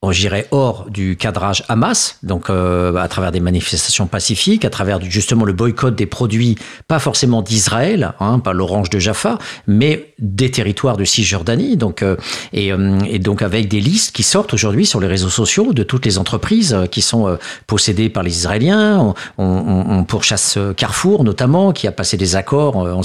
on 0.00 0.12
dirait 0.12 0.46
hors 0.52 0.86
du 0.90 1.16
cadrage 1.16 1.64
Hamas, 1.68 2.18
donc 2.22 2.50
euh, 2.50 2.94
à 2.94 3.08
travers 3.08 3.32
des 3.32 3.40
manifestations 3.40 4.06
pacifiques, 4.06 4.64
à 4.64 4.70
travers 4.70 5.00
justement 5.02 5.44
le 5.44 5.52
boycott 5.52 5.94
des 5.96 6.06
produits, 6.06 6.56
pas 6.86 7.00
forcément 7.00 7.42
d'Israël, 7.42 8.12
hein, 8.20 8.38
pas 8.38 8.52
l'orange 8.52 8.90
de 8.90 9.00
Jaffa, 9.00 9.38
mais 9.66 10.14
des 10.20 10.52
territoires 10.52 10.96
de 10.96 11.04
Cisjordanie, 11.04 11.76
donc 11.76 12.02
euh, 12.02 12.16
et, 12.52 12.72
euh, 12.72 12.98
et 13.08 13.18
donc 13.18 13.42
avec 13.42 13.66
des 13.66 13.80
listes 13.80 14.12
qui 14.14 14.22
sortent 14.22 14.54
aujourd'hui 14.54 14.86
sur 14.86 15.00
les 15.00 15.08
réseaux 15.08 15.30
sociaux 15.30 15.72
de 15.72 15.82
toutes 15.82 16.06
les 16.06 16.16
entreprises 16.18 16.74
euh, 16.74 16.86
qui 16.86 17.02
sont 17.02 17.26
euh, 17.26 17.36
possédées 17.66 18.08
par 18.08 18.22
les 18.22 18.30
Israéliens. 18.36 18.98
On, 19.00 19.14
on- 19.44 19.84
on 19.98 20.04
pourchasse 20.04 20.56
euh, 20.58 20.72
Carrefour 20.74 21.24
notamment, 21.24 21.72
qui 21.72 21.88
a 21.88 21.92
passé 21.92 22.16
des 22.16 22.36
accords 22.36 22.76
en 22.76 23.00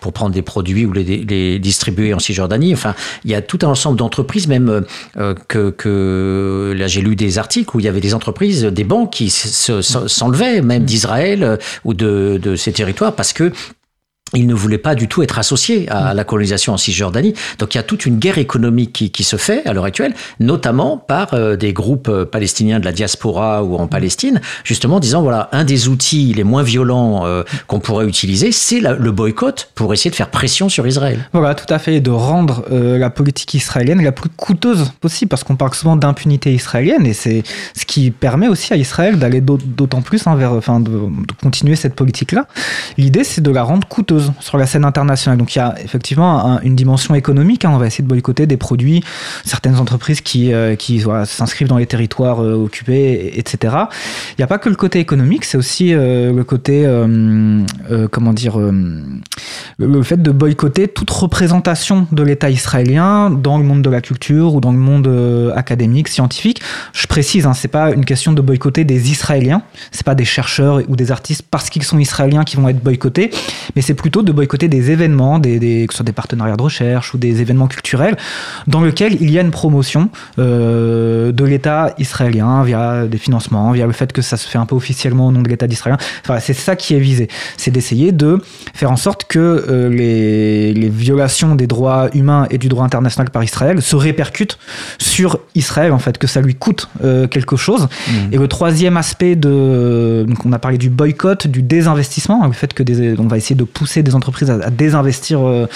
pour 0.00 0.12
prendre 0.12 0.32
des 0.34 0.42
produits 0.42 0.84
ou 0.86 0.92
les, 0.92 1.02
les 1.04 1.58
distribuer 1.58 2.14
en 2.14 2.18
Cisjordanie. 2.18 2.72
Enfin, 2.72 2.94
il 3.24 3.30
y 3.30 3.34
a 3.34 3.42
tout 3.42 3.58
un 3.62 3.68
ensemble 3.68 3.98
d'entreprises, 3.98 4.46
même 4.48 4.84
euh, 5.16 5.34
que, 5.48 5.70
que 6.36 6.74
là 6.76 6.86
j'ai 6.86 7.00
lu 7.00 7.16
des 7.16 7.38
articles 7.38 7.74
où 7.76 7.80
il 7.80 7.84
y 7.84 7.88
avait 7.88 8.00
des 8.00 8.14
entreprises, 8.14 8.64
des 8.64 8.84
banques 8.84 9.12
qui 9.12 9.30
se- 9.30 9.80
se- 9.82 10.08
s'enlevaient 10.08 10.60
même 10.62 10.84
d'Israël 10.84 11.42
euh, 11.42 11.56
ou 11.84 11.94
de, 11.94 12.38
de 12.42 12.56
ces 12.56 12.72
territoires 12.72 13.14
parce 13.14 13.32
que 13.32 13.52
ils 14.34 14.46
ne 14.48 14.54
voulaient 14.54 14.76
pas 14.76 14.96
du 14.96 15.06
tout 15.06 15.22
être 15.22 15.38
associés 15.38 15.88
à 15.88 16.12
la 16.12 16.24
colonisation 16.24 16.72
en 16.72 16.76
Cisjordanie. 16.76 17.34
Donc 17.58 17.74
il 17.74 17.78
y 17.78 17.80
a 17.80 17.84
toute 17.84 18.06
une 18.06 18.18
guerre 18.18 18.38
économique 18.38 18.92
qui, 18.92 19.10
qui 19.12 19.22
se 19.22 19.36
fait 19.36 19.64
à 19.66 19.72
l'heure 19.72 19.84
actuelle, 19.84 20.14
notamment 20.40 20.96
par 20.96 21.32
euh, 21.32 21.54
des 21.54 21.72
groupes 21.72 22.08
euh, 22.08 22.24
palestiniens 22.24 22.80
de 22.80 22.84
la 22.84 22.90
diaspora 22.92 23.62
ou 23.62 23.76
en 23.76 23.86
Palestine, 23.86 24.40
justement 24.64 24.96
en 24.96 25.00
disant 25.00 25.22
voilà, 25.22 25.48
un 25.52 25.62
des 25.62 25.86
outils 25.86 26.34
les 26.34 26.42
moins 26.42 26.64
violents 26.64 27.24
euh, 27.24 27.44
qu'on 27.68 27.78
pourrait 27.78 28.06
utiliser, 28.06 28.50
c'est 28.50 28.80
le 28.80 29.12
boycott 29.12 29.70
pour 29.76 29.94
essayer 29.94 30.10
de 30.10 30.16
faire 30.16 30.30
pression 30.30 30.68
sur 30.68 30.86
Israël. 30.88 31.28
Voilà, 31.32 31.54
tout 31.54 31.72
à 31.72 31.78
fait, 31.78 31.94
et 31.94 32.00
de 32.00 32.10
rendre 32.10 32.64
euh, 32.72 32.98
la 32.98 33.10
politique 33.10 33.54
israélienne 33.54 34.02
la 34.02 34.12
plus 34.12 34.28
coûteuse 34.28 34.90
possible, 35.00 35.28
parce 35.28 35.44
qu'on 35.44 35.56
parle 35.56 35.74
souvent 35.74 35.94
d'impunité 35.94 36.52
israélienne, 36.52 37.06
et 37.06 37.12
c'est 37.12 37.44
ce 37.76 37.86
qui 37.86 38.10
permet 38.10 38.48
aussi 38.48 38.72
à 38.72 38.76
Israël 38.76 39.20
d'aller 39.20 39.40
d'aut- 39.40 39.58
d'autant 39.64 40.02
plus 40.02 40.26
hein, 40.26 40.34
vers, 40.34 40.52
enfin, 40.52 40.80
de, 40.80 40.90
de 40.90 41.34
continuer 41.40 41.76
cette 41.76 41.94
politique-là. 41.94 42.48
L'idée, 42.98 43.22
c'est 43.22 43.40
de 43.40 43.50
la 43.52 43.62
rendre 43.62 43.86
coûteuse 43.86 44.15
sur 44.40 44.58
la 44.58 44.66
scène 44.66 44.84
internationale. 44.84 45.38
Donc 45.38 45.54
il 45.54 45.58
y 45.58 45.62
a 45.62 45.74
effectivement 45.82 46.44
un- 46.44 46.60
une 46.60 46.74
dimension 46.76 47.14
économique. 47.14 47.64
hein. 47.64 47.70
On 47.74 47.78
va 47.78 47.86
essayer 47.86 48.02
de 48.04 48.08
boycotter 48.08 48.46
des 48.46 48.56
produits, 48.56 49.02
certaines 49.44 49.76
entreprises 49.76 50.20
qui, 50.20 50.52
euh, 50.52 50.74
qui 50.76 51.02
s'inscrivent 51.24 51.68
dans 51.68 51.78
les 51.78 51.86
territoires 51.86 52.42
euh, 52.42 52.54
occupés, 52.54 53.12
et- 53.12 53.38
etc. 53.38 53.74
Il 54.30 54.40
n'y 54.40 54.44
a 54.44 54.46
pas 54.46 54.58
que 54.58 54.68
le 54.68 54.76
côté 54.76 54.98
économique, 55.00 55.44
c'est 55.44 55.56
aussi 55.58 55.92
euh, 55.94 56.32
le 56.32 56.44
côté, 56.44 56.86
comment 58.10 58.32
dire, 58.32 58.58
le, 59.78 60.02
fait 60.02 60.20
de 60.22 60.30
boycotter 60.30 60.88
toute 60.88 61.10
représentation 61.10 62.06
de 62.12 62.22
l'État 62.22 62.50
israélien 62.50 63.30
dans 63.30 63.58
le 63.58 63.64
monde 63.64 63.82
de 63.82 63.90
la 63.90 64.00
culture 64.00 64.54
ou 64.54 64.60
dans 64.60 64.72
le 64.72 64.78
monde 64.78 65.08
académique, 65.54 66.08
scientifique. 66.08 66.60
Je 66.92 67.06
précise, 67.06 67.46
hein, 67.46 67.54
c'est 67.54 67.68
pas 67.68 67.92
une 67.92 68.04
question 68.04 68.32
de 68.32 68.40
boycotter 68.40 68.84
des 68.84 69.10
Israéliens, 69.10 69.62
c'est 69.90 70.04
pas 70.04 70.14
des 70.14 70.24
chercheurs 70.24 70.80
ou 70.88 70.96
des 70.96 71.10
artistes 71.12 71.42
parce 71.50 71.70
qu'ils 71.70 71.82
sont 71.82 71.98
israéliens 71.98 72.44
qui 72.44 72.56
vont 72.56 72.68
être 72.68 72.82
boycottés, 72.82 73.30
mais 73.74 73.82
c'est 73.82 73.94
plutôt 74.06 74.22
de 74.22 74.30
boycotter 74.30 74.68
des 74.68 74.92
événements, 74.92 75.40
des, 75.40 75.58
des- 75.58 75.84
que 75.88 75.92
ce 75.92 75.96
soit 75.98 76.04
des 76.06 76.12
partenariats 76.12 76.54
de 76.56 76.62
recherche 76.62 77.12
ou 77.12 77.18
des 77.18 77.40
événements 77.40 77.66
culturels 77.66 78.16
dans 78.68 78.80
lesquels 78.80 79.16
il 79.20 79.30
y 79.32 79.36
a 79.36 79.42
une 79.42 79.50
promotion 79.50 80.10
euh, 80.38 81.32
de 81.32 81.44
l'État 81.44 81.92
israélien 81.98 82.62
via 82.62 83.08
des 83.08 83.18
financements, 83.18 83.72
via 83.72 83.84
le 83.84 83.90
fait 83.92 84.12
que 84.12 84.22
ça 84.22 84.36
se 84.36 84.46
fait 84.46 84.58
un 84.58 84.66
peu 84.66 84.76
officiellement 84.76 85.26
au 85.26 85.32
nom 85.32 85.42
de 85.42 85.48
l'État 85.48 85.66
d'Israël. 85.66 85.96
Enfin, 86.22 86.38
c'est 86.38 86.52
ça 86.54 86.76
qui 86.76 86.94
est 86.94 87.00
visé. 87.00 87.26
C'est 87.56 87.72
d'essayer 87.72 88.12
de 88.12 88.38
faire 88.74 88.92
en 88.92 88.96
sorte 88.96 89.24
que 89.24 89.40
euh, 89.40 89.88
les, 89.88 90.72
les 90.72 90.88
violations 90.88 91.56
des 91.56 91.66
droits 91.66 92.08
humains 92.14 92.46
et 92.50 92.58
du 92.58 92.68
droit 92.68 92.84
international 92.84 93.30
par 93.30 93.42
Israël 93.42 93.82
se 93.82 93.96
répercutent 93.96 94.56
sur 94.98 95.40
Israël, 95.56 95.90
en 95.90 95.98
fait, 95.98 96.16
que 96.16 96.28
ça 96.28 96.40
lui 96.40 96.54
coûte 96.54 96.88
euh, 97.02 97.26
quelque 97.26 97.56
chose. 97.56 97.88
Et 98.30 98.38
le 98.38 98.46
troisième 98.46 98.96
aspect 98.96 99.34
de. 99.34 100.24
Donc, 100.28 100.46
on 100.46 100.52
a 100.52 100.60
parlé 100.60 100.78
du 100.78 100.90
boycott, 100.90 101.48
du 101.48 101.62
désinvestissement, 101.62 102.46
le 102.46 102.52
fait 102.52 102.72
que 102.72 102.84
des, 102.84 103.18
on 103.18 103.26
va 103.26 103.36
essayer 103.36 103.56
de 103.56 103.64
pousser 103.64 103.95
des 104.02 104.14
entreprises 104.14 104.50
à, 104.50 104.70
désinvestir 104.70 105.46
euh, 105.46 105.66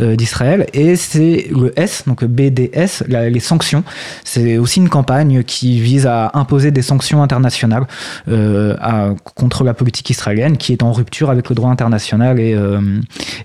euh, 0.00 0.16
d'Israël. 0.16 0.66
Et 0.72 0.96
c'est 0.96 1.48
le 1.50 1.72
S, 1.78 2.04
donc 2.06 2.24
BDS, 2.24 3.04
les 3.08 3.40
sanctions. 3.40 3.84
C'est 4.24 4.58
aussi 4.58 4.80
une 4.80 4.88
campagne 4.88 5.42
qui 5.42 5.80
vise 5.80 6.06
à 6.06 6.30
imposer 6.34 6.70
des 6.70 6.82
sanctions 6.82 7.22
internationales 7.22 7.86
euh, 8.28 9.14
contre 9.34 9.64
la 9.64 9.74
politique 9.74 10.10
israélienne 10.10 10.56
qui 10.56 10.72
est 10.72 10.82
en 10.82 10.92
rupture 10.92 11.30
avec 11.30 11.48
le 11.48 11.54
droit 11.54 11.70
international 11.70 12.40
et, 12.40 12.56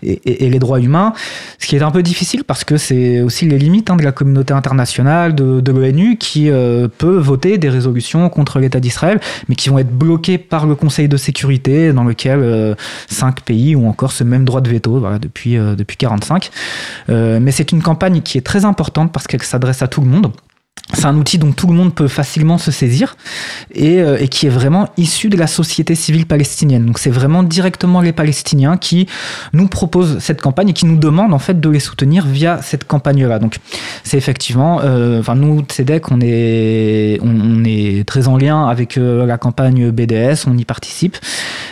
et, 0.03 0.49
les 0.49 0.59
droits 0.59 0.79
humains. 0.79 1.13
Ce 1.59 1.67
qui 1.67 1.75
est 1.75 1.81
un 1.81 1.91
peu 1.91 2.03
difficile 2.03 2.43
parce 2.43 2.63
que 2.63 2.77
c'est 2.77 3.21
aussi 3.21 3.45
les 3.45 3.57
limites 3.57 3.89
hein, 3.89 3.95
de 3.95 4.03
la 4.03 4.11
communauté 4.11 4.53
internationale, 4.53 5.35
de, 5.35 5.71
l'ONU, 5.71 6.17
qui 6.17 6.49
peut 6.97 7.17
voter 7.17 7.57
des 7.57 7.69
résolutions 7.69 8.29
contre 8.29 8.59
l'État 8.59 8.79
d'Israël, 8.79 9.19
mais 9.47 9.55
qui 9.55 9.69
vont 9.69 9.79
être 9.79 9.91
bloquées 9.91 10.37
par 10.37 10.65
le 10.65 10.75
Conseil 10.75 11.07
de 11.07 11.17
sécurité, 11.17 11.93
dans 11.93 12.03
lequel 12.03 12.39
euh, 12.39 12.75
cinq 13.07 13.41
pays 13.41 13.75
ont 13.75 13.89
encore 13.89 14.11
même 14.23 14.45
droit 14.45 14.61
de 14.61 14.69
veto 14.69 15.03
depuis, 15.19 15.57
euh, 15.57 15.76
depuis 15.76 15.98
45. 15.98 16.52
Euh, 17.10 17.39
mais 17.41 17.52
c'est 17.52 17.72
une 17.72 17.81
campagne 17.81 18.22
qui 18.22 18.38
est 18.38 18.45
très 18.45 18.65
importante 18.65 19.11
parce 19.11 19.27
qu'elle 19.27 19.41
s'adresse 19.43 19.81
à 19.81 19.88
tout 19.88 20.02
le 20.02 20.07
monde 20.07 20.31
c'est 20.93 21.05
un 21.05 21.18
outil 21.18 21.38
dont 21.38 21.51
tout 21.51 21.68
le 21.68 21.73
monde 21.73 21.93
peut 21.93 22.07
facilement 22.07 22.57
se 22.57 22.72
saisir 22.72 23.15
et, 23.73 24.01
euh, 24.01 24.18
et, 24.19 24.27
qui 24.27 24.47
est 24.47 24.49
vraiment 24.49 24.89
issu 24.97 25.30
de 25.30 25.38
la 25.38 25.47
société 25.47 25.95
civile 25.95 26.26
palestinienne. 26.26 26.85
Donc 26.85 26.99
c'est 26.99 27.09
vraiment 27.09 27.43
directement 27.43 28.01
les 28.01 28.13
Palestiniens 28.13 28.77
qui 28.77 29.07
nous 29.53 29.68
proposent 29.68 30.19
cette 30.19 30.41
campagne 30.41 30.69
et 30.69 30.73
qui 30.73 30.85
nous 30.85 30.97
demandent 30.97 31.34
en 31.34 31.39
fait 31.39 31.59
de 31.59 31.69
les 31.69 31.80
soutenir 31.80 32.26
via 32.26 32.61
cette 32.61 32.85
campagne-là. 32.85 33.39
Donc 33.39 33.57
c'est 34.03 34.18
effectivement, 34.18 34.81
euh, 34.84 35.19
enfin 35.19 35.35
nous 35.35 35.61
TEDEC, 35.61 36.11
on 36.11 36.19
est 36.22 37.19
on, 37.22 37.30
on, 37.30 37.63
est 37.63 38.07
très 38.07 38.27
en 38.27 38.38
lien 38.38 38.68
avec 38.68 38.97
euh, 38.97 39.26
la 39.26 39.38
campagne 39.38 39.91
BDS, 39.91 40.47
on 40.47 40.57
y 40.57 40.65
participe 40.65 41.18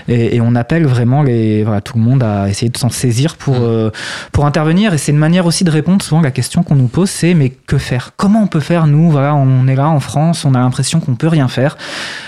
et, 0.07 0.35
et, 0.35 0.41
on 0.41 0.55
appelle 0.55 0.85
vraiment 0.85 1.23
les 1.23 1.63
voilà 1.63 1.81
tout 1.81 1.97
le 1.97 2.03
monde 2.03 2.23
à 2.23 2.49
essayer 2.49 2.69
de 2.69 2.77
s'en 2.77 2.89
saisir 2.89 3.35
pour 3.35 3.57
euh, 3.59 3.91
pour 4.31 4.45
intervenir 4.45 4.93
et 4.93 4.97
c'est 4.97 5.11
une 5.11 5.17
manière 5.17 5.45
aussi 5.45 5.63
de 5.63 5.71
répondre 5.71 6.01
souvent 6.01 6.21
à 6.21 6.23
la 6.23 6.31
question 6.31 6.63
qu'on 6.63 6.75
nous 6.75 6.87
pose, 6.87 7.09
c'est 7.09 7.33
mais 7.33 7.49
que 7.49 7.77
faire? 7.77 8.11
Comment 8.17 8.41
on 8.43 8.47
peut 8.47 8.59
faire 8.59 8.87
nous 8.87 9.08
voilà, 9.09 9.35
on 9.35 9.67
est 9.67 9.75
là 9.75 9.89
en 9.89 9.99
France, 9.99 10.45
on 10.45 10.53
a 10.53 10.59
l'impression 10.59 10.99
qu'on 10.99 11.15
peut 11.15 11.27
rien 11.27 11.47
faire. 11.47 11.77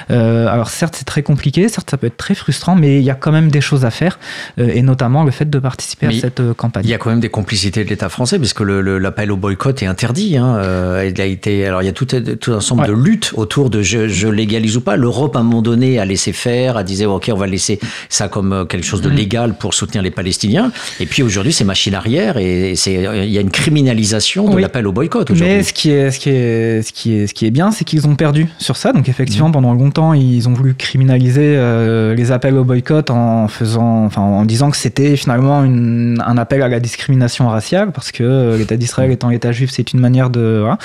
Euh, 0.09 0.47
alors 0.47 0.69
certes, 0.69 0.95
c'est 0.97 1.05
très 1.05 1.23
compliqué, 1.23 1.67
certes, 1.69 1.89
ça 1.89 1.97
peut 1.97 2.07
être 2.07 2.17
très 2.17 2.35
frustrant, 2.35 2.75
mais 2.75 2.97
il 2.97 3.03
y 3.03 3.09
a 3.09 3.15
quand 3.15 3.31
même 3.31 3.49
des 3.49 3.61
choses 3.61 3.85
à 3.85 3.91
faire, 3.91 4.19
euh, 4.59 4.69
et 4.73 4.81
notamment 4.81 5.23
le 5.23 5.31
fait 5.31 5.49
de 5.49 5.59
participer 5.59 6.07
mais 6.07 6.17
à 6.17 6.21
cette 6.21 6.39
euh, 6.39 6.53
campagne. 6.53 6.83
Il 6.85 6.89
y 6.89 6.93
a 6.93 6.97
quand 6.97 7.09
même 7.09 7.19
des 7.19 7.29
complicités 7.29 7.83
de 7.83 7.89
l'État 7.89 8.09
français, 8.09 8.39
puisque 8.39 8.61
l'appel 8.61 9.31
au 9.31 9.37
boycott 9.37 9.81
est 9.81 9.85
interdit. 9.85 10.37
Hein. 10.37 10.55
Euh, 10.57 11.09
il 11.13 11.21
a 11.21 11.25
été, 11.25 11.65
alors 11.65 11.81
il 11.81 11.85
y 11.85 11.89
a 11.89 11.93
tout, 11.93 12.05
tout 12.05 12.51
un 12.53 12.57
ensemble 12.57 12.81
ouais. 12.81 12.87
de 12.87 12.93
luttes 12.93 13.31
autour 13.35 13.69
de 13.69 13.81
je, 13.81 14.07
je, 14.07 14.27
légalise 14.27 14.77
ou 14.77 14.81
pas. 14.81 14.95
L'Europe, 14.95 15.35
à 15.35 15.39
un 15.39 15.43
moment 15.43 15.61
donné, 15.61 15.99
a 15.99 16.05
laissé 16.05 16.33
faire, 16.33 16.77
a 16.77 16.83
disait 16.83 17.05
ok, 17.05 17.29
on 17.33 17.37
va 17.37 17.47
laisser 17.47 17.79
ça 18.09 18.27
comme 18.27 18.65
quelque 18.67 18.85
chose 18.85 19.01
de 19.01 19.09
légal 19.09 19.55
pour 19.57 19.73
soutenir 19.73 20.03
les 20.03 20.11
Palestiniens. 20.11 20.71
Et 20.99 21.05
puis 21.05 21.23
aujourd'hui, 21.23 21.53
c'est 21.53 21.63
machine 21.63 21.95
arrière, 21.95 22.37
et 22.37 22.73
il 22.85 23.31
y 23.31 23.37
a 23.37 23.41
une 23.41 23.51
criminalisation 23.51 24.49
de 24.49 24.55
Oui. 24.55 24.61
l'appel 24.61 24.87
au 24.87 24.91
boycott 24.91 25.29
Mais 25.29 25.35
aujourd'hui. 25.35 25.63
ce 25.63 25.73
qui 25.73 25.91
est, 25.91 26.11
ce 26.11 26.19
qui 26.19 26.29
est, 26.29 26.70
ce 26.81 26.91
qui 26.93 27.15
est, 27.15 27.27
ce 27.27 27.33
qui 27.33 27.45
est 27.45 27.51
bien, 27.51 27.71
c'est 27.71 27.85
qu'ils 27.85 28.07
ont 28.07 28.15
perdu 28.15 28.47
sur 28.57 28.77
ça. 28.77 28.93
Donc 28.93 29.09
effectivement, 29.09 29.51
pendant 29.51 29.73
longtemps, 29.73 30.13
ils 30.13 30.47
ont 30.47 30.53
voulu 30.53 30.73
criminaliser 30.73 31.55
euh, 31.55 32.15
les 32.15 32.31
appels 32.31 32.55
au 32.55 32.63
boycott 32.63 33.09
en 33.09 33.47
faisant, 33.47 34.05
enfin, 34.05 34.21
en 34.21 34.45
disant 34.45 34.71
que 34.71 34.77
c'était 34.77 35.15
finalement 35.15 35.63
une, 35.63 36.23
un 36.25 36.37
appel 36.37 36.61
à 36.61 36.67
la 36.67 36.79
discrimination 36.79 37.47
raciale, 37.47 37.91
parce 37.91 38.11
que 38.11 38.23
euh, 38.23 38.57
l'État 38.57 38.77
d'Israël 38.77 39.11
étant 39.11 39.29
l'État 39.29 39.51
juif, 39.51 39.71
c'est 39.71 39.93
une 39.93 39.99
manière 39.99 40.29
de. 40.29 40.59
Voilà. 40.61 40.77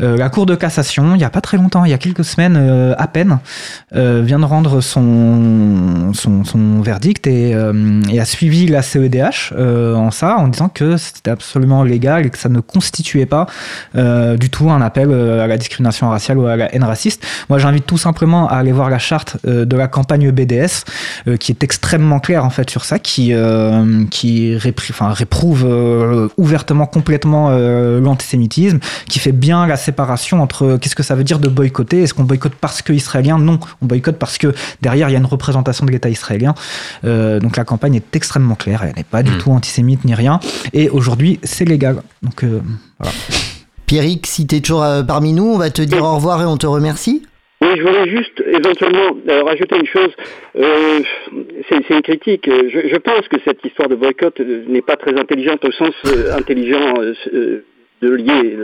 Euh, 0.00 0.16
la 0.16 0.28
Cour 0.28 0.46
de 0.46 0.54
cassation, 0.54 1.14
il 1.14 1.18
n'y 1.18 1.24
a 1.24 1.30
pas 1.30 1.40
très 1.40 1.56
longtemps, 1.56 1.84
il 1.84 1.90
y 1.90 1.94
a 1.94 1.98
quelques 1.98 2.24
semaines 2.24 2.56
à 2.98 3.06
peine, 3.08 3.38
vient 3.92 4.38
de 4.38 4.44
rendre 4.44 4.80
son, 4.80 6.12
son, 6.12 6.44
son 6.44 6.80
verdict 6.80 7.26
et, 7.26 7.50
et 8.10 8.20
a 8.20 8.24
suivi 8.24 8.66
la 8.66 8.82
CEDH 8.82 9.52
en 9.56 10.10
ça, 10.10 10.36
en 10.36 10.48
disant 10.48 10.68
que 10.68 10.96
c'était 10.96 11.30
absolument 11.30 11.82
légal 11.82 12.26
et 12.26 12.30
que 12.30 12.38
ça 12.38 12.48
ne 12.48 12.60
constituait 12.60 13.26
pas 13.26 13.46
du 13.94 14.50
tout 14.50 14.70
un 14.70 14.80
appel 14.80 15.08
à 15.30 15.46
la 15.46 15.56
discrimination 15.58 16.08
raciale 16.08 16.38
ou 16.38 16.46
à 16.46 16.56
la 16.56 16.74
haine 16.74 16.84
raciste. 16.84 17.24
Moi, 17.48 17.58
j'invite 17.58 17.86
tout 17.86 17.98
simplement 17.98 18.48
à 18.48 18.54
aller 18.56 18.72
voir 18.72 18.90
la 18.90 18.98
charte 18.98 19.36
euh, 19.46 19.64
de 19.64 19.76
la 19.76 19.88
campagne 19.88 20.30
BDS, 20.30 20.84
euh, 21.28 21.36
qui 21.36 21.52
est 21.52 21.62
extrêmement 21.62 22.20
claire 22.20 22.44
en 22.44 22.50
fait 22.50 22.68
sur 22.70 22.84
ça, 22.84 22.98
qui 22.98 23.32
euh, 23.32 24.04
qui 24.10 24.56
réprouve 24.56 25.64
euh, 25.66 26.28
ouvertement, 26.36 26.86
complètement 26.86 27.48
euh, 27.50 28.00
l'antisémitisme, 28.00 28.78
qui 29.08 29.18
fait 29.18 29.32
bien 29.32 29.66
la 29.66 29.76
séparation 29.76 30.42
entre 30.42 30.78
qu'est-ce 30.80 30.96
que 30.96 31.02
ça 31.02 31.14
veut 31.14 31.24
dire 31.24 31.38
de 31.38 31.48
boycotter? 31.48 32.02
Est-ce 32.02 32.14
qu'on 32.14 32.24
boycotte 32.24 32.54
parce 32.60 32.82
que 32.82 32.92
israélien 32.92 33.38
Non, 33.38 33.58
on 33.82 33.86
boycotte 33.86 34.18
parce 34.18 34.38
que 34.38 34.54
derrière 34.82 35.08
il 35.08 35.12
y 35.12 35.16
a 35.16 35.18
une 35.18 35.26
représentation 35.26 35.84
de 35.86 35.90
l'État 35.90 36.08
israélien. 36.08 36.54
Euh, 37.04 37.40
donc 37.40 37.56
la 37.56 37.64
campagne 37.64 37.96
est 37.96 38.16
extrêmement 38.16 38.54
claire, 38.54 38.82
elle 38.84 38.94
n'est 38.96 39.04
pas 39.04 39.22
du 39.22 39.34
Mm. 39.34 39.38
tout 39.38 39.50
antisémite 39.52 40.04
ni 40.04 40.14
rien. 40.14 40.40
Et 40.72 40.88
aujourd'hui, 40.88 41.40
c'est 41.42 41.64
légal. 41.64 42.02
Donc 42.22 42.44
euh, 42.44 42.60
voilà. 42.98 43.14
Pierrick, 43.86 44.26
si 44.26 44.46
tu 44.46 44.56
es 44.56 44.60
toujours 44.60 44.82
euh, 44.82 45.02
parmi 45.02 45.32
nous, 45.32 45.46
on 45.46 45.58
va 45.58 45.70
te 45.70 45.82
dire 45.82 46.02
au 46.04 46.16
revoir 46.16 46.42
et 46.42 46.46
on 46.46 46.56
te 46.56 46.66
remercie. 46.66 47.22
Oui, 47.60 47.70
je 47.76 47.82
voulais 47.82 48.08
juste 48.10 48.42
éventuellement 48.46 49.16
euh, 49.28 49.42
rajouter 49.42 49.76
une 49.76 49.86
chose. 49.86 50.10
Euh, 50.56 51.00
c'est 51.68 51.88
une 51.88 52.02
critique. 52.02 52.46
Je, 52.46 52.88
je 52.88 52.96
pense 52.96 53.26
que 53.28 53.36
cette 53.44 53.64
histoire 53.64 53.88
de 53.88 53.94
boycott 53.94 54.38
n'est 54.40 54.82
pas 54.82 54.96
très 54.96 55.18
intelligente 55.18 55.64
au 55.64 55.72
sens 55.72 55.94
euh, 56.06 56.36
intelligent 56.36 56.94
de 58.04 58.10
lier 58.14 58.56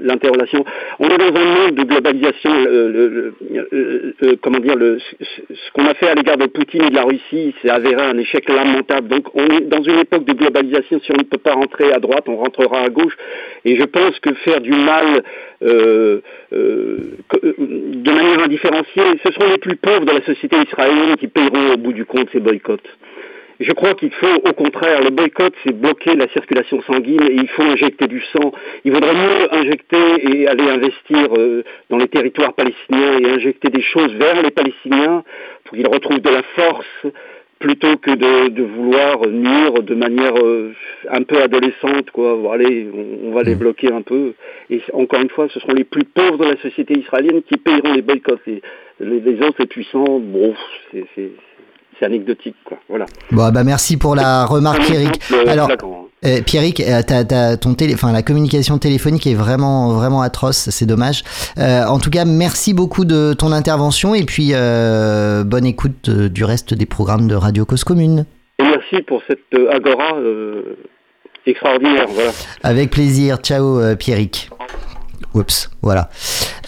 l'interrelation. 0.00 0.64
On 0.98 1.08
est 1.08 1.18
dans 1.18 1.34
un 1.40 1.44
monde 1.56 1.74
de 1.74 1.82
globalisation. 1.84 2.52
le- 2.64 2.88
le- 3.08 3.34
euh, 3.72 4.12
euh, 4.22 4.36
comment 4.42 4.58
dire 4.60 4.76
ce 4.78 5.72
qu'on 5.74 5.86
a 5.86 5.94
fait 5.94 6.08
à 6.08 6.14
l'égard 6.14 6.36
de 6.36 6.46
Poutine 6.46 6.84
et 6.84 6.90
de 6.90 6.94
la 6.94 7.04
Russie, 7.04 7.54
c'est 7.60 7.70
avéré 7.70 8.02
un 8.02 8.18
échec 8.18 8.48
lamentable. 8.48 9.08
Donc, 9.08 9.24
on 9.34 9.46
est 9.46 9.62
dans 9.74 9.82
une 9.82 9.98
époque 9.98 10.24
de 10.24 10.32
globalisation. 10.32 11.00
Si 11.04 11.10
on 11.12 11.16
ne 11.18 11.24
peut 11.24 11.38
pas 11.48 11.54
rentrer 11.54 11.92
à 11.92 11.98
droite, 11.98 12.24
on 12.28 12.36
rentrera 12.36 12.80
à 12.82 12.88
gauche. 12.88 13.16
Et 13.64 13.76
je 13.76 13.84
pense 13.84 14.18
que 14.20 14.32
faire 14.46 14.60
du 14.60 14.72
mal 14.72 15.22
euh, 15.62 16.20
euh, 16.52 16.96
de 18.06 18.10
manière 18.12 18.42
indifférenciée, 18.44 19.02
ce 19.24 19.32
seront 19.32 19.50
les 19.50 19.58
plus 19.58 19.76
pauvres 19.76 20.04
de 20.04 20.12
la 20.12 20.22
société 20.24 20.56
israélienne 20.66 21.16
qui 21.16 21.28
paieront 21.28 21.72
au 21.74 21.76
bout 21.76 21.92
du 21.92 22.04
compte 22.04 22.28
ces 22.32 22.40
boycotts. 22.40 22.88
Je 23.60 23.72
crois 23.72 23.94
qu'il 23.94 24.12
faut, 24.12 24.36
au 24.48 24.52
contraire, 24.52 25.02
le 25.02 25.10
boycott, 25.10 25.52
c'est 25.64 25.72
bloquer 25.72 26.14
la 26.14 26.28
circulation 26.28 26.80
sanguine 26.82 27.22
et 27.24 27.34
il 27.34 27.48
faut 27.48 27.62
injecter 27.62 28.06
du 28.06 28.22
sang. 28.32 28.52
Il 28.84 28.92
vaudrait 28.92 29.14
mieux 29.14 29.52
injecter 29.52 29.96
et 30.30 30.46
aller 30.46 30.68
investir 30.68 31.28
euh, 31.36 31.64
dans 31.90 31.96
les 31.98 32.06
territoires 32.06 32.52
palestiniens 32.52 33.18
et 33.18 33.26
injecter 33.30 33.68
des 33.70 33.82
choses 33.82 34.12
vers 34.14 34.40
les 34.42 34.52
Palestiniens 34.52 35.24
pour 35.64 35.76
qu'ils 35.76 35.88
retrouvent 35.88 36.20
de 36.20 36.30
la 36.30 36.42
force 36.54 37.06
plutôt 37.58 37.96
que 37.96 38.12
de, 38.12 38.50
de 38.50 38.62
vouloir 38.62 39.26
nuire 39.26 39.82
de 39.82 39.94
manière 39.96 40.36
euh, 40.38 40.72
un 41.10 41.22
peu 41.24 41.42
adolescente, 41.42 42.12
quoi. 42.12 42.36
Bon, 42.36 42.52
allez, 42.52 42.86
on, 42.94 43.28
on 43.30 43.32
va 43.32 43.42
les 43.42 43.56
bloquer 43.56 43.92
un 43.92 44.02
peu. 44.02 44.34
Et 44.70 44.80
encore 44.92 45.20
une 45.20 45.30
fois, 45.30 45.48
ce 45.48 45.58
seront 45.58 45.74
les 45.74 45.82
plus 45.82 46.04
pauvres 46.04 46.38
de 46.38 46.44
la 46.44 46.56
société 46.58 46.96
israélienne 46.96 47.42
qui 47.42 47.56
payeront 47.56 47.92
les 47.92 48.02
boycotts. 48.02 48.38
Les, 48.46 48.62
les, 49.00 49.18
les 49.18 49.42
autres, 49.44 49.56
les 49.58 49.66
puissants, 49.66 50.20
bon, 50.20 50.54
c'est- 50.92 51.06
c'est 51.98 52.06
anecdotique, 52.06 52.56
quoi. 52.64 52.78
Voilà. 52.88 53.06
Bon, 53.30 53.50
bah 53.50 53.64
merci 53.64 53.96
pour 53.96 54.14
la 54.14 54.44
remarque, 54.46 54.82
Pierrick. 54.82 55.20
euh, 55.32 55.44
Alors, 55.48 55.66
flagrant. 55.66 56.06
euh, 56.24 56.40
Pierrick, 56.42 56.80
euh, 56.80 57.02
t'as 57.06 57.56
ton 57.56 57.74
télé, 57.74 57.94
enfin 57.94 58.12
la 58.12 58.22
communication 58.22 58.78
téléphonique 58.78 59.26
est 59.26 59.34
vraiment, 59.34 59.92
vraiment 59.92 60.22
atroce. 60.22 60.70
C'est 60.70 60.86
dommage. 60.86 61.22
Euh, 61.58 61.84
en 61.86 61.98
tout 61.98 62.10
cas, 62.10 62.24
merci 62.24 62.74
beaucoup 62.74 63.04
de 63.04 63.32
ton 63.32 63.52
intervention 63.52 64.14
et 64.14 64.24
puis 64.24 64.50
euh, 64.52 65.44
bonne 65.44 65.66
écoute 65.66 66.08
du 66.10 66.44
reste 66.44 66.74
des 66.74 66.86
programmes 66.86 67.28
de 67.28 67.34
Radio 67.34 67.64
Cause 67.64 67.84
Commune. 67.84 68.24
Et 68.60 68.64
merci 68.64 69.02
pour 69.06 69.22
cette 69.28 69.40
agora 69.72 70.14
extraordinaire, 71.46 72.06
voilà. 72.08 72.30
Avec 72.62 72.90
plaisir. 72.90 73.38
Ciao, 73.38 73.80
Pierrick. 73.96 74.50
Oups, 75.34 75.70
voilà. 75.82 76.08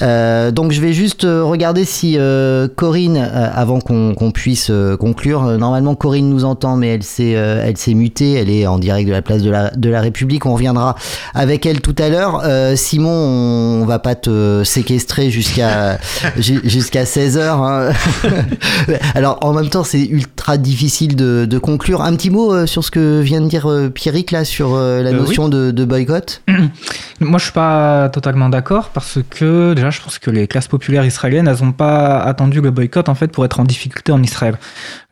Euh, 0.03 0.51
donc 0.51 0.73
je 0.73 0.81
vais 0.81 0.93
juste 0.93 1.25
euh, 1.25 1.45
regarder 1.45 1.85
si 1.85 2.17
euh, 2.19 2.69
Corinne, 2.75 3.17
euh, 3.19 3.49
avant 3.55 3.81
qu'on 3.81 4.15
qu'on 4.15 4.31
puisse 4.31 4.69
euh, 4.71 4.97
conclure, 4.97 5.45
euh, 5.45 5.57
normalement 5.59 5.95
Corinne 5.95 6.29
nous 6.31 6.45
entend, 6.45 6.77
mais 6.77 6.89
elle 6.89 7.03
s'est 7.03 7.35
euh, 7.37 7.63
elle 7.67 7.77
s'est 7.77 7.95
mutée, 7.95 8.33
elle 8.35 8.51
est 8.51 8.67
en 8.67 8.79
direct 8.79 9.07
de 9.09 9.13
la 9.13 9.23
place 9.23 9.43
de 9.43 9.51
la, 9.51 9.71
de 9.71 9.91
la 9.91 10.01
République. 10.01 10.47
On 10.47 10.55
reviendra 10.55 10.95
avec 11.35 11.67
elle 11.67 11.81
tout 11.81 11.95
à 11.99 12.09
l'heure. 12.09 12.43
Euh, 12.45 12.77
Simon, 12.77 13.11
on, 13.11 13.83
on 13.83 13.85
va 13.87 13.99
pas 13.99 14.15
te 14.15 14.63
séquestrer 14.65 15.31
jusqu'à 15.31 15.99
ju- 16.39 16.61
jusqu'à 16.65 17.05
16 17.05 17.37
heures. 17.39 17.63
hein. 17.63 17.91
Alors 19.15 19.39
en 19.43 19.53
même 19.53 19.69
temps, 19.69 19.85
c'est 19.85 20.03
ultra 20.05 20.57
difficile 20.57 21.17
de, 21.17 21.45
de 21.45 21.59
conclure. 21.59 22.03
Un 22.03 22.15
petit 22.17 22.31
mot 22.31 22.53
euh, 22.55 22.67
sur 22.67 22.85
ce 22.85 22.91
que 22.91 23.21
vient 23.21 23.41
de 23.41 23.49
dire 23.49 23.71
euh, 23.71 23.89
Pierrick 23.91 24.31
là 24.31 24.45
sur 24.45 24.75
euh, 24.75 25.03
la 25.03 25.11
Euh, 25.11 25.13
oui. 25.15 25.19
notion 25.21 25.49
de, 25.49 25.71
de 25.73 25.85
boycott? 25.85 26.43
Moi, 27.21 27.39
je 27.39 27.45
suis 27.45 27.53
pas 27.53 28.09
totalement 28.11 28.49
d'accord 28.49 28.91
parce 28.95 29.19
que 29.29 29.75
déjà, 29.75 29.90
je 29.91 30.01
pense 30.01 30.19
que 30.19 30.31
les 30.31 30.47
classes 30.47 30.69
populaires 30.69 31.05
israéliennes, 31.05 31.49
elles 31.49 31.65
n'ont 31.65 31.73
pas 31.73 32.21
attendu 32.21 32.61
le 32.61 32.71
boycott 32.71 33.09
en 33.09 33.15
fait 33.15 33.29
pour 33.29 33.45
être 33.45 33.61
en 33.61 33.65
difficulté 33.65 34.13
en 34.13 34.23
Israël. 34.23 34.59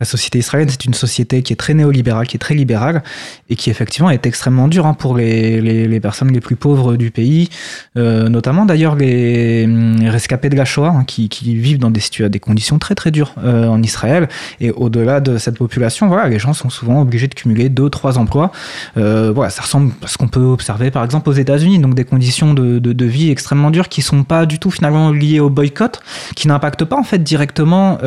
La 0.01 0.07
société 0.07 0.39
israélienne, 0.39 0.71
c'est 0.71 0.85
une 0.85 0.95
société 0.95 1.43
qui 1.43 1.53
est 1.53 1.57
très 1.57 1.75
néolibérale, 1.75 2.29
qui 2.29 2.37
est 2.37 2.39
très 2.39 2.55
libérale 2.55 3.03
et 3.51 3.57
qui 3.57 3.69
effectivement 3.69 4.11
est 4.11 4.27
extrêmement 4.27 4.69
dure 4.69 4.87
hein, 4.87 4.95
pour 4.95 5.17
les, 5.17 5.61
les, 5.61 6.01
personnes 6.01 6.33
les 6.33 6.41
plus 6.41 6.55
pauvres 6.55 6.95
du 6.95 7.11
pays, 7.11 7.49
euh, 7.97 8.29
notamment 8.29 8.65
d'ailleurs 8.65 8.95
les 8.95 9.69
rescapés 10.05 10.51
de 10.51 10.57
la 10.57 10.65
Shoah 10.65 10.91
hein, 10.91 11.05
qui, 11.05 11.29
qui 11.29 11.57
vivent 11.57 11.81
dans 11.81 11.91
des, 11.91 12.01
des 12.29 12.39
conditions 12.39 12.79
très 12.79 12.95
très 12.95 13.11
dures 13.11 13.35
euh, 13.43 13.67
en 13.67 13.83
Israël. 13.83 14.29
Et 14.61 14.71
au-delà 14.71 15.19
de 15.21 15.37
cette 15.37 15.59
population, 15.59 16.07
voilà, 16.07 16.29
les 16.29 16.39
gens 16.39 16.53
sont 16.53 16.71
souvent 16.71 17.01
obligés 17.01 17.27
de 17.27 17.35
cumuler 17.35 17.69
deux, 17.69 17.91
trois 17.91 18.19
emplois. 18.19 18.53
Euh, 18.99 19.33
voilà, 19.35 19.51
ça 19.51 19.63
ressemble 19.63 19.93
à 20.05 20.07
ce 20.07 20.17
qu'on 20.17 20.29
peut 20.29 20.41
observer 20.41 20.93
par 20.93 21.03
exemple 21.03 21.29
aux 21.29 21.33
États-Unis, 21.33 21.81
donc 21.81 21.95
des 21.95 22.05
conditions 22.05 22.55
de, 22.55 22.79
de, 22.79 23.05
vie 23.05 23.31
extrêmement 23.31 23.73
dures 23.73 23.89
qui 23.89 24.03
sont 24.03 24.23
pas 24.23 24.47
du 24.47 24.61
tout 24.61 24.71
finalement 24.71 25.11
liées 25.11 25.41
au 25.41 25.51
boycott, 25.51 26.01
qui 26.37 26.47
n'impactent 26.47 26.85
pas 26.85 26.97
en 26.97 27.03
fait 27.03 27.19
directement 27.19 27.99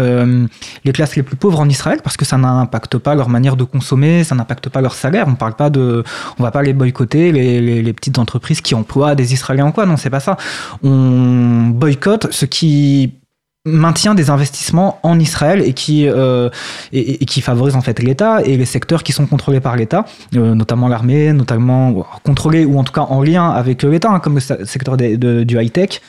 les 0.85 0.91
classes 0.93 1.15
les 1.15 1.23
plus 1.23 1.35
pauvres 1.35 1.59
en 1.59 1.67
Israël 1.67 1.80
parce 2.03 2.17
que 2.17 2.25
ça 2.25 2.37
n'impacte 2.37 2.97
pas 2.97 3.15
leur 3.15 3.29
manière 3.29 3.55
de 3.55 3.63
consommer, 3.63 4.23
ça 4.23 4.35
n'impacte 4.35 4.69
pas 4.69 4.81
leur 4.81 4.93
salaire. 4.93 5.25
On 5.27 5.35
parle 5.35 5.53
pas 5.53 5.69
de, 5.69 6.03
on 6.39 6.43
va 6.43 6.51
pas 6.51 6.61
les 6.61 6.73
boycotter 6.73 7.31
les, 7.31 7.81
les, 7.81 7.93
petites 7.93 8.19
entreprises 8.19 8.61
qui 8.61 8.75
emploient 8.75 9.15
des 9.15 9.33
Israéliens 9.33 9.67
ou 9.67 9.71
quoi. 9.71 9.85
Non, 9.85 9.97
c'est 9.97 10.09
pas 10.09 10.19
ça. 10.19 10.37
On 10.83 11.67
boycotte 11.73 12.31
ce 12.31 12.45
qui 12.45 13.20
maintient 13.65 14.15
des 14.15 14.31
investissements 14.31 14.99
en 15.03 15.19
Israël 15.19 15.61
et 15.63 15.73
qui 15.73 16.07
euh, 16.07 16.49
et, 16.91 17.23
qui 17.25 17.41
favorise 17.41 17.75
en 17.75 17.81
fait 17.81 18.01
l'État 18.01 18.41
et 18.43 18.57
les 18.57 18.65
secteurs 18.65 19.03
qui 19.03 19.11
sont 19.11 19.27
contrôlés 19.27 19.59
par 19.59 19.75
l'État, 19.75 20.05
euh, 20.35 20.55
notamment 20.55 20.87
l'armée, 20.87 21.31
notamment 21.31 22.03
contrôlés 22.23 22.65
ou 22.65 22.79
en 22.79 22.83
tout 22.83 22.91
cas 22.91 23.01
en 23.01 23.21
lien 23.21 23.51
avec 23.51 23.83
l'État, 23.83 24.09
hein, 24.09 24.19
comme 24.19 24.33
le 24.35 24.39
se- 24.39 24.65
secteur 24.65 24.97
du 24.97 25.61
high 25.61 25.71
tech. 25.71 26.01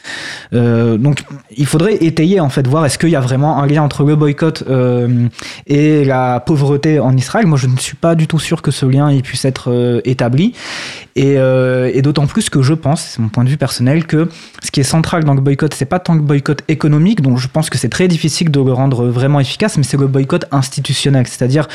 Euh, 0.54 0.96
donc 0.96 1.24
il 1.54 1.66
faudrait 1.66 2.02
étayer 2.02 2.40
en 2.40 2.48
fait 2.48 2.66
voir 2.66 2.86
est-ce 2.86 2.96
qu'il 2.96 3.10
y 3.10 3.16
a 3.16 3.20
vraiment 3.20 3.62
un 3.62 3.66
lien 3.66 3.82
entre 3.82 4.04
le 4.04 4.16
boycott 4.16 4.64
euh, 4.70 5.28
et 5.66 6.06
la 6.06 6.40
pauvreté 6.40 7.00
en 7.00 7.14
Israël. 7.18 7.46
Moi 7.46 7.58
je 7.58 7.66
ne 7.66 7.76
suis 7.76 7.96
pas 7.96 8.14
du 8.14 8.28
tout 8.28 8.38
sûr 8.38 8.62
que 8.62 8.70
ce 8.70 8.86
lien 8.86 9.12
il 9.12 9.20
puisse 9.22 9.44
être 9.44 9.70
euh, 9.70 10.00
établi 10.06 10.54
et, 11.16 11.34
euh, 11.36 11.90
et 11.92 12.00
d'autant 12.00 12.26
plus 12.26 12.48
que 12.48 12.62
je 12.62 12.72
pense, 12.72 13.02
c'est 13.02 13.18
mon 13.18 13.28
point 13.28 13.44
de 13.44 13.50
vue 13.50 13.58
personnel, 13.58 14.06
que 14.06 14.30
ce 14.62 14.70
qui 14.70 14.80
est 14.80 14.84
central 14.84 15.24
dans 15.24 15.34
le 15.34 15.42
boycott, 15.42 15.74
c'est 15.74 15.84
pas 15.84 15.98
tant 15.98 16.14
le 16.14 16.22
boycott 16.22 16.62
économique, 16.68 17.20
dont 17.20 17.36
je 17.42 17.48
pense 17.48 17.68
que 17.70 17.76
c'est 17.76 17.88
très 17.88 18.08
difficile 18.08 18.50
de 18.50 18.60
le 18.60 18.72
rendre 18.72 19.06
vraiment 19.06 19.40
efficace, 19.40 19.76
mais 19.76 19.82
c'est 19.82 19.96
le 19.96 20.06
boycott 20.06 20.44
institutionnel, 20.52 21.26
c'est-à-dire 21.26 21.66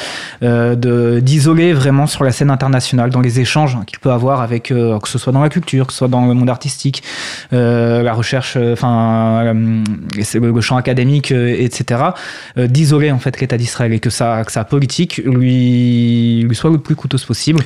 euh, 0.44 1.20
d'isoler 1.20 1.74
vraiment 1.74 2.08
sur 2.08 2.24
la 2.24 2.32
scène 2.32 2.50
internationale, 2.50 3.10
dans 3.10 3.20
les 3.20 3.40
échanges 3.42 3.78
qu'il 3.86 4.00
peut 4.00 4.12
avoir 4.12 4.42
avec, 4.42 4.72
euh, 4.72 4.98
que 5.00 5.10
ce 5.10 5.18
soit 5.18 5.34
dans 5.34 5.42
la 5.42 5.50
culture, 5.50 5.88
que 5.88 5.94
ce 5.94 6.00
soit 6.00 6.08
dans 6.08 6.26
le 6.26 6.34
monde 6.34 6.50
artistique, 6.50 7.04
euh, 7.52 8.02
la 8.02 8.14
recherche, 8.14 8.58
enfin, 8.58 9.54
le, 9.54 10.62
champ 10.62 10.78
académique, 10.78 11.32
etc., 11.32 12.02
d'isoler 12.56 13.12
en 13.12 13.20
fait 13.20 13.40
l'État 13.40 13.58
d'Israël 13.58 13.94
et 13.94 14.00
que 14.00 14.10
sa, 14.10 14.44
que 14.46 14.52
sa 14.52 14.64
politique 14.64 15.18
lui, 15.18 16.48
soit 16.54 16.70
le 16.70 16.78
plus 16.78 16.96
coûteuse 16.96 17.26
possible 17.26 17.62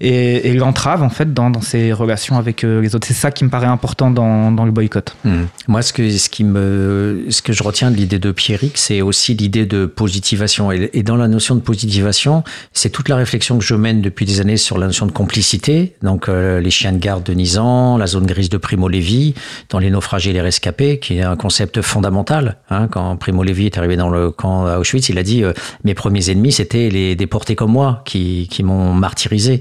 et, 0.00 0.52
l'entrave 0.54 1.02
en 1.02 1.08
fait 1.08 1.32
dans, 1.32 1.60
ses 1.60 1.92
relations 1.92 2.38
avec 2.38 2.62
les 2.62 2.94
autres. 2.94 3.06
C'est 3.06 3.14
ça 3.14 3.30
qui 3.30 3.44
me 3.44 3.50
paraît 3.50 3.66
important 3.66 4.10
dans, 4.10 4.64
le 4.64 4.70
boycott. 4.70 5.16
Hmm. 5.24 5.44
Moi, 5.68 5.82
ce 5.82 5.92
que, 5.92 6.08
ce, 6.10 6.28
qui 6.28 6.44
me, 6.44 7.26
que 7.42 7.52
je 7.52 7.62
retiens 7.62 7.90
de 7.90 7.96
l'idée 7.96 8.18
de 8.18 8.32
Pierrick, 8.32 8.78
c'est 8.78 9.02
aussi 9.02 9.34
l'idée 9.34 9.66
de 9.66 9.86
positivation. 9.86 10.70
Et, 10.72 11.02
dans 11.02 11.16
la 11.16 11.28
notion 11.28 11.54
de 11.54 11.60
positivation, 11.60 12.44
c'est 12.72 12.90
toute 12.90 13.08
la 13.08 13.16
réflexion 13.16 13.58
que 13.58 13.64
je 13.64 13.74
mène 13.74 14.00
depuis 14.00 14.24
des 14.26 14.40
années 14.40 14.56
sur 14.56 14.78
la 14.78 14.86
notion 14.86 15.06
de 15.06 15.12
complicité. 15.12 15.94
Donc, 16.02 16.28
euh, 16.28 16.60
les 16.60 16.70
chiens 16.70 16.92
de 16.92 16.98
garde 16.98 17.24
de 17.24 17.32
Nizan, 17.32 17.96
la 17.98 18.06
zone 18.06 18.26
grise 18.26 18.48
de 18.48 18.56
Primo 18.56 18.88
Levi, 18.88 19.34
dans 19.70 19.78
les 19.78 19.90
naufragés 19.90 20.30
et 20.30 20.32
les 20.32 20.40
rescapés, 20.40 20.98
qui 20.98 21.18
est 21.18 21.22
un 21.22 21.36
concept 21.36 21.82
fondamental. 21.82 22.58
Hein, 22.70 22.88
quand 22.88 23.16
Primo 23.16 23.42
Levi 23.42 23.66
est 23.66 23.78
arrivé 23.78 23.96
dans 23.96 24.10
le 24.10 24.30
camp 24.30 24.66
à 24.66 24.78
Auschwitz, 24.78 25.08
il 25.08 25.18
a 25.18 25.22
dit 25.22 25.42
euh, 25.42 25.52
Mes 25.84 25.94
premiers 25.94 26.30
ennemis, 26.30 26.52
c'était 26.52 26.88
les 26.88 27.16
déportés 27.16 27.56
comme 27.56 27.72
moi, 27.72 28.02
qui, 28.04 28.48
qui 28.50 28.62
m'ont 28.62 28.94
martyrisé. 28.94 29.60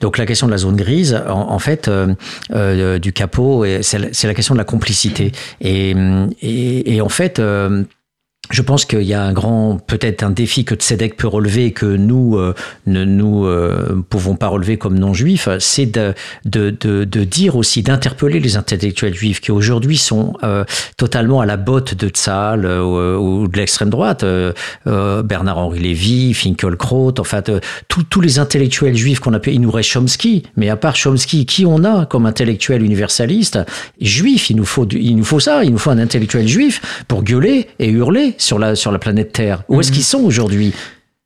Donc, 0.00 0.18
la 0.18 0.26
question 0.26 0.46
de 0.46 0.52
la 0.52 0.58
zone 0.58 0.76
grise, 0.76 1.20
en, 1.28 1.58
fait, 1.58 1.88
euh, 1.88 2.14
euh, 2.52 2.98
du 2.98 3.12
capot, 3.12 3.64
c'est 3.82 3.98
la- 3.98 4.34
question 4.34 4.54
de 4.54 4.58
la 4.58 4.64
complicité. 4.64 5.32
Et, 5.60 5.94
et, 6.42 6.94
et 6.96 7.00
en 7.00 7.08
euh, 7.38 7.84
je 8.50 8.62
pense 8.62 8.84
qu'il 8.84 9.02
y 9.02 9.14
a 9.14 9.22
un 9.22 9.32
grand, 9.32 9.78
peut-être 9.86 10.22
un 10.22 10.30
défi 10.30 10.64
que 10.64 10.74
Tzedek 10.74 11.16
peut 11.16 11.26
relever 11.26 11.66
et 11.66 11.72
que 11.72 11.86
nous 11.86 12.36
euh, 12.36 12.54
ne 12.86 13.04
nous 13.04 13.44
euh, 13.46 14.02
pouvons 14.08 14.36
pas 14.36 14.48
relever 14.48 14.76
comme 14.76 14.98
non-juifs, 14.98 15.48
c'est 15.58 15.86
de, 15.86 16.14
de, 16.44 16.70
de, 16.70 17.04
de 17.04 17.24
dire 17.24 17.56
aussi, 17.56 17.82
d'interpeller 17.82 18.38
les 18.40 18.56
intellectuels 18.56 19.14
juifs 19.14 19.40
qui 19.40 19.50
aujourd'hui 19.50 19.96
sont 19.98 20.34
euh, 20.44 20.64
totalement 20.96 21.40
à 21.40 21.46
la 21.46 21.56
botte 21.56 21.94
de 21.94 22.08
Tzahal 22.08 22.64
euh, 22.64 23.16
ou 23.16 23.48
de 23.48 23.56
l'extrême 23.56 23.90
droite, 23.90 24.22
euh, 24.22 24.52
euh, 24.86 25.22
Bernard-Henri 25.22 25.80
Lévy, 25.80 26.32
Finkelkraut, 26.34 27.14
enfin 27.18 27.40
de- 27.44 27.60
tous 27.88 28.20
les 28.20 28.38
intellectuels 28.38 28.96
juifs 28.96 29.20
qu'on 29.20 29.32
appelle, 29.34 29.54
il 29.54 29.60
nous 29.60 29.70
reste 29.70 29.90
Chomsky, 29.90 30.44
mais 30.56 30.68
à 30.70 30.76
part 30.76 30.94
Chomsky, 30.96 31.46
qui 31.46 31.66
on 31.66 31.82
a 31.84 32.06
comme 32.06 32.26
intellectuel 32.26 32.82
universaliste? 32.82 33.58
Juif 34.00 34.50
Il 34.50 34.56
nous 34.56 34.64
faut, 34.64 34.86
il 34.88 35.16
nous 35.16 35.24
faut 35.24 35.40
ça, 35.40 35.64
il 35.64 35.72
nous 35.72 35.78
faut 35.78 35.90
un 35.90 35.98
intellectuel 35.98 36.46
juif 36.46 37.04
pour 37.08 37.22
gueuler 37.24 37.66
et 37.78 37.88
hurler 37.88 38.34
sur 38.38 38.58
la, 38.58 38.74
sur 38.74 38.92
la 38.92 38.98
planète 38.98 39.32
Terre. 39.32 39.62
Où 39.68 39.80
est-ce 39.80 39.92
qu'ils 39.92 40.04
sont 40.04 40.20
aujourd'hui? 40.20 40.74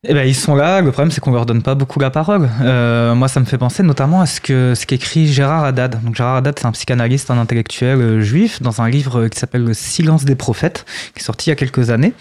Eh 0.08 0.14
ben, 0.14 0.26
ils 0.26 0.34
sont 0.34 0.54
là. 0.54 0.80
Le 0.80 0.92
problème, 0.92 1.10
c'est 1.10 1.20
qu'on 1.20 1.32
leur 1.32 1.44
donne 1.44 1.62
pas 1.62 1.74
beaucoup 1.74 2.00
la 2.00 2.08
parole. 2.08 2.48
Euh, 2.62 3.14
moi, 3.14 3.28
ça 3.28 3.38
me 3.38 3.44
fait 3.44 3.58
penser 3.58 3.82
notamment 3.82 4.22
à 4.22 4.26
ce 4.26 4.40
que 4.40 4.72
ce 4.74 4.86
qu'écrit 4.86 5.26
Gérard 5.26 5.64
Haddad. 5.64 6.02
Donc, 6.02 6.16
Gérard 6.16 6.36
Haddad, 6.36 6.58
c'est 6.58 6.66
un 6.66 6.72
psychanalyste, 6.72 7.30
un 7.30 7.38
intellectuel 7.38 8.00
euh, 8.00 8.20
juif, 8.22 8.62
dans 8.62 8.80
un 8.80 8.88
livre 8.88 9.28
qui 9.28 9.38
s'appelle 9.38 9.62
Le 9.62 9.74
Silence 9.74 10.24
des 10.24 10.36
prophètes, 10.36 10.86
qui 11.14 11.20
est 11.20 11.24
sorti 11.24 11.48
il 11.48 11.50
y 11.50 11.52
a 11.52 11.56
quelques 11.56 11.90
années, 11.90 12.14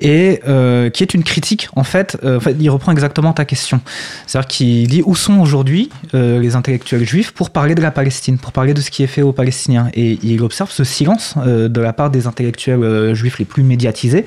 et 0.00 0.40
euh, 0.48 0.90
qui 0.90 1.02
est 1.02 1.14
une 1.14 1.22
critique. 1.22 1.68
En 1.76 1.84
fait, 1.84 2.16
euh, 2.24 2.38
en 2.38 2.40
fait, 2.40 2.56
il 2.58 2.70
reprend 2.70 2.92
exactement 2.92 3.32
ta 3.32 3.44
question. 3.44 3.80
C'est-à-dire 4.26 4.48
qu'il 4.48 4.88
dit 4.88 5.02
où 5.04 5.14
sont 5.14 5.38
aujourd'hui 5.38 5.90
euh, 6.14 6.38
les 6.40 6.56
intellectuels 6.56 7.06
juifs 7.06 7.32
pour 7.32 7.50
parler 7.50 7.74
de 7.74 7.82
la 7.82 7.90
Palestine, 7.90 8.38
pour 8.38 8.52
parler 8.52 8.74
de 8.74 8.80
ce 8.80 8.90
qui 8.90 9.02
est 9.02 9.08
fait 9.08 9.22
aux 9.22 9.32
Palestiniens? 9.32 9.90
Et 9.94 10.18
il 10.22 10.42
observe 10.42 10.70
ce 10.70 10.84
silence 10.84 11.34
de 11.36 11.80
la 11.80 11.92
part 11.92 12.10
des 12.10 12.26
intellectuels 12.26 13.14
juifs 13.14 13.38
les 13.38 13.44
plus 13.44 13.62
médiatisés 13.62 14.24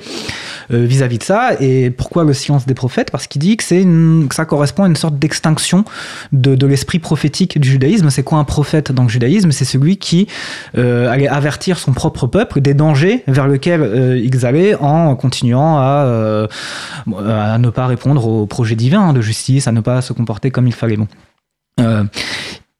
vis-à-vis 0.70 1.18
de 1.18 1.22
ça. 1.22 1.52
Et 1.60 1.90
pourquoi 1.90 2.24
le 2.24 2.32
silence 2.32 2.66
des 2.66 2.74
prophètes? 2.74 3.10
Parce 3.10 3.26
qu'il 3.26 3.40
dit 3.40 3.56
que, 3.56 3.64
c'est 3.64 3.84
ça 4.32 4.44
correspond 4.44 4.84
à 4.84 4.86
une 4.86 4.96
sorte 4.96 5.18
d'extinction 5.18 5.84
de, 6.32 6.54
de 6.54 6.66
l'esprit 6.66 6.98
prophétique 6.98 7.58
du 7.58 7.68
judaïsme. 7.68 8.10
C'est 8.10 8.22
quoi 8.22 8.38
un 8.38 8.44
prophète 8.44 8.92
dans 8.92 9.02
le 9.02 9.08
judaïsme? 9.08 9.52
C'est 9.52 9.64
celui 9.64 9.96
qui 9.96 10.28
allait 10.74 11.28
avertir 11.28 11.78
son 11.78 11.92
propre 11.92 12.26
peuple 12.26 12.60
des 12.60 12.74
dangers 12.74 13.24
vers 13.26 13.48
lesquels 13.48 14.20
ils 14.22 14.46
allaient 14.46 14.74
en 14.76 15.13
continuant 15.16 15.78
à, 15.78 16.04
euh, 16.06 16.46
à 17.26 17.58
ne 17.58 17.70
pas 17.70 17.86
répondre 17.86 18.26
aux 18.26 18.46
projets 18.46 18.76
divins 18.76 19.12
de 19.12 19.20
justice, 19.20 19.68
à 19.68 19.72
ne 19.72 19.80
pas 19.80 20.02
se 20.02 20.12
comporter 20.12 20.50
comme 20.50 20.66
il 20.66 20.74
fallait. 20.74 20.98
Euh, 21.80 22.04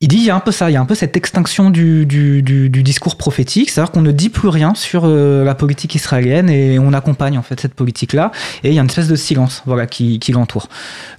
il 0.05 0.09
dit 0.09 0.17
il 0.19 0.25
y 0.25 0.31
a 0.31 0.37
un 0.37 0.41
peu 0.41 0.53
ça, 0.53 0.69
il 0.71 0.75
y 0.75 0.77
a 0.77 0.81
un 0.83 0.85
peu 0.85 0.95
cette 0.95 1.17
extinction 1.17 1.71
du, 1.71 2.05
du, 2.05 2.43
du, 2.43 2.69
du 2.69 2.83
discours 2.83 3.17
prophétique, 3.17 3.71
c'est-à-dire 3.71 3.91
qu'on 3.91 4.03
ne 4.03 4.13
dit 4.13 4.29
plus 4.29 4.49
rien 4.49 4.75
sur 4.75 5.05
euh, 5.07 5.45
la 5.45 5.55
politique 5.55 5.95
israélienne 5.95 6.51
et 6.51 6.79
on 6.79 6.93
accompagne 6.93 7.39
en 7.39 7.43
fait 7.43 7.59
cette 7.59 7.73
politique-là 7.73 8.31
et 8.65 8.69
il 8.69 8.75
y 8.75 8.79
a 8.79 8.83
une 8.83 8.89
espèce 8.89 9.09
de 9.09 9.17
silence 9.17 9.63
voilà, 9.65 9.87
qui, 9.87 10.19
qui 10.19 10.33
l'entoure. 10.33 10.69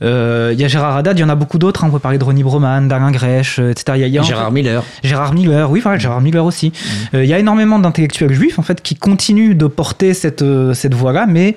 Euh, 0.04 0.52
il 0.54 0.60
y 0.62 0.64
a 0.64 0.68
Gérard 0.68 0.98
Haddad, 0.98 1.18
il 1.18 1.22
y 1.22 1.24
en 1.24 1.30
a 1.30 1.36
beaucoup 1.36 1.58
d'autres, 1.58 1.84
hein, 1.84 1.88
on 1.90 1.92
peut 1.94 1.98
parler 2.00 2.20
de 2.20 2.24
Ronnie 2.24 2.44
Broman, 2.44 2.88
d'Alain 2.88 3.10
Grèche, 3.10 3.58
etc. 3.58 3.94
Il 3.96 4.02
y 4.02 4.04
a- 4.04 4.08
il 4.08 4.14
y 4.14 4.18
a 4.20 4.22
en 4.22 4.26
Gérard 4.26 4.52
Miller. 4.52 4.84
Gérard 5.04 5.34
Miller, 5.34 5.72
oui, 5.72 5.80
voilà, 5.80 5.98
Gérard 5.98 6.22
Miller 6.22 6.46
aussi. 6.46 6.72
Euh, 7.16 7.24
il 7.24 7.30
y 7.30 7.34
a 7.34 7.40
énormément 7.40 7.80
d'intellectuels 7.80 8.34
juifs 8.34 8.60
en 8.60 8.64
fait 8.64 8.82
qui 8.84 8.94
continuent 8.94 9.56
de 9.58 9.66
porter 9.66 10.14
cette, 10.14 10.44
cette 10.76 10.94
voie-là, 10.94 11.26
mais 11.28 11.56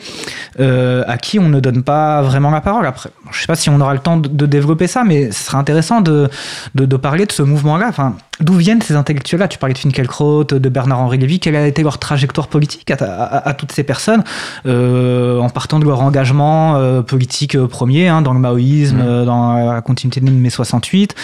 à 0.58 1.18
qui 1.18 1.39
on 1.39 1.48
ne 1.50 1.60
donne 1.60 1.82
pas 1.82 2.23
vraiment 2.23 2.50
la 2.50 2.60
parole. 2.62 2.86
Après, 2.86 3.10
je 3.32 3.40
sais 3.40 3.47
pas 3.47 3.55
si 3.55 3.68
on 3.70 3.81
aura 3.81 3.92
le 3.92 4.00
temps 4.00 4.16
de, 4.16 4.28
de 4.28 4.47
développer 4.47 4.86
ça, 4.86 5.05
mais 5.05 5.31
ce 5.31 5.44
serait 5.44 5.58
intéressant 5.58 6.00
de, 6.00 6.28
de, 6.74 6.86
de 6.86 6.97
parler 6.97 7.18
de 7.27 7.33
ce 7.33 7.43
mouvement-là. 7.43 7.87
Enfin, 7.89 8.17
d'où 8.41 8.55
viennent 8.55 8.81
ces 8.83 8.94
intellectuels-là? 8.94 9.49
Tu 9.49 9.58
parlais 9.58 9.75
de 9.75 9.78
Finkielkraut, 9.78 10.44
de 10.44 10.68
Bernard-Henri 10.68 11.18
Lévy. 11.18 11.41
Quelle 11.41 11.57
a 11.57 11.67
été 11.67 11.83
leur 11.83 11.99
trajectoire 11.99 12.49
politique 12.49 12.91
à, 12.91 12.94
à- 13.05 13.49
à 13.49 13.55
toutes 13.55 13.73
ces 13.73 13.83
personnes, 13.84 14.23
euh, 14.67 15.39
en 15.39 15.49
partant 15.50 15.78
de 15.78 15.84
leur 15.84 16.00
engagement 16.00 16.76
euh, 16.76 17.02
politique 17.02 17.55
euh, 17.55 17.67
premier 17.67 18.08
hein, 18.08 18.23
dans 18.23 18.33
le 18.33 18.41
maoïsme, 18.41 19.00
euh, 19.00 19.25
dans 19.25 19.73
la 19.73 19.81
continuité 19.81 20.20
de 20.20 20.31
mai 20.31 20.50
68, 20.50 21.15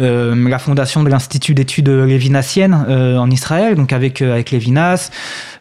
euh, 0.00 0.48
la 0.48 0.58
fondation 0.58 1.02
de 1.02 1.08
l'Institut 1.08 1.54
d'études 1.54 1.88
lévinassiennes 1.88 2.74
en 2.74 3.30
Israël, 3.30 3.74
donc 3.74 3.92
avec, 3.92 4.22
avec 4.22 4.50
Lévinas, 4.50 5.10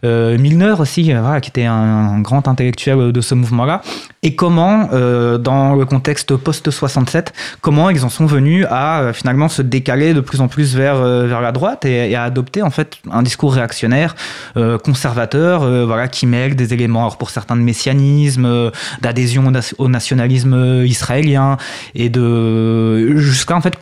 Milner 0.04 0.76
aussi, 0.80 1.12
voilà, 1.14 1.42
qui 1.42 1.50
était 1.50 1.66
un, 1.66 1.74
un 1.74 2.20
grand 2.22 2.48
intellectuel 2.48 3.12
de 3.12 3.22
ce 3.22 3.36
mouvement-là, 3.36 3.82
et 4.24 4.36
comment, 4.36 4.90
dans 4.92 5.76
le 5.76 5.86
contexte 5.86 6.36
post-67, 6.36 7.28
comment 7.62 7.90
ils 7.90 8.06
en 8.06 8.10
sont 8.10 8.26
venus 8.26 8.66
à 8.70 9.12
finalement 9.14 9.50
se 9.50 9.62
décaler 9.62 10.14
de 10.14 10.22
plus 10.22 10.42
en 10.42 10.48
plus 10.48 10.76
vers, 10.76 10.99
vers 11.00 11.42
la 11.42 11.52
droite 11.52 11.86
et, 11.86 12.12
et 12.12 12.16
à 12.16 12.24
adopter 12.24 12.62
en 12.62 12.70
fait 12.70 12.98
un 13.12 13.24
discours 13.24 13.54
réactionnaire, 13.54 14.16
euh, 14.58 14.78
conservateur, 14.78 15.64
euh, 15.64 15.86
voilà, 15.86 16.08
qui 16.08 16.26
mêle 16.26 16.56
des 16.56 16.74
éléments, 16.74 17.10
pour 17.12 17.30
certains 17.30 17.56
de 17.56 17.62
messianisme, 17.62 18.46
euh, 18.46 18.72
d'adhésion 19.02 19.48
au, 19.48 19.52
na- 19.52 19.60
au 19.78 19.88
nationalisme 19.90 20.54
euh, 20.54 20.86
israélien, 20.86 21.58
et 21.96 22.10
de 22.10 23.16
jusqu'à 23.18 23.56
en 23.56 23.62
fait 23.62 23.76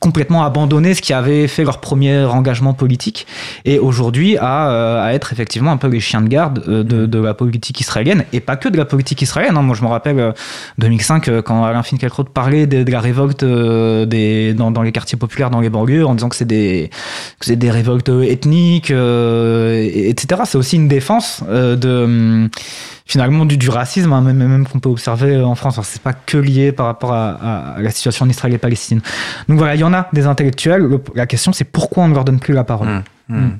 complètement 0.00 0.44
abandonner 0.44 0.94
ce 0.94 1.02
qui 1.02 1.12
avait 1.12 1.46
fait 1.46 1.62
leur 1.64 1.78
premier 1.78 2.24
engagement 2.24 2.72
politique, 2.72 3.26
et 3.66 3.78
aujourd'hui 3.78 4.36
à, 4.38 4.70
euh, 4.70 5.04
à 5.04 5.12
être 5.12 5.32
effectivement 5.32 5.72
un 5.72 5.76
peu 5.76 5.88
les 5.88 6.00
chiens 6.00 6.22
de 6.22 6.28
garde 6.28 6.62
euh, 6.68 6.82
de, 6.82 7.04
de 7.06 7.18
la 7.18 7.34
politique 7.34 7.80
israélienne, 7.80 8.24
et 8.32 8.40
pas 8.40 8.56
que 8.56 8.68
de 8.68 8.76
la 8.78 8.86
politique 8.86 9.20
israélienne. 9.20 9.56
hein. 9.58 9.62
Moi, 9.62 9.76
je 9.76 9.82
me 9.82 9.88
rappelle 9.88 10.18
euh, 10.18 10.32
2005 10.78 11.28
euh, 11.28 11.42
quand 11.42 11.64
Alain 11.64 11.82
Finkielkraut 11.82 12.24
parlait 12.24 12.66
de, 12.66 12.82
de 12.82 12.90
la 12.90 13.00
révolte 13.00 13.44
des, 13.44 14.54
dans, 14.54 14.70
dans 14.70 14.82
les 14.82 14.92
quartiers 14.92 15.18
populaires, 15.18 15.50
dans 15.50 15.60
les 15.60 15.70
banlieues, 15.70 16.06
en 16.06 16.14
disant 16.14 16.30
que 16.30 16.36
c'est 16.36 16.44
des, 16.46 16.88
que 17.40 17.52
des 17.52 17.70
révoltes 17.70 18.08
ethniques, 18.08 18.90
et- 18.90 20.08
etc. 20.08 20.42
C'est 20.46 20.58
aussi 20.58 20.76
une 20.76 20.88
défense 20.88 21.42
de 21.46 22.04
hum, 22.04 22.48
finalement 23.06 23.44
du, 23.44 23.56
du 23.56 23.68
racisme, 23.68 24.12
hein, 24.12 24.22
même, 24.22 24.38
même 24.38 24.66
qu'on 24.66 24.80
peut 24.80 24.88
observer 24.88 25.40
en 25.40 25.54
France. 25.54 25.74
Alors, 25.74 25.84
c'est 25.84 26.02
pas 26.02 26.14
que 26.14 26.38
lié 26.38 26.72
par 26.72 26.86
rapport 26.86 27.12
à, 27.12 27.76
la 27.78 27.90
situation 27.90 28.24
en 28.24 28.28
Israël 28.28 28.54
et 28.54 28.58
Palestine. 28.58 29.00
Donc 29.48 29.58
voilà, 29.58 29.74
il 29.74 29.80
y 29.80 29.84
en 29.84 29.92
a 29.92 30.08
des 30.12 30.26
intellectuels. 30.26 30.82
Le- 30.82 31.02
la 31.14 31.26
question, 31.26 31.52
c'est 31.52 31.64
pourquoi 31.64 32.04
on 32.04 32.08
ne 32.08 32.14
leur 32.14 32.24
donne 32.24 32.40
plus 32.40 32.54
la 32.54 32.64
parole. 32.64 32.88
Mmh. 33.28 33.36
Mm. 33.36 33.58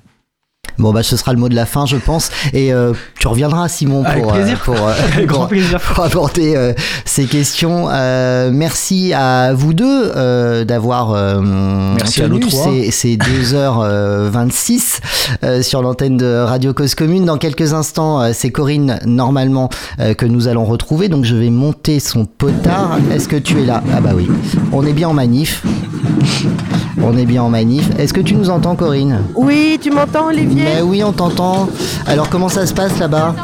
Bon 0.79 0.93
bah 0.93 1.03
ce 1.03 1.17
sera 1.17 1.33
le 1.33 1.39
mot 1.39 1.49
de 1.49 1.55
la 1.55 1.67
fin 1.67 1.87
je 1.87 1.97
pense 1.97 2.31
et 2.53 2.73
euh, 2.73 2.93
tu 3.21 3.29
reviendras 3.29 3.69
Simon 3.69 4.05
Avec 4.05 4.23
pour 4.23 4.33
plaisir. 4.33 4.59
euh, 4.61 4.65
pour, 4.65 4.89
euh, 4.89 4.93
Avec 5.15 5.27
grand 5.27 5.39
pour- 5.41 5.49
plaisir. 5.49 5.81
pour 5.81 6.05
aborder 6.05 6.55
euh, 6.57 6.73
ces 7.05 7.25
questions. 7.27 7.89
Euh, 7.91 8.51
merci 8.53 9.13
à 9.15 9.53
vous 9.55 9.73
deux 9.75 10.13
euh, 10.17 10.65
d'avoir 10.65 11.13
euh, 11.13 11.95
tenu 12.15 12.43
ces, 12.51 12.91
ces 12.91 13.17
2h26 13.17 14.99
euh, 15.45 15.63
sur 15.63 15.83
l'antenne 15.83 16.17
de 16.17 16.43
Radio 16.45 16.73
Cause 16.75 16.95
Commune. 16.95 17.25
Dans 17.25 17.39
quelques 17.39 17.73
instants, 17.73 18.21
euh, 18.23 18.31
c'est 18.35 18.51
Corinne 18.51 18.99
normalement 19.07 19.69
euh, 20.01 20.15
que 20.15 20.27
nous 20.27 20.49
allons 20.49 20.65
retrouver. 20.65 21.09
Donc 21.09 21.25
je 21.25 21.37
vais 21.37 21.51
monter 21.51 22.01
son 22.01 22.25
potard. 22.25 22.99
Est-ce 23.13 23.29
que 23.29 23.37
tu 23.37 23.61
es 23.63 23.65
là? 23.65 23.83
Ah 23.95 24.01
bah 24.01 24.11
oui. 24.15 24.29
On 24.73 24.85
est 24.85 24.93
bien 24.93 25.09
en 25.09 25.15
manif. 25.15 25.63
On 27.07 27.17
est 27.19 27.27
bien 27.27 27.43
en 27.43 27.51
manif. 27.51 27.89
Est-ce 27.99 28.15
que 28.15 28.21
tu 28.21 28.35
nous 28.35 28.49
entends 28.51 28.77
Corinne? 28.77 29.21
Oui, 29.35 29.79
tu 29.81 29.91
m'entends 29.91 30.27
Olivier? 30.29 30.65
Mais 30.77 30.83
oui, 30.83 31.05
on 31.05 31.13
t'entend. 31.13 31.69
Alors 32.07 32.29
comment 32.31 32.49
ça 32.49 32.67
se 32.67 32.73
passe 32.73 32.99
là-bas? 32.99 33.35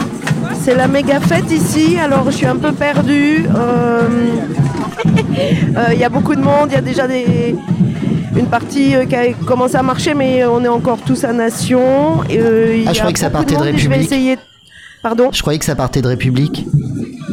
C'est 0.62 0.74
la 0.74 0.88
méga 0.88 1.20
fête 1.20 1.50
ici, 1.50 1.98
alors 1.98 2.24
je 2.30 2.36
suis 2.36 2.46
un 2.46 2.56
peu 2.56 2.72
perdue. 2.72 3.44
Euh, 3.54 4.02
euh, 5.76 5.92
Il 5.92 5.98
y 5.98 6.04
a 6.04 6.08
beaucoup 6.08 6.34
de 6.34 6.40
monde, 6.40 6.68
il 6.70 6.74
y 6.74 6.76
a 6.76 6.80
déjà 6.82 7.06
des... 7.06 7.54
une 8.36 8.46
partie 8.46 8.94
euh, 8.94 9.04
qui 9.04 9.14
a 9.16 9.32
commencé 9.46 9.76
à 9.76 9.82
marcher, 9.82 10.14
mais 10.14 10.44
on 10.44 10.62
est 10.64 10.68
encore 10.68 10.98
tous 11.04 11.24
à 11.24 11.32
Nation. 11.32 12.22
Et, 12.30 12.38
euh, 12.40 12.76
il 12.76 12.88
Ah, 12.88 12.92
y 12.92 12.94
je 12.94 12.98
croyais 12.98 13.12
que 13.12 13.18
ça 13.20 13.30
partait 13.30 13.54
de 13.56 13.60
Je 13.60 13.64
vais 13.64 13.70
République. 13.72 14.00
essayer. 14.02 14.38
Pardon? 15.02 15.30
Je 15.32 15.40
croyais 15.40 15.58
que 15.58 15.64
ça 15.64 15.74
partait 15.76 16.02
de 16.02 16.08
République. 16.08 16.66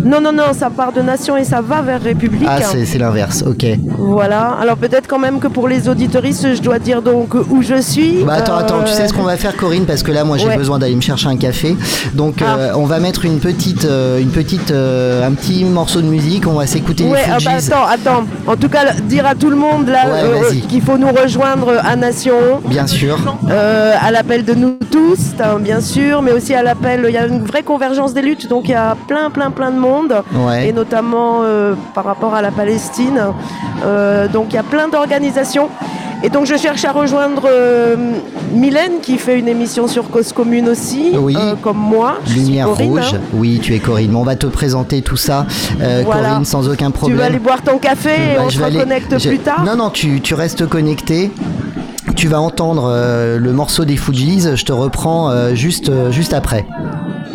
Non, 0.04 0.22
non, 0.22 0.32
non, 0.32 0.54
ça 0.54 0.70
part 0.70 0.92
de 0.92 1.02
Nation 1.02 1.38
et 1.38 1.44
ça 1.44 1.62
va 1.62 1.82
vers 1.82 2.02
République. 2.02 2.48
Ah, 2.50 2.60
c'est 2.62 2.98
l'inverse, 2.98 3.44
ok. 3.46 3.66
Voilà, 3.98 4.58
alors 4.62 4.78
peut-être 4.78 5.08
quand 5.08 5.20
même 5.20 5.40
que 5.40 5.48
pour 5.48 5.68
les 5.68 5.90
auditoristes, 5.90 6.56
je 6.56 6.62
dois 6.62 6.80
dire 6.80 7.02
donc 7.02 7.34
où 7.34 7.62
je 7.62 7.82
suis. 7.82 8.24
Bah 8.26 8.36
attends, 8.36 8.56
attends, 8.58 8.84
tu 8.86 8.94
sais 8.94 9.08
ce 9.08 9.14
qu'on 9.14 9.24
va 9.24 9.38
faire 9.38 9.56
Corinne 9.56 9.86
parce 9.86 10.04
que 10.04 10.12
là 10.12 10.24
moi 10.24 10.38
j'ai 10.38 10.48
Ouais. 10.48 10.54
Ah. 10.56 10.58
besoin 10.58 10.80
d'aller 10.80 10.96
me 10.96 11.02
chercher 11.02 11.28
un 11.28 11.36
café. 11.38 11.76
Donc 12.14 12.42
euh, 12.42 12.72
on 12.76 12.86
va 12.86 13.00
mettre 13.00 13.26
une 13.26 13.40
petite, 13.40 13.84
euh, 13.86 14.20
une 14.20 14.30
petite, 14.30 14.72
euh, 14.72 15.28
un 15.28 15.32
petit 15.34 15.66
morceau 15.66 16.00
de 16.02 16.08
musique. 16.08 16.48
On 16.48 16.54
va 16.54 16.66
s'écouter 16.68 17.04
Ouais, 17.04 17.24
les 17.26 17.32
ah 17.34 17.38
bah 17.44 17.52
attends, 17.58 17.86
attends. 17.86 18.24
En 18.48 18.56
tout 18.56 18.70
cas, 18.70 18.94
dire 18.94 19.26
à 19.26 19.36
tout 19.36 19.50
le 19.50 19.56
monde 19.58 19.88
là 19.90 20.06
Ouais, 20.08 20.58
qu'il 20.70 20.82
faut 20.82 20.98
nous 20.98 21.12
rejoindre 21.12 21.74
à 21.84 21.96
Nation. 21.96 22.62
Bien 22.66 22.88
sûr. 22.88 23.18
À 23.50 24.12
l'appel 24.12 24.46
de 24.46 24.54
nous 24.54 24.78
tous, 24.90 25.20
hein, 25.44 25.58
bien 25.60 25.82
sûr, 25.82 26.22
mais 26.22 26.32
aussi 26.32 26.54
à 26.54 26.64
l'appel. 26.64 27.06
Il 27.08 27.14
y 27.14 27.18
a 27.18 27.26
une 27.26 27.44
vraie 27.44 27.64
convergence 27.64 28.14
des 28.14 28.22
luttes, 28.22 28.48
donc 28.48 28.66
il 28.70 28.72
y 28.72 28.76
a 28.76 28.96
plein, 29.08 29.30
plein, 29.30 29.52
plein 29.52 29.72
de 29.72 29.78
monde, 29.78 29.87
Ouais. 30.34 30.70
et 30.70 30.74
notamment 30.74 31.42
euh, 31.44 31.74
par 31.94 32.04
rapport 32.06 32.34
à 32.36 32.42
la 32.42 32.52
Palestine. 32.52 33.20
Euh, 33.86 34.28
donc 34.28 34.48
il 34.50 34.56
y 34.56 34.60
a 34.60 34.64
plein 34.64 34.88
d'organisations. 34.88 35.70
Et 36.24 36.30
donc 36.30 36.48
je 36.48 36.56
cherche 36.58 36.84
à 36.84 36.92
rejoindre 36.92 37.44
euh, 37.46 37.96
Mylène 38.52 38.94
qui 39.04 39.20
fait 39.20 39.38
une 39.38 39.48
émission 39.48 39.88
sur 39.88 40.10
Cause 40.10 40.34
Commune 40.34 40.68
aussi, 40.68 41.12
euh, 41.14 41.54
comme 41.62 41.78
moi. 41.78 42.16
Lumière 42.36 42.66
Corinne, 42.66 42.88
rouge. 42.90 43.14
hein. 43.14 43.20
Oui, 43.34 43.60
tu 43.62 43.76
es 43.76 43.80
Corinne. 43.80 44.08
Bon, 44.10 44.22
on 44.22 44.24
va 44.24 44.36
te 44.36 44.48
présenter 44.48 45.04
tout 45.04 45.16
ça, 45.16 45.46
euh, 45.80 46.02
Voilà. 46.04 46.30
Corinne, 46.30 46.46
sans 46.46 46.68
aucun 46.68 46.88
Tu 46.88 46.94
problème. 46.94 47.20
vas 47.20 47.26
aller 47.26 47.38
boire 47.38 47.62
ton 47.62 47.78
café 47.78 48.10
et 48.10 48.36
Bah, 48.36 48.42
on 48.46 48.50
je 48.50 48.58
se 48.58 48.64
aller- 48.64 48.78
reconnecte 48.80 49.20
je- 49.20 49.28
plus 49.30 49.38
tard. 49.40 49.64
Non, 49.64 49.76
non, 49.76 49.90
tu, 49.92 50.20
tu 50.22 50.34
restes 50.34 50.66
connecté. 50.68 51.32
Tu 52.16 52.28
vas 52.28 52.42
entendre 52.42 52.90
euh, 52.92 53.38
le 53.38 53.54
morceau 53.54 53.86
des 53.86 53.96
Fugees. 53.96 54.56
Je 54.56 54.66
te 54.66 54.72
reprends 54.72 55.30
euh, 55.30 55.54
juste, 55.54 55.90
euh, 55.90 56.10
juste 56.12 56.34
après. 56.34 56.66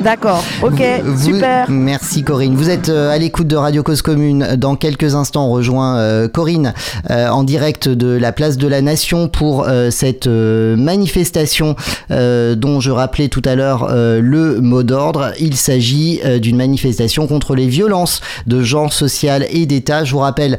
D'accord, 0.02 0.42
ok, 0.62 0.82
Vous- 1.05 1.32
super. 1.32 1.66
Merci 1.70 2.22
Corinne. 2.24 2.55
Vous 2.56 2.68
êtes 2.70 2.89
euh, 2.89 3.10
à 3.12 3.18
l'écoute 3.18 3.47
de 3.47 3.56
Radio 3.56 3.82
Cause 3.82 4.02
Commune. 4.02 4.56
Dans 4.56 4.74
quelques 4.74 5.14
instants, 5.14 5.47
on 5.47 5.52
rejoint 5.52 5.97
euh, 5.98 6.28
Corinne 6.28 6.74
euh, 7.10 7.28
en 7.28 7.44
direct 7.44 7.89
de 7.89 8.08
la 8.08 8.32
place 8.32 8.56
de 8.56 8.66
la 8.66 8.82
Nation 8.82 9.28
pour 9.28 9.66
cette 9.90 10.26
manifestation 10.26 11.76
dont 12.10 12.81
je 12.81 12.90
rappelais 12.90 13.28
tout 13.28 13.42
à 13.44 13.55
l'heure 13.55 13.89
le 13.94 14.60
mot 14.60 14.82
d'ordre. 14.82 15.32
Il 15.39 15.55
s'agit 15.56 16.20
d'une 16.40 16.56
manifestation 16.56 17.26
contre 17.26 17.55
les 17.55 17.66
violences 17.68 18.20
de 18.47 18.62
genre 18.62 18.92
social 18.92 19.47
et 19.50 19.66
d'État. 19.66 20.05
Je 20.05 20.12
vous 20.12 20.18
rappelle 20.18 20.58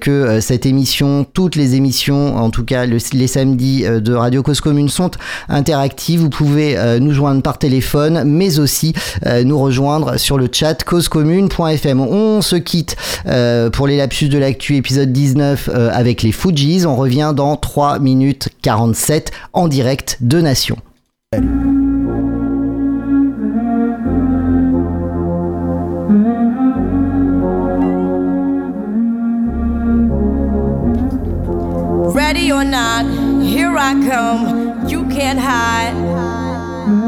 que 0.00 0.40
cette 0.40 0.66
émission, 0.66 1.26
toutes 1.32 1.56
les 1.56 1.74
émissions, 1.74 2.36
en 2.36 2.50
tout 2.50 2.64
cas 2.64 2.86
le- 2.86 2.98
les 3.12 3.26
samedis 3.26 3.84
de 3.84 4.14
Radio 4.14 4.42
Cause 4.42 4.60
Commune 4.60 4.88
sont 4.88 5.10
interactives. 5.48 6.20
Vous 6.20 6.30
pouvez 6.30 6.76
nous 7.00 7.12
joindre 7.12 7.42
par 7.42 7.58
téléphone, 7.58 8.22
mais 8.24 8.58
aussi 8.58 8.77
euh, 9.26 9.44
nous 9.44 9.58
rejoindre 9.58 10.16
sur 10.18 10.38
le 10.38 10.48
chat 10.50 10.82
causecommune.fm. 10.84 12.00
On 12.00 12.42
se 12.42 12.56
quitte 12.56 12.96
euh, 13.26 13.70
pour 13.70 13.86
les 13.86 13.96
lapsus 13.96 14.28
de 14.28 14.38
l'actu 14.38 14.76
épisode 14.76 15.12
19 15.12 15.70
euh, 15.72 15.90
avec 15.92 16.22
les 16.22 16.32
Fujis. 16.32 16.86
On 16.86 16.96
revient 16.96 17.32
dans 17.34 17.56
3 17.56 17.98
minutes 17.98 18.48
47 18.62 19.32
en 19.52 19.68
direct 19.68 20.18
de 20.20 20.40
Nation. 20.40 20.76
Ready 32.14 32.50
or 32.50 32.64
not, 32.64 33.04
here 33.42 33.76
I 33.76 33.94
come. 34.08 34.88
You 34.88 35.04
can't 35.08 35.38
hide. 35.38 35.77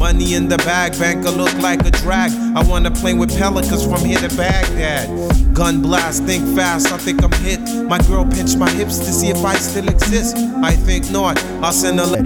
Money 0.00 0.32
in 0.32 0.48
the 0.48 0.56
bag, 0.56 0.98
banker 0.98 1.30
look 1.30 1.52
like 1.58 1.84
a 1.84 1.90
drag. 1.90 2.32
I 2.56 2.62
wanna 2.66 2.90
play 2.90 3.12
with 3.12 3.36
pelicans 3.36 3.84
from 3.84 4.02
here 4.02 4.18
to 4.18 4.34
Baghdad. 4.34 5.54
Gun 5.54 5.82
blast, 5.82 6.24
think 6.24 6.56
fast, 6.56 6.90
I 6.90 6.96
think 6.96 7.22
I'm 7.22 7.30
hit. 7.44 7.60
My 7.86 7.98
girl 8.08 8.24
pinched 8.24 8.56
my 8.56 8.70
hips 8.70 8.98
to 9.00 9.12
see 9.12 9.28
if 9.28 9.44
I 9.44 9.56
still 9.56 9.86
exist. 9.90 10.38
I 10.64 10.72
think 10.72 11.10
not, 11.10 11.36
I'll 11.62 11.70
send 11.70 12.00
a 12.00 12.06
letter. 12.06 12.24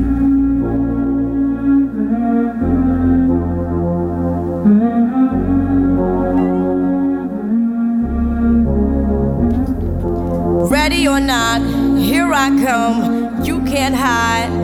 Ready 10.70 11.08
or 11.08 11.18
not, 11.18 11.60
here 11.98 12.32
I 12.32 12.50
come. 12.64 13.44
You 13.44 13.64
can't 13.64 13.96
hide. 13.96 14.63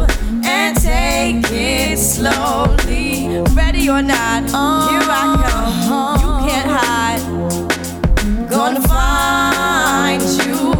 and 0.61 0.77
take 0.77 1.51
it 1.51 1.97
slowly. 1.97 3.41
Ready 3.55 3.89
or 3.89 4.01
not, 4.01 4.43
here 4.89 5.07
I 5.09 5.21
come. 5.87 6.19
You 6.21 6.49
can't 6.49 6.69
hide. 6.69 7.21
Gonna 8.49 8.81
find 8.87 10.21
you 10.21 10.73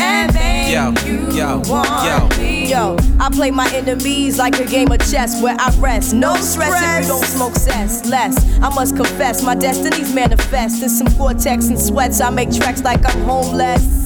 and 0.00 0.32
make 0.34 0.72
Yo, 0.72 0.92
you 1.06 1.32
yo, 1.36 1.62
want 1.68 2.04
yo. 2.06 2.38
me. 2.38 2.70
Yo, 2.70 2.96
I 3.20 3.28
play 3.30 3.50
my 3.50 3.68
enemies 3.74 4.38
like 4.38 4.58
a 4.58 4.64
game 4.64 4.90
of 4.90 4.98
chess 5.10 5.42
where 5.42 5.56
I 5.58 5.70
rest. 5.78 6.14
No 6.14 6.34
stress 6.36 6.74
if 6.82 7.02
you 7.02 7.08
don't 7.14 7.24
smoke 7.24 7.54
cess. 7.54 8.06
Less, 8.06 8.36
I 8.60 8.74
must 8.74 8.96
confess, 8.96 9.42
my 9.42 9.54
destinies 9.54 10.14
manifest. 10.14 10.82
In 10.82 10.88
some 10.88 11.08
cortex 11.18 11.68
and 11.68 11.78
sweats, 11.78 12.20
I 12.20 12.30
make 12.30 12.52
tracks 12.52 12.82
like 12.82 13.04
I'm 13.04 13.22
homeless. 13.22 14.05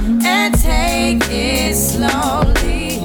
and 0.25 0.53
take 0.59 1.23
it 1.29 1.75
slowly. 1.75 2.95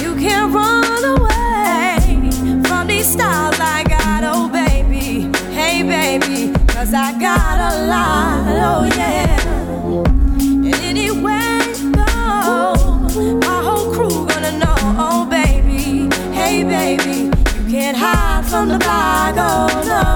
You 0.00 0.16
can't 0.16 0.52
run 0.52 1.04
away 1.04 2.30
from 2.68 2.86
these 2.86 3.10
styles 3.12 3.58
I 3.60 3.84
got, 3.84 4.24
oh 4.24 4.48
baby. 4.48 5.30
Hey 5.52 5.82
baby, 5.82 6.52
cause 6.66 6.94
I 6.94 7.18
got 7.18 7.58
a 7.72 7.86
lot, 7.86 8.44
oh 8.48 8.84
yeah. 8.96 9.36
And 13.18 13.40
my 13.44 13.62
whole 13.62 13.92
crew 13.92 14.26
gonna 14.26 14.58
know, 14.58 14.74
oh 14.98 15.26
baby. 15.28 16.08
Hey 16.34 16.64
baby, 16.64 17.30
you 17.56 17.70
can't 17.70 17.96
hide 17.96 18.44
from 18.46 18.68
the 18.68 18.78
bag, 18.78 19.34
oh 19.38 19.82
no. 19.86 20.15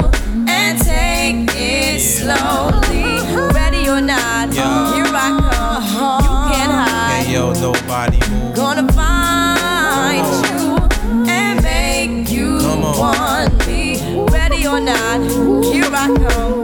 Slowly, 2.01 3.21
ready 3.53 3.87
or 3.87 4.01
not, 4.01 4.51
yeah. 4.55 4.95
here 4.95 5.05
I 5.05 5.37
come. 5.53 5.83
You 5.83 6.55
can't 6.55 6.71
hide. 6.71 7.25
Hey, 7.25 7.33
yo, 7.33 7.53
nobody. 7.53 8.17
Gonna 8.55 8.91
find 8.91 10.25
you 10.49 11.29
and 11.29 11.61
make 11.61 12.31
you 12.31 12.57
want 12.57 13.67
me. 13.67 14.25
Ready 14.31 14.65
or 14.65 14.79
not, 14.79 15.21
here 15.71 15.85
I 15.93 16.07
come. 16.17 16.60